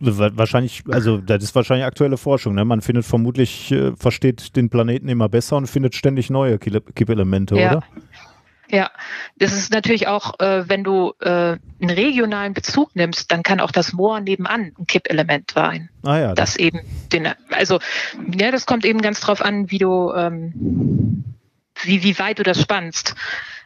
Wa- 0.00 0.30
Wahrscheinlich, 0.34 0.82
also 0.90 1.18
das 1.18 1.42
ist 1.42 1.54
wahrscheinlich 1.54 1.84
aktuelle 1.84 2.16
Forschung. 2.16 2.54
Ne? 2.54 2.64
Man 2.64 2.80
findet 2.80 3.04
vermutlich, 3.04 3.70
äh, 3.72 3.92
versteht 3.96 4.54
den 4.56 4.70
Planeten 4.70 5.08
immer 5.08 5.28
besser 5.28 5.56
und 5.56 5.66
findet 5.66 5.94
ständig 5.94 6.30
neue 6.30 6.58
Kippelemente, 6.58 7.56
Ja. 7.56 7.70
oder? 7.78 7.82
Ja, 8.70 8.90
das 9.36 9.52
ist 9.52 9.72
natürlich 9.72 10.08
auch, 10.08 10.40
äh, 10.40 10.66
wenn 10.68 10.84
du 10.84 11.12
äh, 11.20 11.28
einen 11.28 11.60
regionalen 11.90 12.54
Bezug 12.54 12.96
nimmst, 12.96 13.30
dann 13.30 13.42
kann 13.42 13.60
auch 13.60 13.70
das 13.72 13.92
Moor 13.92 14.20
nebenan 14.20 14.72
ein 14.78 14.86
Kippelement 14.86 15.50
sein. 15.50 15.90
Ah 16.02 16.18
ja, 16.18 16.28
das, 16.34 16.52
Das 16.54 16.56
eben 16.56 16.80
den, 17.12 17.28
also 17.50 17.78
ja, 18.40 18.50
das 18.50 18.64
kommt 18.64 18.86
eben 18.86 19.02
ganz 19.02 19.20
drauf 19.20 19.42
an, 19.42 19.70
wie 19.70 19.78
du, 19.78 20.12
ähm, 20.14 21.24
wie, 21.82 22.02
wie 22.02 22.18
weit 22.18 22.38
du 22.38 22.42
das 22.42 22.60
spannst. 22.60 23.14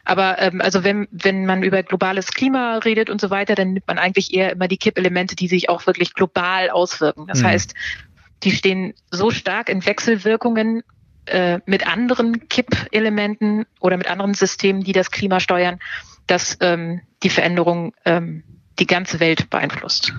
Aber 0.09 0.41
ähm, 0.41 0.59
also 0.59 0.83
wenn, 0.83 1.07
wenn 1.11 1.45
man 1.45 1.61
über 1.61 1.83
globales 1.83 2.31
Klima 2.31 2.79
redet 2.79 3.11
und 3.11 3.21
so 3.21 3.29
weiter, 3.29 3.53
dann 3.53 3.73
nimmt 3.73 3.87
man 3.87 3.99
eigentlich 3.99 4.33
eher 4.33 4.51
immer 4.51 4.67
die 4.67 4.77
Kippelemente, 4.77 5.35
die 5.35 5.47
sich 5.47 5.69
auch 5.69 5.85
wirklich 5.85 6.15
global 6.15 6.71
auswirken. 6.71 7.27
Das 7.27 7.41
Mhm. 7.41 7.45
heißt, 7.45 7.75
die 8.41 8.49
stehen 8.49 8.95
so 9.11 9.29
stark 9.29 9.69
in 9.69 9.85
Wechselwirkungen 9.85 10.81
äh, 11.27 11.59
mit 11.67 11.85
anderen 11.85 12.49
Kippelementen 12.49 13.67
oder 13.79 13.97
mit 13.97 14.09
anderen 14.09 14.33
Systemen, 14.33 14.83
die 14.83 14.93
das 14.93 15.11
Klima 15.11 15.39
steuern, 15.39 15.77
dass 16.25 16.57
ähm, 16.59 17.01
die 17.21 17.29
Veränderung 17.29 17.93
ähm, 18.05 18.43
die 18.79 18.87
ganze 18.87 19.19
Welt 19.19 19.51
beeinflusst. 19.51 20.11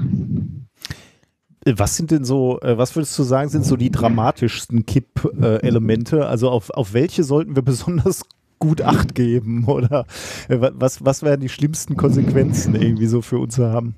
was 1.65 1.97
sind 1.97 2.13
denn 2.13 2.25
so, 2.25 2.61
äh, 2.61 2.79
was 2.79 2.95
würdest 2.95 3.19
du 3.19 3.25
sagen, 3.25 3.49
sind 3.49 3.65
so 3.65 3.75
die 3.75 3.91
dramatischsten 3.91 4.87
Kipp-Elemente? 4.87 6.27
Also 6.27 6.49
auf, 6.49 6.71
auf 6.71 6.93
welche 6.93 7.25
sollten 7.25 7.57
wir 7.57 7.63
besonders 7.65 8.23
gut 8.61 8.83
Acht 8.83 9.17
geben? 9.17 9.65
Oder 9.67 10.07
wa- 10.49 10.71
was, 10.75 11.05
was 11.05 11.23
wären 11.25 11.41
die 11.41 11.49
schlimmsten 11.49 11.97
Konsequenzen 11.97 12.77
irgendwie 12.77 13.07
so 13.07 13.23
für 13.23 13.39
uns 13.39 13.59
haben? 13.59 13.97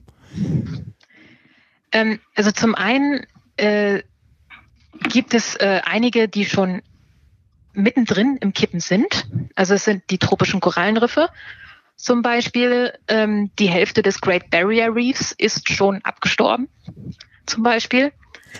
Ähm, 1.93 2.21
also 2.35 2.51
zum 2.51 2.75
einen 2.75 3.27
äh, 3.59 4.03
gibt 5.11 5.35
es 5.35 5.57
äh, 5.57 5.83
einige, 5.85 6.29
die 6.29 6.47
schon 6.47 6.81
mittendrin 7.75 8.39
im 8.41 8.53
Kippen 8.55 8.81
sind. 8.81 9.29
Also 9.55 9.75
es 9.75 9.85
sind 9.85 10.05
die 10.11 10.19
tropischen 10.19 10.61
Korallenriffe. 10.61 11.29
Zum 11.97 12.23
Beispiel 12.23 12.93
ähm, 13.09 13.51
die 13.59 13.69
Hälfte 13.69 14.03
des 14.03 14.21
Great 14.21 14.51
Barrier 14.51 14.95
Reefs 14.95 15.33
ist 15.37 15.71
schon 15.71 16.01
abgestorben. 16.05 16.69
Zum 17.47 17.63
Beispiel. 17.63 18.13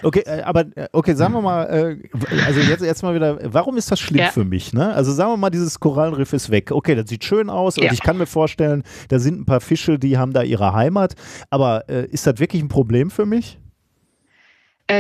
Okay, 0.03 0.23
äh, 0.27 0.43
aber 0.43 0.65
äh, 0.77 0.89
okay, 0.93 1.15
sagen 1.15 1.35
wir 1.35 1.43
mal, 1.43 1.65
äh, 1.65 1.97
also 2.47 2.61
jetzt, 2.61 2.83
jetzt 2.83 3.03
mal 3.03 3.15
wieder, 3.15 3.39
warum 3.53 3.77
ist 3.77 3.91
das 3.91 4.01
schlimm 4.01 4.21
Ja. 4.25 4.31
für 4.31 4.45
mich? 4.45 4.73
Ne? 4.73 4.93
Also 4.95 5.13
sagen 5.13 5.33
wir 5.33 5.37
mal, 5.37 5.51
dieses 5.51 5.81
Korallenriff 5.81 6.33
ist 6.33 6.51
weg. 6.51 6.71
Okay, 6.73 6.95
das 6.95 7.09
sieht 7.09 7.25
schön 7.25 7.51
aus 7.51 7.77
und 7.79 7.85
Ja. 7.85 7.93
ich 7.93 8.03
kann 8.03 8.17
mir 8.19 8.27
vorstellen, 8.27 8.83
da 9.09 9.19
sind 9.19 9.41
ein 9.41 9.45
paar 9.45 9.61
Fische, 9.61 9.99
die 9.99 10.17
haben 10.19 10.33
da 10.33 10.43
ihre 10.43 10.73
Heimat. 10.73 11.15
Aber 11.51 11.89
äh, 11.89 12.07
ist 12.07 12.27
das 12.27 12.39
wirklich 12.39 12.63
ein 12.63 12.69
Problem 12.69 13.11
für 13.11 13.27
mich? 13.27 13.59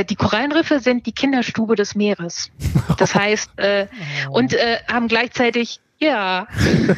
Die 0.08 0.14
Korallenriffe 0.14 0.78
sind 0.80 1.04
die 1.06 1.12
Kinderstube 1.12 1.74
des 1.74 1.94
Meeres. 1.94 2.50
Das 2.96 3.14
heißt, 3.16 3.50
äh, 3.56 3.86
und 4.30 4.54
äh, 4.54 4.78
haben 4.90 5.06
gleichzeitig, 5.08 5.80
ja, 5.98 6.46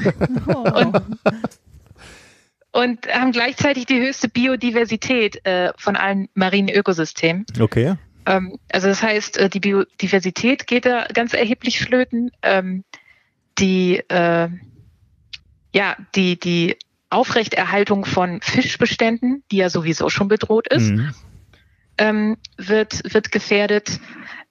und, 0.47 1.01
und 2.75 3.07
haben 3.07 3.31
gleichzeitig 3.31 3.87
die 3.87 4.01
höchste 4.01 4.29
Biodiversität 4.29 5.47
äh, 5.47 5.73
von 5.77 5.95
allen 5.95 6.29
marinen 6.35 6.75
Ökosystemen. 6.75 7.47
Okay. 7.61 7.95
Ähm, 8.27 8.59
also 8.73 8.89
das 8.89 9.01
heißt, 9.01 9.39
äh, 9.39 9.49
die 9.49 9.61
Biodiversität 9.61 10.67
geht 10.67 10.85
da 10.85 11.07
ganz 11.15 11.35
erheblich 11.35 11.79
flöten. 11.79 12.33
Ähm, 12.43 12.83
die, 13.59 13.99
äh, 14.09 14.49
ja, 15.73 15.97
die, 16.17 16.39
die 16.39 16.77
Aufrechterhaltung 17.11 18.05
von 18.05 18.41
Fischbeständen, 18.43 19.45
die 19.53 19.59
ja 19.59 19.71
sowieso 19.71 20.09
schon 20.09 20.27
bedroht 20.27 20.67
ist, 20.67 20.91
Mhm. 20.91 21.15
ähm, 21.99 22.37
wird, 22.57 23.15
wird 23.15 23.31
gefährdet. 23.31 24.01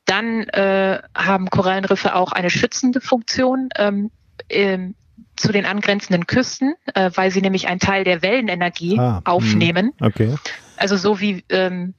Dann 0.06 0.44
äh, 0.44 1.02
haben 1.14 1.50
Korallenriffe 1.50 2.16
auch 2.16 2.32
eine 2.32 2.50
schützende 2.50 3.02
Funktion 3.02 3.68
ähm, 3.76 4.12
ähm, 4.50 4.96
zu 5.36 5.52
den 5.52 5.66
angrenzenden 5.66 6.28
Küsten, 6.28 6.76
äh, 6.94 7.10
weil 7.16 7.32
sie 7.32 7.42
nämlich 7.42 7.68
einen 7.68 7.80
Teil 7.80 8.04
der 8.04 8.22
Wellenenergie 8.22 9.00
Ah, 9.00 9.22
aufnehmen. 9.26 9.92
Okay. 10.00 10.36
Also 10.78 10.96
so 10.98 11.20
wie, 11.20 11.44
ähm, 11.50 11.96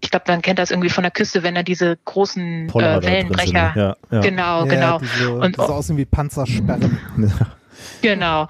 ich 0.00 0.10
glaube, 0.10 0.24
man 0.28 0.42
kennt 0.42 0.58
das 0.58 0.70
irgendwie 0.70 0.88
von 0.90 1.02
der 1.02 1.10
Küste, 1.10 1.42
wenn 1.42 1.54
da 1.54 1.62
diese 1.62 1.98
großen 2.04 2.68
äh, 2.68 2.72
drin 2.72 3.02
Wellenbrecher. 3.02 3.72
sind. 3.74 3.82
Ja, 3.82 3.96
ja. 4.10 4.20
Genau, 4.20 4.64
ja, 4.64 4.74
genau. 4.74 4.98
Diese, 4.98 5.32
Und- 5.34 5.56
die 5.56 5.60
so 5.60 5.72
aussehen 5.72 5.96
wie 5.96 6.04
Panzersperren. 6.06 6.98
Genau. 8.02 8.46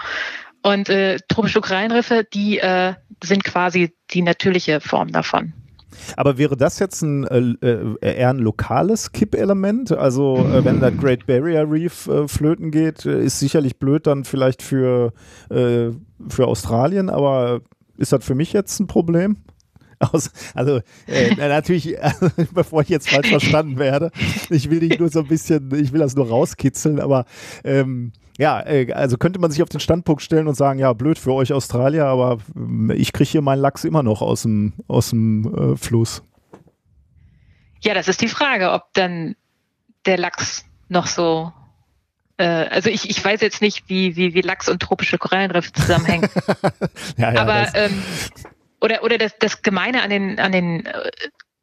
Und 0.63 0.89
äh, 0.89 1.19
tropische 1.29 1.61
Korallenriffe, 1.61 2.27
die 2.35 2.59
äh, 2.59 2.95
sind 3.23 3.45
quasi 3.45 3.95
die 4.11 4.23
natürliche 4.23 4.81
Form 4.81 5.13
davon. 5.13 5.53
Aber 6.17 6.39
wäre 6.39 6.57
das 6.57 6.79
jetzt 6.79 7.03
ein 7.03 7.25
äh, 7.27 7.67
äh, 7.67 7.97
eher 8.01 8.31
ein 8.31 8.39
lokales 8.39 9.13
Kippelement? 9.13 9.93
Also 9.93 10.37
äh, 10.37 10.65
wenn 10.65 10.81
das 10.81 10.97
Great 10.97 11.27
Barrier 11.27 11.71
Reef 11.71 12.07
äh, 12.09 12.29
flöten 12.29 12.71
geht, 12.71 13.07
äh, 13.07 13.23
ist 13.23 13.39
sicherlich 13.39 13.79
blöd 13.79 14.07
dann 14.07 14.25
vielleicht 14.25 14.63
für, 14.63 15.13
äh, 15.51 15.91
für 16.29 16.47
Australien, 16.47 17.11
aber 17.11 17.61
ist 17.97 18.13
das 18.13 18.25
für 18.25 18.35
mich 18.35 18.53
jetzt 18.53 18.81
ein 18.81 18.87
Problem? 18.87 19.37
Aus, 20.01 20.31
also 20.55 20.79
äh, 21.07 21.35
na, 21.37 21.49
natürlich, 21.49 21.97
bevor 22.55 22.81
ich 22.83 22.89
jetzt 22.89 23.11
falsch 23.11 23.29
verstanden 23.29 23.79
werde, 23.79 24.11
ich 24.49 24.71
will 24.71 24.81
dich 24.81 24.99
nur 24.99 25.11
so 25.11 25.21
ein 25.21 25.29
bisschen, 25.29 25.75
ich 25.75 25.93
will 25.93 26.01
das 26.01 26.17
nur 26.17 26.29
rauskitzeln, 26.29 27.01
aber 27.01 27.27
ähm, 27.65 28.13
ja, 28.41 28.67
äh, 28.67 28.91
also 28.95 29.19
könnte 29.19 29.39
man 29.39 29.51
sich 29.51 29.63
auf 29.63 29.69
den 29.69 29.81
Standpunkt 29.81 30.23
stellen 30.23 30.49
und 30.49 30.55
sagen, 30.55 30.79
ja, 30.79 30.95
blöd 30.95 31.19
für 31.19 31.35
euch 31.35 31.53
Australier, 31.53 32.07
aber 32.07 32.39
ähm, 32.57 32.91
ich 32.97 33.13
kriege 33.13 33.29
hier 33.29 33.43
meinen 33.43 33.61
Lachs 33.61 33.85
immer 33.85 34.03
noch 34.03 34.23
aus 34.23 34.43
dem, 34.43 34.73
aus 34.89 35.11
dem 35.11 35.75
äh, 35.75 35.77
Fluss. 35.77 36.23
Ja, 37.83 37.93
das 37.93 38.09
ist 38.09 38.23
die 38.23 38.29
Frage, 38.29 38.73
ob 38.73 38.85
dann 38.95 39.37
der 40.07 40.17
Lachs 40.17 40.65
noch 40.89 41.07
so. 41.07 41.53
Äh, 42.39 42.47
also 42.47 42.89
ich, 42.89 43.11
ich 43.11 43.23
weiß 43.23 43.43
jetzt 43.43 43.61
nicht, 43.61 43.91
wie, 43.91 44.17
wie, 44.17 44.33
wie 44.33 44.41
Lachs 44.41 44.71
und 44.71 44.81
tropische 44.81 45.19
Korallenriffe 45.19 45.73
zusammenhängen. 45.73 46.29
Ja, 47.19 47.33
ja, 47.35 47.43
Aber 47.43 47.75
ähm, 47.75 48.03
oder 48.81 49.03
oder 49.03 49.19
das, 49.19 49.35
das 49.39 49.61
Gemeine 49.61 50.03
an 50.03 50.09
den 50.09 50.41
an 50.41 50.53
den 50.53 50.87
äh, 50.87 51.11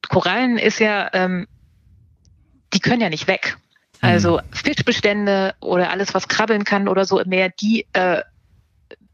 Korallen 0.07 0.59
ist 0.59 0.77
ja, 0.77 1.09
ähm, 1.13 1.47
die 2.73 2.79
können 2.79 3.01
ja 3.01 3.09
nicht 3.09 3.27
weg. 3.27 3.57
Also 4.01 4.39
Fischbestände 4.51 5.55
oder 5.59 5.91
alles, 5.91 6.13
was 6.13 6.27
krabbeln 6.27 6.63
kann 6.63 6.87
oder 6.87 7.05
so 7.05 7.19
im 7.19 7.29
Meer, 7.29 7.49
die 7.49 7.85
äh, 7.93 8.21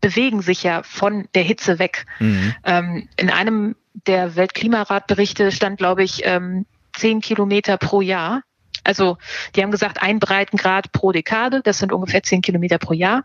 bewegen 0.02 0.42
sich 0.42 0.64
ja 0.64 0.84
von 0.84 1.28
der 1.34 1.44
Hitze 1.44 1.80
weg. 1.80 2.06
mhm. 2.20 2.54
Ähm, 2.64 3.10
in 3.16 3.30
einem 3.30 3.76
der 4.08 4.36
Weltklimaratberichte 4.36 5.52
stand, 5.52 5.78
glaube 5.78 6.04
ich, 6.04 6.22
ähm, 6.26 6.66
zehn 6.94 7.22
Kilometer 7.22 7.78
pro 7.78 8.02
Jahr. 8.02 8.44
Also 8.84 9.18
die 9.56 9.64
haben 9.64 9.72
gesagt, 9.72 10.02
ein 10.02 10.20
Breitengrad 10.20 10.92
pro 10.92 11.12
Dekade, 11.12 11.62
das 11.64 11.78
sind 11.78 11.94
ungefähr 11.94 12.24
zehn 12.24 12.42
Kilometer 12.42 12.78
pro 12.80 12.94
Jahr. 12.94 13.24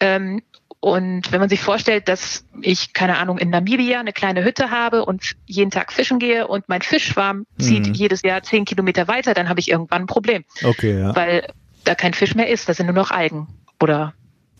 Ähm, 0.00 0.42
und 0.80 1.32
wenn 1.32 1.40
man 1.40 1.48
sich 1.48 1.60
vorstellt, 1.60 2.08
dass 2.08 2.44
ich, 2.60 2.92
keine 2.92 3.18
Ahnung, 3.18 3.38
in 3.38 3.50
Namibia 3.50 3.98
eine 3.98 4.12
kleine 4.12 4.44
Hütte 4.44 4.70
habe 4.70 5.04
und 5.04 5.34
jeden 5.46 5.70
Tag 5.72 5.92
fischen 5.92 6.18
gehe 6.20 6.46
und 6.46 6.68
mein 6.68 6.82
Fischschwarm 6.82 7.46
zieht 7.58 7.88
Mhm. 7.88 7.94
jedes 7.94 8.22
Jahr 8.22 8.42
zehn 8.42 8.64
Kilometer 8.64 9.08
weiter, 9.08 9.34
dann 9.34 9.48
habe 9.48 9.58
ich 9.60 9.70
irgendwann 9.70 10.02
ein 10.02 10.06
Problem, 10.06 10.44
Okay, 10.62 11.00
ja. 11.00 11.16
weil 11.16 11.48
da 11.84 11.94
kein 11.94 12.14
Fisch 12.14 12.34
mehr 12.34 12.48
ist, 12.48 12.68
da 12.68 12.74
sind 12.74 12.86
nur 12.86 12.94
noch 12.94 13.10
Algen 13.10 13.48
oder 13.80 14.14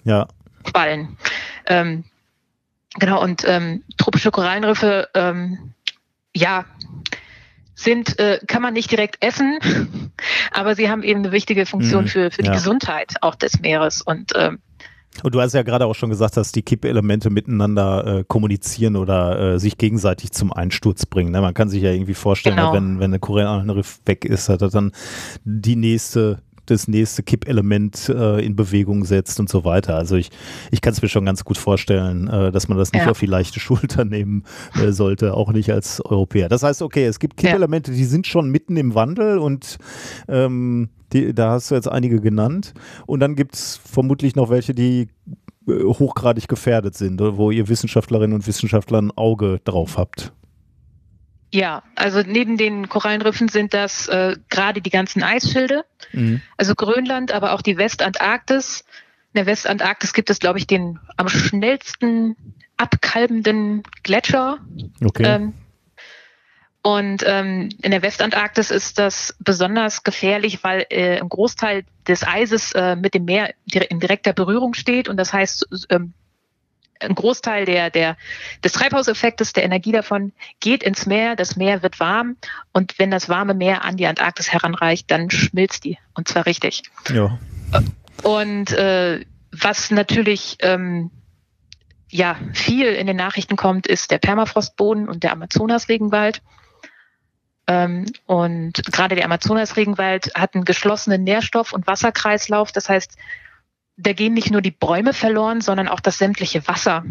ja. 0.04 0.26
Quallen. 0.64 1.16
Ähm, 1.66 2.04
genau, 2.98 3.22
und 3.22 3.44
ähm, 3.46 3.84
tropische 3.96 4.30
Korallenriffe, 4.32 5.08
ähm, 5.14 5.74
ja, 6.34 6.64
sind, 7.74 8.18
äh, 8.18 8.40
kann 8.46 8.60
man 8.62 8.74
nicht 8.74 8.90
direkt 8.90 9.22
essen, 9.24 9.58
aber 10.52 10.74
sie 10.74 10.90
haben 10.90 11.04
eben 11.04 11.20
eine 11.20 11.30
wichtige 11.32 11.64
Funktion 11.64 12.04
Mhm, 12.04 12.08
für, 12.08 12.30
für 12.32 12.42
die 12.42 12.48
ja. 12.48 12.54
Gesundheit 12.54 13.14
auch 13.20 13.36
des 13.36 13.60
Meeres. 13.60 14.02
Und 14.02 14.32
ähm, 14.34 14.58
Und 15.22 15.34
du 15.34 15.40
hast 15.40 15.52
ja 15.54 15.62
gerade 15.62 15.86
auch 15.86 15.94
schon 15.94 16.10
gesagt, 16.10 16.36
dass 16.36 16.52
die 16.52 16.62
Kippelemente 16.62 17.30
miteinander 17.30 18.18
äh, 18.18 18.24
kommunizieren 18.26 18.96
oder 18.96 19.54
äh, 19.54 19.58
sich 19.58 19.78
gegenseitig 19.78 20.32
zum 20.32 20.52
Einsturz 20.52 21.06
bringen. 21.06 21.32
Ne? 21.32 21.40
Man 21.40 21.54
kann 21.54 21.68
sich 21.68 21.82
ja 21.82 21.90
irgendwie 21.92 22.14
vorstellen, 22.14 22.56
Genau. 22.56 22.72
wenn, 22.72 22.98
wenn 23.00 23.10
eine 23.10 23.18
Korallenriff 23.18 24.00
weg 24.06 24.24
ist, 24.24 24.48
dass 24.48 24.60
er 24.62 24.68
dann 24.70 24.92
die 25.44 25.76
nächste 25.76 26.38
das 26.66 26.86
nächste 26.86 27.22
Kippelement 27.22 28.10
äh, 28.10 28.44
in 28.44 28.54
Bewegung 28.54 29.06
setzt 29.06 29.40
und 29.40 29.48
so 29.48 29.64
weiter. 29.64 29.96
Also 29.96 30.16
ich, 30.16 30.28
ich 30.70 30.82
kann 30.82 30.92
es 30.92 31.00
mir 31.00 31.08
schon 31.08 31.24
ganz 31.24 31.42
gut 31.42 31.56
vorstellen, 31.56 32.28
äh, 32.28 32.52
dass 32.52 32.68
man 32.68 32.76
das 32.76 32.92
nicht 32.92 33.06
Ja. 33.06 33.10
auf 33.10 33.18
die 33.18 33.24
leichte 33.24 33.58
Schulter 33.58 34.04
nehmen 34.04 34.44
äh, 34.74 34.92
sollte, 34.92 35.32
auch 35.32 35.50
nicht 35.50 35.72
als 35.72 36.04
Europäer. 36.04 36.50
Das 36.50 36.62
heißt, 36.62 36.82
okay, 36.82 37.06
es 37.06 37.20
gibt 37.20 37.42
Ja. 37.42 37.48
Kippelemente, 37.52 37.90
die 37.92 38.04
sind 38.04 38.26
schon 38.26 38.50
mitten 38.50 38.76
im 38.76 38.94
Wandel 38.94 39.38
und 39.38 39.78
ähm, 40.28 40.90
die, 41.12 41.34
da 41.34 41.52
hast 41.52 41.70
du 41.70 41.74
jetzt 41.74 41.88
einige 41.88 42.20
genannt. 42.20 42.74
Und 43.06 43.20
dann 43.20 43.34
gibt 43.34 43.54
es 43.54 43.80
vermutlich 43.84 44.36
noch 44.36 44.50
welche, 44.50 44.74
die 44.74 45.08
äh, 45.68 45.84
hochgradig 45.84 46.48
gefährdet 46.48 46.94
sind, 46.94 47.20
wo 47.20 47.50
ihr 47.50 47.68
Wissenschaftlerinnen 47.68 48.34
und 48.34 48.46
Wissenschaftler 48.46 49.00
ein 49.00 49.10
Auge 49.16 49.60
drauf 49.64 49.96
habt. 49.96 50.32
Ja, 51.50 51.82
also 51.94 52.20
neben 52.20 52.58
den 52.58 52.90
Korallenriffen 52.90 53.48
sind 53.48 53.72
das 53.72 54.06
äh, 54.08 54.36
gerade 54.50 54.82
die 54.82 54.90
ganzen 54.90 55.22
Eisschilde, 55.22 55.84
Mhm. 56.12 56.40
also 56.56 56.74
Grönland, 56.74 57.32
aber 57.32 57.52
auch 57.52 57.62
die 57.62 57.76
Westantarktis. 57.78 58.84
In 59.32 59.38
der 59.38 59.46
Westantarktis 59.46 60.12
gibt 60.12 60.30
es, 60.30 60.38
glaube 60.38 60.58
ich, 60.58 60.66
den 60.66 60.98
am 61.16 61.28
schnellsten 61.28 62.36
abkalbenden 62.76 63.82
Gletscher. 64.02 64.58
Okay. 65.04 65.24
Ähm, 65.24 65.54
und 66.82 67.24
ähm, 67.26 67.70
in 67.82 67.90
der 67.90 68.02
Westantarktis 68.02 68.70
ist 68.70 68.98
das 68.98 69.34
besonders 69.40 70.04
gefährlich, 70.04 70.62
weil 70.62 70.86
äh, 70.90 71.20
ein 71.20 71.28
Großteil 71.28 71.84
des 72.06 72.26
Eises 72.26 72.72
äh, 72.72 72.96
mit 72.96 73.14
dem 73.14 73.24
Meer 73.24 73.52
in 73.66 74.00
direkter 74.00 74.32
Berührung 74.32 74.74
steht. 74.74 75.08
Und 75.08 75.16
das 75.16 75.32
heißt, 75.32 75.66
ähm, 75.90 76.14
ein 77.00 77.14
Großteil 77.14 77.64
der, 77.64 77.90
der, 77.90 78.16
des 78.64 78.72
Treibhauseffektes, 78.72 79.52
der 79.52 79.64
Energie 79.64 79.92
davon, 79.92 80.32
geht 80.60 80.82
ins 80.82 81.06
Meer. 81.06 81.36
Das 81.36 81.56
Meer 81.56 81.82
wird 81.82 82.00
warm. 82.00 82.36
Und 82.72 82.98
wenn 82.98 83.10
das 83.10 83.28
warme 83.28 83.54
Meer 83.54 83.84
an 83.84 83.96
die 83.96 84.06
Antarktis 84.06 84.52
heranreicht, 84.52 85.10
dann 85.10 85.30
schmilzt 85.30 85.84
die. 85.84 85.98
Und 86.14 86.28
zwar 86.28 86.46
richtig. 86.46 86.82
ja. 87.12 87.38
Und 88.22 88.72
äh, 88.72 89.24
was 89.52 89.90
natürlich 89.90 90.56
ähm, 90.60 91.10
ja 92.10 92.36
viel 92.52 92.86
in 92.86 93.06
den 93.06 93.16
Nachrichten 93.16 93.56
kommt, 93.56 93.86
ist 93.86 94.10
der 94.10 94.18
Permafrostboden 94.18 95.08
und 95.08 95.22
der 95.22 95.32
Amazonasregenwald. 95.32 96.40
Ähm, 97.68 98.06
und 98.26 98.82
gerade 98.90 99.14
der 99.14 99.26
Amazonasregenwald 99.26 100.32
hat 100.34 100.54
einen 100.54 100.64
geschlossenen 100.64 101.22
Nährstoff- 101.22 101.72
und 101.72 101.86
Wasserkreislauf. 101.86 102.72
Das 102.72 102.88
heißt, 102.88 103.16
da 103.98 104.12
gehen 104.14 104.32
nicht 104.32 104.50
nur 104.50 104.62
die 104.62 104.70
Bäume 104.70 105.12
verloren, 105.12 105.60
sondern 105.60 105.86
auch 105.86 106.00
das 106.00 106.18
sämtliche 106.18 106.66
Wasser. 106.66 107.04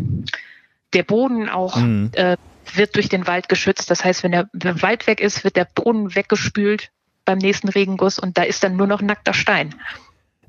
Der 0.93 1.03
Boden 1.03 1.47
auch 1.47 1.75
Mhm. 1.77 2.11
äh, 2.13 2.37
wird 2.73 2.95
durch 2.95 3.07
den 3.07 3.27
Wald 3.27 3.49
geschützt. 3.49 3.89
Das 3.91 4.03
heißt, 4.03 4.23
wenn 4.23 4.31
der, 4.31 4.49
wenn 4.51 4.75
der 4.75 4.81
Wald 4.81 5.07
weg 5.07 5.21
ist, 5.21 5.43
wird 5.43 5.55
der 5.55 5.65
Boden 5.65 6.15
weggespült 6.15 6.91
beim 7.23 7.37
nächsten 7.37 7.69
Regenguss 7.69 8.19
und 8.19 8.37
da 8.37 8.43
ist 8.43 8.63
dann 8.63 8.75
nur 8.75 8.87
noch 8.87 9.01
nackter 9.01 9.33
Stein. 9.33 9.75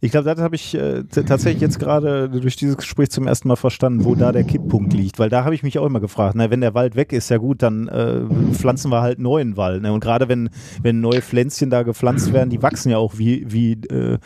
Ich 0.01 0.12
glaube, 0.12 0.33
das 0.33 0.39
habe 0.39 0.55
ich 0.55 0.75
äh, 0.75 1.02
tatsächlich 1.05 1.60
jetzt 1.60 1.81
gerade 1.81 2.28
durch 2.28 2.55
dieses 2.55 2.77
Gespräch 2.77 3.10
zum 3.10 3.27
ersten 3.27 3.49
Mal 3.49 3.57
verstanden, 3.57 4.05
wo 4.05 4.15
da 4.15 4.31
der 4.31 4.44
Kipppunkt 4.44 4.93
liegt. 4.93 5.18
Weil 5.18 5.28
da 5.28 5.44
habe 5.44 5.57
ich 5.57 5.65
mich 5.65 5.78
auch 5.78 5.86
immer 5.86 5.99
gefragt, 5.99 6.35
na, 6.36 6.51
wenn 6.51 6.60
der 6.60 6.75
Wald 6.75 6.94
weg 6.94 7.12
ist, 7.12 7.31
ja 7.31 7.39
gut, 7.39 7.62
dann 7.62 7.89
äh, 7.89 8.20
pflanzen 8.52 8.93
wir 8.93 9.01
halt 9.01 9.18
neuen 9.18 9.57
Wald. 9.57 9.83
Ne? 9.83 9.93
Und 9.93 10.01
gerade 10.01 10.28
wenn, 10.28 10.51
wenn 10.83 11.01
neue 11.01 11.20
Pflänzchen 11.20 11.70
da 11.70 11.83
gepflanzt 11.83 12.33
werden, 12.33 12.51
die 12.51 12.62
wachsen 12.62 12.91
ja 12.91 12.99
auch 12.99 13.18
wie, 13.18 13.44
wie 13.49 13.73
äh, 13.73 14.18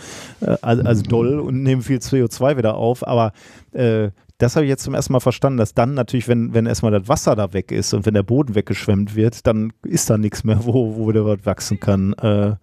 also, 0.60 0.82
also 0.82 1.02
doll 1.02 1.40
und 1.40 1.62
nehmen 1.62 1.80
viel 1.80 1.98
CO2 1.98 2.58
wieder 2.58 2.74
auf. 2.74 3.06
Aber 3.06 3.32
äh, 3.72 4.10
das 4.36 4.56
habe 4.56 4.66
ich 4.66 4.70
jetzt 4.70 4.82
zum 4.82 4.94
ersten 4.94 5.12
Mal 5.12 5.20
verstanden, 5.20 5.56
dass 5.56 5.72
dann 5.72 5.94
natürlich, 5.94 6.28
wenn, 6.28 6.52
wenn 6.52 6.66
erstmal 6.66 6.92
das 6.92 7.08
Wasser 7.08 7.34
da 7.34 7.52
weg 7.52 7.72
ist 7.72 7.94
und 7.94 8.04
wenn 8.04 8.14
der 8.14 8.24
Boden 8.24 8.54
weggeschwemmt 8.54 9.14
wird, 9.14 9.46
dann 9.46 9.72
ist 9.84 10.10
da 10.10 10.18
nichts 10.18 10.44
mehr, 10.44 10.66
wo, 10.66 10.96
wo 10.96 11.12
der 11.12 11.24
Wald 11.24 11.46
wachsen 11.46 11.80
kann. 11.80 12.12
Äh, 12.14 12.56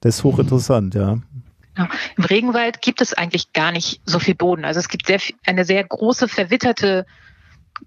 das 0.00 0.16
ist 0.16 0.24
hochinteressant, 0.24 0.94
ja. 0.94 1.18
Ja. 1.76 1.88
Im 2.16 2.24
Regenwald 2.24 2.82
gibt 2.82 3.00
es 3.00 3.14
eigentlich 3.14 3.52
gar 3.52 3.72
nicht 3.72 4.00
so 4.04 4.18
viel 4.18 4.34
Boden. 4.34 4.64
Also 4.64 4.80
es 4.80 4.88
gibt 4.88 5.06
sehr, 5.06 5.20
eine 5.46 5.64
sehr 5.64 5.82
große 5.84 6.28
verwitterte 6.28 7.06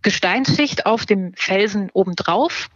Gesteinsschicht 0.02 0.86
auf 0.86 1.06
dem 1.06 1.34
Felsen 1.36 1.90
obendrauf. 1.94 2.70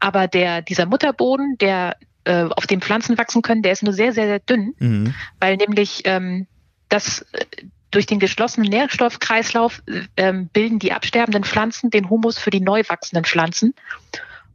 Aber 0.00 0.26
der, 0.28 0.62
dieser 0.62 0.86
Mutterboden, 0.86 1.56
der 1.58 1.96
äh, 2.24 2.44
auf 2.44 2.66
dem 2.66 2.80
Pflanzen 2.80 3.16
wachsen 3.16 3.42
können, 3.42 3.62
der 3.62 3.72
ist 3.72 3.82
nur 3.82 3.92
sehr, 3.92 4.12
sehr, 4.12 4.26
sehr 4.26 4.40
dünn, 4.40 4.74
Mhm. 4.78 5.14
weil 5.40 5.56
nämlich 5.56 6.02
ähm, 6.04 6.46
das 6.88 7.22
äh, 7.32 7.44
durch 7.90 8.06
den 8.06 8.18
geschlossenen 8.18 8.68
Nährstoffkreislauf 8.68 9.82
äh, 10.16 10.32
bilden 10.52 10.78
die 10.78 10.92
absterbenden 10.92 11.44
Pflanzen 11.44 11.88
den 11.90 12.10
Humus 12.10 12.38
für 12.38 12.50
die 12.50 12.60
neu 12.60 12.82
wachsenden 12.86 13.24
Pflanzen. 13.24 13.74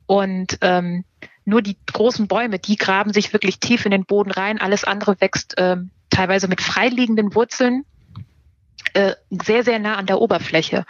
Und 0.05 0.59
ähm, 0.61 1.03
nur 1.45 1.61
die 1.61 1.77
großen 1.91 2.27
Bäume, 2.27 2.59
die 2.59 2.75
graben 2.75 3.13
sich 3.13 3.33
wirklich 3.33 3.59
tief 3.59 3.85
in 3.85 3.91
den 3.91 4.05
Boden 4.05 4.31
rein. 4.31 4.61
Alles 4.61 4.83
andere 4.83 5.19
wächst 5.19 5.55
ähm, 5.57 5.91
teilweise 6.09 6.47
mit 6.47 6.61
freiliegenden 6.61 7.35
Wurzeln 7.35 7.85
äh, 8.93 9.13
sehr, 9.29 9.63
sehr 9.63 9.79
nah 9.79 9.95
an 9.95 10.05
der 10.05 10.21
Oberfläche. 10.21 10.85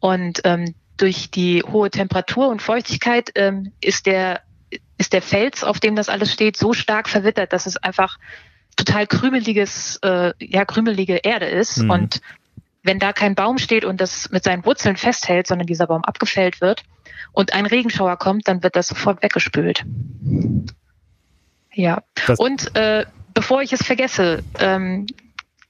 Und 0.00 0.40
ähm, 0.44 0.74
durch 0.96 1.30
die 1.30 1.62
hohe 1.62 1.90
Temperatur 1.90 2.48
und 2.48 2.60
Feuchtigkeit 2.60 3.30
ähm, 3.34 3.72
ist 3.80 4.06
der 4.06 4.42
ist 4.98 5.12
der 5.12 5.22
Fels, 5.22 5.64
auf 5.64 5.80
dem 5.80 5.96
das 5.96 6.08
alles 6.08 6.32
steht, 6.32 6.56
so 6.56 6.72
stark 6.72 7.08
verwittert, 7.08 7.52
dass 7.52 7.66
es 7.66 7.76
einfach 7.76 8.18
total 8.76 9.06
krümeliges, 9.06 9.98
äh, 10.02 10.32
ja, 10.40 10.64
krümelige 10.64 11.16
Erde 11.16 11.46
ist. 11.46 11.78
Mhm. 11.78 11.90
Und 11.90 12.20
wenn 12.82 12.98
da 12.98 13.12
kein 13.12 13.34
Baum 13.34 13.58
steht 13.58 13.84
und 13.84 14.00
das 14.00 14.30
mit 14.30 14.44
seinen 14.44 14.64
Wurzeln 14.64 14.96
festhält, 14.96 15.46
sondern 15.46 15.66
dieser 15.66 15.86
Baum 15.86 16.04
abgefällt 16.04 16.60
wird 16.60 16.82
und 17.32 17.52
ein 17.52 17.66
Regenschauer 17.66 18.16
kommt, 18.16 18.48
dann 18.48 18.62
wird 18.62 18.76
das 18.76 18.88
sofort 18.88 19.22
weggespült. 19.22 19.84
Ja. 21.74 22.02
Das- 22.26 22.38
und 22.38 22.74
äh, 22.76 23.04
bevor 23.34 23.62
ich 23.62 23.72
es 23.72 23.82
vergesse, 23.82 24.42
ähm, 24.58 25.06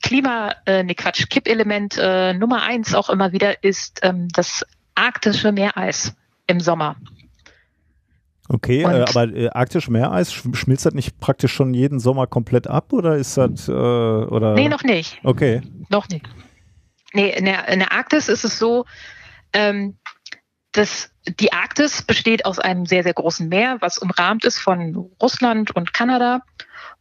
Klima, 0.02 0.52
äh, 0.64 0.84
nee 0.84 0.94
Quatsch, 0.94 1.28
Kippelement 1.28 1.98
äh, 1.98 2.32
Nummer 2.32 2.62
eins 2.62 2.94
auch 2.94 3.10
immer 3.10 3.32
wieder 3.32 3.62
ist 3.64 4.00
ähm, 4.02 4.28
das 4.32 4.64
arktische 4.94 5.50
Meereis 5.52 6.14
im 6.46 6.60
Sommer. 6.60 6.96
Okay, 8.48 8.82
äh, 8.82 9.04
aber 9.06 9.24
äh, 9.24 9.48
arktisch 9.50 9.88
Meereis, 9.88 10.32
sch- 10.32 10.54
schmilzt 10.54 10.86
das 10.86 10.94
nicht 10.94 11.18
praktisch 11.20 11.52
schon 11.52 11.74
jeden 11.74 12.00
Sommer 12.00 12.26
komplett 12.26 12.66
ab 12.66 12.92
oder 12.92 13.16
ist 13.16 13.36
das 13.36 13.68
äh, 13.68 13.72
oder? 13.72 14.54
Nee, 14.54 14.68
noch 14.68 14.84
nicht. 14.84 15.18
Okay. 15.24 15.60
Noch 15.90 16.08
nicht. 16.08 16.24
Nee, 17.12 17.30
in 17.30 17.44
der, 17.44 17.68
in 17.68 17.78
der 17.78 17.92
Arktis 17.92 18.28
ist 18.28 18.44
es 18.44 18.58
so, 18.58 18.84
ähm, 19.52 19.98
dass 20.72 21.10
die 21.26 21.52
Arktis 21.52 22.02
besteht 22.02 22.44
aus 22.44 22.58
einem 22.58 22.86
sehr, 22.86 23.02
sehr 23.02 23.14
großen 23.14 23.48
Meer, 23.48 23.78
was 23.80 23.98
umrahmt 23.98 24.44
ist 24.44 24.58
von 24.58 25.10
Russland 25.20 25.74
und 25.74 25.92
Kanada. 25.92 26.42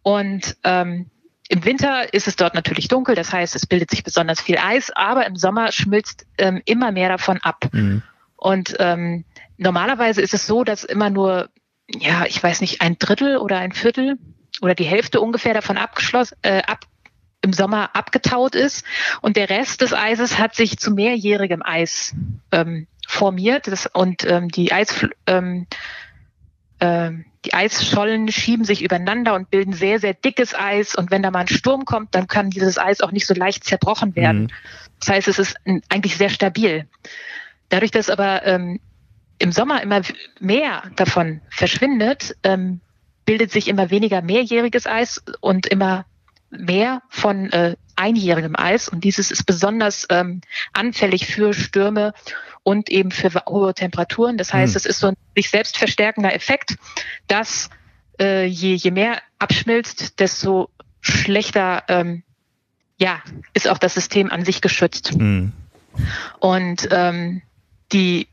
Und 0.02 0.58
ähm, 0.64 1.10
im 1.50 1.66
Winter 1.66 2.14
ist 2.14 2.27
es 2.27 2.36
dort 2.36 2.56
natürlich 2.56 2.88
dunkel, 2.88 3.16
das 3.16 3.32
heißt, 3.32 3.56
es 3.56 3.66
bildet 3.66 3.90
sich 3.90 4.03
besonders 4.03 4.42
viel 4.42 4.58
Eis, 4.58 4.92
aber 4.92 5.26
im 5.26 5.36
Sommer 5.36 5.72
schmilzt 5.72 6.26
ähm, 6.38 6.61
immer 6.66 6.92
mehr 6.92 7.10
davon 7.10 7.38
ab. 7.42 7.69
Mhm. 7.72 8.03
Und 8.36 8.76
ähm, 8.80 9.26
normalerweise 9.58 10.22
ist 10.22 10.34
es 10.34 10.45
so, 10.45 10.64
dass 10.64 10.84
immer 10.84 11.10
nur, 11.10 11.50
ja, 11.88 12.26
ich 12.26 12.42
weiß 12.42 12.61
nicht, 12.61 12.82
ein 12.82 12.98
Drittel 13.00 13.38
oder 13.38 13.60
ein 13.60 13.72
Viertel 13.72 14.18
oder 14.61 14.76
die 14.76 14.84
Hälfte 14.84 15.22
ungefähr 15.22 15.53
davon 15.53 15.77
abgeschlossen, 15.77 16.38
äh, 16.42 16.64
ab, 16.64 16.86
im 17.42 17.54
Sommer 17.54 17.96
abgetaut 17.96 18.56
ist. 18.56 18.86
Und 19.22 19.38
der 19.38 19.50
Rest 19.50 19.82
des 19.82 19.94
Eises 19.94 20.38
hat 20.38 20.56
sich 20.56 20.78
zu 20.78 20.92
mehrjährigem 20.92 21.62
Eis 21.64 22.16
ähm, 22.52 22.88
formiert. 23.08 23.68
Das, 23.68 23.88
und 23.88 24.26
ähm, 24.26 24.50
die 24.50 24.72
Eis, 24.72 25.06
ähm, 25.28 25.68
ähm, 26.80 27.26
die 27.46 27.54
Eisschollen 27.54 28.30
schieben 28.32 28.66
sich 28.66 28.84
übereinander 28.84 29.34
und 29.34 29.50
bilden 29.50 29.74
sehr, 29.74 30.00
sehr 30.00 30.14
dickes 30.14 30.54
Eis. 30.54 30.96
Und 30.96 31.12
wenn 31.12 31.24
da 31.24 31.32
mal 31.32 31.40
ein 31.42 31.48
Sturm 31.48 31.86
kommt, 31.86 32.14
dann 32.16 32.28
kann 32.28 32.50
dieses 32.50 32.78
Eis 32.78 33.02
auch 33.02 33.12
nicht 33.12 33.28
so 33.28 33.34
leicht 33.34 33.64
zerbrochen 33.64 34.16
werden. 34.16 34.44
Mhm. 34.44 34.50
Das 35.00 35.10
heißt, 35.10 35.28
es 35.28 35.40
ist 35.40 35.56
eigentlich 35.90 36.18
sehr 36.18 36.30
stabil. 36.30 36.88
Dadurch, 37.70 37.92
dass 37.92 38.10
aber 38.10 38.46
ähm, 38.46 38.80
im 39.40 39.52
Sommer 39.52 39.82
immer 39.82 40.02
mehr 40.40 40.84
davon 40.96 41.42
verschwindet, 41.50 42.36
ähm, 42.44 42.82
bildet 43.26 43.52
sich 43.52 43.68
immer 43.68 43.92
weniger 43.92 44.22
mehrjähriges 44.22 44.88
Eis 44.88 45.22
und 45.42 45.68
immer 45.68 46.06
mehr 46.50 47.01
von 47.09 47.51
äh, 47.51 47.76
einjährigem 47.95 48.56
Eis. 48.56 48.90
Und 48.90 49.03
dieses 49.03 49.32
ist 49.32 49.45
besonders 49.45 50.06
ähm, 50.09 50.42
anfällig 50.74 51.27
für 51.27 51.53
Stürme 51.53 52.14
und 52.64 52.90
eben 52.90 53.11
für 53.11 53.32
hohe 53.48 53.74
Temperaturen. 53.74 54.38
Das 54.38 54.53
heißt, 54.53 54.74
Hm. 54.74 54.77
es 54.77 54.85
ist 54.85 55.00
so 55.00 55.08
ein 55.08 55.16
sich 55.35 55.50
selbst 55.50 55.77
verstärkender 55.77 56.34
Effekt, 56.34 56.76
dass 57.27 57.69
äh, 58.19 58.45
je, 58.45 58.76
je 58.76 58.92
mehr 58.92 59.22
abschmilzt, 59.40 60.19
desto 60.19 60.69
schlechter 61.01 61.84
ähm, 61.88 62.24
ja, 62.98 63.22
ist 63.53 63.67
auch 63.67 63.77
das 63.77 63.93
System 63.93 64.32
an 64.32 64.43
sich 64.43 64.61
geschützt. 64.61 65.16
Mhm. 65.16 65.53
Und 66.40 66.88
ähm, 66.92 67.42
die, 67.92 68.27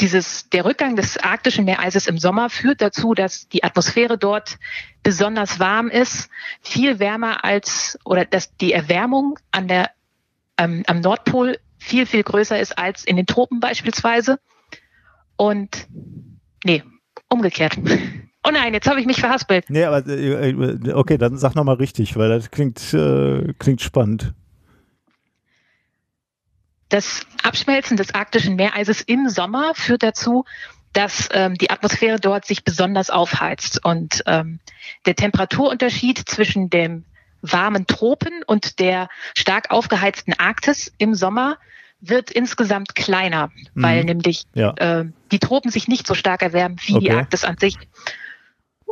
dieses, 0.00 0.50
der 0.50 0.64
Rückgang 0.64 0.96
des 0.96 1.16
arktischen 1.16 1.64
Meereises 1.64 2.06
im 2.06 2.18
Sommer 2.18 2.50
führt 2.50 2.82
dazu, 2.82 3.14
dass 3.14 3.48
die 3.48 3.64
Atmosphäre 3.64 4.18
dort 4.18 4.58
besonders 5.02 5.58
warm 5.58 5.88
ist, 5.88 6.28
viel 6.60 6.98
wärmer 6.98 7.44
als, 7.44 7.98
oder 8.04 8.24
dass 8.24 8.56
die 8.56 8.72
Erwärmung 8.72 9.38
an 9.52 9.68
der, 9.68 9.90
ähm, 10.58 10.82
am 10.86 11.00
Nordpol 11.00 11.58
viel, 11.78 12.06
viel 12.06 12.22
größer 12.22 12.58
ist 12.58 12.76
als 12.76 13.04
in 13.04 13.16
den 13.16 13.26
Tropen 13.26 13.60
beispielsweise. 13.60 14.38
Und, 15.36 15.86
nee, 16.64 16.82
umgekehrt. 17.28 17.76
Oh 18.48 18.52
nein, 18.52 18.74
jetzt 18.74 18.88
habe 18.88 19.00
ich 19.00 19.06
mich 19.06 19.18
verhaspelt. 19.18 19.68
Nee, 19.70 19.82
aber 19.82 20.06
äh, 20.06 20.50
äh, 20.50 20.92
okay, 20.92 21.18
dann 21.18 21.36
sag 21.36 21.56
nochmal 21.56 21.74
richtig, 21.74 22.16
weil 22.16 22.28
das 22.28 22.52
klingt, 22.52 22.94
äh, 22.94 23.52
klingt 23.58 23.80
spannend. 23.80 24.34
Das 26.88 27.26
Abschmelzen 27.42 27.96
des 27.96 28.14
arktischen 28.14 28.56
Meereises 28.56 29.00
im 29.00 29.28
Sommer 29.28 29.72
führt 29.74 30.02
dazu, 30.02 30.44
dass 30.92 31.28
ähm, 31.32 31.54
die 31.54 31.70
Atmosphäre 31.70 32.18
dort 32.18 32.46
sich 32.46 32.64
besonders 32.64 33.10
aufheizt. 33.10 33.84
Und 33.84 34.22
ähm, 34.26 34.60
der 35.04 35.14
Temperaturunterschied 35.14 36.18
zwischen 36.28 36.70
dem 36.70 37.04
warmen 37.42 37.86
Tropen 37.86 38.42
und 38.46 38.78
der 38.78 39.08
stark 39.36 39.70
aufgeheizten 39.70 40.32
Arktis 40.38 40.92
im 40.98 41.14
Sommer 41.14 41.58
wird 42.00 42.30
insgesamt 42.30 42.94
kleiner, 42.94 43.50
weil 43.74 44.00
Mhm. 44.00 44.06
nämlich 44.06 44.44
Ja. 44.54 44.74
äh, 44.76 45.04
die 45.32 45.38
Tropen 45.38 45.70
sich 45.70 45.88
nicht 45.88 46.06
so 46.06 46.14
stark 46.14 46.42
erwärmen 46.42 46.76
wie 46.86 46.92
die 46.98 47.08
Okay. 47.10 47.16
Arktis 47.16 47.44
an 47.44 47.56
sich. 47.58 47.76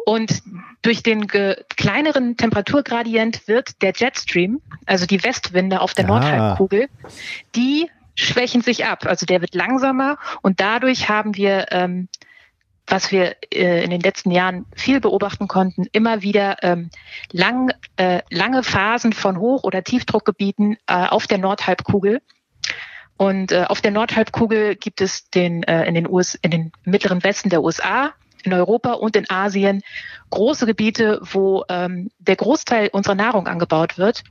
Und 0.04 0.42
durch 0.82 1.02
den 1.02 1.26
kleineren 1.26 2.36
Temperaturgradient 2.36 3.48
wird 3.48 3.80
der 3.82 3.92
Jetstream, 3.96 4.60
also 4.86 5.06
die 5.06 5.24
Westwinde 5.24 5.80
auf 5.80 5.94
der 5.94 6.04
Ah. 6.04 6.08
Nordhalbkugel, 6.08 6.88
die 7.54 7.88
schwächen 8.14 8.60
sich 8.60 8.84
ab. 8.84 9.06
Also 9.06 9.26
der 9.26 9.40
wird 9.40 9.54
langsamer 9.54 10.18
und 10.42 10.60
dadurch 10.60 11.08
haben 11.08 11.36
wir, 11.36 11.66
ähm, 11.70 12.08
was 12.86 13.12
wir 13.12 13.36
äh, 13.50 13.82
in 13.82 13.90
den 13.90 14.00
letzten 14.00 14.30
Jahren 14.30 14.66
viel 14.76 15.00
beobachten 15.00 15.48
konnten, 15.48 15.86
immer 15.92 16.22
wieder 16.22 16.62
ähm, 16.62 16.90
lang, 17.32 17.72
äh, 17.96 18.20
lange 18.30 18.62
Phasen 18.62 19.14
von 19.14 19.38
Hoch- 19.38 19.64
oder 19.64 19.82
Tiefdruckgebieten 19.82 20.76
äh, 20.86 21.06
auf 21.06 21.26
der 21.26 21.38
Nordhalbkugel. 21.38 22.20
Und 23.16 23.52
äh, 23.52 23.64
auf 23.68 23.80
der 23.80 23.90
Nordhalbkugel 23.90 24.76
gibt 24.76 25.00
es 25.00 25.30
den, 25.30 25.62
äh, 25.62 25.86
in, 25.86 25.94
den 25.94 26.08
US 26.08 26.34
in 26.34 26.50
den 26.50 26.72
mittleren 26.84 27.22
Westen 27.22 27.48
der 27.48 27.62
USA, 27.62 28.12
in 28.44 28.52
Europa 28.52 28.92
und 28.92 29.16
in 29.16 29.28
Asien 29.30 29.82
große 30.30 30.66
Gebiete, 30.66 31.20
wo 31.22 31.64
ähm, 31.68 32.10
der 32.18 32.36
Großteil 32.36 32.88
unserer 32.92 33.14
Nahrung 33.14 33.46
angebaut 33.46 33.98
wird. 33.98 34.22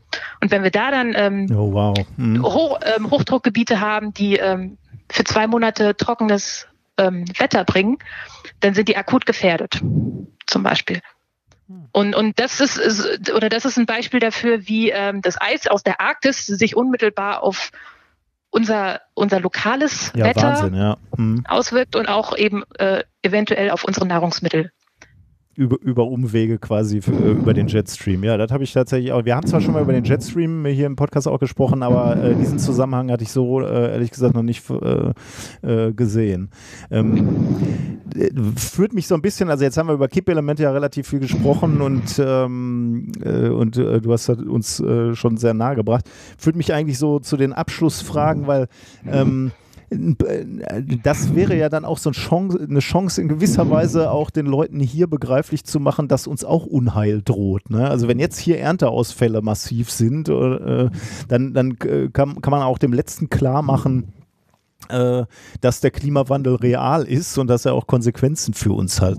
Und 0.41 0.51
wenn 0.51 0.63
wir 0.63 0.71
da 0.71 0.91
dann 0.91 1.13
ähm, 1.15 1.47
Oh, 1.51 1.73
wow. 1.73 1.97
Mhm. 2.17 2.43
Hoch, 2.43 2.79
ähm, 2.83 3.09
Hochdruckgebiete 3.09 3.79
haben, 3.79 4.13
die 4.13 4.37
ähm, 4.37 4.77
für 5.09 5.23
zwei 5.23 5.47
Monate 5.47 5.95
trockenes 5.95 6.67
ähm, 6.97 7.25
Wetter 7.37 7.63
bringen, 7.63 7.97
dann 8.59 8.73
sind 8.73 8.87
die 8.87 8.97
akut 8.97 9.25
gefährdet, 9.25 9.81
zum 10.45 10.63
Beispiel. 10.63 11.01
Und, 11.91 12.15
und 12.15 12.39
das 12.39 12.59
ist, 12.59 12.77
ist 12.77 13.31
oder 13.31 13.49
das 13.49 13.65
ist 13.65 13.77
ein 13.77 13.85
Beispiel 13.85 14.19
dafür, 14.19 14.67
wie 14.67 14.89
ähm, 14.89 15.21
das 15.21 15.39
Eis 15.39 15.67
aus 15.67 15.83
der 15.83 16.01
Arktis 16.01 16.45
sich 16.45 16.75
unmittelbar 16.75 17.41
auf 17.43 17.71
unser, 18.53 19.01
unser 19.15 19.39
lokales 19.39 20.11
Ja, 20.15 20.25
Wetter 20.25 20.43
Wahnsinn, 20.43 20.75
ja. 20.75 20.97
Mhm. 21.17 21.43
auswirkt 21.47 21.95
und 21.95 22.07
auch 22.07 22.37
eben 22.37 22.63
äh, 22.77 23.03
eventuell 23.23 23.71
auf 23.71 23.83
unsere 23.83 24.05
Nahrungsmittel. 24.05 24.71
Über, 25.55 25.77
über 25.81 26.07
Umwege 26.07 26.57
quasi 26.57 27.01
für, 27.01 27.11
äh, 27.11 27.31
über 27.31 27.53
den 27.53 27.67
Jetstream. 27.67 28.23
Ja, 28.23 28.37
das 28.37 28.51
habe 28.51 28.63
ich 28.63 28.73
tatsächlich 28.73 29.11
auch. 29.11 29.23
Wir 29.25 29.35
haben 29.35 29.45
zwar 29.45 29.61
schon 29.61 29.73
mal 29.73 29.83
über 29.83 29.93
den 29.93 30.03
Jetstream 30.03 30.65
hier 30.65 30.87
im 30.87 30.95
Podcast 30.95 31.27
auch 31.27 31.39
gesprochen, 31.39 31.83
aber 31.83 32.17
äh, 32.17 32.35
diesen 32.35 32.57
Zusammenhang 32.57 33.11
hatte 33.11 33.23
ich 33.23 33.31
so 33.31 33.61
äh, 33.61 33.91
ehrlich 33.91 34.11
gesagt 34.11 34.33
noch 34.33 34.41
nicht 34.41 34.63
äh, 34.69 35.11
äh, 35.61 35.93
gesehen. 35.93 36.49
Ähm, 36.89 37.27
äh, 38.15 38.31
führt 38.57 38.93
mich 38.93 39.07
so 39.07 39.15
ein 39.15 39.21
bisschen, 39.21 39.49
also 39.49 39.63
jetzt 39.63 39.77
haben 39.77 39.87
wir 39.87 39.93
über 39.93 40.07
Kippelemente 40.07 40.63
ja 40.63 40.71
relativ 40.71 41.07
viel 41.07 41.19
gesprochen 41.19 41.81
und, 41.81 42.19
ähm, 42.19 43.11
äh, 43.23 43.49
und 43.49 43.75
du 43.75 44.11
hast 44.11 44.29
uns 44.29 44.83
schon 45.13 45.37
sehr 45.37 45.53
nahe 45.53 45.75
gebracht. 45.75 46.09
Führt 46.37 46.55
mich 46.55 46.73
eigentlich 46.73 46.97
so 46.97 47.19
zu 47.19 47.37
den 47.37 47.53
Abschlussfragen, 47.53 48.47
weil 48.47 48.67
ähm, 49.05 49.51
das 51.03 51.35
wäre 51.35 51.55
ja 51.55 51.69
dann 51.69 51.85
auch 51.85 51.97
so 51.97 52.09
eine 52.09 52.15
Chance, 52.15 52.59
eine 52.69 52.79
Chance 52.79 53.21
in 53.21 53.27
gewisser 53.27 53.69
Weise 53.69 54.11
auch 54.11 54.29
den 54.29 54.45
Leuten 54.45 54.79
hier 54.79 55.07
begreiflich 55.07 55.63
zu 55.63 55.79
machen, 55.79 56.07
dass 56.07 56.27
uns 56.27 56.43
auch 56.43 56.65
Unheil 56.65 57.21
droht. 57.21 57.69
Ne? 57.69 57.89
Also 57.89 58.07
wenn 58.07 58.19
jetzt 58.19 58.37
hier 58.37 58.59
Ernteausfälle 58.59 59.41
massiv 59.41 59.89
sind, 59.91 60.29
äh, 60.29 60.89
dann, 61.27 61.53
dann 61.53 61.77
äh, 61.85 62.09
kann, 62.09 62.41
kann 62.41 62.51
man 62.51 62.61
auch 62.61 62.77
dem 62.77 62.93
Letzten 62.93 63.29
klar 63.29 63.61
machen, 63.61 64.13
äh, 64.89 65.23
dass 65.61 65.79
der 65.79 65.91
Klimawandel 65.91 66.55
real 66.55 67.03
ist 67.03 67.37
und 67.37 67.47
dass 67.47 67.65
er 67.65 67.73
auch 67.73 67.87
Konsequenzen 67.87 68.53
für 68.53 68.73
uns 68.73 69.01
hat. 69.01 69.17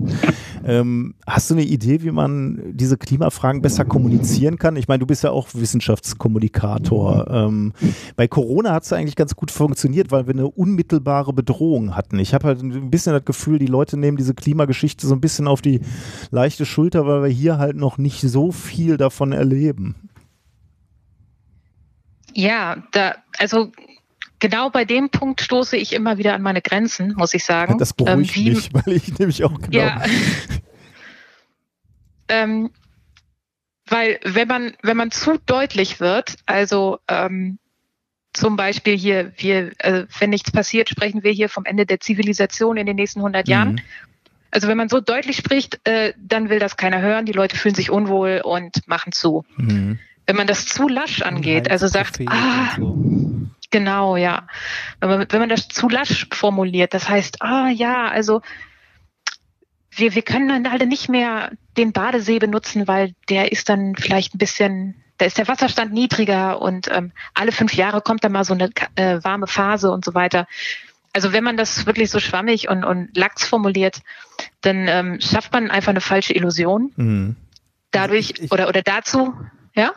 Ähm, 0.67 1.13
hast 1.27 1.51
du 1.51 1.53
eine 1.53 1.63
Idee, 1.63 2.01
wie 2.01 2.09
man 2.09 2.75
diese 2.75 2.97
Klimafragen 2.97 3.61
besser 3.61 3.85
kommunizieren 3.85 4.57
kann? 4.57 4.75
Ich 4.77 4.87
meine, 4.87 4.99
du 4.99 5.05
bist 5.05 5.23
ja 5.23 5.29
auch 5.29 5.49
Wissenschaftskommunikator. 5.53 7.27
Ähm, 7.29 7.73
bei 8.15 8.27
Corona 8.27 8.73
hat 8.73 8.83
es 8.83 8.91
eigentlich 8.91 9.15
ganz 9.15 9.35
gut 9.35 9.51
funktioniert, 9.51 10.11
weil 10.11 10.25
wir 10.25 10.33
eine 10.33 10.47
unmittelbare 10.47 11.33
Bedrohung 11.33 11.95
hatten. 11.95 12.17
Ich 12.17 12.33
habe 12.33 12.47
halt 12.47 12.63
ein 12.63 12.89
bisschen 12.89 13.13
das 13.13 13.25
Gefühl, 13.25 13.59
die 13.59 13.67
Leute 13.67 13.95
nehmen 13.95 14.17
diese 14.17 14.33
Klimageschichte 14.33 15.05
so 15.05 15.13
ein 15.13 15.21
bisschen 15.21 15.47
auf 15.47 15.61
die 15.61 15.81
leichte 16.31 16.65
Schulter, 16.65 17.05
weil 17.05 17.21
wir 17.21 17.29
hier 17.29 17.59
halt 17.59 17.75
noch 17.75 17.99
nicht 17.99 18.21
so 18.21 18.51
viel 18.51 18.97
davon 18.97 19.33
erleben. 19.33 19.95
Ja, 22.33 22.77
da, 22.91 23.13
also 23.37 23.71
genau 24.45 24.69
bei 24.69 24.85
dem 24.85 25.09
Punkt 25.09 25.41
stoße 25.41 25.75
ich 25.75 25.91
immer 25.91 26.19
wieder 26.19 26.35
an 26.35 26.43
meine 26.43 26.61
Grenzen, 26.61 27.15
muss 27.17 27.33
ich 27.33 27.43
sagen. 27.43 27.79
Das 27.79 27.93
beruhigt 27.93 28.37
Ähm, 28.37 28.43
wie- 28.43 28.49
mich, 28.51 28.69
weil 28.73 28.93
ich 28.93 29.17
nämlich 29.17 29.43
auch 29.43 29.59
genau. 29.59 29.71
Ja. 29.71 30.03
ähm, 32.27 32.69
weil 33.87 34.19
wenn 34.23 34.47
man, 34.47 34.73
wenn 34.83 34.97
man 34.97 35.09
zu 35.09 35.39
deutlich 35.47 35.99
wird, 35.99 36.35
also 36.45 36.99
ähm, 37.07 37.57
zum 38.33 38.55
Beispiel 38.55 38.95
hier, 38.95 39.31
wir, 39.37 39.71
äh, 39.79 40.05
wenn 40.19 40.29
nichts 40.29 40.51
passiert, 40.51 40.89
sprechen 40.89 41.23
wir 41.23 41.31
hier 41.31 41.49
vom 41.49 41.65
Ende 41.65 41.87
der 41.87 41.99
Zivilisation 41.99 42.77
in 42.77 42.85
den 42.85 42.97
nächsten 42.97 43.21
100 43.21 43.47
Jahren. 43.47 43.71
Mhm. 43.73 43.79
Also 44.51 44.67
wenn 44.67 44.77
man 44.77 44.89
so 44.89 44.99
deutlich 45.01 45.37
spricht, 45.37 45.79
äh, 45.87 46.13
dann 46.19 46.49
will 46.49 46.59
das 46.59 46.77
keiner 46.77 47.01
hören, 47.01 47.25
die 47.25 47.31
Leute 47.31 47.57
fühlen 47.57 47.73
sich 47.73 47.89
unwohl 47.89 48.41
und 48.43 48.87
machen 48.87 49.11
zu. 49.11 49.43
Mhm. 49.57 49.97
Wenn 50.27 50.35
man 50.35 50.45
das 50.45 50.67
zu 50.67 50.87
lasch 50.87 51.23
angeht, 51.23 51.71
also 51.71 51.87
sagt, 51.87 52.19
ah, 52.27 52.75
und 52.77 53.54
Genau, 53.75 54.15
ja. 54.15 54.47
Wenn 55.01 55.09
man, 55.09 55.25
wenn 55.29 55.39
man 55.39 55.49
das 55.49 55.67
zu 55.67 55.89
lasch 55.89 56.27
formuliert, 56.31 56.93
das 56.93 57.09
heißt, 57.09 57.41
ah 57.41 57.67
ja, 57.67 58.07
also 58.07 58.41
wir, 59.91 60.15
wir 60.15 60.21
können 60.21 60.47
dann 60.47 60.65
alle 60.65 60.85
nicht 60.87 61.09
mehr 61.09 61.51
den 61.75 61.91
Badesee 61.91 62.39
benutzen, 62.39 62.87
weil 62.87 63.13
der 63.27 63.51
ist 63.51 63.67
dann 63.67 63.95
vielleicht 63.97 64.33
ein 64.33 64.37
bisschen, 64.37 64.95
da 65.17 65.25
ist 65.25 65.37
der 65.37 65.49
Wasserstand 65.49 65.91
niedriger 65.91 66.61
und 66.61 66.89
ähm, 66.89 67.11
alle 67.33 67.51
fünf 67.51 67.73
Jahre 67.73 67.99
kommt 68.01 68.23
dann 68.23 68.31
mal 68.31 68.45
so 68.45 68.53
eine 68.53 68.69
äh, 68.95 69.21
warme 69.23 69.47
Phase 69.47 69.91
und 69.91 70.05
so 70.05 70.13
weiter. 70.13 70.47
Also 71.11 71.33
wenn 71.33 71.43
man 71.43 71.57
das 71.57 71.85
wirklich 71.85 72.09
so 72.11 72.19
schwammig 72.21 72.69
und, 72.69 72.85
und 72.85 73.09
lax 73.17 73.45
formuliert, 73.45 74.01
dann 74.61 74.87
ähm, 74.87 75.19
schafft 75.19 75.51
man 75.51 75.69
einfach 75.69 75.89
eine 75.89 76.01
falsche 76.01 76.33
Illusion. 76.33 76.93
Mhm. 76.95 77.35
Dadurch 77.91 78.31
Ich- 78.31 78.41
ich- 78.43 78.51
oder 78.53 78.69
oder 78.69 78.81
dazu, 78.83 79.33
ja? 79.75 79.91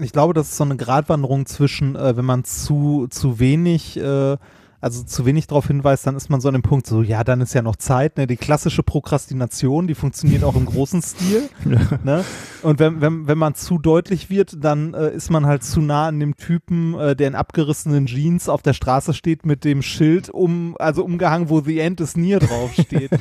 Ich 0.00 0.12
glaube, 0.12 0.34
das 0.34 0.50
ist 0.50 0.56
so 0.56 0.64
eine 0.64 0.76
Gratwanderung 0.76 1.46
zwischen, 1.46 1.96
äh, 1.96 2.16
wenn 2.16 2.24
man 2.24 2.44
zu, 2.44 3.08
zu 3.10 3.40
wenig, 3.40 3.96
äh, 3.96 4.36
also 4.80 5.02
zu 5.02 5.26
wenig 5.26 5.48
darauf 5.48 5.66
hinweist, 5.66 6.06
dann 6.06 6.14
ist 6.14 6.30
man 6.30 6.40
so 6.40 6.46
an 6.46 6.54
dem 6.54 6.62
Punkt, 6.62 6.86
so, 6.86 7.02
ja, 7.02 7.24
dann 7.24 7.40
ist 7.40 7.52
ja 7.52 7.62
noch 7.62 7.74
Zeit, 7.74 8.16
ne? 8.16 8.28
Die 8.28 8.36
klassische 8.36 8.84
Prokrastination, 8.84 9.88
die 9.88 9.96
funktioniert 9.96 10.44
auch 10.44 10.54
im 10.54 10.66
großen 10.66 11.02
Stil. 11.02 11.48
Ne? 12.04 12.24
Und 12.62 12.78
wenn, 12.78 13.00
wenn, 13.00 13.26
wenn 13.26 13.38
man 13.38 13.54
zu 13.54 13.78
deutlich 13.78 14.30
wird, 14.30 14.56
dann 14.62 14.94
äh, 14.94 15.10
ist 15.10 15.30
man 15.30 15.46
halt 15.46 15.64
zu 15.64 15.80
nah 15.80 16.06
an 16.06 16.20
dem 16.20 16.36
Typen, 16.36 16.94
äh, 16.94 17.16
der 17.16 17.26
in 17.28 17.34
abgerissenen 17.34 18.06
Jeans 18.06 18.48
auf 18.48 18.62
der 18.62 18.72
Straße 18.72 19.14
steht 19.14 19.44
mit 19.44 19.64
dem 19.64 19.82
Schild 19.82 20.30
um, 20.30 20.76
also 20.78 21.04
umgehangen, 21.04 21.48
wo 21.48 21.60
The 21.60 21.80
End 21.80 22.00
is 22.00 22.16
Near 22.16 22.38
draufsteht. 22.38 23.10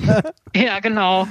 Ja, 0.55 0.79
genau. 0.79 1.27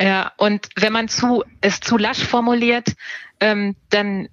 Ja, 0.00 0.32
und 0.36 0.68
wenn 0.76 0.92
man 0.92 1.08
zu, 1.08 1.42
es 1.60 1.80
zu 1.80 1.96
lasch 1.96 2.24
formuliert, 2.24 2.94
ähm, 3.40 3.76
dann, 3.90 4.28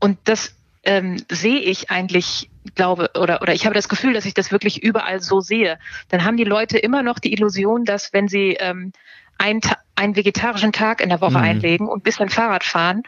und 0.00 0.18
das 0.24 0.54
ähm, 0.82 1.22
sehe 1.30 1.60
ich 1.60 1.90
eigentlich, 1.90 2.50
glaube, 2.74 3.10
oder, 3.18 3.42
oder 3.42 3.54
ich 3.54 3.66
habe 3.66 3.74
das 3.74 3.88
Gefühl, 3.88 4.12
dass 4.12 4.24
ich 4.24 4.34
das 4.34 4.50
wirklich 4.52 4.82
überall 4.82 5.20
so 5.20 5.40
sehe, 5.40 5.78
dann 6.08 6.24
haben 6.24 6.36
die 6.36 6.44
Leute 6.44 6.78
immer 6.78 7.02
noch 7.02 7.18
die 7.18 7.32
Illusion, 7.32 7.84
dass 7.84 8.12
wenn 8.12 8.28
sie 8.28 8.56
ähm, 8.60 8.92
einen, 9.38 9.60
einen 9.94 10.16
vegetarischen 10.16 10.72
Tag 10.72 11.00
in 11.00 11.08
der 11.08 11.20
Woche 11.20 11.38
Mhm. 11.38 11.44
einlegen 11.44 11.88
und 11.88 12.00
ein 12.00 12.02
bisschen 12.02 12.28
Fahrrad 12.28 12.64
fahren 12.64 13.02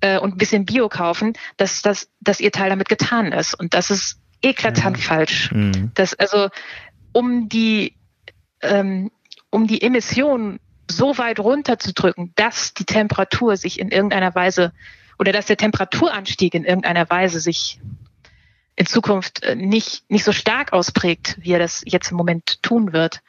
äh, 0.00 0.18
und 0.18 0.34
ein 0.34 0.38
bisschen 0.38 0.64
Bio 0.64 0.88
kaufen, 0.88 1.34
dass, 1.56 1.82
dass, 1.82 2.08
dass 2.20 2.40
ihr 2.40 2.52
Teil 2.52 2.70
damit 2.70 2.88
getan 2.88 3.32
ist. 3.32 3.54
Und 3.54 3.74
das 3.74 3.90
ist 3.90 4.20
eklatant 4.42 4.98
falsch. 4.98 5.50
Mhm. 5.52 5.90
Das 5.94 6.14
also 6.14 6.48
um 7.12 7.48
die 7.48 7.96
ähm, 8.62 9.10
um 9.50 9.66
die 9.66 9.82
Emissionen 9.82 10.60
so 10.90 11.18
weit 11.18 11.40
runterzudrücken, 11.40 12.32
dass 12.36 12.74
die 12.74 12.84
Temperatur 12.84 13.56
sich 13.56 13.80
in 13.80 13.90
irgendeiner 13.90 14.34
Weise 14.34 14.72
oder 15.18 15.32
dass 15.32 15.46
der 15.46 15.56
Temperaturanstieg 15.56 16.54
in 16.54 16.64
irgendeiner 16.64 17.08
Weise 17.10 17.40
sich 17.40 17.80
in 18.76 18.86
Zukunft 18.86 19.42
äh, 19.42 19.56
nicht 19.56 20.10
nicht 20.10 20.24
so 20.24 20.32
stark 20.32 20.72
ausprägt, 20.72 21.36
wie 21.40 21.52
er 21.52 21.58
das 21.58 21.82
jetzt 21.86 22.10
im 22.10 22.16
Moment 22.16 22.62
tun 22.62 22.92
wird, 22.92 23.20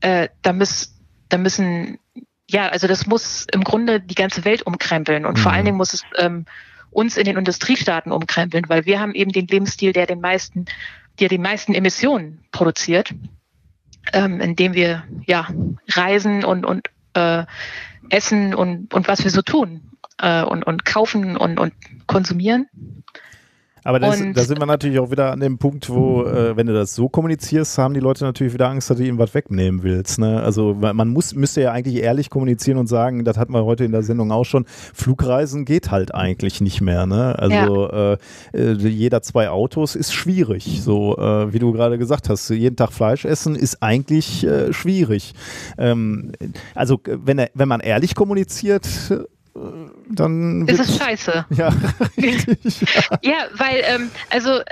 äh, 0.00 0.28
da 0.42 0.52
muss 0.52 0.94
da 1.28 1.38
müssen 1.38 1.98
ja 2.48 2.68
also 2.68 2.86
das 2.88 3.06
muss 3.06 3.46
im 3.52 3.62
Grunde 3.64 4.00
die 4.00 4.16
ganze 4.16 4.44
Welt 4.44 4.62
umkrempeln 4.62 5.24
und 5.26 5.38
vor 5.38 5.52
Mhm. 5.52 5.56
allen 5.56 5.64
Dingen 5.66 5.76
muss 5.76 5.92
es 5.94 6.02
ähm, 6.18 6.44
uns 6.90 7.16
in 7.16 7.24
den 7.24 7.36
Industriestaaten 7.36 8.10
umkrempeln, 8.10 8.64
weil 8.68 8.84
wir 8.84 8.98
haben 8.98 9.14
eben 9.14 9.30
den 9.30 9.46
Lebensstil, 9.46 9.92
der 9.92 10.06
den 10.06 10.20
meisten, 10.20 10.64
der 11.20 11.28
die 11.28 11.38
meisten 11.38 11.72
Emissionen 11.72 12.42
produziert, 12.50 13.14
ähm, 14.12 14.40
indem 14.40 14.74
wir 14.74 15.04
ja 15.26 15.48
reisen 15.88 16.44
und 16.44 16.64
und 16.64 16.88
äh, 17.14 17.44
essen 18.10 18.54
und 18.54 18.92
und 18.94 19.08
was 19.08 19.24
wir 19.24 19.30
so 19.30 19.42
tun 19.42 19.82
äh, 20.18 20.42
und 20.42 20.66
und 20.66 20.84
kaufen 20.84 21.36
und 21.36 21.58
und 21.58 21.72
konsumieren. 22.06 22.68
Aber 23.84 23.98
das, 23.98 24.18
da 24.34 24.42
sind 24.42 24.60
wir 24.60 24.66
natürlich 24.66 24.98
auch 24.98 25.10
wieder 25.10 25.32
an 25.32 25.40
dem 25.40 25.58
Punkt, 25.58 25.88
wo, 25.88 26.24
äh, 26.24 26.56
wenn 26.56 26.66
du 26.66 26.72
das 26.72 26.94
so 26.94 27.08
kommunizierst, 27.08 27.78
haben 27.78 27.94
die 27.94 28.00
Leute 28.00 28.24
natürlich 28.24 28.52
wieder 28.52 28.68
Angst, 28.68 28.90
dass 28.90 28.98
du 28.98 29.04
ihnen 29.04 29.18
was 29.18 29.34
wegnehmen 29.34 29.82
willst. 29.82 30.18
Ne? 30.18 30.42
Also 30.42 30.74
man 30.74 31.08
muss, 31.08 31.34
müsste 31.34 31.62
ja 31.62 31.72
eigentlich 31.72 31.96
ehrlich 31.96 32.30
kommunizieren 32.30 32.78
und 32.78 32.86
sagen, 32.86 33.24
das 33.24 33.38
hatten 33.38 33.52
wir 33.52 33.64
heute 33.64 33.84
in 33.84 33.92
der 33.92 34.02
Sendung 34.02 34.32
auch 34.32 34.44
schon, 34.44 34.64
Flugreisen 34.66 35.64
geht 35.64 35.90
halt 35.90 36.14
eigentlich 36.14 36.60
nicht 36.60 36.80
mehr. 36.80 37.06
Ne? 37.06 37.38
Also 37.38 37.90
äh, 37.90 38.18
äh, 38.52 38.72
jeder 38.72 39.22
zwei 39.22 39.48
Autos 39.50 39.96
ist 39.96 40.12
schwierig. 40.12 40.80
So 40.82 41.16
äh, 41.16 41.52
wie 41.52 41.58
du 41.58 41.72
gerade 41.72 41.98
gesagt 41.98 42.28
hast, 42.28 42.50
jeden 42.50 42.76
Tag 42.76 42.92
Fleisch 42.92 43.24
essen 43.24 43.54
ist 43.54 43.82
eigentlich 43.82 44.44
äh, 44.44 44.72
schwierig. 44.72 45.34
Ähm, 45.78 46.32
also 46.74 47.00
wenn, 47.04 47.46
wenn 47.54 47.68
man 47.68 47.80
ehrlich 47.80 48.14
kommuniziert, 48.14 48.86
dann 50.14 50.66
ist 50.66 50.98
scheiße. 50.98 51.46
Ja, 51.56 51.72
richtig. 52.16 52.58
Ja, 53.22 53.48
weil, 53.54 53.82
ähm, 53.84 54.10
also 54.30 54.58
äh, 54.58 54.64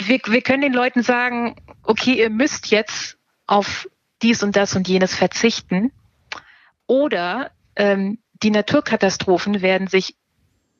wir, 0.00 0.20
wir 0.26 0.42
können 0.42 0.62
den 0.62 0.72
Leuten 0.72 1.02
sagen, 1.02 1.56
okay, 1.82 2.14
ihr 2.14 2.30
müsst 2.30 2.68
jetzt 2.68 3.18
auf 3.46 3.88
dies 4.22 4.42
und 4.42 4.56
das 4.56 4.74
und 4.76 4.88
jenes 4.88 5.14
verzichten. 5.14 5.92
Oder 6.86 7.50
ähm, 7.76 8.18
die 8.42 8.50
Naturkatastrophen 8.50 9.62
werden 9.62 9.86
sich 9.86 10.16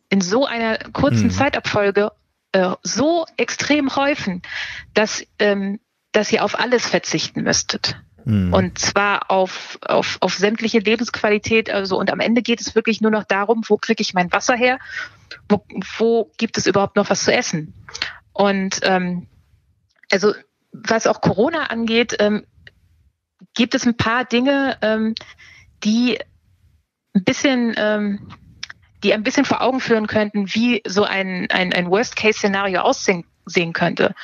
in 0.08 0.20
so 0.20 0.46
einer 0.46 0.78
kurzen 0.92 1.24
Hm. 1.24 1.30
Zeitabfolge 1.30 2.12
äh, 2.52 2.72
so 2.82 3.24
extrem 3.36 3.94
häufen, 3.96 4.42
dass, 4.94 5.24
ähm, 5.38 5.80
dass 6.12 6.32
ihr 6.32 6.44
auf 6.44 6.58
alles 6.58 6.86
verzichten 6.86 7.42
müsstet. 7.42 7.96
Hm. 8.25 8.52
Und 8.52 8.78
zwar 8.78 9.31
auf, 9.31 9.78
auf, 9.83 10.18
auf 10.20 10.34
sämtliche 10.34 10.78
Lebensqualität. 10.78 11.70
Also, 11.70 11.99
und 11.99 12.10
am 12.10 12.20
Ende 12.20 12.42
geht 12.42 12.60
es 12.60 12.75
wirklich 12.75 13.01
nur 13.01 13.10
noch 13.10 13.25
darum, 13.25 13.62
wo 13.67 13.76
kriege 13.76 14.01
ich 14.01 14.15
mein 14.15 14.33
Wasser 14.33 14.55
her? 14.55 14.78
Wo, 15.49 15.65
wo 15.99 16.31
gibt 16.36 16.59
es 16.59 16.67
überhaupt 16.67 16.97
noch 16.97 17.10
was 17.10 17.25
zu 17.25 17.33
essen? 17.33 17.75
Und 18.33 18.81
ähm, 18.83 19.26
also 20.10 20.34
was 20.73 21.07
auch 21.07 21.20
Corona 21.20 21.67
angeht, 21.67 22.17
ähm, 22.18 22.44
gibt 23.55 23.75
es 23.75 23.86
ein 23.86 23.97
paar 23.97 24.25
Dinge, 24.25 24.78
ähm, 24.83 25.15
die 25.84 26.18
ein 27.15 27.25
bisschen, 27.25 27.75
ähm, 27.76 28.28
die 29.02 29.12
ein 29.12 29.23
bisschen 29.23 29.44
vor 29.44 29.60
Augen 29.60 29.81
führen 29.81 30.07
könnten, 30.07 30.55
wie 30.55 30.83
so 30.86 31.05
ein, 31.05 31.51
ein, 31.51 31.73
ein 31.73 31.91
Worst-Case-Szenario 31.91 32.81
aussehen 32.81 33.25
sehen 33.44 33.73
könnte. 33.73 34.15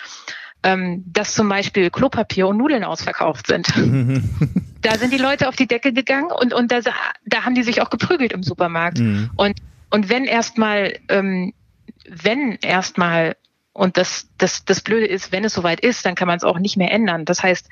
Ähm, 0.65 1.05
dass 1.07 1.35
zum 1.35 1.49
Beispiel 1.49 1.89
Klopapier 1.89 2.49
und 2.49 2.57
Nudeln 2.57 2.83
ausverkauft 2.83 3.47
sind. 3.47 3.69
da 4.83 4.99
sind 4.99 5.13
die 5.13 5.19
Leute 5.19 5.49
auf 5.49 5.55
die 5.55 5.69
Decke 5.69 5.93
gegangen 5.93 6.33
und, 6.33 6.53
und 6.53 6.73
da, 6.73 6.81
da 7.25 7.45
haben 7.45 7.55
die 7.55 7.63
sich 7.63 7.81
auch 7.81 7.91
geprügelt 7.91 8.33
im 8.33 8.43
Supermarkt. 8.43 8.99
Mhm. 8.99 9.31
Und, 9.37 9.61
und 9.91 10.09
wenn 10.09 10.25
erstmal, 10.25 10.99
ähm, 11.09 11.55
wenn 12.09 12.59
erstmal, 12.61 13.37
und 13.73 13.97
das, 13.97 14.29
das, 14.37 14.65
das 14.65 14.81
Blöde 14.81 15.07
ist, 15.07 15.31
wenn 15.31 15.45
es 15.45 15.55
soweit 15.55 15.79
ist, 15.79 16.05
dann 16.05 16.17
kann 16.17 16.27
man 16.27 16.39
es 16.39 16.45
auch 16.45 16.59
nicht 16.59 16.77
mehr 16.77 16.91
ändern. 16.91 17.25
Das 17.25 17.43
heißt, 17.45 17.69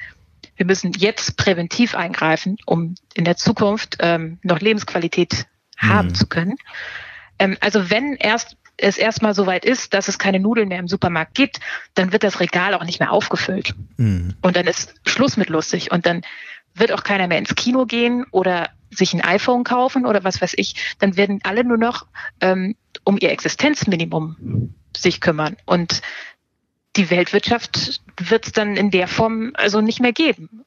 wir 0.57 0.67
müssen 0.67 0.93
jetzt 0.93 1.37
präventiv 1.37 1.95
eingreifen, 1.97 2.57
um 2.67 2.95
in 3.15 3.25
der 3.25 3.37
Zukunft 3.37 3.97
ähm, 4.01 4.39
noch 4.43 4.61
Lebensqualität 4.61 5.47
haben 5.77 6.09
Mhm. 6.09 6.15
zu 6.15 6.27
können. 6.27 6.57
Ähm, 7.39 7.57
also 7.61 7.91
wenn 7.91 8.15
erst 8.15 8.57
es 8.77 8.99
erstmal 8.99 9.35
soweit 9.35 9.65
ist, 9.65 9.95
dass 9.95 10.09
es 10.09 10.19
keine 10.19 10.41
Nudeln 10.41 10.69
mehr 10.69 10.79
im 10.79 10.89
Supermarkt 10.89 11.35
gibt, 11.35 11.61
dann 11.95 12.13
wird 12.13 12.23
das 12.23 12.41
Regal 12.41 12.75
auch 12.75 12.85
nicht 12.85 13.01
mehr 13.01 13.13
aufgefüllt. 13.13 13.75
Mhm. 13.97 14.35
Und 14.43 14.57
dann 14.57 14.67
ist 14.67 14.95
Schluss 15.07 15.37
mit 15.37 15.49
lustig. 15.49 15.91
Und 15.93 16.07
dann 16.07 16.23
wird 16.75 16.93
auch 16.93 17.03
keiner 17.03 17.27
mehr 17.27 17.39
ins 17.39 17.55
Kino 17.55 17.87
gehen 17.87 18.27
oder 18.31 18.71
sich 18.91 19.15
ein 19.15 19.23
iPhone 19.23 19.65
kaufen 19.65 20.07
oder 20.07 20.25
was 20.25 20.41
weiß 20.41 20.55
ich. 20.57 20.97
Dann 20.99 21.17
werden 21.17 21.41
alle 21.43 21.65
nur 21.65 21.79
noch 21.79 22.07
ähm, 22.41 22.77
um 23.05 23.17
ihr 23.19 23.31
Existenzminimum 23.31 24.75
sich 24.97 25.21
kümmern. 25.21 25.57
Und 25.65 26.03
die 26.97 27.11
Weltwirtschaft 27.11 28.01
wird 28.19 28.47
es 28.47 28.53
dann 28.53 28.77
in 28.77 28.91
der 28.91 29.09
Form 29.09 29.53
also 29.55 29.81
nicht 29.81 30.01
mehr 30.01 30.13
geben. 30.13 30.65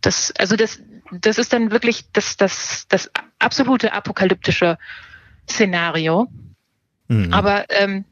Das, 0.00 0.32
also 0.38 0.56
das, 0.56 0.80
das 1.12 1.38
ist 1.38 1.52
dann 1.52 1.70
wirklich 1.70 2.10
das, 2.12 2.36
das, 2.36 2.86
das 2.88 3.10
absolute 3.38 3.92
apokalyptische 3.92 4.78
Szenario. 5.48 6.28
Mhm. 7.08 7.32
Aber 7.32 7.64
ähm, 7.70 8.04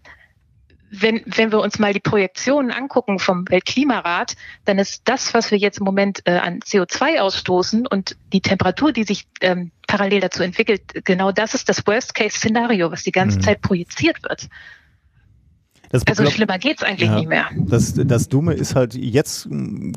wenn, 0.91 1.23
wenn 1.26 1.52
wir 1.52 1.60
uns 1.60 1.78
mal 1.78 1.92
die 1.92 2.00
Projektionen 2.00 2.70
angucken 2.70 3.18
vom 3.18 3.44
Weltklimarat, 3.49 4.36
dann 4.65 4.78
ist 4.78 5.02
das, 5.05 5.34
was 5.34 5.50
wir 5.50 5.58
jetzt 5.58 5.78
im 5.78 5.84
Moment 5.84 6.23
äh, 6.26 6.36
an 6.39 6.60
CO2 6.60 7.18
ausstoßen 7.18 7.86
und 7.86 8.16
die 8.33 8.41
Temperatur, 8.41 8.92
die 8.92 9.05
sich 9.05 9.26
ähm, 9.41 9.73
parallel 9.86 10.20
dazu 10.20 10.42
entwickelt, 10.42 11.05
genau 11.05 11.33
das 11.33 11.55
ist 11.55 11.68
das 11.68 11.86
Worst-Case-Szenario, 11.86 12.91
was 12.91 13.02
die 13.02 13.12
ganze 13.12 13.39
Mhm. 13.39 13.42
Zeit 13.42 13.60
projiziert 13.62 14.23
wird. 14.23 14.49
Das 15.90 16.06
Also 16.06 16.23
glaub- 16.23 16.32
schlimmer 16.32 16.58
geht's 16.58 16.82
eigentlich 16.82 17.08
Ja. 17.08 17.16
nicht 17.16 17.28
mehr. 17.28 17.44
Das, 17.56 17.94
das 17.94 18.28
Dumme 18.28 18.55
ist 18.55 18.74
halt, 18.74 18.94
jetzt 18.94 19.48
mm, 19.50 19.92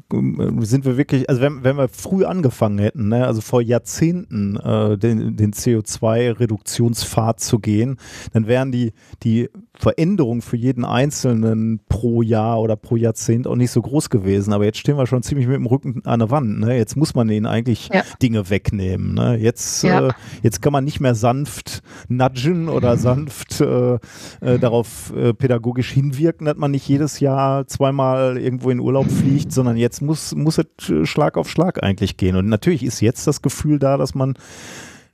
sind 0.61 0.85
wir 0.85 0.98
wirklich, 0.98 1.30
also 1.30 1.42
wenn, 1.42 1.64
wenn 1.64 1.77
wir 1.77 1.88
früh 1.88 2.26
angefangen 2.26 2.77
hätten, 2.80 3.09
ne, 3.09 3.26
also 3.26 3.42
vor 3.42 3.61
Jahrzehnten 3.61 4.58
äh, 4.58 4.98
den, 4.98 5.35
den 5.35 5.53
CO2-Reduktionspfad 5.53 7.40
zu 7.40 7.59
gehen, 7.59 7.98
dann 8.34 8.48
wären 8.48 8.72
die, 8.72 8.93
die 9.24 9.50
Veränderungen 9.74 10.42
für 10.42 10.58
jeden 10.58 10.85
Einzelnen 10.85 11.80
pro 11.90 12.22
Jahr 12.22 12.59
oder 12.61 12.76
pro 12.76 12.95
Jahrzehnt 12.95 13.48
auch 13.48 13.56
nicht 13.56 13.72
so 13.72 13.82
groß 13.82 14.09
gewesen. 14.09 14.53
Aber 14.53 14.66
jetzt 14.66 14.77
stehen 14.77 14.98
wir 14.98 15.08
schon 15.08 15.24
ziemlich 15.24 15.48
mit 15.48 15.56
dem 15.56 15.66
Rücken 15.66 16.01
an 16.06 16.19
der 16.19 16.30
Wand. 16.32 16.59
Ne? 16.59 16.77
Jetzt 16.77 16.95
muss 16.98 17.16
man 17.16 17.30
ihnen 17.30 17.45
eigentlich 17.45 17.90
Ja. 17.93 18.03
Dinge 18.22 18.50
wegnehmen. 18.50 19.14
Ne? 19.14 19.38
Jetzt, 19.38 19.84
Ja. 19.84 20.08
äh, 20.09 20.11
jetzt 20.43 20.61
kann 20.61 20.74
man 20.74 20.84
nicht 20.84 21.00
mehr 21.00 21.16
sanft 21.16 21.82
nudgen 22.08 22.68
oder 22.69 22.98
sanft 22.98 23.61
äh, 23.61 23.95
äh, 24.42 24.59
darauf 24.59 25.14
äh, 25.16 25.34
pädagogisch 25.80 25.91
hinwirken, 25.91 26.45
dass 26.45 26.58
man 26.58 26.72
nicht 26.72 26.88
jedes 26.88 27.19
Jahr 27.19 27.67
zweimal 27.67 28.38
irgendwo 28.38 28.69
in 28.69 28.80
Urlaub 28.80 29.09
fliegt, 29.09 29.51
sondern 29.51 29.77
jetzt 29.77 30.01
muss, 30.01 30.35
muss 30.35 30.58
es 30.58 30.90
äh, 30.90 31.06
Schlag 31.06 31.38
auf 31.38 31.49
Schlag 31.49 31.83
eigentlich 31.83 32.17
gehen. 32.17 32.35
Und 32.35 32.48
natürlich 32.48 32.83
ist 32.83 33.01
jetzt 33.01 33.25
das 33.27 33.41
Gefühl 33.41 33.80
da, 33.80 33.98
dass 33.98 34.16
man 34.16 34.35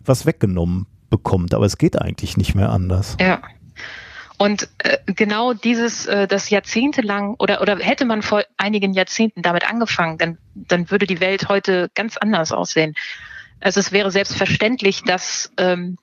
was 0.03 0.25
weggenommen 0.25 0.87
bekommt, 1.09 1.53
aber 1.53 1.65
es 1.65 1.77
geht 1.77 2.01
eigentlich 2.01 2.37
nicht 2.37 2.55
mehr 2.55 2.69
anders. 2.69 3.17
Ja. 3.19 3.41
Und 4.37 4.67
äh, 4.79 4.97
genau 5.05 5.53
dieses, 5.53 6.07
äh, 6.07 6.27
das 6.27 6.49
jahrzehntelang 6.49 7.35
oder 7.35 7.61
oder 7.61 7.77
hätte 7.77 8.05
man 8.05 8.21
vor 8.21 8.43
einigen 8.57 8.93
Jahrzehnten 8.93 9.41
damit 9.41 9.69
angefangen, 9.69 10.17
dann 10.17 10.37
dann 10.55 10.91
würde 10.91 11.07
die 11.07 11.21
Welt 11.21 11.47
heute 11.47 11.89
ganz 11.95 12.17
anders 12.17 12.51
aussehen. 12.51 12.95
Also 13.61 13.79
es 13.79 13.93
wäre 13.93 14.11
selbstverständlich, 14.11 15.03
dass 15.03 15.51
ähm, 15.57 15.97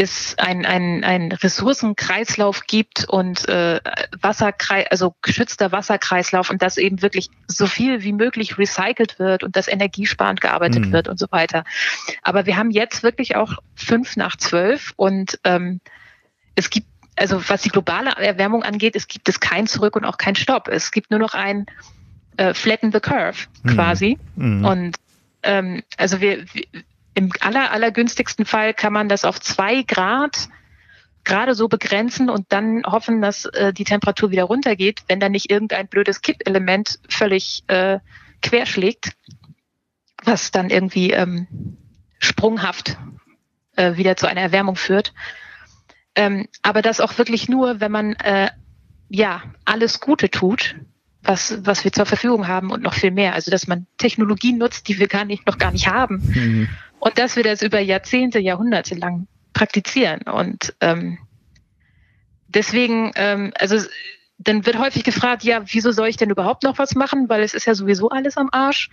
es 0.00 0.34
ein, 0.38 0.64
ein, 0.64 1.04
ein 1.04 1.30
Ressourcenkreislauf 1.30 2.66
gibt 2.66 3.04
und 3.06 3.46
äh, 3.50 3.80
Wasserkreis, 4.18 4.86
also 4.90 5.14
geschützter 5.20 5.72
Wasserkreislauf 5.72 6.48
und 6.48 6.62
dass 6.62 6.78
eben 6.78 7.02
wirklich 7.02 7.28
so 7.46 7.66
viel 7.66 8.02
wie 8.02 8.14
möglich 8.14 8.56
recycelt 8.56 9.18
wird 9.18 9.44
und 9.44 9.56
dass 9.56 9.68
energiesparend 9.68 10.40
gearbeitet 10.40 10.86
Mhm. 10.86 10.92
wird 10.92 11.08
und 11.08 11.18
so 11.18 11.26
weiter. 11.30 11.64
Aber 12.22 12.46
wir 12.46 12.56
haben 12.56 12.70
jetzt 12.70 13.02
wirklich 13.02 13.36
auch 13.36 13.58
fünf 13.74 14.16
nach 14.16 14.36
zwölf 14.36 14.94
und 14.96 15.38
ähm, 15.44 15.80
es 16.54 16.70
gibt, 16.70 16.86
also 17.16 17.42
was 17.50 17.60
die 17.60 17.68
globale 17.68 18.12
Erwärmung 18.12 18.62
angeht, 18.62 18.96
es 18.96 19.06
gibt 19.06 19.28
es 19.28 19.38
kein 19.38 19.66
Zurück 19.66 19.96
und 19.96 20.06
auch 20.06 20.16
kein 20.16 20.34
Stopp. 20.34 20.68
Es 20.68 20.92
gibt 20.92 21.10
nur 21.10 21.20
noch 21.20 21.34
ein 21.34 21.66
äh, 22.38 22.54
Flatten 22.54 22.90
the 22.90 23.00
Curve 23.00 23.48
Mhm. 23.64 23.68
quasi. 23.74 24.18
Mhm. 24.36 24.64
Und 24.64 24.96
ähm, 25.42 25.82
also 25.98 26.22
wir, 26.22 26.46
wir 26.54 26.64
im 27.14 27.30
aller, 27.40 27.72
allergünstigsten 27.72 28.44
Fall 28.44 28.74
kann 28.74 28.92
man 28.92 29.08
das 29.08 29.24
auf 29.24 29.40
zwei 29.40 29.82
Grad 29.82 30.48
gerade 31.24 31.54
so 31.54 31.68
begrenzen 31.68 32.30
und 32.30 32.46
dann 32.50 32.82
hoffen, 32.84 33.20
dass 33.20 33.44
äh, 33.46 33.72
die 33.72 33.84
Temperatur 33.84 34.30
wieder 34.30 34.44
runtergeht, 34.44 35.02
wenn 35.08 35.20
dann 35.20 35.32
nicht 35.32 35.50
irgendein 35.50 35.86
blödes 35.86 36.22
Kippelement 36.22 36.98
völlig 37.08 37.64
äh, 37.66 37.98
querschlägt, 38.42 39.12
was 40.24 40.50
dann 40.50 40.70
irgendwie 40.70 41.10
ähm, 41.10 41.76
sprunghaft 42.18 42.96
äh, 43.76 43.96
wieder 43.96 44.16
zu 44.16 44.26
einer 44.26 44.40
Erwärmung 44.40 44.76
führt. 44.76 45.12
Ähm, 46.14 46.48
aber 46.62 46.82
das 46.82 47.00
auch 47.00 47.18
wirklich 47.18 47.48
nur, 47.48 47.80
wenn 47.80 47.92
man 47.92 48.14
äh, 48.14 48.50
ja 49.08 49.42
alles 49.64 50.00
Gute 50.00 50.30
tut, 50.30 50.76
was, 51.22 51.58
was 51.64 51.84
wir 51.84 51.92
zur 51.92 52.06
Verfügung 52.06 52.48
haben 52.48 52.70
und 52.70 52.82
noch 52.82 52.94
viel 52.94 53.10
mehr. 53.10 53.34
Also 53.34 53.50
dass 53.50 53.66
man 53.66 53.86
Technologien 53.98 54.58
nutzt, 54.58 54.88
die 54.88 54.98
wir 54.98 55.06
gar 55.06 55.24
nicht, 55.24 55.46
noch 55.46 55.58
gar 55.58 55.70
nicht 55.70 55.86
haben. 55.86 56.16
Mhm. 56.34 56.68
Und 57.00 57.18
dass 57.18 57.36
wir 57.36 57.42
das 57.42 57.62
über 57.62 57.80
Jahrzehnte, 57.80 58.38
Jahrhunderte 58.38 58.94
lang 58.94 59.26
praktizieren. 59.52 60.22
Und 60.22 60.74
ähm, 60.80 61.18
deswegen, 62.46 63.12
ähm, 63.16 63.52
also 63.58 63.78
dann 64.38 64.64
wird 64.64 64.78
häufig 64.78 65.04
gefragt, 65.04 65.42
ja, 65.42 65.62
wieso 65.66 65.90
soll 65.92 66.08
ich 66.08 66.16
denn 66.16 66.30
überhaupt 66.30 66.62
noch 66.62 66.78
was 66.78 66.94
machen? 66.94 67.28
Weil 67.28 67.42
es 67.42 67.54
ist 67.54 67.66
ja 67.66 67.74
sowieso 67.74 68.10
alles 68.10 68.36
am 68.36 68.48
Arsch. 68.52 68.90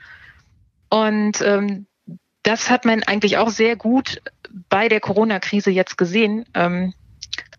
Und 0.89 1.41
ähm, 1.41 1.85
das 2.43 2.69
hat 2.69 2.85
man 2.85 3.03
eigentlich 3.03 3.37
auch 3.37 3.49
sehr 3.49 3.75
gut 3.75 4.21
bei 4.69 4.87
der 4.87 4.99
Corona-Krise 4.99 5.69
jetzt 5.69 5.97
gesehen, 5.97 6.45
ähm, 6.53 6.93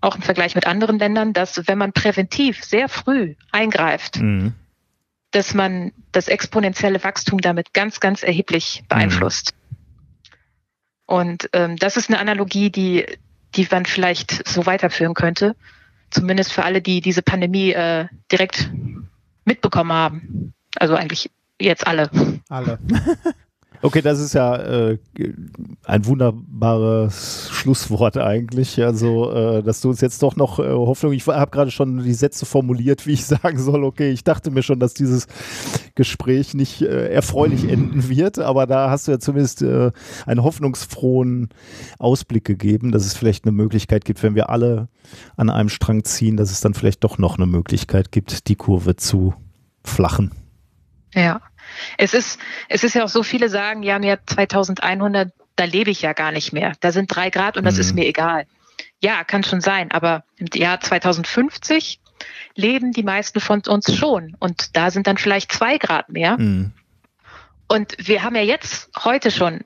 auch 0.01 0.17
im 0.17 0.23
Vergleich 0.23 0.55
mit 0.55 0.67
anderen 0.67 0.99
Ländern, 0.99 1.33
dass 1.33 1.67
wenn 1.67 1.78
man 1.78 1.93
präventiv 1.93 2.65
sehr 2.65 2.89
früh 2.89 3.35
eingreift, 3.52 4.20
Mhm. 4.20 4.55
dass 5.31 5.52
man 5.55 5.93
das 6.12 6.28
exponentielle 6.28 7.02
Wachstum 7.05 7.41
damit 7.41 7.75
ganz, 7.75 8.01
ganz 8.01 8.23
erheblich 8.23 8.85
beeinflusst. 8.89 9.52
Und 11.09 11.49
ähm, 11.55 11.77
das 11.77 11.97
ist 11.97 12.11
eine 12.11 12.19
Analogie, 12.19 12.69
die, 12.69 13.07
die 13.57 13.67
man 13.70 13.87
vielleicht 13.87 14.47
so 14.47 14.67
weiterführen 14.67 15.15
könnte. 15.15 15.57
zumindest 16.11 16.53
für 16.53 16.65
alle, 16.65 16.83
die 16.83 17.01
diese 17.01 17.23
Pandemie 17.23 17.73
äh, 17.73 18.09
direkt 18.31 18.70
mitbekommen 19.47 19.93
haben. 19.93 20.53
Also 20.77 20.95
eigentlich 20.95 21.31
jetzt 21.59 21.87
alle. 21.87 22.11
Alle. 22.51 22.78
Okay, 23.81 24.03
das 24.03 24.19
ist 24.19 24.33
ja 24.33 24.57
äh, 24.57 24.99
ein 25.85 26.07
wunderbares 26.07 27.49
Schlusswort 27.53 28.17
eigentlich. 28.17 28.83
Also, 28.83 29.31
äh, 29.31 29.63
dass 29.63 29.81
du 29.81 29.91
uns 29.91 30.01
jetzt 30.01 30.23
doch 30.23 30.35
noch 30.35 30.59
äh, 30.59 30.69
Hoffnung, 30.69 31.13
ich 31.13 31.27
habe 31.27 31.51
gerade 31.51 31.71
schon 31.71 32.03
die 32.03 32.15
Sätze 32.15 32.45
formuliert, 32.45 33.07
wie 33.07 33.13
ich 33.13 33.25
sagen 33.27 33.59
soll. 33.59 33.85
Okay, 33.85 34.11
ich 34.11 34.25
dachte 34.25 34.51
mir 34.51 34.63
schon, 34.63 34.81
dass 34.81 34.95
dieses 34.95 35.27
Gespräch 35.95 36.55
nicht 36.55 36.83
äh, 36.83 37.09
erfreulich 37.09 37.69
enden 37.69 38.09
wird, 38.09 38.41
aber 38.41 38.67
da 38.67 38.91
hast 38.91 39.07
du 39.07 39.13
ja 39.13 39.21
zumindest 39.21 39.63
äh, 39.63 39.93
einen 40.27 40.43
hoffnungsfrohen 40.43 41.51
Ausblick 41.99 42.45
gegeben, 42.45 42.91
dass 42.91 43.07
es 43.07 43.15
vielleicht 43.15 43.45
eine 43.45 43.53
Möglichkeit 43.53 44.05
gibt, 44.05 44.23
wenn 44.25 44.35
wir 44.35 44.51
alle 44.51 44.89
an 45.37 45.51
einem 45.51 45.69
Strang 45.69 46.03
ziehen, 46.05 46.37
dass 46.37 46.51
es 46.51 46.61
dann 46.61 46.75
vielleicht 46.75 47.05
doch 47.05 47.19
noch 47.19 47.37
eine 47.37 47.47
Möglichkeit 47.47 48.11
gibt, 48.11 48.49
die 48.49 48.57
Kurve 48.57 48.97
zu 48.97 49.35
flachen. 49.85 50.33
Ja. 51.15 51.41
Es 51.97 52.15
ist, 52.15 52.41
es 52.69 52.85
ist 52.85 52.95
ja 52.95 53.05
auch 53.05 53.09
so, 53.09 53.23
viele 53.23 53.49
sagen, 53.49 53.83
ja, 53.83 53.97
im 53.97 54.03
Jahr 54.03 54.19
2100, 54.27 55.33
da 55.57 55.65
lebe 55.65 55.91
ich 55.91 56.03
ja 56.03 56.13
gar 56.13 56.33
nicht 56.33 56.53
mehr. 56.53 56.73
Da 56.81 56.93
sind 56.93 57.15
drei 57.15 57.31
Grad 57.31 57.57
und 57.57 57.65
das 57.65 57.75
Mhm. 57.75 57.81
ist 57.81 57.95
mir 57.95 58.07
egal. 58.07 58.47
Ja, 59.01 59.25
kann 59.25 59.45
schon 59.45 59.61
sein, 59.61 59.91
aber 59.93 60.25
im 60.37 60.49
Jahr 60.55 60.81
2050 60.81 62.01
leben 62.55 62.93
die 62.93 63.03
meisten 63.05 63.41
von 63.41 63.63
uns 63.69 63.95
schon 63.95 64.37
und 64.41 64.77
da 64.77 64.91
sind 64.91 65.07
dann 65.07 65.19
vielleicht 65.19 65.53
zwei 65.53 65.79
Grad 65.79 66.09
mehr. 66.09 66.37
Mhm. 66.39 66.73
Und 67.69 67.95
wir 67.99 68.23
haben 68.23 68.35
ja 68.35 68.43
jetzt 68.43 68.91
heute 69.05 69.31
schon 69.31 69.61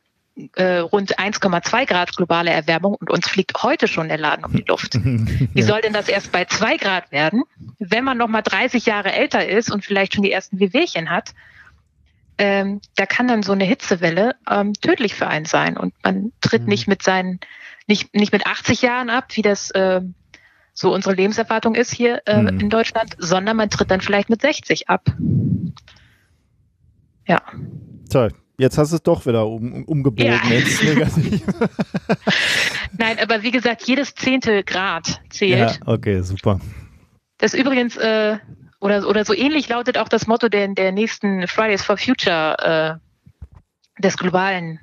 äh, 0.56 0.78
rund 0.78 1.18
1,2 1.18 1.86
Grad 1.86 2.16
globale 2.16 2.50
Erwärmung 2.50 2.94
und 2.94 3.10
uns 3.10 3.28
fliegt 3.28 3.62
heute 3.62 3.86
schon 3.86 4.08
der 4.08 4.18
Laden 4.18 4.44
um 4.44 4.52
die 4.52 4.64
Luft. 4.66 4.94
Wie 5.54 5.62
soll 5.62 5.80
denn 5.82 5.92
das 5.92 6.08
erst 6.08 6.32
bei 6.32 6.44
zwei 6.46 6.76
Grad 6.78 7.12
werden, 7.12 7.42
wenn 7.78 8.02
man 8.04 8.18
noch 8.18 8.28
mal 8.28 8.42
30 8.42 8.86
Jahre 8.86 9.12
älter 9.12 9.46
ist 9.46 9.70
und 9.70 9.84
vielleicht 9.84 10.14
schon 10.14 10.22
die 10.24 10.32
ersten 10.32 10.58
Wehwehchen 10.58 11.10
hat? 11.10 11.34
Ähm, 12.44 12.80
da 12.96 13.06
kann 13.06 13.28
dann 13.28 13.44
so 13.44 13.52
eine 13.52 13.62
Hitzewelle 13.64 14.34
ähm, 14.50 14.72
tödlich 14.74 15.14
für 15.14 15.28
einen 15.28 15.44
sein 15.44 15.76
und 15.76 15.94
man 16.02 16.32
tritt 16.40 16.62
Mhm. 16.62 16.68
nicht 16.70 16.88
mit 16.88 17.00
seinen, 17.04 17.38
nicht, 17.86 18.12
nicht 18.16 18.32
mit 18.32 18.46
80 18.46 18.82
Jahren 18.82 19.10
ab, 19.10 19.26
wie 19.34 19.42
das 19.42 19.70
ähm, 19.76 20.14
so 20.74 20.92
unsere 20.92 21.14
Lebenserwartung 21.14 21.76
ist 21.76 21.94
hier 21.94 22.20
äh, 22.26 22.42
Mhm. 22.42 22.48
in 22.58 22.68
Deutschland, 22.70 23.14
sondern 23.18 23.56
man 23.56 23.70
tritt 23.70 23.92
dann 23.92 24.00
vielleicht 24.00 24.28
mit 24.28 24.42
60 24.42 24.88
ab. 24.88 25.04
Ja. 27.28 27.40
Tja, 28.10 28.28
jetzt 28.58 28.76
hast 28.76 28.90
du 28.90 28.96
es 28.96 29.02
doch 29.04 29.24
wieder 29.24 29.46
um, 29.46 29.72
um, 29.72 29.84
umgebogen 29.84 30.26
Ja. 30.32 30.40
ins 30.50 30.82
Negative. 30.82 31.70
Nein, 32.98 33.18
aber 33.20 33.44
wie 33.44 33.52
gesagt, 33.52 33.82
jedes 33.86 34.14
zehnte 34.16 34.64
Grad 34.64 35.20
zählt. 35.30 35.60
ja, 35.60 35.76
okay, 35.86 36.20
super. 36.22 36.60
Das 37.38 37.54
übrigens, 37.54 37.96
äh, 37.96 38.38
oder, 38.82 39.06
oder 39.08 39.24
so 39.24 39.32
ähnlich 39.34 39.68
lautet 39.68 39.96
auch 39.96 40.08
das 40.08 40.26
Motto 40.26 40.48
der, 40.48 40.68
der 40.68 40.92
nächsten 40.92 41.46
Fridays 41.48 41.82
for 41.82 41.96
Future, 41.96 42.98
äh, 42.98 44.02
des 44.02 44.16
globalen 44.16 44.78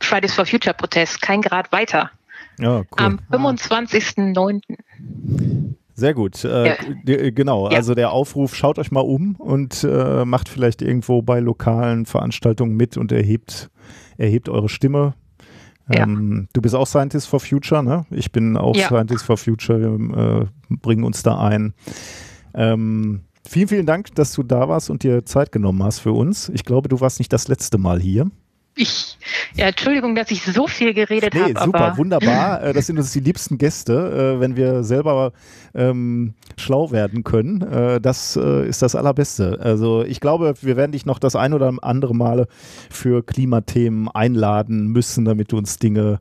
Fridays 0.00 0.34
for 0.34 0.46
Future 0.46 0.74
Protests, 0.74 1.20
kein 1.20 1.40
Grad 1.42 1.72
weiter. 1.72 2.10
Ja, 2.58 2.78
cool. 2.78 2.84
Am 2.96 3.20
25.09. 3.30 4.60
Sehr 5.94 6.14
gut. 6.14 6.44
Äh, 6.44 6.66
Ja. 6.68 6.74
d- 7.04 7.30
Genau, 7.32 7.70
Ja. 7.70 7.76
also 7.76 7.94
der 7.94 8.10
Aufruf, 8.12 8.54
schaut 8.54 8.78
euch 8.78 8.90
mal 8.90 9.00
um 9.00 9.36
und 9.36 9.84
äh, 9.84 10.24
macht 10.24 10.48
vielleicht 10.48 10.82
irgendwo 10.82 11.22
bei 11.22 11.40
lokalen 11.40 12.06
Veranstaltungen 12.06 12.76
mit 12.76 12.96
und 12.96 13.12
erhebt, 13.12 13.70
erhebt 14.16 14.48
eure 14.48 14.68
Stimme. 14.68 15.14
Ja. 15.92 16.04
Ähm, 16.04 16.48
du 16.52 16.62
bist 16.62 16.74
auch 16.74 16.86
Scientist 16.86 17.28
for 17.28 17.40
Future, 17.40 17.82
ne? 17.82 18.06
Ich 18.10 18.30
bin 18.32 18.56
auch. 18.56 18.74
Scientist 18.76 19.24
for 19.24 19.36
Future. 19.36 19.80
Wir 19.80 20.42
äh, 20.42 20.46
bringen 20.76 21.04
uns 21.04 21.22
da 21.22 21.38
ein. 21.40 21.74
Ähm, 22.54 23.22
vielen, 23.48 23.68
vielen 23.68 23.86
Dank, 23.86 24.14
dass 24.14 24.32
du 24.32 24.42
da 24.42 24.68
warst 24.68 24.90
und 24.90 25.02
dir 25.02 25.24
Zeit 25.24 25.52
genommen 25.52 25.82
hast 25.82 26.00
für 26.00 26.12
uns. 26.12 26.48
Ich 26.50 26.64
glaube, 26.64 26.88
du 26.88 27.00
warst 27.00 27.18
nicht 27.18 27.32
das 27.32 27.48
letzte 27.48 27.78
Mal 27.78 28.00
hier. 28.00 28.30
Ich, 28.76 29.18
ja, 29.56 29.66
Entschuldigung, 29.66 30.14
dass 30.14 30.30
ich 30.30 30.42
so 30.44 30.68
viel 30.68 30.94
geredet 30.94 31.34
Nee, 31.34 31.54
habe, 31.54 31.64
super, 31.64 31.94
wunderbar. 31.96 32.62
Äh, 32.62 32.72
Das 32.72 32.86
sind 32.86 32.98
uns 32.98 33.12
die 33.12 33.20
liebsten 33.20 33.58
Gäste, 33.58 34.36
äh, 34.36 34.40
wenn 34.40 34.54
wir 34.54 34.84
selber 34.84 35.32
ähm, 35.74 36.34
schlau 36.56 36.92
werden 36.92 37.24
können. 37.24 37.60
Äh, 37.62 38.00
Das 38.00 38.36
ist 38.36 38.80
das 38.80 38.94
Allerbeste. 38.94 39.58
Also 39.60 40.04
ich 40.04 40.20
glaube, 40.20 40.54
wir 40.62 40.76
werden 40.76 40.92
dich 40.92 41.04
noch 41.04 41.18
das 41.18 41.34
ein 41.34 41.52
oder 41.52 41.74
andere 41.82 42.14
Male 42.14 42.46
für 42.90 43.24
Klimathemen 43.24 44.08
einladen 44.08 44.86
müssen, 44.86 45.24
damit 45.24 45.50
du 45.50 45.58
uns 45.58 45.78
Dinge 45.78 46.20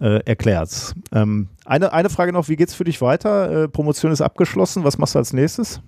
äh, 0.00 0.20
erklärst. 0.24 0.94
Ähm, 1.12 1.48
eine, 1.66 1.92
eine 1.92 2.08
Frage 2.08 2.32
noch, 2.32 2.48
wie 2.48 2.56
geht's 2.56 2.74
für 2.74 2.84
dich 2.84 3.02
weiter? 3.02 3.68
Promotion 3.68 4.10
ist 4.10 4.22
abgeschlossen. 4.22 4.84
Was 4.84 4.96
machst 4.96 5.14
du 5.14 5.18
als 5.18 5.34
nächstes? 5.34 5.80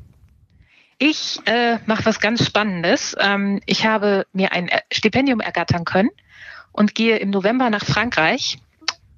Ich 0.99 1.41
äh, 1.47 1.79
mache 1.87 2.07
was 2.07 2.21
ganz 2.21 2.45
Spannendes. 2.45 3.15
Ähm, 3.19 3.61
ich 3.67 3.85
habe 3.85 4.27
mir 4.33 4.53
ein 4.53 4.71
Stipendium 4.91 5.41
ergattern 5.41 5.85
können 5.85 6.11
und 6.73 6.95
gehe 6.95 7.19
im 7.19 7.31
November 7.31 7.69
nach 7.69 7.85
Frankreich. 7.85 8.59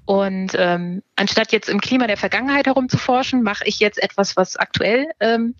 Und 0.04 0.52
ähm, 0.56 1.02
anstatt 1.16 1.52
jetzt 1.52 1.68
im 1.68 1.80
Klima 1.80 2.06
der 2.06 2.16
Vergangenheit 2.16 2.66
herumzuforschen, 2.66 3.42
mache 3.42 3.64
ich 3.66 3.78
jetzt 3.78 4.02
etwas, 4.02 4.36
was 4.36 4.56
aktuell 4.56 5.06
ähm, 5.20 5.54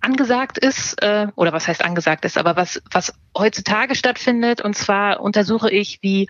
angesagt 0.00 0.58
ist, 0.58 1.00
äh, 1.00 1.28
oder 1.36 1.52
was 1.52 1.68
heißt 1.68 1.84
angesagt 1.84 2.24
ist, 2.24 2.36
aber 2.36 2.56
was, 2.56 2.82
was 2.90 3.14
heutzutage 3.38 3.94
stattfindet. 3.94 4.60
Und 4.60 4.76
zwar 4.76 5.20
untersuche 5.20 5.70
ich, 5.70 6.00
wie 6.02 6.28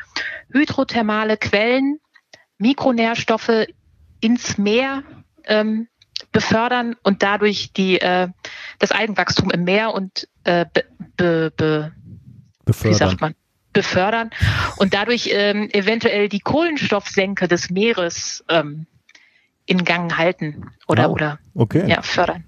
hydrothermale 0.53 1.39
Quellen 1.39 1.99
Mikronährstoffe 2.59 3.67
ins 4.21 4.59
Meer 4.59 5.03
ähm, 5.45 5.89
befördern 6.33 6.97
und 7.03 7.23
dadurch 7.23 7.73
die, 7.73 8.01
äh, 8.01 8.29
das 8.79 8.91
Algenwachstum 8.91 9.51
im 9.51 9.65
Meer 9.65 9.95
und 9.95 10.29
äh, 10.45 10.65
be, 10.73 10.85
be, 11.17 11.53
be, 11.57 11.93
wie 11.95 12.65
Befördern. 12.65 12.99
sagt 12.99 13.21
man, 13.21 13.35
befördern 13.73 14.31
und 14.77 14.93
dadurch 14.95 15.31
ähm, 15.33 15.69
eventuell 15.73 16.29
die 16.29 16.41
Kohlenstoffsenke 16.41 17.49
des 17.49 17.71
Meeres 17.71 18.45
ähm, 18.49 18.87
in 19.67 19.85
Gang 19.85 20.17
halten 20.17 20.67
oder, 20.89 21.05
Ah, 21.05 21.09
oder 21.09 21.39
Okay. 21.55 21.89
ja, 21.89 22.03
fördern. 22.03 22.45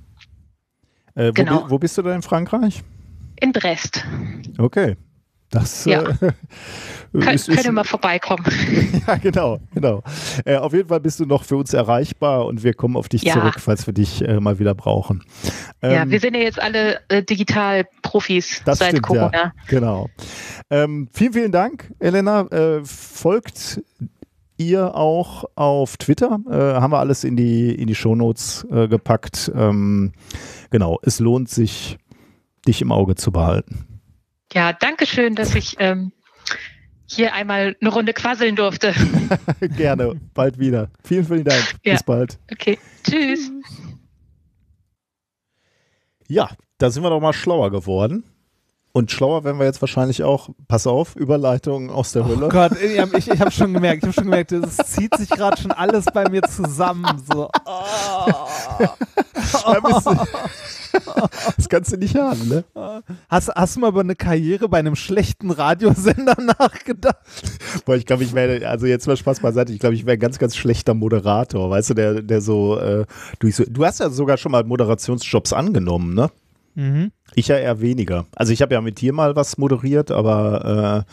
Äh, 1.14 1.28
wo, 1.28 1.32
genau. 1.32 1.70
wo 1.70 1.78
bist 1.78 1.96
du 1.96 2.02
da 2.02 2.14
in 2.14 2.22
Frankreich? 2.22 2.82
In 3.40 3.52
Brest. 3.52 4.04
Okay. 4.58 4.96
Das 5.54 5.84
Ja. 5.84 6.02
äh, 6.02 6.32
Kön 7.12 7.28
ist, 7.34 7.48
ihr 7.48 7.72
mal 7.72 7.84
vorbeikommen. 7.84 8.44
Ja, 9.06 9.16
genau, 9.16 9.60
genau. 9.74 10.02
Äh, 10.44 10.56
auf 10.56 10.72
jeden 10.72 10.88
Fall 10.88 11.00
bist 11.00 11.20
du 11.20 11.26
noch 11.26 11.44
für 11.44 11.56
uns 11.56 11.72
erreichbar 11.72 12.46
und 12.46 12.64
wir 12.64 12.74
kommen 12.74 12.96
auf 12.96 13.08
dich 13.08 13.22
Ja. 13.22 13.34
zurück, 13.34 13.56
falls 13.60 13.86
wir 13.86 13.94
dich 13.94 14.26
äh, 14.26 14.40
mal 14.40 14.58
wieder 14.58 14.74
brauchen. 14.74 15.22
ja, 15.82 16.02
Ähm, 16.02 16.10
wir 16.10 16.18
sind 16.20 16.34
ja 16.34 16.40
jetzt 16.40 16.60
alle 16.60 16.98
äh, 17.08 17.22
Digital-Profis 17.22 18.62
das 18.64 18.78
seit 18.78 18.88
stimmt, 18.90 19.06
Corona. 19.06 19.30
ja. 19.32 19.52
Genau. 19.68 20.08
Ähm, 20.70 21.08
vielen, 21.12 21.32
vielen 21.32 21.52
Dank, 21.52 21.92
Elena. 22.00 22.42
Äh, 22.50 22.84
folgt 22.84 23.80
ihr 24.56 24.94
auch 24.94 25.44
auf 25.54 25.96
Twitter. 25.98 26.40
Äh, 26.50 26.80
haben 26.80 26.92
wir 26.92 26.98
alles 26.98 27.22
in 27.24 27.36
die, 27.36 27.74
in 27.74 27.86
die 27.86 27.94
Shownotes 27.94 28.66
äh, 28.70 28.88
gepackt. 28.88 29.52
Ähm, 29.54 30.12
genau, 30.70 30.98
es 31.02 31.20
lohnt 31.20 31.48
sich, 31.48 31.98
dich 32.66 32.80
im 32.82 32.90
Auge 32.90 33.14
zu 33.14 33.30
behalten. 33.30 33.93
Ja, 34.54 34.72
danke 34.72 35.04
schön, 35.04 35.34
dass 35.34 35.56
ich 35.56 35.74
ähm, 35.80 36.12
hier 37.06 37.34
einmal 37.34 37.76
eine 37.80 37.90
Runde 37.90 38.12
quasseln 38.12 38.54
durfte. 38.54 38.94
Gerne, 39.76 40.20
bald 40.32 40.60
wieder. 40.60 40.90
Vielen, 41.02 41.24
vielen 41.24 41.44
Dank. 41.44 41.74
Ja. 41.84 41.94
Bis 41.94 42.04
bald. 42.04 42.38
Okay, 42.52 42.78
tschüss. 43.02 43.50
Ja, 46.28 46.50
da 46.78 46.90
sind 46.90 47.02
wir 47.02 47.10
doch 47.10 47.20
mal 47.20 47.32
schlauer 47.32 47.72
geworden. 47.72 48.22
Und 48.96 49.10
schlauer 49.10 49.42
werden 49.42 49.58
wir 49.58 49.66
jetzt 49.66 49.82
wahrscheinlich 49.82 50.22
auch, 50.22 50.50
pass 50.68 50.86
auf, 50.86 51.16
Überleitung 51.16 51.90
aus 51.90 52.12
der 52.12 52.28
Hölle. 52.28 52.46
Oh 52.46 52.48
Gott, 52.48 52.80
ich 52.80 53.00
habe 53.00 53.18
hab 53.18 53.52
schon 53.52 53.74
gemerkt, 53.74 54.04
ich 54.04 54.06
habe 54.06 54.12
schon 54.12 54.24
gemerkt, 54.24 54.52
es 54.52 54.76
zieht 54.76 55.16
sich 55.16 55.28
gerade 55.28 55.60
schon 55.60 55.72
alles 55.72 56.04
bei 56.14 56.28
mir 56.30 56.42
zusammen. 56.42 57.04
So. 57.32 57.48
Oh. 59.66 60.00
Du- 60.02 60.16
das 61.56 61.68
kannst 61.68 61.92
du 61.92 61.96
nicht 61.96 62.14
haben, 62.16 62.48
ne? 62.48 62.64
Hast, 63.28 63.48
hast 63.54 63.76
du 63.76 63.80
mal 63.80 63.88
über 63.88 64.00
eine 64.00 64.14
Karriere 64.14 64.68
bei 64.68 64.78
einem 64.78 64.94
schlechten 64.96 65.50
Radiosender 65.50 66.36
nachgedacht? 66.58 67.16
Boah, 67.84 67.96
ich 67.96 68.06
glaube, 68.06 68.22
ich 68.24 68.32
wäre, 68.32 68.66
also 68.68 68.86
jetzt 68.86 69.06
mal 69.06 69.16
Spaß 69.16 69.40
beiseite, 69.40 69.72
ich 69.72 69.80
glaube, 69.80 69.94
ich 69.96 70.06
wäre 70.06 70.16
ein 70.16 70.20
ganz, 70.20 70.38
ganz 70.38 70.56
schlechter 70.56 70.94
Moderator, 70.94 71.68
weißt 71.70 71.90
du, 71.90 71.94
der, 71.94 72.22
der 72.22 72.40
so, 72.40 72.78
äh, 72.78 73.04
so, 73.50 73.64
du 73.68 73.84
hast 73.84 74.00
ja 74.00 74.08
sogar 74.10 74.36
schon 74.36 74.52
mal 74.52 74.64
Moderationsjobs 74.64 75.52
angenommen, 75.52 76.14
ne? 76.14 76.30
Mhm. 76.74 77.12
Ich 77.34 77.48
ja 77.48 77.56
eher 77.56 77.80
weniger. 77.80 78.26
Also 78.34 78.52
ich 78.52 78.62
habe 78.62 78.74
ja 78.74 78.80
mit 78.80 79.00
dir 79.00 79.12
mal 79.12 79.36
was 79.36 79.58
moderiert, 79.58 80.10
aber 80.10 81.04
äh, 81.06 81.12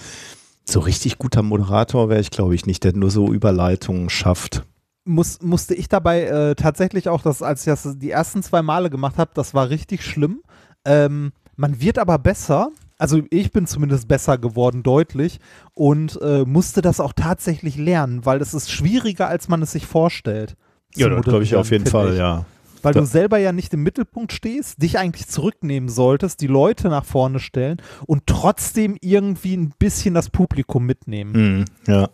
so 0.70 0.80
richtig 0.80 1.18
guter 1.18 1.44
Moderator 1.44 2.10
wäre 2.10 2.22
ich, 2.22 2.32
glaube 2.32 2.56
ich, 2.56 2.66
nicht, 2.66 2.84
der 2.84 2.94
nur 2.94 3.12
so 3.12 3.32
Überleitungen 3.32 4.10
schafft. 4.10 4.64
Muss, 5.04 5.42
musste 5.42 5.74
ich 5.74 5.90
dabei 5.90 6.24
äh, 6.24 6.56
tatsächlich 6.56 7.10
auch, 7.10 7.22
das, 7.22 7.42
als 7.42 7.62
ich 7.62 7.66
das 7.66 7.98
die 7.98 8.12
ersten 8.12 8.44
zwei 8.44 8.62
Male 8.62 8.90
gemacht 8.90 9.18
habe, 9.18 9.32
das 9.34 9.54
war 9.54 9.70
richtig 9.70 10.04
schlimm. 10.04 10.42
Ähm, 10.86 11.32
man 11.56 11.82
wird 11.82 11.98
aber 11.98 12.20
besser. 12.20 12.70
Also 12.98 13.24
ich 13.32 13.52
bin 13.52 13.66
zumindest 13.66 14.08
besser 14.08 14.38
geworden, 14.38 14.84
deutlich, 14.84 15.40
und 15.74 16.22
äh, 16.22 16.46
musste 16.46 16.84
das 16.84 17.00
auch 17.00 17.14
tatsächlich 17.14 17.76
lernen, 17.76 18.28
weil 18.28 18.42
es 18.42 18.54
ist 18.54 18.70
schwieriger, 18.70 19.28
als 19.28 19.48
man 19.48 19.64
es 19.64 19.72
sich 19.72 19.88
vorstellt. 19.88 20.56
Ja, 20.96 21.10
das 21.10 21.24
glaube 21.24 21.44
ich 21.44 21.56
auf 21.56 21.72
jeden 21.72 21.88
Fall, 21.88 22.12
ich. 22.12 22.20
ja. 22.20 22.46
Weil 22.84 22.94
Da- 22.94 23.00
du 23.02 23.06
selber 23.06 23.38
ja 23.38 23.52
nicht 23.52 23.74
im 23.74 23.84
Mittelpunkt 23.84 24.32
stehst, 24.34 24.82
dich 24.82 24.98
eigentlich 24.98 25.28
zurücknehmen 25.28 25.90
solltest, 25.90 26.42
die 26.42 26.48
Leute 26.48 26.90
nach 26.90 27.06
vorne 27.06 27.40
stellen 27.40 27.82
und 28.08 28.28
trotzdem 28.28 28.98
irgendwie 29.02 29.56
ein 29.58 29.74
bisschen 29.80 30.14
das 30.14 30.30
Publikum 30.30 30.86
mitnehmen. 30.86 31.32
Mhm. 31.60 31.66
Ja. 31.88 32.10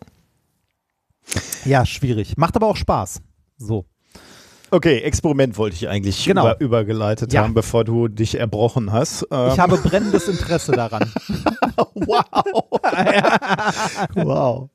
Ja, 1.66 1.86
schwierig. 1.86 2.38
Macht 2.38 2.56
aber 2.56 2.68
auch 2.68 2.78
Spaß. 2.78 3.22
So. 3.58 3.86
Okay, 4.70 5.00
Experiment 5.00 5.58
wollte 5.58 5.76
ich 5.78 5.88
eigentlich 5.88 6.26
Genau. 6.26 6.44
über, 6.44 6.60
übergeleitet 6.60 7.32
Ja. 7.32 7.44
haben, 7.44 7.54
bevor 7.54 7.86
du 7.86 8.08
dich 8.10 8.38
erbrochen 8.38 8.92
hast. 8.92 9.26
Ähm, 9.32 9.52
Ich 9.54 9.60
habe 9.60 9.78
brennendes 9.78 10.28
Interesse 10.28 10.74
daran. 10.74 11.10
wow. 11.96 12.70
wow. 14.16 14.70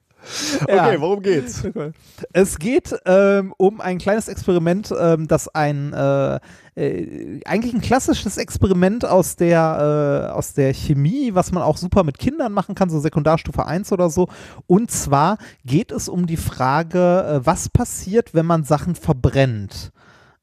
Okay, 0.62 1.01
worum 1.01 1.23
geht's? 1.23 1.62
Es 2.33 2.59
geht 2.59 2.94
ähm, 3.05 3.55
um 3.57 3.81
ein 3.81 3.99
kleines 3.99 4.28
Experiment, 4.28 4.92
ähm, 4.99 5.26
das 5.28 5.49
ein 5.49 5.92
äh, 5.92 6.39
äh, 6.75 7.41
eigentlich 7.44 7.75
ein 7.75 7.81
klassisches 7.81 8.39
Experiment 8.39 9.05
aus 9.05 9.36
der, 9.36 10.31
äh, 10.31 10.33
aus 10.33 10.55
der 10.55 10.73
Chemie, 10.73 11.34
was 11.34 11.52
man 11.52 11.62
auch 11.62 11.76
super 11.76 12.02
mit 12.02 12.18
Kindern 12.18 12.52
machen 12.52 12.75
kann, 12.75 12.89
so 12.89 12.99
Sekundarstufe 12.99 13.67
1 13.67 13.92
oder 13.92 14.09
so. 14.09 14.28
Und 14.67 14.91
zwar 14.91 15.39
geht 15.65 15.92
es 15.92 16.09
um 16.09 16.26
die 16.26 16.36
Frage, 16.36 17.25
äh, 17.42 17.47
was 17.47 17.68
passiert, 17.68 18.34
wenn 18.34 18.47
man 18.47 18.65
Sachen 18.65 18.94
verbrennt. 18.94 19.92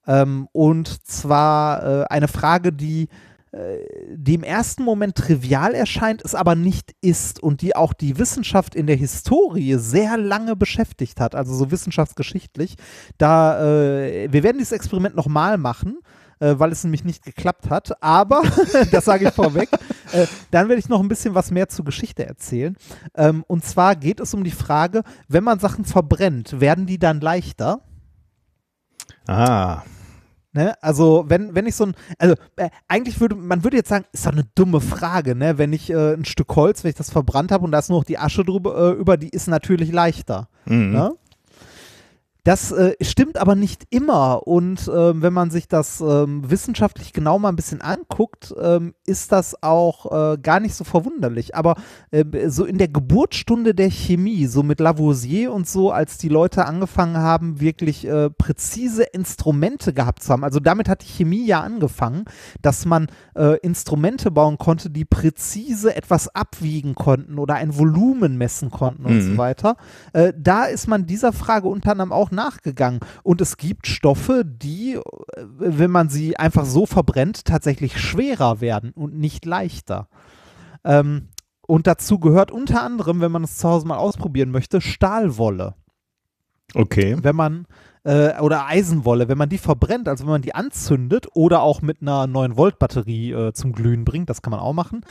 Ähm, 0.05 0.47
und 0.51 1.07
zwar 1.07 1.83
äh, 1.83 2.05
eine 2.09 2.27
Frage, 2.27 2.73
die 2.73 3.09
die 3.51 4.35
im 4.35 4.43
ersten 4.43 4.83
Moment 4.83 5.15
trivial 5.15 5.73
erscheint, 5.73 6.23
es 6.23 6.35
aber 6.35 6.53
nicht 6.55 6.93
ist 7.01 7.41
und 7.41 7.61
die 7.61 7.75
auch 7.75 7.93
die 7.93 8.19
Wissenschaft 8.19 8.75
in 8.75 8.85
der 8.85 8.95
Historie 8.95 9.75
sehr 9.75 10.17
lange 10.17 10.55
beschäftigt 10.55 11.19
hat, 11.19 11.33
also 11.33 11.55
so 11.55 11.71
wissenschaftsgeschichtlich. 11.71 12.75
Da, 13.17 13.59
äh, 13.59 14.31
wir 14.31 14.43
werden 14.43 14.57
dieses 14.59 14.71
Experiment 14.71 15.15
nochmal 15.15 15.57
machen, 15.57 15.99
äh, 16.39 16.55
weil 16.57 16.71
es 16.71 16.83
nämlich 16.83 17.03
nicht 17.03 17.23
geklappt 17.23 17.69
hat, 17.69 18.01
aber, 18.03 18.43
das 18.91 19.05
sage 19.05 19.27
ich 19.27 19.33
vorweg, 19.33 19.69
äh, 20.11 20.27
dann 20.51 20.69
werde 20.69 20.79
ich 20.79 20.89
noch 20.89 20.99
ein 20.99 21.07
bisschen 21.07 21.35
was 21.35 21.51
mehr 21.51 21.69
zur 21.69 21.85
Geschichte 21.85 22.25
erzählen. 22.25 22.75
Ähm, 23.15 23.43
und 23.47 23.65
zwar 23.65 23.95
geht 23.95 24.19
es 24.19 24.33
um 24.33 24.43
die 24.43 24.51
Frage, 24.51 25.03
wenn 25.27 25.43
man 25.43 25.59
Sachen 25.59 25.85
verbrennt, 25.85 26.59
werden 26.59 26.85
die 26.85 26.99
dann 26.99 27.19
leichter? 27.19 27.81
Ah, 29.27 29.83
Ne? 30.51 30.73
Also, 30.81 31.25
wenn, 31.27 31.53
wenn 31.53 31.67
ich 31.67 31.75
so 31.75 31.85
ein, 31.85 31.93
also 32.17 32.35
äh, 32.55 32.69
eigentlich 32.87 33.19
würde, 33.21 33.35
man 33.35 33.63
würde 33.63 33.77
jetzt 33.77 33.89
sagen, 33.89 34.05
ist 34.11 34.25
doch 34.25 34.31
eine 34.31 34.45
dumme 34.55 34.81
Frage, 34.81 35.35
ne? 35.35 35.59
Wenn 35.59 35.73
ich 35.73 35.91
äh, 35.91 36.13
ein 36.13 36.25
Stück 36.25 36.55
Holz, 36.55 36.83
wenn 36.83 36.89
ich 36.89 36.97
das 36.97 37.11
verbrannt 37.11 37.51
habe 37.51 37.65
und 37.65 37.71
da 37.71 37.79
ist 37.79 37.89
nur 37.89 37.99
noch 37.99 38.05
die 38.05 38.17
Asche 38.17 38.43
drüber, 38.43 38.75
äh, 38.75 38.91
über, 38.93 39.17
die 39.17 39.29
ist 39.29 39.47
natürlich 39.47 39.91
leichter. 39.91 40.49
mhm. 40.65 40.91
Ne? 40.91 41.13
Das 42.49 42.71
äh, 42.71 42.95
stimmt 43.01 43.37
aber 43.37 43.53
nicht 43.53 43.83
immer. 43.91 44.47
Und 44.47 44.89
ähm, 44.91 45.21
wenn 45.21 45.33
man 45.33 45.51
sich 45.51 45.67
das 45.67 46.01
ähm, 46.01 46.49
wissenschaftlich 46.49 47.13
genau 47.13 47.37
mal 47.37 47.49
ein 47.49 47.55
bisschen 47.55 47.79
anguckt, 47.81 48.55
ähm, 48.59 48.95
ist 49.05 49.31
das 49.31 49.61
auch 49.61 50.33
äh, 50.33 50.37
gar 50.39 50.59
nicht 50.59 50.73
so 50.73 50.83
verwunderlich. 50.83 51.53
Aber 51.53 51.75
äh, 52.09 52.49
so 52.49 52.65
in 52.65 52.79
der 52.79 52.87
Geburtsstunde 52.87 53.75
der 53.75 53.91
Chemie, 53.91 54.47
so 54.47 54.63
mit 54.63 54.79
Lavoisier 54.79 55.53
und 55.53 55.67
so, 55.69 55.91
als 55.91 56.17
die 56.17 56.27
Leute 56.27 56.65
angefangen 56.65 57.17
haben, 57.17 57.59
wirklich 57.59 58.07
äh, 58.07 58.31
präzise 58.31 59.03
Instrumente 59.03 59.93
gehabt 59.93 60.23
zu 60.23 60.33
haben, 60.33 60.43
also 60.43 60.59
damit 60.59 60.89
hat 60.89 61.03
die 61.03 61.07
Chemie 61.07 61.45
ja 61.45 61.61
angefangen, 61.61 62.25
dass 62.63 62.83
man 62.83 63.09
äh, 63.35 63.59
Instrumente 63.59 64.31
bauen 64.31 64.57
konnte, 64.57 64.89
die 64.89 65.05
präzise 65.05 65.95
etwas 65.95 66.33
abwiegen 66.33 66.95
konnten 66.95 67.37
oder 67.37 67.53
ein 67.53 67.77
Volumen 67.77 68.39
messen 68.39 68.71
konnten 68.71 69.05
und 69.05 69.17
Mhm. 69.17 69.21
so 69.33 69.37
weiter. 69.37 69.75
Äh, 70.13 70.33
da 70.35 70.65
ist 70.65 70.87
man 70.87 71.05
dieser 71.05 71.31
Frage 71.31 71.67
unter 71.67 71.91
anderem 71.91 72.11
auch 72.11 72.31
nachgegangen. 72.39 72.99
Und 73.23 73.41
es 73.41 73.57
gibt 73.57 73.87
Stoffe, 73.87 74.43
die, 74.45 74.95
äh, 74.95 75.01
wenn 75.57 75.91
man 75.91 76.09
sie 76.09 76.37
einfach 76.37 76.65
so 76.65 76.85
verbrennt, 76.85 77.45
tatsächlich 77.45 77.99
schwerer 77.99 78.61
werden 78.61 78.91
und 78.91 79.17
nicht 79.17 79.45
leichter. 79.45 80.07
Ähm, 80.83 81.29
und 81.67 81.85
dazu 81.85 82.19
gehört 82.19 82.51
unter 82.51 82.81
anderem, 82.81 83.21
wenn 83.21 83.31
man 83.31 83.43
es 83.43 83.57
zu 83.57 83.69
Hause 83.69 83.87
mal 83.87 83.97
ausprobieren 83.97 84.51
möchte, 84.51 84.81
Stahlwolle. 84.81 85.75
okay. 86.73 87.17
Wenn 87.21 87.35
man 87.35 87.67
äh, 88.09 88.39
oder 88.39 88.65
Eisenwolle, 88.65 89.29
wenn 89.29 89.37
man 89.37 89.49
die 89.49 89.59
verbrennt, 89.59 90.07
also 90.07 90.23
wenn 90.23 90.31
man 90.31 90.41
die 90.41 90.55
anzündet 90.55 91.27
oder 91.35 91.61
auch 91.61 91.83
mit 91.83 92.01
einer 92.01 92.23
9-Volt-Batterie 92.23 93.31
äh, 93.31 93.53
zum 93.53 93.71
Glühen 93.71 94.03
bringt, 94.03 94.31
das 94.31 94.41
kann 94.41 94.49
man 94.49 94.59
auch 94.59 94.73
machen, 94.73 95.01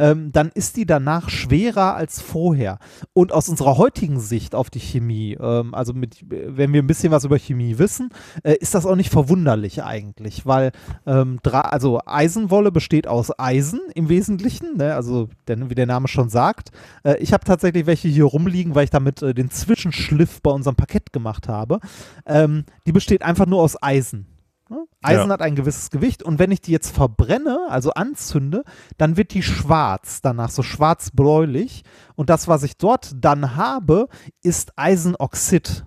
ähm, 0.00 0.32
dann 0.32 0.50
ist 0.52 0.76
die 0.76 0.84
danach 0.84 1.30
schwerer 1.30 1.94
als 1.94 2.20
vorher. 2.20 2.78
Und 3.12 3.32
aus 3.32 3.48
unserer 3.48 3.78
heutigen 3.78 4.18
Sicht 4.18 4.56
auf 4.56 4.70
die 4.70 4.80
Chemie, 4.80 5.38
ähm, 5.40 5.72
also 5.72 5.92
mit, 5.92 6.24
wenn 6.28 6.72
wir 6.72 6.82
ein 6.82 6.88
bisschen 6.88 7.12
was 7.12 7.24
über 7.24 7.38
Chemie 7.38 7.78
wissen, 7.78 8.08
äh, 8.42 8.54
ist 8.54 8.74
das 8.74 8.86
auch 8.86 8.96
nicht 8.96 9.10
verwunderlich 9.10 9.84
eigentlich, 9.84 10.44
weil 10.44 10.72
ähm, 11.06 11.38
also 11.44 12.00
Eisenwolle 12.06 12.72
besteht 12.72 13.06
aus 13.06 13.30
Eisen 13.38 13.80
im 13.94 14.08
Wesentlichen, 14.08 14.78
ne? 14.78 14.94
also 14.94 15.28
denn, 15.46 15.70
wie 15.70 15.76
der 15.76 15.86
Name 15.86 16.08
schon 16.08 16.28
sagt. 16.28 16.70
Äh, 17.04 17.18
ich 17.18 17.32
habe 17.32 17.44
tatsächlich 17.44 17.86
welche 17.86 18.08
hier 18.08 18.24
rumliegen, 18.24 18.74
weil 18.74 18.84
ich 18.84 18.90
damit 18.90 19.22
äh, 19.22 19.32
den 19.32 19.50
Zwischenschliff 19.50 20.42
bei 20.42 20.50
unserem 20.50 20.74
Parkett 20.74 21.12
gemacht 21.12 21.46
habe. 21.46 21.78
Ähm, 22.26 22.47
die 22.86 22.92
besteht 22.92 23.22
einfach 23.22 23.46
nur 23.46 23.60
aus 23.62 23.80
Eisen. 23.82 24.26
Ne? 24.70 24.84
Eisen 25.02 25.28
Ja. 25.28 25.32
hat 25.32 25.42
ein 25.42 25.54
gewisses 25.54 25.90
Gewicht 25.90 26.22
und 26.22 26.38
wenn 26.38 26.50
ich 26.50 26.60
die 26.60 26.72
jetzt 26.72 26.90
verbrenne, 26.94 27.58
also 27.68 27.92
anzünde, 27.92 28.64
dann 28.98 29.16
wird 29.16 29.32
die 29.32 29.42
schwarz, 29.42 30.20
danach 30.20 30.50
so 30.50 30.62
schwarz-bläulich. 30.62 31.82
Und 32.16 32.28
das, 32.30 32.48
was 32.48 32.62
ich 32.62 32.76
dort 32.76 33.12
dann 33.16 33.56
habe, 33.56 34.08
ist 34.42 34.72
Eisenoxid. 34.76 35.86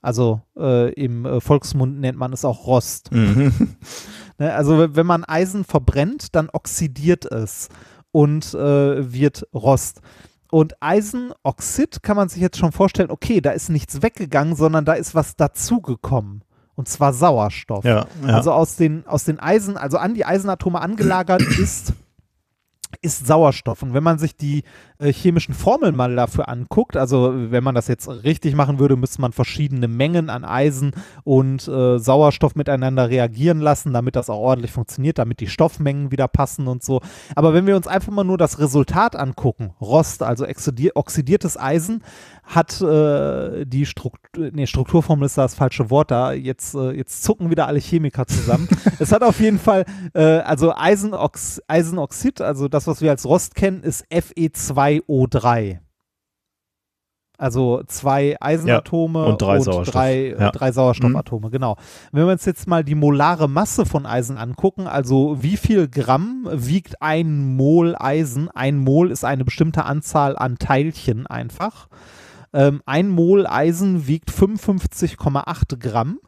Also 0.00 0.42
äh, 0.58 0.92
im 0.92 1.24
äh, 1.24 1.40
Volksmund 1.40 1.98
nennt 2.00 2.18
man 2.18 2.32
es 2.32 2.44
auch 2.44 2.66
Rost. 2.66 3.10
Mhm. 3.12 3.76
Ne? 4.36 4.52
Also 4.52 4.96
wenn 4.96 5.06
man 5.06 5.22
Eisen 5.22 5.62
verbrennt, 5.62 6.34
dann 6.34 6.50
oxidiert 6.50 7.24
es 7.24 7.68
und 8.10 8.52
äh, 8.54 9.12
wird 9.12 9.46
Rost. 9.54 10.00
Und 10.54 10.80
Eisenoxid 10.80 12.04
kann 12.04 12.14
man 12.14 12.28
sich 12.28 12.40
jetzt 12.40 12.58
schon 12.58 12.70
vorstellen, 12.70 13.10
okay, 13.10 13.40
da 13.40 13.50
ist 13.50 13.70
nichts 13.70 14.02
weggegangen, 14.02 14.54
sondern 14.54 14.84
da 14.84 14.92
ist 14.92 15.12
was 15.12 15.34
dazugekommen. 15.34 16.44
Und 16.76 16.86
zwar 16.86 17.12
Sauerstoff. 17.12 17.84
Ja, 17.84 18.06
ja. 18.24 18.36
Also 18.36 18.52
aus 18.52 18.76
den, 18.76 19.04
aus 19.08 19.24
den 19.24 19.40
Eisen, 19.40 19.76
also 19.76 19.98
an 19.98 20.14
die 20.14 20.24
Eisenatome 20.24 20.80
angelagert 20.80 21.42
ist, 21.58 21.94
ist 23.02 23.26
Sauerstoff. 23.26 23.82
Und 23.82 23.94
wenn 23.94 24.04
man 24.04 24.20
sich 24.20 24.36
die 24.36 24.62
äh, 24.98 25.12
chemischen 25.12 25.54
Formeln 25.54 25.96
mal 25.96 26.14
dafür 26.14 26.48
anguckt, 26.48 26.96
also 26.96 27.32
wenn 27.34 27.64
man 27.64 27.74
das 27.74 27.88
jetzt 27.88 28.08
richtig 28.08 28.54
machen 28.54 28.78
würde, 28.78 28.96
müsste 28.96 29.20
man 29.20 29.32
verschiedene 29.32 29.88
Mengen 29.88 30.30
an 30.30 30.44
Eisen 30.44 30.92
und 31.24 31.66
äh, 31.66 31.98
Sauerstoff 31.98 32.54
miteinander 32.54 33.08
reagieren 33.08 33.60
lassen, 33.60 33.92
damit 33.92 34.16
das 34.16 34.30
auch 34.30 34.38
ordentlich 34.38 34.72
funktioniert, 34.72 35.18
damit 35.18 35.40
die 35.40 35.48
Stoffmengen 35.48 36.10
wieder 36.10 36.28
passen 36.28 36.68
und 36.68 36.82
so. 36.82 37.00
Aber 37.34 37.54
wenn 37.54 37.66
wir 37.66 37.76
uns 37.76 37.86
einfach 37.86 38.12
mal 38.12 38.24
nur 38.24 38.38
das 38.38 38.58
Resultat 38.58 39.16
angucken, 39.16 39.74
Rost, 39.80 40.22
also 40.22 40.46
oxidier 40.46 40.92
oxidiertes 40.94 41.58
Eisen, 41.58 42.02
hat 42.44 42.80
äh, 42.82 43.64
die 43.64 43.86
Struktur, 43.86 44.50
nee, 44.52 44.66
Strukturformel 44.66 45.26
ist 45.26 45.38
da 45.38 45.42
das 45.42 45.54
falsche 45.54 45.90
Wort 45.90 46.10
da, 46.10 46.32
jetzt, 46.32 46.74
äh, 46.74 46.92
jetzt 46.92 47.22
zucken 47.22 47.50
wieder 47.50 47.66
alle 47.66 47.80
Chemiker 47.80 48.26
zusammen. 48.26 48.68
es 48.98 49.12
hat 49.12 49.22
auf 49.22 49.40
jeden 49.40 49.58
Fall, 49.58 49.86
äh, 50.12 50.22
also 50.22 50.74
Eisenox 50.74 51.62
Eisenoxid, 51.66 52.40
also 52.40 52.68
das, 52.68 52.86
was 52.86 53.00
wir 53.00 53.10
als 53.10 53.24
Rost 53.24 53.54
kennen, 53.54 53.82
ist 53.82 54.04
Fe2O3. 55.00 55.78
Also 57.36 57.82
zwei 57.88 58.36
Eisenatome 58.40 59.24
und 59.24 59.42
drei 59.42 59.58
Sauerstoff. 59.58 59.92
drei, 59.92 60.14
äh, 60.28 60.40
Ja. 60.40 60.50
drei 60.52 60.70
Sauerstoffatome, 60.70 61.50
genau. 61.50 61.76
Wenn 62.12 62.26
wir 62.26 62.32
uns 62.32 62.44
jetzt 62.44 62.68
mal 62.68 62.84
die 62.84 62.94
molare 62.94 63.48
Masse 63.48 63.86
von 63.86 64.06
Eisen 64.06 64.38
angucken, 64.38 64.86
also 64.86 65.42
wie 65.42 65.56
viel 65.56 65.88
Gramm 65.88 66.48
wiegt 66.52 67.02
ein 67.02 67.56
Mol 67.56 67.96
Eisen? 67.98 68.48
Ein 68.50 68.78
Mol 68.78 69.10
ist 69.10 69.24
eine 69.24 69.44
bestimmte 69.44 69.84
Anzahl 69.84 70.36
an 70.38 70.58
Teilchen 70.58 71.26
einfach. 71.26 71.88
Ähm, 72.52 72.82
ein 72.86 73.08
Mol 73.08 73.48
Eisen 73.48 74.06
wiegt 74.06 74.30
55,8 74.30 75.76
Gramm 75.76 76.20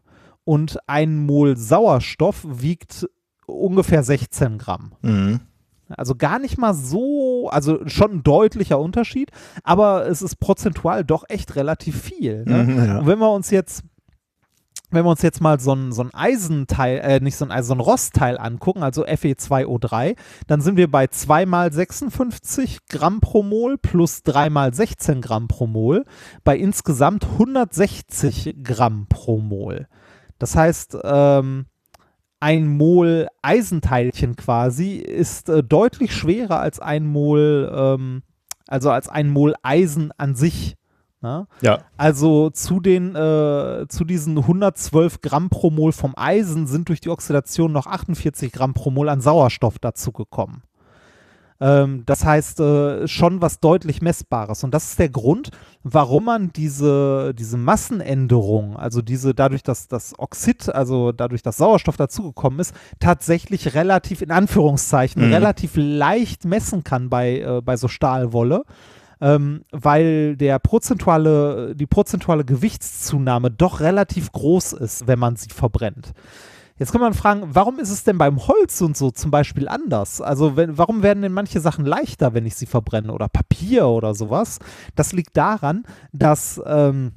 und 0.45 0.79
ein 0.89 1.19
Mol 1.25 1.57
Sauerstoff 1.57 2.45
wiegt 2.49 3.09
ungefähr 3.47 4.03
16 4.03 4.59
Gramm. 4.59 4.93
Mhm. 5.03 5.41
Also 5.89 6.15
gar 6.15 6.39
nicht 6.39 6.59
mal 6.59 6.75
so, 6.75 7.49
also 7.51 7.87
schon 7.87 8.17
ein 8.17 8.23
deutlicher 8.23 8.79
Unterschied, 8.79 9.31
aber 9.63 10.07
es 10.09 10.23
ist 10.23 10.37
prozentual 10.37 11.05
doch 11.05 11.25
echt 11.29 11.57
relativ 11.57 12.01
viel. 12.01 12.45
Ne? 12.45 12.65
Mhm, 12.65 12.85
ja. 12.85 12.99
Und 12.99 13.07
wenn 13.07 13.19
wir 13.19 13.31
uns 13.31 13.51
jetzt 13.51 13.85
wenn 14.91 15.05
wir 15.05 15.11
uns 15.11 15.23
jetzt 15.23 15.41
mal 15.41 15.59
so 15.59 15.73
ein, 15.73 15.93
so 15.93 16.03
ein 16.03 16.15
Eisenteil, 16.15 16.99
äh, 16.99 17.21
nicht 17.21 17.37
so 17.37 17.45
ein, 17.45 17.51
also 17.51 17.69
so 17.69 17.75
ein 17.75 17.81
Rostteil 17.81 18.39
angucken, 18.39 18.83
also 18.83 19.05
Fe2O3, 19.05 20.17
dann 20.47 20.61
sind 20.61 20.77
wir 20.77 20.91
bei 20.91 21.09
2 21.09 21.45
mal 21.45 21.73
56 21.73 22.87
Gramm 22.89 23.21
pro 23.21 23.43
Mol 23.43 23.79
plus 23.79 24.23
3 24.23 24.49
mal 24.49 24.73
16 24.73 25.21
Gramm 25.21 25.49
pro 25.49 25.67
Mol 25.67 26.05
bei 26.45 26.57
insgesamt 26.57 27.25
160 27.25 28.59
Gramm 28.63 29.07
pro 29.09 29.39
Mol. 29.39 29.89
Das 30.39 30.55
heißt, 30.55 30.99
ähm, 31.03 31.67
ein 32.41 32.67
Mol 32.67 33.29
Eisenteilchen 33.43 34.37
quasi 34.37 34.97
ist 34.97 35.49
äh, 35.49 35.63
deutlich 35.63 36.15
schwerer 36.15 36.61
als 36.61 36.81
ein 36.81 37.07
Mol, 37.07 37.73
ähm, 37.75 38.23
also 38.67 38.91
als 38.91 39.09
ein 39.09 39.31
Mol 39.31 39.55
Eisen 39.63 40.13
an 40.17 40.35
sich. 40.35 40.77
Ja? 41.23 41.47
Ja. 41.63 41.79
Also 41.97 42.51
zu 42.51 42.81
den 42.81 43.15
äh, 43.15 43.87
zu 43.89 44.05
diesen 44.05 44.39
112 44.39 45.23
Gramm 45.23 45.49
pro 45.49 45.71
Mol 45.71 45.93
vom 45.93 46.13
Eisen 46.17 46.67
sind 46.67 46.89
durch 46.89 47.01
die 47.01 47.09
Oxidation 47.09 47.73
noch 47.73 47.87
48 47.87 48.53
Gramm 48.53 48.75
pro 48.75 48.91
Mol 48.91 49.09
an 49.09 49.21
Sauerstoff 49.21 49.79
dazugekommen. 49.79 50.63
Ähm, 51.61 52.03
das 52.07 52.25
heißt 52.25 52.61
äh, 52.61 53.09
schon 53.09 53.41
was 53.41 53.61
deutlich 53.61 54.03
Messbares. 54.03 54.63
Und 54.65 54.73
das 54.75 54.91
ist 54.91 54.99
der 54.99 55.09
Grund, 55.09 55.51
warum 55.83 56.25
man 56.25 56.53
diese, 56.53 57.33
diese 57.35 57.57
Massenänderung, 57.57 58.77
also 58.77 59.03
diese 59.03 59.35
dadurch, 59.35 59.63
dass 59.63 59.89
das 59.89 60.15
Oxid, 60.19 60.69
also 60.75 61.13
dadurch, 61.13 61.43
dass 61.43 61.57
Sauerstoff 61.57 61.97
dazugekommen 61.97 62.61
ist, 62.61 62.75
tatsächlich 63.01 63.75
relativ, 63.75 64.23
in 64.23 64.31
Anführungszeichen, 64.31 65.27
Mhm. 65.27 65.33
relativ 65.33 65.73
leicht 65.77 66.45
messen 66.45 66.85
kann 66.85 67.09
bei, 67.09 67.41
äh, 67.41 67.61
bei 67.63 67.77
so 67.77 67.89
Stahlwolle. 67.89 68.63
Ähm, 69.19 69.63
weil 69.73 70.37
der 70.37 70.59
prozentuale, 70.59 71.75
die 71.75 71.87
prozentuale 71.87 72.45
Gewichtszunahme 72.45 73.51
doch 73.51 73.81
relativ 73.81 74.31
groß 74.31 74.75
ist, 74.75 75.07
wenn 75.07 75.19
man 75.19 75.37
sie 75.37 75.49
verbrennt. 75.49 76.13
Jetzt 76.79 76.93
kann 76.93 77.01
man 77.01 77.15
fragen, 77.15 77.43
warum 77.47 77.79
ist 77.79 77.91
es 77.91 78.05
denn 78.05 78.19
beim 78.19 78.47
Holz 78.47 78.81
und 78.83 78.97
so 78.97 79.11
zum 79.11 79.31
Beispiel 79.31 79.67
anders? 79.67 80.21
Also 80.21 80.57
wenn, 80.57 80.77
warum 80.77 81.03
werden 81.03 81.23
denn 81.23 81.33
manche 81.33 81.61
Sachen 81.61 81.87
leichter, 81.87 82.35
wenn 82.35 82.45
ich 82.45 82.55
sie 82.55 82.67
verbrenne 82.67 83.13
oder 83.13 83.29
Papier 83.29 83.89
oder 83.89 84.15
sowas? 84.15 84.59
Das 84.95 85.13
liegt 85.13 85.37
daran, 85.37 85.85
dass 86.13 86.61
ähm, 86.67 87.13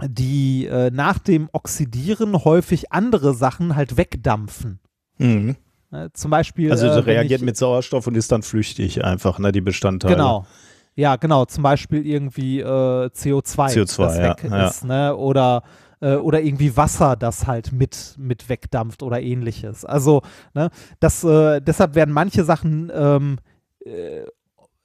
die 0.00 0.66
äh, 0.66 0.90
nach 0.90 1.18
dem 1.18 1.48
Oxidieren 1.52 2.44
häufig 2.44 2.92
andere 2.92 3.34
Sachen 3.34 3.74
halt 3.74 3.96
wegdampfen. 3.96 4.78
Mhm. 5.18 5.56
Ne? 5.90 6.10
Zum 6.12 6.30
Beispiel. 6.30 6.70
Also 6.70 6.86
äh, 6.86 6.98
reagiert 6.98 7.40
ich, 7.40 7.46
mit 7.46 7.56
Sauerstoff 7.56 8.06
und 8.06 8.16
ist 8.16 8.30
dann 8.30 8.42
flüchtig 8.42 9.04
einfach, 9.04 9.38
ne, 9.38 9.52
die 9.52 9.60
Bestandteile. 9.60 10.14
Genau. 10.14 10.46
Ja, 10.94 11.16
genau. 11.16 11.46
Zum 11.46 11.62
Beispiel 11.62 12.06
irgendwie 12.06 12.60
äh, 12.60 12.64
CO2, 12.64 13.74
CO2, 13.74 13.76
das 13.76 13.96
ja, 13.96 14.22
weg 14.22 14.44
ja. 14.50 14.66
ist, 14.68 14.84
ne? 14.84 15.16
Oder 15.16 15.62
äh, 16.02 16.16
oder 16.16 16.42
irgendwie 16.42 16.76
Wasser, 16.76 17.16
das 17.16 17.46
halt 17.46 17.72
mit, 17.72 18.16
mit 18.18 18.48
wegdampft 18.48 19.02
oder 19.02 19.22
ähnliches. 19.22 19.84
Also, 19.84 20.22
ne, 20.52 20.70
das, 21.00 21.24
äh, 21.24 21.60
deshalb 21.60 21.94
werden 21.94 22.12
manche 22.12 22.44
Sachen 22.44 22.90
ähm, 22.94 23.38
äh, 23.84 24.24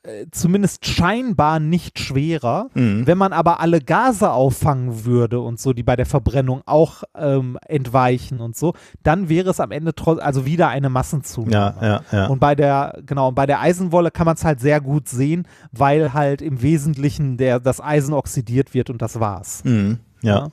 äh, 0.08 0.28
zumindest 0.32 0.86
scheinbar 0.86 1.60
nicht 1.60 2.00
schwerer. 2.00 2.70
Mhm. 2.76 3.06
Wenn 3.06 3.18
man 3.18 3.34
aber 3.34 3.60
alle 3.60 3.82
Gase 3.82 4.32
auffangen 4.32 5.06
würde 5.06 5.42
und 5.42 5.60
so, 5.60 5.74
die 5.74 5.84
bei 5.84 5.98
der 5.98 6.06
Verbrennung 6.06 6.62
auch 6.66 7.04
ähm, 7.14 7.58
entweichen 7.66 8.40
und 8.40 8.56
so, 8.56 8.74
dann 9.04 9.28
wäre 9.28 9.50
es 9.50 9.60
am 9.60 9.72
Ende 9.72 9.94
trotzdem, 9.96 10.26
also 10.26 10.46
wieder 10.46 10.70
eine 10.70 10.90
Massenzunahme. 10.90 11.76
Ja, 11.82 11.88
ja, 11.88 12.02
ja. 12.12 12.28
Und 12.28 12.40
bei 12.40 12.56
der, 12.56 13.02
genau, 13.06 13.30
und 13.30 13.36
bei 13.36 13.46
der 13.46 13.60
Eisenwolle 13.60 14.12
kann 14.12 14.26
man 14.26 14.36
es 14.36 14.46
halt 14.46 14.62
sehr 14.62 14.80
gut 14.80 15.10
sehen, 15.10 15.46
weil 15.72 16.14
halt 16.14 16.42
im 16.42 16.62
Wesentlichen 16.62 17.38
der, 17.38 17.60
das 17.60 17.82
Eisen 17.82 18.14
oxidiert 18.14 18.74
wird 18.74 18.90
und 18.90 19.02
das 19.02 19.20
war's. 19.20 19.64
Mhm. 19.66 20.00
Ja. 20.22 20.50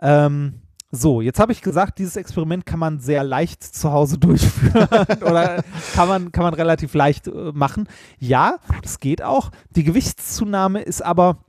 Ähm, 0.00 0.62
so, 0.92 1.20
jetzt 1.20 1.38
habe 1.38 1.52
ich 1.52 1.62
gesagt, 1.62 2.00
dieses 2.00 2.16
Experiment 2.16 2.66
kann 2.66 2.80
man 2.80 2.98
sehr 2.98 3.22
leicht 3.22 3.62
zu 3.62 3.92
Hause 3.92 4.18
durchführen 4.18 4.88
oder 5.22 5.62
kann 5.94 6.08
man, 6.08 6.32
kann 6.32 6.42
man 6.42 6.54
relativ 6.54 6.94
leicht 6.94 7.28
äh, 7.28 7.52
machen. 7.52 7.88
Ja, 8.18 8.56
das 8.82 8.98
geht 8.98 9.22
auch. 9.22 9.50
Die 9.70 9.84
Gewichtszunahme 9.84 10.82
ist 10.82 11.02
aber 11.04 11.44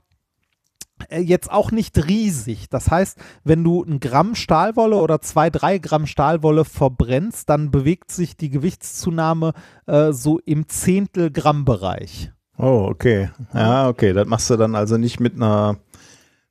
äh, 1.08 1.20
jetzt 1.20 1.50
auch 1.50 1.72
nicht 1.72 2.06
riesig. 2.06 2.68
Das 2.68 2.90
heißt, 2.90 3.18
wenn 3.42 3.64
du 3.64 3.82
ein 3.82 3.98
Gramm 3.98 4.36
Stahlwolle 4.36 4.96
oder 4.96 5.20
zwei, 5.20 5.50
drei 5.50 5.78
Gramm 5.78 6.06
Stahlwolle 6.06 6.64
verbrennst, 6.64 7.48
dann 7.48 7.72
bewegt 7.72 8.12
sich 8.12 8.36
die 8.36 8.50
Gewichtszunahme 8.50 9.54
äh, 9.86 10.12
so 10.12 10.38
im 10.44 10.68
Zehntel-Gramm-Bereich. 10.68 12.30
Oh, 12.58 12.86
okay. 12.88 13.30
Ja, 13.54 13.88
okay. 13.88 14.12
Das 14.12 14.28
machst 14.28 14.50
du 14.50 14.56
dann 14.56 14.76
also 14.76 14.98
nicht 14.98 15.18
mit 15.18 15.34
einer 15.34 15.78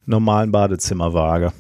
normalen 0.06 0.52
Badezimmerwaage. 0.52 1.52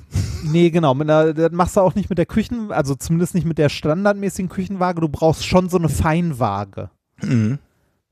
Nee, 0.43 0.69
genau. 0.71 0.93
Mit 0.93 1.09
einer, 1.09 1.33
das 1.33 1.51
machst 1.51 1.75
du 1.77 1.81
auch 1.81 1.95
nicht 1.95 2.09
mit 2.09 2.17
der 2.17 2.25
Küchen, 2.25 2.71
also 2.71 2.95
zumindest 2.95 3.35
nicht 3.35 3.45
mit 3.45 3.57
der 3.57 3.69
standardmäßigen 3.69 4.49
Küchenwaage. 4.49 5.01
Du 5.01 5.09
brauchst 5.09 5.45
schon 5.45 5.69
so 5.69 5.77
eine 5.77 5.89
Feinwaage. 5.89 6.89
Mhm. 7.21 7.59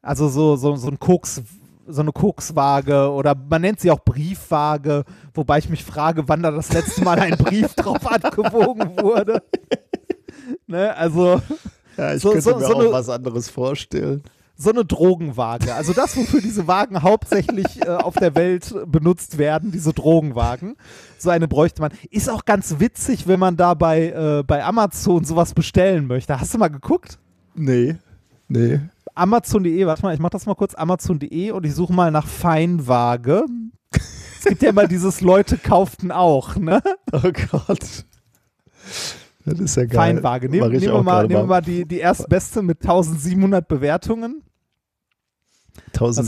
Also 0.02 0.30
so, 0.30 0.56
so, 0.56 0.76
so 0.76 0.88
ein 0.88 1.00
Koks, 1.00 1.42
so 1.88 2.02
eine 2.02 2.12
Kokswaage 2.12 3.10
oder 3.12 3.36
man 3.50 3.62
nennt 3.62 3.80
sie 3.80 3.90
auch 3.92 4.00
Briefwaage, 4.06 5.04
wobei 5.34 5.58
ich 5.58 5.70
mich 5.70 5.84
frage, 5.84 6.28
wann 6.28 6.44
da 6.44 6.52
das 6.52 6.72
letzte 6.72 7.04
Mal 7.04 7.20
ein 7.20 7.36
Brief 7.38 7.74
drauf 7.76 8.06
abgewogen 8.06 8.98
wurde. 9.02 9.42
ne, 10.68 10.96
also 10.96 11.42
Ja, 11.98 12.14
ich 12.14 12.22
So- 12.22 12.30
könnte 12.30 12.44
so- 12.44 12.56
mir 12.58 12.66
so 12.68 12.74
auch 12.76 12.80
eine- 12.80 12.92
was 12.92 13.10
anderes 13.10 13.50
vorstellen. 13.50 14.24
So 14.62 14.72
eine 14.72 14.84
Drogenwaage. 14.84 15.74
Also 15.74 15.94
das, 15.94 16.18
wofür 16.18 16.42
diese 16.42 16.68
Wagen 16.68 17.02
hauptsächlich 17.02 17.82
äh, 17.82 17.88
auf 17.88 18.16
der 18.16 18.36
Welt 18.36 18.76
benutzt 18.88 19.38
werden, 19.38 19.72
diese 19.72 19.94
Drogenwagen. 19.94 20.76
So 21.18 21.30
eine 21.30 21.48
bräuchte 21.48 21.82
man. 21.82 21.92
Ist 22.12 22.30
auch 22.30 22.44
ganz 22.44 22.76
witzig, 22.80 23.26
wenn 23.26 23.40
man 23.40 23.56
da 23.56 23.74
bei, 23.74 24.10
äh, 24.10 24.44
bei 24.46 24.64
Amazon 24.66 25.24
sowas 25.24 25.54
bestellen 25.54 26.08
möchte. 26.08 26.38
Hast 26.38 26.54
du 26.54 26.58
mal 26.58 26.68
geguckt? 26.68 27.20
Nee. 27.56 27.96
Nee. 28.50 28.82
Amazon.de, 29.16 29.86
warte 29.86 30.02
mal, 30.02 30.14
ich 30.14 30.20
mach 30.20 30.30
das 30.30 30.46
mal 30.46 30.56
kurz, 30.56 30.76
Amazon.de 30.76 31.52
und 31.52 31.66
ich 31.66 31.74
suche 31.74 31.94
mal 31.94 32.12
nach 32.12 32.28
Feinwaage. 32.28 33.46
Es 33.92 34.46
gibt 34.46 34.62
ja 34.62 34.72
immer 34.72 34.88
dieses 34.90 35.22
Leute 35.22 35.58
kauften 35.58 36.12
auch, 36.12 36.58
ne? 36.58 36.82
Oh 37.14 37.32
Gott. 37.52 38.06
Das 39.46 39.60
ist 39.60 39.76
ja 39.78 39.86
geil. 39.86 39.96
Feinwaage. 39.96 40.48
Ich 40.48 40.52
nehmen 40.52 40.72
wir 40.72 41.02
mal, 41.02 41.28
nehmen 41.28 41.44
wir 41.44 41.48
mal 41.48 41.62
die, 41.62 41.86
die 41.86 42.00
erstbeste 42.00 42.62
mit 42.62 42.82
1700 42.82 43.66
Bewertungen. 43.66 44.44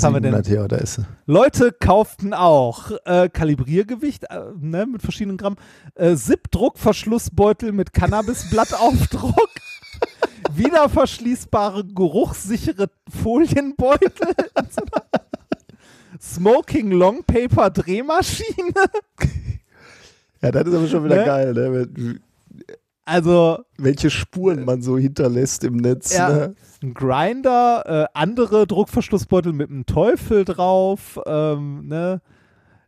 Haben 0.03 0.13
wir 0.13 0.21
denn? 0.21 0.35
1700, 0.35 0.47
ja, 0.47 0.67
da 0.67 0.75
ist 0.77 0.95
sie. 0.95 1.05
Leute 1.25 1.71
kauften 1.71 2.33
auch 2.33 2.91
äh, 3.05 3.29
Kalibriergewicht 3.29 4.25
äh, 4.25 4.41
ne, 4.59 4.85
mit 4.85 5.01
verschiedenen 5.01 5.37
Gramm, 5.37 5.55
äh, 5.95 6.15
Zip-Druckverschlussbeutel 6.15 7.71
mit 7.71 7.93
Cannabisblattaufdruck, 7.93 9.49
wiederverschließbare, 10.53 11.85
geruchssichere 11.85 12.89
Folienbeutel, 13.09 14.09
Smoking 16.21 16.91
Long 16.91 17.23
Paper 17.23 17.69
Drehmaschine. 17.69 18.73
Ja, 20.41 20.51
das 20.51 20.67
ist 20.67 20.73
aber 20.75 20.87
schon 20.87 21.03
wieder 21.05 21.17
Ne? 21.17 21.25
geil, 21.25 21.53
ne? 21.53 22.19
Also 23.11 23.59
Welche 23.77 24.09
Spuren 24.09 24.63
man 24.63 24.81
so 24.81 24.97
hinterlässt 24.97 25.63
im 25.63 25.77
Netz. 25.77 26.15
Ja. 26.15 26.29
Ne? 26.29 26.55
ein 26.83 26.93
Grinder, 26.93 27.83
äh, 27.85 28.07
andere 28.17 28.65
Druckverschlussbeutel 28.65 29.53
mit 29.53 29.69
einem 29.69 29.85
Teufel 29.85 30.45
drauf, 30.45 31.19
ähm, 31.27 31.87
ne? 31.87 32.21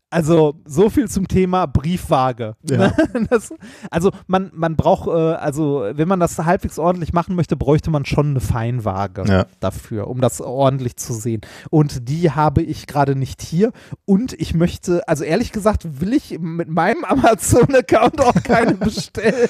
Also 0.10 0.54
so 0.66 0.92
viel 0.92 1.10
zum 1.10 1.28
Thema 1.28 1.66
Briefwaage. 1.66 2.56
Ja. 2.70 2.78
Ne? 2.78 3.28
Das, 3.30 3.52
also 3.90 4.12
man, 4.28 4.52
man 4.54 4.76
braucht, 4.76 5.08
äh, 5.08 5.12
also 5.12 5.88
wenn 5.92 6.08
man 6.08 6.20
das 6.20 6.38
halbwegs 6.38 6.78
ordentlich 6.80 7.14
machen 7.14 7.36
möchte, 7.36 7.56
bräuchte 7.58 7.90
man 7.90 8.06
schon 8.06 8.32
eine 8.32 8.40
Feinwaage 8.40 9.24
Ja. 9.28 9.46
dafür, 9.60 10.08
um 10.08 10.22
das 10.22 10.40
ordentlich 10.40 10.98
zu 10.98 11.14
sehen. 11.14 11.42
Und 11.72 12.08
die 12.10 12.32
habe 12.32 12.62
ich 12.62 12.86
gerade 12.86 13.16
nicht 13.16 13.42
hier. 13.42 13.72
Und 14.06 14.34
ich 14.34 14.54
möchte, 14.54 15.08
also 15.08 15.24
ehrlich 15.24 15.52
gesagt, 15.52 16.00
will 16.02 16.14
ich 16.14 16.38
mit 16.40 16.70
meinem 16.70 17.04
Amazon-Account 17.06 18.22
auch 18.22 18.44
keine 18.44 18.74
bestellen. 18.76 19.50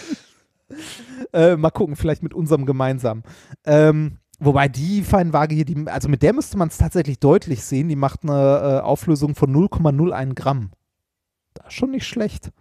Äh, 1.33 1.55
mal 1.55 1.71
gucken, 1.71 1.95
vielleicht 1.95 2.21
mit 2.21 2.35
unserem 2.35 2.67
gemeinsamen. 2.67 3.23
Ähm, 3.65 4.17
wobei 4.39 4.67
die 4.67 5.01
Feinwaage 5.01 5.55
hier, 5.55 5.65
die, 5.65 5.87
also 5.87 6.07
mit 6.07 6.21
der 6.21 6.31
müsste 6.33 6.57
man 6.57 6.67
es 6.67 6.77
tatsächlich 6.77 7.19
deutlich 7.19 7.63
sehen. 7.63 7.89
Die 7.89 7.95
macht 7.95 8.19
eine 8.21 8.33
äh, 8.33 8.79
Auflösung 8.81 9.33
von 9.33 9.51
0,01 9.51 10.35
Gramm. 10.35 10.69
Das 11.55 11.67
ist 11.67 11.73
schon 11.73 11.89
nicht 11.89 12.05
schlecht. 12.05 12.51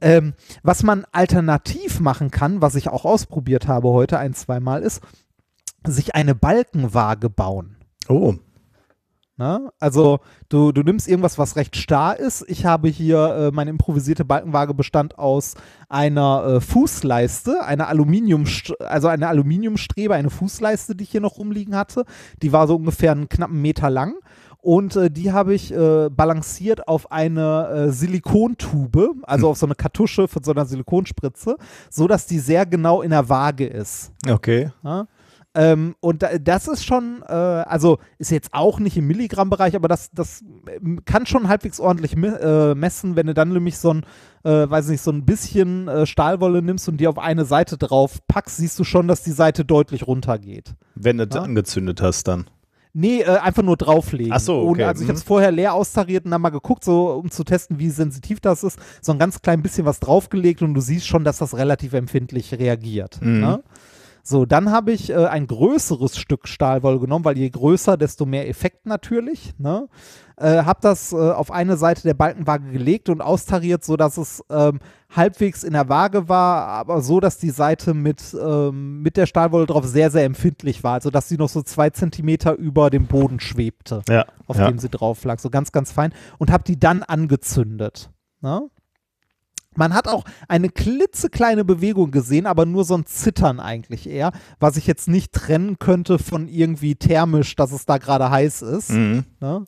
Ähm, 0.00 0.34
was 0.62 0.84
man 0.84 1.06
alternativ 1.10 1.98
machen 1.98 2.30
kann, 2.30 2.62
was 2.62 2.76
ich 2.76 2.88
auch 2.88 3.04
ausprobiert 3.04 3.66
habe 3.66 3.88
heute 3.88 4.18
ein, 4.18 4.32
zweimal, 4.34 4.82
ist, 4.82 5.02
sich 5.84 6.14
eine 6.14 6.36
Balkenwaage 6.36 7.30
bauen. 7.30 7.76
Oh. 8.08 8.34
Ne? 9.38 9.70
Also 9.78 10.18
du, 10.48 10.72
du 10.72 10.82
nimmst 10.82 11.08
irgendwas, 11.08 11.38
was 11.38 11.54
recht 11.54 11.76
starr 11.76 12.18
ist. 12.18 12.44
Ich 12.48 12.66
habe 12.66 12.88
hier, 12.88 13.18
äh, 13.18 13.50
meine 13.54 13.70
improvisierte 13.70 14.24
Balkenwaage 14.24 14.74
bestand 14.74 15.16
aus 15.16 15.54
einer 15.88 16.44
äh, 16.44 16.60
Fußleiste, 16.60 17.64
einer 17.64 17.86
Aluminium, 17.86 18.44
also 18.80 19.06
eine 19.06 19.28
Aluminiumstrebe, 19.28 20.14
eine 20.14 20.30
Fußleiste, 20.30 20.96
die 20.96 21.04
ich 21.04 21.10
hier 21.10 21.20
noch 21.20 21.38
rumliegen 21.38 21.76
hatte. 21.76 22.04
Die 22.42 22.52
war 22.52 22.66
so 22.66 22.74
ungefähr 22.74 23.12
einen 23.12 23.28
knappen 23.28 23.62
Meter 23.62 23.90
lang. 23.90 24.16
Und 24.60 24.96
äh, 24.96 25.08
die 25.08 25.30
habe 25.30 25.54
ich 25.54 25.72
äh, 25.72 26.10
balanciert 26.10 26.88
auf 26.88 27.12
eine 27.12 27.68
äh, 27.68 27.92
Silikontube, 27.92 29.12
also 29.22 29.50
auf 29.50 29.56
so 29.56 29.66
eine 29.66 29.76
Kartusche 29.76 30.26
von 30.26 30.42
so 30.42 30.50
einer 30.50 30.66
Silikonspritze, 30.66 31.56
so 31.88 32.08
dass 32.08 32.26
die 32.26 32.40
sehr 32.40 32.66
genau 32.66 33.02
in 33.02 33.10
der 33.10 33.28
Waage 33.28 33.66
ist. 33.66 34.10
Okay. 34.28 34.72
Ja? 34.82 35.06
Ähm, 35.60 35.96
und 35.98 36.22
da, 36.22 36.38
das 36.38 36.68
ist 36.68 36.84
schon, 36.84 37.22
äh, 37.28 37.32
also 37.32 37.98
ist 38.18 38.30
jetzt 38.30 38.50
auch 38.54 38.78
nicht 38.78 38.96
im 38.96 39.08
Milligramm-Bereich, 39.08 39.74
aber 39.74 39.88
das, 39.88 40.10
das 40.12 40.44
ähm, 40.70 41.00
kann 41.04 41.26
schon 41.26 41.48
halbwegs 41.48 41.80
ordentlich 41.80 42.14
äh, 42.16 42.74
messen, 42.76 43.16
wenn 43.16 43.26
du 43.26 43.34
dann 43.34 43.48
nämlich 43.52 43.76
so 43.78 43.92
ein, 43.94 44.06
äh, 44.44 44.70
weiß 44.70 44.86
nicht, 44.88 45.00
so 45.02 45.10
ein 45.10 45.24
bisschen 45.24 45.88
äh, 45.88 46.06
Stahlwolle 46.06 46.62
nimmst 46.62 46.88
und 46.88 46.98
die 46.98 47.08
auf 47.08 47.18
eine 47.18 47.44
Seite 47.44 47.76
drauf 47.76 48.18
packst, 48.28 48.58
siehst 48.58 48.78
du 48.78 48.84
schon, 48.84 49.08
dass 49.08 49.24
die 49.24 49.32
Seite 49.32 49.64
deutlich 49.64 50.06
runtergeht. 50.06 50.74
Wenn 50.94 51.18
du 51.18 51.26
das 51.26 51.36
Ja. 51.38 51.42
angezündet 51.42 52.00
hast 52.02 52.28
dann. 52.28 52.48
Nee, 52.92 53.22
äh, 53.22 53.38
einfach 53.38 53.62
nur 53.64 53.76
drauflegen. 53.76 54.32
Ach 54.32 54.40
so, 54.40 54.58
okay. 54.60 54.68
Ohne, 54.68 54.86
also 54.86 55.00
ich 55.02 55.06
Mhm. 55.06 55.10
habe 55.10 55.18
es 55.18 55.24
vorher 55.24 55.50
leer 55.50 55.74
austariert 55.74 56.24
und 56.24 56.30
dann 56.30 56.40
mal 56.40 56.50
geguckt, 56.50 56.84
so 56.84 57.10
um 57.14 57.30
zu 57.32 57.42
testen, 57.42 57.78
wie 57.80 57.90
sensitiv 57.90 58.38
das 58.40 58.62
ist. 58.62 58.78
So 59.02 59.10
ein 59.12 59.18
ganz 59.18 59.42
klein 59.42 59.60
bisschen 59.62 59.84
was 59.86 59.98
draufgelegt 59.98 60.62
und 60.62 60.74
du 60.74 60.80
siehst 60.80 61.06
schon, 61.08 61.24
dass 61.24 61.38
das 61.38 61.56
relativ 61.56 61.94
empfindlich 61.94 62.54
reagiert. 62.54 63.18
Mhm. 63.20 63.40
Ne? 63.40 63.62
So, 64.28 64.44
dann 64.44 64.70
habe 64.70 64.92
ich 64.92 65.08
äh, 65.08 65.24
ein 65.24 65.46
größeres 65.46 66.18
Stück 66.18 66.48
Stahlwolle 66.48 66.98
genommen, 66.98 67.24
weil 67.24 67.38
je 67.38 67.48
größer, 67.48 67.96
desto 67.96 68.26
mehr 68.26 68.46
Effekt 68.46 68.84
natürlich. 68.84 69.54
Ne? 69.56 69.88
Äh, 70.36 70.64
habe 70.64 70.80
das 70.82 71.14
äh, 71.14 71.16
auf 71.16 71.50
eine 71.50 71.78
Seite 71.78 72.02
der 72.02 72.12
Balkenwaage 72.12 72.70
gelegt 72.70 73.08
und 73.08 73.22
austariert, 73.22 73.84
sodass 73.84 74.18
es 74.18 74.44
ähm, 74.50 74.80
halbwegs 75.08 75.64
in 75.64 75.72
der 75.72 75.88
Waage 75.88 76.28
war, 76.28 76.66
aber 76.66 77.00
so, 77.00 77.20
dass 77.20 77.38
die 77.38 77.48
Seite 77.48 77.94
mit, 77.94 78.36
ähm, 78.38 79.00
mit 79.00 79.16
der 79.16 79.24
Stahlwolle 79.24 79.64
drauf 79.64 79.86
sehr, 79.86 80.10
sehr 80.10 80.26
empfindlich 80.26 80.84
war. 80.84 80.92
Also, 80.92 81.10
dass 81.10 81.30
sie 81.30 81.38
noch 81.38 81.48
so 81.48 81.62
zwei 81.62 81.88
Zentimeter 81.88 82.54
über 82.54 82.90
dem 82.90 83.06
Boden 83.06 83.40
schwebte, 83.40 84.02
Ja. 84.10 84.26
auf 84.46 84.58
ja. 84.58 84.68
dem 84.68 84.78
sie 84.78 84.90
drauf 84.90 85.24
lag. 85.24 85.38
So 85.38 85.48
ganz, 85.48 85.72
ganz 85.72 85.90
fein. 85.90 86.12
Und 86.36 86.52
habe 86.52 86.64
die 86.64 86.78
dann 86.78 87.02
angezündet. 87.02 88.10
Ne? 88.42 88.68
Man 89.78 89.94
hat 89.94 90.08
auch 90.08 90.24
eine 90.48 90.68
klitzekleine 90.68 91.64
Bewegung 91.64 92.10
gesehen, 92.10 92.46
aber 92.46 92.66
nur 92.66 92.84
so 92.84 92.96
ein 92.96 93.06
Zittern 93.06 93.60
eigentlich 93.60 94.08
eher, 94.08 94.32
was 94.58 94.76
ich 94.76 94.88
jetzt 94.88 95.06
nicht 95.06 95.32
trennen 95.32 95.78
könnte 95.78 96.18
von 96.18 96.48
irgendwie 96.48 96.96
thermisch, 96.96 97.54
dass 97.54 97.70
es 97.70 97.86
da 97.86 97.98
gerade 97.98 98.28
heiß 98.28 98.62
ist. 98.62 98.90
Mhm. 98.90 99.24
Ne? 99.40 99.66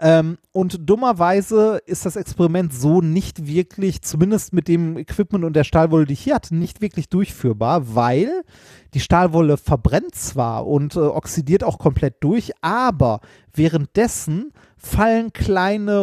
Ähm, 0.00 0.38
und 0.50 0.88
dummerweise 0.88 1.80
ist 1.86 2.06
das 2.06 2.16
Experiment 2.16 2.72
so 2.72 3.02
nicht 3.02 3.46
wirklich, 3.46 4.02
zumindest 4.02 4.52
mit 4.52 4.66
dem 4.66 4.96
Equipment 4.96 5.44
und 5.44 5.54
der 5.54 5.64
Stahlwolle, 5.64 6.06
die 6.06 6.14
ich 6.14 6.22
hier 6.22 6.34
hatte, 6.34 6.56
nicht 6.56 6.80
wirklich 6.80 7.08
durchführbar, 7.08 7.94
weil 7.94 8.42
die 8.94 9.00
Stahlwolle 9.00 9.58
verbrennt 9.58 10.14
zwar 10.16 10.66
und 10.66 10.96
äh, 10.96 11.00
oxidiert 11.00 11.62
auch 11.62 11.78
komplett 11.78 12.16
durch, 12.24 12.50
aber 12.62 13.20
währenddessen 13.54 14.52
fallen 14.76 15.32
kleine 15.32 16.00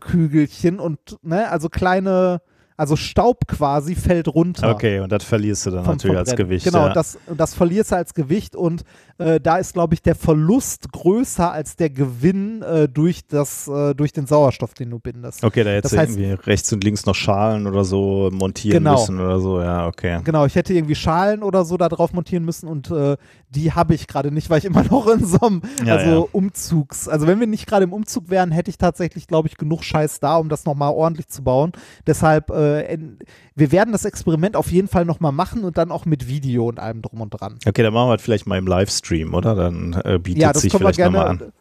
Rostkügelchen 0.00 0.80
und, 0.80 0.98
ne, 1.22 1.50
also 1.50 1.68
kleine, 1.68 2.40
also 2.76 2.96
Staub 2.96 3.46
quasi 3.46 3.94
fällt 3.94 4.28
runter. 4.28 4.70
Okay, 4.70 5.00
und 5.00 5.12
das 5.12 5.24
verlierst 5.24 5.66
du 5.66 5.70
dann 5.70 5.84
vom 5.84 5.94
natürlich 5.94 6.16
als 6.16 6.30
Verbrennen. 6.30 6.48
Gewicht. 6.50 6.64
Genau, 6.64 6.86
ja. 6.86 6.92
das, 6.92 7.18
das 7.36 7.54
verlierst 7.54 7.92
du 7.92 7.96
als 7.96 8.14
Gewicht 8.14 8.56
und 8.56 8.84
äh, 9.20 9.40
da 9.40 9.58
ist, 9.58 9.74
glaube 9.74 9.94
ich, 9.94 10.02
der 10.02 10.14
Verlust 10.14 10.90
größer 10.92 11.52
als 11.52 11.76
der 11.76 11.90
Gewinn 11.90 12.62
äh, 12.62 12.88
durch, 12.88 13.26
das, 13.26 13.68
äh, 13.68 13.94
durch 13.94 14.12
den 14.12 14.26
Sauerstoff, 14.26 14.74
den 14.74 14.90
du 14.90 14.98
bindest. 14.98 15.44
Okay, 15.44 15.62
da 15.62 15.70
hättest 15.70 15.94
Das 15.94 16.06
du 16.08 16.18
irgendwie 16.20 16.32
rechts 16.46 16.72
und 16.72 16.82
links 16.82 17.06
noch 17.06 17.14
Schalen 17.14 17.66
oder 17.66 17.84
so 17.84 18.30
montieren 18.32 18.82
Genau. 18.82 18.98
müssen 19.00 19.20
oder 19.20 19.38
so, 19.40 19.60
ja, 19.60 19.86
okay. 19.86 20.20
Genau, 20.24 20.46
ich 20.46 20.54
hätte 20.54 20.72
irgendwie 20.74 20.94
Schalen 20.94 21.42
oder 21.42 21.64
so 21.64 21.76
da 21.76 21.88
drauf 21.88 22.12
montieren 22.12 22.44
müssen 22.44 22.66
und 22.68 22.90
äh, 22.90 23.16
die 23.50 23.72
habe 23.72 23.94
ich 23.94 24.06
gerade 24.06 24.30
nicht, 24.32 24.48
weil 24.50 24.58
ich 24.58 24.64
immer 24.64 24.82
noch 24.90 25.06
in 25.08 25.24
so 25.24 25.38
einem 25.40 25.62
Ja, 25.84 25.96
also 25.96 26.10
ja. 26.10 26.26
Umzugs, 26.32 27.08
also 27.08 27.26
wenn 27.26 27.38
wir 27.40 27.46
nicht 27.46 27.66
gerade 27.66 27.84
im 27.84 27.92
Umzug 27.92 28.30
wären, 28.30 28.50
hätte 28.50 28.70
ich 28.70 28.78
tatsächlich, 28.78 29.26
glaube 29.26 29.48
ich, 29.48 29.56
genug 29.56 29.84
Scheiß 29.84 30.20
da, 30.20 30.36
um 30.36 30.48
das 30.48 30.64
nochmal 30.64 30.92
ordentlich 30.92 31.28
zu 31.28 31.42
bauen. 31.44 31.72
Deshalb, 32.06 32.50
äh, 32.50 32.82
en- 32.84 33.18
wir 33.54 33.72
werden 33.72 33.92
das 33.92 34.04
Experiment 34.04 34.56
auf 34.56 34.70
jeden 34.72 34.88
Fall 34.88 35.04
nochmal 35.04 35.32
machen 35.32 35.64
und 35.64 35.76
dann 35.76 35.90
auch 35.92 36.06
mit 36.06 36.28
Video 36.28 36.66
und 36.68 36.78
allem 36.80 37.02
drum 37.02 37.20
und 37.20 37.30
dran. 37.30 37.58
Okay, 37.66 37.82
dann 37.82 37.92
machen 37.92 38.08
wir 38.08 38.16
das 38.16 38.22
vielleicht 38.24 38.46
mal 38.46 38.56
im 38.58 38.66
Livestream, 38.66 39.09
oder? 39.34 39.54
Dann 39.54 40.00
äh, 40.04 40.18
bietet 40.18 40.42
Ja, 40.42 40.52
das 40.52 40.62
sich 40.62 40.72
vielleicht 40.72 40.98
nochmal 40.98 41.28
an. 41.28 41.52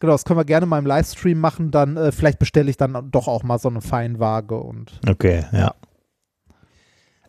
Genau, 0.00 0.12
das 0.12 0.24
können 0.24 0.38
wir 0.38 0.44
gerne 0.44 0.64
mal 0.66 0.78
im 0.78 0.86
Livestream 0.86 1.38
machen. 1.40 1.70
Dann 1.70 1.96
äh, 1.96 2.12
vielleicht 2.12 2.38
bestelle 2.38 2.70
ich 2.70 2.76
dann 2.76 3.10
doch 3.10 3.26
auch 3.26 3.42
mal 3.42 3.58
so 3.58 3.68
eine 3.68 3.80
Feinwaage 3.80 4.56
und 4.56 5.00
Okay, 5.08 5.44
ja. 5.52 5.74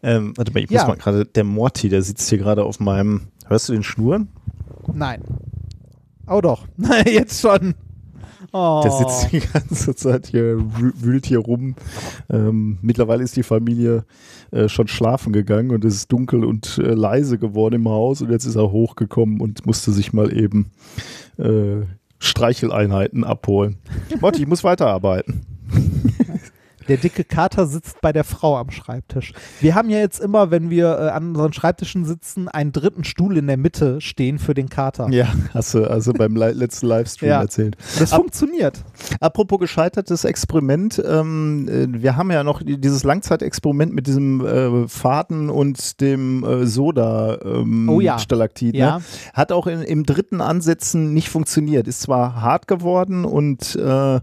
Ähm, 0.01 0.33
warte 0.37 0.51
mal, 0.53 0.63
ich 0.63 0.69
Ja. 0.69 0.81
muss 0.81 0.87
mal 0.87 0.97
gerade, 0.97 1.25
der 1.25 1.43
Morty, 1.43 1.89
der 1.89 2.01
sitzt 2.01 2.29
hier 2.29 2.37
gerade 2.37 2.63
auf 2.63 2.79
meinem, 2.79 3.27
hörst 3.47 3.69
du 3.69 3.73
den 3.73 3.83
Schnurren? 3.83 4.29
nein. 4.93 5.21
Oh 6.27 6.41
doch, 6.41 6.67
jetzt 7.05 7.41
schon. 7.41 7.73
Oh. 8.51 8.81
Der 8.83 8.91
sitzt 8.91 9.31
die 9.31 9.39
ganze 9.39 9.93
Zeit 9.95 10.27
hier, 10.27 10.55
wü- 10.57 10.93
wühlt 10.95 11.25
hier 11.25 11.39
rum. 11.39 11.75
Ähm, 12.29 12.79
mittlerweile 12.81 13.23
ist 13.23 13.35
die 13.35 13.43
Familie 13.43 14.05
äh, 14.51 14.67
schon 14.67 14.87
schlafen 14.87 15.33
gegangen 15.33 15.71
und 15.71 15.85
es 15.85 15.95
ist 15.95 16.11
dunkel 16.11 16.43
und 16.43 16.77
äh, 16.79 16.93
leise 16.93 17.37
geworden 17.37 17.75
im 17.75 17.87
Haus 17.89 18.21
und 18.21 18.31
jetzt 18.31 18.45
ist 18.45 18.55
er 18.55 18.71
hochgekommen 18.71 19.39
und 19.41 19.65
musste 19.65 19.91
sich 19.91 20.13
mal 20.13 20.35
eben 20.35 20.71
äh, 21.37 21.81
Streicheleinheiten 22.19 23.23
abholen. 23.23 23.77
Morty, 24.19 24.41
ich 24.41 24.47
muss 24.47 24.63
weiterarbeiten. 24.63 25.41
Der 26.89 26.97
dicke 26.97 27.23
Kater 27.23 27.65
sitzt 27.67 28.01
bei 28.01 28.11
der 28.11 28.23
Frau 28.23 28.57
am 28.57 28.71
Schreibtisch. 28.71 29.33
Wir 29.61 29.75
haben 29.75 29.89
ja 29.89 29.99
jetzt 29.99 30.19
immer, 30.19 30.51
wenn 30.51 30.69
wir 30.69 30.97
äh, 30.99 31.09
an 31.09 31.29
unseren 31.29 31.53
Schreibtischen 31.53 32.03
sitzen, 32.03 32.47
einen 32.49 32.71
dritten 32.71 33.03
Stuhl 33.03 33.37
in 33.37 33.47
der 33.47 33.57
Mitte 33.57 34.01
stehen 34.01 34.39
für 34.39 34.53
den 34.53 34.69
Kater. 34.69 35.07
Ja, 35.11 35.27
hast 35.53 35.73
du 35.75 35.85
also 35.89 36.11
beim 36.13 36.35
letzten 36.35 36.87
Livestream 36.87 37.29
Ja. 37.29 37.41
erzählt. 37.41 37.77
Das 37.99 38.11
Ab- 38.11 38.21
funktioniert. 38.21 38.83
Apropos 39.21 39.59
gescheitertes 39.59 40.23
Experiment, 40.25 41.01
ähm, 41.07 41.67
äh, 41.69 42.01
wir 42.01 42.17
haben 42.17 42.31
ja 42.31 42.43
noch 42.43 42.61
dieses 42.65 43.03
Langzeitexperiment 43.03 43.93
mit 43.93 44.07
diesem 44.07 44.45
äh, 44.45 44.87
Faden 44.87 45.49
und 45.49 46.01
dem 46.01 46.43
äh, 46.43 46.65
Soda 46.65 47.37
ähm, 47.45 47.87
Oh 47.89 48.01
ja. 48.01 48.17
Stalaktit. 48.19 48.75
Ja. 48.75 48.97
Ne? 48.97 49.03
Hat 49.33 49.51
auch 49.51 49.67
in, 49.67 49.81
im 49.83 50.05
dritten 50.05 50.41
Ansätzen 50.41 51.13
nicht 51.13 51.29
funktioniert. 51.29 51.87
Ist 51.87 52.01
zwar 52.01 52.41
hart 52.41 52.67
geworden 52.67 53.25
und 53.25 53.75
äh, 53.75 54.19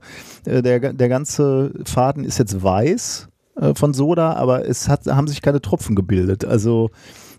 der, 0.46 0.92
der 0.92 1.08
ganze 1.08 1.72
Faden 1.84 2.24
ist 2.24 2.38
jetzt 2.38 2.62
weiß 2.62 3.28
äh, 3.60 3.74
von 3.74 3.92
Soda, 3.94 4.34
aber 4.34 4.66
es 4.68 4.88
hat, 4.88 5.06
haben 5.06 5.28
sich 5.28 5.42
keine 5.42 5.60
Tropfen 5.60 5.96
gebildet. 5.96 6.44
Also 6.44 6.90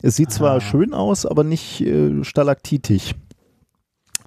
es 0.01 0.15
sieht 0.15 0.31
zwar 0.31 0.57
Ah. 0.57 0.61
schön 0.61 0.93
aus, 0.93 1.25
aber 1.25 1.43
nicht 1.43 1.81
äh, 1.81 2.23
stalaktitig. 2.23 3.15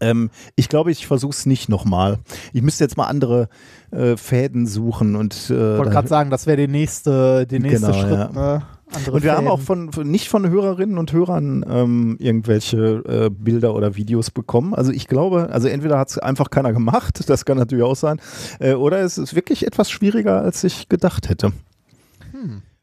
Ähm, 0.00 0.30
ich 0.56 0.68
glaube, 0.70 0.90
ich 0.90 1.06
versuche 1.06 1.32
es 1.32 1.44
nicht 1.46 1.68
nochmal. 1.68 2.18
Ich 2.54 2.62
müsste 2.62 2.84
jetzt 2.84 2.96
mal 2.96 3.04
andere 3.06 3.48
äh, 3.90 4.16
Fäden 4.16 4.66
suchen 4.66 5.14
und 5.14 5.34
Ich 5.34 5.50
äh, 5.50 5.76
wollte 5.78 5.90
gerade 5.90 6.08
sagen, 6.08 6.30
das 6.30 6.46
wäre 6.46 6.56
der 6.56 6.68
nächste, 6.68 7.46
der 7.46 7.60
nächste 7.60 7.88
Genau, 7.88 8.00
Schritt. 8.00 8.12
ja. 8.18 8.28
Ne? 8.32 8.62
Andere 8.92 9.16
und 9.16 9.22
wir 9.22 9.32
haben 9.32 9.44
Fäden. 9.44 9.50
auch 9.50 9.60
von, 9.60 9.92
von 9.92 10.10
nicht 10.10 10.28
von 10.28 10.48
Hörerinnen 10.48 10.98
und 10.98 11.12
Hörern 11.12 11.64
ähm, 11.68 12.16
irgendwelche 12.18 13.02
äh, 13.06 13.30
Bilder 13.30 13.74
oder 13.74 13.96
Videos 13.96 14.30
bekommen. 14.30 14.74
Also 14.74 14.92
ich 14.92 15.06
glaube, 15.06 15.48
also 15.50 15.68
entweder 15.68 15.98
hat 15.98 16.10
es 16.10 16.18
einfach 16.18 16.50
keiner 16.50 16.72
gemacht, 16.72 17.22
das 17.28 17.44
kann 17.44 17.58
natürlich 17.58 17.84
auch 17.84 17.96
sein, 17.96 18.20
äh, 18.58 18.74
oder 18.74 19.00
es 19.00 19.18
ist 19.18 19.34
wirklich 19.34 19.66
etwas 19.66 19.90
schwieriger, 19.90 20.42
als 20.42 20.64
ich 20.64 20.88
gedacht 20.88 21.28
hätte. 21.28 21.52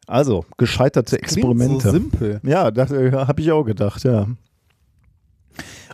Also 0.07 0.45
gescheiterte 0.57 1.17
Klingt 1.17 1.33
Experimente. 1.33 1.87
So 1.87 1.91
simpel. 1.91 2.39
Ja, 2.43 2.71
das 2.71 2.91
äh, 2.91 3.11
habe 3.11 3.41
ich 3.41 3.51
auch 3.51 3.63
gedacht, 3.63 4.03
ja. 4.03 4.27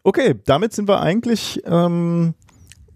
Okay, 0.04 0.36
damit 0.46 0.74
sind 0.74 0.88
wir 0.88 1.02
eigentlich 1.02 1.62
ähm, 1.66 2.34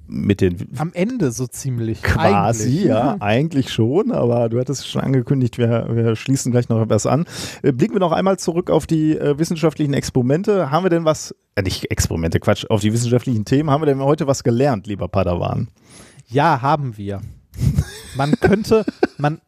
mit 0.07 0.41
den 0.41 0.69
Am 0.77 0.91
Ende 0.93 1.31
so 1.31 1.47
ziemlich. 1.47 2.01
Quasi, 2.01 2.63
eigentlich. 2.63 2.83
ja, 2.85 3.17
eigentlich 3.19 3.69
schon, 3.71 4.11
aber 4.11 4.49
du 4.49 4.59
hattest 4.59 4.87
schon 4.87 5.01
angekündigt, 5.01 5.57
wir, 5.57 5.87
wir 5.91 6.15
schließen 6.15 6.51
gleich 6.51 6.69
noch 6.69 6.81
etwas 6.81 7.05
an. 7.05 7.25
Äh, 7.61 7.71
blicken 7.71 7.95
wir 7.95 7.99
noch 7.99 8.11
einmal 8.11 8.37
zurück 8.39 8.69
auf 8.69 8.87
die 8.87 9.17
äh, 9.17 9.37
wissenschaftlichen 9.37 9.93
Experimente. 9.93 10.71
Haben 10.71 10.85
wir 10.85 10.89
denn 10.89 11.05
was, 11.05 11.35
äh, 11.55 11.61
nicht 11.61 11.91
Experimente, 11.91 12.39
Quatsch, 12.39 12.65
auf 12.69 12.81
die 12.81 12.93
wissenschaftlichen 12.93 13.45
Themen, 13.45 13.69
haben 13.69 13.81
wir 13.81 13.87
denn 13.87 14.01
heute 14.01 14.27
was 14.27 14.43
gelernt, 14.43 14.87
lieber 14.87 15.07
Padawan? 15.07 15.67
Ja, 16.27 16.61
haben 16.61 16.97
wir. 16.97 17.21
Man 18.15 18.31
könnte, 18.39 18.85
man, 19.17 19.39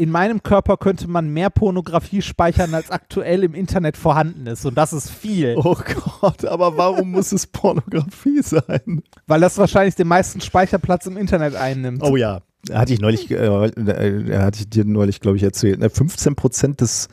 in 0.00 0.10
meinem 0.10 0.42
Körper 0.42 0.78
könnte 0.78 1.08
man 1.08 1.28
mehr 1.28 1.50
Pornografie 1.50 2.22
speichern, 2.22 2.72
als 2.74 2.90
aktuell 2.90 3.44
im 3.44 3.52
Internet 3.54 3.98
vorhanden 3.98 4.46
ist. 4.46 4.64
Und 4.64 4.78
das 4.78 4.94
ist 4.94 5.10
viel. 5.10 5.56
Oh 5.58 5.76
Gott, 6.20 6.46
aber 6.46 6.78
warum 6.78 7.10
muss 7.10 7.32
es 7.32 7.46
Pornografie 7.46 8.40
sein? 8.42 9.02
Weil 9.26 9.40
das 9.40 9.58
wahrscheinlich 9.58 9.96
den 9.96 10.08
meisten 10.08 10.40
Speicherplatz 10.40 11.04
im 11.04 11.18
Internet 11.18 11.54
einnimmt. 11.54 12.02
Oh 12.02 12.16
ja, 12.16 12.40
hatte 12.72 12.94
ich 12.94 13.00
neulich, 13.00 13.30
äh, 13.30 13.34
äh, 13.36 14.38
hatte 14.38 14.60
ich 14.60 14.70
dir 14.70 14.86
neulich, 14.86 15.20
glaube 15.20 15.36
ich, 15.36 15.42
erzählt. 15.42 15.80
Ne? 15.80 15.90
15 15.90 16.34
Prozent 16.34 16.80
des 16.80 17.08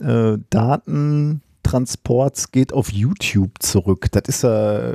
äh, 0.00 0.36
Datentransports 0.50 2.50
geht 2.50 2.72
auf 2.72 2.90
YouTube 2.92 3.52
zurück. 3.60 4.06
Das 4.10 4.22
ist 4.26 4.42
ja 4.42 4.94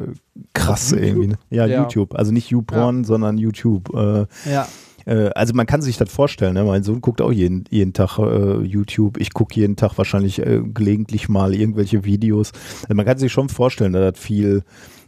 krass 0.53 0.91
Auf 0.93 0.99
YouTube? 0.99 1.07
irgendwie. 1.07 1.27
Ne? 1.27 1.37
Ja, 1.49 1.65
Ja. 1.65 1.81
YouTube. 1.83 2.13
Also 2.15 2.33
nicht 2.33 2.49
YouPorn, 2.49 3.05
sondern 3.05 3.37
YouTube. 3.37 3.89
Äh, 3.95 4.25
Ja. 4.51 4.67
Äh, 5.07 5.29
also 5.35 5.53
man 5.53 5.65
kann 5.65 5.81
sich 5.81 5.97
das 5.97 6.11
vorstellen. 6.11 6.53
Ne? 6.53 6.63
Mein 6.63 6.83
Sohn 6.83 7.01
guckt 7.01 7.21
auch 7.21 7.31
jeden, 7.31 7.63
jeden 7.69 7.93
Tag 7.93 8.19
äh, 8.19 8.61
YouTube. 8.61 9.17
Ich 9.17 9.33
gucke 9.33 9.55
jeden 9.55 9.75
Tag 9.75 9.97
wahrscheinlich 9.97 10.39
äh, 10.39 10.61
gelegentlich 10.61 11.29
mal 11.29 11.55
irgendwelche 11.55 12.03
Videos. 12.03 12.51
Also 12.83 12.93
man 12.93 13.05
kann 13.05 13.17
sich 13.17 13.31
schon 13.31 13.49
vorstellen, 13.49 13.93
dass 13.93 14.13
das 14.13 14.19
viel 14.23 14.63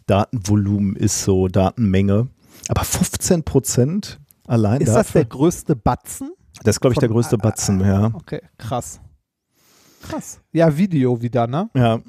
Datenvolumen 0.08 0.96
ist, 0.96 1.24
so 1.24 1.48
Datenmenge. 1.48 2.30
Aber 2.70 2.84
15 2.84 3.44
Prozent 3.44 4.20
allein 4.48 4.82
Ist 4.82 4.88
das 4.88 5.08
dafür? 5.08 5.22
der 5.22 5.30
größte 5.30 5.76
Batzen? 5.76 6.32
Das 6.64 6.76
ist, 6.76 6.80
glaube 6.82 6.94
ich, 6.94 7.00
der 7.00 7.10
größte 7.10 7.38
Batzen, 7.38 7.82
ja. 7.82 8.12
Okay, 8.14 8.42
krass. 8.58 9.00
Krass. 10.02 10.42
Ja, 10.52 10.76
Video 10.76 11.22
wieder, 11.22 11.46
ne? 11.46 11.70
ja. 11.76 12.00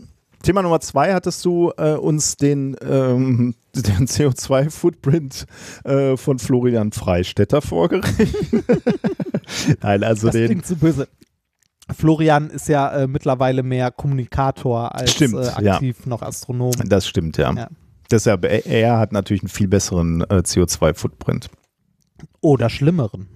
Thema 0.43 0.63
Nummer 0.63 0.81
zwei 0.81 1.13
hattest 1.13 1.45
du 1.45 1.73
äh, 1.77 1.93
uns 1.93 2.37
den, 2.37 2.77
ähm, 2.83 3.55
den 3.75 4.07
CO2-Footprint 4.07 5.47
äh, 5.85 6.17
von 6.17 6.39
Florian 6.39 6.93
Freistetter 6.93 7.61
vorgerechnet. 7.61 8.35
Nein, 9.83 10.03
also 10.03 10.29
das 10.29 10.37
den. 10.37 10.47
klingt 10.47 10.67
zu 10.67 10.77
böse. 10.77 11.09
Florian 11.93 12.51
ist 12.51 12.69
ja 12.69 12.91
äh, 12.91 13.07
mittlerweile 13.07 13.63
mehr 13.63 13.91
Kommunikator 13.91 14.95
als 14.95 15.13
Stimmt, 15.13 15.35
äh, 15.35 15.63
ja. 15.63 15.75
aktiv 15.75 16.07
noch 16.07 16.23
Astronom. 16.23 16.73
Das 16.87 17.07
stimmt, 17.07 17.37
ja. 17.37 17.53
Ja. 17.53 17.69
Deshalb, 18.11 18.45
er, 18.45 18.65
er 18.67 18.99
hat 18.99 19.13
natürlich 19.13 19.43
einen 19.43 19.49
viel 19.49 19.69
besseren 19.69 20.23
äh, 20.23 20.43
CO2-Footprint. 20.45 21.51
Oder 22.41 22.71
schlimmeren. 22.71 23.29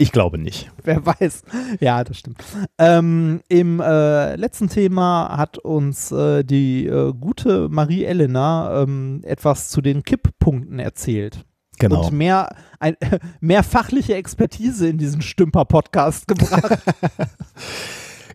Ich 0.00 0.12
glaube 0.12 0.38
nicht. 0.38 0.70
Wer 0.84 1.04
weiß. 1.04 1.42
Ja, 1.80 2.04
das 2.04 2.18
stimmt. 2.18 2.38
Ähm, 2.78 3.40
Im 3.48 3.80
äh, 3.80 4.36
letzten 4.36 4.68
Thema 4.68 5.36
hat 5.36 5.58
uns 5.58 6.12
äh, 6.12 6.44
die 6.44 6.86
äh, 6.86 7.12
gute 7.12 7.68
Marie-Elena 7.68 8.82
ähm, 8.82 9.22
etwas 9.24 9.70
zu 9.70 9.80
den 9.80 10.04
Kipppunkten 10.04 10.78
erzählt. 10.78 11.44
Genau. 11.80 12.06
Und 12.06 12.12
mehr, 12.12 12.54
ein, 12.78 12.96
mehr 13.40 13.64
fachliche 13.64 14.14
Expertise 14.14 14.88
in 14.88 14.98
diesen 14.98 15.20
Stümper-Podcast 15.20 16.28
gebracht. 16.28 16.78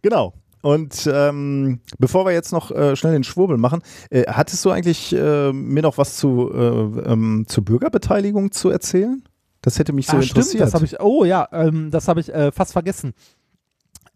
Genau. 0.06 0.34
Und 0.62 1.10
ähm, 1.10 1.80
bevor 1.98 2.26
wir 2.26 2.34
jetzt 2.34 2.52
noch 2.52 2.72
äh, 2.72 2.98
schnell 2.98 3.14
den 3.14 3.24
Schwurbel 3.24 3.58
machen, 3.58 3.82
äh, 4.10 4.24
hattest 4.28 4.66
du 4.66 4.70
eigentlich 4.70 5.16
äh, 5.16 5.54
mir 5.54 5.82
noch 5.82 5.98
was 5.98 6.18
zu, 6.18 6.52
äh, 6.54 7.12
ähm, 7.12 7.46
zur 7.48 7.64
Bürgerbeteiligung 7.64 8.52
zu 8.52 8.70
erzählen? 8.70 9.24
Das 9.64 9.80
hätte 9.80 9.94
mich 9.94 10.06
so 10.06 10.18
Ah, 10.18 10.22
interessiert. 10.22 10.46
Stimmt, 10.46 10.62
das 10.62 10.74
habe 10.76 10.86
ich, 10.86 11.00
oh 11.02 11.26
ja, 11.26 11.48
ähm, 11.52 11.90
das 11.90 12.08
habe 12.08 12.20
ich 12.20 12.32
äh, 12.32 12.52
fast 12.52 12.74
vergessen. 12.74 13.14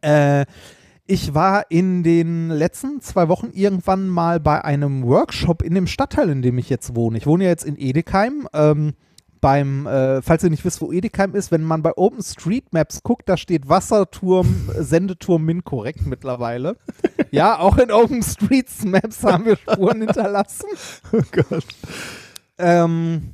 Äh, 0.01 0.45
ich 1.07 1.33
war 1.33 1.71
in 1.71 2.03
den 2.03 2.49
letzten 2.49 2.99
zwei 3.01 3.29
Wochen 3.29 3.49
irgendwann 3.53 4.09
mal 4.09 4.39
bei 4.41 4.63
einem 4.63 5.03
Workshop 5.07 5.63
in 5.63 5.73
dem 5.73 5.87
Stadtteil, 5.87 6.29
in 6.29 6.41
dem 6.41 6.57
ich 6.57 6.69
jetzt 6.69 6.95
wohne. 6.95 7.17
Ich 7.17 7.25
wohne 7.25 7.45
ja 7.45 7.49
jetzt 7.49 7.63
in 7.65 7.79
Edekheim. 7.79 8.47
Ähm, 8.53 8.93
beim, 9.39 9.85
äh, 9.87 10.21
falls 10.21 10.43
ihr 10.43 10.49
nicht 10.49 10.65
wisst, 10.65 10.81
wo 10.81 10.91
Edekheim 10.91 11.33
ist, 11.35 11.51
wenn 11.51 11.61
man 11.63 11.81
bei 11.83 11.93
OpenStreetMaps 11.95 13.03
guckt, 13.03 13.29
da 13.29 13.37
steht 13.37 13.69
Wasserturm, 13.69 14.69
Sendeturm 14.79 15.45
Min 15.45 15.63
korrekt 15.63 16.05
mittlerweile. 16.05 16.75
ja, 17.31 17.57
auch 17.59 17.77
in 17.77 17.91
OpenStreetMaps 17.91 19.23
haben 19.23 19.45
wir 19.45 19.55
Spuren 19.55 20.01
hinterlassen. 20.01 20.65
oh 21.13 21.21
Gott. 21.31 21.63
Ähm, 22.57 23.31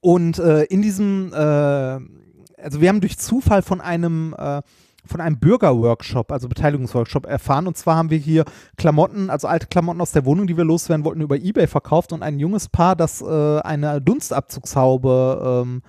und 0.00 0.38
äh, 0.38 0.64
in 0.64 0.82
diesem, 0.82 1.32
äh, 1.32 1.36
also 1.36 2.80
wir 2.80 2.88
haben 2.88 3.00
durch 3.00 3.18
Zufall 3.18 3.62
von 3.62 3.80
einem, 3.80 4.34
äh, 4.38 4.62
einem 5.18 5.38
Bürgerworkshop, 5.38 6.30
also 6.32 6.48
Beteiligungsworkshop 6.48 7.26
erfahren. 7.26 7.66
Und 7.66 7.76
zwar 7.76 7.96
haben 7.96 8.10
wir 8.10 8.18
hier 8.18 8.44
Klamotten, 8.76 9.28
also 9.28 9.48
alte 9.48 9.66
Klamotten 9.66 10.00
aus 10.00 10.12
der 10.12 10.24
Wohnung, 10.24 10.46
die 10.46 10.56
wir 10.56 10.64
loswerden 10.64 11.04
wollten, 11.04 11.20
über 11.20 11.36
Ebay 11.36 11.66
verkauft 11.66 12.12
und 12.12 12.22
ein 12.22 12.38
junges 12.38 12.68
Paar, 12.68 12.96
das 12.96 13.20
äh, 13.20 13.60
eine 13.60 14.00
Dunstabzugshaube 14.00 15.64
ähm, 15.66 15.82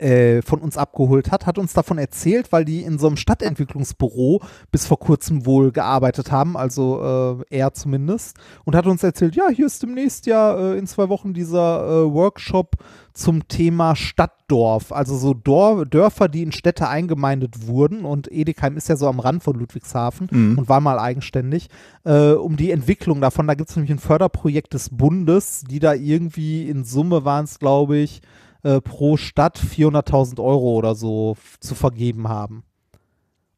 äh, 0.00 0.42
von 0.42 0.60
uns 0.60 0.76
abgeholt 0.76 1.30
hat, 1.30 1.46
hat 1.46 1.58
uns 1.58 1.72
davon 1.72 1.98
erzählt, 1.98 2.52
weil 2.52 2.64
die 2.64 2.82
in 2.82 2.98
so 2.98 3.06
einem 3.06 3.16
Stadtentwicklungsbüro 3.16 4.40
bis 4.72 4.86
vor 4.86 4.98
kurzem 4.98 5.46
wohl 5.46 5.72
gearbeitet 5.72 6.32
haben, 6.32 6.56
also 6.56 7.38
äh, 7.50 7.56
er 7.58 7.72
zumindest, 7.72 8.36
und 8.64 8.74
hat 8.74 8.86
uns 8.86 9.02
erzählt, 9.02 9.36
ja, 9.36 9.48
hier 9.48 9.66
ist 9.66 9.82
demnächst 9.82 10.26
ja 10.26 10.72
äh, 10.72 10.78
in 10.78 10.86
zwei 10.86 11.08
Wochen 11.08 11.34
dieser 11.34 11.86
äh, 11.86 12.12
Workshop 12.12 12.76
zum 13.12 13.48
Thema 13.48 13.96
Stadtdorf, 13.96 14.92
also 14.92 15.16
so 15.16 15.34
Dor 15.34 15.84
Dörfer, 15.84 16.28
die 16.28 16.42
in 16.42 16.52
Städte 16.52 16.88
eingemeindet 16.88 17.66
wurden 17.66 18.04
und 18.04 18.30
Edekheim 18.32 18.76
ist 18.76 18.88
ja 18.88 18.96
so 18.96 19.08
am 19.08 19.20
Rand 19.20 19.42
von 19.42 19.58
Ludwigshafen 19.58 20.28
Mhm. 20.30 20.58
und 20.58 20.68
war 20.68 20.80
mal 20.80 20.98
eigenständig, 20.98 21.68
äh, 22.04 22.30
um 22.32 22.56
die 22.56 22.70
Entwicklung 22.70 23.20
davon, 23.20 23.46
da 23.46 23.54
gibt 23.54 23.68
es 23.68 23.76
nämlich 23.76 23.90
ein 23.90 23.98
Förderprojekt 23.98 24.72
des 24.74 24.90
Bundes, 24.90 25.64
die 25.68 25.80
da 25.80 25.92
irgendwie 25.92 26.68
in 26.68 26.84
Summe 26.84 27.24
waren 27.24 27.44
es, 27.44 27.58
glaube 27.58 27.98
ich, 27.98 28.22
äh, 28.62 28.80
pro 28.80 29.16
Stadt 29.16 29.58
400.000 29.58 30.42
Euro 30.42 30.74
oder 30.74 30.94
so 30.94 31.36
zu 31.60 31.74
vergeben 31.74 32.28
haben. 32.28 32.64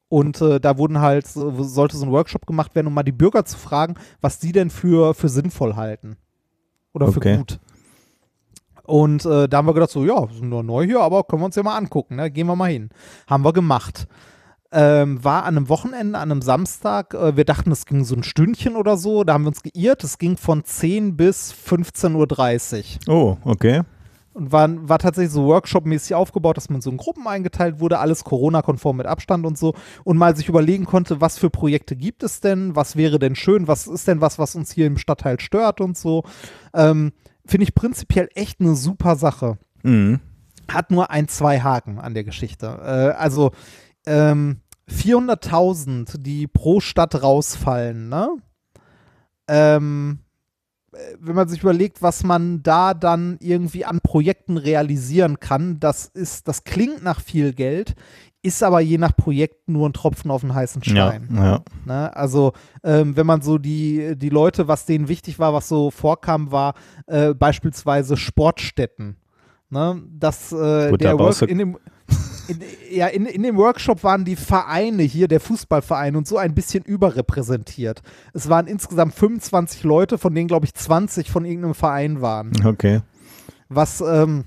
Und 0.09 0.41
äh, 0.43 0.61
da 0.61 0.77
wurden 0.77 1.01
halt, 1.01 1.27
so- 1.27 1.63
sollte 1.63 1.97
so 1.97 2.05
ein 2.05 2.13
Workshop 2.13 2.47
gemacht 2.47 2.75
werden, 2.75 2.87
um 2.87 2.95
mal 2.95 3.03
die 3.03 3.13
Bürger 3.13 3.45
zu 3.45 3.57
fragen, 3.57 3.95
was 4.21 4.39
die 4.39 4.53
denn 4.53 4.69
für, 4.71 5.15
für 5.15 5.29
sinnvoll 5.31 5.75
halten. 5.77 6.17
Oder 6.93 7.07
für 7.11 7.19
Okay. 7.19 7.37
gut. 7.39 7.59
Und 8.85 9.25
äh, 9.25 9.49
da 9.49 9.59
haben 9.59 9.67
wir 9.67 9.75
gedacht, 9.75 9.91
so, 9.91 10.05
ja, 10.05 10.29
wir 10.29 10.35
sind 10.35 10.49
nur 10.49 10.63
neu 10.63 10.85
hier, 10.85 11.01
aber 11.01 11.23
können 11.25 11.41
wir 11.43 11.47
uns 11.47 11.57
ja 11.57 11.63
mal 11.63 11.77
angucken, 11.77 12.17
ne? 12.17 12.31
Gehen 12.31 12.47
wir 12.49 12.57
mal 12.57 12.71
hin. 12.71 12.91
Haben 13.29 13.45
wir 13.45 13.53
gemacht. 13.53 14.07
Ähm, 14.73 15.23
war 15.23 15.45
an 15.45 15.57
einem 15.57 15.69
Wochenende, 15.69 16.19
an 16.19 16.31
einem 16.33 16.43
Samstag. 16.43 17.15
Äh, 17.15 17.37
wir 17.37 17.45
dachten, 17.45 17.71
es 17.71 17.87
ging 17.87 18.05
so 18.05 18.17
ein 18.17 18.23
Stündchen 18.25 18.75
oder 18.77 18.97
so. 18.97 19.23
Da 19.23 19.35
haben 19.35 19.45
wir 19.45 19.49
uns 19.49 19.63
geirrt. 19.63 20.03
Es 20.03 20.19
ging 20.19 20.37
von 20.37 20.65
10 20.65 21.17
bis 21.17 21.53
15.30 21.55 23.09
Uhr. 23.09 23.15
Oh, 23.15 23.37
okay. 23.45 23.83
Und 24.35 24.51
war, 24.51 24.69
war 24.89 24.99
tatsächlich 24.99 25.33
so 25.33 25.45
Workshop-mäßig 25.45 26.15
aufgebaut, 26.15 26.57
dass 26.57 26.71
man 26.71 26.81
so 26.81 26.91
in 26.91 26.97
Gruppen 26.97 27.27
eingeteilt 27.27 27.81
wurde, 27.81 27.99
alles 27.99 28.25
Corona-konform 28.25 28.97
mit 28.97 29.07
Abstand 29.07 29.45
und 29.45 29.59
so. 29.59 29.75
Und 30.05 30.17
mal 30.17 30.35
sich 30.35 30.49
überlegen 30.49 30.87
konnte, 30.87 31.21
was 31.21 31.39
für 31.39 31.51
Projekte 31.51 31.97
gibt 31.97 32.23
es 32.23 32.41
denn, 32.41 32.75
was 32.75 32.97
wäre 32.97 33.19
denn 33.19 33.35
schön, 33.35 33.69
was 33.69 33.87
ist 33.87 34.09
denn 34.09 34.21
was, 34.21 34.39
was 34.39 34.55
uns 34.55 34.73
hier 34.73 34.87
im 34.87 34.97
Stadtteil 34.97 35.39
stört 35.41 35.81
und 35.81 35.99
so. 35.99 36.25
Ähm, 36.73 37.13
Finde 37.45 37.65
ich 37.65 37.75
prinzipiell 37.75 38.29
echt 38.35 38.61
eine 38.61 38.75
super 38.75 39.17
Sache 39.17 39.59
Mhm. 39.83 40.21
hat 40.69 40.91
nur 40.91 41.11
ein, 41.11 41.29
zwei 41.29 41.61
Haken 41.61 41.99
an 41.99 42.15
der 42.15 42.25
Geschichte. 42.25 42.67
Äh, 42.67 43.19
also 43.19 43.51
ähm, 44.07 44.61
400.000, 44.89 46.19
die 46.19 46.47
pro 46.47 46.81
Stadt 46.81 47.21
rausfallen, 47.23 48.09
ne? 48.09 48.29
Ähm, 49.49 50.21
äh, 50.21 50.22
wenn 51.21 51.35
man 51.35 51.49
sich 51.49 51.63
überlegt, 51.63 52.03
was 52.03 52.23
man 52.23 52.63
da 52.63 52.95
dann 52.95 53.39
irgendwie 53.41 53.85
an 53.85 54.01
Projekten 54.01 54.57
realisieren 54.57 55.41
kann, 55.41 55.81
das 55.81 56.07
ist, 56.07 56.49
das 56.49 56.65
klingt 56.65 57.03
nach 57.03 57.21
viel 57.21 57.53
Geld, 57.53 57.95
ist 58.43 58.63
aber 58.63 58.81
je 58.81 58.99
nach 58.99 59.15
Projekt 59.17 59.69
nur 59.69 59.89
ein 59.89 59.93
Tropfen 59.93 60.31
auf 60.31 60.41
den 60.41 60.55
heißen 60.55 60.83
Ja, 60.85 60.91
Stein. 61.09 61.29
ja. 61.35 61.63
Ne? 61.85 62.15
Also, 62.17 62.53
ähm, 62.83 63.17
wenn 63.17 63.27
man 63.27 63.41
so 63.41 63.57
die, 63.59 64.17
die 64.17 64.29
Leute, 64.31 64.67
was 64.69 64.85
denen 64.85 65.09
wichtig 65.09 65.39
war, 65.39 65.55
was 65.55 65.69
so 65.69 65.91
vorkam, 65.91 66.51
war 66.51 66.75
äh, 67.07 67.35
beispielsweise 67.35 68.17
Sportstätten. 68.17 69.17
Ne? 69.71 70.03
Dass 70.11 70.53
äh, 70.53 70.91
Gut, 70.91 71.03
da 71.03 71.11
der 71.11 71.17
brauchst 71.17 71.41
Work 71.43 71.51
in 71.51 71.59
dem 71.59 71.79
in, 72.53 72.61
ja, 72.91 73.07
in, 73.09 73.27
in 73.27 73.43
dem 73.43 73.57
Workshop 73.57 74.05
waren 74.05 74.25
die 74.25 74.37
Vereine 74.37 75.03
hier, 75.03 75.29
der 75.29 75.41
Fußballverein 75.41 76.17
und 76.17 76.27
so 76.27 76.39
ein 76.39 76.55
bisschen 76.55 76.85
überrepräsentiert. 76.85 78.03
Es 78.33 78.49
waren 78.49 78.67
insgesamt 78.67 79.15
25 79.15 79.83
Leute, 79.85 80.19
von 80.19 80.35
denen, 80.35 80.49
glaube 80.49 80.67
ich, 80.67 80.75
20 80.75 81.31
von 81.31 81.45
irgendeinem 81.45 81.75
Verein 81.75 82.21
waren 82.21 82.53
Okay. 82.65 83.01
was 83.69 84.01
ähm, 84.01 84.45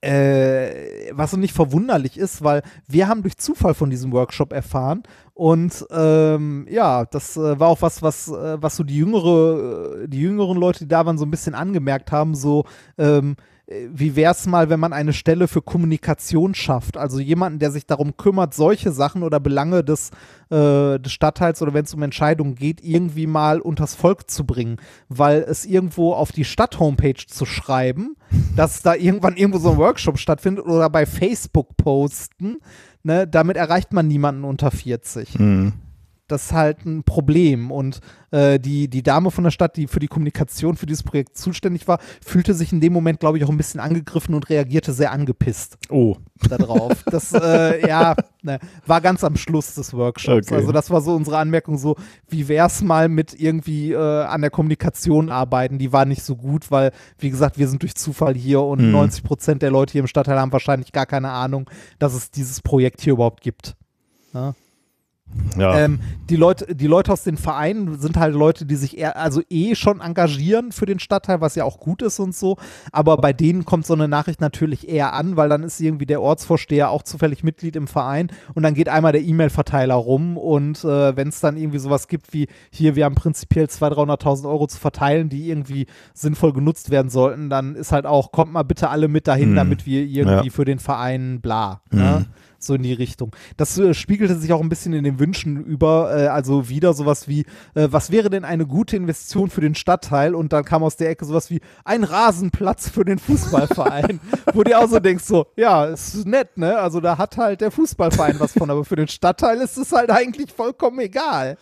äh, 0.00 1.10
was 1.12 1.30
so 1.30 1.36
nicht 1.36 1.54
verwunderlich 1.54 2.18
ist, 2.18 2.42
weil 2.44 2.62
wir 2.86 3.08
haben 3.08 3.22
durch 3.22 3.36
Zufall 3.38 3.74
von 3.74 3.90
diesem 3.90 4.12
Workshop 4.12 4.52
erfahren 4.52 5.02
und 5.32 5.86
ähm, 5.90 6.66
ja, 6.70 7.04
das 7.06 7.36
äh, 7.36 7.58
war 7.58 7.68
auch 7.68 7.82
was, 7.82 8.02
was, 8.02 8.28
äh, 8.28 8.62
was 8.62 8.76
so 8.76 8.84
die 8.84 8.96
jüngere, 8.96 10.02
äh, 10.02 10.08
die 10.08 10.20
jüngeren 10.20 10.58
Leute, 10.58 10.80
die 10.80 10.88
da 10.88 11.06
waren, 11.06 11.18
so 11.18 11.24
ein 11.24 11.30
bisschen 11.30 11.54
angemerkt 11.54 12.12
haben, 12.12 12.34
so 12.34 12.64
ähm, 12.98 13.36
äh, 13.66 13.88
wie 13.92 14.16
wär's 14.16 14.46
mal, 14.46 14.70
wenn 14.70 14.80
man 14.80 14.92
eine 14.92 15.12
Stelle 15.12 15.48
für 15.48 15.62
Kommunikation 15.62 16.54
schafft? 16.54 16.96
Also 16.96 17.20
jemanden, 17.20 17.58
der 17.58 17.70
sich 17.70 17.86
darum 17.86 18.16
kümmert, 18.16 18.54
solche 18.54 18.92
Sachen 18.92 19.22
oder 19.22 19.40
Belange 19.40 19.84
des, 19.84 20.10
äh, 20.50 20.98
des 20.98 21.12
Stadtteils 21.12 21.62
oder 21.62 21.74
wenn 21.74 21.84
es 21.84 21.94
um 21.94 22.02
Entscheidungen 22.02 22.54
geht, 22.54 22.82
irgendwie 22.82 23.26
mal 23.26 23.60
unters 23.60 23.94
Volk 23.94 24.30
zu 24.30 24.44
bringen. 24.44 24.76
Weil 25.08 25.40
es 25.42 25.64
irgendwo 25.64 26.12
auf 26.12 26.32
die 26.32 26.44
Stadt-Homepage 26.44 27.26
zu 27.26 27.46
schreiben, 27.46 28.16
dass 28.56 28.82
da 28.82 28.94
irgendwann 28.94 29.36
irgendwo 29.36 29.58
so 29.58 29.70
ein 29.72 29.76
Workshop 29.78 30.18
stattfindet 30.18 30.64
oder 30.64 30.90
bei 30.90 31.06
Facebook 31.06 31.76
posten, 31.76 32.58
ne, 33.02 33.26
damit 33.26 33.56
erreicht 33.56 33.92
man 33.92 34.08
niemanden 34.08 34.44
unter 34.44 34.70
40 34.70 35.38
Mhm. 35.38 35.72
Das 36.26 36.46
ist 36.46 36.52
halt 36.52 36.86
ein 36.86 37.04
Problem. 37.04 37.70
Und 37.70 38.00
äh, 38.30 38.58
die, 38.58 38.88
die 38.88 39.02
Dame 39.02 39.30
von 39.30 39.44
der 39.44 39.50
Stadt, 39.50 39.76
die 39.76 39.86
für 39.86 40.00
die 40.00 40.08
Kommunikation 40.08 40.76
für 40.76 40.86
dieses 40.86 41.02
Projekt 41.02 41.36
zuständig 41.36 41.86
war, 41.86 41.98
fühlte 42.24 42.54
sich 42.54 42.72
in 42.72 42.80
dem 42.80 42.92
Moment, 42.92 43.20
glaube 43.20 43.36
ich, 43.38 43.44
auch 43.44 43.50
ein 43.50 43.56
bisschen 43.56 43.80
angegriffen 43.80 44.34
und 44.34 44.48
reagierte 44.48 44.92
sehr 44.92 45.12
angepisst 45.12 45.76
Oh, 45.90 46.16
darauf. 46.48 47.04
Das, 47.10 47.32
äh, 47.32 47.86
ja, 47.86 48.16
ne, 48.42 48.58
war 48.86 49.00
ganz 49.00 49.22
am 49.22 49.36
Schluss 49.36 49.74
des 49.74 49.92
Workshops. 49.92 50.48
Okay. 50.48 50.54
Also 50.56 50.72
das 50.72 50.90
war 50.90 51.00
so 51.00 51.14
unsere 51.14 51.38
Anmerkung 51.38 51.76
so, 51.78 51.96
wie 52.28 52.48
wär's 52.48 52.82
mal 52.82 53.08
mit 53.08 53.38
irgendwie 53.38 53.92
äh, 53.92 54.24
an 54.24 54.40
der 54.40 54.50
Kommunikation 54.50 55.30
arbeiten? 55.30 55.78
Die 55.78 55.92
war 55.92 56.06
nicht 56.06 56.22
so 56.22 56.36
gut, 56.36 56.70
weil, 56.70 56.92
wie 57.18 57.30
gesagt, 57.30 57.58
wir 57.58 57.68
sind 57.68 57.82
durch 57.82 57.94
Zufall 57.94 58.34
hier 58.34 58.62
und 58.62 58.80
Mhm. 58.80 58.92
90 58.92 59.22
Prozent 59.24 59.62
der 59.62 59.70
Leute 59.70 59.92
hier 59.92 60.00
im 60.00 60.06
Stadtteil 60.06 60.38
haben 60.40 60.52
wahrscheinlich 60.52 60.92
gar 60.92 61.06
keine 61.06 61.30
Ahnung, 61.30 61.68
dass 61.98 62.14
es 62.14 62.30
dieses 62.30 62.62
Projekt 62.62 63.00
hier 63.02 63.12
überhaupt 63.12 63.40
gibt. 63.42 63.76
Ja. 64.32 64.54
Ja. 65.58 65.78
Ähm, 65.78 66.00
die, 66.30 66.36
Leute, 66.36 66.74
die 66.74 66.86
Leute 66.86 67.12
aus 67.12 67.22
den 67.22 67.36
Vereinen 67.36 67.98
sind 68.00 68.16
halt 68.16 68.34
Leute, 68.34 68.64
die 68.66 68.76
sich 68.76 68.96
eher, 68.98 69.16
also 69.16 69.42
eh 69.50 69.74
schon 69.74 70.00
engagieren 70.00 70.72
für 70.72 70.86
den 70.86 70.98
Stadtteil, 70.98 71.40
was 71.40 71.54
ja 71.54 71.64
auch 71.64 71.78
gut 71.78 72.02
ist 72.02 72.18
und 72.18 72.34
so. 72.34 72.56
Aber 72.92 73.16
bei 73.18 73.32
denen 73.32 73.64
kommt 73.64 73.86
so 73.86 73.94
eine 73.94 74.08
Nachricht 74.08 74.40
natürlich 74.40 74.88
eher 74.88 75.12
an, 75.12 75.36
weil 75.36 75.48
dann 75.48 75.62
ist 75.62 75.80
irgendwie 75.80 76.06
der 76.06 76.22
Ortsvorsteher 76.22 76.90
auch 76.90 77.02
zufällig 77.02 77.44
Mitglied 77.44 77.76
im 77.76 77.86
Verein 77.86 78.28
und 78.54 78.62
dann 78.62 78.74
geht 78.74 78.88
einmal 78.88 79.12
der 79.12 79.22
E-Mail-Verteiler 79.22 79.94
rum 79.94 80.36
und 80.36 80.82
äh, 80.84 81.16
wenn 81.16 81.28
es 81.28 81.40
dann 81.40 81.56
irgendwie 81.56 81.78
sowas 81.78 82.08
gibt 82.08 82.32
wie 82.32 82.48
hier, 82.70 82.96
wir 82.96 83.04
haben 83.04 83.14
prinzipiell 83.14 83.66
200.000, 83.66 84.20
300.000 84.20 84.48
Euro 84.48 84.66
zu 84.66 84.78
verteilen, 84.78 85.28
die 85.28 85.48
irgendwie 85.50 85.86
sinnvoll 86.14 86.52
genutzt 86.52 86.90
werden 86.90 87.10
sollten, 87.10 87.50
dann 87.50 87.74
ist 87.74 87.92
halt 87.92 88.06
auch, 88.06 88.32
kommt 88.32 88.52
mal 88.52 88.62
bitte 88.62 88.88
alle 88.90 89.08
mit 89.08 89.26
dahin, 89.28 89.50
Mhm. 89.52 89.56
damit 89.56 89.86
wir 89.86 90.02
irgendwie 90.04 90.46
Ja. 90.48 90.52
für 90.52 90.64
den 90.64 90.78
Verein 90.78 91.40
bla. 91.40 91.80
Ne? 91.90 92.26
So 92.66 92.74
in 92.74 92.82
die 92.82 92.92
Richtung. 92.92 93.34
Das 93.56 93.78
äh, 93.78 93.94
spiegelte 93.94 94.36
sich 94.36 94.52
auch 94.52 94.60
ein 94.60 94.68
bisschen 94.68 94.92
in 94.92 95.04
den 95.04 95.18
Wünschen 95.18 95.64
über, 95.64 96.16
äh, 96.16 96.26
also 96.28 96.68
wieder 96.68 96.94
sowas 96.94 97.28
wie, 97.28 97.42
äh, 97.74 97.88
was 97.90 98.10
wäre 98.10 98.30
denn 98.30 98.44
eine 98.44 98.66
gute 98.66 98.96
Investition 98.96 99.50
für 99.50 99.60
den 99.60 99.74
Stadtteil? 99.74 100.34
Und 100.34 100.52
dann 100.52 100.64
kam 100.64 100.82
aus 100.82 100.96
der 100.96 101.10
Ecke 101.10 101.24
sowas 101.24 101.50
wie 101.50 101.60
ein 101.84 102.04
Rasenplatz 102.04 102.88
für 102.88 103.04
den 103.04 103.18
Fußballverein, 103.18 104.20
wo 104.54 104.62
du 104.62 104.78
auch 104.78 104.88
so 104.88 105.00
denkst, 105.00 105.24
so, 105.24 105.46
ja, 105.56 105.84
ist 105.86 106.26
nett, 106.26 106.56
ne? 106.56 106.78
Also 106.78 107.00
da 107.00 107.18
hat 107.18 107.36
halt 107.36 107.60
der 107.60 107.70
Fußballverein 107.70 108.40
was 108.40 108.52
von, 108.52 108.70
aber 108.70 108.84
für 108.84 108.96
den 108.96 109.08
Stadtteil 109.08 109.58
ist 109.58 109.76
es 109.76 109.92
halt 109.92 110.10
eigentlich 110.10 110.52
vollkommen 110.52 110.98
egal. 111.00 111.56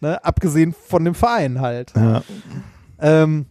Ne? 0.00 0.24
Abgesehen 0.24 0.74
von 0.74 1.04
dem 1.04 1.14
Verein 1.14 1.60
halt. 1.60 1.92
Ja. 1.96 2.22
Ähm, 3.00 3.46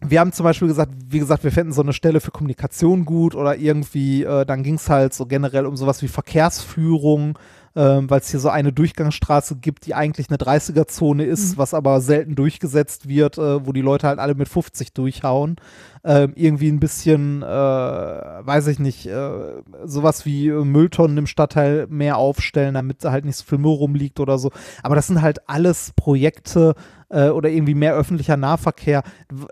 wir 0.00 0.20
haben 0.20 0.32
zum 0.32 0.44
Beispiel 0.44 0.68
gesagt, 0.68 0.92
wie 1.08 1.18
gesagt, 1.18 1.44
wir 1.44 1.52
fänden 1.52 1.72
so 1.72 1.82
eine 1.82 1.92
Stelle 1.92 2.20
für 2.20 2.30
Kommunikation 2.30 3.04
gut 3.04 3.34
oder 3.34 3.56
irgendwie, 3.56 4.24
äh, 4.24 4.44
dann 4.44 4.62
ging 4.62 4.74
es 4.74 4.90
halt 4.90 5.14
so 5.14 5.26
generell 5.26 5.66
um 5.66 5.76
sowas 5.76 6.02
wie 6.02 6.08
Verkehrsführung, 6.08 7.38
ähm, 7.76 8.08
weil 8.08 8.20
es 8.20 8.30
hier 8.30 8.40
so 8.40 8.50
eine 8.50 8.72
Durchgangsstraße 8.72 9.56
gibt, 9.56 9.86
die 9.86 9.94
eigentlich 9.94 10.28
eine 10.28 10.38
30er-Zone 10.38 11.24
ist, 11.24 11.58
was 11.58 11.74
aber 11.74 12.00
selten 12.00 12.34
durchgesetzt 12.34 13.08
wird, 13.08 13.38
äh, 13.38 13.66
wo 13.66 13.72
die 13.72 13.80
Leute 13.80 14.06
halt 14.06 14.18
alle 14.18 14.34
mit 14.34 14.48
50 14.48 14.92
durchhauen. 14.92 15.56
Ähm, 16.04 16.32
irgendwie 16.36 16.68
ein 16.68 16.80
bisschen, 16.80 17.42
äh, 17.42 17.46
weiß 17.46 18.66
ich 18.68 18.78
nicht, 18.78 19.06
äh, 19.06 19.62
sowas 19.84 20.26
wie 20.26 20.48
äh, 20.48 20.64
Mülltonnen 20.64 21.16
im 21.16 21.26
Stadtteil 21.26 21.86
mehr 21.88 22.18
aufstellen, 22.18 22.74
damit 22.74 23.02
da 23.02 23.10
halt 23.10 23.24
nicht 23.24 23.36
so 23.36 23.44
viel 23.44 23.58
Müll 23.58 23.72
rumliegt 23.72 24.20
oder 24.20 24.38
so. 24.38 24.50
Aber 24.82 24.94
das 24.94 25.06
sind 25.06 25.22
halt 25.22 25.48
alles 25.48 25.92
Projekte, 25.96 26.74
äh, 27.14 27.28
oder 27.28 27.48
irgendwie 27.48 27.74
mehr 27.74 27.94
öffentlicher 27.94 28.36
Nahverkehr. 28.36 29.02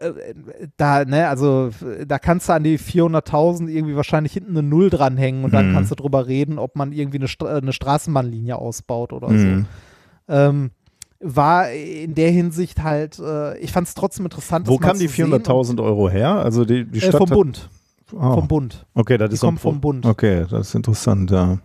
Äh, 0.00 0.10
Da, 0.76 1.04
ne, 1.04 1.28
also 1.28 1.70
da 2.06 2.18
kannst 2.18 2.48
du 2.48 2.52
an 2.54 2.64
die 2.64 2.78
400.000 2.78 3.68
irgendwie 3.68 3.94
wahrscheinlich 3.96 4.32
hinten 4.32 4.50
eine 4.56 4.62
Null 4.66 4.90
dranhängen 4.90 5.44
und 5.44 5.54
dann 5.54 5.68
Mhm. 5.70 5.72
kannst 5.74 5.90
du 5.90 5.94
drüber 5.94 6.26
reden, 6.26 6.58
ob 6.58 6.76
man 6.76 6.92
irgendwie 6.92 7.18
eine, 7.18 7.28
Stra 7.28 7.56
eine 7.56 7.72
Straßenbahnlinie 7.72 8.56
ausbaut 8.56 9.12
oder 9.12 9.28
Mhm. 9.30 9.66
so. 10.28 10.34
Ähm, 10.34 10.70
war 11.20 11.70
in 11.70 12.14
der 12.14 12.30
Hinsicht 12.30 12.82
halt, 12.82 13.18
äh, 13.20 13.56
ich 13.58 13.70
fand 13.70 13.86
es 13.86 13.94
trotzdem 13.94 14.26
interessant. 14.26 14.66
Wo 14.66 14.78
kamen 14.78 14.98
die 14.98 15.06
zu 15.06 15.14
sehen. 15.14 15.26
400.000 15.32 15.80
Euro 15.80 16.10
her? 16.10 16.34
Also 16.36 16.64
die, 16.64 16.84
die 16.84 16.98
Äh, 16.98 17.02
Stadt 17.02 17.16
vom 17.18 17.30
hat- 17.30 17.36
Bund. 17.36 17.70
Oh, 18.14 18.34
Vom 18.34 18.48
Bund. 18.48 18.84
Okay, 18.94 19.16
das 19.16 19.30
Die 19.30 19.34
ist 19.34 19.40
kommen 19.40 19.56
vom 19.56 19.80
Bund. 19.80 20.04
Okay, 20.04 20.44
das 20.50 20.68
ist 20.68 20.74
interessant, 20.74 21.30
ja. 21.30 21.58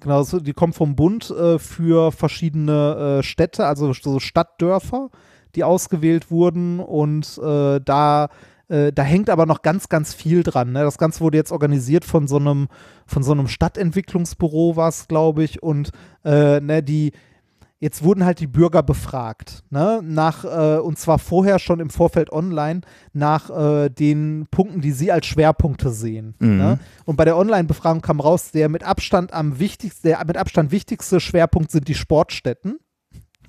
Genau, 0.00 0.22
so, 0.22 0.38
die 0.38 0.52
kommen 0.52 0.74
vom 0.74 0.96
Bund 0.96 1.30
äh, 1.30 1.58
für 1.58 2.12
verschiedene 2.12 3.18
äh, 3.20 3.22
Städte, 3.22 3.64
also 3.66 3.92
so 3.94 4.18
Stadtdörfer, 4.20 5.08
die 5.56 5.64
ausgewählt 5.64 6.30
wurden 6.30 6.80
und 6.80 7.38
äh, 7.42 7.80
da 7.84 8.28
äh, 8.68 8.92
da 8.92 9.02
hängt 9.02 9.30
aber 9.30 9.46
noch 9.46 9.62
ganz, 9.62 9.88
ganz 9.88 10.14
viel 10.14 10.42
dran. 10.42 10.72
Ne? 10.72 10.82
Das 10.82 10.98
Ganze 10.98 11.20
wurde 11.20 11.36
jetzt 11.36 11.52
organisiert 11.52 12.04
von 12.04 12.26
so 12.26 12.36
einem, 12.36 12.68
von 13.06 13.22
so 13.22 13.32
einem 13.32 13.48
Stadtentwicklungsbüro, 13.48 14.76
war 14.76 14.88
es, 14.88 15.06
glaube 15.06 15.44
ich, 15.44 15.62
und 15.62 15.90
äh, 16.24 16.60
ne, 16.60 16.82
die, 16.82 17.12
jetzt 17.78 18.02
wurden 18.02 18.24
halt 18.24 18.40
die 18.40 18.46
Bürger 18.46 18.82
befragt, 18.82 19.62
ne? 19.68 20.00
Nach, 20.02 20.44
äh, 20.44 20.78
und 20.78 20.98
zwar 20.98 21.18
vorher 21.18 21.58
schon 21.58 21.80
im 21.80 21.90
Vorfeld 21.90 22.32
online, 22.32 22.80
nach 23.12 23.50
äh, 23.50 23.90
den 23.90 24.46
Punkten, 24.50 24.80
die 24.80 24.92
sie 24.92 25.12
als 25.12 25.26
Schwerpunkte 25.26 25.90
sehen. 25.90 26.34
Mhm. 26.38 26.56
Ne? 26.56 26.78
Und 27.04 27.16
bei 27.16 27.26
der 27.26 27.36
Online-Befragung 27.36 28.00
kam 28.00 28.20
raus, 28.20 28.52
der 28.52 28.70
mit 28.70 28.84
Abstand 28.84 29.34
am 29.34 29.58
wichtigsten, 29.58 30.08
der 30.08 30.24
mit 30.24 30.38
Abstand 30.38 30.70
wichtigste 30.70 31.20
Schwerpunkt 31.20 31.70
sind 31.70 31.86
die 31.86 31.94
Sportstätten. 31.94 32.78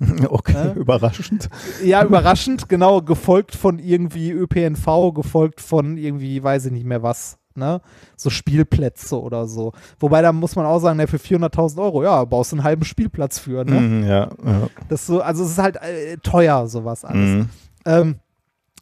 Okay, 0.28 0.52
Ja. 0.52 0.72
überraschend. 0.74 1.48
Ja, 1.82 2.04
überraschend, 2.04 2.68
genau, 2.68 3.00
gefolgt 3.02 3.54
von 3.54 3.78
irgendwie 3.78 4.30
ÖPNV, 4.30 5.12
gefolgt 5.14 5.60
von 5.60 5.96
irgendwie, 5.96 6.42
weiß 6.42 6.66
ich 6.66 6.72
nicht 6.72 6.84
mehr 6.86 7.02
was, 7.02 7.38
ne? 7.54 7.80
So 8.16 8.28
Spielplätze 8.30 9.20
oder 9.20 9.46
so. 9.46 9.72
Wobei 9.98 10.22
da 10.22 10.32
muss 10.32 10.56
man 10.56 10.66
auch 10.66 10.78
sagen, 10.80 10.98
ne, 10.98 11.06
für 11.06 11.16
400.000 11.18 11.80
Euro, 11.82 12.02
ja, 12.02 12.24
baust 12.24 12.52
du 12.52 12.56
einen 12.56 12.64
halben 12.64 12.84
Spielplatz 12.84 13.38
für, 13.38 13.64
ne? 13.64 13.80
Mhm, 13.80 14.04
ja, 14.04 14.30
ja. 14.44 14.68
Das 14.88 15.06
so, 15.06 15.20
also 15.20 15.44
es 15.44 15.52
ist 15.52 15.58
halt 15.58 15.76
äh, 15.76 16.16
teuer, 16.22 16.66
sowas 16.66 17.04
alles. 17.04 17.30
Mhm. 17.30 17.48
Ähm, 17.86 18.16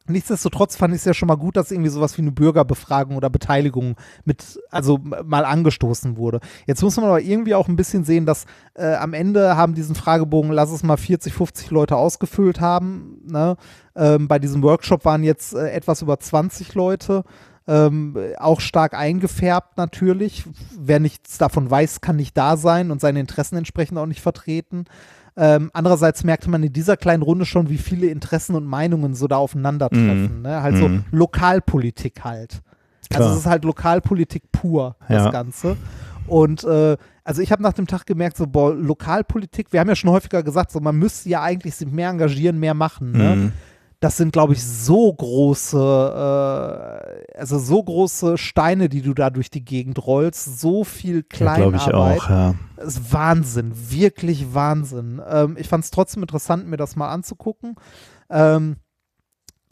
nichtsdestotrotz 0.06 0.76
fand 0.76 0.94
ich 0.94 1.00
es 1.00 1.04
ja 1.04 1.14
schon 1.14 1.28
mal 1.28 1.36
gut, 1.36 1.56
dass 1.56 1.70
irgendwie 1.70 1.90
sowas 1.90 2.16
wie 2.18 2.22
eine 2.22 2.32
Bürgerbefragung 2.32 3.16
oder 3.16 3.30
Beteiligung 3.30 3.96
mit, 4.24 4.60
also 4.70 4.98
mal 4.98 5.44
angestoßen 5.44 6.16
wurde. 6.16 6.40
Jetzt 6.66 6.82
muss 6.82 6.96
man 6.96 7.06
aber 7.06 7.20
irgendwie 7.20 7.54
auch 7.54 7.68
ein 7.68 7.76
bisschen 7.76 8.04
sehen, 8.04 8.26
dass 8.26 8.46
äh, 8.74 8.94
am 8.94 9.14
Ende 9.14 9.56
haben 9.56 9.74
diesen 9.74 9.94
Fragebogen, 9.94 10.52
lass 10.52 10.70
es 10.70 10.82
mal 10.82 10.96
40, 10.96 11.32
50 11.32 11.70
Leute 11.70 11.96
ausgefüllt 11.96 12.60
haben. 12.60 13.20
Ne? 13.26 13.56
Ähm, 13.96 14.28
bei 14.28 14.38
diesem 14.38 14.62
Workshop 14.62 15.04
waren 15.04 15.24
jetzt 15.24 15.54
äh, 15.54 15.70
etwas 15.70 16.02
über 16.02 16.18
20 16.18 16.74
Leute. 16.74 17.24
Ähm, 17.66 18.14
auch 18.38 18.60
stark 18.60 18.92
eingefärbt 18.92 19.78
natürlich. 19.78 20.44
Wer 20.78 21.00
nichts 21.00 21.38
davon 21.38 21.70
weiß, 21.70 22.02
kann 22.02 22.16
nicht 22.16 22.36
da 22.36 22.58
sein 22.58 22.90
und 22.90 23.00
seine 23.00 23.20
Interessen 23.20 23.56
entsprechend 23.56 23.96
auch 23.96 24.06
nicht 24.06 24.20
vertreten. 24.20 24.84
Ähm, 25.36 25.70
andererseits 25.72 26.22
merkte 26.22 26.48
man 26.48 26.62
in 26.62 26.72
dieser 26.72 26.96
kleinen 26.96 27.22
Runde 27.22 27.44
schon, 27.44 27.68
wie 27.68 27.78
viele 27.78 28.06
Interessen 28.06 28.54
und 28.54 28.64
Meinungen 28.66 29.14
so 29.14 29.26
da 29.26 29.36
aufeinandertreffen. 29.36 30.36
Mhm. 30.36 30.42
Ne? 30.42 30.62
Halt 30.62 30.76
so 30.76 30.88
Mhm. 30.88 31.04
Lokalpolitik 31.10 32.22
halt. 32.24 32.62
Also 33.10 33.18
Klar. 33.24 33.32
es 33.32 33.38
ist 33.40 33.46
halt 33.46 33.64
Lokalpolitik 33.64 34.44
pur, 34.52 34.96
das 35.08 35.24
Ja. 35.24 35.30
Ganze. 35.30 35.76
Und 36.26 36.64
äh, 36.64 36.96
also 37.24 37.42
ich 37.42 37.52
habe 37.52 37.62
nach 37.62 37.72
dem 37.74 37.86
Tag 37.86 38.06
gemerkt, 38.06 38.36
so, 38.36 38.46
boah, 38.46 38.74
Lokalpolitik, 38.74 39.72
wir 39.72 39.80
haben 39.80 39.88
ja 39.88 39.96
schon 39.96 40.10
häufiger 40.10 40.42
gesagt, 40.42 40.70
so 40.70 40.80
man 40.80 40.96
müsste 40.96 41.28
ja 41.28 41.42
eigentlich 41.42 41.74
sich 41.74 41.90
mehr 41.90 42.10
engagieren, 42.10 42.58
mehr 42.58 42.74
machen. 42.74 43.12
Ne? 43.12 43.36
Mhm. 43.36 43.52
Das 44.04 44.18
sind, 44.18 44.34
glaube 44.34 44.52
ich, 44.52 44.62
so 44.62 45.10
große, 45.10 45.78
äh, 45.78 47.38
also 47.38 47.58
so 47.58 47.82
große 47.82 48.36
Steine, 48.36 48.90
die 48.90 49.00
du 49.00 49.14
da 49.14 49.30
durch 49.30 49.48
die 49.48 49.64
Gegend 49.64 50.06
rollst, 50.06 50.60
so 50.60 50.84
viel 50.84 51.24
Ja, 51.32 51.54
glaube 51.54 51.76
ich 51.76 51.84
Kleinarbeit. 51.84 52.20
auch, 52.20 52.28
ja. 52.28 52.54
Das 52.76 52.98
ist 52.98 53.12
Wahnsinn, 53.14 53.72
wirklich 53.74 54.52
Wahnsinn. 54.52 55.22
Ähm, 55.26 55.56
ich 55.58 55.68
fand 55.68 55.84
es 55.84 55.90
trotzdem 55.90 56.22
interessant, 56.22 56.68
mir 56.68 56.76
das 56.76 56.96
mal 56.96 57.08
anzugucken. 57.08 57.76
Ähm, 58.28 58.76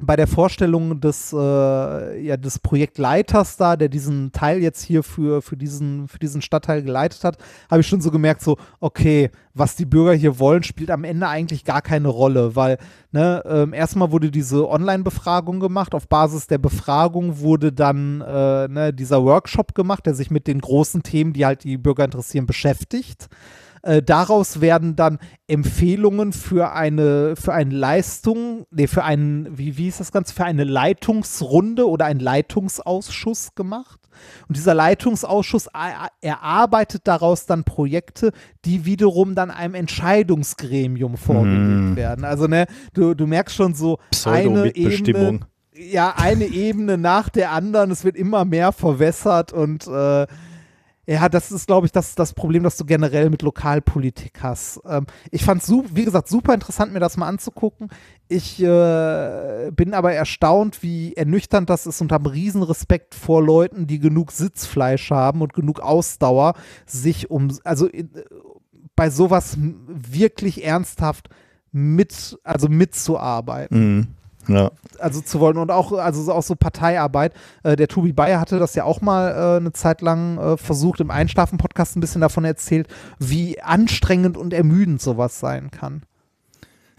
bei 0.03 0.17
der 0.17 0.27
Vorstellung 0.27 1.01
des, 1.01 1.33
äh, 1.33 1.37
ja, 1.37 2.37
des 2.37 2.59
Projektleiters 2.59 3.57
da, 3.57 3.77
der 3.77 3.89
diesen 3.89 4.33
Teil 4.33 4.61
jetzt 4.61 4.83
hier 4.83 5.03
für, 5.03 5.43
für, 5.43 5.57
diesen, 5.57 6.09
für 6.09 6.19
diesen 6.19 6.43
Stadtteil 6.43 6.83
geleitet 6.83 7.23
hat, 7.23 7.39
habe 7.71 7.81
ich 7.81 7.87
schon 7.87 8.01
so 8.01 8.11
gemerkt, 8.11 8.43
so, 8.43 8.57
okay, 8.81 9.31
was 9.55 9.77
die 9.77 9.85
Bürger 9.85 10.13
hier 10.13 10.39
wollen, 10.39 10.65
spielt 10.65 10.91
am 10.91 11.05
Ende 11.05 11.29
eigentlich 11.29 11.65
gar 11.65 11.83
keine 11.83 12.09
Rolle, 12.09 12.57
weil 12.57 12.79
ne, 13.13 13.43
ähm, 13.47 13.73
erstmal 13.73 14.11
wurde 14.11 14.31
diese 14.31 14.69
Online-Befragung 14.69 15.61
gemacht, 15.61 15.95
auf 15.95 16.09
Basis 16.09 16.49
der 16.49 16.59
Befragung 16.59 17.39
wurde 17.39 17.73
dann 17.73 18.23
äh, 18.23 18.69
ne, 18.69 18.93
dieser 18.93 19.23
Workshop 19.23 19.75
gemacht, 19.75 20.07
der 20.07 20.15
sich 20.15 20.31
mit 20.31 20.49
den 20.49 20.61
großen 20.61 21.03
Themen, 21.05 21.33
die 21.33 21.47
halt 21.47 21.63
die 21.63 21.79
Bürger 21.79 22.05
interessieren, 22.05 22.47
beschäftigt. 22.47 23.29
Äh, 23.83 24.01
daraus 24.03 24.61
werden 24.61 24.95
dann 24.95 25.19
Empfehlungen 25.49 26.33
für 26.33 26.73
eine, 26.73 27.35
für 27.37 27.53
eine 27.53 27.75
Leistung, 27.75 28.65
nee, 28.71 28.87
für 28.87 29.03
einen, 29.03 29.59
wie, 29.59 29.77
wie 29.77 29.89
ist 29.89 29.99
das 29.99 30.13
Ganze, 30.13 30.33
für 30.35 30.45
eine 30.45 30.65
Leitungsrunde 30.65 31.89
oder 31.89 32.05
einen 32.07 32.21
Leitungsausschuss 32.21 33.55
gemacht. 33.57 33.99
Und 34.47 34.57
dieser 34.57 34.75
Leitungsausschuss 34.75 35.67
er- 35.73 36.11
erarbeitet 36.21 37.03
daraus 37.09 37.47
dann 37.47 37.65
Projekte, 37.65 38.31
die 38.65 38.85
wiederum 38.85 39.35
dann 39.35 39.51
einem 39.51 39.75
Entscheidungsgremium 39.75 41.17
vorgelegt 41.17 41.95
Mm. 41.95 41.97
werden. 41.97 42.25
Also, 42.25 42.47
ne, 42.47 42.67
du, 42.95 43.15
du 43.15 43.27
merkst 43.27 43.57
schon 43.57 43.75
so 43.75 43.99
eine 44.25 44.75
Ebene, 44.77 45.41
ja, 45.75 46.15
eine 46.17 46.45
Ebene 46.45 46.99
nach 46.99 47.31
der 47.31 47.51
anderen. 47.51 47.91
Es 47.91 48.05
wird 48.05 48.17
immer 48.17 48.45
mehr 48.45 48.71
verwässert 48.73 49.53
und 49.53 49.87
äh, 49.89 50.27
ja, 51.07 51.29
das 51.29 51.51
ist, 51.51 51.67
glaube 51.67 51.87
ich, 51.87 51.93
das, 51.93 52.15
das 52.15 52.33
Problem, 52.33 52.63
das 52.63 52.77
du 52.77 52.85
generell 52.85 53.29
mit 53.29 53.43
Lokalpolitik 53.43 54.41
hast. 54.41 54.81
Ähm, 54.87 55.07
ich 55.33 55.45
fand 55.45 55.63
es, 55.63 55.73
wie 55.95 56.05
gesagt, 56.05 56.29
super 56.29 56.55
interessant, 56.55 56.93
mir 56.93 57.01
das 57.01 57.17
mal 57.17 57.27
anzugucken. 57.27 57.89
Ich 58.29 58.63
äh, 58.63 59.71
bin 59.73 59.95
aber 59.95 60.13
erstaunt, 60.13 60.83
wie 60.83 61.15
ernüchternd 61.15 61.69
das 61.69 61.87
ist 61.87 62.01
und 62.01 62.13
habe 62.13 62.33
riesen 62.33 62.63
Respekt 62.63 63.17
vor 63.17 63.43
Leuten, 63.43 63.89
die 63.89 63.99
genug 63.99 64.31
Sitzfleisch 64.31 65.11
haben 65.11 65.41
und 65.41 65.55
genug 65.55 65.81
Ausdauer, 65.81 66.55
sich 66.87 67.31
um, 67.31 67.49
also 67.65 67.87
in, 67.87 68.11
bei 68.95 69.11
sowas 69.11 69.57
wirklich 69.59 70.65
ernsthaft 70.65 71.29
mit, 71.73 72.39
also 72.45 72.69
mitzuarbeiten 72.69 73.97
Mhm. 73.97 74.07
Ja. 74.49 74.71
also 74.99 75.21
zu 75.21 75.41
wollen 75.41 75.57
und 75.59 75.71
auch 75.71 75.93
also 75.93 76.23
so- 76.23 76.33
auch 76.33 76.43
so 76.43 76.57
Parteiarbeit. 76.57 77.33
Äh, 77.63 77.77
der 77.77 77.89
Tobi 77.89 78.13
Bayer 78.13 78.41
hatte 78.41 78.59
das 78.59 78.75
ja 78.75 78.85
auch 78.85 79.01
mal 79.01 79.31
äh, 79.31 79.57
eine 79.59 79.73
Zeit 79.73 80.01
lang 80.01 80.39
äh, 80.39 80.57
versucht 80.57 81.01
im 81.01 81.11
Einschlafen-Podcast 81.11 81.97
ein 81.97 82.01
bisschen 82.01 82.21
davon 82.21 82.45
erzählt, 82.45 82.89
wie 83.19 83.61
anstrengend 83.63 84.37
und 84.37 84.53
ermüdend 84.53 85.01
sowas 85.01 85.39
sein 85.39 85.71
kann. 85.71 86.03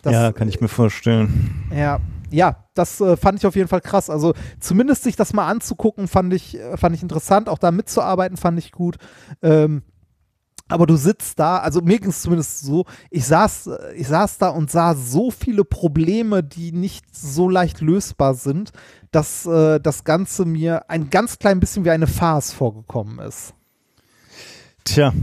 Das, 0.02 0.14
ja, 0.14 0.32
kann 0.34 0.48
ich 0.50 0.60
mir 0.62 0.68
vorstellen. 0.68 1.66
ja, 1.76 2.00
ja, 2.30 2.56
das 2.74 3.00
äh, 3.00 3.16
fand 3.16 3.40
ich 3.40 3.46
auf 3.46 3.56
jeden 3.56 3.68
Fall 3.68 3.82
krass. 3.82 4.10
Also 4.10 4.34
zumindest 4.60 5.04
sich 5.04 5.16
das 5.16 5.34
mal 5.34 5.48
anzugucken, 5.48 6.08
fand 6.08 6.34
ich, 6.34 6.60
äh, 6.60 6.78
fand 6.78 6.96
ich 6.96 7.04
interessant. 7.04 7.48
Auch 7.48 7.60
da 7.60 7.72
mitzuarbeiten, 7.72 8.36
fand 8.38 8.58
ich 8.60 8.72
gut. 8.72 8.98
Ähm, 9.42 9.84
aber 10.74 10.88
du 10.88 10.95
sitzt 10.95 11.38
da, 11.38 11.60
also 11.60 11.82
mir 11.82 12.00
ging 12.00 12.10
es 12.10 12.24
zumindest 12.24 12.61
so, 12.61 12.85
ich 13.11 13.27
saß, 13.27 13.69
ich 13.95 14.08
saß 14.08 14.40
da 14.40 14.50
und 14.50 14.72
sah 14.72 14.95
so 14.95 15.30
viele 15.30 15.64
Probleme, 15.64 16.42
die 16.42 16.72
nicht 16.72 17.16
so 17.16 17.48
leicht 17.48 17.80
lösbar 17.80 18.34
sind, 18.34 18.72
dass 19.11 19.45
äh, 19.45 19.80
das 19.80 20.03
Ganze 20.03 20.45
mir 20.45 20.90
ein 20.90 21.11
ganz 21.11 21.38
klein 21.38 21.60
bisschen 21.60 21.85
wie 21.85 21.92
eine 21.92 22.08
Farce 22.08 22.53
vorgekommen 22.53 23.19
ist. 23.19 23.53
Tja, 24.84 25.14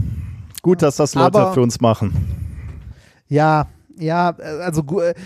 gut, 0.61 0.81
dass 0.81 0.95
das 0.95 1.15
Leute 1.15 1.37
Aber- 1.39 1.53
für 1.53 1.61
uns 1.61 1.81
machen. 1.81 2.13
Ja, 3.27 3.67
ja, 3.97 4.29
also 4.29 4.83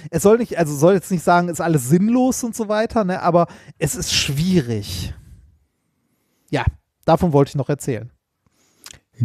es 0.09 0.23
soll 0.23 0.39
nicht, 0.39 0.57
also 0.57 0.75
soll 0.75 0.95
jetzt 0.95 1.11
nicht 1.11 1.23
sagen, 1.23 1.49
ist 1.49 1.61
alles 1.61 1.87
sinnlos 1.87 2.43
und 2.43 2.55
so 2.55 2.67
weiter, 2.67 3.03
ne, 3.03 3.21
aber 3.21 3.45
es 3.77 3.95
ist 3.95 4.11
schwierig. 4.11 5.13
Ja, 6.49 6.65
davon 7.05 7.31
wollte 7.31 7.49
ich 7.49 7.55
noch 7.55 7.69
erzählen. 7.69 8.11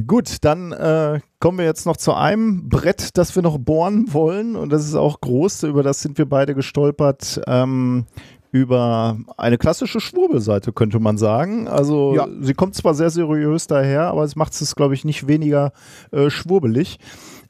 Gut, 0.06 0.36
dann 0.42 0.72
äh, 0.72 1.20
kommen 1.40 1.58
wir 1.58 1.64
jetzt 1.64 1.84
noch 1.86 1.96
zu 1.96 2.14
einem 2.14 2.68
Brett, 2.68 3.16
das 3.18 3.34
wir 3.34 3.42
noch 3.42 3.58
bohren 3.58 4.12
wollen. 4.12 4.54
Und 4.56 4.70
das 4.70 4.86
ist 4.86 4.94
auch 4.94 5.20
groß. 5.20 5.64
Über 5.64 5.82
das 5.82 6.00
sind 6.00 6.16
wir 6.18 6.26
beide 6.26 6.54
gestolpert. 6.54 7.40
Ähm, 7.46 8.06
über 8.52 9.16
eine 9.36 9.58
klassische 9.58 10.00
Schwurbelseite, 10.00 10.72
könnte 10.72 10.98
man 10.98 11.18
sagen. 11.18 11.68
Also 11.68 12.14
Ja. 12.16 12.26
sie 12.40 12.54
kommt 12.54 12.74
zwar 12.74 12.94
sehr 12.94 13.10
seriös 13.10 13.66
daher, 13.66 14.08
aber 14.08 14.24
es 14.24 14.34
macht 14.36 14.60
es, 14.60 14.74
glaube 14.74 14.94
ich, 14.94 15.04
nicht 15.04 15.28
weniger 15.28 15.72
äh, 16.12 16.30
schwurbelig. 16.30 16.98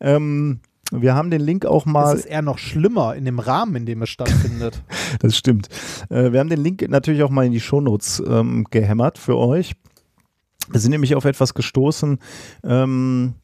Ähm, 0.00 0.60
wir 0.92 1.14
haben 1.14 1.30
den 1.30 1.40
Link 1.40 1.66
auch 1.66 1.86
mal. 1.86 2.14
Es 2.14 2.20
ist 2.20 2.26
eher 2.26 2.42
noch 2.42 2.58
schlimmer 2.58 3.14
in 3.14 3.24
dem 3.24 3.38
Rahmen, 3.38 3.76
in 3.76 3.86
dem 3.86 4.02
es 4.02 4.08
stattfindet. 4.08 4.82
Das 5.20 5.36
stimmt. 5.36 5.68
Äh, 6.08 6.32
wir 6.32 6.38
haben 6.40 6.48
den 6.50 6.60
Link 6.62 6.86
natürlich 6.88 7.22
auch 7.22 7.30
mal 7.30 7.44
in 7.44 7.52
die 7.52 7.60
Shownotes 7.60 8.22
ähm, 8.26 8.64
gehämmert 8.70 9.18
für 9.18 9.36
euch. 9.36 9.72
Wir 10.70 10.80
sind 10.80 10.92
nämlich 10.92 11.14
auf 11.14 11.24
etwas 11.24 11.54
gestoßen. 11.54 12.18
Ähm, 12.64 13.34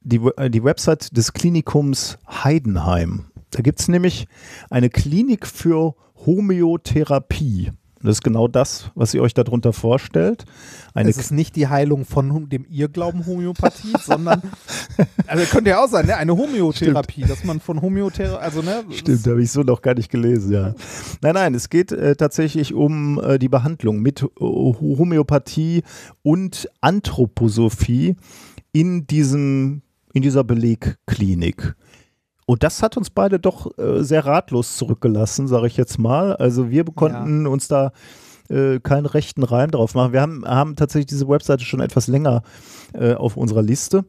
die, 0.00 0.20
äh, 0.36 0.50
die 0.50 0.64
Website 0.64 1.16
des 1.16 1.32
Klinikums 1.32 2.18
Heidenheim. 2.26 3.26
Da 3.50 3.60
gibt 3.60 3.80
es 3.80 3.88
nämlich 3.88 4.26
eine 4.70 4.90
Klinik 4.90 5.46
für 5.46 5.94
Homöotherapie. 6.24 7.72
Und 8.00 8.06
Das 8.06 8.16
ist 8.16 8.24
genau 8.24 8.48
das, 8.48 8.90
was 8.94 9.12
ihr 9.12 9.20
euch 9.20 9.34
darunter 9.34 9.74
vorstellt. 9.74 10.46
Eine 10.94 11.10
es 11.10 11.18
ist 11.18 11.32
nicht 11.32 11.54
die 11.54 11.68
Heilung 11.68 12.06
von 12.06 12.48
dem 12.48 12.64
Irrglauben 12.64 13.26
Homöopathie, 13.26 13.92
sondern, 14.02 14.40
also 15.26 15.44
könnte 15.44 15.70
ja 15.70 15.84
auch 15.84 15.88
sein, 15.88 16.06
ne? 16.06 16.16
eine 16.16 16.34
Homöotherapie, 16.34 17.22
dass 17.22 17.44
man 17.44 17.60
von 17.60 17.82
Homöotherapie, 17.82 18.42
also 18.42 18.62
ne, 18.62 18.84
Stimmt, 18.90 19.26
habe 19.26 19.42
ich 19.42 19.52
so 19.52 19.62
noch 19.62 19.82
gar 19.82 19.94
nicht 19.94 20.10
gelesen, 20.10 20.52
ja. 20.52 20.74
Nein, 21.20 21.34
nein, 21.34 21.54
es 21.54 21.68
geht 21.68 21.92
äh, 21.92 22.16
tatsächlich 22.16 22.72
um 22.72 23.20
äh, 23.22 23.38
die 23.38 23.50
Behandlung 23.50 24.00
mit 24.00 24.22
äh, 24.22 24.26
Homöopathie 24.40 25.82
und 26.22 26.70
Anthroposophie 26.80 28.16
in 28.72 29.06
diesem, 29.06 29.82
in 30.14 30.22
dieser 30.22 30.42
Belegklinik. 30.42 31.74
Und 32.50 32.64
das 32.64 32.82
hat 32.82 32.96
uns 32.96 33.10
beide 33.10 33.38
doch 33.38 33.78
äh, 33.78 34.02
sehr 34.02 34.26
ratlos 34.26 34.76
zurückgelassen, 34.76 35.46
sage 35.46 35.68
ich 35.68 35.76
jetzt 35.76 36.00
mal. 36.00 36.34
Also 36.34 36.68
wir 36.68 36.84
konnten 36.84 37.46
uns 37.46 37.68
da 37.68 37.92
äh, 38.48 38.80
keinen 38.80 39.06
rechten 39.06 39.44
Reim 39.44 39.70
drauf 39.70 39.94
machen. 39.94 40.12
Wir 40.12 40.20
haben, 40.20 40.44
haben 40.44 40.74
tatsächlich 40.74 41.06
diese 41.06 41.28
Webseite 41.28 41.62
schon 41.62 41.78
etwas 41.78 42.08
länger 42.08 42.42
äh, 42.92 43.14
auf 43.14 43.36
unserer 43.36 43.62
Liste. 43.62 44.04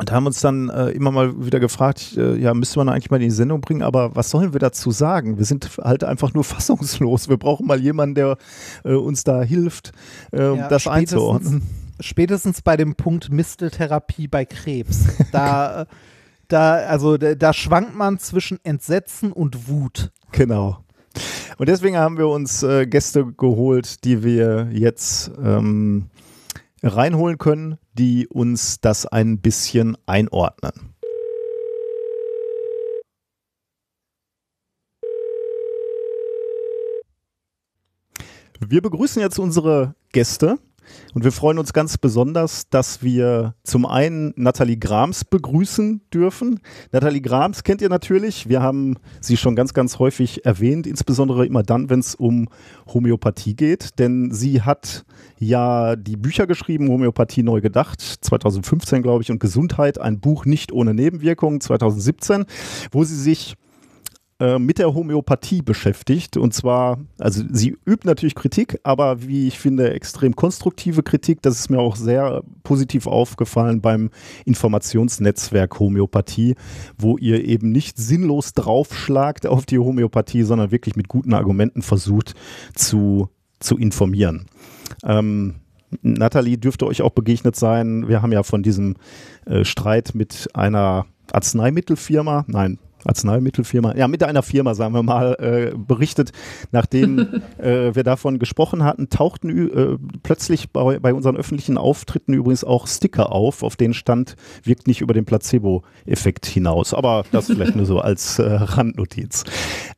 Und 0.00 0.10
haben 0.10 0.24
uns 0.24 0.40
dann 0.40 0.70
äh, 0.70 0.92
immer 0.92 1.10
mal 1.10 1.44
wieder 1.44 1.60
gefragt, 1.60 2.16
äh, 2.16 2.36
ja, 2.36 2.54
müsste 2.54 2.78
man 2.78 2.88
eigentlich 2.88 3.10
mal 3.10 3.18
in 3.18 3.28
die 3.28 3.30
Sendung 3.30 3.60
bringen, 3.60 3.82
aber 3.82 4.16
was 4.16 4.30
sollen 4.30 4.54
wir 4.54 4.58
dazu 4.58 4.90
sagen? 4.90 5.36
Wir 5.36 5.44
sind 5.44 5.68
halt 5.76 6.04
einfach 6.04 6.32
nur 6.32 6.44
fassungslos. 6.44 7.28
Wir 7.28 7.36
brauchen 7.36 7.66
mal 7.66 7.78
jemanden, 7.78 8.14
der 8.14 8.38
äh, 8.82 8.94
uns 8.94 9.24
da 9.24 9.42
hilft, 9.42 9.92
äh, 10.32 10.56
Ja, 10.56 10.68
das 10.68 10.86
einzuordnen. 10.86 11.60
spätestens 12.00 12.62
bei 12.62 12.78
dem 12.78 12.94
Punkt 12.94 13.30
Misteltherapie 13.30 14.26
bei 14.26 14.46
Krebs. 14.46 15.04
Da, 15.32 15.82
äh, 15.82 15.86
da, 16.52 16.74
also 16.74 17.16
da, 17.16 17.34
da 17.34 17.52
schwankt 17.52 17.94
man 17.96 18.18
zwischen 18.18 18.58
Entsetzen 18.62 19.32
und 19.32 19.68
Wut. 19.68 20.12
Genau. 20.32 20.84
Und 21.58 21.68
deswegen 21.68 21.96
haben 21.96 22.18
wir 22.18 22.28
uns 22.28 22.62
äh, 22.62 22.86
Gäste 22.86 23.32
geholt, 23.32 24.04
die 24.04 24.22
wir 24.22 24.68
jetzt 24.72 25.30
ähm, 25.42 26.10
reinholen 26.82 27.38
können, 27.38 27.78
die 27.92 28.26
uns 28.28 28.80
das 28.80 29.06
ein 29.06 29.38
bisschen 29.38 29.96
einordnen. 30.06 30.94
Wir 38.60 38.80
begrüßen 38.80 39.20
jetzt 39.20 39.38
unsere 39.38 39.94
Gäste 40.12 40.58
und 41.14 41.24
wir 41.24 41.32
freuen 41.32 41.58
uns 41.58 41.72
ganz 41.72 41.98
besonders, 41.98 42.68
dass 42.70 43.02
wir 43.02 43.54
zum 43.64 43.84
einen 43.84 44.32
Nathalie 44.36 44.78
Grams 44.78 45.24
begrüßen 45.24 46.00
dürfen. 46.12 46.60
Nathalie 46.90 47.20
Grams 47.20 47.64
kennt 47.64 47.82
ihr 47.82 47.88
natürlich. 47.90 48.48
Wir 48.48 48.62
haben 48.62 48.96
sie 49.20 49.36
schon 49.36 49.54
ganz, 49.54 49.74
ganz 49.74 49.98
häufig 49.98 50.46
erwähnt, 50.46 50.86
insbesondere 50.86 51.44
immer 51.44 51.62
dann, 51.62 51.90
wenn 51.90 52.00
es 52.00 52.14
um 52.14 52.48
Homöopathie 52.92 53.54
geht. 53.54 53.98
Denn 53.98 54.30
sie 54.32 54.62
hat 54.62 55.04
ja 55.38 55.96
die 55.96 56.16
Bücher 56.16 56.46
geschrieben, 56.46 56.88
Homöopathie 56.88 57.42
neu 57.42 57.60
gedacht, 57.60 58.00
2015 58.00 59.02
glaube 59.02 59.22
ich, 59.22 59.30
und 59.30 59.38
Gesundheit, 59.38 60.00
ein 60.00 60.20
Buch 60.20 60.46
nicht 60.46 60.72
ohne 60.72 60.94
Nebenwirkungen, 60.94 61.60
2017, 61.60 62.46
wo 62.90 63.04
sie 63.04 63.16
sich 63.16 63.56
äh, 64.42 64.58
mit 64.58 64.78
der 64.78 64.92
Homöopathie 64.92 65.62
beschäftigt. 65.62 66.36
Und 66.36 66.52
zwar, 66.52 66.98
also 67.20 67.44
sie 67.48 67.76
übt 67.86 68.08
natürlich 68.08 68.34
Kritik, 68.34 68.80
aber 68.82 69.22
wie 69.22 69.46
ich 69.46 69.60
finde, 69.60 69.92
extrem 69.92 70.34
konstruktive 70.34 71.04
Kritik. 71.04 71.42
Das 71.42 71.60
ist 71.60 71.70
mir 71.70 71.78
auch 71.78 71.94
sehr 71.94 72.42
positiv 72.64 73.06
aufgefallen 73.06 73.80
beim 73.80 74.10
Informationsnetzwerk 74.44 75.78
Homöopathie, 75.78 76.56
wo 76.98 77.18
ihr 77.18 77.44
eben 77.44 77.70
nicht 77.70 77.98
sinnlos 77.98 78.52
draufschlagt 78.52 79.46
auf 79.46 79.64
die 79.64 79.78
Homöopathie, 79.78 80.42
sondern 80.42 80.72
wirklich 80.72 80.96
mit 80.96 81.06
guten 81.06 81.34
Argumenten 81.34 81.82
versucht 81.82 82.34
zu, 82.74 83.28
zu 83.60 83.78
informieren. 83.78 84.46
Ähm, 85.04 85.54
Nathalie 86.00 86.58
dürfte 86.58 86.86
euch 86.86 87.02
auch 87.02 87.10
begegnet 87.10 87.54
sein. 87.54 88.08
Wir 88.08 88.22
haben 88.22 88.32
ja 88.32 88.42
von 88.42 88.64
diesem 88.64 88.96
äh, 89.46 89.64
Streit 89.64 90.16
mit 90.16 90.48
einer 90.52 91.06
Arzneimittelfirma, 91.30 92.44
nein, 92.48 92.80
Arzneimittelfirma, 93.04 93.96
ja, 93.96 94.08
mit 94.08 94.22
einer 94.22 94.42
Firma, 94.42 94.74
sagen 94.74 94.94
wir 94.94 95.02
mal, 95.02 95.34
äh, 95.34 95.76
berichtet, 95.76 96.32
nachdem 96.70 97.18
äh, 97.58 97.94
wir 97.94 98.04
davon 98.04 98.38
gesprochen 98.38 98.84
hatten, 98.84 99.08
tauchten 99.08 99.50
äh, 99.50 99.98
plötzlich 100.22 100.70
bei, 100.70 100.98
bei 100.98 101.12
unseren 101.14 101.36
öffentlichen 101.36 101.76
Auftritten 101.76 102.32
übrigens 102.34 102.64
auch 102.64 102.86
Sticker 102.86 103.32
auf, 103.32 103.62
auf 103.62 103.76
denen 103.76 103.94
stand, 103.94 104.36
wirkt 104.62 104.86
nicht 104.86 105.00
über 105.00 105.14
den 105.14 105.24
Placebo-Effekt 105.24 106.46
hinaus. 106.46 106.94
Aber 106.94 107.24
das 107.32 107.46
vielleicht 107.46 107.76
nur 107.76 107.86
so 107.86 107.98
als 108.00 108.38
äh, 108.38 108.44
Randnotiz. 108.44 109.44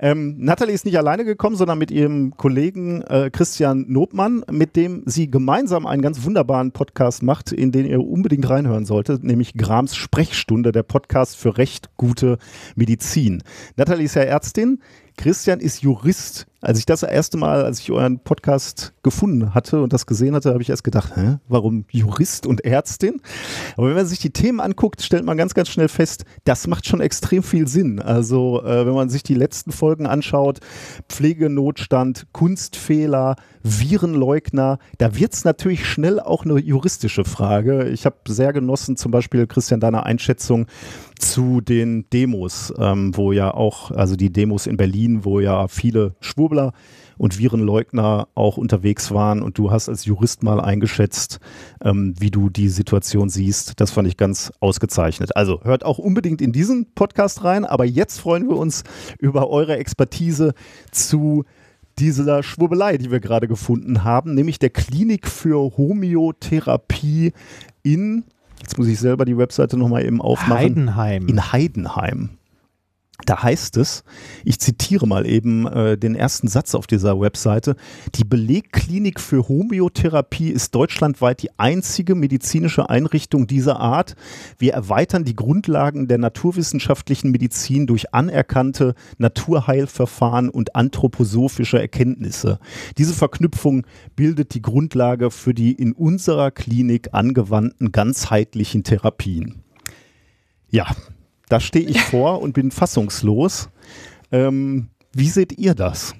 Ähm, 0.00 0.36
Nathalie 0.38 0.74
ist 0.74 0.86
nicht 0.86 0.98
alleine 0.98 1.24
gekommen, 1.24 1.56
sondern 1.56 1.78
mit 1.78 1.90
ihrem 1.90 2.36
Kollegen 2.36 3.02
äh, 3.02 3.30
Christian 3.30 3.84
Nobmann, 3.88 4.44
mit 4.50 4.76
dem 4.76 5.02
sie 5.06 5.30
gemeinsam 5.30 5.86
einen 5.86 6.02
ganz 6.02 6.24
wunderbaren 6.24 6.72
Podcast 6.72 7.22
macht, 7.22 7.52
in 7.52 7.72
den 7.72 7.86
ihr 7.86 8.00
unbedingt 8.00 8.48
reinhören 8.48 8.86
solltet, 8.86 9.24
nämlich 9.24 9.54
Grams 9.54 9.94
Sprechstunde, 9.96 10.72
der 10.72 10.82
Podcast 10.82 11.36
für 11.36 11.58
recht 11.58 11.90
gute 11.96 12.38
Medizin. 12.74 12.93
Nathalie 13.76 14.04
ist 14.04 14.14
ja 14.16 14.22
Ärztin, 14.22 14.80
Christian 15.16 15.60
ist 15.60 15.82
Jurist. 15.82 16.46
Als 16.60 16.78
ich 16.78 16.86
das 16.86 17.02
erste 17.02 17.36
Mal, 17.36 17.62
als 17.62 17.78
ich 17.78 17.90
euren 17.90 18.20
Podcast 18.20 18.94
gefunden 19.02 19.52
hatte 19.52 19.82
und 19.82 19.92
das 19.92 20.06
gesehen 20.06 20.34
hatte, 20.34 20.50
habe 20.50 20.62
ich 20.62 20.70
erst 20.70 20.82
gedacht, 20.82 21.14
hä, 21.14 21.36
warum 21.46 21.84
Jurist 21.90 22.46
und 22.46 22.64
Ärztin? 22.64 23.20
Aber 23.76 23.88
wenn 23.88 23.96
man 23.96 24.06
sich 24.06 24.18
die 24.18 24.30
Themen 24.30 24.60
anguckt, 24.60 25.02
stellt 25.02 25.26
man 25.26 25.36
ganz, 25.36 25.52
ganz 25.52 25.68
schnell 25.68 25.88
fest, 25.88 26.24
das 26.44 26.66
macht 26.66 26.86
schon 26.86 27.02
extrem 27.02 27.42
viel 27.42 27.68
Sinn. 27.68 28.00
Also 28.00 28.62
äh, 28.64 28.86
wenn 28.86 28.94
man 28.94 29.10
sich 29.10 29.22
die 29.22 29.34
letzten 29.34 29.72
Folgen 29.72 30.06
anschaut, 30.06 30.60
Pflegenotstand, 31.10 32.28
Kunstfehler, 32.32 33.36
Virenleugner, 33.62 34.78
da 34.96 35.16
wird 35.16 35.34
es 35.34 35.44
natürlich 35.44 35.86
schnell 35.86 36.18
auch 36.18 36.46
eine 36.46 36.58
juristische 36.58 37.24
Frage. 37.26 37.90
Ich 37.90 38.06
habe 38.06 38.16
sehr 38.26 38.54
genossen, 38.54 38.96
zum 38.96 39.10
Beispiel, 39.10 39.46
Christian, 39.46 39.80
deine 39.80 40.04
Einschätzung 40.04 40.66
zu 41.18 41.60
den 41.60 42.08
Demos, 42.10 42.72
ähm, 42.78 43.14
wo 43.16 43.32
ja 43.32 43.52
auch, 43.52 43.90
also 43.90 44.16
die 44.16 44.32
Demos 44.32 44.66
in 44.66 44.76
Berlin, 44.76 45.03
wo 45.24 45.40
ja 45.40 45.68
viele 45.68 46.14
Schwurbler 46.20 46.72
und 47.16 47.38
Virenleugner 47.38 48.28
auch 48.34 48.56
unterwegs 48.56 49.12
waren 49.12 49.42
und 49.42 49.58
du 49.58 49.70
hast 49.70 49.88
als 49.88 50.04
Jurist 50.04 50.42
mal 50.42 50.60
eingeschätzt, 50.60 51.38
ähm, 51.82 52.14
wie 52.18 52.30
du 52.30 52.48
die 52.50 52.68
Situation 52.68 53.28
siehst. 53.28 53.80
Das 53.80 53.90
fand 53.90 54.08
ich 54.08 54.16
ganz 54.16 54.52
ausgezeichnet. 54.60 55.36
Also 55.36 55.60
hört 55.62 55.84
auch 55.84 55.98
unbedingt 55.98 56.40
in 56.40 56.52
diesen 56.52 56.92
Podcast 56.94 57.44
rein, 57.44 57.64
aber 57.64 57.84
jetzt 57.84 58.20
freuen 58.20 58.48
wir 58.48 58.56
uns 58.56 58.82
über 59.18 59.48
eure 59.48 59.76
Expertise 59.76 60.54
zu 60.90 61.44
dieser 61.98 62.42
Schwurbelei, 62.42 62.98
die 62.98 63.10
wir 63.10 63.20
gerade 63.20 63.46
gefunden 63.46 64.02
haben, 64.02 64.34
nämlich 64.34 64.58
der 64.58 64.70
Klinik 64.70 65.28
für 65.28 65.76
Homöotherapie 65.76 67.32
in, 67.82 68.24
jetzt 68.60 68.78
muss 68.78 68.88
ich 68.88 68.98
selber 68.98 69.24
die 69.24 69.38
Webseite 69.38 69.76
nochmal 69.76 70.04
eben 70.04 70.20
aufmachen, 70.20 70.56
Heidenheim. 70.58 71.28
in 71.28 71.52
Heidenheim. 71.52 72.30
Da 73.26 73.44
heißt 73.44 73.76
es, 73.76 74.02
ich 74.44 74.58
zitiere 74.58 75.06
mal 75.06 75.24
eben 75.24 75.68
äh, 75.68 75.96
den 75.96 76.16
ersten 76.16 76.48
Satz 76.48 76.74
auf 76.74 76.88
dieser 76.88 77.20
Webseite, 77.20 77.76
die 78.16 78.24
Belegklinik 78.24 79.20
für 79.20 79.48
Homöotherapie 79.48 80.50
ist 80.50 80.74
deutschlandweit 80.74 81.40
die 81.40 81.56
einzige 81.56 82.16
medizinische 82.16 82.90
Einrichtung 82.90 83.46
dieser 83.46 83.78
Art. 83.78 84.16
Wir 84.58 84.72
erweitern 84.74 85.24
die 85.24 85.36
Grundlagen 85.36 86.08
der 86.08 86.18
naturwissenschaftlichen 86.18 87.30
Medizin 87.30 87.86
durch 87.86 88.12
anerkannte 88.12 88.94
Naturheilverfahren 89.18 90.48
und 90.50 90.74
anthroposophische 90.74 91.80
Erkenntnisse. 91.80 92.58
Diese 92.98 93.14
Verknüpfung 93.14 93.86
bildet 94.16 94.54
die 94.54 94.62
Grundlage 94.62 95.30
für 95.30 95.54
die 95.54 95.72
in 95.72 95.92
unserer 95.92 96.50
Klinik 96.50 97.10
angewandten 97.12 97.92
ganzheitlichen 97.92 98.82
Therapien. 98.82 99.62
Ja, 100.68 100.88
da 101.48 101.60
stehe 101.60 101.86
ich 101.86 102.00
vor 102.00 102.40
und 102.40 102.52
bin 102.52 102.70
fassungslos. 102.70 103.68
Ähm, 104.32 104.88
wie 105.12 105.28
seht 105.28 105.58
ihr 105.58 105.74
das? 105.74 106.14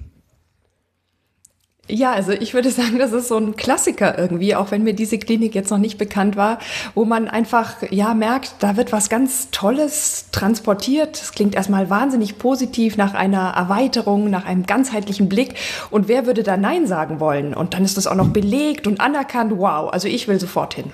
Ja, 1.87 2.13
also 2.13 2.31
ich 2.31 2.55
würde 2.55 2.71
sagen, 2.71 2.97
das 2.97 3.11
ist 3.11 3.27
so 3.27 3.37
ein 3.37 3.55
Klassiker 3.55 4.17
irgendwie, 4.17 4.55
auch 4.55 4.71
wenn 4.71 4.83
mir 4.83 4.93
diese 4.93 5.19
Klinik 5.19 5.53
jetzt 5.53 5.69
noch 5.69 5.77
nicht 5.77 5.99
bekannt 5.99 6.35
war, 6.35 6.57
wo 6.95 7.05
man 7.05 7.27
einfach 7.27 7.75
ja 7.91 8.15
merkt, 8.15 8.55
da 8.59 8.75
wird 8.75 8.91
was 8.91 9.07
ganz 9.07 9.51
Tolles 9.51 10.29
transportiert. 10.31 11.21
Es 11.21 11.31
klingt 11.33 11.53
erstmal 11.53 11.91
wahnsinnig 11.91 12.39
positiv 12.39 12.97
nach 12.97 13.13
einer 13.13 13.49
Erweiterung, 13.49 14.31
nach 14.31 14.45
einem 14.45 14.65
ganzheitlichen 14.65 15.29
Blick. 15.29 15.55
Und 15.91 16.07
wer 16.07 16.25
würde 16.25 16.41
da 16.41 16.57
Nein 16.57 16.87
sagen 16.87 17.19
wollen? 17.19 17.53
Und 17.53 17.75
dann 17.75 17.85
ist 17.85 17.97
das 17.97 18.07
auch 18.07 18.15
noch 18.15 18.29
belegt 18.29 18.87
und 18.87 18.99
anerkannt. 18.99 19.53
Wow, 19.55 19.91
also 19.91 20.07
ich 20.07 20.27
will 20.27 20.39
sofort 20.39 20.73
hin. 20.73 20.91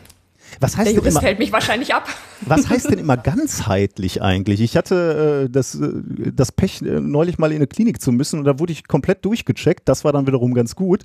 Was 0.61 0.77
heißt 0.77 0.88
Der 0.88 0.95
Jurist 0.95 1.17
immer, 1.17 1.27
hält 1.27 1.40
mich 1.40 1.51
wahrscheinlich 1.51 1.93
ab. 1.93 2.07
Was 2.41 2.69
heißt 2.69 2.91
denn 2.91 2.99
immer 2.99 3.17
ganzheitlich 3.17 4.22
eigentlich? 4.22 4.61
Ich 4.61 4.77
hatte 4.77 5.45
äh, 5.45 5.49
das, 5.49 5.73
äh, 5.73 5.91
das 6.33 6.51
Pech, 6.51 6.83
äh, 6.83 7.01
neulich 7.01 7.40
mal 7.40 7.51
in 7.51 7.57
eine 7.57 7.67
Klinik 7.67 7.99
zu 7.99 8.11
müssen 8.11 8.38
und 8.40 8.45
da 8.45 8.59
wurde 8.59 8.72
ich 8.72 8.88
komplett 8.88 9.25
durchgecheckt. 9.25 9.90
Das 9.90 10.03
war 10.03 10.14
dann 10.14 10.27
wiederum 10.27 10.53
ganz 10.53 10.75
gut. 10.75 11.03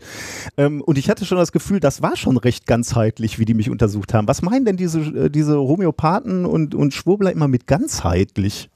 Ähm, 0.58 0.82
und 0.82 0.98
ich 0.98 1.08
hatte 1.08 1.24
schon 1.24 1.38
das 1.38 1.52
Gefühl, 1.52 1.80
das 1.80 2.02
war 2.02 2.16
schon 2.16 2.36
recht 2.36 2.66
ganzheitlich, 2.66 3.38
wie 3.38 3.46
die 3.46 3.54
mich 3.54 3.70
untersucht 3.70 4.12
haben. 4.12 4.28
Was 4.28 4.42
meinen 4.42 4.66
denn 4.66 4.76
diese, 4.76 5.00
äh, 5.00 5.30
diese 5.30 5.58
Homöopathen 5.58 6.44
und, 6.44 6.74
und 6.74 6.92
Schwurbler 6.92 7.32
immer 7.32 7.48
mit 7.48 7.66
ganzheitlich? 7.66 8.68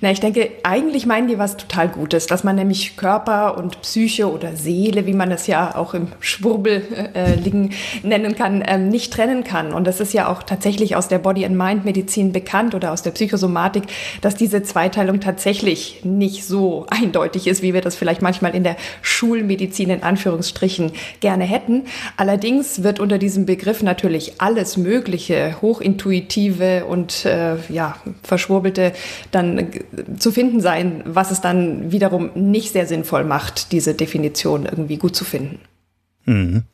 Na, 0.00 0.12
ich 0.12 0.20
denke, 0.20 0.50
eigentlich 0.62 1.06
meinen 1.06 1.26
die 1.26 1.38
was 1.38 1.56
total 1.56 1.88
Gutes, 1.88 2.26
dass 2.26 2.44
man 2.44 2.54
nämlich 2.54 2.96
Körper 2.96 3.58
und 3.58 3.82
Psyche 3.82 4.30
oder 4.32 4.54
Seele, 4.54 5.06
wie 5.06 5.12
man 5.12 5.28
das 5.28 5.48
ja 5.48 5.74
auch 5.74 5.92
im 5.92 6.08
Schwurbel 6.20 6.82
äh, 7.14 7.34
liegen 7.34 7.70
nennen 8.04 8.36
kann, 8.36 8.62
ähm, 8.64 8.88
nicht 8.88 9.12
trennen 9.12 9.42
kann. 9.42 9.72
Und 9.72 9.88
das 9.88 9.98
ist 9.98 10.12
ja 10.12 10.28
auch 10.28 10.44
tatsächlich 10.44 10.94
aus 10.94 11.08
der 11.08 11.18
Body-and-Mind-Medizin 11.18 12.30
bekannt 12.30 12.76
oder 12.76 12.92
aus 12.92 13.02
der 13.02 13.10
Psychosomatik, 13.10 13.84
dass 14.20 14.36
diese 14.36 14.62
Zweiteilung 14.62 15.18
tatsächlich 15.18 16.04
nicht 16.04 16.44
so 16.44 16.86
eindeutig 16.90 17.48
ist, 17.48 17.62
wie 17.62 17.74
wir 17.74 17.80
das 17.80 17.96
vielleicht 17.96 18.22
manchmal 18.22 18.54
in 18.54 18.62
der 18.62 18.76
Schulmedizin 19.02 19.90
in 19.90 20.04
Anführungsstrichen 20.04 20.92
gerne 21.18 21.44
hätten. 21.44 21.86
Allerdings 22.16 22.84
wird 22.84 23.00
unter 23.00 23.18
diesem 23.18 23.46
Begriff 23.46 23.82
natürlich 23.82 24.40
alles 24.40 24.76
Mögliche, 24.76 25.56
hochintuitive 25.60 26.84
und 26.84 27.24
äh, 27.24 27.56
ja, 27.68 27.96
verschwurbelte 28.22 28.92
dann 29.32 29.66
zu 30.18 30.32
finden 30.32 30.60
sein, 30.60 31.02
was 31.04 31.30
es 31.30 31.40
dann 31.40 31.92
wiederum 31.92 32.30
nicht 32.34 32.72
sehr 32.72 32.86
sinnvoll 32.86 33.24
macht, 33.24 33.72
diese 33.72 33.94
Definition 33.94 34.64
irgendwie 34.66 34.96
gut 34.96 35.16
zu 35.16 35.24
finden. 35.24 35.60
Mhm. 36.24 36.64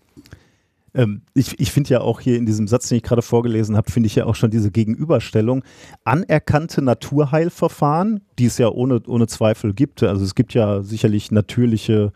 Ähm, 0.94 1.23
ich 1.34 1.59
ich 1.59 1.73
finde 1.73 1.91
ja 1.91 2.01
auch 2.01 2.20
hier 2.20 2.36
in 2.36 2.47
diesem 2.47 2.68
Satz, 2.68 2.89
den 2.89 2.99
ich 2.99 3.02
gerade 3.02 3.23
vorgelesen 3.23 3.76
habe, 3.76 3.91
finde 3.91 4.07
ich 4.07 4.15
ja 4.15 4.26
auch 4.26 4.36
schon 4.36 4.51
diese 4.51 4.70
Gegenüberstellung. 4.70 5.65
Anerkannte 6.05 6.83
Naturheilverfahren, 6.83 8.20
die 8.39 8.47
es 8.47 8.59
ja 8.59 8.68
ohne, 8.68 9.01
ohne 9.07 9.26
Zweifel 9.26 9.75
gibt. 9.75 10.02
Also 10.02 10.25
es 10.25 10.34
gibt 10.34 10.55
ja 10.55 10.83
sicherlich 10.83 11.31
natürliche 11.31 12.12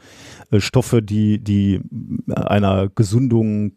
äh, 0.50 0.60
Stoffe, 0.60 1.02
die, 1.02 1.38
die 1.38 1.80
einer 2.28 2.88
Gesundung 2.88 3.72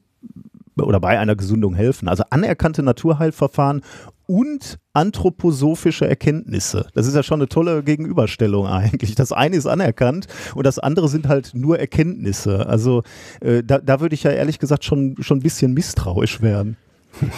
oder 0.80 1.00
bei 1.00 1.20
einer 1.20 1.36
Gesundung 1.36 1.74
helfen. 1.74 2.08
Also 2.08 2.24
anerkannte 2.30 2.84
Naturheilverfahren 2.84 3.82
und 4.32 4.80
anthroposophische 4.94 6.08
Erkenntnisse. 6.08 6.88
Das 6.94 7.06
ist 7.06 7.16
ja 7.16 7.22
schon 7.22 7.42
eine 7.42 7.50
tolle 7.50 7.84
Gegenüberstellung 7.84 8.66
eigentlich. 8.66 9.14
Das 9.16 9.34
eine 9.34 9.58
ist 9.58 9.68
anerkannt 9.68 10.28
und 10.56 10.66
das 10.66 10.80
andere 10.80 11.10
sind 11.10 11.28
halt 11.28 11.52
nur 11.54 11.78
Erkenntnisse. 11.80 12.66
Also 12.66 13.04
äh, 13.42 13.62
da, 13.62 13.80
da 13.80 14.00
würde 14.00 14.16
ich 14.16 14.24
ja 14.24 14.32
ehrlich 14.32 14.58
gesagt 14.58 14.86
schon, 14.86 15.18
schon 15.20 15.40
ein 15.40 15.42
bisschen 15.42 15.74
misstrauisch 15.74 16.42
werden. 16.42 16.78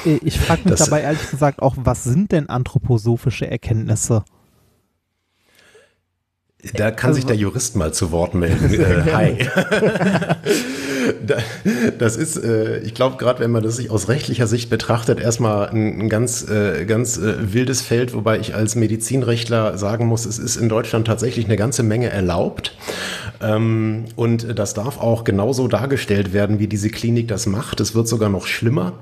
Ich 0.06 0.40
frage 0.40 0.70
mich 0.70 0.78
dabei 0.78 1.02
ehrlich 1.02 1.32
gesagt 1.32 1.64
auch, 1.64 1.76
was 1.80 2.04
sind 2.04 2.32
denn 2.32 2.48
anthroposophische 2.48 3.50
Erkenntnisse? 3.50 4.24
Da 6.74 6.92
kann 6.92 7.10
Also- 7.10 7.18
sich 7.18 7.26
der 7.26 7.36
Jurist 7.36 7.76
mal 7.76 7.94
zu 7.94 8.12
Wort 8.12 8.34
melden. 8.36 8.74
Äh, 8.74 9.12
hi. 9.14 9.38
Da- 11.26 11.38
das 12.00 12.16
ist, 12.16 12.38
äh, 12.38 12.80
ich 12.80 12.94
glaube, 12.94 13.18
gerade 13.18 13.40
wenn 13.42 13.52
man 13.52 13.64
das 13.64 13.76
sich 13.78 13.90
aus 13.92 14.08
rechtlicher 14.08 14.48
Sicht 14.48 14.70
betrachtet, 14.70 15.20
erstmal 15.20 15.70
ein, 15.70 16.02
ein 16.04 16.10
ganz, 16.10 16.48
äh, 16.50 16.86
ganz 16.86 17.18
äh, 17.18 17.54
wildes 17.54 17.82
Feld, 17.82 18.14
wobei 18.14 18.40
ich 18.40 18.56
als 18.56 18.76
Medizinrechtler 18.76 19.78
sagen 19.78 20.06
muss, 20.06 20.26
es 20.26 20.40
ist 20.40 20.56
in 20.56 20.70
Deutschland 20.70 21.06
tatsächlich 21.08 21.46
eine 21.46 21.58
ganze 21.58 21.84
Menge 21.84 22.10
erlaubt. 22.10 22.78
Ähm, 23.42 24.06
und 24.16 24.58
das 24.58 24.74
darf 24.74 25.00
auch 25.00 25.26
genauso 25.26 25.68
dargestellt 25.68 26.32
werden, 26.34 26.60
wie 26.60 26.68
diese 26.68 26.90
Klinik 26.90 27.28
das 27.28 27.46
macht. 27.46 27.82
Es 27.82 27.94
wird 27.94 28.08
sogar 28.08 28.30
noch 28.30 28.48
schlimmer. 28.48 28.94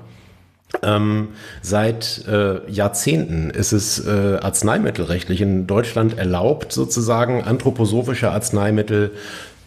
Ähm, 0.82 1.28
seit 1.60 2.26
äh, 2.26 2.68
Jahrzehnten 2.70 3.50
ist 3.50 3.72
es 3.72 4.04
äh, 4.04 4.38
arzneimittelrechtlich 4.40 5.40
in 5.40 5.66
Deutschland 5.66 6.18
erlaubt, 6.18 6.72
sozusagen 6.72 7.44
anthroposophische 7.44 8.30
Arzneimittel 8.30 9.12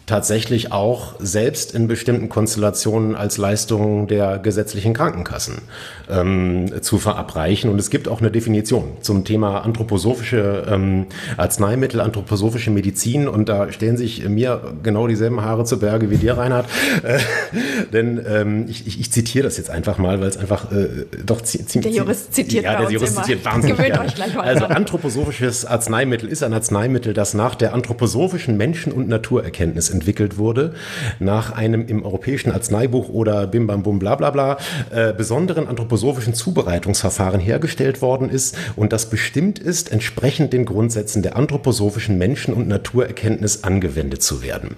tatsächlich 0.06 0.70
auch 0.72 1.14
selbst 1.18 1.74
in 1.74 1.88
bestimmten 1.88 2.28
Konstellationen 2.28 3.16
als 3.16 3.38
Leistung 3.38 4.06
der 4.06 4.38
gesetzlichen 4.38 4.94
Krankenkassen 4.94 5.62
ähm, 6.08 6.70
zu 6.80 6.98
verabreichen. 6.98 7.68
Und 7.70 7.78
es 7.80 7.90
gibt 7.90 8.06
auch 8.06 8.20
eine 8.20 8.30
Definition 8.30 8.84
zum 9.00 9.24
Thema 9.24 9.64
anthroposophische 9.64 10.64
ähm, 10.70 11.06
Arzneimittel, 11.36 12.00
anthroposophische 12.00 12.70
Medizin. 12.70 13.26
Und 13.26 13.48
da 13.48 13.72
stellen 13.72 13.96
sich 13.96 14.26
mir 14.28 14.74
genau 14.84 15.08
dieselben 15.08 15.42
Haare 15.42 15.64
zu 15.64 15.78
Berge 15.80 16.08
wie 16.08 16.18
dir, 16.18 16.38
Reinhard. 16.38 16.66
Äh, 17.02 17.18
denn 17.92 18.24
ähm, 18.28 18.66
ich, 18.68 18.86
ich, 18.86 19.00
ich 19.00 19.10
zitiere 19.10 19.42
das 19.44 19.56
jetzt 19.56 19.70
einfach 19.70 19.98
mal, 19.98 20.20
weil 20.20 20.28
es 20.28 20.36
einfach 20.36 20.70
äh, 20.70 21.06
doch 21.24 21.40
zi- 21.40 21.66
ziemlich... 21.66 21.92
Der 21.94 22.02
Jurist 22.04 22.32
zitiert 22.32 22.62
Ja, 22.64 22.80
der 22.80 22.90
Jurist 22.90 23.14
immer. 23.14 23.22
zitiert 23.24 23.44
wahnsinnig 23.44 23.76
Gewöhnt 23.76 23.92
gerne. 23.94 24.08
euch 24.08 24.14
gleich 24.14 24.34
mal 24.36 24.44
Also 24.44 24.66
anthroposophisches 24.66 25.64
Arzneimittel 25.64 26.28
ist 26.28 26.44
ein 26.44 26.52
Arzneimittel, 26.52 27.12
das 27.12 27.34
nach 27.34 27.56
der 27.56 27.74
anthroposophischen 27.74 28.56
Menschen- 28.56 28.92
und 28.92 29.08
Naturerkenntnis 29.08 29.95
entwickelt 29.96 30.38
wurde, 30.38 30.74
nach 31.18 31.52
einem 31.52 31.86
im 31.86 32.04
europäischen 32.04 32.52
Arzneibuch 32.52 33.08
oder 33.08 33.46
Bim 33.46 33.66
Bam 33.66 33.82
Bum 33.82 33.98
bla 33.98 34.14
bla 34.14 34.30
bla 34.30 34.58
äh, 34.90 35.12
besonderen 35.12 35.68
anthroposophischen 35.68 36.34
Zubereitungsverfahren 36.34 37.40
hergestellt 37.40 38.02
worden 38.02 38.30
ist 38.30 38.56
und 38.76 38.92
das 38.92 39.10
bestimmt 39.10 39.58
ist, 39.58 39.90
entsprechend 39.92 40.52
den 40.52 40.64
Grundsätzen 40.64 41.22
der 41.22 41.36
anthroposophischen 41.36 42.18
Menschen- 42.18 42.54
und 42.54 42.68
Naturerkenntnis 42.68 43.64
angewendet 43.64 44.22
zu 44.22 44.42
werden. 44.42 44.76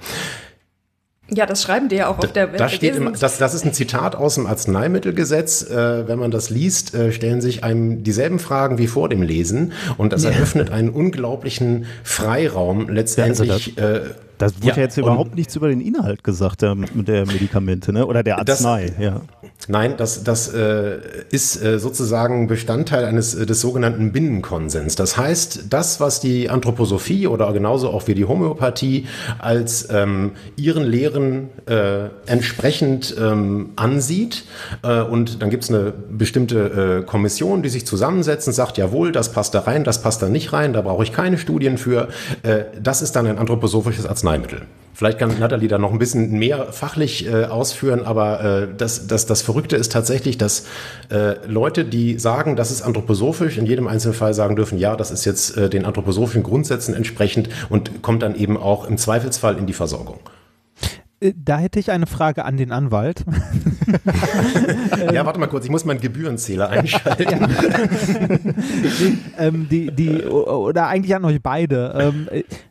Ja, 1.31 1.45
das 1.45 1.63
schreiben 1.63 1.89
die 1.89 1.97
ja 1.97 2.09
auch 2.09 2.19
auf 2.19 2.33
der 2.33 2.47
Da 2.47 2.69
steht 2.69 2.97
im, 2.97 3.05
Webseite. 3.05 3.21
das, 3.21 3.39
das 3.39 3.55
ist 3.55 3.65
ein 3.67 3.75
Zitat 3.75 4.17
aus 4.17 4.37
dem 4.37 4.47
Arzneimittelgesetz. 4.47 5.63
Äh, 5.63 6.09
wenn 6.09 6.19
man 6.19 6.31
das 6.31 6.49
liest, 6.49 6.95
äh, 6.95 7.13
stellen 7.13 7.43
sich 7.43 7.65
einem 7.65 8.03
dieselben 8.03 8.39
Fragen 8.39 8.79
wie 8.79 8.87
vor 8.87 9.11
dem 9.11 9.23
Lesen 9.23 9.73
und 9.99 10.13
das 10.13 10.25
eröffnet 10.25 10.71
einen 10.71 10.89
unglaublichen 10.89 11.85
Freiraum 12.03 12.89
letztendlich. 12.89 13.77
äh, 13.77 14.01
Da 14.39 14.47
wurde 14.47 14.67
Ja, 14.69 14.75
ja, 14.77 14.83
jetzt 14.83 14.97
überhaupt 14.97 15.35
nichts 15.35 15.57
über 15.57 15.69
den 15.69 15.81
Inhalt 15.81 16.23
gesagt 16.23 16.63
der, 16.63 16.77
der 16.95 17.27
Medikamente, 17.27 17.93
ne? 17.93 18.07
Oder 18.07 18.23
der 18.23 18.37
Das- 18.45 18.65
Arznei, 18.65 18.93
ja. 18.99 19.21
Nein, 19.67 19.95
das, 19.97 20.23
das 20.23 20.55
äh, 20.55 20.99
ist 21.31 21.63
äh, 21.63 21.79
sozusagen 21.81 22.47
Bestandteil 22.47 23.05
eines 23.05 23.35
äh, 23.35 23.45
des 23.45 23.61
sogenannten 23.61 24.13
Binnenkonsens. 24.13 24.95
Das 24.95 25.17
heißt, 25.17 25.65
das, 25.71 25.99
was 26.01 26.21
die 26.21 26.49
Anthroposophie 26.49 27.27
oder 27.27 27.53
genauso 27.53 27.91
auch 27.91 28.07
wie 28.07 28.15
die 28.15 28.25
Homöopathie 28.25 29.07
als 29.39 29.89
ähm, 29.91 30.33
ihren 30.57 30.85
Lehren 30.85 31.49
äh, 31.67 32.09
entsprechend 32.27 33.15
ähm, 33.21 33.71
ansieht, 33.77 34.45
äh, 34.85 35.03
und 35.03 35.43
dann 35.43 35.51
gibt 35.51 35.65
es 35.65 35.71
eine 35.71 35.93
bestimmte 36.11 37.01
äh, 37.03 37.05
Kommission, 37.05 37.63
die 37.63 37.69
sich 37.69 37.85
zusammensetzt 37.85 38.47
und 38.47 38.55
sagt, 38.55 38.79
jawohl, 38.79 39.11
das 39.13 39.33
passt 39.33 39.55
da 39.55 39.61
rein, 39.61 39.83
das 39.83 40.01
passt 40.01 40.23
da 40.23 40.29
nicht 40.29 40.53
rein, 40.53 40.73
da 40.73 40.83
brauche 40.83 41.03
ich 41.03 41.13
keine 41.13 41.37
Studien 41.37 41.79
für. 41.79 42.09
Das 42.81 43.03
ist 43.03 43.17
dann 43.17 43.27
ein 43.27 43.39
anthroposophisches 43.39 44.07
Arzneimittel. 44.07 44.28
Vielleicht 44.99 45.21
kann 45.21 45.39
Nathalie 45.39 45.69
da 45.69 45.79
noch 45.79 45.93
ein 45.93 46.01
bisschen 46.01 46.33
mehr 46.41 46.73
fachlich 46.73 47.25
äh, 47.25 47.45
ausführen, 47.45 48.05
aber 48.05 48.43
äh, 48.43 48.69
das, 48.77 49.07
das, 49.07 49.27
das 49.27 49.43
Verrückte 49.43 49.77
ist 49.77 49.93
tatsächlich, 49.93 50.39
dass 50.39 50.67
äh, 51.09 51.35
Leute, 51.47 51.85
die 51.85 52.19
sagen, 52.19 52.57
das 52.57 52.73
ist 52.73 52.83
anthroposophisch, 52.83 53.59
in 53.59 53.67
jedem 53.67 53.87
einzelnen 53.87 54.15
Fall 54.15 54.35
sagen 54.35 54.57
dürfen, 54.57 54.77
ja, 54.77 54.97
das 54.97 55.13
ist 55.13 55.25
jetzt 55.25 55.57
äh, 55.57 55.71
den 55.71 55.85
anthroposophischen 55.85 56.43
Grundsätzen 56.43 56.95
entsprechend 56.95 57.49
und 57.69 58.03
kommt 58.03 58.25
dann 58.25 58.35
eben 58.35 58.57
auch 58.57 58.89
im 58.89 58.99
Zweifelsfall 58.99 59.57
in 59.57 59.67
die 59.67 59.73
Versorgung. 59.73 60.19
Äh, 61.21 61.33
Da 61.37 61.59
hätte 61.59 61.79
ich 61.79 61.93
eine 61.93 62.09
Frage 62.09 62.45
an 62.45 62.57
den 62.57 62.73
Anwalt. 62.73 63.25
ja, 65.13 65.25
warte 65.25 65.39
mal 65.39 65.47
kurz, 65.47 65.65
ich 65.65 65.71
muss 65.71 65.85
meinen 65.85 66.01
Gebührenzähler 66.01 66.69
einschalten. 66.71 67.39
nee, 68.99 69.19
ähm, 69.39 69.69
die, 69.71 69.93
die, 69.93 70.25
oder 70.25 70.89
eigentlich 70.89 71.15
an 71.15 71.25
euch 71.25 71.41
beide. 71.41 71.95
Ähm, 71.97 72.29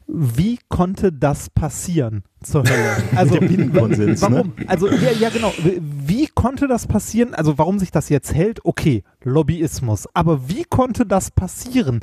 wie 0.07 0.57
konnte 0.69 1.11
das 1.11 1.49
passieren? 1.49 2.23
Zur 2.43 2.63
Hölle. 2.63 2.97
Also, 3.15 3.39
Binnenkonsens, 3.39 4.21
warum? 4.21 4.53
ne? 4.57 4.65
Also, 4.67 4.87
ja, 4.89 5.11
ja, 5.19 5.29
genau. 5.29 5.51
Wie 5.81 6.27
konnte 6.27 6.67
das 6.67 6.85
passieren? 6.85 7.33
Also, 7.33 7.57
warum 7.57 7.79
sich 7.79 7.89
das 7.89 8.09
jetzt 8.09 8.33
hält? 8.33 8.63
Okay, 8.63 9.03
Lobbyismus. 9.23 10.05
Aber 10.13 10.47
wie 10.47 10.63
konnte 10.63 11.05
das 11.07 11.31
passieren? 11.31 12.01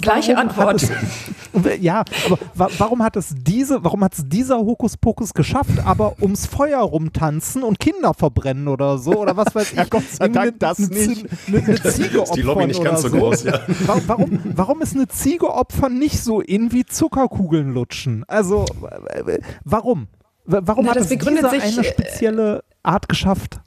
Gleiche 0.00 0.36
warum 0.36 0.48
Antwort. 0.50 0.82
Es, 0.84 1.80
ja, 1.80 2.04
aber 2.26 2.38
wa 2.54 2.68
warum 2.78 3.02
hat 3.02 3.16
es 3.16 3.34
diese, 3.36 3.82
warum 3.82 4.04
hat 4.04 4.14
es 4.14 4.28
dieser 4.28 4.58
Hokuspokus 4.58 5.34
geschafft, 5.34 5.84
aber 5.84 6.14
ums 6.22 6.46
Feuer 6.46 6.78
rumtanzen 6.80 7.64
und 7.64 7.80
Kinder 7.80 8.14
verbrennen 8.14 8.68
oder 8.68 8.98
so? 8.98 9.14
Oder 9.20 9.36
was 9.36 9.52
weiß 9.52 9.70
ich? 9.72 9.78
Ja, 9.78 9.84
Gott 9.90 10.08
sei 10.08 10.28
Dank 10.28 10.60
das 10.60 10.78
eine, 10.78 10.88
nicht. 10.88 11.26
Eine, 11.48 11.58
eine 11.58 11.82
Ziege 11.82 12.22
Ist 12.22 12.36
die 12.36 12.42
Lobby 12.42 12.66
nicht 12.68 12.82
ganz 12.84 13.02
so 13.02 13.10
groß, 13.10 13.42
ja. 13.42 13.60
Wa- 13.86 14.00
Warum, 14.06 14.38
warum 14.54 14.80
ist 14.80 14.94
eine 14.94 15.08
Ziege 15.08 15.52
opfern 15.52 15.98
nicht 15.98 16.22
so 16.22 16.40
in 16.40 16.70
wie 16.72 16.84
Zuckerkugeln 17.26 17.72
lutschen? 17.72 18.24
Also, 18.28 18.64
äh, 19.10 19.38
warum? 19.64 20.08
W- 20.44 20.58
Warum 20.62 20.84
Na, 20.84 20.90
hat 20.90 20.96
das 20.98 21.08
diese 21.08 21.24
sich, 21.50 21.62
eine 21.62 21.80
äh, 21.80 21.84
spezielle 21.84 22.64
Art 22.82 23.08
geschafft? 23.08 23.60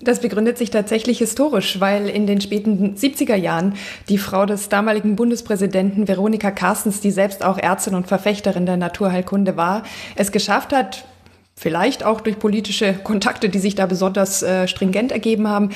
Das 0.00 0.20
begründet 0.20 0.58
sich 0.58 0.70
tatsächlich 0.70 1.18
historisch, 1.18 1.80
weil 1.80 2.08
in 2.08 2.26
den 2.26 2.40
späten 2.40 2.94
70er 2.94 3.36
Jahren 3.36 3.74
die 4.08 4.18
Frau 4.18 4.44
des 4.44 4.68
damaligen 4.68 5.16
Bundespräsidenten 5.16 6.06
Veronika 6.08 6.50
Carstens, 6.50 7.00
die 7.00 7.10
selbst 7.10 7.44
auch 7.44 7.58
Ärztin 7.58 7.94
und 7.94 8.06
Verfechterin 8.06 8.66
der 8.66 8.76
Naturheilkunde 8.76 9.56
war, 9.56 9.82
es 10.16 10.30
geschafft 10.30 10.72
hat, 10.72 11.04
vielleicht 11.56 12.04
auch 12.04 12.20
durch 12.20 12.38
politische 12.38 12.94
Kontakte, 12.94 13.48
die 13.48 13.58
sich 13.58 13.74
da 13.74 13.86
besonders 13.86 14.42
äh, 14.42 14.66
stringent 14.66 15.12
ergeben 15.12 15.48
haben, 15.48 15.70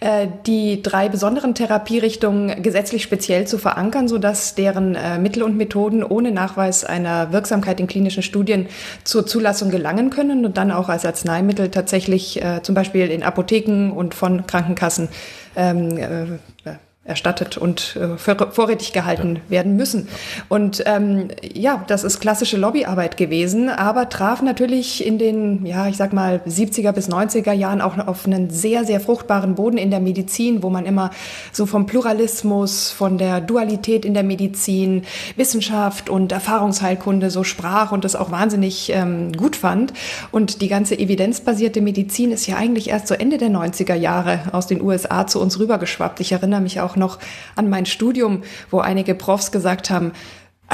äh, 0.00 0.28
die 0.46 0.82
drei 0.82 1.08
besonderen 1.08 1.54
Therapierichtungen 1.54 2.62
gesetzlich 2.62 3.02
speziell 3.02 3.46
zu 3.46 3.58
verankern, 3.58 4.08
sodass 4.08 4.54
deren 4.54 4.94
äh, 4.94 5.18
Mittel 5.18 5.42
und 5.42 5.56
Methoden 5.56 6.04
ohne 6.04 6.32
Nachweis 6.32 6.84
einer 6.84 7.32
Wirksamkeit 7.32 7.80
in 7.80 7.86
klinischen 7.86 8.22
Studien 8.22 8.68
zur 9.04 9.26
Zulassung 9.26 9.70
gelangen 9.70 10.10
können 10.10 10.44
und 10.44 10.58
dann 10.58 10.70
auch 10.70 10.88
als 10.88 11.06
Arzneimittel 11.06 11.70
tatsächlich 11.70 12.42
äh, 12.42 12.62
zum 12.62 12.74
Beispiel 12.74 13.10
in 13.10 13.22
Apotheken 13.22 13.90
und 13.90 14.14
von 14.14 14.46
Krankenkassen 14.46 15.08
ähm, 15.56 15.96
äh, 15.96 16.72
erstattet 17.04 17.58
und 17.58 17.96
äh, 17.96 18.16
vor- 18.16 18.52
vorrätig 18.52 18.92
gehalten 18.92 19.40
werden 19.48 19.74
müssen. 19.76 20.06
Und 20.48 20.84
ähm, 20.86 21.28
ja, 21.42 21.84
das 21.88 22.04
ist 22.04 22.20
klassische 22.20 22.56
Lobbyarbeit 22.56 23.16
gewesen, 23.16 23.68
aber 23.68 24.08
traf 24.08 24.40
natürlich 24.40 25.04
in 25.04 25.18
den, 25.18 25.66
ja, 25.66 25.88
ich 25.88 25.96
sag 25.96 26.12
mal, 26.12 26.40
70er 26.46 26.92
bis 26.92 27.08
90er 27.08 27.52
Jahren 27.52 27.80
auch 27.80 27.98
auf 27.98 28.24
einen 28.24 28.50
sehr, 28.50 28.84
sehr 28.84 29.00
fruchtbaren 29.00 29.56
Boden 29.56 29.78
in 29.78 29.90
der 29.90 29.98
Medizin, 29.98 30.62
wo 30.62 30.70
man 30.70 30.86
immer 30.86 31.10
so 31.50 31.66
vom 31.66 31.86
Pluralismus, 31.86 32.92
von 32.92 33.18
der 33.18 33.40
Dualität 33.40 34.04
in 34.04 34.14
der 34.14 34.22
Medizin, 34.22 35.02
Wissenschaft 35.34 36.08
und 36.08 36.30
Erfahrungsheilkunde 36.30 37.30
so 37.30 37.42
sprach 37.42 37.90
und 37.90 38.04
das 38.04 38.14
auch 38.14 38.30
wahnsinnig 38.30 38.92
ähm, 38.94 39.32
gut 39.32 39.56
fand. 39.56 39.92
Und 40.30 40.62
die 40.62 40.68
ganze 40.68 40.96
evidenzbasierte 40.96 41.80
Medizin 41.80 42.30
ist 42.30 42.46
ja 42.46 42.56
eigentlich 42.56 42.90
erst 42.90 43.08
so 43.08 43.14
Ende 43.14 43.38
der 43.38 43.48
90er 43.48 43.94
Jahre 43.94 44.38
aus 44.52 44.68
den 44.68 44.80
USA 44.80 45.26
zu 45.26 45.40
uns 45.40 45.58
rübergeschwappt. 45.58 46.20
Ich 46.20 46.30
erinnere 46.30 46.60
mich 46.60 46.80
auch 46.80 46.91
noch 46.96 47.18
an 47.56 47.68
mein 47.70 47.86
Studium, 47.86 48.42
wo 48.70 48.80
einige 48.80 49.14
Profs 49.14 49.52
gesagt 49.52 49.90
haben, 49.90 50.12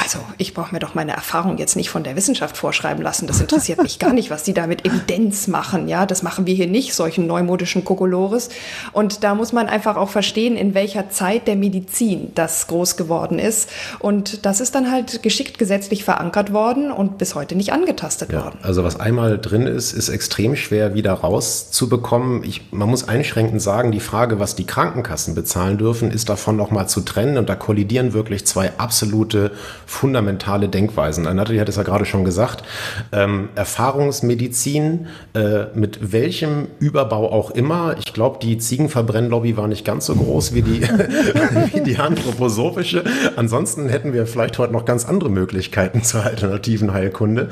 also 0.00 0.20
ich 0.38 0.54
brauche 0.54 0.72
mir 0.72 0.78
doch 0.78 0.94
meine 0.94 1.12
Erfahrung 1.12 1.58
jetzt 1.58 1.74
nicht 1.76 1.90
von 1.90 2.04
der 2.04 2.14
Wissenschaft 2.16 2.56
vorschreiben 2.56 3.02
lassen. 3.02 3.26
Das 3.26 3.40
interessiert 3.40 3.82
mich 3.82 3.98
gar 3.98 4.12
nicht, 4.12 4.30
was 4.30 4.44
die 4.44 4.54
da 4.54 4.66
mit 4.66 4.86
Evidenz 4.86 5.48
machen. 5.48 5.88
Ja, 5.88 6.06
das 6.06 6.22
machen 6.22 6.46
wir 6.46 6.54
hier 6.54 6.66
nicht, 6.68 6.94
solchen 6.94 7.26
neumodischen 7.26 7.84
Kokolores. 7.84 8.48
Und 8.92 9.24
da 9.24 9.34
muss 9.34 9.52
man 9.52 9.66
einfach 9.68 9.96
auch 9.96 10.08
verstehen, 10.08 10.56
in 10.56 10.74
welcher 10.74 11.10
Zeit 11.10 11.48
der 11.48 11.56
Medizin 11.56 12.32
das 12.34 12.66
groß 12.68 12.96
geworden 12.96 13.38
ist. 13.38 13.70
Und 13.98 14.46
das 14.46 14.60
ist 14.60 14.74
dann 14.74 14.90
halt 14.90 15.22
geschickt 15.22 15.58
gesetzlich 15.58 16.04
verankert 16.04 16.52
worden 16.52 16.92
und 16.92 17.18
bis 17.18 17.34
heute 17.34 17.56
nicht 17.56 17.72
angetastet 17.72 18.32
Ja, 18.32 18.44
worden. 18.44 18.58
also 18.62 18.84
was 18.84 19.00
einmal 19.00 19.38
drin 19.38 19.66
ist, 19.66 19.92
ist 19.92 20.08
extrem 20.08 20.54
schwer 20.56 20.94
wieder 20.94 21.12
rauszubekommen. 21.12 22.44
Ich, 22.44 22.72
man 22.72 22.88
muss 22.88 23.08
einschränkend 23.08 23.60
sagen, 23.60 23.92
die 23.92 24.00
Frage, 24.00 24.38
was 24.38 24.54
die 24.54 24.64
Krankenkassen 24.66 25.34
bezahlen 25.34 25.78
dürfen, 25.78 26.10
ist 26.10 26.28
davon 26.28 26.56
nochmal 26.56 26.88
zu 26.88 27.00
trennen. 27.00 27.36
Und 27.38 27.48
da 27.48 27.54
kollidieren 27.56 28.12
wirklich 28.12 28.46
zwei 28.46 28.72
absolute 28.78 29.50
fundamentale 29.88 30.68
Denkweisen. 30.68 31.24
Natalie 31.24 31.60
hat 31.60 31.68
es 31.68 31.76
ja 31.76 31.82
gerade 31.82 32.04
schon 32.04 32.22
gesagt. 32.24 32.62
Ähm, 33.10 33.48
Erfahrungsmedizin 33.54 35.06
äh, 35.34 35.64
mit 35.74 36.12
welchem 36.12 36.68
Überbau 36.78 37.32
auch 37.32 37.50
immer. 37.50 37.96
Ich 37.98 38.12
glaube, 38.12 38.38
die 38.40 38.58
Ziegenverbrennlobby 38.58 39.56
war 39.56 39.66
nicht 39.66 39.86
ganz 39.86 40.04
so 40.04 40.14
groß 40.14 40.54
wie 40.54 40.60
die, 40.60 40.82
wie 41.72 41.80
die 41.80 41.96
anthroposophische. 41.96 43.02
Ansonsten 43.36 43.88
hätten 43.88 44.12
wir 44.12 44.26
vielleicht 44.26 44.58
heute 44.58 44.74
noch 44.74 44.84
ganz 44.84 45.06
andere 45.06 45.30
Möglichkeiten 45.30 46.02
zur 46.02 46.22
alternativen 46.22 46.92
Heilkunde. 46.92 47.48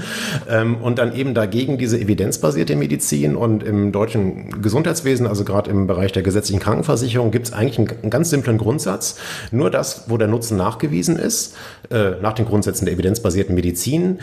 Ähm, 0.49 0.77
und 0.77 0.99
dann 0.99 1.17
eben 1.17 1.33
dagegen 1.33 1.79
diese 1.79 1.99
evidenzbasierte 1.99 2.77
Medizin 2.77 3.35
und 3.35 3.63
im 3.63 3.93
deutschen 3.93 4.61
Gesundheitswesen, 4.61 5.27
also 5.27 5.43
gerade 5.45 5.71
im 5.71 5.87
Bereich 5.87 6.13
der 6.13 6.23
gesetzlichen 6.23 6.61
Krankenversicherung, 6.61 7.31
gibt 7.31 7.47
es 7.47 7.55
eigentlich 7.55 7.79
einen, 7.79 7.89
einen 8.03 8.11
ganz 8.11 8.29
simplen 8.29 8.59
Grundsatz. 8.59 9.17
Nur 9.53 9.71
das, 9.71 10.05
wo 10.09 10.19
der 10.19 10.29
Nutzen 10.29 10.59
nachgewiesen 10.59 11.17
ist, 11.17 11.57
äh, 11.91 12.26
nach 12.27 12.35
den 12.35 12.47
Grundsätzen 12.47 12.87
der 12.87 12.95
evidenzbasierten 12.95 13.55
Medizin, 13.55 14.19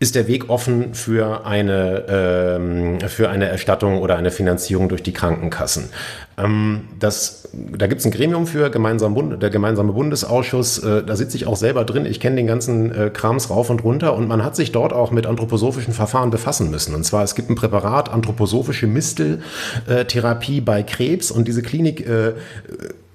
ist 0.00 0.14
der 0.14 0.28
Weg 0.28 0.48
offen 0.48 0.94
für 0.94 1.44
eine, 1.44 2.04
ähm, 2.08 3.00
für 3.08 3.28
eine 3.28 3.48
Erstattung 3.48 3.98
oder 3.98 4.16
eine 4.16 4.30
Finanzierung 4.30 4.88
durch 4.88 5.02
die 5.02 5.12
Krankenkassen. 5.12 5.90
Ähm, 6.38 6.82
das, 6.98 7.48
da 7.52 7.86
gibt 7.86 8.00
es 8.00 8.06
ein 8.06 8.12
Gremium 8.12 8.46
für, 8.46 8.70
gemeinsam 8.70 9.14
Bund, 9.14 9.42
der 9.42 9.50
gemeinsame 9.50 9.92
Bundesausschuss, 9.92 10.78
äh, 10.78 11.02
da 11.04 11.16
sitze 11.16 11.36
ich 11.36 11.46
auch 11.46 11.56
selber 11.56 11.84
drin, 11.84 12.06
ich 12.06 12.20
kenne 12.20 12.36
den 12.36 12.46
ganzen 12.46 12.94
äh, 12.94 13.10
Krams 13.10 13.50
rauf 13.50 13.70
und 13.70 13.82
runter 13.82 14.14
und 14.14 14.28
man 14.28 14.44
hat 14.44 14.56
sich 14.56 14.72
dort 14.72 14.92
auch 14.92 15.10
mit 15.10 15.26
anthroposophischen 15.26 15.92
Verfahren 15.92 16.30
befassen 16.30 16.70
müssen. 16.70 16.94
Und 16.94 17.04
zwar, 17.04 17.24
es 17.24 17.34
gibt 17.34 17.50
ein 17.50 17.54
Präparat, 17.54 18.10
anthroposophische 18.12 18.86
Misteltherapie 18.86 20.60
bei 20.60 20.82
Krebs 20.82 21.30
und 21.30 21.48
diese 21.48 21.62
Klinik 21.62 22.06
äh, 22.06 22.34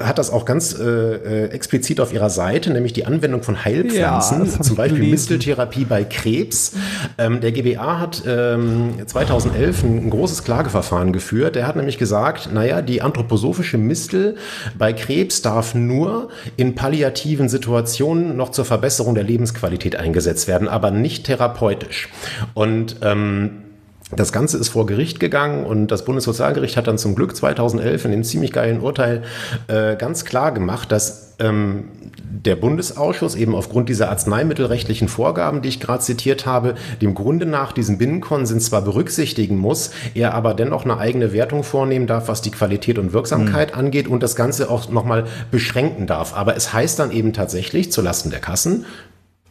hat 0.01 0.17
das 0.17 0.31
auch 0.31 0.45
ganz 0.45 0.77
äh, 0.77 1.45
explizit 1.49 1.99
auf 1.99 2.13
ihrer 2.13 2.31
Seite, 2.31 2.71
nämlich 2.71 2.93
die 2.93 3.05
Anwendung 3.05 3.43
von 3.43 3.63
Heilpflanzen, 3.63 4.45
Ja, 4.45 4.61
zum 4.61 4.75
Beispiel. 4.75 5.03
Misteltherapie 5.09 5.85
bei 5.85 6.03
Krebs. 6.03 6.73
Ähm, 7.19 7.41
der 7.41 7.51
GBA 7.51 7.99
hat 7.99 8.23
ähm, 8.25 8.95
2011 9.05 9.83
ein, 9.83 9.97
ein 10.05 10.09
großes 10.09 10.43
Klageverfahren 10.43 11.13
geführt. 11.13 11.55
Der 11.55 11.67
hat 11.67 11.75
nämlich 11.75 11.99
gesagt, 11.99 12.51
naja, 12.51 12.81
die 12.81 13.03
anthroposophische 13.13 13.77
Mistel 13.77 14.35
bei 14.77 14.93
Krebs 14.93 15.41
darf 15.41 15.75
nur 15.75 16.29
in 16.57 16.75
palliativen 16.75 17.47
Situationen 17.47 18.35
noch 18.35 18.49
zur 18.49 18.65
Verbesserung 18.65 19.13
der 19.15 19.23
Lebensqualität 19.23 19.95
eingesetzt 19.95 20.47
werden, 20.47 20.67
aber 20.67 20.91
nicht 20.91 21.25
therapeutisch. 21.25 22.09
Und 22.53 22.97
ähm, 23.01 23.63
das 24.11 24.31
Ganze 24.31 24.57
ist 24.57 24.69
vor 24.69 24.85
Gericht 24.85 25.19
gegangen 25.19 25.65
und 25.65 25.87
das 25.87 26.05
Bundessozialgericht 26.05 26.77
hat 26.77 26.87
dann 26.87 26.97
zum 26.97 27.15
Glück 27.15 27.35
2011 27.35 28.05
in 28.05 28.11
dem 28.11 28.23
ziemlich 28.23 28.51
geilen 28.51 28.81
Urteil 28.81 29.23
äh, 29.67 29.95
ganz 29.95 30.25
klar 30.25 30.51
gemacht, 30.51 30.91
dass 30.91 31.35
ähm, 31.39 31.85
der 32.23 32.55
Bundesausschuss 32.55 33.35
eben 33.35 33.53
aufgrund 33.53 33.89
dieser 33.89 34.09
arzneimittelrechtlichen 34.09 35.07
Vorgaben, 35.07 35.61
die 35.61 35.69
ich 35.69 35.79
gerade 35.79 36.03
zitiert 36.03 36.45
habe, 36.45 36.75
dem 37.01 37.13
Grunde 37.13 37.45
nach 37.45 37.71
diesen 37.71 37.97
Binnenkonsens 37.97 38.65
zwar 38.65 38.81
berücksichtigen 38.81 39.57
muss, 39.57 39.91
er 40.13 40.33
aber 40.33 40.53
dennoch 40.53 40.85
eine 40.85 40.97
eigene 40.97 41.33
Wertung 41.33 41.63
vornehmen 41.63 42.07
darf, 42.07 42.27
was 42.27 42.41
die 42.41 42.51
Qualität 42.51 42.97
und 42.97 43.13
Wirksamkeit 43.13 43.75
angeht 43.75 44.07
und 44.07 44.23
das 44.23 44.35
Ganze 44.35 44.69
auch 44.69 44.89
nochmal 44.89 45.25
beschränken 45.51 46.07
darf. 46.07 46.33
Aber 46.33 46.55
es 46.55 46.73
heißt 46.73 46.99
dann 46.99 47.11
eben 47.11 47.33
tatsächlich 47.33 47.91
zulasten 47.91 48.31
der 48.31 48.39
Kassen, 48.39 48.85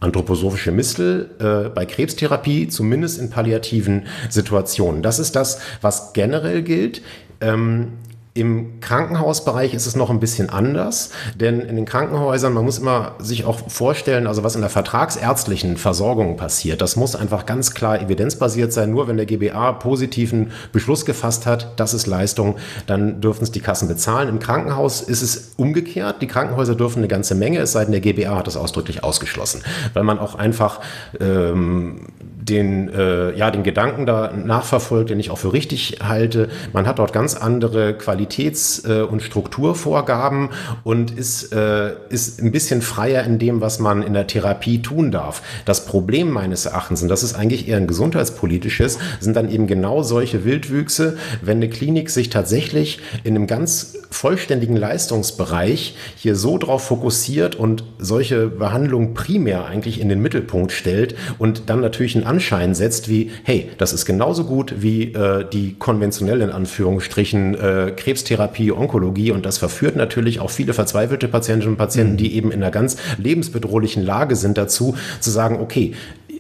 anthroposophische 0.01 0.73
Mistel 0.73 1.31
äh, 1.39 1.69
bei 1.69 1.87
Krebstherapie, 1.87 2.69
zumindest 2.69 3.21
in 3.21 3.31
palliativen 3.31 4.07
Situationen. 4.29 5.03
Das 5.03 5.19
ist 5.19 5.37
das, 5.37 5.61
was 5.81 6.13
generell 6.13 6.63
gilt. 6.63 7.03
Ähm, 7.41 7.93
im 8.35 8.81
Krankenhausbereich 8.81 9.75
ist 9.75 9.87
es 9.87 9.95
noch 9.95 10.09
ein 10.09 10.19
bisschen 10.19 10.49
anders, 10.49 11.11
denn 11.35 11.61
in 11.61 11.77
den 11.77 11.85
Krankenhäusern, 11.85 12.55
man 12.55 12.65
muss 12.65 12.79
immer 12.79 13.15
sich 13.19 13.45
auch 13.45 13.69
vorstellen, 13.69 14.27
also 14.27 14.43
was 14.43 14.55
in 14.55 14.63
der 14.63 14.71
vertragsärztlichen 14.71 15.77
Versorgung 15.77 16.39
passiert, 16.39 16.81
das 16.81 16.97
muss 16.97 17.15
einfach 17.15 17.45
ganz 17.45 17.75
klar 17.75 18.01
evidenzbasiert 18.01 18.73
sein. 18.73 18.91
Nur 18.91 19.07
wenn 19.07 19.19
der 19.19 19.27
GBA 19.27 19.73
positiven 19.73 20.51
Beschluss 20.73 21.05
gefasst 21.05 21.45
hat, 21.45 21.79
das 21.79 21.93
ist 21.93 22.07
Leistung, 22.07 22.57
dann 22.87 23.21
dürfen 23.21 23.43
es 23.43 23.53
die 23.53 23.61
Kassen 23.61 23.87
bezahlen. 23.87 24.31
Im 24.31 24.39
Krankenhaus 24.39 25.03
ist 25.03 25.21
es 25.21 25.53
umgekehrt. 25.59 26.23
Die 26.23 26.27
Krankenhäuser 26.27 26.75
dürfen 26.75 27.01
eine 27.01 27.09
ganze 27.09 27.35
Menge, 27.35 27.59
es 27.59 27.73
sei 27.73 27.85
denn, 27.85 27.93
der 27.93 28.01
GBA 28.01 28.35
hat 28.35 28.47
das 28.47 28.57
ausdrücklich 28.57 29.05
ausgeschlossen, 29.05 29.63
weil 29.93 30.05
man 30.05 30.19
auch 30.19 30.37
einfach 30.37 30.81
ähm, 31.21 32.07
den, 32.43 32.89
äh, 32.89 33.37
ja, 33.37 33.51
den 33.51 33.63
Gedanken 33.63 34.05
da 34.05 34.33
nachverfolgt, 34.33 35.11
den 35.11 35.21
ich 35.21 35.31
auch 35.31 35.39
für 35.39 35.53
richtig 35.53 35.99
halte. 36.03 36.49
Man 36.73 36.87
hat 36.87 36.99
dort 36.99 37.13
ganz 37.13 37.37
andere 37.37 37.93
Qualitäts- 37.93 38.85
äh, 38.89 39.03
und 39.03 39.23
Strukturvorgaben 39.23 40.51
und 40.83 41.13
ist, 41.13 41.53
äh, 41.53 41.93
ist 42.09 42.43
ein 42.43 42.51
bisschen 42.51 42.83
freier 42.83 43.25
in 43.25 43.39
dem, 43.39 43.61
was 43.61 43.79
man 43.79 44.03
in 44.03 44.13
der 44.13 44.27
Therapie 44.27 44.83
tun 44.83 45.13
darf. 45.13 45.43
Das 45.65 45.87
Problem 45.87 46.31
meines 46.31 46.67
Erachtens, 46.67 47.03
und 47.03 47.09
das 47.09 47.23
ist 47.23 47.35
eigentlich 47.35 47.69
eher 47.69 47.77
ein 47.77 47.87
gesundheitspolitisches, 47.87 48.99
sind 49.21 49.37
dann 49.37 49.49
eben 49.49 49.67
genau 49.67 50.03
solche 50.03 50.45
Wildwüchse, 50.45 51.17
wenn 51.43 51.59
eine 51.59 51.69
Klinik 51.69 52.11
sich 52.11 52.29
tatsächlich 52.29 53.01
in 53.23 53.37
einem 53.37 53.47
ganz 53.47 53.99
vollständigen 54.11 54.77
Leistungsbereich 54.77 55.97
hier 56.17 56.37
so 56.37 56.59
drauf 56.59 56.85
fokussiert 56.85 57.55
und 57.55 57.85
solche 57.99 58.49
Behandlungen 58.49 59.15
primär 59.15 59.67
eigentlich 59.67 60.01
in 60.01 60.09
den 60.09 60.21
Mittelpunkt 60.21 60.73
stellt 60.73 61.15
und 61.39 61.71
dann 61.71 61.81
natürlich 61.81 62.17
einen 62.17 62.27
Anschein 62.33 62.75
setzt 62.75 63.11
wie, 63.11 63.31
hey, 63.45 63.69
das 63.77 63.93
ist 63.93 64.07
genauso 64.07 64.45
gut 64.45 64.77
wie 64.79 65.13
äh, 65.13 65.45
die 65.53 65.75
konventionelle 65.79 66.45
in 66.45 66.51
Anführungsstrichen 66.51 67.55
äh, 67.55 67.93
Krebstherapie, 67.95 68.73
Onkologie 68.73 69.33
und 69.33 69.45
das 69.45 69.59
verführt 69.59 69.97
natürlich 69.97 70.41
auch 70.41 70.49
viele 70.49 70.73
verzweifelte 70.73 71.29
Patientinnen 71.29 71.75
und 71.75 71.79
Patienten, 71.79 72.17
die 72.17 72.35
eben 72.35 72.51
in 72.51 72.63
einer 72.63 72.71
ganz 72.71 72.97
lebensbedrohlichen 73.19 74.03
Lage 74.03 74.35
sind, 74.37 74.57
dazu 74.57 74.97
zu 75.21 75.31
sagen, 75.31 75.61
okay, 75.61 75.93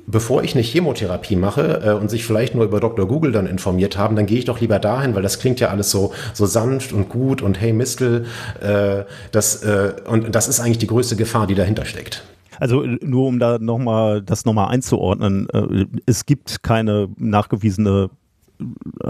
bevor 0.07 0.43
ich 0.43 0.55
eine 0.55 0.62
Chemotherapie 0.62 1.37
mache 1.37 1.83
äh, 1.85 1.91
und 1.93 2.11
sich 2.11 2.25
vielleicht 2.25 2.55
nur 2.55 2.65
über 2.65 2.81
Dr. 2.81 3.07
Google 3.07 3.33
dann 3.33 3.47
informiert 3.47 3.99
haben, 3.99 4.17
dann 4.17 4.25
gehe 4.25 4.39
ich 4.39 4.47
doch 4.47 4.61
lieber 4.61 4.79
dahin, 4.79 5.15
weil 5.15 5.23
das 5.23 5.39
klingt 5.39 5.61
ja 5.61 5.69
alles 5.69 5.91
so, 5.91 6.15
so 6.33 6.47
sanft 6.47 6.95
und 6.95 7.11
gut 7.11 7.43
und 7.43 7.61
hey 7.61 7.75
Mistel, 7.75 8.25
äh, 8.62 9.05
das, 9.31 9.62
äh, 9.62 9.93
und 10.09 10.35
das 10.35 10.49
ist 10.49 10.61
eigentlich 10.61 10.79
die 10.79 10.87
größte 10.87 11.17
Gefahr, 11.17 11.47
die 11.47 11.55
dahinter 11.55 11.85
steckt. 11.85 12.23
Also 12.61 12.83
nur 12.83 13.27
um 13.27 13.39
da 13.39 13.59
nochmal 13.59 14.23
das 14.23 14.45
nochmal 14.45 14.69
einzuordnen, 14.69 15.49
äh, 15.51 15.87
es 16.07 16.27
gibt 16.27 16.63
keine 16.63 17.09
nachgewiesene 17.17 18.11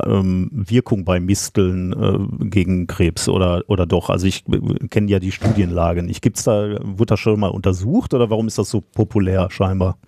ähm, 0.05 0.51
Wirkung 0.53 1.05
bei 1.05 1.21
Misteln 1.21 1.93
äh, 1.93 2.47
gegen 2.47 2.87
Krebs 2.87 3.29
oder, 3.29 3.63
oder 3.69 3.87
doch? 3.87 4.11
Also 4.11 4.27
ich 4.27 4.45
äh, 4.49 4.89
kenne 4.89 5.11
ja 5.11 5.19
die 5.19 5.33
Studienlage 5.33 6.03
nicht. 6.03 6.23
Gibt's 6.23 6.45
da, 6.45 6.79
wurde 6.83 7.07
das 7.07 7.21
schon 7.21 7.41
mal 7.41 7.49
untersucht 7.49 8.15
oder 8.15 8.31
warum 8.31 8.47
ist 8.47 8.59
das 8.59 8.71
so 8.71 8.81
populär 8.81 9.49
scheinbar? 9.51 9.99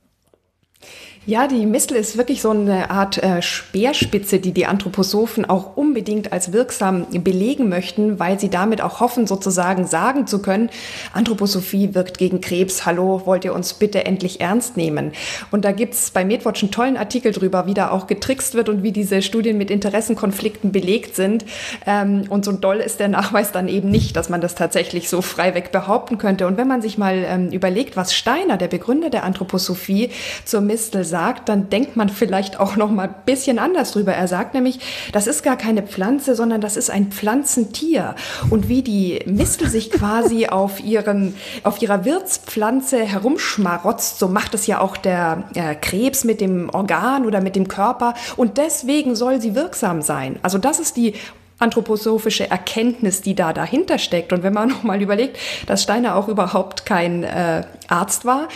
Ja, 1.27 1.47
die 1.47 1.65
Mistel 1.65 1.97
ist 1.97 2.19
wirklich 2.19 2.43
so 2.43 2.51
eine 2.51 2.91
Art 2.91 3.17
äh, 3.23 3.41
Speerspitze, 3.41 4.41
die 4.41 4.53
die 4.53 4.67
Anthroposophen 4.67 5.47
auch 5.49 5.75
unbedingt 5.75 6.35
als 6.35 6.53
wirksam 6.53 7.07
belegen 7.25 7.71
möchten, 7.71 8.19
weil 8.19 8.39
sie 8.39 8.51
damit 8.51 8.83
auch 8.83 9.01
hoffen, 9.01 9.27
sozusagen 9.27 9.87
sagen 9.87 10.27
zu 10.27 10.43
können, 10.43 10.69
Anthroposophie 11.15 11.95
wirkt 11.95 12.19
gegen 12.19 12.43
Krebs, 12.43 12.85
hallo, 12.85 13.23
wollt 13.25 13.47
ihr 13.47 13.55
uns 13.55 13.73
bitte 13.73 14.05
endlich 14.05 14.43
ernst 14.43 14.77
nehmen? 14.77 15.13
Und 15.51 15.65
da 15.65 15.73
gibt's 15.73 16.11
bei 16.11 16.27
MedWatch 16.27 16.63
einen 16.63 16.73
tollen 16.73 16.99
Artikel 16.99 17.33
drüber, 17.33 17.67
wie 17.67 17.73
da 17.73 17.91
auch 17.91 18.07
getrickst 18.07 18.53
wird 18.53 18.69
und 18.69 18.83
wie 18.83 18.93
diese 18.93 19.23
Studien 19.23 19.57
mit 19.57 19.71
Interessenkonflikten 19.71 20.73
belegt 20.73 21.17
sind. 21.17 21.47
Ähm, 21.87 22.25
und 22.29 22.45
so 22.45 22.53
doll 22.53 22.77
ist 22.77 23.01
der 23.01 23.09
Nachweis 23.09 23.51
dann 23.51 23.69
eben 23.69 23.91
nicht, 23.91 24.15
dass 24.17 24.29
man 24.29 24.43
das 24.43 24.57
tatsächlich 24.57 25.09
so 25.09 25.23
freiweg 25.23 25.73
behaupten 25.73 26.19
könnte. 26.19 26.47
Und 26.47 26.59
wenn 26.59 26.69
man 26.69 26.83
sich 26.83 26.99
mal 26.99 27.25
ähm, 27.27 27.51
überlegt, 27.51 27.97
was 27.97 28.15
Steiner, 28.15 28.59
der 28.59 28.69
Begründer 28.69 29.09
der 29.09 29.25
Anthroposophie, 29.25 30.11
zur 30.45 30.61
Mistel 30.61 31.03
sagt, 31.05 31.14
dann 31.49 31.71
denkt 31.71 31.97
man 31.97 32.09
vielleicht 32.09 32.61
auch 32.61 32.77
noch 32.77 32.91
mal 32.91 33.09
ein 33.09 33.15
bisschen 33.25 33.59
anders 33.59 33.93
drüber. 33.93 34.13
Er 34.13 34.29
sagt 34.29 34.55
nämlich, 34.55 34.81
das 35.13 35.27
ist 35.27 35.43
gar 35.43 35.57
keine 35.57 35.83
Pflanze, 35.83 36.35
sondern 36.35 36.61
das 36.61 36.77
ist 36.77 36.91
ein 36.91 37.11
Pflanzentier. 37.11 38.15
Und 38.51 38.69
wie 38.69 38.83
die 38.83 39.21
Mistel 39.27 39.69
sich 39.69 39.91
quasi 39.91 40.47
auf 40.51 40.83
ihrem, 40.83 41.35
auf 41.63 41.81
ihrer 41.81 42.05
Wirtspflanze 42.05 42.99
herumschmarotzt, 43.01 44.19
so 44.19 44.29
macht 44.29 44.55
es 44.55 44.67
ja 44.67 44.81
auch 44.81 44.97
der 44.97 45.45
äh, 45.55 45.75
Krebs 45.75 46.25
mit 46.25 46.41
dem 46.41 46.71
Organ 46.71 47.27
oder 47.27 47.41
mit 47.41 47.57
dem 47.57 47.69
Körper. 47.69 48.15
Und 48.37 48.59
deswegen 48.59 49.15
soll 49.15 49.41
sie 49.41 49.55
wirksam 49.55 50.03
sein. 50.03 50.39
Also 50.43 50.59
das 50.59 50.81
ist 50.81 50.97
die 50.97 51.15
anthroposophische 51.59 52.51
Erkenntnis, 52.51 53.23
die 53.23 53.35
da 53.35 53.53
dahinter 53.53 53.99
steckt. 53.99 54.33
Und 54.33 54.43
wenn 54.43 54.53
man 54.53 54.69
noch 54.69 54.83
mal 54.83 55.01
überlegt, 55.01 55.39
dass 55.67 55.83
Steiner 55.83 56.17
auch 56.17 56.29
überhaupt 56.29 56.85
kein 56.85 57.23
äh, 57.23 57.63
Arzt 57.89 58.25
war, 58.25 58.49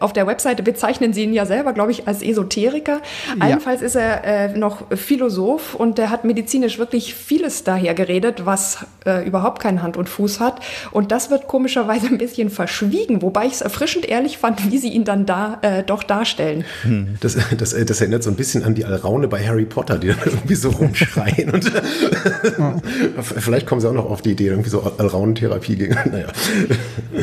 auf 0.00 0.12
der 0.12 0.26
Webseite 0.26 0.62
bezeichnen 0.62 1.12
sie 1.12 1.24
ihn 1.24 1.32
ja 1.32 1.46
selber, 1.46 1.72
glaube 1.72 1.90
ich, 1.90 2.06
als 2.08 2.22
Esoteriker. 2.22 3.00
Ja. 3.28 3.34
Allenfalls 3.40 3.82
ist 3.82 3.96
er 3.96 4.24
äh, 4.24 4.56
noch 4.56 4.84
Philosoph 4.96 5.74
und 5.74 5.98
der 5.98 6.10
hat 6.10 6.24
medizinisch 6.24 6.78
wirklich 6.78 7.14
vieles 7.14 7.64
daher 7.64 7.94
geredet, 7.94 8.46
was 8.46 8.78
äh, 9.04 9.26
überhaupt 9.26 9.60
keinen 9.62 9.82
Hand 9.82 9.96
und 9.96 10.08
Fuß 10.08 10.40
hat. 10.40 10.60
Und 10.90 11.12
das 11.12 11.30
wird 11.30 11.48
komischerweise 11.48 12.06
ein 12.06 12.18
bisschen 12.18 12.50
verschwiegen, 12.50 13.22
wobei 13.22 13.46
ich 13.46 13.54
es 13.54 13.60
erfrischend 13.60 14.06
ehrlich 14.08 14.38
fand, 14.38 14.70
wie 14.70 14.78
sie 14.78 14.88
ihn 14.88 15.04
dann 15.04 15.26
da 15.26 15.58
äh, 15.62 15.82
doch 15.82 16.02
darstellen. 16.02 16.64
Hm. 16.82 17.16
Das, 17.20 17.36
das, 17.56 17.74
das 17.74 18.00
erinnert 18.00 18.22
so 18.22 18.30
ein 18.30 18.36
bisschen 18.36 18.64
an 18.64 18.74
die 18.74 18.84
Alraune 18.84 19.28
bei 19.28 19.46
Harry 19.46 19.64
Potter, 19.64 19.98
die 19.98 20.08
dann 20.08 20.18
irgendwie 20.24 20.54
so 20.54 20.70
rumschreien 20.70 21.50
und 21.50 21.70
Vielleicht 23.22 23.66
kommen 23.66 23.80
sie 23.80 23.88
auch 23.88 23.94
noch 23.94 24.10
auf 24.10 24.22
die 24.22 24.32
Idee, 24.32 24.48
irgendwie 24.48 24.70
so 24.70 24.82
Allraunentherapie 24.82 25.76
gegen. 25.76 25.94
Naja. 26.10 26.28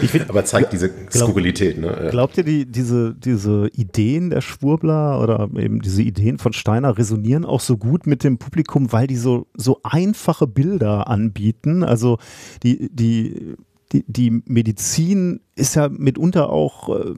Find, 0.07 0.29
Aber 0.29 0.45
zeigt 0.45 0.73
diese 0.73 0.89
glaub, 0.89 1.29
Skurrilität. 1.55 1.79
Ne? 1.79 2.09
Glaubt 2.11 2.37
ihr, 2.37 2.43
die, 2.43 2.65
diese, 2.65 3.15
diese 3.15 3.67
Ideen 3.73 4.29
der 4.29 4.41
Schwurbler 4.41 5.21
oder 5.21 5.49
eben 5.57 5.81
diese 5.81 6.01
Ideen 6.01 6.37
von 6.37 6.53
Steiner 6.53 6.97
resonieren 6.97 7.45
auch 7.45 7.59
so 7.59 7.77
gut 7.77 8.07
mit 8.07 8.23
dem 8.23 8.37
Publikum, 8.37 8.91
weil 8.91 9.07
die 9.07 9.15
so, 9.15 9.47
so 9.55 9.79
einfache 9.83 10.47
Bilder 10.47 11.07
anbieten? 11.07 11.83
Also 11.83 12.17
die, 12.63 12.89
die, 12.91 13.55
die, 13.91 14.03
die 14.07 14.41
Medizin 14.45 15.41
ist 15.55 15.75
ja 15.75 15.89
mitunter 15.89 16.49
auch. 16.49 16.89
Äh, 16.89 17.13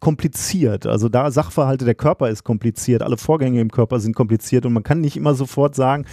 kompliziert. 0.00 0.86
Also 0.86 1.08
da 1.08 1.30
Sachverhalte, 1.30 1.84
der 1.84 1.94
Körper 1.94 2.28
ist 2.28 2.44
kompliziert, 2.44 3.02
alle 3.02 3.16
Vorgänge 3.16 3.60
im 3.60 3.70
Körper 3.70 4.00
sind 4.00 4.14
kompliziert 4.14 4.66
und 4.66 4.72
man 4.72 4.82
kann 4.82 5.00
nicht 5.00 5.16
immer 5.16 5.34
sofort 5.34 5.74
sagen, 5.74 6.04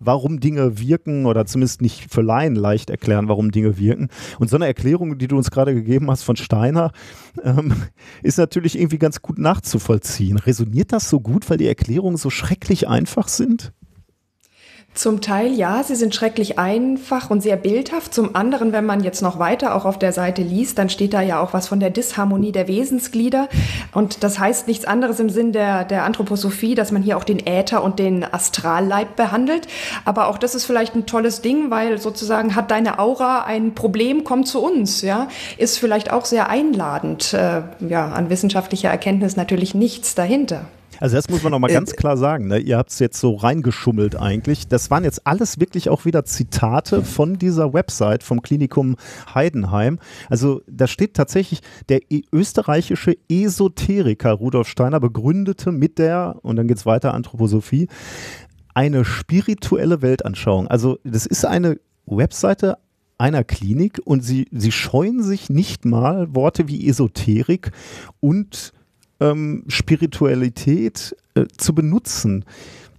warum 0.00 0.40
Dinge 0.40 0.78
wirken 0.78 1.26
oder 1.26 1.46
zumindest 1.46 1.80
nicht 1.82 2.12
für 2.12 2.22
Laien 2.22 2.54
leicht 2.54 2.90
erklären, 2.90 3.28
warum 3.28 3.50
Dinge 3.50 3.78
wirken. 3.78 4.08
Und 4.38 4.50
so 4.50 4.56
eine 4.56 4.66
Erklärung, 4.66 5.18
die 5.18 5.28
du 5.28 5.36
uns 5.36 5.50
gerade 5.50 5.74
gegeben 5.74 6.10
hast 6.10 6.22
von 6.22 6.36
Steiner, 6.36 6.92
ähm, 7.42 7.74
ist 8.22 8.38
natürlich 8.38 8.78
irgendwie 8.78 8.98
ganz 8.98 9.22
gut 9.22 9.38
nachzuvollziehen. 9.38 10.38
Resoniert 10.38 10.92
das 10.92 11.08
so 11.08 11.20
gut, 11.20 11.48
weil 11.48 11.58
die 11.58 11.68
Erklärungen 11.68 12.16
so 12.16 12.30
schrecklich 12.30 12.88
einfach 12.88 13.28
sind? 13.28 13.72
Zum 14.98 15.20
Teil 15.20 15.52
ja, 15.52 15.84
sie 15.84 15.94
sind 15.94 16.12
schrecklich 16.12 16.58
einfach 16.58 17.30
und 17.30 17.40
sehr 17.40 17.54
bildhaft. 17.54 18.12
Zum 18.12 18.34
anderen, 18.34 18.72
wenn 18.72 18.84
man 18.84 19.04
jetzt 19.04 19.22
noch 19.22 19.38
weiter 19.38 19.76
auch 19.76 19.84
auf 19.84 19.96
der 19.96 20.12
Seite 20.12 20.42
liest, 20.42 20.76
dann 20.76 20.90
steht 20.90 21.14
da 21.14 21.22
ja 21.22 21.40
auch 21.40 21.52
was 21.52 21.68
von 21.68 21.78
der 21.78 21.90
Disharmonie 21.90 22.50
der 22.50 22.66
Wesensglieder. 22.66 23.48
Und 23.92 24.24
das 24.24 24.40
heißt 24.40 24.66
nichts 24.66 24.86
anderes 24.86 25.20
im 25.20 25.30
Sinn 25.30 25.52
der, 25.52 25.84
der 25.84 26.02
Anthroposophie, 26.02 26.74
dass 26.74 26.90
man 26.90 27.02
hier 27.02 27.16
auch 27.16 27.22
den 27.22 27.46
Äther 27.46 27.84
und 27.84 28.00
den 28.00 28.24
Astralleib 28.24 29.14
behandelt. 29.14 29.68
Aber 30.04 30.26
auch 30.26 30.36
das 30.36 30.56
ist 30.56 30.64
vielleicht 30.64 30.96
ein 30.96 31.06
tolles 31.06 31.42
Ding, 31.42 31.70
weil 31.70 31.98
sozusagen 31.98 32.56
hat 32.56 32.72
deine 32.72 32.98
Aura 32.98 33.44
ein 33.44 33.76
Problem, 33.76 34.24
komm 34.24 34.44
zu 34.44 34.60
uns, 34.60 35.02
ja. 35.02 35.28
Ist 35.58 35.78
vielleicht 35.78 36.10
auch 36.10 36.24
sehr 36.24 36.48
einladend. 36.48 37.34
Äh, 37.34 37.62
ja, 37.88 38.08
an 38.08 38.30
wissenschaftlicher 38.30 38.88
Erkenntnis 38.88 39.36
natürlich 39.36 39.76
nichts 39.76 40.16
dahinter. 40.16 40.62
Also 41.00 41.16
das 41.16 41.28
muss 41.28 41.42
man 41.42 41.52
noch 41.52 41.58
mal 41.58 41.70
äh, 41.70 41.74
ganz 41.74 41.92
klar 41.92 42.16
sagen. 42.16 42.48
Ne? 42.48 42.58
Ihr 42.58 42.76
habt 42.76 42.90
es 42.90 42.98
jetzt 42.98 43.20
so 43.20 43.34
reingeschummelt 43.34 44.16
eigentlich. 44.16 44.68
Das 44.68 44.90
waren 44.90 45.04
jetzt 45.04 45.26
alles 45.26 45.60
wirklich 45.60 45.88
auch 45.88 46.04
wieder 46.04 46.24
Zitate 46.24 47.02
von 47.02 47.38
dieser 47.38 47.72
Website 47.72 48.22
vom 48.22 48.42
Klinikum 48.42 48.96
Heidenheim. 49.34 49.98
Also 50.28 50.62
da 50.66 50.86
steht 50.86 51.14
tatsächlich, 51.14 51.60
der 51.88 52.00
e 52.10 52.22
österreichische 52.32 53.16
Esoteriker 53.28 54.32
Rudolf 54.32 54.68
Steiner 54.68 55.00
begründete 55.00 55.72
mit 55.72 55.98
der, 55.98 56.36
und 56.42 56.56
dann 56.56 56.68
geht 56.68 56.78
es 56.78 56.86
weiter, 56.86 57.14
Anthroposophie, 57.14 57.88
eine 58.74 59.04
spirituelle 59.04 60.02
Weltanschauung. 60.02 60.68
Also 60.68 60.98
das 61.04 61.26
ist 61.26 61.44
eine 61.44 61.78
Webseite 62.06 62.78
einer 63.18 63.42
Klinik 63.42 64.00
und 64.04 64.22
sie, 64.22 64.46
sie 64.52 64.72
scheuen 64.72 65.22
sich 65.22 65.50
nicht 65.50 65.84
mal 65.84 66.34
Worte 66.34 66.68
wie 66.68 66.88
Esoterik 66.88 67.72
und 68.20 68.72
ähm, 69.20 69.64
Spiritualität 69.68 71.16
äh, 71.34 71.46
zu 71.56 71.74
benutzen. 71.74 72.44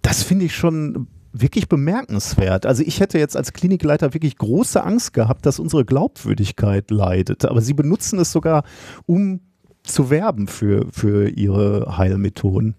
Das 0.01 0.23
finde 0.23 0.45
ich 0.45 0.55
schon 0.55 1.07
wirklich 1.31 1.69
bemerkenswert. 1.69 2.65
Also 2.65 2.83
ich 2.83 2.99
hätte 2.99 3.19
jetzt 3.19 3.37
als 3.37 3.53
Klinikleiter 3.53 4.13
wirklich 4.13 4.37
große 4.37 4.83
Angst 4.83 5.13
gehabt, 5.13 5.45
dass 5.45 5.59
unsere 5.59 5.85
Glaubwürdigkeit 5.85 6.89
leidet. 6.89 7.45
Aber 7.45 7.61
sie 7.61 7.73
benutzen 7.73 8.19
es 8.19 8.31
sogar, 8.31 8.63
um 9.05 9.41
zu 9.83 10.09
werben 10.09 10.47
für, 10.47 10.87
für 10.91 11.29
ihre 11.29 11.97
Heilmethoden. 11.97 12.75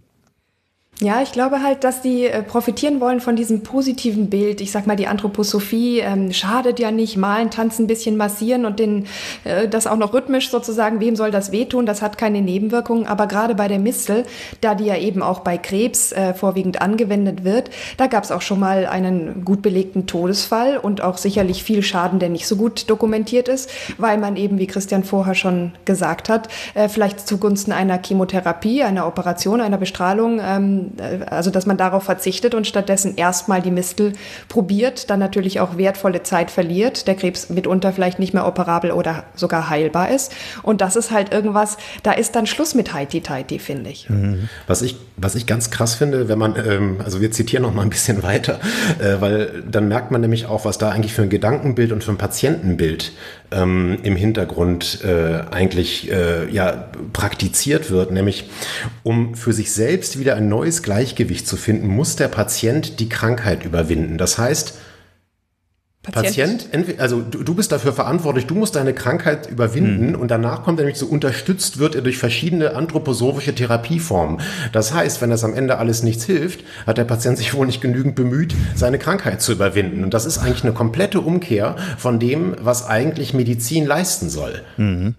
Ja, 1.03 1.23
ich 1.23 1.33
glaube 1.33 1.63
halt, 1.63 1.83
dass 1.83 2.03
die 2.03 2.27
äh, 2.27 2.43
profitieren 2.43 3.01
wollen 3.01 3.21
von 3.21 3.35
diesem 3.35 3.63
positiven 3.63 4.29
Bild. 4.29 4.61
Ich 4.61 4.71
sag 4.71 4.87
mal, 4.87 4.97
die 4.97 5.07
Anthroposophie 5.07 6.01
ähm, 6.01 6.31
schadet 6.31 6.79
ja 6.79 6.91
nicht, 6.91 7.17
malen, 7.17 7.51
tanzen, 7.51 7.85
ein 7.85 7.87
bisschen 7.87 8.19
massieren 8.19 8.67
und 8.67 8.79
den, 8.79 9.07
äh, 9.45 9.67
das 9.67 9.87
auch 9.87 9.97
noch 9.97 10.13
rhythmisch 10.13 10.51
sozusagen. 10.51 11.01
Wem 11.01 11.17
soll 11.17 11.31
das 11.31 11.53
wehtun? 11.53 11.87
Das 11.87 12.03
hat 12.03 12.19
keine 12.19 12.43
Nebenwirkungen. 12.43 13.07
Aber 13.07 13.29
gerade 13.29 13.55
bei 13.55 13.67
der 13.67 13.79
Mistel, 13.79 14.25
da 14.61 14.75
die 14.75 14.85
ja 14.85 14.97
eben 14.99 15.23
auch 15.23 15.41
bei 15.41 15.57
Krebs 15.57 16.13
äh, 16.13 16.35
vorwiegend 16.35 16.83
angewendet 16.83 17.45
wird, 17.45 17.71
da 17.97 18.07
gab 18.07 18.25
es 18.25 18.31
auch 18.31 18.43
schon 18.43 18.61
mal 18.61 18.85
einen 18.85 19.47
gut 19.47 19.63
belegten 19.63 20.07
Todesfall 20.07 20.77
und 20.77 21.01
auch 21.01 21.17
sicherlich 21.17 21.65
viel 21.65 21.83
Schaden, 21.83 22.19
der 22.19 22.29
nicht 22.29 22.47
so 22.47 22.57
gut 22.57 22.91
dokumentiert 22.91 23.49
ist, 23.49 23.71
weil 23.97 24.19
man 24.19 24.37
eben, 24.37 24.59
wie 24.59 24.67
Christian 24.67 25.05
vorher 25.05 25.35
schon 25.35 25.73
gesagt 25.87 26.29
hat, 26.29 26.49
äh, 26.75 26.91
vielleicht 26.91 27.27
zugunsten 27.27 27.73
einer 27.73 28.03
Chemotherapie, 28.05 28.83
einer 28.83 29.07
Operation, 29.07 29.63
einer 29.63 29.79
Bestrahlung, 29.79 30.43
ähm, 30.45 30.89
äh, 30.89 30.90
also 31.27 31.51
dass 31.51 31.67
man 31.67 31.77
darauf 31.77 32.05
verzichtet 32.05 32.55
und 32.55 32.67
stattdessen 32.67 33.17
erstmal 33.17 33.63
die 33.63 33.71
Mistel 33.71 34.13
probiert, 34.49 35.11
dann 35.11 35.21
natürlich 35.21 35.61
auch 35.61 35.77
wertvolle 35.77 36.23
Zeit 36.23 36.51
verliert, 36.51 37.07
der 37.07 37.15
Krebs 37.15 37.51
mitunter 37.51 37.93
vielleicht 37.93 38.19
nicht 38.19 38.35
mehr 38.35 38.47
operabel 38.47 38.93
oder 38.93 39.25
sogar 39.35 39.71
heilbar 39.71 40.11
ist. 40.11 40.33
Und 40.63 40.81
das 40.81 40.97
ist 40.97 41.11
halt 41.11 41.33
irgendwas, 41.33 41.77
da 42.03 42.13
ist 42.13 42.35
dann 42.37 42.47
Schluss 42.47 42.75
mit 42.75 42.93
Heiti-Teiti, 42.93 43.59
finde 43.59 43.91
ich. 43.91 44.09
Mhm. 44.09 44.49
Was 44.67 44.83
ich. 44.83 44.97
Was 45.23 45.35
ich 45.35 45.47
ganz 45.47 45.71
krass 45.71 45.97
finde, 45.97 46.29
wenn 46.29 46.39
man, 46.39 46.57
ähm, 46.57 46.97
also 47.05 47.21
wir 47.21 47.31
zitieren 47.31 47.63
noch 47.63 47.75
mal 47.75 47.83
ein 47.83 47.91
bisschen 47.91 48.23
weiter, 48.23 48.59
äh, 48.99 49.21
weil 49.21 49.63
dann 49.71 49.87
merkt 49.87 50.11
man 50.11 50.23
nämlich 50.23 50.47
auch, 50.47 50.65
was 50.65 50.79
da 50.79 50.89
eigentlich 50.89 51.13
für 51.13 51.21
ein 51.21 51.29
Gedankenbild 51.29 51.93
und 51.93 52.03
für 52.03 52.11
ein 52.11 52.17
Patientenbild 52.17 53.13
ähm, 53.51 53.99
im 54.03 54.17
Hintergrund 54.17 55.01
äh, 55.05 55.43
eigentlich 55.51 56.11
äh, 56.11 56.51
ja, 56.51 56.89
praktiziert 57.13 57.91
wird, 57.91 58.11
nämlich 58.11 58.49
um 59.03 59.35
für 59.35 59.53
sich 59.53 59.73
selbst 59.73 60.19
wieder 60.19 60.37
ein 60.37 60.49
neues 60.49 60.83
Gleichgewicht 60.83 61.47
zu 61.47 61.57
finden, 61.57 61.89
muss 61.89 62.17
der 62.17 62.29
Patient 62.29 63.01
die 63.01 63.09
Krankheit 63.09 63.65
überwinden. 63.65 64.19
Das 64.19 64.39
heißt, 64.39 64.75
Patient, 66.03 66.71
Patient 66.73 66.99
also 66.99 67.21
du, 67.21 67.43
du, 67.43 67.55
bist 67.55 67.73
dafür 67.73 67.93
verantwortlich, 67.93 68.47
du 68.47 68.55
musst 68.55 68.75
deine 68.75 68.95
Krankheit 68.95 69.51
überwinden 69.51 70.13
mhm. 70.13 70.15
und 70.15 70.31
danach 70.31 70.63
kommt 70.63 70.79
er 70.79 70.85
nämlich 70.87 70.99
so 70.99 71.05
unterstützt 71.05 71.79
wird 71.79 71.95
er 71.95 72.01
durch 72.01 72.17
verschiedene 72.17 72.75
anthroposophische 72.75 73.55
Therapieformen. 73.55 74.41
Das 74.73 74.95
heißt, 74.95 75.21
wenn 75.21 75.29
das 75.29 75.45
am 75.45 75.53
Ende 75.53 75.77
alles 75.77 76.03
nichts 76.03 76.25
hilft, 76.25 76.65
hat 76.87 76.97
der 76.97 77.05
Patient 77.05 77.37
sich 77.37 77.53
wohl 77.53 77.67
nicht 77.67 77.83
genügend 77.83 78.15
bemüht, 78.15 78.55
seine 78.75 78.99
Krankheit 78.99 79.43
zu 79.43 79.53
überwinden. 79.53 80.03
Und 80.03 80.15
das 80.15 80.25
ist 80.25 80.39
eigentlich 80.39 80.65
eine 80.65 80.73
komplette 80.73 81.21
Umkehr 81.21 81.77
von 81.99 82.19
dem, 82.19 82.57
was 82.59 82.87
eigentlich 82.87 83.35
Medizin 83.35 83.85
leisten 83.85 84.31
soll. 84.31 84.63
Mhm. 84.79 85.17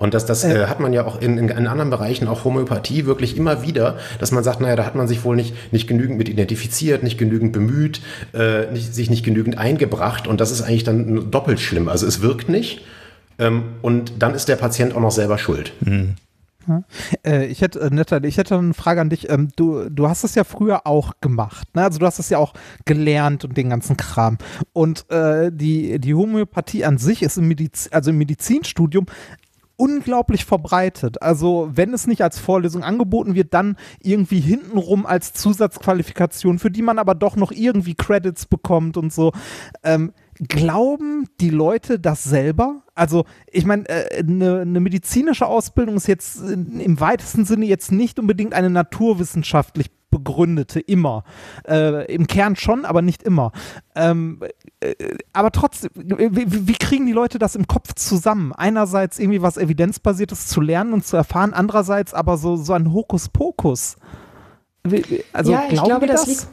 Und 0.00 0.14
das, 0.14 0.24
das 0.24 0.44
äh, 0.44 0.66
hat 0.66 0.80
man 0.80 0.94
ja 0.94 1.04
auch 1.04 1.20
in, 1.20 1.36
in, 1.36 1.50
in, 1.50 1.66
anderen 1.66 1.90
Bereichen, 1.90 2.26
auch 2.26 2.44
Homöopathie, 2.44 3.04
wirklich 3.04 3.36
immer 3.36 3.62
wieder, 3.62 3.98
dass 4.18 4.32
man 4.32 4.42
sagt, 4.42 4.62
naja, 4.62 4.74
da 4.74 4.86
hat 4.86 4.94
man 4.94 5.06
sich 5.06 5.24
wohl 5.24 5.36
nicht, 5.36 5.54
nicht 5.72 5.86
genügend 5.86 6.16
mit 6.16 6.30
identifiziert, 6.30 7.02
nicht 7.02 7.18
genügend 7.18 7.52
bemüht, 7.52 8.00
äh, 8.32 8.72
nicht, 8.72 8.94
sich 8.94 9.10
nicht 9.10 9.26
genügend 9.26 9.58
eingebracht. 9.58 10.26
Und 10.26 10.40
das 10.40 10.52
ist 10.52 10.62
eigentlich 10.62 10.84
dann 10.84 11.30
doppelt 11.30 11.60
schlimm. 11.60 11.90
Also 11.90 12.06
es 12.06 12.22
wirkt 12.22 12.48
nicht 12.48 12.80
ähm, 13.38 13.74
und 13.82 14.14
dann 14.22 14.34
ist 14.34 14.48
der 14.48 14.56
Patient 14.56 14.94
auch 14.94 15.00
noch 15.00 15.10
selber 15.10 15.36
schuld. 15.36 15.74
Mhm. 15.80 16.16
Äh, 17.26 17.46
ich 17.46 17.60
hätte, 17.62 17.80
äh, 17.80 17.90
Netta, 17.90 18.22
ich 18.22 18.38
hätte 18.38 18.56
eine 18.56 18.74
Frage 18.74 19.00
an 19.00 19.10
dich. 19.10 19.28
Ähm, 19.28 19.48
du, 19.56 19.88
du 19.90 20.08
hast 20.08 20.24
es 20.24 20.34
ja 20.34 20.44
früher 20.44 20.86
auch 20.86 21.12
gemacht. 21.20 21.68
Ne? 21.74 21.82
Also 21.82 21.98
du 21.98 22.06
hast 22.06 22.18
es 22.18 22.30
ja 22.30 22.38
auch 22.38 22.54
gelernt 22.84 23.44
und 23.44 23.56
den 23.56 23.70
ganzen 23.70 23.96
Kram. 23.96 24.38
Und 24.72 25.10
äh, 25.10 25.50
die, 25.52 25.98
die 25.98 26.14
Homöopathie 26.14 26.84
an 26.84 26.98
sich 26.98 27.22
ist 27.22 27.38
im, 27.38 27.48
Mediz 27.48 27.88
also 27.92 28.10
im 28.10 28.18
Medizinstudium 28.18 29.06
unglaublich 29.80 30.44
verbreitet. 30.44 31.22
Also 31.22 31.70
wenn 31.72 31.94
es 31.94 32.06
nicht 32.06 32.22
als 32.22 32.38
Vorlesung 32.38 32.84
angeboten 32.84 33.34
wird, 33.34 33.54
dann 33.54 33.76
irgendwie 34.02 34.40
hintenrum 34.40 35.06
als 35.06 35.32
Zusatzqualifikation, 35.32 36.58
für 36.58 36.70
die 36.70 36.82
man 36.82 36.98
aber 36.98 37.14
doch 37.14 37.34
noch 37.34 37.50
irgendwie 37.50 37.94
Credits 37.94 38.44
bekommt 38.44 38.98
und 38.98 39.10
so. 39.10 39.32
Ähm, 39.82 40.12
glauben 40.48 41.26
die 41.40 41.48
Leute 41.48 41.98
das 41.98 42.22
selber? 42.24 42.82
Also, 42.94 43.24
ich 43.50 43.64
meine, 43.64 43.84
eine 43.88 44.60
äh, 44.60 44.64
ne 44.66 44.80
medizinische 44.80 45.46
Ausbildung 45.46 45.96
ist 45.96 46.08
jetzt 46.08 46.40
im 46.40 47.00
weitesten 47.00 47.46
Sinne 47.46 47.64
jetzt 47.64 47.90
nicht 47.90 48.18
unbedingt 48.18 48.52
eine 48.52 48.68
naturwissenschaftlich 48.68 49.90
begründete, 50.10 50.80
immer. 50.80 51.24
Äh, 51.66 52.12
Im 52.12 52.26
Kern 52.26 52.56
schon, 52.56 52.84
aber 52.84 53.02
nicht 53.02 53.22
immer. 53.22 53.52
Ähm, 53.94 54.40
äh, 54.80 54.94
aber 55.32 55.50
trotzdem, 55.52 55.90
wie, 55.94 56.68
wie, 56.68 56.74
kriegen 56.74 57.06
die 57.06 57.12
Leute 57.12 57.38
das 57.38 57.54
im 57.54 57.66
Kopf 57.66 57.94
zusammen? 57.94 58.52
Einerseits 58.52 59.18
irgendwie 59.18 59.42
was 59.42 59.56
Evidenzbasiertes 59.56 60.48
zu 60.48 60.60
lernen 60.60 60.92
und 60.92 61.06
zu 61.06 61.16
erfahren, 61.16 61.54
andererseits 61.54 62.14
aber 62.14 62.36
so, 62.36 62.56
so 62.56 62.72
ein 62.72 62.92
Hokuspokus. 62.92 63.96
Also, 65.32 65.52
ja, 65.52 65.64
ich 65.70 65.82
glaube, 65.82 66.06
das, 66.06 66.24
das 66.24 66.48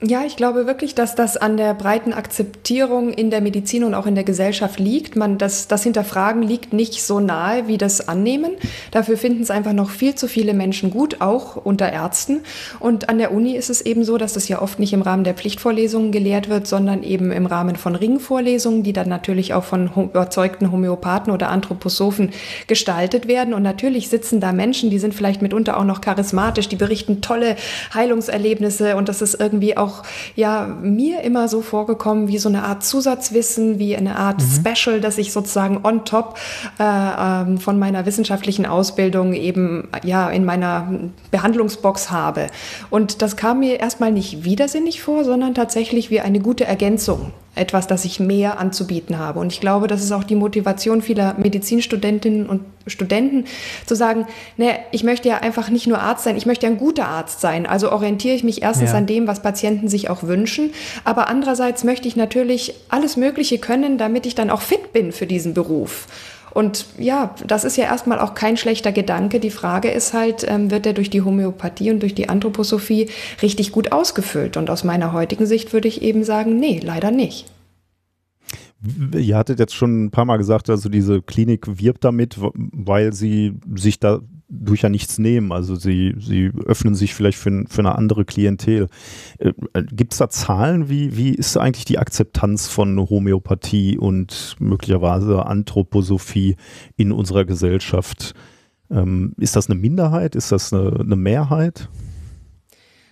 ja, 0.00 0.22
ich 0.24 0.36
glaube 0.36 0.66
wirklich, 0.66 0.94
dass 0.94 1.16
das 1.16 1.36
an 1.36 1.56
der 1.56 1.74
breiten 1.74 2.12
Akzeptierung 2.12 3.12
in 3.12 3.30
der 3.30 3.40
Medizin 3.40 3.82
und 3.82 3.94
auch 3.94 4.06
in 4.06 4.14
der 4.14 4.22
Gesellschaft 4.22 4.78
liegt. 4.78 5.16
Man, 5.16 5.38
das, 5.38 5.66
das 5.66 5.82
Hinterfragen 5.82 6.42
liegt 6.42 6.72
nicht 6.72 7.02
so 7.02 7.18
nahe 7.18 7.66
wie 7.66 7.78
das 7.78 8.06
Annehmen. 8.06 8.52
Dafür 8.92 9.16
finden 9.16 9.42
es 9.42 9.50
einfach 9.50 9.72
noch 9.72 9.90
viel 9.90 10.14
zu 10.14 10.28
viele 10.28 10.54
Menschen 10.54 10.92
gut, 10.92 11.20
auch 11.20 11.56
unter 11.56 11.90
Ärzten. 11.90 12.42
Und 12.78 13.08
an 13.08 13.18
der 13.18 13.32
Uni 13.32 13.56
ist 13.56 13.70
es 13.70 13.80
eben 13.80 14.04
so, 14.04 14.18
dass 14.18 14.34
das 14.34 14.46
ja 14.46 14.62
oft 14.62 14.78
nicht 14.78 14.92
im 14.92 15.02
Rahmen 15.02 15.24
der 15.24 15.34
Pflichtvorlesungen 15.34 16.12
gelehrt 16.12 16.48
wird, 16.48 16.68
sondern 16.68 17.02
eben 17.02 17.32
im 17.32 17.46
Rahmen 17.46 17.74
von 17.74 17.96
Ringvorlesungen, 17.96 18.84
die 18.84 18.92
dann 18.92 19.08
natürlich 19.08 19.52
auch 19.52 19.64
von 19.64 19.90
überzeugten 19.96 20.70
Homöopathen 20.70 21.32
oder 21.32 21.48
Anthroposophen 21.48 22.30
gestaltet 22.68 23.26
werden. 23.26 23.52
Und 23.52 23.64
natürlich 23.64 24.10
sitzen 24.10 24.38
da 24.38 24.52
Menschen, 24.52 24.90
die 24.90 25.00
sind 25.00 25.12
vielleicht 25.12 25.42
mitunter 25.42 25.76
auch 25.76 25.84
noch 25.84 26.00
charismatisch, 26.00 26.68
die 26.68 26.76
berichten 26.76 27.20
tolle 27.20 27.56
Heilungserlebnisse 27.94 28.94
und 28.94 29.08
das 29.08 29.22
ist 29.22 29.40
irgendwie 29.40 29.76
auch 29.76 29.87
auch 29.88 30.02
ja 30.36 30.66
mir 30.66 31.22
immer 31.22 31.48
so 31.48 31.62
vorgekommen 31.62 32.28
wie 32.28 32.38
so 32.38 32.48
eine 32.48 32.64
Art 32.64 32.84
Zusatzwissen, 32.84 33.78
wie 33.78 33.96
eine 33.96 34.16
Art 34.16 34.40
mhm. 34.40 34.74
Special, 34.74 35.00
das 35.00 35.18
ich 35.18 35.32
sozusagen 35.32 35.80
on 35.84 36.04
top 36.04 36.38
äh, 36.78 36.82
ähm, 36.84 37.58
von 37.58 37.78
meiner 37.78 38.06
wissenschaftlichen 38.06 38.66
Ausbildung 38.66 39.32
eben 39.32 39.88
ja 40.04 40.28
in 40.28 40.44
meiner 40.44 40.92
Behandlungsbox 41.30 42.10
habe. 42.10 42.48
Und 42.90 43.22
das 43.22 43.36
kam 43.36 43.60
mir 43.60 43.80
erstmal 43.80 44.12
nicht 44.12 44.44
widersinnig 44.44 45.02
vor, 45.02 45.24
sondern 45.24 45.54
tatsächlich 45.54 46.10
wie 46.10 46.20
eine 46.20 46.40
gute 46.40 46.64
Ergänzung 46.64 47.32
etwas, 47.58 47.86
das 47.86 48.04
ich 48.04 48.20
mehr 48.20 48.58
anzubieten 48.58 49.18
habe. 49.18 49.40
Und 49.40 49.52
ich 49.52 49.60
glaube, 49.60 49.86
das 49.86 50.02
ist 50.02 50.12
auch 50.12 50.24
die 50.24 50.34
Motivation 50.34 51.02
vieler 51.02 51.34
Medizinstudentinnen 51.34 52.46
und 52.46 52.62
Studenten, 52.86 53.44
zu 53.84 53.94
sagen, 53.94 54.26
ne, 54.56 54.78
ich 54.92 55.04
möchte 55.04 55.28
ja 55.28 55.38
einfach 55.38 55.68
nicht 55.68 55.86
nur 55.86 55.98
Arzt 55.98 56.24
sein, 56.24 56.36
ich 56.36 56.46
möchte 56.46 56.66
ja 56.66 56.72
ein 56.72 56.78
guter 56.78 57.06
Arzt 57.06 57.40
sein. 57.40 57.66
Also 57.66 57.92
orientiere 57.92 58.34
ich 58.34 58.44
mich 58.44 58.62
erstens 58.62 58.92
ja. 58.92 58.96
an 58.96 59.06
dem, 59.06 59.26
was 59.26 59.42
Patienten 59.42 59.88
sich 59.88 60.08
auch 60.08 60.22
wünschen. 60.22 60.70
Aber 61.04 61.28
andererseits 61.28 61.84
möchte 61.84 62.08
ich 62.08 62.16
natürlich 62.16 62.74
alles 62.88 63.16
Mögliche 63.16 63.58
können, 63.58 63.98
damit 63.98 64.26
ich 64.26 64.34
dann 64.34 64.50
auch 64.50 64.62
fit 64.62 64.92
bin 64.92 65.12
für 65.12 65.26
diesen 65.26 65.54
Beruf. 65.54 66.06
Und 66.52 66.86
ja, 66.98 67.34
das 67.46 67.64
ist 67.64 67.76
ja 67.76 67.84
erstmal 67.84 68.18
auch 68.18 68.34
kein 68.34 68.56
schlechter 68.56 68.92
Gedanke. 68.92 69.40
Die 69.40 69.50
Frage 69.50 69.90
ist 69.90 70.14
halt, 70.14 70.44
ähm, 70.48 70.70
wird 70.70 70.86
er 70.86 70.92
durch 70.92 71.10
die 71.10 71.22
Homöopathie 71.22 71.90
und 71.90 72.00
durch 72.00 72.14
die 72.14 72.28
Anthroposophie 72.28 73.08
richtig 73.42 73.72
gut 73.72 73.92
ausgefüllt? 73.92 74.56
Und 74.56 74.70
aus 74.70 74.84
meiner 74.84 75.12
heutigen 75.12 75.46
Sicht 75.46 75.72
würde 75.72 75.88
ich 75.88 76.02
eben 76.02 76.24
sagen, 76.24 76.58
nee, 76.58 76.80
leider 76.82 77.10
nicht. 77.10 77.46
Ihr 79.12 79.36
hattet 79.36 79.58
jetzt 79.58 79.74
schon 79.74 80.04
ein 80.04 80.10
paar 80.10 80.24
Mal 80.24 80.36
gesagt, 80.36 80.70
also 80.70 80.88
diese 80.88 81.20
Klinik 81.20 81.66
wirbt 81.80 82.04
damit, 82.04 82.36
weil 82.38 83.12
sie 83.12 83.54
sich 83.74 83.98
da 83.98 84.20
durch 84.48 84.82
ja 84.82 84.88
nichts 84.88 85.18
nehmen. 85.18 85.52
Also 85.52 85.76
sie, 85.76 86.14
sie 86.18 86.50
öffnen 86.64 86.94
sich 86.94 87.14
vielleicht 87.14 87.38
für, 87.38 87.64
für 87.68 87.80
eine 87.80 87.96
andere 87.96 88.24
Klientel. 88.24 88.88
Äh, 89.38 89.52
Gibt 89.92 90.12
es 90.12 90.18
da 90.18 90.30
Zahlen? 90.30 90.88
Wie, 90.88 91.16
wie 91.16 91.30
ist 91.30 91.56
eigentlich 91.56 91.84
die 91.84 91.98
Akzeptanz 91.98 92.68
von 92.68 92.98
Homöopathie 92.98 93.98
und 93.98 94.56
möglicherweise 94.58 95.46
Anthroposophie 95.46 96.56
in 96.96 97.12
unserer 97.12 97.44
Gesellschaft? 97.44 98.34
Ähm, 98.90 99.34
ist 99.36 99.56
das 99.56 99.68
eine 99.68 99.78
Minderheit? 99.78 100.34
Ist 100.34 100.50
das 100.50 100.72
eine, 100.72 101.00
eine 101.00 101.16
Mehrheit? 101.16 101.88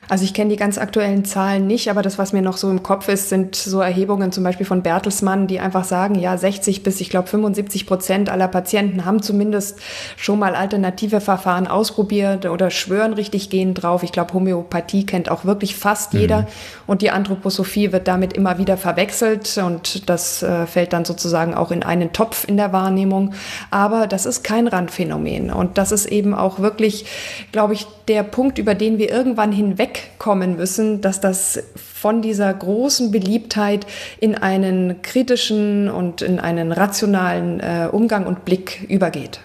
Also 0.09 0.25
ich 0.25 0.35
kenne 0.35 0.51
die 0.51 0.57
ganz 0.57 0.79
aktuellen 0.79 1.25
Zahlen 1.25 1.67
nicht, 1.67 1.91
aber 1.91 2.03
das, 2.03 2.17
was 2.17 2.33
mir 2.33 2.43
noch 2.43 2.57
so 2.57 2.71
im 2.71 2.83
Kopf 2.83 3.09
ist, 3.09 3.29
sind 3.29 3.57
so 3.57 3.81
Erhebungen 3.81 4.31
zum 4.31 4.45
Beispiel 4.45 4.67
von 4.67 4.83
Bertelsmann, 4.83 5.49
die 5.49 5.59
einfach 5.59 5.85
sagen, 5.85 6.15
ja, 6.15 6.37
60 6.37 6.83
bis 6.83 7.01
ich 7.01 7.11
glaube 7.11 7.29
75 7.29 7.87
Prozent 7.87 8.31
aller 8.31 8.47
Patienten 8.47 9.05
haben 9.05 9.21
zumindest 9.21 9.79
schon 10.17 10.39
mal 10.39 10.55
alternative 10.55 11.21
Verfahren 11.21 11.67
ausprobiert 11.67 12.47
oder 12.47 12.71
schwören 12.71 13.15
richtig 13.15 13.51
gehen 13.51 13.75
drauf. 13.75 14.03
Ich 14.05 14.13
glaube, 14.13 14.33
Homöopathie 14.33 15.07
kennt 15.07 15.29
auch 15.29 15.45
wirklich 15.45 15.75
fast 15.75 16.15
mhm. 16.15 16.21
jeder 16.21 16.47
und 16.87 17.03
die 17.03 17.11
Anthroposophie 17.11 17.91
wird 17.91 18.07
damit 18.07 18.33
immer 18.33 18.59
wieder 18.59 18.77
verwechselt 18.77 19.59
und 19.59 20.09
das 20.09 20.43
äh, 20.43 20.67
fällt 20.67 20.93
dann 20.93 21.05
sozusagen 21.05 21.55
auch 21.55 21.73
in 21.73 21.83
einen 21.83 22.13
Topf 22.13 22.47
in 22.47 22.57
der 22.57 22.73
Wahrnehmung. 22.73 23.35
Aber 23.71 24.07
das 24.07 24.27
ist 24.27 24.45
kein 24.45 24.69
Randphänomen 24.69 25.51
und 25.51 25.79
das 25.79 25.91
ist 25.91 26.07
eben 26.07 26.35
auch 26.35 26.61
wirklich, 26.61 27.07
glaube 27.51 27.75
ich, 27.75 27.87
der 28.09 28.23
Punkt, 28.23 28.59
über 28.59 28.75
den 28.75 28.99
wir 28.99 29.11
irgendwann 29.11 29.51
hinweg 29.51 29.96
wegkommen 29.97 30.57
müssen, 30.57 31.01
dass 31.01 31.21
das 31.21 31.63
von 31.77 32.23
dieser 32.23 32.53
großen 32.53 33.11
Beliebtheit 33.11 33.87
in 34.21 34.35
einen 34.35 35.03
kritischen 35.03 35.89
und 35.91 36.23
in 36.23 36.39
einen 36.39 36.73
rationalen 36.73 37.61
äh, 37.61 37.89
Umgang 37.91 38.27
und 38.27 38.45
Blick 38.45 38.87
übergeht. 38.89 39.41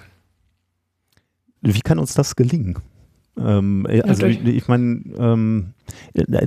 Wie 1.62 1.82
kann 1.82 2.00
uns 2.00 2.14
das 2.14 2.36
gelingen? 2.36 2.80
Ähm, 3.38 3.88
also 4.04 4.22
durch- 4.22 4.40
ich, 4.44 4.56
ich 4.56 4.68
meine, 4.68 5.02
ähm, 5.18 5.74
äh, 5.80 5.81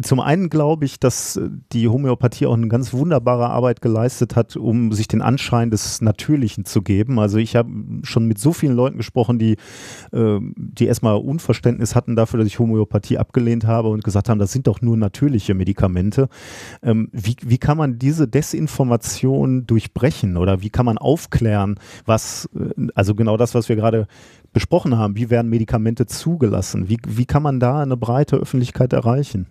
zum 0.02 0.20
einen 0.20 0.50
glaube 0.50 0.84
ich, 0.84 1.00
dass 1.00 1.36
äh, 1.36 1.48
die 1.72 1.88
Homöopathie 1.88 2.46
auch 2.46 2.54
eine 2.54 2.68
ganz 2.68 2.92
wunderbare 2.92 3.48
Arbeit 3.50 3.80
geleistet 3.80 4.36
hat, 4.36 4.56
um 4.56 4.92
sich 4.92 5.08
den 5.08 5.22
Anschein 5.22 5.70
des 5.70 6.00
Natürlichen 6.00 6.64
zu 6.64 6.82
geben. 6.82 7.18
Also 7.18 7.38
ich 7.38 7.56
habe 7.56 7.70
schon 8.02 8.26
mit 8.26 8.38
so 8.38 8.52
vielen 8.52 8.74
Leuten 8.74 8.98
gesprochen, 8.98 9.38
die, 9.38 9.56
äh, 10.12 10.38
die 10.56 10.86
erstmal 10.86 11.16
Unverständnis 11.16 11.94
hatten 11.94 12.16
dafür, 12.16 12.38
dass 12.38 12.46
ich 12.46 12.58
Homöopathie 12.58 13.18
abgelehnt 13.18 13.66
habe 13.66 13.88
und 13.88 14.04
gesagt 14.04 14.28
haben, 14.28 14.38
das 14.38 14.52
sind 14.52 14.66
doch 14.66 14.80
nur 14.80 14.96
natürliche 14.96 15.54
Medikamente. 15.54 16.28
Ähm, 16.82 17.08
wie, 17.12 17.36
wie 17.42 17.58
kann 17.58 17.78
man 17.78 17.98
diese 17.98 18.28
Desinformation 18.28 19.66
durchbrechen 19.66 20.36
oder 20.36 20.62
wie 20.62 20.70
kann 20.70 20.86
man 20.86 20.98
aufklären, 20.98 21.76
was, 22.04 22.48
äh, 22.54 22.88
also 22.94 23.14
genau 23.14 23.36
das, 23.36 23.54
was 23.54 23.68
wir 23.68 23.76
gerade 23.76 24.06
besprochen 24.54 24.96
haben, 24.96 25.16
wie 25.16 25.28
werden 25.28 25.50
Medikamente 25.50 26.06
zugelassen? 26.06 26.88
Wie, 26.88 26.98
wie 27.06 27.26
kann 27.26 27.42
man 27.42 27.60
da 27.60 27.82
eine 27.82 27.98
breite 27.98 28.36
Öffentlichkeit 28.36 28.94
erreichen? 28.94 29.46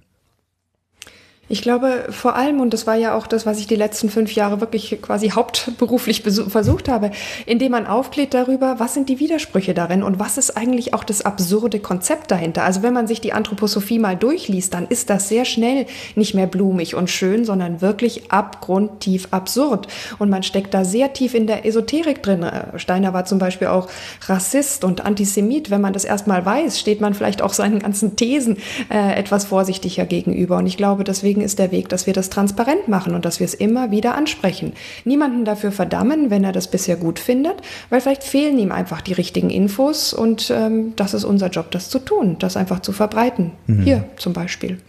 Ich 1.50 1.62
glaube 1.62 2.06
vor 2.10 2.38
allem, 2.38 2.62
und 2.62 2.74
das 2.74 2.88
war 2.88 2.96
ja 2.96 3.16
auch 3.16 3.28
das, 3.28 3.46
was 3.46 3.60
ich 3.60 3.68
die 3.68 3.76
letzten 3.76 4.10
fünf 4.10 4.32
Jahre 4.32 4.62
wirklich 4.62 4.98
quasi 5.02 5.32
hauptberuflich 5.32 6.24
versucht 6.24 6.88
habe, 6.88 7.12
indem 7.46 7.74
man 7.74 7.86
aufklärt 7.86 8.34
darüber, 8.34 8.80
was 8.80 8.94
sind 8.94 9.10
die 9.10 9.20
Widersprüche 9.20 9.74
darin 9.74 10.04
und 10.04 10.20
was 10.20 10.38
ist 10.38 10.56
eigentlich 10.56 10.94
auch 10.94 11.04
das 11.04 11.22
absurde 11.24 11.80
Konzept 11.80 12.32
dahinter. 12.32 12.64
Also 12.64 12.82
wenn 12.82 12.94
man 12.94 13.08
sich 13.08 13.20
die 13.20 13.34
Anthroposophie 13.34 14.00
mal 14.00 14.16
durchliest, 14.16 14.74
dann 14.74 14.88
ist 14.88 15.10
das 15.10 15.28
sehr 15.28 15.44
schnell 15.44 15.86
nicht 16.16 16.34
mehr 16.34 16.48
blumig 16.48 16.96
und 16.96 17.10
schön, 17.10 17.44
sondern 17.44 17.82
wirklich 17.82 18.32
abgrundtief 18.32 19.28
absurd. 19.32 19.88
Und 20.20 20.30
man 20.30 20.44
steckt 20.44 20.74
da 20.74 20.86
sehr 20.86 21.12
tief 21.12 21.34
in 21.34 21.46
der 21.46 21.66
Esoterik 21.66 22.24
drin. 22.24 22.44
Äh, 22.44 22.80
Steiner 22.80 23.14
war 23.14 23.26
zum 23.26 23.40
Beispiel 23.40 23.68
auch 23.68 23.90
Rassist 24.28 24.86
und 24.86 25.06
Antisemit. 25.06 25.70
Wenn 25.70 25.82
man 25.82 25.92
das 25.92 26.06
erstmal 26.06 26.46
weiß, 26.46 26.80
steht 26.80 27.02
man 27.02 27.14
vielleicht 27.14 27.42
auch 27.42 27.54
seinen 27.54 27.80
ganzen 27.80 28.16
Thesen 28.16 28.60
äh, 28.90 29.20
etwas 29.20 29.44
vorsichtiger 29.44 30.06
gegenüber. 30.06 30.56
Und 30.56 30.68
ich 30.68 30.78
glaube, 30.78 31.04
deswegen 31.04 31.33
ist 31.42 31.60
der 31.60 31.72
Weg, 31.72 31.90
dass 31.90 32.08
wir 32.08 32.14
das 32.14 32.30
transparent 32.30 32.88
machen 32.88 33.16
und 33.16 33.26
dass 33.26 33.40
wir 33.40 33.46
es 33.46 33.54
immer 33.54 33.92
wieder 33.92 34.16
ansprechen. 34.16 34.74
Niemanden 35.06 35.46
dafür 35.46 35.72
verdammen, 35.72 36.30
wenn 36.30 36.44
er 36.44 36.52
das 36.52 36.70
bisher 36.70 36.96
gut 36.96 37.20
findet, 37.20 37.56
weil 37.90 38.02
vielleicht 38.02 38.24
fehlen 38.24 38.58
ihm 38.58 38.72
einfach 38.72 39.02
die 39.02 39.14
richtigen 39.14 39.50
Infos 39.50 40.14
und 40.14 40.52
ähm, 40.56 40.94
das 40.96 41.14
ist 41.14 41.24
unser 41.24 41.50
Job, 41.50 41.72
das 41.72 41.90
zu 41.90 42.00
tun, 42.00 42.38
das 42.40 42.58
einfach 42.58 42.80
zu 42.80 42.92
verbreiten. 42.92 43.52
Hier 43.84 44.06
zum 44.18 44.34
Beispiel. 44.34 44.78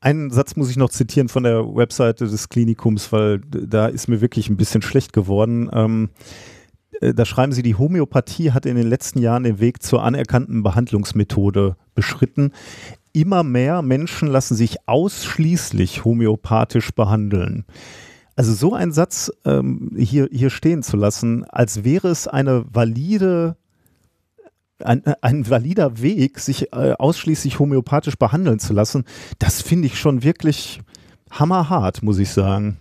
Einen 0.00 0.30
Satz 0.30 0.56
muss 0.56 0.70
ich 0.70 0.76
noch 0.76 0.90
zitieren 0.90 1.28
von 1.28 1.44
der 1.44 1.64
Webseite 1.64 2.26
des 2.26 2.48
Klinikums, 2.48 3.10
weil 3.10 3.40
da 3.40 3.86
ist 3.86 4.06
mir 4.06 4.20
wirklich 4.20 4.50
ein 4.50 4.56
bisschen 4.56 4.82
schlecht 4.82 5.12
geworden. 5.12 5.70
Ähm, 5.72 6.10
äh, 7.00 7.14
da 7.14 7.24
schreiben 7.24 7.52
sie, 7.52 7.62
die 7.62 7.74
Homöopathie 7.74 8.52
hat 8.52 8.66
in 8.66 8.76
den 8.76 8.86
letzten 8.86 9.18
Jahren 9.18 9.44
den 9.44 9.60
Weg 9.60 9.82
zur 9.82 10.02
anerkannten 10.02 10.62
Behandlungsmethode 10.62 11.76
beschritten. 11.94 12.52
Immer 13.14 13.44
mehr 13.44 13.80
Menschen 13.80 14.28
lassen 14.28 14.56
sich 14.56 14.76
ausschließlich 14.86 16.04
homöopathisch 16.04 16.90
behandeln. 16.90 17.64
Also 18.36 18.52
so 18.52 18.74
einen 18.74 18.92
Satz 18.92 19.30
ähm, 19.44 19.92
hier, 19.96 20.28
hier 20.32 20.50
stehen 20.50 20.82
zu 20.82 20.96
lassen, 20.96 21.44
als 21.44 21.84
wäre 21.84 22.08
es 22.08 22.26
eine 22.26 22.64
valide 22.68 23.56
ein, 24.82 25.04
ein 25.20 25.48
valider 25.48 26.02
Weg, 26.02 26.40
sich 26.40 26.72
äh, 26.72 26.94
ausschließlich 26.98 27.60
homöopathisch 27.60 28.16
behandeln 28.16 28.58
zu 28.58 28.72
lassen, 28.72 29.04
das 29.38 29.62
finde 29.62 29.86
ich 29.86 29.98
schon 29.98 30.24
wirklich 30.24 30.80
hammerhart, 31.30 32.02
muss 32.02 32.18
ich 32.18 32.30
sagen. 32.30 32.78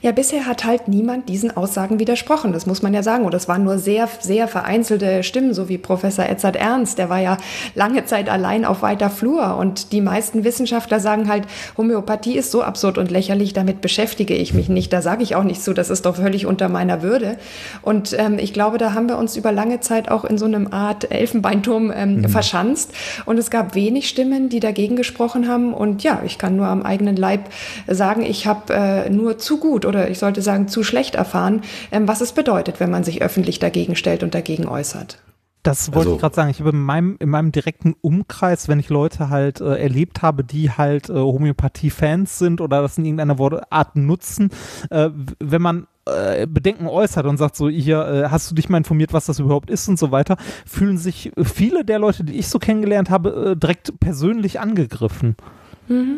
Ja, 0.00 0.12
bisher 0.12 0.46
hat 0.46 0.64
halt 0.64 0.86
niemand 0.86 1.28
diesen 1.28 1.56
Aussagen 1.56 1.98
widersprochen, 1.98 2.52
das 2.52 2.66
muss 2.66 2.82
man 2.82 2.94
ja 2.94 3.02
sagen. 3.02 3.24
Und 3.24 3.34
es 3.34 3.48
waren 3.48 3.64
nur 3.64 3.78
sehr, 3.78 4.08
sehr 4.20 4.46
vereinzelte 4.46 5.22
Stimmen, 5.22 5.54
so 5.54 5.68
wie 5.68 5.78
Professor 5.78 6.26
Edzard 6.26 6.56
Ernst, 6.56 6.98
der 6.98 7.10
war 7.10 7.18
ja 7.18 7.36
lange 7.74 8.04
Zeit 8.04 8.28
allein 8.28 8.64
auf 8.64 8.82
weiter 8.82 9.10
Flur. 9.10 9.56
Und 9.56 9.92
die 9.92 10.00
meisten 10.00 10.44
Wissenschaftler 10.44 11.00
sagen 11.00 11.28
halt, 11.28 11.44
Homöopathie 11.76 12.36
ist 12.36 12.50
so 12.50 12.62
absurd 12.62 12.98
und 12.98 13.10
lächerlich, 13.10 13.52
damit 13.52 13.80
beschäftige 13.80 14.34
ich 14.34 14.54
mich 14.54 14.68
nicht. 14.68 14.92
Da 14.92 15.02
sage 15.02 15.22
ich 15.22 15.34
auch 15.34 15.42
nicht 15.42 15.62
zu, 15.62 15.74
das 15.74 15.90
ist 15.90 16.06
doch 16.06 16.16
völlig 16.16 16.46
unter 16.46 16.68
meiner 16.68 17.02
Würde. 17.02 17.36
Und 17.82 18.16
ähm, 18.18 18.38
ich 18.38 18.52
glaube, 18.52 18.78
da 18.78 18.94
haben 18.94 19.08
wir 19.08 19.18
uns 19.18 19.36
über 19.36 19.50
lange 19.50 19.80
Zeit 19.80 20.10
auch 20.10 20.24
in 20.24 20.38
so 20.38 20.44
einem 20.44 20.72
Art 20.72 21.10
Elfenbeinturm 21.10 21.92
ähm, 21.94 22.28
verschanzt. 22.28 22.92
Und 23.26 23.38
es 23.38 23.50
gab 23.50 23.74
wenig 23.74 24.08
Stimmen, 24.08 24.48
die 24.48 24.60
dagegen 24.60 24.94
gesprochen 24.94 25.48
haben. 25.48 25.74
Und 25.74 26.04
ja, 26.04 26.22
ich 26.24 26.38
kann 26.38 26.56
nur 26.56 26.66
am 26.66 26.82
eigenen 26.82 27.16
Leib 27.16 27.50
sagen, 27.88 28.22
ich 28.22 28.46
habe 28.46 28.72
äh, 28.72 29.10
nur 29.10 29.38
zu 29.38 29.58
gut 29.58 29.87
oder 29.88 30.08
ich 30.10 30.18
sollte 30.18 30.42
sagen 30.42 30.68
zu 30.68 30.84
schlecht 30.84 31.14
erfahren, 31.16 31.62
ähm, 31.90 32.06
was 32.06 32.20
es 32.20 32.32
bedeutet, 32.32 32.78
wenn 32.78 32.90
man 32.90 33.02
sich 33.02 33.22
öffentlich 33.22 33.58
dagegen 33.58 33.96
stellt 33.96 34.22
und 34.22 34.34
dagegen 34.34 34.66
äußert. 34.68 35.18
Das 35.64 35.88
wollte 35.88 35.98
Also- 35.98 36.14
ich 36.14 36.20
gerade 36.20 36.34
sagen. 36.36 36.50
Ich 36.50 36.60
habe 36.60 36.70
in 36.70 36.80
meinem, 36.80 37.16
in 37.18 37.28
meinem 37.28 37.50
direkten 37.50 37.94
Umkreis, 38.00 38.68
wenn 38.68 38.78
ich 38.78 38.88
Leute 38.90 39.28
halt 39.28 39.60
äh, 39.60 39.74
erlebt 39.76 40.22
habe, 40.22 40.44
die 40.44 40.70
halt 40.70 41.10
äh, 41.10 41.14
Homöopathie-Fans 41.14 42.38
sind 42.38 42.60
oder 42.60 42.80
das 42.80 42.96
in 42.96 43.04
irgendeiner 43.04 43.36
Art 43.70 43.96
nutzen, 43.96 44.50
äh, 44.90 45.10
wenn 45.40 45.60
man 45.60 45.86
äh, 46.06 46.46
Bedenken 46.46 46.86
äußert 46.86 47.26
und 47.26 47.36
sagt 47.38 47.56
so, 47.56 47.68
hier, 47.68 48.06
äh, 48.06 48.28
hast 48.30 48.50
du 48.50 48.54
dich 48.54 48.68
mal 48.68 48.78
informiert, 48.78 49.12
was 49.12 49.26
das 49.26 49.40
überhaupt 49.40 49.68
ist 49.68 49.88
und 49.88 49.98
so 49.98 50.10
weiter, 50.12 50.36
fühlen 50.64 50.96
sich 50.96 51.32
viele 51.42 51.84
der 51.84 51.98
Leute, 51.98 52.24
die 52.24 52.38
ich 52.38 52.48
so 52.48 52.58
kennengelernt 52.58 53.10
habe, 53.10 53.50
äh, 53.52 53.56
direkt 53.56 53.98
persönlich 54.00 54.60
angegriffen. 54.60 55.36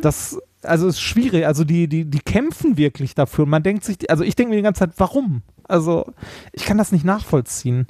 Das, 0.02 0.36
also 0.62 0.88
ist 0.88 1.00
schwierig. 1.00 1.46
Also 1.46 1.64
die, 1.64 1.88
die, 1.88 2.04
die 2.04 2.20
kämpfen 2.20 2.76
wirklich 2.76 3.14
dafür. 3.14 3.46
Man 3.46 3.62
denkt 3.62 3.84
sich, 3.84 4.10
also 4.10 4.24
ich 4.24 4.36
denke 4.36 4.50
mir 4.50 4.56
die 4.56 4.62
ganze 4.62 4.80
Zeit, 4.80 4.92
warum? 4.98 5.42
Also 5.64 6.12
ich 6.52 6.64
kann 6.64 6.78
das 6.78 6.92
nicht 6.92 7.04
nachvollziehen. 7.04 7.86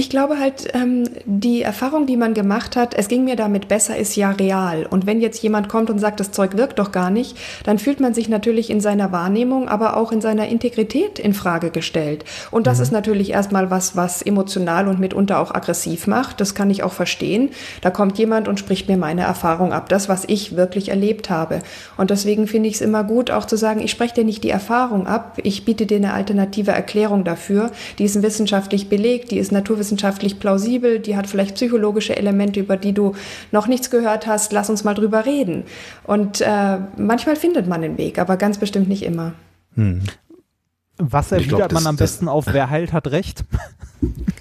Ich 0.00 0.08
glaube 0.08 0.38
halt, 0.38 0.68
ähm, 0.74 1.08
die 1.24 1.62
Erfahrung, 1.62 2.06
die 2.06 2.16
man 2.16 2.32
gemacht 2.32 2.76
hat, 2.76 2.94
es 2.94 3.08
ging 3.08 3.24
mir 3.24 3.34
damit 3.34 3.66
besser, 3.66 3.96
ist 3.96 4.14
ja 4.14 4.30
real. 4.30 4.86
Und 4.88 5.06
wenn 5.06 5.20
jetzt 5.20 5.42
jemand 5.42 5.68
kommt 5.68 5.90
und 5.90 5.98
sagt, 5.98 6.20
das 6.20 6.30
Zeug 6.30 6.56
wirkt 6.56 6.78
doch 6.78 6.92
gar 6.92 7.10
nicht, 7.10 7.36
dann 7.64 7.80
fühlt 7.80 7.98
man 7.98 8.14
sich 8.14 8.28
natürlich 8.28 8.70
in 8.70 8.80
seiner 8.80 9.10
Wahrnehmung, 9.10 9.68
aber 9.68 9.96
auch 9.96 10.12
in 10.12 10.20
seiner 10.20 10.46
Integrität 10.46 11.18
in 11.18 11.34
Frage 11.34 11.70
gestellt. 11.70 12.24
Und 12.52 12.68
das 12.68 12.78
ist 12.78 12.92
natürlich 12.92 13.32
erstmal 13.32 13.72
was, 13.72 13.96
was 13.96 14.22
emotional 14.22 14.86
und 14.86 15.00
mitunter 15.00 15.40
auch 15.40 15.52
aggressiv 15.52 16.06
macht. 16.06 16.40
Das 16.40 16.54
kann 16.54 16.70
ich 16.70 16.84
auch 16.84 16.92
verstehen. 16.92 17.50
Da 17.80 17.90
kommt 17.90 18.18
jemand 18.18 18.46
und 18.46 18.60
spricht 18.60 18.86
mir 18.86 18.98
meine 18.98 19.22
Erfahrung 19.22 19.72
ab, 19.72 19.88
das, 19.88 20.08
was 20.08 20.22
ich 20.28 20.54
wirklich 20.54 20.90
erlebt 20.90 21.28
habe. 21.28 21.58
Und 21.96 22.10
deswegen 22.10 22.46
finde 22.46 22.68
ich 22.68 22.76
es 22.76 22.82
immer 22.82 23.02
gut, 23.02 23.32
auch 23.32 23.46
zu 23.46 23.56
sagen, 23.56 23.80
ich 23.80 23.90
spreche 23.90 24.14
dir 24.14 24.24
nicht 24.24 24.44
die 24.44 24.50
Erfahrung 24.50 25.08
ab, 25.08 25.38
ich 25.42 25.64
biete 25.64 25.86
dir 25.86 25.96
eine 25.96 26.12
alternative 26.12 26.70
Erklärung 26.70 27.24
dafür. 27.24 27.72
Die 27.98 28.04
ist 28.04 28.22
wissenschaftlich 28.22 28.88
belegt, 28.88 29.32
die 29.32 29.38
ist 29.38 29.50
naturwissenschaftlich 29.50 29.87
plausibel, 30.38 30.98
die 30.98 31.16
hat 31.16 31.26
vielleicht 31.26 31.54
psychologische 31.54 32.16
Elemente, 32.16 32.60
über 32.60 32.76
die 32.76 32.92
du 32.92 33.14
noch 33.52 33.66
nichts 33.66 33.90
gehört 33.90 34.26
hast. 34.26 34.52
Lass 34.52 34.70
uns 34.70 34.84
mal 34.84 34.94
drüber 34.94 35.26
reden. 35.26 35.64
Und 36.04 36.40
äh, 36.40 36.78
manchmal 36.96 37.36
findet 37.36 37.66
man 37.66 37.82
den 37.82 37.98
Weg, 37.98 38.18
aber 38.18 38.36
ganz 38.36 38.58
bestimmt 38.58 38.88
nicht 38.88 39.02
immer. 39.02 39.32
Was 40.98 41.30
Ich 41.32 41.48
glaub, 41.48 41.60
erwidert 41.60 41.72
man 41.72 41.86
am 41.86 41.96
besten 41.96 42.28
auf, 42.28 42.46
wer 42.46 42.70
heilt, 42.70 42.92
hat 42.92 43.08
recht? 43.08 43.44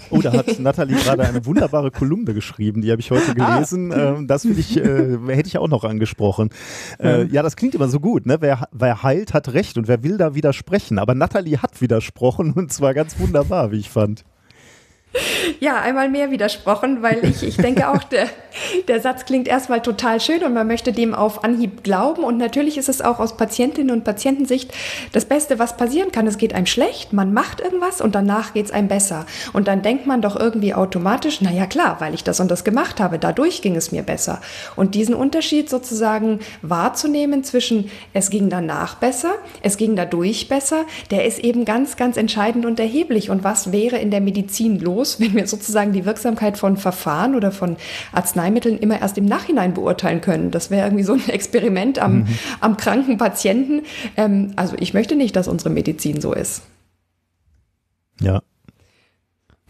Oh, 0.09 0.21
da 0.21 0.31
hat 0.31 0.59
Nathalie 0.59 0.95
gerade 0.95 1.23
eine 1.25 1.45
wunderbare 1.45 1.91
Kolumne 1.91 2.33
geschrieben, 2.33 2.81
die 2.81 2.91
habe 2.91 3.01
ich 3.01 3.11
heute 3.11 3.35
gelesen. 3.35 3.91
Ähm, 3.93 4.27
das 4.27 4.45
ich, 4.45 4.77
äh, 4.77 5.17
hätte 5.27 5.47
ich 5.47 5.57
auch 5.57 5.67
noch 5.67 5.83
angesprochen. 5.83 6.49
Äh, 6.99 7.25
ja, 7.25 7.43
das 7.43 7.55
klingt 7.55 7.75
immer 7.75 7.89
so 7.89 7.99
gut, 7.99 8.25
ne? 8.25 8.37
Wer, 8.39 8.69
wer 8.71 9.03
heilt, 9.03 9.33
hat 9.33 9.49
recht 9.49 9.77
und 9.77 9.87
wer 9.87 10.03
will 10.03 10.17
da 10.17 10.33
widersprechen. 10.35 10.99
Aber 10.99 11.13
Nathalie 11.13 11.61
hat 11.61 11.81
widersprochen 11.81 12.53
und 12.53 12.71
zwar 12.71 12.93
ganz 12.93 13.19
wunderbar, 13.19 13.71
wie 13.71 13.79
ich 13.79 13.89
fand. 13.89 14.23
Ja, 15.59 15.81
einmal 15.81 16.09
mehr 16.09 16.31
widersprochen, 16.31 17.01
weil 17.01 17.23
ich, 17.23 17.41
ich 17.41 17.57
denke 17.57 17.89
auch, 17.89 18.03
der, 18.03 18.27
der 18.87 18.99
Satz 18.99 19.25
klingt 19.25 19.47
erstmal 19.47 19.81
total 19.81 20.19
schön 20.19 20.43
und 20.43 20.53
man 20.53 20.67
möchte 20.67 20.91
dem 20.91 21.15
auf 21.15 21.43
Anhieb 21.43 21.83
glauben. 21.83 22.23
Und 22.23 22.37
natürlich 22.37 22.77
ist 22.77 22.89
es 22.89 23.01
auch 23.01 23.19
aus 23.19 23.37
Patientinnen 23.37 23.91
und 23.91 24.03
Patientensicht 24.03 24.71
das 25.13 25.25
Beste, 25.25 25.59
was 25.59 25.77
passieren 25.77 26.11
kann. 26.11 26.27
Es 26.27 26.37
geht 26.37 26.53
einem 26.53 26.65
schlecht, 26.65 27.13
man 27.13 27.33
macht 27.33 27.61
irgendwas 27.61 28.01
und 28.01 28.13
danach 28.13 28.53
geht 28.53 28.65
es 28.67 28.71
einem 28.71 28.87
besser. 28.87 29.25
Und 29.53 29.67
dann 29.67 29.81
denkt 29.81 30.05
man 30.05 30.21
doch 30.21 30.35
irgendwie 30.35 30.73
automatisch, 30.73 31.39
na 31.41 31.51
ja 31.51 31.65
klar, 31.65 31.97
weil 31.99 32.13
ich 32.13 32.23
das 32.23 32.39
und 32.39 32.51
das 32.51 32.63
gemacht 32.63 32.99
habe, 32.99 33.17
dadurch 33.17 33.61
ging 33.61 33.75
es 33.75 33.91
mir 33.91 34.03
besser. 34.03 34.41
Und 34.75 34.93
diesen 34.95 35.15
Unterschied 35.15 35.69
sozusagen 35.69 36.39
wahrzunehmen 36.61 37.43
zwischen 37.43 37.89
es 38.13 38.29
ging 38.29 38.49
danach 38.49 38.95
besser, 38.95 39.33
es 39.61 39.77
ging 39.77 39.95
dadurch 39.95 40.49
besser, 40.49 40.85
der 41.09 41.25
ist 41.25 41.39
eben 41.39 41.65
ganz, 41.65 41.95
ganz 41.95 42.17
entscheidend 42.17 42.65
und 42.65 42.79
erheblich. 42.79 43.29
Und 43.29 43.43
was 43.43 43.71
wäre 43.71 43.97
in 43.97 44.11
der 44.11 44.21
Medizin 44.21 44.79
los, 44.79 45.06
wenn 45.19 45.33
wir 45.33 45.47
sozusagen 45.47 45.93
die 45.93 46.05
Wirksamkeit 46.05 46.57
von 46.57 46.77
Verfahren 46.77 47.35
oder 47.35 47.51
von 47.51 47.77
Arzneimitteln 48.11 48.77
immer 48.77 49.01
erst 49.01 49.17
im 49.17 49.25
Nachhinein 49.25 49.73
beurteilen 49.73 50.21
können? 50.21 50.51
Das 50.51 50.69
wäre 50.69 50.85
irgendwie 50.87 51.03
so 51.03 51.13
ein 51.13 51.27
Experiment 51.29 51.99
am, 51.99 52.27
am 52.59 52.77
kranken 52.77 53.17
Patienten. 53.17 53.83
Ähm, 54.15 54.53
also 54.55 54.75
ich 54.79 54.93
möchte 54.93 55.15
nicht, 55.15 55.35
dass 55.35 55.47
unsere 55.47 55.69
Medizin 55.69 56.21
so 56.21 56.33
ist. 56.33 56.63
Ja. 58.19 58.41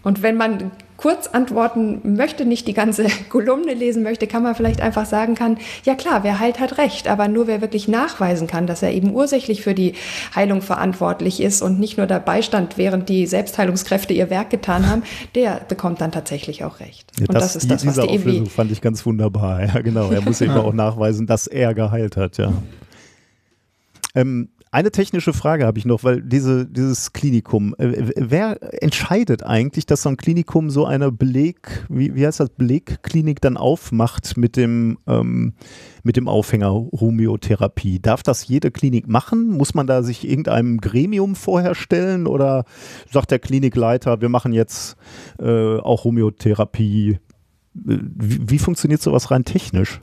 Und 0.04 0.22
wenn 0.22 0.38
man 0.38 0.72
kurz 0.98 1.27
antworten 1.27 2.16
möchte, 2.16 2.45
nicht 2.45 2.67
die 2.67 2.74
ganze 2.74 3.08
Kolumne 3.30 3.74
lesen 3.74 4.03
möchte, 4.03 4.27
kann 4.27 4.43
man 4.43 4.56
vielleicht 4.56 4.82
einfach 4.82 5.06
sagen 5.06 5.35
kann, 5.35 5.58
ja 5.85 5.95
klar, 5.95 6.24
wer 6.24 6.40
heilt, 6.40 6.59
hat 6.59 6.77
recht, 6.77 7.08
aber 7.08 7.27
nur 7.27 7.48
wer 7.48 7.61
wirklich 7.61 7.88
nachweisen 7.88 8.48
kann, 8.48 8.67
dass 8.67 8.82
er 8.82 8.92
eben 8.92 9.14
ursächlich 9.14 9.61
für 9.61 9.74
die 9.74 9.93
Heilung 10.35 10.61
verantwortlich 10.61 11.42
ist 11.42 11.61
und 11.61 11.80
nicht 11.80 11.98
nur 11.98 12.08
dabei 12.08 12.42
stand, 12.42 12.77
während 12.77 13.09
die 13.09 13.27
Selbstheilungskräfte 13.27 14.14
ihr 14.14 14.30
Werk 14.30 14.50
getan 14.50 14.90
haben, 14.90 15.03
der 15.35 15.61
bekommt 15.67 16.01
dann 16.01 16.11
tatsächlich 16.11 16.64
auch 16.64 16.80
recht. 16.80 17.11
Ja, 17.19 17.27
und 17.27 17.34
das, 17.34 17.53
das 17.53 17.56
ist 17.58 17.72
das, 17.72 17.85
was 17.85 17.95
die 17.95 18.09
Auflösung 18.09 18.48
fand 18.48 18.72
ich 18.72 18.82
ganz 18.82 19.06
wunderbar. 19.06 19.61
Ja, 19.67 19.82
genau. 19.82 20.11
Er 20.11 20.22
muss 20.22 20.40
eben 20.40 20.53
auch 20.53 20.74
nachweisen, 20.74 21.27
dass 21.27 21.45
er 21.45 21.74
geheilt 21.74 22.16
hat, 22.16 22.38
ja. 22.38 22.53
Ähm, 24.16 24.50
eine 24.78 24.92
technische 24.92 25.34
Frage 25.34 25.66
habe 25.66 25.80
ich 25.80 25.86
noch, 25.86 26.04
weil 26.04 26.22
diese, 26.22 26.68
dieses 26.68 27.12
Klinikum, 27.12 27.74
äh, 27.80 28.12
wer 28.16 28.84
entscheidet 28.84 29.42
eigentlich, 29.42 29.88
dass 29.88 30.04
so 30.04 30.10
ein 30.10 30.18
Klinikum 30.18 30.70
so 30.70 30.86
eine 30.86 31.12
Beleg, 31.12 31.88
wie, 31.90 32.14
wie 32.14 32.28
heißt 32.28 32.40
das, 32.40 32.52
Belegklinik 32.52 33.42
dann 33.42 33.58
aufmacht 33.58 34.38
mit 34.38 34.56
dem, 34.56 35.00
ähm, 35.08 35.54
mit 36.04 36.16
dem 36.16 36.28
Aufhänger 36.28 36.70
Homöotherapie? 36.72 38.00
Darf 38.00 38.22
das 38.22 38.48
jede 38.48 38.70
Klinik 38.70 39.08
machen? 39.08 39.50
Muss 39.50 39.74
man 39.74 39.88
da 39.88 40.04
sich 40.04 40.30
irgendeinem 40.30 40.78
Gremium 40.78 41.34
vorher 41.34 41.74
stellen 41.74 42.28
oder 42.28 42.64
sagt 43.12 43.32
der 43.32 43.40
Klinikleiter, 43.40 44.22
wir 44.22 44.30
machen 44.30 44.54
jetzt 44.54 44.96
äh, 45.40 45.78
auch 45.80 46.04
Homöotherapie? 46.04 47.18
Wie, 47.74 48.50
wie 48.50 48.60
funktioniert 48.60 49.02
sowas 49.02 49.32
rein 49.32 49.44
technisch? 49.44 50.02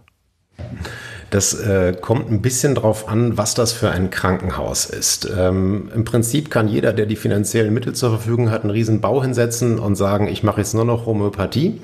Das 1.34 1.52
äh, 1.52 1.96
kommt 2.00 2.30
ein 2.30 2.42
bisschen 2.42 2.76
drauf 2.76 3.08
an, 3.08 3.36
was 3.36 3.54
das 3.54 3.72
für 3.72 3.90
ein 3.90 4.10
Krankenhaus 4.10 4.86
ist. 4.86 5.28
Ähm, 5.36 5.90
Im 5.92 6.04
Prinzip 6.04 6.48
kann 6.48 6.68
jeder, 6.68 6.92
der 6.92 7.06
die 7.06 7.16
finanziellen 7.16 7.74
Mittel 7.74 7.92
zur 7.92 8.10
Verfügung 8.10 8.52
hat, 8.52 8.62
einen 8.62 8.70
riesen 8.70 9.00
Bau 9.00 9.20
hinsetzen 9.20 9.80
und 9.80 9.96
sagen, 9.96 10.28
ich 10.28 10.44
mache 10.44 10.60
jetzt 10.60 10.74
nur 10.74 10.84
noch 10.84 11.06
Homöopathie 11.06 11.80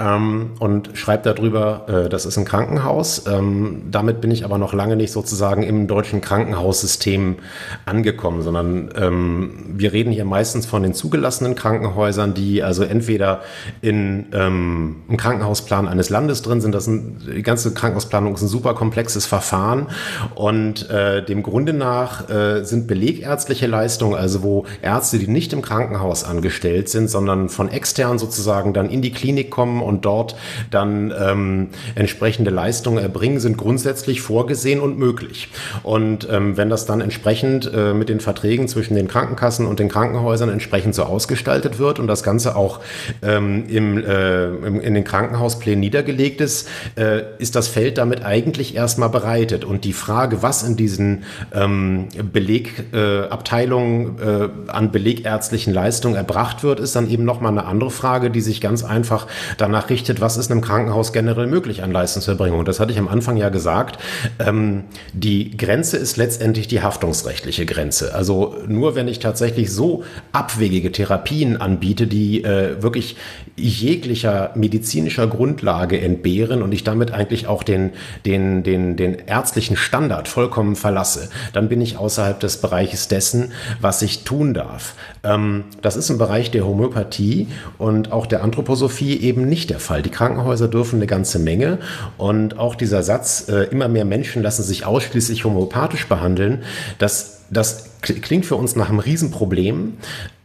ähm, 0.00 0.52
und 0.58 0.90
schreibt 0.94 1.26
darüber, 1.26 1.86
äh, 1.88 2.08
das 2.08 2.26
ist 2.26 2.38
ein 2.38 2.44
Krankenhaus. 2.44 3.26
Ähm, 3.26 3.82
damit 3.90 4.20
bin 4.20 4.30
ich 4.30 4.44
aber 4.44 4.58
noch 4.58 4.72
lange 4.72 4.96
nicht 4.96 5.12
sozusagen 5.12 5.62
im 5.62 5.86
deutschen 5.86 6.20
Krankenhaussystem 6.20 7.36
angekommen, 7.84 8.42
sondern 8.42 8.90
ähm, 8.96 9.50
wir 9.68 9.92
reden 9.92 10.12
hier 10.12 10.24
meistens 10.24 10.66
von 10.66 10.82
den 10.82 10.94
zugelassenen 10.94 11.54
Krankenhäusern, 11.54 12.34
die 12.34 12.62
also 12.62 12.82
entweder 12.82 13.42
in 13.82 14.26
ähm, 14.32 14.96
im 15.08 15.16
Krankenhausplan 15.16 15.88
eines 15.88 16.08
Landes 16.08 16.42
drin 16.42 16.60
sind. 16.60 16.74
Das 16.74 16.84
sind, 16.86 17.26
die 17.34 17.42
ganze 17.42 17.74
Krankenhausplanung 17.74 18.34
ist 18.34 18.42
ein 18.42 18.48
super 18.48 18.74
komplexes 18.74 19.26
Verfahren 19.26 19.88
und 20.34 20.88
äh, 20.88 21.24
dem 21.24 21.42
Grunde 21.42 21.72
nach 21.72 22.28
äh, 22.30 22.64
sind 22.64 22.86
belegärztliche 22.86 23.66
Leistungen, 23.66 24.14
also 24.14 24.42
wo 24.42 24.64
Ärzte, 24.82 25.18
die 25.18 25.28
nicht 25.28 25.52
im 25.52 25.62
Krankenhaus 25.62 26.24
angestellt 26.24 26.88
sind, 26.88 27.08
sondern 27.10 27.48
von 27.48 27.68
extern 27.68 28.18
sozusagen 28.18 28.72
dann 28.72 28.88
in 28.88 29.02
die 29.02 29.12
Klinik 29.12 29.50
kommen 29.50 29.82
und 29.90 30.04
dort 30.06 30.36
dann 30.70 31.12
ähm, 31.18 31.68
entsprechende 31.94 32.50
Leistungen 32.50 33.02
erbringen, 33.02 33.40
sind 33.40 33.58
grundsätzlich 33.58 34.22
vorgesehen 34.22 34.80
und 34.80 34.98
möglich. 34.98 35.48
Und 35.82 36.26
ähm, 36.30 36.56
wenn 36.56 36.70
das 36.70 36.86
dann 36.86 37.00
entsprechend 37.00 37.70
äh, 37.74 37.92
mit 37.92 38.08
den 38.08 38.20
Verträgen 38.20 38.68
zwischen 38.68 38.94
den 38.94 39.08
Krankenkassen 39.08 39.66
und 39.66 39.80
den 39.80 39.88
Krankenhäusern 39.88 40.48
entsprechend 40.48 40.94
so 40.94 41.02
ausgestaltet 41.02 41.78
wird 41.78 41.98
und 41.98 42.06
das 42.06 42.22
Ganze 42.22 42.56
auch 42.56 42.80
ähm, 43.22 43.66
im, 43.68 43.98
äh, 43.98 44.46
im, 44.46 44.80
in 44.80 44.94
den 44.94 45.04
Krankenhausplänen 45.04 45.80
niedergelegt 45.80 46.40
ist, 46.40 46.68
äh, 46.96 47.22
ist 47.38 47.56
das 47.56 47.68
Feld 47.68 47.98
damit 47.98 48.24
eigentlich 48.24 48.74
erstmal 48.74 49.10
bereitet. 49.10 49.64
Und 49.64 49.84
die 49.84 49.92
Frage, 49.92 50.42
was 50.42 50.62
in 50.62 50.76
diesen 50.76 51.24
ähm, 51.52 52.08
Belegabteilungen 52.32 54.18
äh, 54.18 54.48
an 54.70 54.92
belegärztlichen 54.92 55.74
Leistungen 55.74 56.14
erbracht 56.14 56.62
wird, 56.62 56.78
ist 56.78 56.94
dann 56.94 57.10
eben 57.10 57.24
nochmal 57.24 57.50
eine 57.52 57.64
andere 57.64 57.90
Frage, 57.90 58.30
die 58.30 58.40
sich 58.40 58.60
ganz 58.60 58.84
einfach 58.84 59.26
danach 59.58 59.79
richtet, 59.88 60.20
was 60.20 60.36
ist 60.36 60.50
einem 60.50 60.60
Krankenhaus 60.60 61.12
generell 61.12 61.46
möglich 61.46 61.82
an 61.82 61.92
Leistungserbringung. 61.92 62.64
Das 62.64 62.80
hatte 62.80 62.92
ich 62.92 62.98
am 62.98 63.08
Anfang 63.08 63.36
ja 63.36 63.48
gesagt. 63.48 63.98
Ähm, 64.38 64.84
die 65.12 65.56
Grenze 65.56 65.96
ist 65.96 66.16
letztendlich 66.16 66.68
die 66.68 66.82
haftungsrechtliche 66.82 67.64
Grenze. 67.64 68.14
Also 68.14 68.56
nur 68.66 68.94
wenn 68.94 69.08
ich 69.08 69.20
tatsächlich 69.20 69.72
so 69.72 70.04
abwegige 70.32 70.92
Therapien 70.92 71.60
anbiete, 71.60 72.06
die 72.06 72.44
äh, 72.44 72.82
wirklich 72.82 73.16
jeglicher 73.56 74.50
medizinischer 74.54 75.26
Grundlage 75.26 76.00
entbehren 76.00 76.62
und 76.62 76.72
ich 76.72 76.84
damit 76.84 77.12
eigentlich 77.12 77.46
auch 77.46 77.62
den, 77.62 77.92
den, 78.26 78.62
den, 78.62 78.96
den 78.96 79.14
ärztlichen 79.26 79.76
Standard 79.76 80.28
vollkommen 80.28 80.76
verlasse, 80.76 81.30
dann 81.52 81.68
bin 81.68 81.80
ich 81.80 81.96
außerhalb 81.96 82.40
des 82.40 82.58
Bereiches 82.58 83.08
dessen, 83.08 83.52
was 83.80 84.02
ich 84.02 84.24
tun 84.24 84.54
darf. 84.54 84.94
Ähm, 85.22 85.64
das 85.82 85.96
ist 85.96 86.10
im 86.10 86.18
Bereich 86.18 86.50
der 86.50 86.66
Homöopathie 86.66 87.48
und 87.78 88.12
auch 88.12 88.26
der 88.26 88.42
Anthroposophie 88.42 89.20
eben 89.20 89.48
nicht 89.48 89.69
der 89.70 89.80
Fall. 89.80 90.02
Die 90.02 90.10
Krankenhäuser 90.10 90.68
dürfen 90.68 90.96
eine 90.96 91.06
ganze 91.06 91.38
Menge 91.38 91.78
und 92.18 92.58
auch 92.58 92.74
dieser 92.74 93.02
Satz, 93.02 93.48
äh, 93.48 93.64
immer 93.70 93.88
mehr 93.88 94.04
Menschen 94.04 94.42
lassen 94.42 94.62
sich 94.62 94.84
ausschließlich 94.84 95.44
homöopathisch 95.44 96.08
behandeln, 96.08 96.62
das, 96.98 97.42
das 97.50 97.90
klingt 98.02 98.46
für 98.46 98.56
uns 98.56 98.76
nach 98.76 98.88
einem 98.88 98.98
Riesenproblem. 98.98 99.94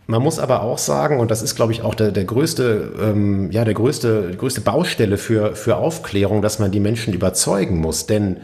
Man 0.08 0.22
muss 0.22 0.38
aber 0.38 0.62
auch 0.62 0.78
sagen, 0.78 1.20
und 1.20 1.32
das 1.32 1.42
ist, 1.42 1.56
glaube 1.56 1.72
ich, 1.72 1.82
auch 1.82 1.96
der, 1.96 2.12
der 2.12 2.26
größte, 2.26 2.94
ähm, 3.02 3.52
ja, 3.52 3.66
der 3.66 3.74
größte, 3.74 4.36
größte 4.38 4.62
Baustelle 4.62 5.18
für, 5.18 5.56
für 5.56 5.78
Aufklärung, 5.78 6.44
dass 6.44 6.60
man 6.60 6.72
die 6.72 6.80
Menschen 6.80 7.14
überzeugen 7.14 7.78
muss. 7.78 8.06
Denn 8.06 8.38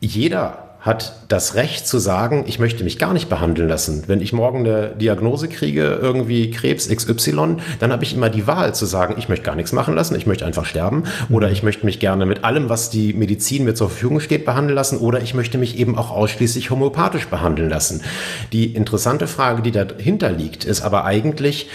jeder 0.00 0.67
hat 0.80 1.24
das 1.26 1.56
Recht 1.56 1.88
zu 1.88 1.98
sagen, 1.98 2.44
ich 2.46 2.60
möchte 2.60 2.84
mich 2.84 2.98
gar 2.98 3.12
nicht 3.12 3.28
behandeln 3.28 3.68
lassen. 3.68 4.04
Wenn 4.06 4.20
ich 4.20 4.32
morgen 4.32 4.60
eine 4.60 4.90
Diagnose 4.90 5.48
kriege, 5.48 5.98
irgendwie 6.00 6.52
Krebs 6.52 6.88
XY, 6.88 7.56
dann 7.80 7.92
habe 7.92 8.04
ich 8.04 8.14
immer 8.14 8.30
die 8.30 8.46
Wahl 8.46 8.74
zu 8.74 8.86
sagen, 8.86 9.16
ich 9.18 9.28
möchte 9.28 9.44
gar 9.44 9.56
nichts 9.56 9.72
machen 9.72 9.94
lassen, 9.94 10.14
ich 10.14 10.26
möchte 10.26 10.46
einfach 10.46 10.64
sterben 10.64 11.02
oder 11.30 11.50
ich 11.50 11.64
möchte 11.64 11.84
mich 11.84 11.98
gerne 11.98 12.26
mit 12.26 12.44
allem, 12.44 12.68
was 12.68 12.90
die 12.90 13.12
Medizin 13.12 13.64
mir 13.64 13.74
zur 13.74 13.90
Verfügung 13.90 14.20
steht, 14.20 14.44
behandeln 14.44 14.76
lassen 14.76 14.98
oder 14.98 15.20
ich 15.20 15.34
möchte 15.34 15.58
mich 15.58 15.78
eben 15.78 15.98
auch 15.98 16.10
ausschließlich 16.10 16.70
homöopathisch 16.70 17.26
behandeln 17.26 17.68
lassen. 17.68 18.02
Die 18.52 18.72
interessante 18.74 19.26
Frage, 19.26 19.62
die 19.62 19.72
dahinter 19.72 20.30
liegt, 20.30 20.64
ist 20.64 20.82
aber 20.82 21.04
eigentlich, 21.04 21.68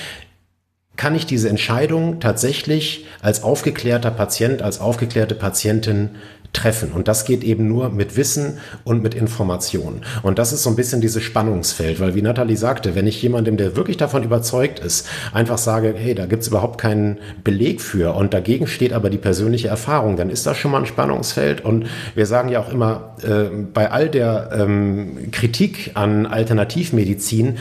kann 0.95 1.15
ich 1.15 1.25
diese 1.25 1.49
Entscheidung 1.49 2.19
tatsächlich 2.19 3.05
als 3.21 3.43
aufgeklärter 3.43 4.11
Patient, 4.11 4.61
als 4.61 4.79
aufgeklärte 4.79 5.35
Patientin 5.35 6.11
treffen. 6.53 6.91
Und 6.91 7.07
das 7.07 7.25
geht 7.25 7.43
eben 7.43 7.67
nur 7.67 7.89
mit 7.89 8.15
Wissen 8.15 8.59
und 8.83 9.03
mit 9.03 9.15
Information. 9.15 10.01
Und 10.21 10.39
das 10.39 10.53
ist 10.53 10.63
so 10.63 10.69
ein 10.69 10.75
bisschen 10.75 11.01
dieses 11.01 11.23
Spannungsfeld, 11.23 11.99
weil 11.99 12.15
wie 12.15 12.21
Nathalie 12.21 12.55
sagte, 12.55 12.95
wenn 12.95 13.07
ich 13.07 13.21
jemandem, 13.21 13.57
der 13.57 13.75
wirklich 13.75 13.97
davon 13.97 14.23
überzeugt 14.23 14.79
ist, 14.79 15.07
einfach 15.33 15.57
sage, 15.57 15.93
hey, 15.97 16.15
da 16.15 16.25
gibt's 16.27 16.47
überhaupt 16.47 16.79
keinen 16.79 17.17
Beleg 17.43 17.81
für 17.81 18.15
und 18.15 18.33
dagegen 18.33 18.67
steht 18.67 18.93
aber 18.93 19.09
die 19.09 19.17
persönliche 19.17 19.67
Erfahrung, 19.67 20.15
dann 20.15 20.29
ist 20.29 20.45
das 20.45 20.57
schon 20.57 20.71
mal 20.71 20.79
ein 20.79 20.85
Spannungsfeld. 20.85 21.65
Und 21.65 21.87
wir 22.15 22.25
sagen 22.25 22.49
ja 22.49 22.59
auch 22.59 22.71
immer, 22.71 23.15
äh, 23.23 23.49
bei 23.73 23.91
all 23.91 24.09
der 24.09 24.51
ähm, 24.53 25.31
Kritik 25.31 25.91
an 25.95 26.25
Alternativmedizin, 26.25 27.57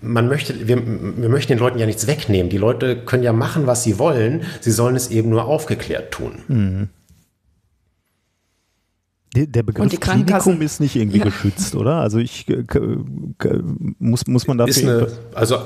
man 0.00 0.28
möchte, 0.28 0.68
wir, 0.68 0.82
wir 0.86 1.28
möchten 1.30 1.54
den 1.54 1.58
Leuten 1.58 1.78
ja 1.78 1.86
nichts 1.86 2.06
wegnehmen. 2.06 2.50
Die 2.50 2.58
Leute 2.58 2.96
können 2.96 3.22
ja 3.22 3.32
machen, 3.32 3.66
was 3.66 3.82
sie 3.82 3.98
wollen. 3.98 4.42
Sie 4.60 4.70
sollen 4.70 4.96
es 4.96 5.10
eben 5.10 5.30
nur 5.30 5.46
aufgeklärt 5.46 6.10
tun. 6.12 6.32
Mhm. 6.48 6.88
Der, 9.34 9.46
der 9.46 9.62
Begriff 9.64 9.82
Und 9.82 9.92
die 9.92 9.98
Krankenkassen- 9.98 10.42
Klinikum 10.52 10.62
ist 10.62 10.80
nicht 10.80 10.94
irgendwie 10.96 11.18
Ja. 11.18 11.24
geschützt, 11.24 11.74
oder? 11.74 11.96
Also 11.96 12.18
ich 12.18 12.48
äh, 12.48 12.62
muss, 13.98 14.26
muss 14.26 14.46
man 14.46 14.58
dafür. 14.58 14.70
Ist 14.70 14.82
eine, 14.84 15.08
also 15.34 15.58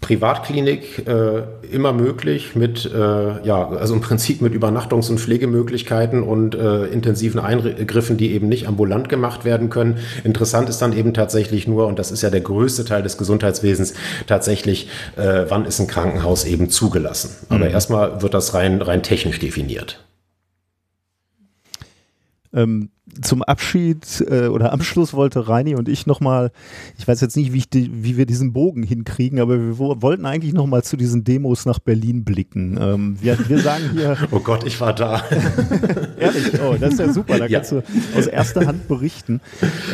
Privatklinik 0.00 1.08
äh, 1.08 1.42
immer 1.72 1.92
möglich 1.92 2.54
mit, 2.54 2.84
äh, 2.86 3.44
ja, 3.44 3.68
also 3.68 3.94
im 3.94 4.00
Prinzip 4.00 4.40
mit 4.42 4.54
Übernachtungs- 4.54 5.10
und 5.10 5.18
Pflegemöglichkeiten 5.18 6.22
und 6.22 6.54
äh, 6.54 6.84
intensiven 6.86 7.40
Eingriffen, 7.40 8.16
die 8.16 8.30
eben 8.32 8.48
nicht 8.48 8.68
ambulant 8.68 9.08
gemacht 9.08 9.44
werden 9.44 9.70
können. 9.70 9.98
Interessant 10.22 10.68
ist 10.68 10.78
dann 10.82 10.92
eben 10.92 11.14
tatsächlich 11.14 11.66
nur, 11.66 11.88
und 11.88 11.98
das 11.98 12.12
ist 12.12 12.22
ja 12.22 12.30
der 12.30 12.42
größte 12.42 12.84
Teil 12.84 13.02
des 13.02 13.18
Gesundheitswesens, 13.18 13.94
tatsächlich, 14.28 14.88
äh, 15.16 15.46
wann 15.48 15.64
ist 15.64 15.80
ein 15.80 15.88
Krankenhaus 15.88 16.44
eben 16.44 16.70
zugelassen. 16.70 17.30
Aber 17.48 17.68
erstmal 17.68 18.22
wird 18.22 18.34
das 18.34 18.54
rein, 18.54 18.80
rein 18.80 19.02
technisch 19.02 19.40
definiert. 19.40 20.04
Ähm, 22.54 22.90
zum 23.22 23.42
Abschied 23.42 24.24
äh, 24.28 24.46
oder 24.46 24.72
am 24.72 24.82
Schluss 24.82 25.14
wollte 25.14 25.48
Reini 25.48 25.74
und 25.74 25.88
ich 25.88 26.06
nochmal, 26.06 26.50
ich 26.98 27.06
weiß 27.06 27.20
jetzt 27.20 27.36
nicht, 27.36 27.52
wie, 27.52 27.62
die, 27.72 27.90
wie 28.04 28.16
wir 28.16 28.26
diesen 28.26 28.52
Bogen 28.52 28.82
hinkriegen, 28.82 29.40
aber 29.40 29.58
wir 29.58 29.78
wo, 29.78 30.00
wollten 30.02 30.26
eigentlich 30.26 30.52
nochmal 30.52 30.82
zu 30.82 30.96
diesen 30.96 31.24
Demos 31.24 31.66
nach 31.66 31.78
Berlin 31.78 32.24
blicken. 32.24 32.78
Ähm, 32.80 33.16
wir, 33.20 33.38
wir 33.48 33.58
sagen 33.60 33.90
hier, 33.92 34.16
Oh 34.30 34.40
Gott, 34.40 34.64
ich 34.64 34.80
war 34.80 34.92
da. 34.92 35.22
Ehrlich, 36.18 36.52
oh, 36.60 36.76
das 36.78 36.94
ist 36.94 37.00
ja 37.00 37.12
super, 37.12 37.38
da 37.38 37.46
Ja. 37.46 37.58
kannst 37.58 37.72
du 37.72 37.82
aus 38.16 38.26
erster 38.26 38.66
Hand 38.66 38.88
berichten. 38.88 39.40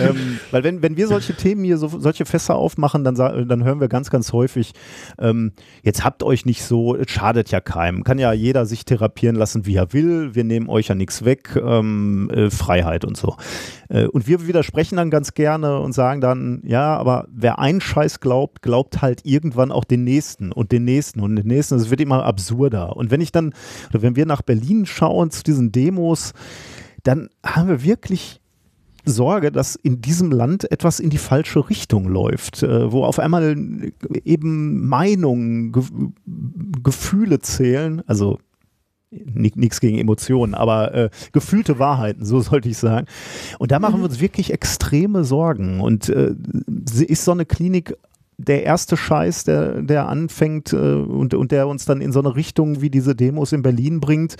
Ähm, 0.00 0.38
weil 0.50 0.64
wenn, 0.64 0.82
wenn 0.82 0.96
wir 0.96 1.06
solche 1.08 1.34
Themen 1.34 1.64
hier, 1.64 1.78
so, 1.78 1.88
solche 1.88 2.24
Fässer 2.24 2.54
aufmachen, 2.56 3.04
dann, 3.04 3.14
dann 3.14 3.64
hören 3.64 3.80
wir 3.80 3.88
ganz, 3.88 4.10
ganz 4.10 4.32
häufig, 4.32 4.72
ähm, 5.18 5.52
jetzt 5.82 6.04
habt 6.04 6.22
euch 6.22 6.46
nicht 6.46 6.62
so, 6.64 6.96
es 6.96 7.10
schadet 7.10 7.50
ja 7.50 7.60
keinem. 7.60 8.04
Kann 8.04 8.18
ja 8.18 8.32
jeder 8.32 8.66
sich 8.66 8.84
therapieren 8.84 9.36
lassen, 9.36 9.66
wie 9.66 9.76
er 9.76 9.92
will, 9.92 10.34
wir 10.34 10.44
nehmen 10.44 10.68
euch 10.68 10.88
ja 10.88 10.94
nichts 10.94 11.24
weg, 11.24 11.56
ähm, 11.56 12.30
äh, 12.30 12.50
Freiheit 12.50 13.04
und 13.04 13.13
und 13.14 13.16
so. 13.16 13.36
Äh, 13.88 14.06
und 14.06 14.26
wir 14.26 14.46
widersprechen 14.46 14.96
dann 14.96 15.10
ganz 15.10 15.34
gerne 15.34 15.80
und 15.80 15.92
sagen 15.92 16.20
dann, 16.20 16.62
ja, 16.64 16.96
aber 16.96 17.26
wer 17.32 17.58
einen 17.58 17.80
Scheiß 17.80 18.20
glaubt, 18.20 18.62
glaubt 18.62 19.02
halt 19.02 19.24
irgendwann 19.24 19.70
auch 19.70 19.84
den 19.84 20.04
nächsten 20.04 20.52
und 20.52 20.72
den 20.72 20.84
nächsten 20.84 21.20
und 21.20 21.36
den 21.36 21.46
nächsten. 21.46 21.76
Es 21.76 21.90
wird 21.90 22.00
immer 22.00 22.24
absurder. 22.24 22.96
Und 22.96 23.10
wenn 23.10 23.20
ich 23.20 23.32
dann, 23.32 23.54
oder 23.90 24.02
wenn 24.02 24.16
wir 24.16 24.26
nach 24.26 24.42
Berlin 24.42 24.86
schauen 24.86 25.30
zu 25.30 25.42
diesen 25.42 25.72
Demos, 25.72 26.32
dann 27.04 27.28
haben 27.44 27.68
wir 27.68 27.84
wirklich 27.84 28.40
Sorge, 29.06 29.52
dass 29.52 29.76
in 29.76 30.00
diesem 30.00 30.32
Land 30.32 30.70
etwas 30.72 30.98
in 30.98 31.10
die 31.10 31.18
falsche 31.18 31.68
Richtung 31.68 32.08
läuft, 32.08 32.62
äh, 32.62 32.90
wo 32.90 33.04
auf 33.04 33.18
einmal 33.18 33.54
eben 34.24 34.86
Meinungen, 34.88 35.72
Ge 35.72 35.82
Gefühle 36.82 37.38
zählen, 37.40 38.02
also 38.06 38.38
nichts 39.24 39.80
gegen 39.80 39.98
Emotionen, 39.98 40.54
aber 40.54 40.94
äh, 40.94 41.10
gefühlte 41.32 41.78
Wahrheiten, 41.78 42.24
so 42.24 42.40
sollte 42.40 42.68
ich 42.68 42.78
sagen. 42.78 43.06
Und 43.58 43.70
da 43.70 43.78
machen 43.78 44.00
wir 44.00 44.04
uns 44.04 44.20
wirklich 44.20 44.52
extreme 44.52 45.24
Sorgen. 45.24 45.80
Und 45.80 46.08
äh, 46.08 46.34
ist 47.06 47.24
so 47.24 47.32
eine 47.32 47.44
Klinik 47.46 47.96
der 48.36 48.64
erste 48.64 48.96
Scheiß, 48.96 49.44
der, 49.44 49.82
der 49.82 50.08
anfängt 50.08 50.72
äh, 50.72 50.76
und, 50.76 51.34
und 51.34 51.52
der 51.52 51.68
uns 51.68 51.84
dann 51.84 52.00
in 52.00 52.12
so 52.12 52.20
eine 52.20 52.34
Richtung 52.34 52.80
wie 52.80 52.90
diese 52.90 53.14
Demos 53.14 53.52
in 53.52 53.62
Berlin 53.62 54.00
bringt. 54.00 54.36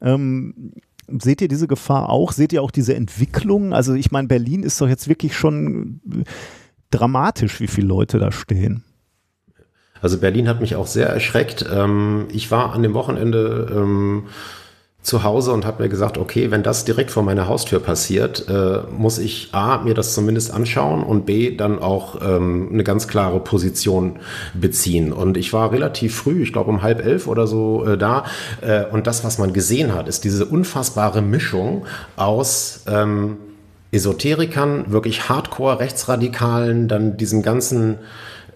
Ähm, 0.00 0.72
Seht 1.08 1.40
ihr 1.40 1.48
diese 1.48 1.68
Gefahr 1.68 2.08
auch? 2.08 2.32
Seht 2.32 2.52
ihr 2.52 2.62
auch 2.62 2.72
diese 2.72 2.96
Entwicklung? 2.96 3.72
Also 3.72 3.94
ich 3.94 4.10
meine, 4.10 4.26
Berlin 4.26 4.64
ist 4.64 4.80
doch 4.80 4.88
jetzt 4.88 5.08
wirklich 5.08 5.36
schon 5.36 6.00
dramatisch, 6.90 7.60
wie 7.60 7.68
viele 7.68 7.86
Leute 7.86 8.18
da 8.18 8.32
stehen. 8.32 8.82
Also 10.02 10.18
Berlin 10.18 10.48
hat 10.48 10.60
mich 10.60 10.76
auch 10.76 10.86
sehr 10.86 11.08
erschreckt. 11.08 11.64
Ähm, 11.72 12.26
ich 12.32 12.50
war 12.50 12.72
an 12.72 12.82
dem 12.82 12.94
Wochenende 12.94 13.68
ähm, 13.74 14.24
zu 15.06 15.22
Hause 15.22 15.52
und 15.52 15.64
habe 15.64 15.84
mir 15.84 15.88
gesagt, 15.88 16.18
okay, 16.18 16.50
wenn 16.50 16.64
das 16.64 16.84
direkt 16.84 17.12
vor 17.12 17.22
meiner 17.22 17.46
Haustür 17.46 17.78
passiert, 17.78 18.48
äh, 18.48 18.80
muss 18.90 19.18
ich 19.18 19.50
A, 19.52 19.78
mir 19.78 19.94
das 19.94 20.14
zumindest 20.14 20.52
anschauen 20.52 21.04
und 21.04 21.26
B, 21.26 21.56
dann 21.56 21.78
auch 21.78 22.20
ähm, 22.20 22.70
eine 22.72 22.82
ganz 22.82 23.06
klare 23.06 23.38
Position 23.38 24.18
beziehen. 24.52 25.12
Und 25.12 25.36
ich 25.36 25.52
war 25.52 25.70
relativ 25.70 26.16
früh, 26.16 26.42
ich 26.42 26.52
glaube 26.52 26.70
um 26.70 26.82
halb 26.82 27.04
elf 27.04 27.28
oder 27.28 27.46
so 27.46 27.86
äh, 27.86 27.96
da. 27.96 28.24
Äh, 28.62 28.84
und 28.86 29.06
das, 29.06 29.22
was 29.22 29.38
man 29.38 29.52
gesehen 29.52 29.94
hat, 29.94 30.08
ist 30.08 30.24
diese 30.24 30.44
unfassbare 30.44 31.22
Mischung 31.22 31.86
aus 32.16 32.84
Esoterikern, 33.92 34.90
wirklich 34.90 35.28
Hardcore-Rechtsradikalen, 35.28 36.88
dann 36.88 37.16
diesen 37.16 37.42
ganzen 37.42 37.98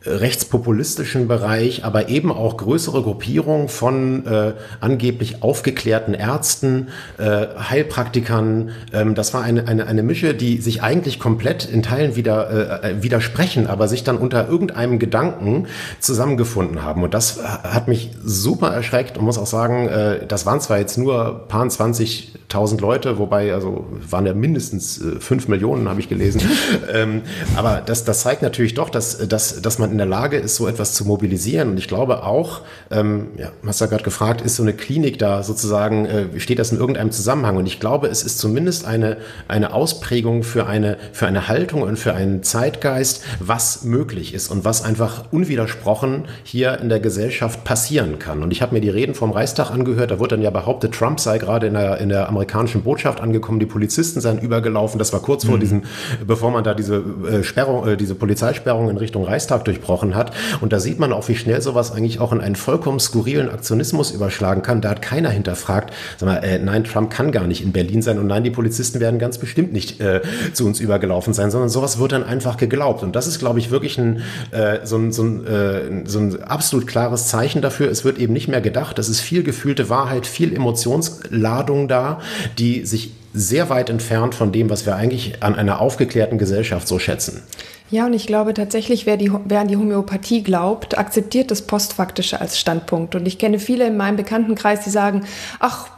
rechtspopulistischen 0.05 1.29
Bereich, 1.29 1.85
aber 1.85 2.09
eben 2.09 2.33
auch 2.33 2.57
größere 2.57 3.03
Gruppierungen 3.03 3.69
von 3.69 4.27
äh, 4.27 4.55
angeblich 4.81 5.43
aufgeklärten 5.43 6.15
Ärzten, 6.15 6.89
äh, 7.19 7.47
Heilpraktikern. 7.69 8.71
Ähm, 8.95 9.15
das 9.15 9.35
war 9.35 9.43
eine, 9.43 9.69
eine, 9.69 9.87
eine 9.87 10.03
Mische, 10.03 10.35
die 10.35 10.59
sich 10.59 10.83
eigentlich 10.83 11.19
komplett 11.19 11.67
in 11.67 11.83
Teilen 11.83 12.17
wieder 12.17 12.83
äh, 12.83 12.91
äh 12.91 13.03
widersprechen, 13.03 13.67
aber 13.67 13.89
sich 13.89 14.03
dann 14.03 14.17
unter 14.17 14.49
irgendeinem 14.49 14.99
Gedanken 14.99 15.67
zusammengefunden 15.99 16.83
haben. 16.83 17.03
Und 17.03 17.13
das 17.13 17.43
hat 17.45 17.87
mich 17.87 18.11
super 18.25 18.69
erschreckt 18.69 19.19
und 19.19 19.25
muss 19.25 19.37
auch 19.37 19.47
sagen, 19.47 19.87
äh, 19.89 20.27
das 20.27 20.47
waren 20.47 20.61
zwar 20.61 20.79
jetzt 20.79 20.97
nur 20.97 21.47
paar 21.49 21.67
20.000 21.67 22.81
Leute, 22.81 23.19
wobei 23.19 23.53
also 23.53 23.87
waren 24.09 24.25
ja 24.25 24.33
mindestens 24.33 24.99
äh, 24.99 25.21
fünf 25.21 25.47
Millionen, 25.49 25.91
habe 25.91 26.01
ich 26.01 26.09
gelesen. 26.09 26.41
ähm, 26.93 27.21
aber 27.55 27.83
das, 27.85 28.05
das 28.05 28.23
zeigt 28.23 28.41
natürlich 28.41 28.73
doch, 28.73 28.89
dass, 28.89 29.29
dass, 29.29 29.61
dass 29.61 29.79
man 29.79 29.90
in 29.91 29.99
der 29.99 30.07
Lage 30.07 30.37
ist, 30.37 30.57
so 30.57 30.69
etwas 30.69 30.95
zu 30.95 31.05
mobilisieren. 31.05 31.71
Und 31.71 31.79
ich 31.79 31.89
glaube 31.89 32.25
auch, 32.25 32.63
ähm, 32.91 33.29
ja, 33.37 33.51
hast 33.67 33.81
ja 33.81 33.87
gerade 33.87 34.05
gefragt, 34.05 34.41
ist 34.41 34.57
so 34.57 34.63
eine 34.63 34.73
Klinik 34.73 35.19
da 35.19 35.43
sozusagen, 35.43 36.07
äh, 36.07 36.41
steht 36.41 36.59
das 36.59 36.73
in 36.73 36.79
irgendeinem 36.79 37.11
Zusammenhang? 37.11 37.57
Und 37.57 37.67
ich 37.67 37.81
glaube, 37.81 38.09
es 38.09 38.23
ist 38.23 38.39
zumindest 38.39 38.87
eine, 38.87 39.19
eine 39.49 39.73
Ausprägung 39.73 40.43
für 40.43 40.67
eine, 40.67 40.97
für 41.13 41.27
eine 41.27 41.49
Haltung 41.49 41.83
und 41.83 41.99
für 41.99 42.15
einen 42.15 42.43
Zeitgeist, 42.43 43.23
was 43.41 43.85
möglich 43.85 44.35
ist 44.35 44.51
und 44.51 44.65
was 44.65 44.85
einfach 44.85 45.25
unwidersprochen 45.31 46.27
hier 46.45 46.79
in 46.81 46.89
der 46.89 47.01
Gesellschaft 47.01 47.65
passieren 47.65 48.19
kann. 48.19 48.43
Und 48.43 48.53
ich 48.53 48.63
habe 48.63 48.75
mir 48.75 48.81
die 48.81 48.89
Reden 48.89 49.15
vom 49.15 49.31
Reichstag 49.31 49.71
angehört, 49.71 50.11
da 50.11 50.19
wurde 50.19 50.31
dann 50.37 50.43
ja 50.43 50.51
behauptet, 50.51 50.95
Trump 50.95 51.21
sei 51.21 51.39
gerade 51.39 51.67
in 51.67 51.75
der, 51.75 51.99
in 51.99 52.09
der 52.09 52.29
amerikanischen 52.29 52.83
Botschaft 52.83 53.21
angekommen, 53.21 53.61
die 53.61 53.67
Polizisten 53.67 54.21
seien 54.21 54.39
übergelaufen. 54.39 54.99
Das 54.99 55.13
war 55.13 55.21
kurz 55.21 55.45
mhm. 55.45 55.49
vor 55.49 55.59
diesem, 55.59 55.83
bevor 56.27 56.51
man 56.51 56.65
da 56.65 56.75
diese 56.75 57.03
äh, 57.29 57.43
Sperrung, 57.43 57.87
äh, 57.87 57.97
diese 57.97 58.15
Polizeisperrung 58.15 58.91
in 58.91 58.97
Richtung 58.97 59.25
Reichstag 59.25 59.65
durch 59.65 59.80
durchbrochen 59.81 60.15
hat. 60.15 60.33
Und 60.61 60.73
da 60.73 60.81
sieht 60.81 60.99
man 60.99 61.13
auch, 61.13 61.29
wie 61.29 61.37
schnell 61.37 61.61
sowas 61.61 61.93
eigentlich 61.93 62.21
auch 62.21 62.33
in 62.33 62.41
einen 62.41 62.57
vollkommen 62.57 63.01
skurrilen 63.01 63.51
Aktionismus 63.51 64.11
überschlagen 64.11 64.63
kann. 64.63 64.81
Da 64.81 64.91
hat 64.91 65.03
keiner 65.03 65.31
hinterfragt, 65.31 65.93
sag 66.19 66.29
mal, 66.29 66.37
äh, 66.39 66.59
nein, 66.59 66.85
Trump 66.85 67.11
kann 67.11 67.33
gar 67.33 67.47
nicht 67.47 67.63
in 67.63 67.73
Berlin 67.73 68.03
sein 68.03 68.19
und 68.19 68.27
nein, 68.27 68.45
die 68.45 68.51
Polizisten 68.51 69.01
werden 69.01 69.19
ganz 69.19 69.39
bestimmt 69.39 69.73
nicht 69.73 70.01
äh, 70.01 70.21
zu 70.53 70.67
uns 70.67 70.81
übergelaufen 70.81 71.35
sein, 71.35 71.51
sondern 71.51 71.69
sowas 71.69 71.99
wird 71.99 72.13
dann 72.13 72.25
einfach 72.25 72.57
geglaubt. 72.57 73.03
Und 73.03 73.17
das 73.17 73.27
ist, 73.27 73.39
glaube 73.39 73.59
ich, 73.59 73.71
wirklich 73.71 73.99
ein, 73.99 74.23
äh, 74.51 74.79
so, 74.85 74.97
ein, 74.97 75.13
so, 75.13 75.23
ein, 75.23 75.47
äh, 75.47 76.05
so 76.05 76.19
ein 76.19 76.43
absolut 76.43 76.87
klares 76.87 77.29
Zeichen 77.29 77.63
dafür. 77.63 77.91
Es 77.91 78.05
wird 78.05 78.19
eben 78.19 78.33
nicht 78.33 78.49
mehr 78.49 78.61
gedacht. 78.61 78.99
Es 78.99 79.09
ist 79.09 79.21
viel 79.21 79.43
gefühlte 79.43 79.89
Wahrheit, 79.89 80.27
viel 80.27 80.55
Emotionsladung 80.55 81.89
da, 81.89 82.21
die 82.59 82.85
sich 82.85 83.13
sehr 83.33 83.71
weit 83.71 83.91
entfernt 83.91 84.35
von 84.35 84.51
dem, 84.51 84.71
was 84.71 84.87
wir 84.87 84.97
eigentlich 84.97 85.41
an 85.41 85.55
einer 85.55 85.81
aufgeklärten 85.81 86.37
Gesellschaft 86.37 86.89
so 86.89 86.99
schätzen. 86.99 87.43
Ja, 87.91 88.07
und 88.07 88.13
ich 88.13 88.27
glaube 88.27 88.55
tatsächlich, 88.55 89.05
wer, 89.07 89.17
die, 89.17 89.33
wer 89.45 89.61
an 89.61 89.69
die 89.69 89.77
Homöopathie 89.77 90.43
glaubt, 90.43 90.97
akzeptiert 90.97 91.51
das 91.51 91.63
Postfaktische 91.63 92.41
als 92.41 92.59
Standpunkt. 92.59 93.17
Und 93.17 93.27
ich 93.27 93.39
kenne 93.39 93.59
viele 93.59 93.87
in 93.87 93.97
meinem 93.97 94.17
Bekanntenkreis, 94.17 94.85
die 94.85 94.91
sagen, 94.91 95.25
ach, 95.59 95.89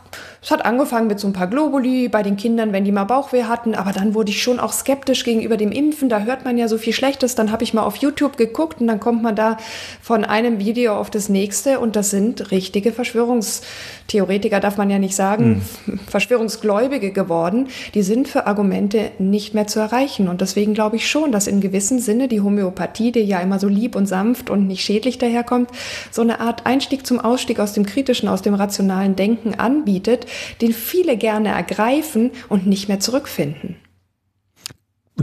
es 0.44 0.50
hat 0.50 0.64
angefangen 0.64 1.06
mit 1.06 1.20
so 1.20 1.28
ein 1.28 1.32
paar 1.32 1.46
Globuli 1.46 2.08
bei 2.08 2.24
den 2.24 2.36
Kindern, 2.36 2.72
wenn 2.72 2.84
die 2.84 2.90
mal 2.90 3.04
Bauchweh 3.04 3.44
hatten, 3.44 3.76
aber 3.76 3.92
dann 3.92 4.12
wurde 4.12 4.30
ich 4.30 4.42
schon 4.42 4.58
auch 4.58 4.72
skeptisch 4.72 5.22
gegenüber 5.22 5.56
dem 5.56 5.70
Impfen. 5.70 6.08
Da 6.08 6.22
hört 6.22 6.44
man 6.44 6.58
ja 6.58 6.66
so 6.66 6.78
viel 6.78 6.92
Schlechtes. 6.92 7.36
Dann 7.36 7.52
habe 7.52 7.62
ich 7.62 7.74
mal 7.74 7.84
auf 7.84 7.94
YouTube 7.96 8.36
geguckt 8.36 8.80
und 8.80 8.88
dann 8.88 8.98
kommt 8.98 9.22
man 9.22 9.36
da 9.36 9.56
von 10.00 10.24
einem 10.24 10.58
Video 10.58 10.96
auf 10.96 11.10
das 11.10 11.28
nächste 11.28 11.78
und 11.78 11.94
das 11.94 12.10
sind 12.10 12.50
richtige 12.50 12.90
Verschwörungstheoretiker, 12.90 14.58
darf 14.58 14.78
man 14.78 14.90
ja 14.90 14.98
nicht 14.98 15.14
sagen, 15.14 15.62
hm. 15.84 16.00
Verschwörungsgläubige 16.08 17.12
geworden. 17.12 17.68
Die 17.94 18.02
sind 18.02 18.26
für 18.26 18.48
Argumente 18.48 19.12
nicht 19.20 19.54
mehr 19.54 19.68
zu 19.68 19.78
erreichen. 19.78 20.26
Und 20.26 20.40
deswegen 20.40 20.74
glaube 20.74 20.96
ich 20.96 21.08
schon, 21.08 21.30
dass 21.30 21.46
in 21.46 21.60
gewissem 21.60 22.00
Sinne 22.00 22.26
die 22.26 22.40
Homöopathie, 22.40 23.12
die 23.12 23.20
ja 23.20 23.38
immer 23.38 23.60
so 23.60 23.68
lieb 23.68 23.94
und 23.94 24.06
sanft 24.06 24.50
und 24.50 24.66
nicht 24.66 24.84
schädlich 24.84 25.18
daherkommt, 25.18 25.70
so 26.10 26.20
eine 26.20 26.40
Art 26.40 26.66
Einstieg 26.66 27.06
zum 27.06 27.20
Ausstieg 27.20 27.60
aus 27.60 27.74
dem 27.74 27.86
kritischen, 27.86 28.28
aus 28.28 28.42
dem 28.42 28.54
rationalen 28.54 29.14
Denken 29.14 29.54
anbietet, 29.54 30.26
den 30.61 30.73
viele 30.73 31.17
gerne 31.17 31.51
ergreifen 31.51 32.31
und 32.49 32.67
nicht 32.67 32.89
mehr 32.89 33.01
zurückfinden. 33.01 33.77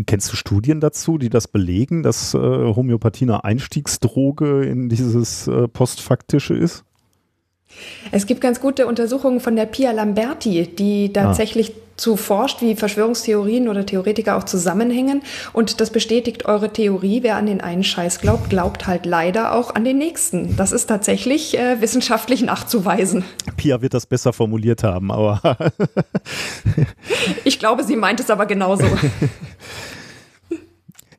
Kennst 0.06 0.32
du 0.32 0.36
Studien 0.36 0.80
dazu, 0.80 1.18
die 1.18 1.30
das 1.30 1.48
belegen, 1.48 2.04
dass 2.04 2.34
äh, 2.34 2.38
Homöopathie 2.38 3.26
eine 3.26 3.44
Einstiegsdroge 3.44 4.64
in 4.64 4.88
dieses 4.88 5.48
äh, 5.48 5.68
Postfaktische 5.68 6.54
ist? 6.56 6.84
Es 8.12 8.26
gibt 8.26 8.42
ganz 8.42 8.60
gute 8.62 8.88
Untersuchungen 8.88 9.40
von 9.40 9.56
der 9.56 9.66
Pia 9.66 9.92
Lamberti, 9.92 10.68
die 10.68 11.10
ah. 11.10 11.24
tatsächlich 11.24 11.72
ah. 11.72 11.89
Zu 12.00 12.16
forscht, 12.16 12.62
wie 12.62 12.76
Verschwörungstheorien 12.76 13.68
oder 13.68 13.86
Theoretiker 13.86 14.38
auch 14.38 14.44
zusammenhängen. 14.44 15.22
Und 15.54 15.82
das 15.82 15.92
bestätigt 15.92 16.46
eure 16.46 16.72
Theorie. 16.72 17.24
Wer 17.24 17.36
an 17.36 17.46
den 17.46 17.62
einen 17.62 17.84
Scheiß 17.84 18.20
glaubt, 18.20 18.50
glaubt 18.50 18.88
halt 18.88 19.06
leider 19.06 19.54
auch 19.54 19.76
an 19.76 19.84
den 19.84 19.98
nächsten. 19.98 20.56
Das 20.56 20.72
ist 20.72 20.88
tatsächlich 20.88 21.58
äh, 21.58 21.82
wissenschaftlich 21.82 22.42
nachzuweisen. 22.42 23.24
Pia 23.58 23.82
wird 23.82 23.94
das 23.94 24.06
besser 24.06 24.34
formuliert 24.34 24.84
haben, 24.84 25.12
aber. 25.12 25.42
ich 27.44 27.60
glaube, 27.60 27.84
sie 27.84 27.96
meint 27.96 28.20
es 28.20 28.30
aber 28.30 28.46
genauso. 28.46 28.86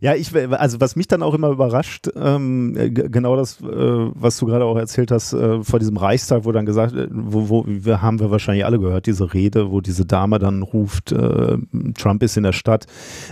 Ja, 0.00 0.14
ich, 0.14 0.34
also 0.34 0.80
was 0.80 0.96
mich 0.96 1.08
dann 1.08 1.22
auch 1.22 1.34
immer 1.34 1.50
überrascht, 1.50 2.08
ähm, 2.16 2.74
genau 2.94 3.36
das, 3.36 3.60
äh, 3.60 3.64
was 3.66 4.38
du 4.38 4.46
gerade 4.46 4.64
auch 4.64 4.76
erzählt 4.76 5.10
hast, 5.10 5.34
äh, 5.34 5.62
vor 5.62 5.78
diesem 5.78 5.98
Reichstag, 5.98 6.46
wo 6.46 6.52
dann 6.52 6.64
gesagt, 6.64 6.94
äh, 6.94 7.08
wo, 7.10 7.50
wo 7.50 7.64
wir 7.66 8.00
haben 8.00 8.18
wir 8.18 8.30
wahrscheinlich 8.30 8.64
alle 8.64 8.78
gehört, 8.80 9.06
diese 9.06 9.34
Rede, 9.34 9.70
wo 9.70 9.82
diese 9.82 10.06
Dame 10.06 10.38
dann 10.38 10.62
ruft, 10.62 11.12
äh, 11.12 11.58
Trump 11.98 12.22
ist 12.22 12.38
in 12.38 12.44
der 12.44 12.52
Stadt, 12.52 12.86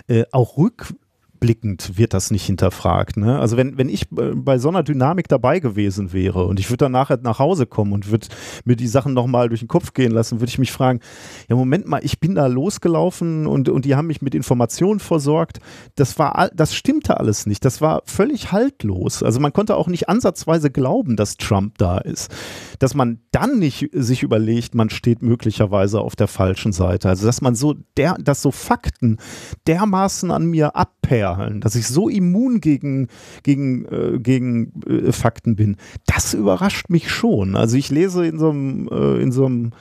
äh, 0.08 0.24
auch 0.30 0.58
rück 0.58 0.92
rückblickend 1.38 1.96
wird 1.96 2.14
das 2.14 2.30
nicht 2.30 2.44
hinterfragt. 2.44 3.16
Ne? 3.16 3.38
Also 3.38 3.56
wenn, 3.56 3.78
wenn 3.78 3.88
ich 3.88 4.06
bei 4.10 4.58
so 4.58 4.68
einer 4.68 4.82
Dynamik 4.82 5.28
dabei 5.28 5.60
gewesen 5.60 6.12
wäre 6.12 6.44
und 6.44 6.60
ich 6.60 6.70
würde 6.70 6.84
dann 6.84 6.92
nachher 6.92 7.18
nach 7.22 7.38
Hause 7.38 7.66
kommen 7.66 7.92
und 7.92 8.10
würde 8.10 8.28
mir 8.64 8.76
die 8.76 8.88
Sachen 8.88 9.14
nochmal 9.14 9.48
durch 9.48 9.60
den 9.60 9.68
Kopf 9.68 9.94
gehen 9.94 10.12
lassen, 10.12 10.40
würde 10.40 10.50
ich 10.50 10.58
mich 10.58 10.72
fragen, 10.72 11.00
ja 11.48 11.56
Moment 11.56 11.86
mal, 11.86 12.00
ich 12.04 12.20
bin 12.20 12.34
da 12.34 12.46
losgelaufen 12.46 13.46
und, 13.46 13.68
und 13.68 13.84
die 13.84 13.94
haben 13.94 14.06
mich 14.06 14.22
mit 14.22 14.34
Informationen 14.34 15.00
versorgt. 15.00 15.58
Das 15.94 16.18
war, 16.18 16.50
das 16.54 16.74
stimmte 16.74 17.18
alles 17.18 17.46
nicht. 17.46 17.64
Das 17.64 17.80
war 17.80 18.02
völlig 18.04 18.52
haltlos. 18.52 19.22
Also 19.22 19.40
man 19.40 19.52
konnte 19.52 19.76
auch 19.76 19.88
nicht 19.88 20.08
ansatzweise 20.08 20.70
glauben, 20.70 21.16
dass 21.16 21.36
Trump 21.36 21.78
da 21.78 21.98
ist. 21.98 22.34
Dass 22.78 22.94
man 22.94 23.20
dann 23.30 23.58
nicht 23.58 23.90
sich 23.92 24.22
überlegt, 24.22 24.74
man 24.74 24.90
steht 24.90 25.22
möglicherweise 25.22 26.00
auf 26.00 26.16
der 26.16 26.28
falschen 26.28 26.72
Seite. 26.72 27.08
Also 27.08 27.26
dass 27.26 27.40
man 27.40 27.54
so 27.54 27.74
der, 27.96 28.14
dass 28.14 28.42
so 28.42 28.50
Fakten 28.50 29.18
dermaßen 29.66 30.30
an 30.30 30.46
mir 30.46 30.76
abperren 30.76 31.27
Perlen, 31.36 31.60
dass 31.60 31.74
ich 31.74 31.86
so 31.86 32.08
immun 32.08 32.60
gegen, 32.60 33.08
gegen, 33.42 33.84
äh, 33.86 34.18
gegen 34.18 34.72
äh, 34.86 35.12
Fakten 35.12 35.56
bin, 35.56 35.76
das 36.06 36.34
überrascht 36.34 36.90
mich 36.90 37.10
schon. 37.10 37.56
Also 37.56 37.76
ich 37.76 37.90
lese 37.90 38.26
in 38.26 38.38
so 38.38 38.50
einem, 38.50 38.88
äh, 38.90 39.22
in 39.22 39.32
so 39.32 39.46
einem 39.46 39.72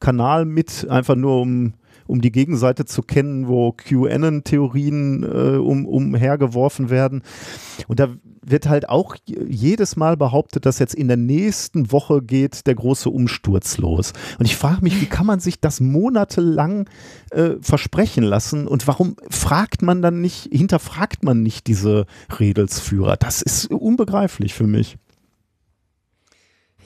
Kanal 0.00 0.44
mit, 0.44 0.86
einfach 0.88 1.16
nur 1.16 1.40
um 1.40 1.74
um 2.06 2.20
die 2.20 2.32
Gegenseite 2.32 2.84
zu 2.84 3.02
kennen, 3.02 3.48
wo 3.48 3.72
QAnon-Theorien 3.72 5.22
äh, 5.22 5.56
um, 5.56 5.86
umhergeworfen 5.86 6.90
werden. 6.90 7.22
Und 7.88 8.00
da 8.00 8.08
wird 8.46 8.68
halt 8.68 8.88
auch 8.88 9.16
jedes 9.26 9.96
Mal 9.96 10.16
behauptet, 10.16 10.66
dass 10.66 10.78
jetzt 10.78 10.94
in 10.94 11.08
der 11.08 11.16
nächsten 11.16 11.90
Woche 11.90 12.22
geht 12.22 12.66
der 12.66 12.76
große 12.76 13.10
Umsturz 13.10 13.78
los. 13.78 14.12
Und 14.38 14.46
ich 14.46 14.56
frage 14.56 14.82
mich, 14.82 15.00
wie 15.00 15.06
kann 15.06 15.26
man 15.26 15.40
sich 15.40 15.60
das 15.60 15.80
monatelang 15.80 16.88
äh, 17.32 17.54
versprechen 17.60 18.22
lassen 18.22 18.68
und 18.68 18.86
warum 18.86 19.16
fragt 19.28 19.82
man 19.82 20.00
dann 20.00 20.20
nicht, 20.20 20.48
hinterfragt 20.52 21.24
man 21.24 21.42
nicht 21.42 21.66
diese 21.66 22.06
Redelsführer? 22.38 23.16
Das 23.16 23.42
ist 23.42 23.70
unbegreiflich 23.72 24.54
für 24.54 24.66
mich. 24.66 24.96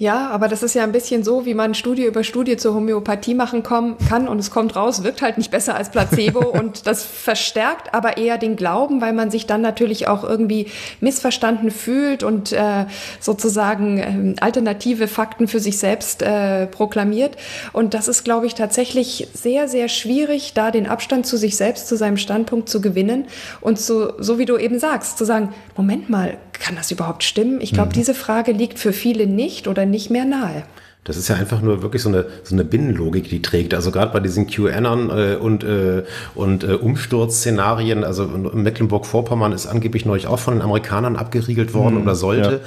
Ja, 0.01 0.31
aber 0.31 0.49
das 0.49 0.63
ist 0.63 0.73
ja 0.73 0.83
ein 0.83 0.93
bisschen 0.93 1.25
so, 1.25 1.45
wie 1.45 1.53
man 1.53 1.75
Studie 1.75 2.07
über 2.07 2.25
Studie 2.25 2.57
zur 2.57 2.73
Homöopathie 2.75 3.35
machen 3.35 3.63
kann 3.63 4.29
und 4.29 4.39
es 4.39 4.51
kommt 4.51 4.75
raus, 4.75 5.05
wirkt 5.05 5.21
halt 5.21 5.37
nicht 5.37 5.51
besser 5.51 5.75
als 5.75 5.91
Placebo 5.91 6.39
und 6.59 6.87
das 6.87 7.05
verstärkt 7.05 7.93
aber 7.93 8.17
eher 8.17 8.39
den 8.39 8.57
Glauben, 8.57 9.03
weil 9.03 9.13
man 9.13 9.31
sich 9.31 9.45
dann 9.45 9.61
natürlich 9.61 10.09
auch 10.09 10.25
irgendwie 10.25 10.69
missverstanden 11.03 11.71
fühlt 11.71 12.23
und 12.23 12.51
äh, 12.51 12.87
sozusagen 13.21 13.99
äh, 13.99 14.41
alternative 14.41 15.07
Fakten 15.07 15.49
für 15.49 15.61
sich 15.61 15.79
selbst 15.79 16.23
äh, 16.23 16.67
proklamiert. 16.67 17.37
Und 17.75 17.93
das 17.93 18.09
ist, 18.09 18.25
glaube 18.25 18.47
ich, 18.47 18.55
tatsächlich 18.55 19.29
sehr, 19.35 19.69
sehr 19.69 19.91
schwierig, 19.91 20.55
da 20.55 20.71
den 20.71 20.87
Abstand 20.87 21.27
zu 21.27 21.37
sich 21.37 21.59
selbst, 21.59 21.89
zu 21.89 21.97
seinem 21.99 22.17
Standpunkt 22.17 22.71
zu 22.71 22.81
gewinnen 22.81 23.27
und 23.61 23.79
so, 23.79 24.15
so 24.19 24.39
wie 24.39 24.47
du 24.47 24.57
eben 24.57 24.79
sagst, 24.79 25.19
zu 25.19 25.27
sagen, 25.27 25.53
Moment 25.77 26.09
mal, 26.09 26.39
kann 26.61 26.77
das 26.77 26.91
überhaupt 26.91 27.25
stimmen? 27.25 27.61
Ich 27.61 27.73
glaube, 27.73 27.89
mhm. 27.89 27.95
diese 27.95 28.15
Frage 28.15 28.53
liegt 28.53 28.79
für 28.79 28.93
viele 28.93 29.27
nicht 29.27 29.67
oder 29.67 29.87
nicht 29.87 30.11
mehr 30.11 30.25
nahe. 30.25 30.65
Das 31.05 31.17
ist 31.17 31.29
ja 31.29 31.37
einfach 31.37 31.63
nur 31.63 31.81
wirklich 31.81 32.03
so 32.03 32.11
eine, 32.11 32.27
so 32.45 32.55
eine 32.55 32.63
Binnenlogik, 32.63 33.31
die 33.31 33.41
trägt. 33.41 33.73
Also 33.73 33.91
gerade 33.91 34.13
bei 34.13 34.21
diesen 34.21 34.47
QAnon 34.47 35.09
äh, 35.09 35.37
und, 35.37 35.65
äh, 35.65 36.03
und 36.35 36.63
äh, 36.63 36.75
Umsturzszenarien, 36.75 38.05
also 38.05 38.27
Mecklenburg-Vorpommern 38.27 39.53
ist 39.53 39.67
angeblich 39.67 40.05
neulich 40.05 40.27
auch 40.27 40.39
von 40.39 40.55
den 40.55 40.63
Amerikanern 40.63 41.17
abgeriegelt 41.17 41.73
worden 41.73 41.97
mhm, 41.97 42.03
oder 42.03 42.15
sollte. 42.15 42.61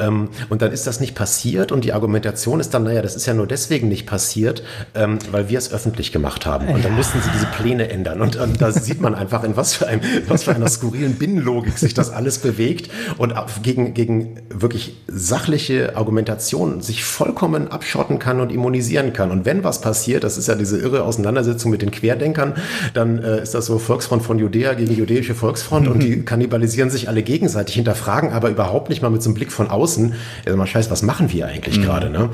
Ja. 0.00 0.08
Ähm, 0.08 0.30
und 0.48 0.62
dann 0.62 0.72
ist 0.72 0.88
das 0.88 0.98
nicht 0.98 1.14
passiert 1.14 1.70
und 1.70 1.84
die 1.84 1.92
Argumentation 1.92 2.58
ist 2.58 2.74
dann, 2.74 2.82
naja, 2.82 3.02
das 3.02 3.14
ist 3.14 3.26
ja 3.26 3.34
nur 3.34 3.46
deswegen 3.46 3.88
nicht 3.88 4.04
passiert, 4.04 4.64
ähm, 4.96 5.20
weil 5.30 5.48
wir 5.48 5.58
es 5.58 5.72
öffentlich 5.72 6.10
gemacht 6.10 6.44
haben. 6.44 6.66
Und 6.66 6.84
dann 6.84 6.94
mussten 6.94 7.20
sie 7.20 7.30
diese 7.32 7.46
Pläne 7.46 7.88
ändern. 7.88 8.20
Und, 8.20 8.34
und 8.34 8.60
da 8.60 8.72
sieht 8.72 9.00
man 9.00 9.14
einfach, 9.14 9.44
in 9.44 9.56
was 9.56 9.74
für, 9.74 9.86
einem, 9.86 10.00
was 10.26 10.42
für 10.42 10.54
einer 10.54 10.68
skurrilen 10.68 11.14
Binnenlogik 11.14 11.78
sich 11.78 11.94
das 11.94 12.10
alles 12.10 12.38
bewegt 12.38 12.90
und 13.16 13.32
gegen, 13.62 13.94
gegen 13.94 14.40
wirklich 14.48 14.96
sachliche 15.06 15.96
Argumentation 15.96 16.80
sich 16.80 17.04
vollkommen 17.04 17.75
abschotten 17.76 18.18
kann 18.18 18.40
und 18.40 18.50
immunisieren 18.50 19.12
kann. 19.12 19.30
Und 19.30 19.44
wenn 19.44 19.62
was 19.62 19.80
passiert, 19.80 20.24
das 20.24 20.38
ist 20.38 20.48
ja 20.48 20.54
diese 20.54 20.78
irre 20.78 21.04
Auseinandersetzung 21.04 21.70
mit 21.70 21.82
den 21.82 21.90
Querdenkern, 21.90 22.54
dann 22.94 23.22
äh, 23.22 23.42
ist 23.42 23.54
das 23.54 23.66
so 23.66 23.78
Volksfront 23.78 24.22
von 24.22 24.38
Judäa 24.38 24.72
gegen 24.74 24.94
jüdische 24.94 25.34
Volksfront 25.34 25.86
mhm. 25.86 25.92
und 25.92 26.02
die 26.02 26.22
kannibalisieren 26.22 26.90
sich 26.90 27.08
alle 27.08 27.22
gegenseitig, 27.22 27.74
hinterfragen 27.74 28.32
aber 28.32 28.48
überhaupt 28.50 28.88
nicht 28.88 29.02
mal 29.02 29.10
mit 29.10 29.22
so 29.22 29.28
einem 29.28 29.34
Blick 29.34 29.52
von 29.52 29.68
außen. 29.68 30.14
Also 30.46 30.56
mal 30.56 30.66
scheiß, 30.66 30.90
was 30.90 31.02
machen 31.02 31.30
wir 31.32 31.46
eigentlich 31.46 31.78
mhm. 31.78 31.82
gerade? 31.82 32.10
Ne? 32.10 32.30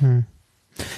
Mhm. 0.00 0.24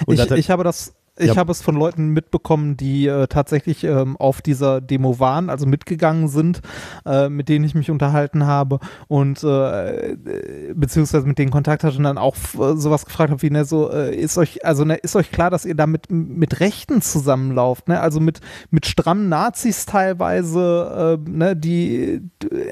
Ich, 0.06 0.30
ich, 0.30 0.50
habe 0.50 0.64
das 0.64 0.94
ich 1.18 1.28
ja. 1.28 1.36
habe 1.36 1.52
es 1.52 1.62
von 1.62 1.74
Leuten 1.74 2.08
mitbekommen, 2.08 2.76
die 2.76 3.06
äh, 3.06 3.26
tatsächlich 3.26 3.84
ähm, 3.84 4.16
auf 4.16 4.42
dieser 4.42 4.80
Demo 4.80 5.18
waren, 5.18 5.50
also 5.50 5.66
mitgegangen 5.66 6.28
sind, 6.28 6.60
äh, 7.04 7.28
mit 7.28 7.48
denen 7.48 7.64
ich 7.64 7.74
mich 7.74 7.90
unterhalten 7.90 8.46
habe 8.46 8.78
und 9.08 9.42
äh, 9.42 10.16
beziehungsweise 10.74 11.26
mit 11.26 11.38
denen 11.38 11.50
Kontakt 11.50 11.84
hatte 11.84 11.96
und 11.96 12.04
dann 12.04 12.18
auch 12.18 12.36
äh, 12.36 12.76
sowas 12.76 13.04
gefragt 13.04 13.30
habe 13.30 13.42
wie, 13.42 13.50
ne, 13.50 13.64
so, 13.64 13.90
äh, 13.90 14.14
ist 14.14 14.38
euch, 14.38 14.64
also 14.64 14.84
ne, 14.84 14.96
ist 14.96 15.16
euch 15.16 15.30
klar, 15.30 15.50
dass 15.50 15.64
ihr 15.64 15.74
da 15.74 15.86
mit, 15.86 16.10
mit 16.10 16.60
Rechten 16.60 17.02
zusammenlauft, 17.02 17.88
ne? 17.88 18.00
Also 18.00 18.20
mit, 18.20 18.40
mit 18.70 18.86
strammen 18.86 19.28
Nazis 19.28 19.86
teilweise, 19.86 21.18
äh, 21.26 21.30
ne, 21.30 21.56
die, 21.56 22.22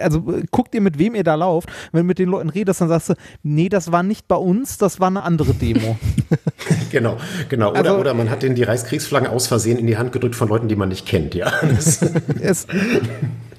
also 0.01 0.23
guckt 0.51 0.75
ihr, 0.75 0.81
mit 0.81 0.99
wem 0.99 1.15
ihr 1.15 1.25
da 1.25 1.35
lauft. 1.35 1.69
Wenn 1.93 2.03
du 2.03 2.07
mit 2.07 2.19
den 2.19 2.29
Leuten 2.29 2.49
redest, 2.49 2.81
dann 2.81 2.89
sagst 2.89 3.11
du, 3.11 3.15
nee, 3.43 3.69
das 3.69 3.93
war 3.93 4.03
nicht 4.03 4.29
bei 4.29 4.37
uns, 4.37 4.79
das 4.79 5.01
war 5.01 5.09
eine 5.09 5.23
andere 5.23 5.55
Demo. 5.55 5.99
genau, 6.91 7.17
genau. 7.49 7.71
Oder, 7.71 7.79
also, 7.79 7.97
oder 7.99 8.15
man 8.15 8.31
hat 8.31 8.43
denen 8.43 8.55
die 8.55 8.63
Reichskriegsflaggen 8.63 9.29
aus 9.29 9.47
Versehen 9.47 9.79
in 9.79 9.87
die 9.87 9.97
Hand 9.97 10.13
gedrückt 10.13 10.37
von 10.37 10.49
Leuten, 10.49 10.69
die 10.69 10.77
man 10.77 10.89
nicht 10.89 11.07
kennt, 11.07 11.35
ja. 11.35 11.53
es, 12.41 12.67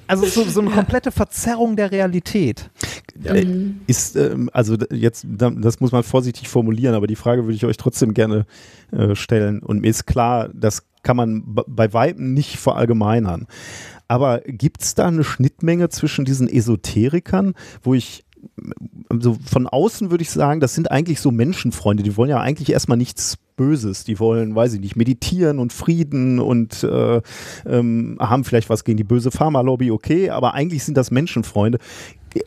also 0.08 0.26
so, 0.26 0.44
so 0.44 0.60
eine 0.60 0.70
komplette 0.70 1.12
Verzerrung 1.12 1.76
der 1.76 1.92
Realität. 1.92 2.70
Ja. 3.22 3.34
Ist, 3.86 4.16
ähm, 4.16 4.48
also 4.52 4.76
jetzt, 4.90 5.26
das 5.28 5.80
muss 5.80 5.92
man 5.92 6.02
vorsichtig 6.02 6.48
formulieren, 6.48 6.94
aber 6.94 7.06
die 7.06 7.16
Frage 7.16 7.44
würde 7.44 7.54
ich 7.54 7.66
euch 7.66 7.76
trotzdem 7.76 8.14
gerne 8.14 8.46
äh, 8.90 9.14
stellen. 9.14 9.60
Und 9.60 9.82
mir 9.82 9.90
ist 9.90 10.06
klar, 10.06 10.48
das 10.54 10.84
kann 11.02 11.16
man 11.16 11.42
bei 11.46 11.92
Weitem 11.92 12.32
nicht 12.32 12.56
verallgemeinern. 12.56 13.46
Aber 14.08 14.40
gibt 14.46 14.82
es 14.82 14.94
da 14.94 15.08
eine 15.08 15.24
Schnittmenge 15.24 15.90
zwischen 15.90 16.24
diesen 16.24 16.48
Esoterikern, 16.48 17.54
wo 17.82 17.92
ich 17.92 18.24
also 19.08 19.36
von 19.44 19.66
außen 19.66 20.10
würde 20.10 20.22
ich 20.22 20.30
sagen, 20.30 20.60
das 20.60 20.74
sind 20.74 20.90
eigentlich 20.90 21.20
so 21.20 21.30
Menschenfreunde, 21.30 22.02
die 22.02 22.16
wollen 22.16 22.30
ja 22.30 22.40
eigentlich 22.40 22.72
erstmal 22.72 22.98
nichts 22.98 23.38
Böses, 23.56 24.04
die 24.04 24.20
wollen, 24.20 24.54
weiß 24.54 24.74
ich 24.74 24.80
nicht, 24.80 24.96
meditieren 24.96 25.58
und 25.58 25.72
Frieden 25.72 26.38
und 26.38 26.84
äh, 26.84 27.20
ähm, 27.66 28.16
haben 28.20 28.44
vielleicht 28.44 28.70
was 28.70 28.84
gegen 28.84 28.96
die 28.96 29.04
böse 29.04 29.30
Pharmalobby, 29.30 29.90
okay, 29.90 30.30
aber 30.30 30.54
eigentlich 30.54 30.84
sind 30.84 30.96
das 30.96 31.10
Menschenfreunde. 31.10 31.78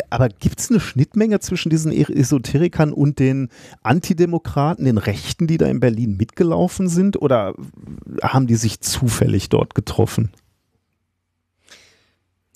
Aber 0.10 0.30
gibt 0.30 0.60
es 0.60 0.70
eine 0.70 0.80
Schnittmenge 0.80 1.40
zwischen 1.40 1.70
diesen 1.70 1.92
Esoterikern 1.92 2.94
und 2.94 3.20
den 3.20 3.50
Antidemokraten, 3.82 4.86
den 4.86 4.98
Rechten, 4.98 5.48
die 5.48 5.58
da 5.58 5.66
in 5.66 5.80
Berlin 5.80 6.18
mitgelaufen 6.18 6.88
sind? 6.88 7.22
Oder 7.22 7.56
haben 8.22 8.48
die 8.48 8.56
sich 8.56 8.80
zufällig 8.80 9.50
dort 9.50 9.76
getroffen? 9.76 10.32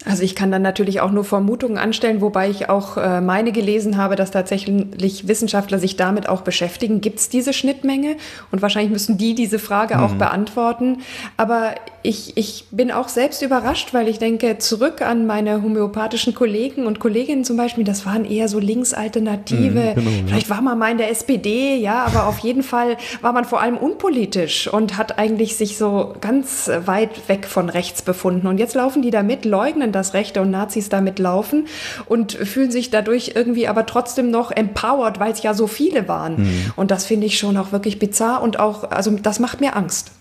Also 0.04 0.24
ich 0.24 0.36
kann 0.36 0.52
dann 0.52 0.62
natürlich 0.62 1.00
auch 1.00 1.12
nur 1.12 1.24
Vermutungen 1.24 1.78
anstellen, 1.78 2.20
wobei 2.20 2.50
ich 2.50 2.68
auch 2.68 2.98
äh, 2.98 3.22
meine 3.22 3.54
gelesen 3.54 3.96
habe, 3.96 4.18
dass 4.18 4.30
tatsächlich 4.30 5.26
Wissenschaftler 5.30 5.80
sich 5.80 5.96
damit 5.96 6.28
auch 6.28 6.42
beschäftigen. 6.42 7.00
Gibt 7.00 7.20
es 7.20 7.30
diese 7.30 7.54
Schnittmenge? 7.54 8.18
Und 8.52 8.62
wahrscheinlich 8.62 8.92
müssen 8.92 9.18
die 9.18 9.36
diese 9.36 9.58
Frage 9.58 9.96
mhm. 9.96 10.04
auch 10.04 10.14
beantworten. 10.16 10.98
Aber 11.38 11.76
ich, 12.04 12.36
ich 12.36 12.66
bin 12.72 12.92
auch 12.92 13.08
selbst 13.08 13.42
überrascht, 13.42 13.94
weil 13.94 14.10
ich 14.10 14.20
denke 14.20 14.58
zurück 14.58 15.02
an 15.02 15.26
meine 15.26 15.64
homöopathischen 15.64 16.36
Kollegen 16.36 16.88
und 16.88 17.00
Kolleginnen 17.00 17.46
zum 17.46 17.56
Beispiel, 17.56 17.86
das 17.86 18.06
waren 18.06 18.26
eher 18.26 18.50
so 18.50 18.60
Linksalternative. 18.60 19.94
Mhm, 19.96 19.96
genau, 19.96 20.28
Vielleicht 20.28 20.50
war 20.50 20.62
man 20.62 20.78
mal 20.78 20.92
in 20.92 20.98
der 20.98 21.10
SPD, 21.10 21.78
ja, 21.78 22.04
aber 22.04 22.28
auf 22.28 22.40
jeden 22.40 22.64
Fall 22.64 22.98
war 23.22 23.32
man 23.32 23.46
vor 23.46 23.62
allem 23.62 23.78
unpolitisch 23.78 24.68
und 24.68 24.98
hat 24.98 25.18
eigentlich 25.18 25.56
sich 25.56 25.78
so 25.78 26.14
ganz 26.20 26.70
weit 26.86 27.30
weg 27.30 27.46
von 27.46 27.70
rechts 27.70 28.02
befunden. 28.02 28.48
Und 28.48 28.60
jetzt 28.60 28.76
laufen 28.76 29.02
die 29.02 29.10
da 29.10 29.24
mit, 29.24 29.46
leugnen 29.46 29.85
leugnen, 29.86 29.92
dass 29.92 30.14
Rechte 30.14 30.42
und 30.42 30.52
Nazis 30.52 30.90
damit 30.90 31.20
laufen 31.20 31.68
und 32.08 32.34
fühlen 32.34 32.72
sich 32.72 32.90
dadurch 32.90 33.34
irgendwie 33.36 33.68
aber 33.68 33.86
trotzdem 33.86 34.32
noch 34.32 34.52
empowered, 34.52 35.20
weil 35.20 35.32
es 35.32 35.44
ja 35.44 35.54
so 35.54 35.68
viele 35.68 36.08
waren. 36.08 36.36
Mhm. 36.38 36.74
Und 36.76 36.92
das 36.92 37.06
finde 37.06 37.28
ich 37.28 37.38
schon 37.38 37.58
auch 37.58 37.72
wirklich 37.72 38.00
bizarr 38.00 38.42
und 38.42 38.60
auch, 38.60 38.92
also 38.92 39.12
das 39.12 39.40
macht 39.40 39.62
mir 39.62 39.76
Angst. 39.76 40.12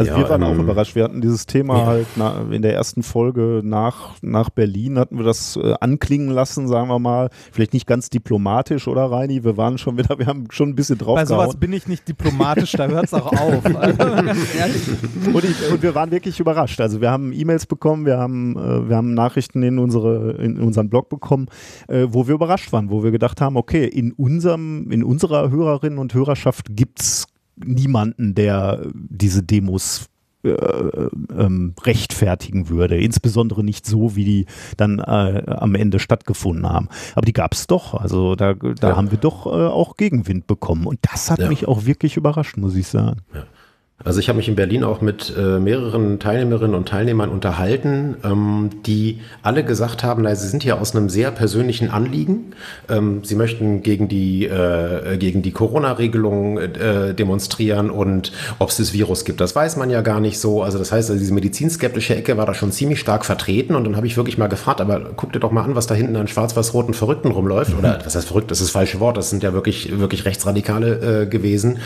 Also 0.00 0.12
ja, 0.12 0.18
wir 0.18 0.30
waren 0.30 0.40
ähm, 0.40 0.48
auch 0.48 0.58
überrascht. 0.58 0.94
Wir 0.94 1.04
hatten 1.04 1.20
dieses 1.20 1.44
Thema 1.44 1.76
ja. 1.76 1.86
halt 1.86 2.06
na, 2.16 2.46
in 2.50 2.62
der 2.62 2.72
ersten 2.72 3.02
Folge 3.02 3.60
nach, 3.62 4.14
nach 4.22 4.48
Berlin 4.48 4.98
hatten 4.98 5.18
wir 5.18 5.26
das 5.26 5.56
äh, 5.56 5.74
anklingen 5.78 6.30
lassen, 6.30 6.68
sagen 6.68 6.88
wir 6.88 6.98
mal. 6.98 7.28
Vielleicht 7.52 7.74
nicht 7.74 7.86
ganz 7.86 8.08
diplomatisch, 8.08 8.88
oder 8.88 9.10
Reini? 9.10 9.44
Wir 9.44 9.58
waren 9.58 9.76
schon 9.76 9.98
wieder, 9.98 10.18
wir 10.18 10.24
haben 10.24 10.46
schon 10.52 10.70
ein 10.70 10.74
bisschen 10.74 10.96
drauf 10.96 11.16
Bei 11.16 11.26
sowas 11.26 11.54
bin 11.56 11.74
ich 11.74 11.86
nicht 11.86 12.08
diplomatisch, 12.08 12.72
da 12.72 12.88
hört 12.88 13.04
es 13.04 13.14
auch 13.14 13.30
auf. 13.30 13.62
Und, 15.34 15.44
ich, 15.44 15.70
und, 15.70 15.82
wir 15.82 15.94
waren 15.94 16.10
wirklich 16.10 16.40
überrascht. 16.40 16.80
Also 16.80 17.02
wir 17.02 17.10
haben 17.10 17.32
E-Mails 17.34 17.66
bekommen, 17.66 18.06
wir 18.06 18.16
haben, 18.16 18.56
äh, 18.56 18.88
wir 18.88 18.96
haben 18.96 19.12
Nachrichten 19.12 19.62
in, 19.62 19.78
unsere, 19.78 20.32
in 20.42 20.58
unseren 20.58 20.88
Blog 20.88 21.10
bekommen, 21.10 21.48
äh, 21.88 22.06
wo 22.08 22.26
wir 22.26 22.34
überrascht 22.34 22.72
waren, 22.72 22.88
wo 22.88 23.02
wir 23.02 23.10
gedacht 23.10 23.42
haben, 23.42 23.56
okay, 23.56 23.84
in 23.84 24.12
unserem, 24.12 24.90
in 24.90 25.04
unserer 25.04 25.50
Hörerinnen 25.50 25.98
und 25.98 26.14
Hörerschaft 26.14 26.74
gibt 26.74 27.00
es 27.00 27.26
niemanden, 27.64 28.34
der 28.34 28.86
diese 28.94 29.42
Demos 29.42 30.10
äh, 30.42 30.52
ähm, 31.36 31.74
rechtfertigen 31.82 32.70
würde. 32.70 32.98
Insbesondere 32.98 33.62
nicht 33.62 33.84
so, 33.84 34.16
wie 34.16 34.24
die 34.24 34.46
dann 34.78 34.98
äh, 34.98 35.42
am 35.46 35.74
Ende 35.74 35.98
stattgefunden 35.98 36.66
haben. 36.66 36.88
Aber 37.14 37.26
die 37.26 37.34
gab 37.34 37.52
es 37.52 37.66
doch. 37.66 37.92
Also 37.92 38.36
da, 38.36 38.54
da 38.54 38.88
ja. 38.88 38.96
haben 38.96 39.10
wir 39.10 39.18
doch 39.18 39.44
äh, 39.44 39.50
auch 39.50 39.96
Gegenwind 39.96 40.46
bekommen. 40.46 40.86
Und 40.86 40.98
das 41.02 41.30
hat 41.30 41.40
ja. 41.40 41.48
mich 41.48 41.68
auch 41.68 41.84
wirklich 41.84 42.16
überrascht, 42.16 42.56
muss 42.56 42.74
ich 42.74 42.86
sagen. 42.86 43.20
Ja. 43.34 43.44
Also 44.02 44.18
ich 44.18 44.28
habe 44.28 44.38
mich 44.38 44.48
in 44.48 44.56
Berlin 44.56 44.82
auch 44.82 45.02
mit 45.02 45.34
äh, 45.36 45.58
mehreren 45.58 46.18
Teilnehmerinnen 46.18 46.74
und 46.74 46.88
Teilnehmern 46.88 47.28
unterhalten, 47.28 48.16
ähm, 48.24 48.70
die 48.86 49.20
alle 49.42 49.62
gesagt 49.62 50.02
haben, 50.02 50.22
na, 50.22 50.34
sie 50.34 50.48
sind 50.48 50.62
hier 50.62 50.80
aus 50.80 50.96
einem 50.96 51.10
sehr 51.10 51.30
persönlichen 51.30 51.90
Anliegen. 51.90 52.54
Ähm, 52.88 53.22
sie 53.24 53.34
möchten 53.34 53.82
gegen 53.82 54.08
die, 54.08 54.46
äh, 54.46 55.18
gegen 55.18 55.42
die 55.42 55.50
Corona-Regelung 55.50 56.58
äh, 56.58 57.14
demonstrieren 57.14 57.90
und 57.90 58.32
ob 58.58 58.70
es 58.70 58.78
das 58.78 58.94
Virus 58.94 59.26
gibt, 59.26 59.40
das 59.40 59.54
weiß 59.54 59.76
man 59.76 59.90
ja 59.90 60.00
gar 60.00 60.20
nicht 60.20 60.38
so. 60.38 60.62
Also 60.62 60.78
das 60.78 60.92
heißt, 60.92 61.10
also 61.10 61.20
diese 61.20 61.34
medizinskeptische 61.34 62.16
Ecke 62.16 62.38
war 62.38 62.46
da 62.46 62.54
schon 62.54 62.72
ziemlich 62.72 63.00
stark 63.00 63.26
vertreten 63.26 63.74
und 63.74 63.84
dann 63.84 63.96
habe 63.96 64.06
ich 64.06 64.16
wirklich 64.16 64.38
mal 64.38 64.48
gefragt, 64.48 64.80
aber 64.80 65.10
guck 65.14 65.34
dir 65.34 65.40
doch 65.40 65.52
mal 65.52 65.62
an, 65.62 65.74
was 65.74 65.86
da 65.86 65.94
hinten 65.94 66.16
an 66.16 66.26
schwarz-weiß-roten 66.26 66.94
Verrückten 66.94 67.32
rumläuft. 67.32 67.76
Oder 67.78 68.00
was 68.02 68.14
heißt 68.14 68.28
verrückt, 68.28 68.50
das 68.50 68.60
ist 68.60 68.68
das 68.68 68.72
falsche 68.72 68.98
Wort, 68.98 69.18
das 69.18 69.28
sind 69.28 69.42
ja 69.42 69.52
wirklich, 69.52 69.98
wirklich 69.98 70.24
Rechtsradikale 70.24 71.22
äh, 71.22 71.26
gewesen. 71.26 71.78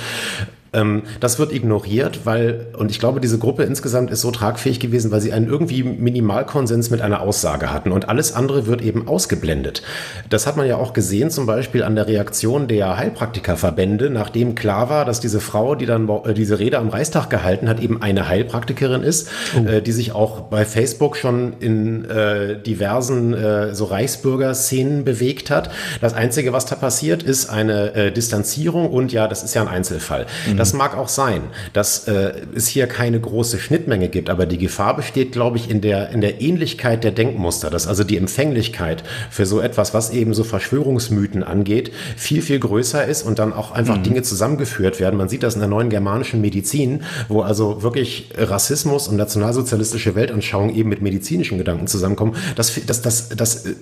Ähm, 0.74 1.02
das 1.20 1.38
wird 1.38 1.52
ignoriert, 1.52 2.20
weil, 2.24 2.66
und 2.76 2.90
ich 2.90 2.98
glaube, 2.98 3.20
diese 3.20 3.38
Gruppe 3.38 3.62
insgesamt 3.62 4.10
ist 4.10 4.20
so 4.20 4.30
tragfähig 4.30 4.80
gewesen, 4.80 5.10
weil 5.10 5.20
sie 5.20 5.32
einen 5.32 5.48
irgendwie 5.48 5.82
Minimalkonsens 5.82 6.90
mit 6.90 7.00
einer 7.00 7.20
Aussage 7.20 7.72
hatten 7.72 7.92
und 7.92 8.08
alles 8.08 8.34
andere 8.34 8.66
wird 8.66 8.82
eben 8.82 9.08
ausgeblendet. 9.08 9.82
Das 10.28 10.46
hat 10.46 10.56
man 10.56 10.66
ja 10.66 10.76
auch 10.76 10.92
gesehen, 10.92 11.30
zum 11.30 11.46
Beispiel 11.46 11.82
an 11.82 11.94
der 11.94 12.06
Reaktion 12.06 12.68
der 12.68 12.96
Heilpraktikerverbände, 12.96 14.10
nachdem 14.10 14.54
klar 14.54 14.90
war, 14.90 15.04
dass 15.04 15.20
diese 15.20 15.40
Frau, 15.40 15.74
die 15.74 15.86
dann 15.86 16.08
äh, 16.08 16.34
diese 16.34 16.58
Rede 16.58 16.78
am 16.78 16.88
Reichstag 16.88 17.30
gehalten 17.30 17.68
hat, 17.68 17.80
eben 17.80 18.02
eine 18.02 18.28
Heilpraktikerin 18.28 19.02
ist, 19.02 19.28
oh. 19.56 19.68
äh, 19.68 19.82
die 19.82 19.92
sich 19.92 20.12
auch 20.12 20.42
bei 20.42 20.64
Facebook 20.64 21.16
schon 21.16 21.54
in 21.60 22.04
äh, 22.04 22.60
diversen 22.60 23.34
äh, 23.34 23.74
so 23.74 23.84
Reichsbürger-Szenen 23.84 25.04
bewegt 25.04 25.50
hat. 25.50 25.70
Das 26.00 26.14
Einzige, 26.14 26.52
was 26.52 26.66
da 26.66 26.74
passiert, 26.74 27.22
ist 27.22 27.48
eine 27.48 27.94
äh, 27.94 28.12
Distanzierung 28.12 28.90
und 28.90 29.12
ja, 29.12 29.28
das 29.28 29.42
ist 29.42 29.54
ja 29.54 29.62
ein 29.62 29.68
Einzelfall. 29.68 30.26
Mhm. 30.48 30.56
Das 30.64 30.72
mag 30.72 30.96
auch 30.96 31.10
sein, 31.10 31.42
dass 31.74 32.08
äh, 32.08 32.32
es 32.54 32.68
hier 32.68 32.86
keine 32.86 33.20
große 33.20 33.58
Schnittmenge 33.58 34.08
gibt, 34.08 34.30
aber 34.30 34.46
die 34.46 34.56
Gefahr 34.56 34.96
besteht, 34.96 35.30
glaube 35.30 35.58
ich, 35.58 35.68
in 35.68 35.82
der, 35.82 36.08
in 36.08 36.22
der 36.22 36.40
Ähnlichkeit 36.40 37.04
der 37.04 37.10
Denkmuster, 37.10 37.68
dass 37.68 37.86
also 37.86 38.02
die 38.02 38.16
Empfänglichkeit 38.16 39.04
für 39.28 39.44
so 39.44 39.60
etwas, 39.60 39.92
was 39.92 40.08
eben 40.08 40.32
so 40.32 40.42
Verschwörungsmythen 40.42 41.42
angeht, 41.42 41.92
viel, 42.16 42.40
viel 42.40 42.58
größer 42.60 43.04
ist 43.04 43.24
und 43.24 43.38
dann 43.38 43.52
auch 43.52 43.72
einfach 43.72 43.98
mhm. 43.98 44.04
Dinge 44.04 44.22
zusammengeführt 44.22 45.00
werden. 45.00 45.18
Man 45.18 45.28
sieht 45.28 45.42
das 45.42 45.52
in 45.52 45.60
der 45.60 45.68
neuen 45.68 45.90
germanischen 45.90 46.40
Medizin, 46.40 47.02
wo 47.28 47.42
also 47.42 47.82
wirklich 47.82 48.30
Rassismus 48.34 49.06
und 49.06 49.16
nationalsozialistische 49.16 50.14
Weltanschauung 50.14 50.74
eben 50.74 50.88
mit 50.88 51.02
medizinischen 51.02 51.58
Gedanken 51.58 51.88
zusammenkommen. 51.88 52.36
Das, 52.56 52.72
das, 52.86 53.02
das, 53.02 53.28
das 53.28 53.66
äh, 53.66 53.74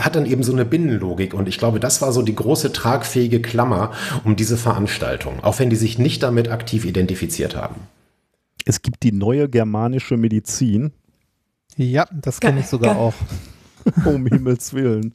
hat 0.00 0.16
dann 0.16 0.26
eben 0.26 0.42
so 0.42 0.52
eine 0.52 0.66
Binnenlogik 0.66 1.32
und 1.32 1.48
ich 1.48 1.56
glaube, 1.56 1.80
das 1.80 2.02
war 2.02 2.12
so 2.12 2.20
die 2.20 2.34
große 2.34 2.74
tragfähige 2.74 3.40
Klammer 3.40 3.92
um 4.24 4.36
diese 4.36 4.58
Veranstaltung, 4.58 5.42
auch 5.42 5.58
wenn 5.60 5.70
die 5.70 5.76
sich 5.76 5.98
nicht 5.98 6.25
damit 6.26 6.48
aktiv 6.50 6.84
identifiziert 6.84 7.56
haben. 7.56 7.76
Es 8.64 8.82
gibt 8.82 9.02
die 9.04 9.12
neue 9.12 9.48
germanische 9.48 10.16
Medizin. 10.16 10.92
Ja, 11.76 12.06
das 12.12 12.40
kenne 12.40 12.60
ich 12.60 12.66
sogar 12.66 12.96
auch. 12.96 13.14
um 14.04 14.26
Himmels 14.26 14.74
Willen. 14.74 15.14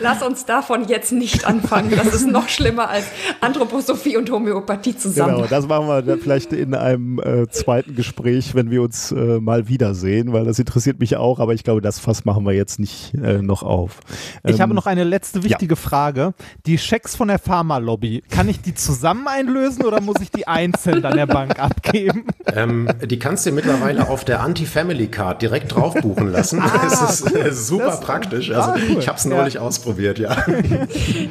Lass 0.00 0.22
uns 0.22 0.44
davon 0.44 0.88
jetzt 0.88 1.12
nicht 1.12 1.46
anfangen. 1.46 1.92
Das 1.96 2.14
ist 2.14 2.26
noch 2.26 2.48
schlimmer 2.48 2.88
als 2.88 3.06
Anthroposophie 3.40 4.16
und 4.16 4.30
Homöopathie 4.30 4.96
zusammen. 4.96 5.36
Genau, 5.36 5.46
das 5.46 5.66
machen 5.66 5.88
wir 5.88 6.18
vielleicht 6.18 6.52
in 6.52 6.74
einem 6.74 7.18
äh, 7.18 7.48
zweiten 7.48 7.94
Gespräch, 7.94 8.54
wenn 8.54 8.70
wir 8.70 8.82
uns 8.82 9.12
äh, 9.12 9.40
mal 9.40 9.68
wiedersehen, 9.68 10.32
weil 10.32 10.44
das 10.44 10.58
interessiert 10.58 11.00
mich 11.00 11.16
auch, 11.16 11.40
aber 11.40 11.54
ich 11.54 11.64
glaube, 11.64 11.80
das 11.80 11.98
Fass 11.98 12.24
machen 12.24 12.44
wir 12.44 12.52
jetzt 12.52 12.78
nicht 12.78 13.14
äh, 13.14 13.42
noch 13.42 13.62
auf. 13.62 14.00
Ähm, 14.44 14.54
ich 14.54 14.60
habe 14.60 14.70
ähm, 14.70 14.76
noch 14.76 14.86
eine 14.86 15.04
letzte 15.04 15.42
wichtige 15.42 15.74
ja. 15.74 15.80
Frage. 15.80 16.34
Die 16.66 16.78
Schecks 16.78 17.16
von 17.16 17.28
der 17.28 17.38
Pharma-Lobby, 17.38 18.22
kann 18.30 18.48
ich 18.48 18.60
die 18.60 18.74
zusammen 18.74 19.26
einlösen 19.26 19.84
oder 19.84 20.00
muss 20.00 20.16
ich 20.20 20.30
die 20.30 20.46
einzeln 20.46 21.04
an 21.04 21.16
der 21.16 21.26
Bank 21.26 21.58
abgeben? 21.58 22.26
Ähm, 22.46 22.88
die 23.04 23.18
kannst 23.18 23.46
du 23.46 23.52
mittlerweile 23.52 24.08
auf 24.08 24.24
der 24.24 24.40
Anti-Family-Card 24.40 25.42
direkt 25.42 25.74
drauf 25.74 25.94
buchen 25.94 26.30
lassen. 26.30 26.60
ah, 26.60 26.80
das 26.82 27.20
ist 27.20 27.32
cool. 27.32 27.52
Super 27.78 27.90
das, 27.90 28.00
praktisch. 28.00 28.50
Also, 28.50 28.70
ah, 28.70 28.76
cool. 28.88 28.98
Ich 28.98 29.08
habe 29.08 29.18
es 29.18 29.24
neulich 29.24 29.54
ja. 29.54 29.60
ausprobiert, 29.60 30.18
ja. 30.18 30.36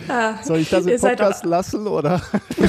Ah, 0.10 0.36
Soll 0.44 0.60
ich 0.60 0.70
das 0.70 0.86
im 0.86 1.00
Podcast 1.00 1.46
lassen 1.46 1.86
oder? 1.88 2.22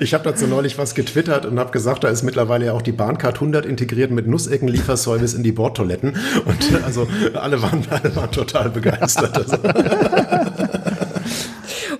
ich 0.00 0.14
habe 0.14 0.24
dazu 0.24 0.46
neulich 0.46 0.78
was 0.78 0.94
getwittert 0.94 1.44
und 1.44 1.58
habe 1.58 1.72
gesagt, 1.72 2.04
da 2.04 2.08
ist 2.08 2.22
mittlerweile 2.22 2.66
ja 2.66 2.72
auch 2.72 2.82
die 2.82 2.92
Bahncard 2.92 3.36
100 3.36 3.66
integriert 3.66 4.10
mit 4.10 4.26
Nussecken-Lieferservice 4.26 5.34
in 5.34 5.42
die 5.42 5.52
Bordtoiletten. 5.52 6.16
Und 6.44 6.84
also 6.84 7.08
alle 7.34 7.60
waren, 7.62 7.84
alle 7.90 8.14
waren 8.14 8.30
total 8.30 8.70
begeistert. 8.70 9.36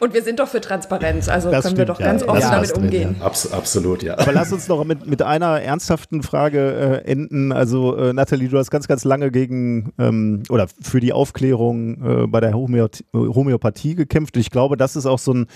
Und 0.01 0.15
wir 0.15 0.23
sind 0.23 0.41
doch 0.41 0.49
für 0.49 0.61
Transparenz, 0.61 1.29
also 1.29 1.51
das 1.51 1.63
können 1.63 1.77
stimmt, 1.77 1.79
wir 1.79 1.85
doch 1.87 1.99
ganz 1.99 2.23
offen 2.23 2.41
ja, 2.41 2.51
damit 2.51 2.73
umgehen. 2.73 3.17
Ja. 3.19 3.27
Abs 3.27 3.53
absolut, 3.53 4.03
ja. 4.03 4.19
Aber 4.19 4.33
lass 4.33 4.53
uns 4.53 4.69
noch 4.69 4.85
mit, 4.85 5.07
mit 5.07 5.23
einer 5.23 5.61
ernsthaften 5.61 6.23
Frage 6.23 7.03
äh, 7.05 7.11
enden. 7.11 7.53
Also, 7.53 7.97
äh, 7.97 8.13
Nathalie, 8.13 8.49
du 8.49 8.59
hast 8.59 8.71
ganz, 8.71 8.89
ganz 8.89 9.05
lange 9.05 9.31
gegen 9.31 9.93
ähm, 9.99 10.43
oder 10.49 10.67
für 10.81 11.01
die 11.01 11.13
Aufklärung 11.13 12.25
äh, 12.25 12.27
bei 12.27 12.41
der 12.41 12.53
Homöopathie 12.55 13.95
gekämpft. 13.95 14.37
Ich 14.37 14.51
glaube, 14.51 14.77
das 14.77 14.97
ist 14.97 15.07
auch 15.07 15.19
so 15.19 15.33
ein 15.33 15.47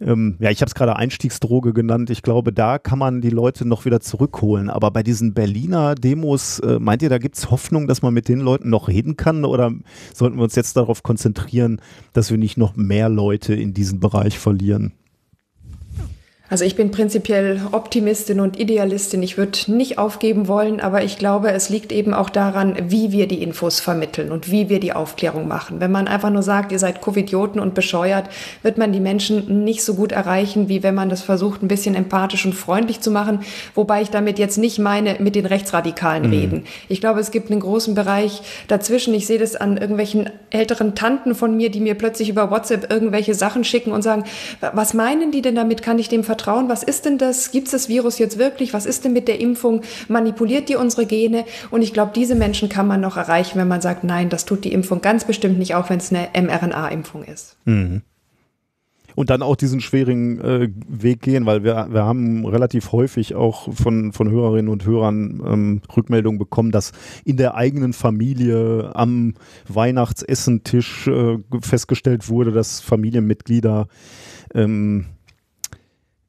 ähm, 0.00 0.36
ja, 0.38 0.50
ich 0.50 0.60
habe 0.60 0.68
es 0.68 0.74
gerade 0.74 0.96
Einstiegsdroge 0.96 1.72
genannt. 1.72 2.10
Ich 2.10 2.22
glaube, 2.22 2.52
da 2.52 2.78
kann 2.78 2.98
man 2.98 3.20
die 3.20 3.30
Leute 3.30 3.66
noch 3.66 3.84
wieder 3.84 4.00
zurückholen. 4.00 4.70
Aber 4.70 4.90
bei 4.90 5.02
diesen 5.02 5.34
Berliner 5.34 5.94
Demos, 5.94 6.58
äh, 6.60 6.78
meint 6.78 7.02
ihr, 7.02 7.08
da 7.08 7.18
gibt 7.18 7.36
es 7.36 7.50
Hoffnung, 7.50 7.86
dass 7.86 8.02
man 8.02 8.14
mit 8.14 8.28
den 8.28 8.40
Leuten 8.40 8.70
noch 8.70 8.88
reden 8.88 9.16
kann? 9.16 9.44
Oder 9.44 9.72
sollten 10.12 10.36
wir 10.36 10.44
uns 10.44 10.54
jetzt 10.54 10.76
darauf 10.76 11.02
konzentrieren, 11.02 11.80
dass 12.12 12.30
wir 12.30 12.38
nicht 12.38 12.56
noch 12.56 12.76
mehr 12.76 13.08
Leute 13.08 13.54
in 13.54 13.74
diesen 13.74 14.00
Bereich 14.00 14.38
verlieren? 14.38 14.92
Also 16.48 16.64
ich 16.64 16.76
bin 16.76 16.92
prinzipiell 16.92 17.60
Optimistin 17.72 18.38
und 18.38 18.58
Idealistin. 18.58 19.20
Ich 19.24 19.36
würde 19.36 19.58
nicht 19.66 19.98
aufgeben 19.98 20.46
wollen, 20.46 20.80
aber 20.80 21.02
ich 21.02 21.18
glaube, 21.18 21.50
es 21.50 21.70
liegt 21.70 21.90
eben 21.90 22.14
auch 22.14 22.30
daran, 22.30 22.76
wie 22.88 23.10
wir 23.10 23.26
die 23.26 23.42
Infos 23.42 23.80
vermitteln 23.80 24.30
und 24.30 24.48
wie 24.48 24.68
wir 24.68 24.78
die 24.78 24.92
Aufklärung 24.92 25.48
machen. 25.48 25.80
Wenn 25.80 25.90
man 25.90 26.06
einfach 26.06 26.30
nur 26.30 26.44
sagt, 26.44 26.70
ihr 26.70 26.78
seid 26.78 27.00
Covidioten 27.00 27.60
und 27.60 27.74
bescheuert, 27.74 28.28
wird 28.62 28.78
man 28.78 28.92
die 28.92 29.00
Menschen 29.00 29.64
nicht 29.64 29.82
so 29.82 29.94
gut 29.94 30.12
erreichen, 30.12 30.68
wie 30.68 30.84
wenn 30.84 30.94
man 30.94 31.08
das 31.08 31.22
versucht, 31.22 31.64
ein 31.64 31.68
bisschen 31.68 31.96
empathisch 31.96 32.46
und 32.46 32.54
freundlich 32.54 33.00
zu 33.00 33.10
machen. 33.10 33.40
Wobei 33.74 34.02
ich 34.02 34.10
damit 34.10 34.38
jetzt 34.38 34.56
nicht 34.56 34.78
meine, 34.78 35.16
mit 35.18 35.34
den 35.34 35.46
Rechtsradikalen 35.46 36.26
mhm. 36.26 36.30
reden. 36.30 36.64
Ich 36.88 37.00
glaube, 37.00 37.18
es 37.18 37.32
gibt 37.32 37.50
einen 37.50 37.60
großen 37.60 37.96
Bereich 37.96 38.42
dazwischen. 38.68 39.14
Ich 39.14 39.26
sehe 39.26 39.40
das 39.40 39.56
an 39.56 39.78
irgendwelchen 39.78 40.30
älteren 40.50 40.94
Tanten 40.94 41.34
von 41.34 41.56
mir, 41.56 41.70
die 41.72 41.80
mir 41.80 41.96
plötzlich 41.96 42.28
über 42.28 42.52
WhatsApp 42.52 42.88
irgendwelche 42.92 43.34
Sachen 43.34 43.64
schicken 43.64 43.90
und 43.90 44.02
sagen, 44.02 44.22
was 44.72 44.94
meinen 44.94 45.32
die 45.32 45.42
denn 45.42 45.56
damit? 45.56 45.82
Kann 45.82 45.98
ich 45.98 46.08
dem 46.08 46.22
vertrauen? 46.22 46.35
Vertrauen, 46.36 46.68
was 46.68 46.82
ist 46.82 47.06
denn 47.06 47.16
das? 47.16 47.50
Gibt 47.50 47.66
es 47.66 47.72
das 47.72 47.88
Virus 47.88 48.18
jetzt 48.18 48.38
wirklich? 48.38 48.74
Was 48.74 48.84
ist 48.84 49.04
denn 49.04 49.12
mit 49.14 49.26
der 49.26 49.40
Impfung? 49.40 49.82
Manipuliert 50.08 50.68
die 50.68 50.76
unsere 50.76 51.06
Gene? 51.06 51.44
Und 51.70 51.82
ich 51.82 51.94
glaube, 51.94 52.12
diese 52.14 52.34
Menschen 52.34 52.68
kann 52.68 52.86
man 52.86 53.00
noch 53.00 53.16
erreichen, 53.16 53.58
wenn 53.58 53.68
man 53.68 53.80
sagt, 53.80 54.04
nein, 54.04 54.28
das 54.28 54.44
tut 54.44 54.64
die 54.64 54.72
Impfung 54.72 55.00
ganz 55.00 55.24
bestimmt 55.24 55.58
nicht, 55.58 55.74
auch 55.74 55.88
wenn 55.88 55.98
es 55.98 56.12
eine 56.12 56.28
mRNA-Impfung 56.34 57.24
ist. 57.24 57.56
Mhm 57.64 58.02
und 59.16 59.30
dann 59.30 59.40
auch 59.40 59.56
diesen 59.56 59.80
schwierigen 59.80 60.38
äh, 60.40 60.68
Weg 60.88 61.22
gehen, 61.22 61.46
weil 61.46 61.64
wir, 61.64 61.88
wir 61.90 62.04
haben 62.04 62.44
relativ 62.44 62.92
häufig 62.92 63.34
auch 63.34 63.72
von, 63.72 64.12
von 64.12 64.30
Hörerinnen 64.30 64.70
und 64.70 64.84
Hörern 64.84 65.42
ähm, 65.42 65.80
Rückmeldungen 65.96 66.38
bekommen, 66.38 66.70
dass 66.70 66.92
in 67.24 67.38
der 67.38 67.54
eigenen 67.54 67.94
Familie 67.94 68.90
am 68.94 69.32
Weihnachtsessentisch 69.68 71.08
äh, 71.08 71.38
festgestellt 71.62 72.28
wurde, 72.28 72.52
dass 72.52 72.80
Familienmitglieder 72.80 73.88
ähm, 74.54 75.06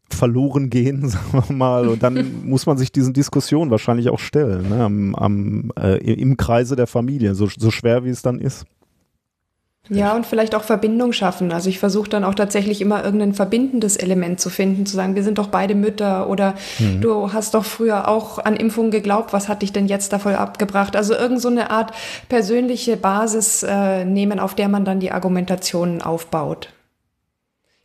verloren 0.10 0.70
gehen, 0.70 1.08
sagen 1.10 1.32
wir 1.48 1.56
mal. 1.56 1.88
Und 1.88 2.04
dann 2.04 2.46
muss 2.46 2.66
man 2.66 2.78
sich 2.78 2.92
diesen 2.92 3.14
Diskussionen 3.14 3.72
wahrscheinlich 3.72 4.10
auch 4.10 4.20
stellen, 4.20 4.70
ne? 4.70 4.84
am, 4.84 5.16
am, 5.16 5.72
äh, 5.80 5.98
im 5.98 6.38
Kreise 6.38 6.76
der 6.76 6.88
Familie, 6.88 7.36
so, 7.36 7.48
so 7.56 7.72
schwer 7.72 8.04
wie 8.04 8.10
es 8.10 8.22
dann 8.22 8.40
ist. 8.40 8.66
Ja, 9.90 10.16
und 10.16 10.26
vielleicht 10.26 10.56
auch 10.56 10.64
Verbindung 10.64 11.14
schaffen. 11.14 11.52
Also 11.52 11.70
ich 11.70 11.80
versuche 11.80 12.10
dann 12.10 12.24
auch 12.24 12.36
tatsächlich 12.36 12.82
immer 12.82 13.04
irgendein 13.04 13.34
verbindendes 13.34 13.96
Element 13.96 14.40
zu 14.40 14.50
finden, 14.50 14.86
zu 14.86 14.96
sagen, 14.96 15.16
wir 15.16 15.24
sind 15.24 15.38
doch 15.38 15.48
beide 15.48 15.76
Mütter 15.76 16.30
oder 16.30 16.56
mhm. 16.80 17.02
du 17.02 17.34
hast 17.34 17.54
doch 17.54 17.66
früher 17.66 18.08
auch 18.08 18.40
an 18.40 18.56
Impfungen 18.56 18.92
geglaubt, 18.92 19.34
was 19.34 19.48
hat 19.48 19.62
dich 19.62 19.72
denn 19.72 19.88
jetzt 19.88 20.12
davon 20.14 20.36
abgebracht? 20.36 20.96
Also 20.96 21.14
irgend 21.14 21.42
so 21.42 21.50
eine 21.50 21.70
Art 21.72 21.94
persönliche 22.28 22.98
Basis 22.98 23.64
äh, 23.64 24.04
nehmen, 24.04 24.40
auf 24.40 24.56
der 24.56 24.68
man 24.68 24.86
dann 24.86 25.00
die 25.00 25.12
Argumentationen 25.12 26.02
aufbaut. 26.02 26.70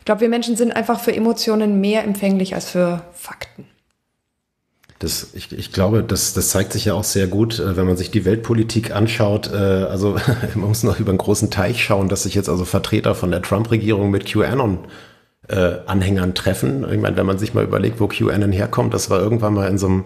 Ich 0.02 0.04
glaube, 0.04 0.22
wir 0.22 0.28
Menschen 0.28 0.56
sind 0.56 0.72
einfach 0.72 0.98
für 0.98 1.14
Emotionen 1.14 1.80
mehr 1.80 2.02
empfänglich 2.02 2.56
als 2.56 2.68
für 2.68 3.04
Fakten. 3.12 3.66
Das, 4.98 5.28
ich, 5.32 5.52
ich 5.52 5.72
glaube, 5.72 6.02
das, 6.02 6.34
das 6.34 6.48
zeigt 6.48 6.72
sich 6.72 6.86
ja 6.86 6.94
auch 6.94 7.04
sehr 7.04 7.28
gut, 7.28 7.60
äh, 7.60 7.76
wenn 7.76 7.86
man 7.86 7.96
sich 7.96 8.10
die 8.10 8.24
Weltpolitik 8.24 8.90
anschaut. 8.90 9.52
Äh, 9.52 9.56
also 9.56 10.16
man 10.56 10.68
muss 10.70 10.82
noch 10.82 10.98
über 10.98 11.10
einen 11.10 11.18
großen 11.18 11.50
Teich 11.50 11.84
schauen, 11.84 12.08
dass 12.08 12.24
sich 12.24 12.34
jetzt 12.34 12.48
also 12.48 12.64
Vertreter 12.64 13.14
von 13.14 13.30
der 13.30 13.42
Trump-Regierung 13.42 14.10
mit 14.10 14.26
QAnon 14.26 14.78
äh, 14.78 14.88
Anhängern 15.48 16.34
treffen. 16.34 16.86
Ich 16.90 17.00
meine, 17.00 17.16
wenn 17.16 17.26
man 17.26 17.36
sich 17.36 17.52
mal 17.52 17.64
überlegt, 17.64 17.98
wo 17.98 18.06
QAnon 18.06 18.52
herkommt, 18.52 18.94
das 18.94 19.10
war 19.10 19.20
irgendwann 19.20 19.54
mal 19.54 19.68
in 19.68 19.76
so 19.76 19.88
einem, 19.88 20.04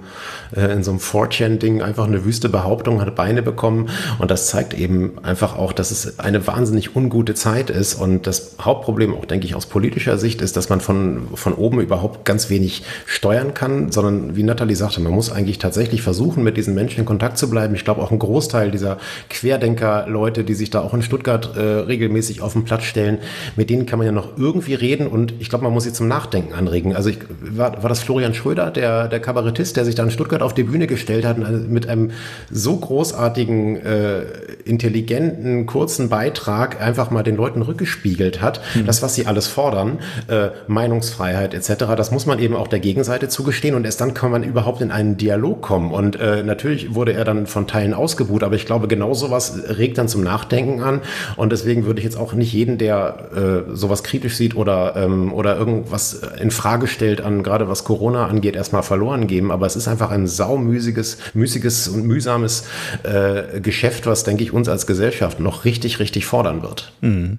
äh, 0.57 0.73
in 0.73 0.83
so 0.83 0.93
einem 0.93 0.99
4chan-Ding 0.99 1.83
einfach 1.83 2.07
eine 2.07 2.25
wüste 2.25 2.49
Behauptung, 2.49 3.03
hat 3.03 3.15
Beine 3.15 3.43
bekommen 3.43 3.91
und 4.19 4.31
das 4.31 4.47
zeigt 4.47 4.73
eben 4.73 5.19
einfach 5.23 5.55
auch, 5.55 5.75
dass 5.75 5.91
es 5.91 6.19
eine 6.19 6.47
wahnsinnig 6.47 6.97
ungute 6.97 7.35
Zeit 7.35 7.69
ist 7.69 7.95
und 7.95 8.27
das 8.27 8.57
Hauptproblem 8.61 9.15
auch, 9.15 9.27
denke 9.27 9.47
ich, 9.47 9.55
aus 9.55 9.67
politischer 9.67 10.17
Sicht 10.17 10.41
ist, 10.41 10.57
dass 10.57 10.71
man 10.71 10.81
von, 10.81 11.29
von 11.35 11.53
oben 11.53 11.81
überhaupt 11.81 12.25
ganz 12.25 12.49
wenig 12.49 12.85
steuern 13.05 13.53
kann, 13.53 13.93
sondern 13.93 14.37
wie 14.37 14.43
Nathalie 14.43 14.75
sagte, 14.75 15.01
man 15.01 15.13
muss 15.13 15.31
eigentlich 15.31 15.59
tatsächlich 15.59 16.01
versuchen, 16.01 16.43
mit 16.45 16.57
diesen 16.57 16.75
Menschen 16.75 17.01
in 17.01 17.07
Kontakt 17.07 17.37
zu 17.37 17.51
bleiben. 17.51 17.75
Ich 17.75 17.85
glaube 17.85 18.03
auch 18.03 18.11
ein 18.11 18.19
Großteil 18.19 18.71
dieser 18.71 18.97
Querdenker-Leute, 19.29 20.45
die 20.45 20.55
sich 20.55 20.71
da 20.71 20.81
auch 20.81 20.95
in 20.95 21.03
Stuttgart 21.03 21.57
äh, 21.57 21.61
regelmäßig 21.61 22.41
auf 22.41 22.55
den 22.55 22.65
Platz 22.65 22.85
stellen, 22.85 23.19
mit 23.55 23.69
denen 23.69 23.85
kann 23.85 23.99
man 23.99 24.07
ja 24.07 24.13
noch 24.13 24.39
irgendwie 24.39 24.75
reden 24.75 25.07
und 25.07 25.36
ich 25.39 25.49
glaube, 25.49 25.65
man 25.65 25.73
muss 25.73 25.85
sie 25.85 25.93
zum 25.93 26.09
Nachdenken 26.09 26.53
anregen. 26.53 26.95
Also 26.95 27.11
ich, 27.11 27.19
war, 27.41 27.83
war 27.83 27.89
das 27.89 28.01
Florian 28.01 28.35
Schröder, 28.35 28.71
der, 28.71 29.09
der 29.09 29.21
Kabarettist, 29.21 29.77
der 29.77 29.85
sich 29.85 29.95
da 29.95 30.03
in 30.03 30.11
Stuttgart 30.11 30.43
auf 30.43 30.55
die 30.55 30.65
Bühne 30.65 30.87
gestellt 30.87 31.25
hat 31.25 31.39
und 31.39 31.71
mit 31.71 31.89
einem 31.89 32.11
so 32.51 32.77
großartigen, 32.77 33.77
äh, 33.77 34.23
intelligenten, 34.65 35.67
kurzen 35.67 36.09
Beitrag 36.09 36.81
einfach 36.81 37.11
mal 37.11 37.23
den 37.23 37.37
Leuten 37.37 37.63
rückgespiegelt 37.63 38.41
hat, 38.41 38.61
mhm. 38.75 38.87
das, 38.87 39.03
was 39.03 39.15
sie 39.15 39.27
alles 39.27 39.47
fordern, 39.47 39.99
äh, 40.29 40.49
Meinungsfreiheit 40.67 41.55
etc., 41.55 41.85
das 41.97 42.11
muss 42.11 42.27
man 42.27 42.39
eben 42.39 42.55
auch 42.55 42.69
der 42.69 42.81
Gegenseite 42.81 43.29
zugestehen 43.29 43.75
und 43.75 43.85
erst 43.85 44.01
dann 44.01 44.15
kann 44.15 44.31
man 44.31 44.43
überhaupt 44.43 44.81
in 44.81 44.91
einen 44.91 45.17
Dialog 45.17 45.63
kommen. 45.63 45.93
Und 45.93 46.17
äh, 46.17 46.43
natürlich 46.43 46.95
wurde 46.95 47.13
er 47.13 47.25
dann 47.25 47.47
von 47.47 47.67
Teilen 47.67 47.95
ausgebuht, 47.95 48.43
aber 48.43 48.55
ich 48.57 48.67
glaube, 48.67 48.89
genau 48.89 49.15
sowas 49.15 49.59
regt 49.69 49.99
dann 49.99 50.09
zum 50.09 50.23
Nachdenken 50.23 50.83
an 50.83 51.01
und 51.37 51.53
deswegen 51.53 51.87
würde 51.87 52.01
ich 52.01 52.05
jetzt 52.05 52.17
auch 52.17 52.33
nicht 52.33 52.53
jeden, 52.53 52.79
der 52.79 53.67
äh, 53.69 53.75
sowas 53.75 54.03
kritisch 54.03 54.37
sieht 54.37 54.57
oder, 54.57 54.95
ähm, 54.97 55.16
oder 55.33 55.57
irgendwas 55.57 56.21
in 56.41 56.51
Frage 56.51 56.87
stellt 56.87 57.21
an, 57.21 57.43
gerade 57.43 57.69
was 57.69 57.85
Corona 57.85 58.27
angeht, 58.27 58.57
erstmal 58.57 58.83
verloren 58.83 59.27
geben. 59.27 59.51
Aber 59.51 59.67
es 59.67 59.77
ist 59.77 59.89
einfach 59.89 60.11
ein 60.11 60.27
saumüßiges, 60.27 61.19
müßiges 61.35 61.89
und 61.89 62.07
mühsames 62.07 62.65
äh, 63.03 63.61
Geschäft, 63.61 64.07
was, 64.07 64.25
denke 64.25 64.43
ich, 64.43 64.53
uns 64.53 64.69
als 64.69 64.87
Gesellschaft 64.87 65.41
noch 65.41 65.65
richtig, 65.65 65.99
richtig 65.99 66.27
fordern 66.27 66.63
wird. 66.63 66.93
Mhm. 67.01 67.39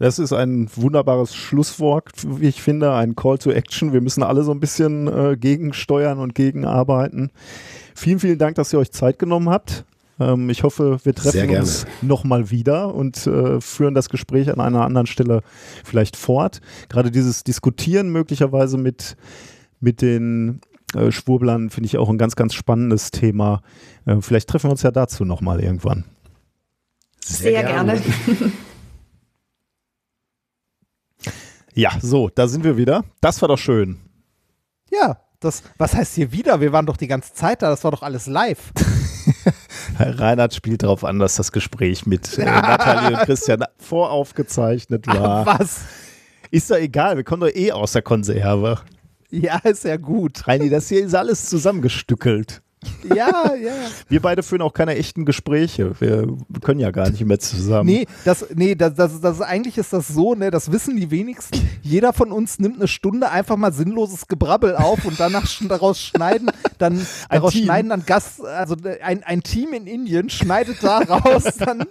Das 0.00 0.20
ist 0.20 0.32
ein 0.32 0.70
wunderbares 0.76 1.34
Schlusswort, 1.34 2.12
wie 2.24 2.46
ich 2.46 2.62
finde, 2.62 2.92
ein 2.92 3.16
Call 3.16 3.38
to 3.38 3.50
Action. 3.50 3.92
Wir 3.92 4.00
müssen 4.00 4.22
alle 4.22 4.44
so 4.44 4.52
ein 4.52 4.60
bisschen 4.60 5.08
äh, 5.08 5.36
gegensteuern 5.36 6.20
und 6.20 6.36
gegenarbeiten. 6.36 7.32
Vielen, 7.96 8.20
vielen 8.20 8.38
Dank, 8.38 8.54
dass 8.54 8.72
ihr 8.72 8.78
euch 8.78 8.92
Zeit 8.92 9.18
genommen 9.18 9.48
habt. 9.50 9.84
Ähm, 10.20 10.50
ich 10.50 10.62
hoffe, 10.62 10.98
wir 11.02 11.14
treffen 11.14 11.50
uns 11.50 11.86
nochmal 12.02 12.50
wieder 12.50 12.94
und 12.94 13.26
äh, 13.26 13.60
führen 13.60 13.94
das 13.94 14.08
Gespräch 14.08 14.50
an 14.50 14.60
einer 14.60 14.84
anderen 14.84 15.06
Stelle 15.06 15.42
vielleicht 15.84 16.16
fort. 16.16 16.60
Gerade 16.88 17.10
dieses 17.10 17.44
Diskutieren 17.44 18.10
möglicherweise 18.10 18.78
mit, 18.78 19.16
mit 19.80 20.02
den 20.02 20.60
äh, 20.94 21.12
Schwurblern 21.12 21.70
finde 21.70 21.86
ich 21.86 21.98
auch 21.98 22.08
ein 22.08 22.18
ganz, 22.18 22.36
ganz 22.36 22.54
spannendes 22.54 23.10
Thema. 23.10 23.62
Äh, 24.06 24.16
vielleicht 24.20 24.48
treffen 24.48 24.68
wir 24.68 24.72
uns 24.72 24.82
ja 24.82 24.90
dazu 24.90 25.24
nochmal 25.24 25.60
irgendwann. 25.60 26.04
Sehr, 27.20 27.52
Sehr 27.52 27.62
gerne. 27.62 28.00
gerne. 28.00 28.52
ja, 31.74 31.92
so, 32.00 32.30
da 32.30 32.48
sind 32.48 32.64
wir 32.64 32.76
wieder. 32.76 33.04
Das 33.20 33.40
war 33.42 33.48
doch 33.48 33.58
schön. 33.58 33.98
Ja, 34.90 35.20
das, 35.40 35.62
was 35.76 35.94
heißt 35.94 36.14
hier 36.14 36.32
wieder? 36.32 36.60
Wir 36.60 36.72
waren 36.72 36.86
doch 36.86 36.96
die 36.96 37.06
ganze 37.06 37.34
Zeit 37.34 37.62
da, 37.62 37.68
das 37.68 37.84
war 37.84 37.90
doch 37.90 38.02
alles 38.02 38.26
live. 38.26 38.72
Reinhard 39.98 40.54
spielt 40.54 40.82
darauf 40.82 41.04
an, 41.04 41.18
dass 41.18 41.36
das 41.36 41.52
Gespräch 41.52 42.06
mit 42.06 42.38
äh, 42.38 42.44
Nathalie 42.46 43.18
und 43.18 43.24
Christian 43.24 43.64
voraufgezeichnet 43.78 45.06
war. 45.06 45.46
Ach, 45.46 45.58
was? 45.60 45.80
Ist 46.50 46.70
doch 46.70 46.76
egal, 46.76 47.16
wir 47.16 47.24
kommen 47.24 47.40
doch 47.42 47.54
eh 47.54 47.72
aus 47.72 47.92
der 47.92 48.02
Konserve. 48.02 48.80
Ja, 49.30 49.58
ist 49.58 49.84
ja 49.84 49.96
gut. 49.96 50.48
Reini, 50.48 50.70
das 50.70 50.88
hier 50.88 51.04
ist 51.04 51.14
alles 51.14 51.44
zusammengestückelt. 51.46 52.62
Ja, 53.14 53.54
ja. 53.54 53.72
Wir 54.08 54.20
beide 54.20 54.42
führen 54.42 54.62
auch 54.62 54.72
keine 54.72 54.96
echten 54.96 55.24
Gespräche. 55.24 56.00
Wir 56.00 56.28
können 56.60 56.80
ja 56.80 56.90
gar 56.90 57.10
nicht 57.10 57.24
mehr 57.24 57.38
zusammen. 57.38 57.88
Nee, 57.88 58.06
das, 58.24 58.46
nee, 58.54 58.74
das, 58.74 58.94
das, 58.94 59.20
das, 59.20 59.40
eigentlich 59.40 59.78
ist 59.78 59.92
das 59.92 60.08
so, 60.08 60.34
ne, 60.34 60.50
das 60.50 60.70
wissen 60.70 60.96
die 60.96 61.10
wenigsten. 61.10 61.68
Jeder 61.82 62.12
von 62.12 62.32
uns 62.32 62.58
nimmt 62.58 62.76
eine 62.76 62.88
Stunde 62.88 63.30
einfach 63.30 63.56
mal 63.56 63.72
sinnloses 63.72 64.28
Gebrabbel 64.28 64.76
auf 64.76 65.04
und 65.04 65.18
danach 65.18 65.46
daraus 65.68 66.00
schneiden, 66.00 66.50
dann 66.78 67.06
daraus 67.28 67.52
Team. 67.52 67.64
schneiden 67.64 67.90
dann 67.90 68.06
Gast, 68.06 68.44
also 68.44 68.76
ein, 69.02 69.22
ein 69.24 69.42
Team 69.42 69.72
in 69.72 69.86
Indien 69.86 70.30
schneidet 70.30 70.82
daraus 70.82 71.44
dann 71.58 71.84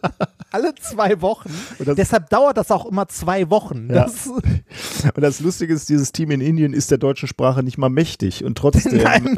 alle 0.51 0.73
zwei 0.75 1.21
Wochen. 1.21 1.49
Deshalb 1.79 2.29
dauert 2.29 2.57
das 2.57 2.71
auch 2.71 2.85
immer 2.85 3.07
zwei 3.07 3.49
Wochen. 3.49 3.89
Ja. 3.89 4.05
Das 4.05 4.27
und 5.15 5.21
das 5.21 5.39
Lustige 5.39 5.73
ist, 5.73 5.89
dieses 5.89 6.11
Team 6.11 6.31
in 6.31 6.41
Indien 6.41 6.73
ist 6.73 6.91
der 6.91 6.97
deutschen 6.97 7.27
Sprache 7.27 7.63
nicht 7.63 7.77
mal 7.77 7.89
mächtig 7.89 8.43
und 8.43 8.57
trotzdem. 8.57 8.97
Nein. 9.03 9.37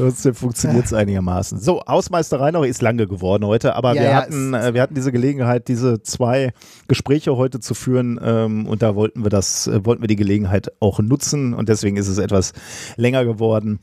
Trotzdem 0.00 0.34
funktioniert 0.34 0.86
es 0.86 0.94
einigermaßen. 0.94 1.58
So, 1.58 1.82
Hausmeisterei 1.86 2.52
noch 2.52 2.64
ist 2.64 2.80
lange 2.80 3.06
geworden 3.06 3.44
heute, 3.44 3.76
aber 3.76 3.94
ja, 3.94 4.00
wir, 4.00 4.08
ja, 4.08 4.14
hatten, 4.14 4.54
äh, 4.54 4.72
wir 4.72 4.80
hatten 4.80 4.94
diese 4.94 5.12
Gelegenheit, 5.12 5.68
diese 5.68 6.02
zwei 6.02 6.52
Gespräche 6.88 7.36
heute 7.36 7.60
zu 7.60 7.74
führen 7.74 8.18
ähm, 8.22 8.66
und 8.66 8.80
da 8.80 8.94
wollten 8.94 9.24
wir 9.24 9.28
das, 9.28 9.66
äh, 9.66 9.84
wollten 9.84 10.02
wir 10.02 10.08
die 10.08 10.16
Gelegenheit 10.16 10.72
auch 10.80 11.00
nutzen 11.00 11.52
und 11.52 11.68
deswegen 11.68 11.98
ist 11.98 12.08
es 12.08 12.16
etwas 12.16 12.52
länger 12.96 13.26
geworden. 13.26 13.80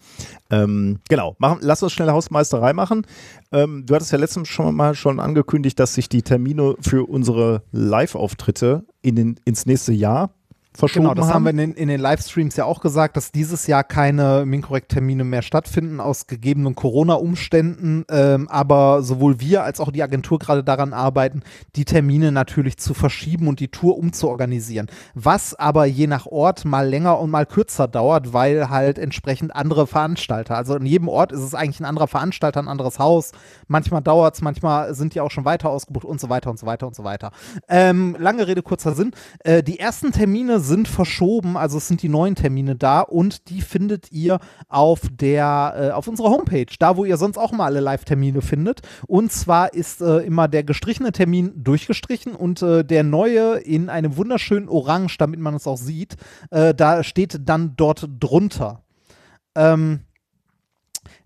Ähm, 0.49 0.99
genau, 1.07 1.35
machen, 1.37 1.59
lass 1.61 1.83
uns 1.83 1.93
schnell 1.93 2.09
Hausmeisterei 2.09 2.73
machen. 2.73 3.05
Ähm, 3.51 3.85
du 3.85 3.93
hattest 3.93 4.11
ja 4.11 4.17
letztens 4.17 4.47
schon 4.47 4.73
mal 4.75 4.95
schon 4.95 5.19
angekündigt, 5.19 5.79
dass 5.79 5.93
sich 5.93 6.09
die 6.09 6.23
Termine 6.23 6.75
für 6.81 7.07
unsere 7.07 7.61
Live-Auftritte 7.71 8.85
in 9.03 9.35
ins 9.45 9.65
nächste 9.65 9.93
Jahr 9.93 10.31
verschoben 10.77 11.05
Genau, 11.05 11.13
das 11.13 11.27
haben, 11.27 11.45
haben 11.47 11.57
wir 11.57 11.63
in, 11.63 11.73
in, 11.73 11.87
den 11.87 11.99
Livestreams 11.99 12.55
ja 12.55 12.65
auch 12.65 12.81
gesagt, 12.81 13.17
dass 13.17 13.31
dieses 13.31 13.67
Jahr 13.67 13.83
keine 13.83 14.45
Minkorrekt-Termine 14.45 15.23
mehr 15.23 15.41
stattfinden 15.41 15.99
aus 15.99 16.27
gegebenen 16.27 16.75
Corona-Umständen. 16.75 18.05
Ähm, 18.09 18.47
aber 18.49 19.01
sowohl 19.01 19.39
wir 19.39 19.63
als 19.63 19.79
auch 19.79 19.91
die 19.91 20.03
Agentur 20.03 20.39
gerade 20.39 20.63
daran 20.63 20.93
arbeiten, 20.93 21.41
die 21.75 21.85
Termine 21.85 22.31
natürlich 22.31 22.77
zu 22.77 22.93
verschieben 22.93 23.47
und 23.47 23.59
die 23.59 23.69
Tour 23.69 23.97
umzuorganisieren. 23.97 24.87
Was 25.15 25.55
aber 25.55 25.85
je 25.85 26.07
nach 26.07 26.27
Ort 26.27 26.65
mal 26.65 26.87
länger 26.87 27.19
und 27.19 27.31
mal 27.31 27.45
kürzer 27.45 27.87
dauert, 27.87 28.33
weil 28.33 28.69
halt 28.69 28.99
entsprechend 28.99 29.55
andere 29.55 29.87
Veranstalter, 29.87 30.55
also 30.55 30.75
in 30.75 30.85
jedem 30.85 31.07
Ort 31.07 31.31
ist 31.31 31.41
es 31.41 31.55
eigentlich 31.55 31.79
ein 31.79 31.85
anderer 31.85 32.07
Veranstalter, 32.07 32.59
ein 32.59 32.67
anderes 32.67 32.99
Haus. 32.99 33.31
Manchmal 33.67 34.01
dauert 34.01 34.35
es, 34.35 34.41
manchmal 34.41 34.93
sind 34.93 35.15
die 35.15 35.21
auch 35.21 35.31
schon 35.31 35.45
weiter 35.45 35.69
ausgebucht 35.69 36.05
und 36.05 36.19
so 36.19 36.29
weiter 36.29 36.51
und 36.51 36.59
so 36.59 36.65
weiter 36.65 36.87
und 36.87 36.95
so 36.95 37.03
weiter. 37.03 37.31
Ähm, 37.67 38.15
lange 38.19 38.47
Rede, 38.47 38.61
kurzer 38.61 38.93
Sinn. 38.93 39.11
Äh, 39.39 39.63
die 39.63 39.79
ersten 39.79 40.11
Termine 40.11 40.59
sind 40.67 40.87
verschoben, 40.87 41.57
also 41.57 41.77
es 41.77 41.87
sind 41.87 42.01
die 42.01 42.09
neuen 42.09 42.35
Termine 42.35 42.75
da 42.75 43.01
und 43.01 43.49
die 43.49 43.61
findet 43.61 44.11
ihr 44.11 44.39
auf 44.67 45.01
der, 45.11 45.73
äh, 45.77 45.89
auf 45.91 46.07
unserer 46.07 46.29
Homepage, 46.29 46.67
da 46.79 46.97
wo 46.97 47.05
ihr 47.05 47.17
sonst 47.17 47.37
auch 47.37 47.51
mal 47.51 47.65
alle 47.65 47.79
Live-Termine 47.79 48.41
findet. 48.41 48.81
Und 49.07 49.31
zwar 49.31 49.73
ist 49.73 50.01
äh, 50.01 50.19
immer 50.19 50.47
der 50.47 50.63
gestrichene 50.63 51.11
Termin 51.11 51.53
durchgestrichen 51.55 52.35
und 52.35 52.61
äh, 52.61 52.83
der 52.83 53.03
neue 53.03 53.57
in 53.57 53.89
einem 53.89 54.17
wunderschönen 54.17 54.69
Orange, 54.69 55.17
damit 55.17 55.39
man 55.39 55.55
es 55.55 55.67
auch 55.67 55.77
sieht, 55.77 56.17
äh, 56.51 56.73
da 56.73 57.03
steht 57.03 57.39
dann 57.47 57.75
dort 57.75 58.07
drunter. 58.19 58.83
Ähm, 59.55 60.01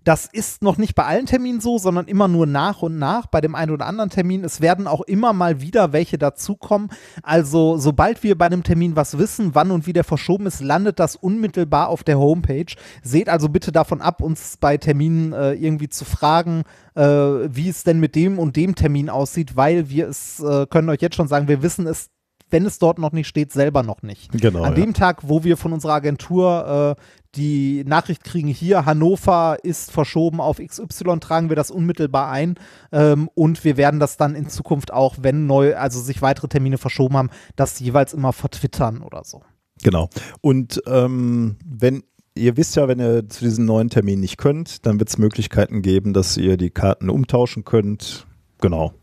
das 0.04 0.26
ist 0.26 0.64
noch 0.64 0.78
nicht 0.78 0.96
bei 0.96 1.06
allen 1.06 1.28
Terminen 1.28 1.62
so, 1.62 1.78
sondern 1.78 2.08
immer 2.08 2.28
nur 2.28 2.48
nach 2.48 2.82
und 2.82 2.98
nach 2.98 3.28
bei 3.28 3.40
dem 3.40 3.54
einen 3.54 3.72
oder 3.72 3.86
anderen 3.86 4.10
Termin. 4.10 4.44
Es 4.44 4.60
werden 4.60 4.88
auch 4.88 5.02
immer 5.02 5.32
mal 5.34 5.62
wieder 5.62 5.94
welche 5.94 6.18
dazukommen. 6.18 6.90
Also 7.22 7.78
sobald 7.78 8.24
wir 8.24 8.38
bei 8.38 8.48
einem 8.48 8.64
Termin 8.64 8.96
was 8.96 9.18
wissen, 9.18 9.54
wann 9.54 9.70
und 9.70 9.86
wie 9.86 9.94
der 9.94 10.04
verschoben 10.04 10.48
ist, 10.48 10.62
landet 10.62 11.00
das 11.00 11.16
unmittelbar 11.16 11.90
auf 11.90 12.04
der 12.04 12.18
Homepage. 12.18 12.74
Seht 13.04 13.30
also 13.30 13.50
bitte 13.50 13.72
davon 13.72 14.02
ab, 14.02 14.22
uns 14.22 14.58
bei 14.58 14.78
Terminen 14.78 15.34
äh, 15.34 15.54
irgendwie 15.54 15.90
zu 15.90 16.04
fragen, 16.04 16.64
äh, 16.96 17.04
wie 17.04 17.70
es 17.70 17.84
denn 17.84 18.00
mit 18.00 18.16
dem 18.16 18.40
und 18.40 18.56
dem 18.56 18.74
Termin 18.74 19.10
aussieht, 19.10 19.56
weil 19.56 19.90
wir 19.90 20.08
es 20.08 20.40
äh, 20.40 20.66
können 20.66 20.90
euch 20.90 21.02
jetzt 21.02 21.16
schon 21.16 21.28
sagen, 21.28 21.48
wir 21.48 21.62
wissen 21.62 21.86
es 21.86 22.10
wenn 22.52 22.66
es 22.66 22.80
dort 22.80 23.00
noch 23.00 23.12
nicht 23.14 23.28
steht, 23.28 23.52
selber 23.52 23.82
noch 23.82 24.02
nicht. 24.02 24.32
Genau. 24.34 24.64
An 24.64 24.76
dem 24.76 24.94
Tag, 24.94 25.22
wo 25.28 25.44
wir 25.44 25.58
von 25.58 25.74
unserer 25.74 25.94
Agentur 25.94 26.98
äh, 26.98 27.02
die 27.36 27.84
Nachricht 27.86 28.24
kriegen, 28.24 28.50
hier 28.50 28.86
Hannover 28.86 29.58
ist 29.64 29.92
verschoben 29.92 30.42
auf 30.42 30.58
XY, 30.58 31.20
tragen 31.20 31.50
wir 31.50 31.56
das 31.56 31.72
unmittelbar 31.72 32.30
ein 32.30 32.56
ähm, 32.92 33.30
und 33.36 33.64
wir 33.64 33.78
werden 33.78 34.00
das 34.00 34.18
dann 34.18 34.36
in 34.36 34.50
Zukunft 34.50 34.92
auch, 34.92 35.16
wenn 35.22 35.46
neu, 35.46 35.76
also 35.76 36.02
sich 36.02 36.22
weitere 36.22 36.48
Termine 36.50 36.78
verschoben 36.78 37.16
haben, 37.16 37.30
das 37.56 37.80
jeweils 37.80 38.14
immer 38.14 38.34
vertwittern 38.34 39.02
oder 39.02 39.24
so. 39.24 39.42
Genau. 39.84 40.10
Und 40.42 40.82
ähm, 40.88 41.58
wenn 41.66 42.04
ihr 42.36 42.58
wisst 42.58 42.76
ja, 42.76 42.88
wenn 42.88 43.00
ihr 43.00 43.28
zu 43.30 43.44
diesem 43.44 43.66
neuen 43.66 43.90
Termin 43.90 44.20
nicht 44.20 44.38
könnt, 44.38 44.86
dann 44.86 45.00
wird 45.00 45.10
es 45.10 45.18
Möglichkeiten 45.18 45.82
geben, 45.82 46.14
dass 46.14 46.38
ihr 46.38 46.58
die 46.58 46.70
Karten 46.70 47.10
umtauschen 47.10 47.66
könnt. 47.66 48.28
Genau. 48.60 48.94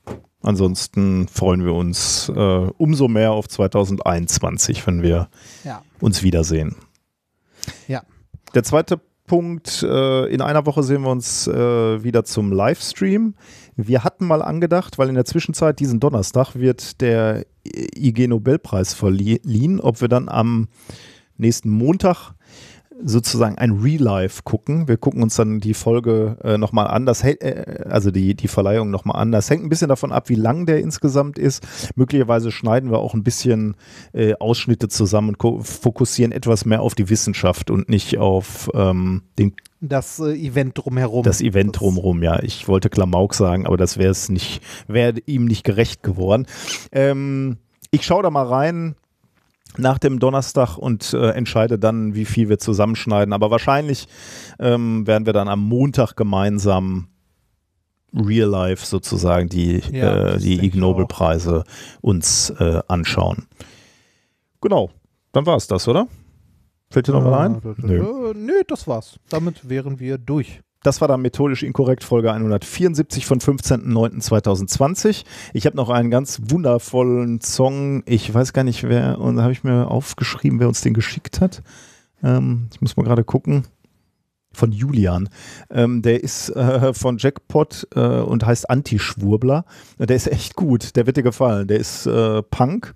Ansonsten 0.41 1.27
freuen 1.29 1.65
wir 1.65 1.75
uns 1.75 2.29
äh, 2.29 2.33
umso 2.33 3.09
mehr 3.09 3.33
auf 3.33 3.49
2021, 3.49 4.87
wenn 4.87 5.03
wir 5.03 5.29
ja. 5.65 5.83
uns 6.01 6.23
wiedersehen. 6.23 6.77
Ja. 7.89 8.03
Der 8.55 8.65
zweite 8.65 9.01
Punkt, 9.27 9.83
äh, 9.83 10.27
in 10.27 10.41
einer 10.41 10.67
Woche 10.67 10.83
sehen 10.83 11.03
wir 11.03 11.11
uns 11.11 11.47
äh, 11.47 12.03
wieder 12.03 12.25
zum 12.25 12.51
Livestream. 12.51 13.35
Wir 13.77 14.03
hatten 14.03 14.27
mal 14.27 14.43
angedacht, 14.43 14.99
weil 14.99 15.09
in 15.09 15.15
der 15.15 15.27
Zwischenzeit 15.27 15.79
diesen 15.79 16.01
Donnerstag 16.01 16.57
wird 16.57 17.01
der 17.01 17.45
IG 17.65 18.27
Nobelpreis 18.27 18.95
verliehen, 18.95 19.81
ob 19.81 20.01
wir 20.01 20.09
dann 20.09 20.29
am 20.29 20.69
nächsten 21.37 21.71
Montag 21.71 22.33
sozusagen 23.03 23.59
ein 23.59 23.73
Real 23.73 24.03
Life 24.03 24.43
gucken. 24.45 24.89
Wir 24.89 24.97
gucken 24.97 25.23
uns 25.23 25.37
dann 25.37 25.61
die 25.61 25.75
Folge 25.75 26.37
äh, 26.43 26.59
nochmal 26.59 26.89
an, 26.89 27.07
das, 27.07 27.23
äh, 27.23 27.85
also 27.89 28.11
die, 28.11 28.35
die 28.35 28.49
Verleihung 28.49 28.91
nochmal 28.91 29.21
an. 29.21 29.33
Das 29.33 29.49
hängt 29.51 29.65
ein 29.65 29.69
bisschen 29.69 29.89
davon 29.89 30.13
ab, 30.13 30.29
wie 30.29 30.35
lang 30.35 30.67
der 30.67 30.81
insgesamt 30.81 31.39
ist. 31.39 31.67
Möglicherweise 31.97 32.51
schneiden 32.51 32.91
wir 32.91 32.99
auch 32.99 33.15
ein 33.15 33.23
bisschen 33.23 33.77
äh, 34.13 34.35
Ausschnitte 34.35 34.89
zusammen 34.89 35.35
und 35.35 35.67
fokussieren 35.67 36.33
etwas 36.33 36.65
mehr 36.65 36.83
auf 36.83 36.95
die 36.95 37.09
Wissenschaft 37.09 37.71
und 37.71 37.89
nicht 37.89 38.19
auf 38.19 38.71
ähm, 38.75 39.23
den 39.39 39.55
das 39.81 40.19
äh, 40.19 40.33
Event 40.33 40.77
drumherum. 40.77 41.23
Das 41.23 41.41
Event 41.41 41.77
das 41.77 41.81
drumherum, 41.81 42.23
ja. 42.23 42.43
Ich 42.43 42.67
wollte 42.67 42.91
Klamauk 42.91 43.35
sagen, 43.35 43.67
aber 43.67 43.77
das 43.77 43.97
wäre 43.97 44.11
es 44.11 44.29
nicht, 44.29 44.61
wäre 44.89 45.15
ihm 45.27 45.45
nicht 45.45 45.63
gerecht 45.63 46.03
geworden. 46.03 46.47
Ähm, 46.91 47.59
ich 47.91 48.05
schaue 48.05 48.23
da 48.23 48.31
mal 48.31 48.47
rein 48.47 48.97
nach 49.79 49.99
dem 49.99 50.19
Donnerstag 50.19 50.77
und 50.77 51.13
äh, 51.15 51.31
entscheide 51.31 51.79
dann, 51.79 52.15
wie 52.15 52.25
viel 52.25 52.49
wir 52.49 52.59
zusammenschneiden. 52.59 53.33
Aber 53.33 53.51
wahrscheinlich 53.51 54.07
ähm, 54.59 55.07
werden 55.07 55.27
wir 55.27 55.33
dann 55.33 55.49
am 55.49 55.61
Montag 55.61 56.17
gemeinsam 56.17 57.09
Real 58.15 58.49
Life 58.49 58.87
sozusagen 58.87 59.49
die, 59.49 59.81
Ja, 59.93 60.35
äh, 60.35 60.39
die 60.39 60.55
Ig 60.55 60.65
ich 60.65 60.75
Nobel 60.75 61.05
auch. 61.05 61.09
Preise 61.09 61.65
uns 62.01 62.51
äh, 62.59 62.81
anschauen. 62.89 63.47
Genau, 64.61 64.91
dann 65.33 65.47
war 65.47 65.57
es 65.57 65.67
das, 65.67 65.87
oder? 65.87 66.09
Fällt 66.91 67.07
dir 67.07 67.13
noch 67.13 67.25
was 67.25 67.39
ein? 67.39 67.61
Nö. 67.79 68.03
Nö. 68.03 68.35
Nö, 68.35 68.63
das 68.67 68.89
war's. 68.89 69.19
Damit 69.29 69.69
wären 69.69 70.01
wir 70.01 70.17
durch. 70.19 70.63
Das 70.83 71.01
war 71.01 71.09
dann 71.09 71.23
methodisch 71.23 71.65
inkorrekt 71.65 72.05
Folge 72.05 72.33
174 72.33 73.27
von 73.27 73.41
15.09.2020. 73.41 75.25
Ich 75.53 75.67
habe 75.67 75.77
noch 75.77 75.91
einen 75.91 76.11
ganz 76.11 76.41
wundervollen 76.45 77.41
Song. 77.41 78.05
Ich 78.07 78.33
weiß 78.33 78.53
gar 78.53 78.63
nicht, 78.63 78.85
wer, 78.85 79.19
und 79.19 79.37
da 79.37 79.43
habe 79.43 79.53
ich 79.53 79.65
mir 79.65 79.91
aufgeschrieben, 79.91 80.61
wer 80.61 80.69
uns 80.69 80.81
den 80.81 80.95
geschickt 80.95 81.41
hat. 81.41 81.63
Ähm, 82.23 82.69
ich 82.73 82.81
muss 82.81 82.97
mal 82.97 83.03
gerade 83.03 83.25
gucken. 83.25 83.65
Von 84.53 84.73
Julian. 84.73 85.29
Ähm, 85.71 86.01
der 86.01 86.23
ist 86.23 86.49
äh, 86.51 86.95
von 86.95 87.19
Jackpot 87.19 87.87
äh, 87.95 88.01
und 88.01 88.47
heißt 88.47 88.71
Anti-Schwurbler. 88.71 89.65
Der 89.99 90.17
ist 90.17 90.27
echt 90.27 90.55
gut. 90.57 90.97
Der 90.97 91.07
wird 91.07 91.17
dir 91.17 91.23
gefallen. 91.23 91.69
Der 91.69 91.79
ist 91.79 92.07
äh, 92.07 92.43
Punk. 92.43 92.95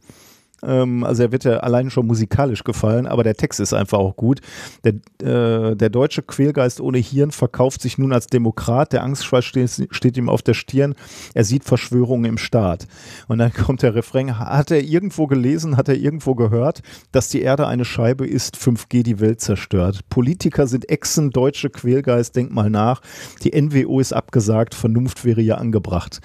Ähm, 0.64 1.04
also 1.04 1.22
er 1.22 1.32
wird 1.32 1.44
dir 1.44 1.64
allein 1.64 1.90
schon 1.90 2.06
musikalisch 2.06 2.64
gefallen, 2.64 3.06
aber 3.06 3.24
der 3.24 3.34
Text 3.34 3.60
ist 3.60 3.72
einfach 3.72 3.98
auch 3.98 4.16
gut. 4.16 4.40
Der, 4.84 4.94
äh, 5.22 5.76
der 5.76 5.90
deutsche 5.90 6.22
Quälgeist 6.22 6.80
ohne 6.80 6.98
Hirn 6.98 7.30
verkauft 7.30 7.82
sich 7.82 7.98
nun 7.98 8.12
als 8.12 8.26
Demokrat. 8.26 8.92
Der 8.92 9.02
Angstschweiß 9.02 9.44
steht, 9.44 9.88
steht 9.90 10.16
ihm 10.16 10.28
auf 10.28 10.42
der 10.42 10.54
Stirn. 10.54 10.94
Er 11.34 11.44
sieht 11.44 11.64
Verschwörungen 11.64 12.24
im 12.24 12.38
Staat. 12.38 12.86
Und 13.28 13.38
dann 13.38 13.52
kommt 13.52 13.82
der 13.82 13.94
Refrain. 13.94 14.38
Hat 14.38 14.70
er 14.70 14.82
irgendwo 14.82 15.26
gelesen, 15.26 15.76
hat 15.76 15.88
er 15.88 15.96
irgendwo 15.96 16.34
gehört, 16.34 16.82
dass 17.10 17.28
die 17.28 17.42
Erde 17.42 17.66
eine 17.66 17.84
Scheibe 17.84 18.26
ist, 18.26 18.56
5G 18.56 19.02
die 19.02 19.20
Welt 19.20 19.40
zerstört. 19.40 20.00
Politiker 20.08 20.66
sind 20.66 20.88
Echsen, 20.88 21.30
deutsche 21.30 21.70
Quälgeist, 21.70 22.36
denk 22.36 22.52
mal 22.52 22.70
nach. 22.70 23.00
Die 23.42 23.60
NWO 23.60 24.00
ist 24.00 24.12
abgesagt, 24.12 24.74
Vernunft 24.74 25.24
wäre 25.24 25.40
ja 25.40 25.56
angebracht. 25.56 26.20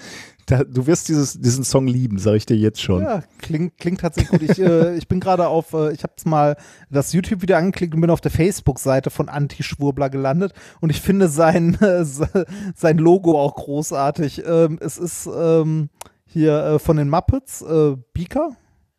Da, 0.50 0.64
du 0.64 0.86
wirst 0.86 1.08
dieses, 1.10 1.38
diesen 1.38 1.62
Song 1.62 1.86
lieben, 1.86 2.18
sag 2.18 2.32
ich 2.36 2.46
dir 2.46 2.56
jetzt 2.56 2.80
schon. 2.80 3.02
Ja, 3.02 3.22
klingt, 3.38 3.76
klingt 3.76 4.00
tatsächlich 4.00 4.30
gut. 4.40 4.42
Ich, 4.50 4.58
äh, 4.58 4.96
ich 4.96 5.06
bin 5.06 5.20
gerade 5.20 5.46
auf, 5.46 5.74
äh, 5.74 5.92
ich 5.92 6.02
habe 6.02 6.14
jetzt 6.16 6.24
mal 6.26 6.56
das 6.90 7.12
YouTube-Video 7.12 7.54
angeklickt 7.58 7.94
und 7.94 8.00
bin 8.00 8.08
auf 8.08 8.22
der 8.22 8.30
Facebook-Seite 8.30 9.10
von 9.10 9.28
Anti-Schwurbler 9.28 10.08
gelandet 10.08 10.54
und 10.80 10.88
ich 10.88 11.02
finde 11.02 11.28
sein, 11.28 11.74
äh, 11.82 12.02
se- 12.02 12.46
sein 12.74 12.96
Logo 12.96 13.38
auch 13.38 13.56
großartig. 13.56 14.42
Ähm, 14.46 14.78
es 14.80 14.96
ist 14.96 15.28
ähm, 15.30 15.90
hier 16.24 16.58
äh, 16.64 16.78
von 16.78 16.96
den 16.96 17.10
Muppets, 17.10 17.60
äh, 17.60 17.96
Beaker, 18.14 18.56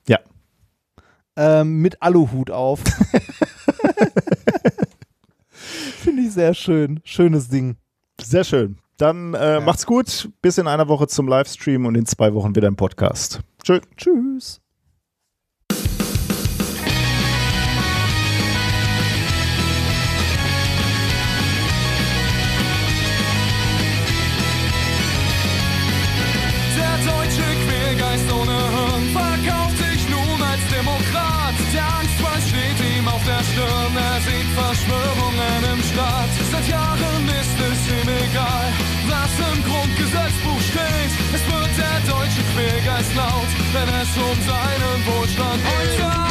Ja. 0.07 0.19
ähm, 1.35 1.81
mit 1.81 1.99
Aluhut 2.03 2.51
auf. 2.51 2.81
finde 5.49 6.21
ich 6.21 6.31
sehr 6.33 6.53
schön. 6.53 6.99
Schönes 7.03 7.49
Ding. 7.49 7.75
Sehr 8.21 8.43
schön. 8.43 8.77
Dann 8.99 9.33
äh, 9.33 9.61
macht's 9.61 9.85
gut. 9.85 10.29
Bis 10.41 10.57
in 10.57 10.67
einer 10.67 10.89
Woche 10.89 11.07
zum 11.07 11.27
Livestream 11.27 11.85
und 11.85 11.95
in 11.95 12.05
zwei 12.05 12.33
Wochen 12.33 12.55
wieder 12.55 12.67
im 12.67 12.75
Podcast. 12.75 13.39
Tschö. 13.63 13.79
Tschüss. 13.95 14.61
Wenn 43.73 43.89
es 44.01 44.17
um 44.17 44.37
seinen 44.47 45.05
Wohlstand 45.05 45.61
geht. 45.63 46.28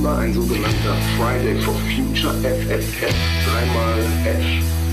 September, 0.00 0.18
ein 0.18 0.32
sogenannter 0.32 0.96
Friday 1.18 1.60
for 1.60 1.74
Future 1.74 2.32
FFF. 2.42 3.14
Dreimal 3.44 3.98
F 4.24 4.42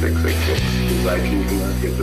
666. 0.02 0.62
Ihr 0.90 1.98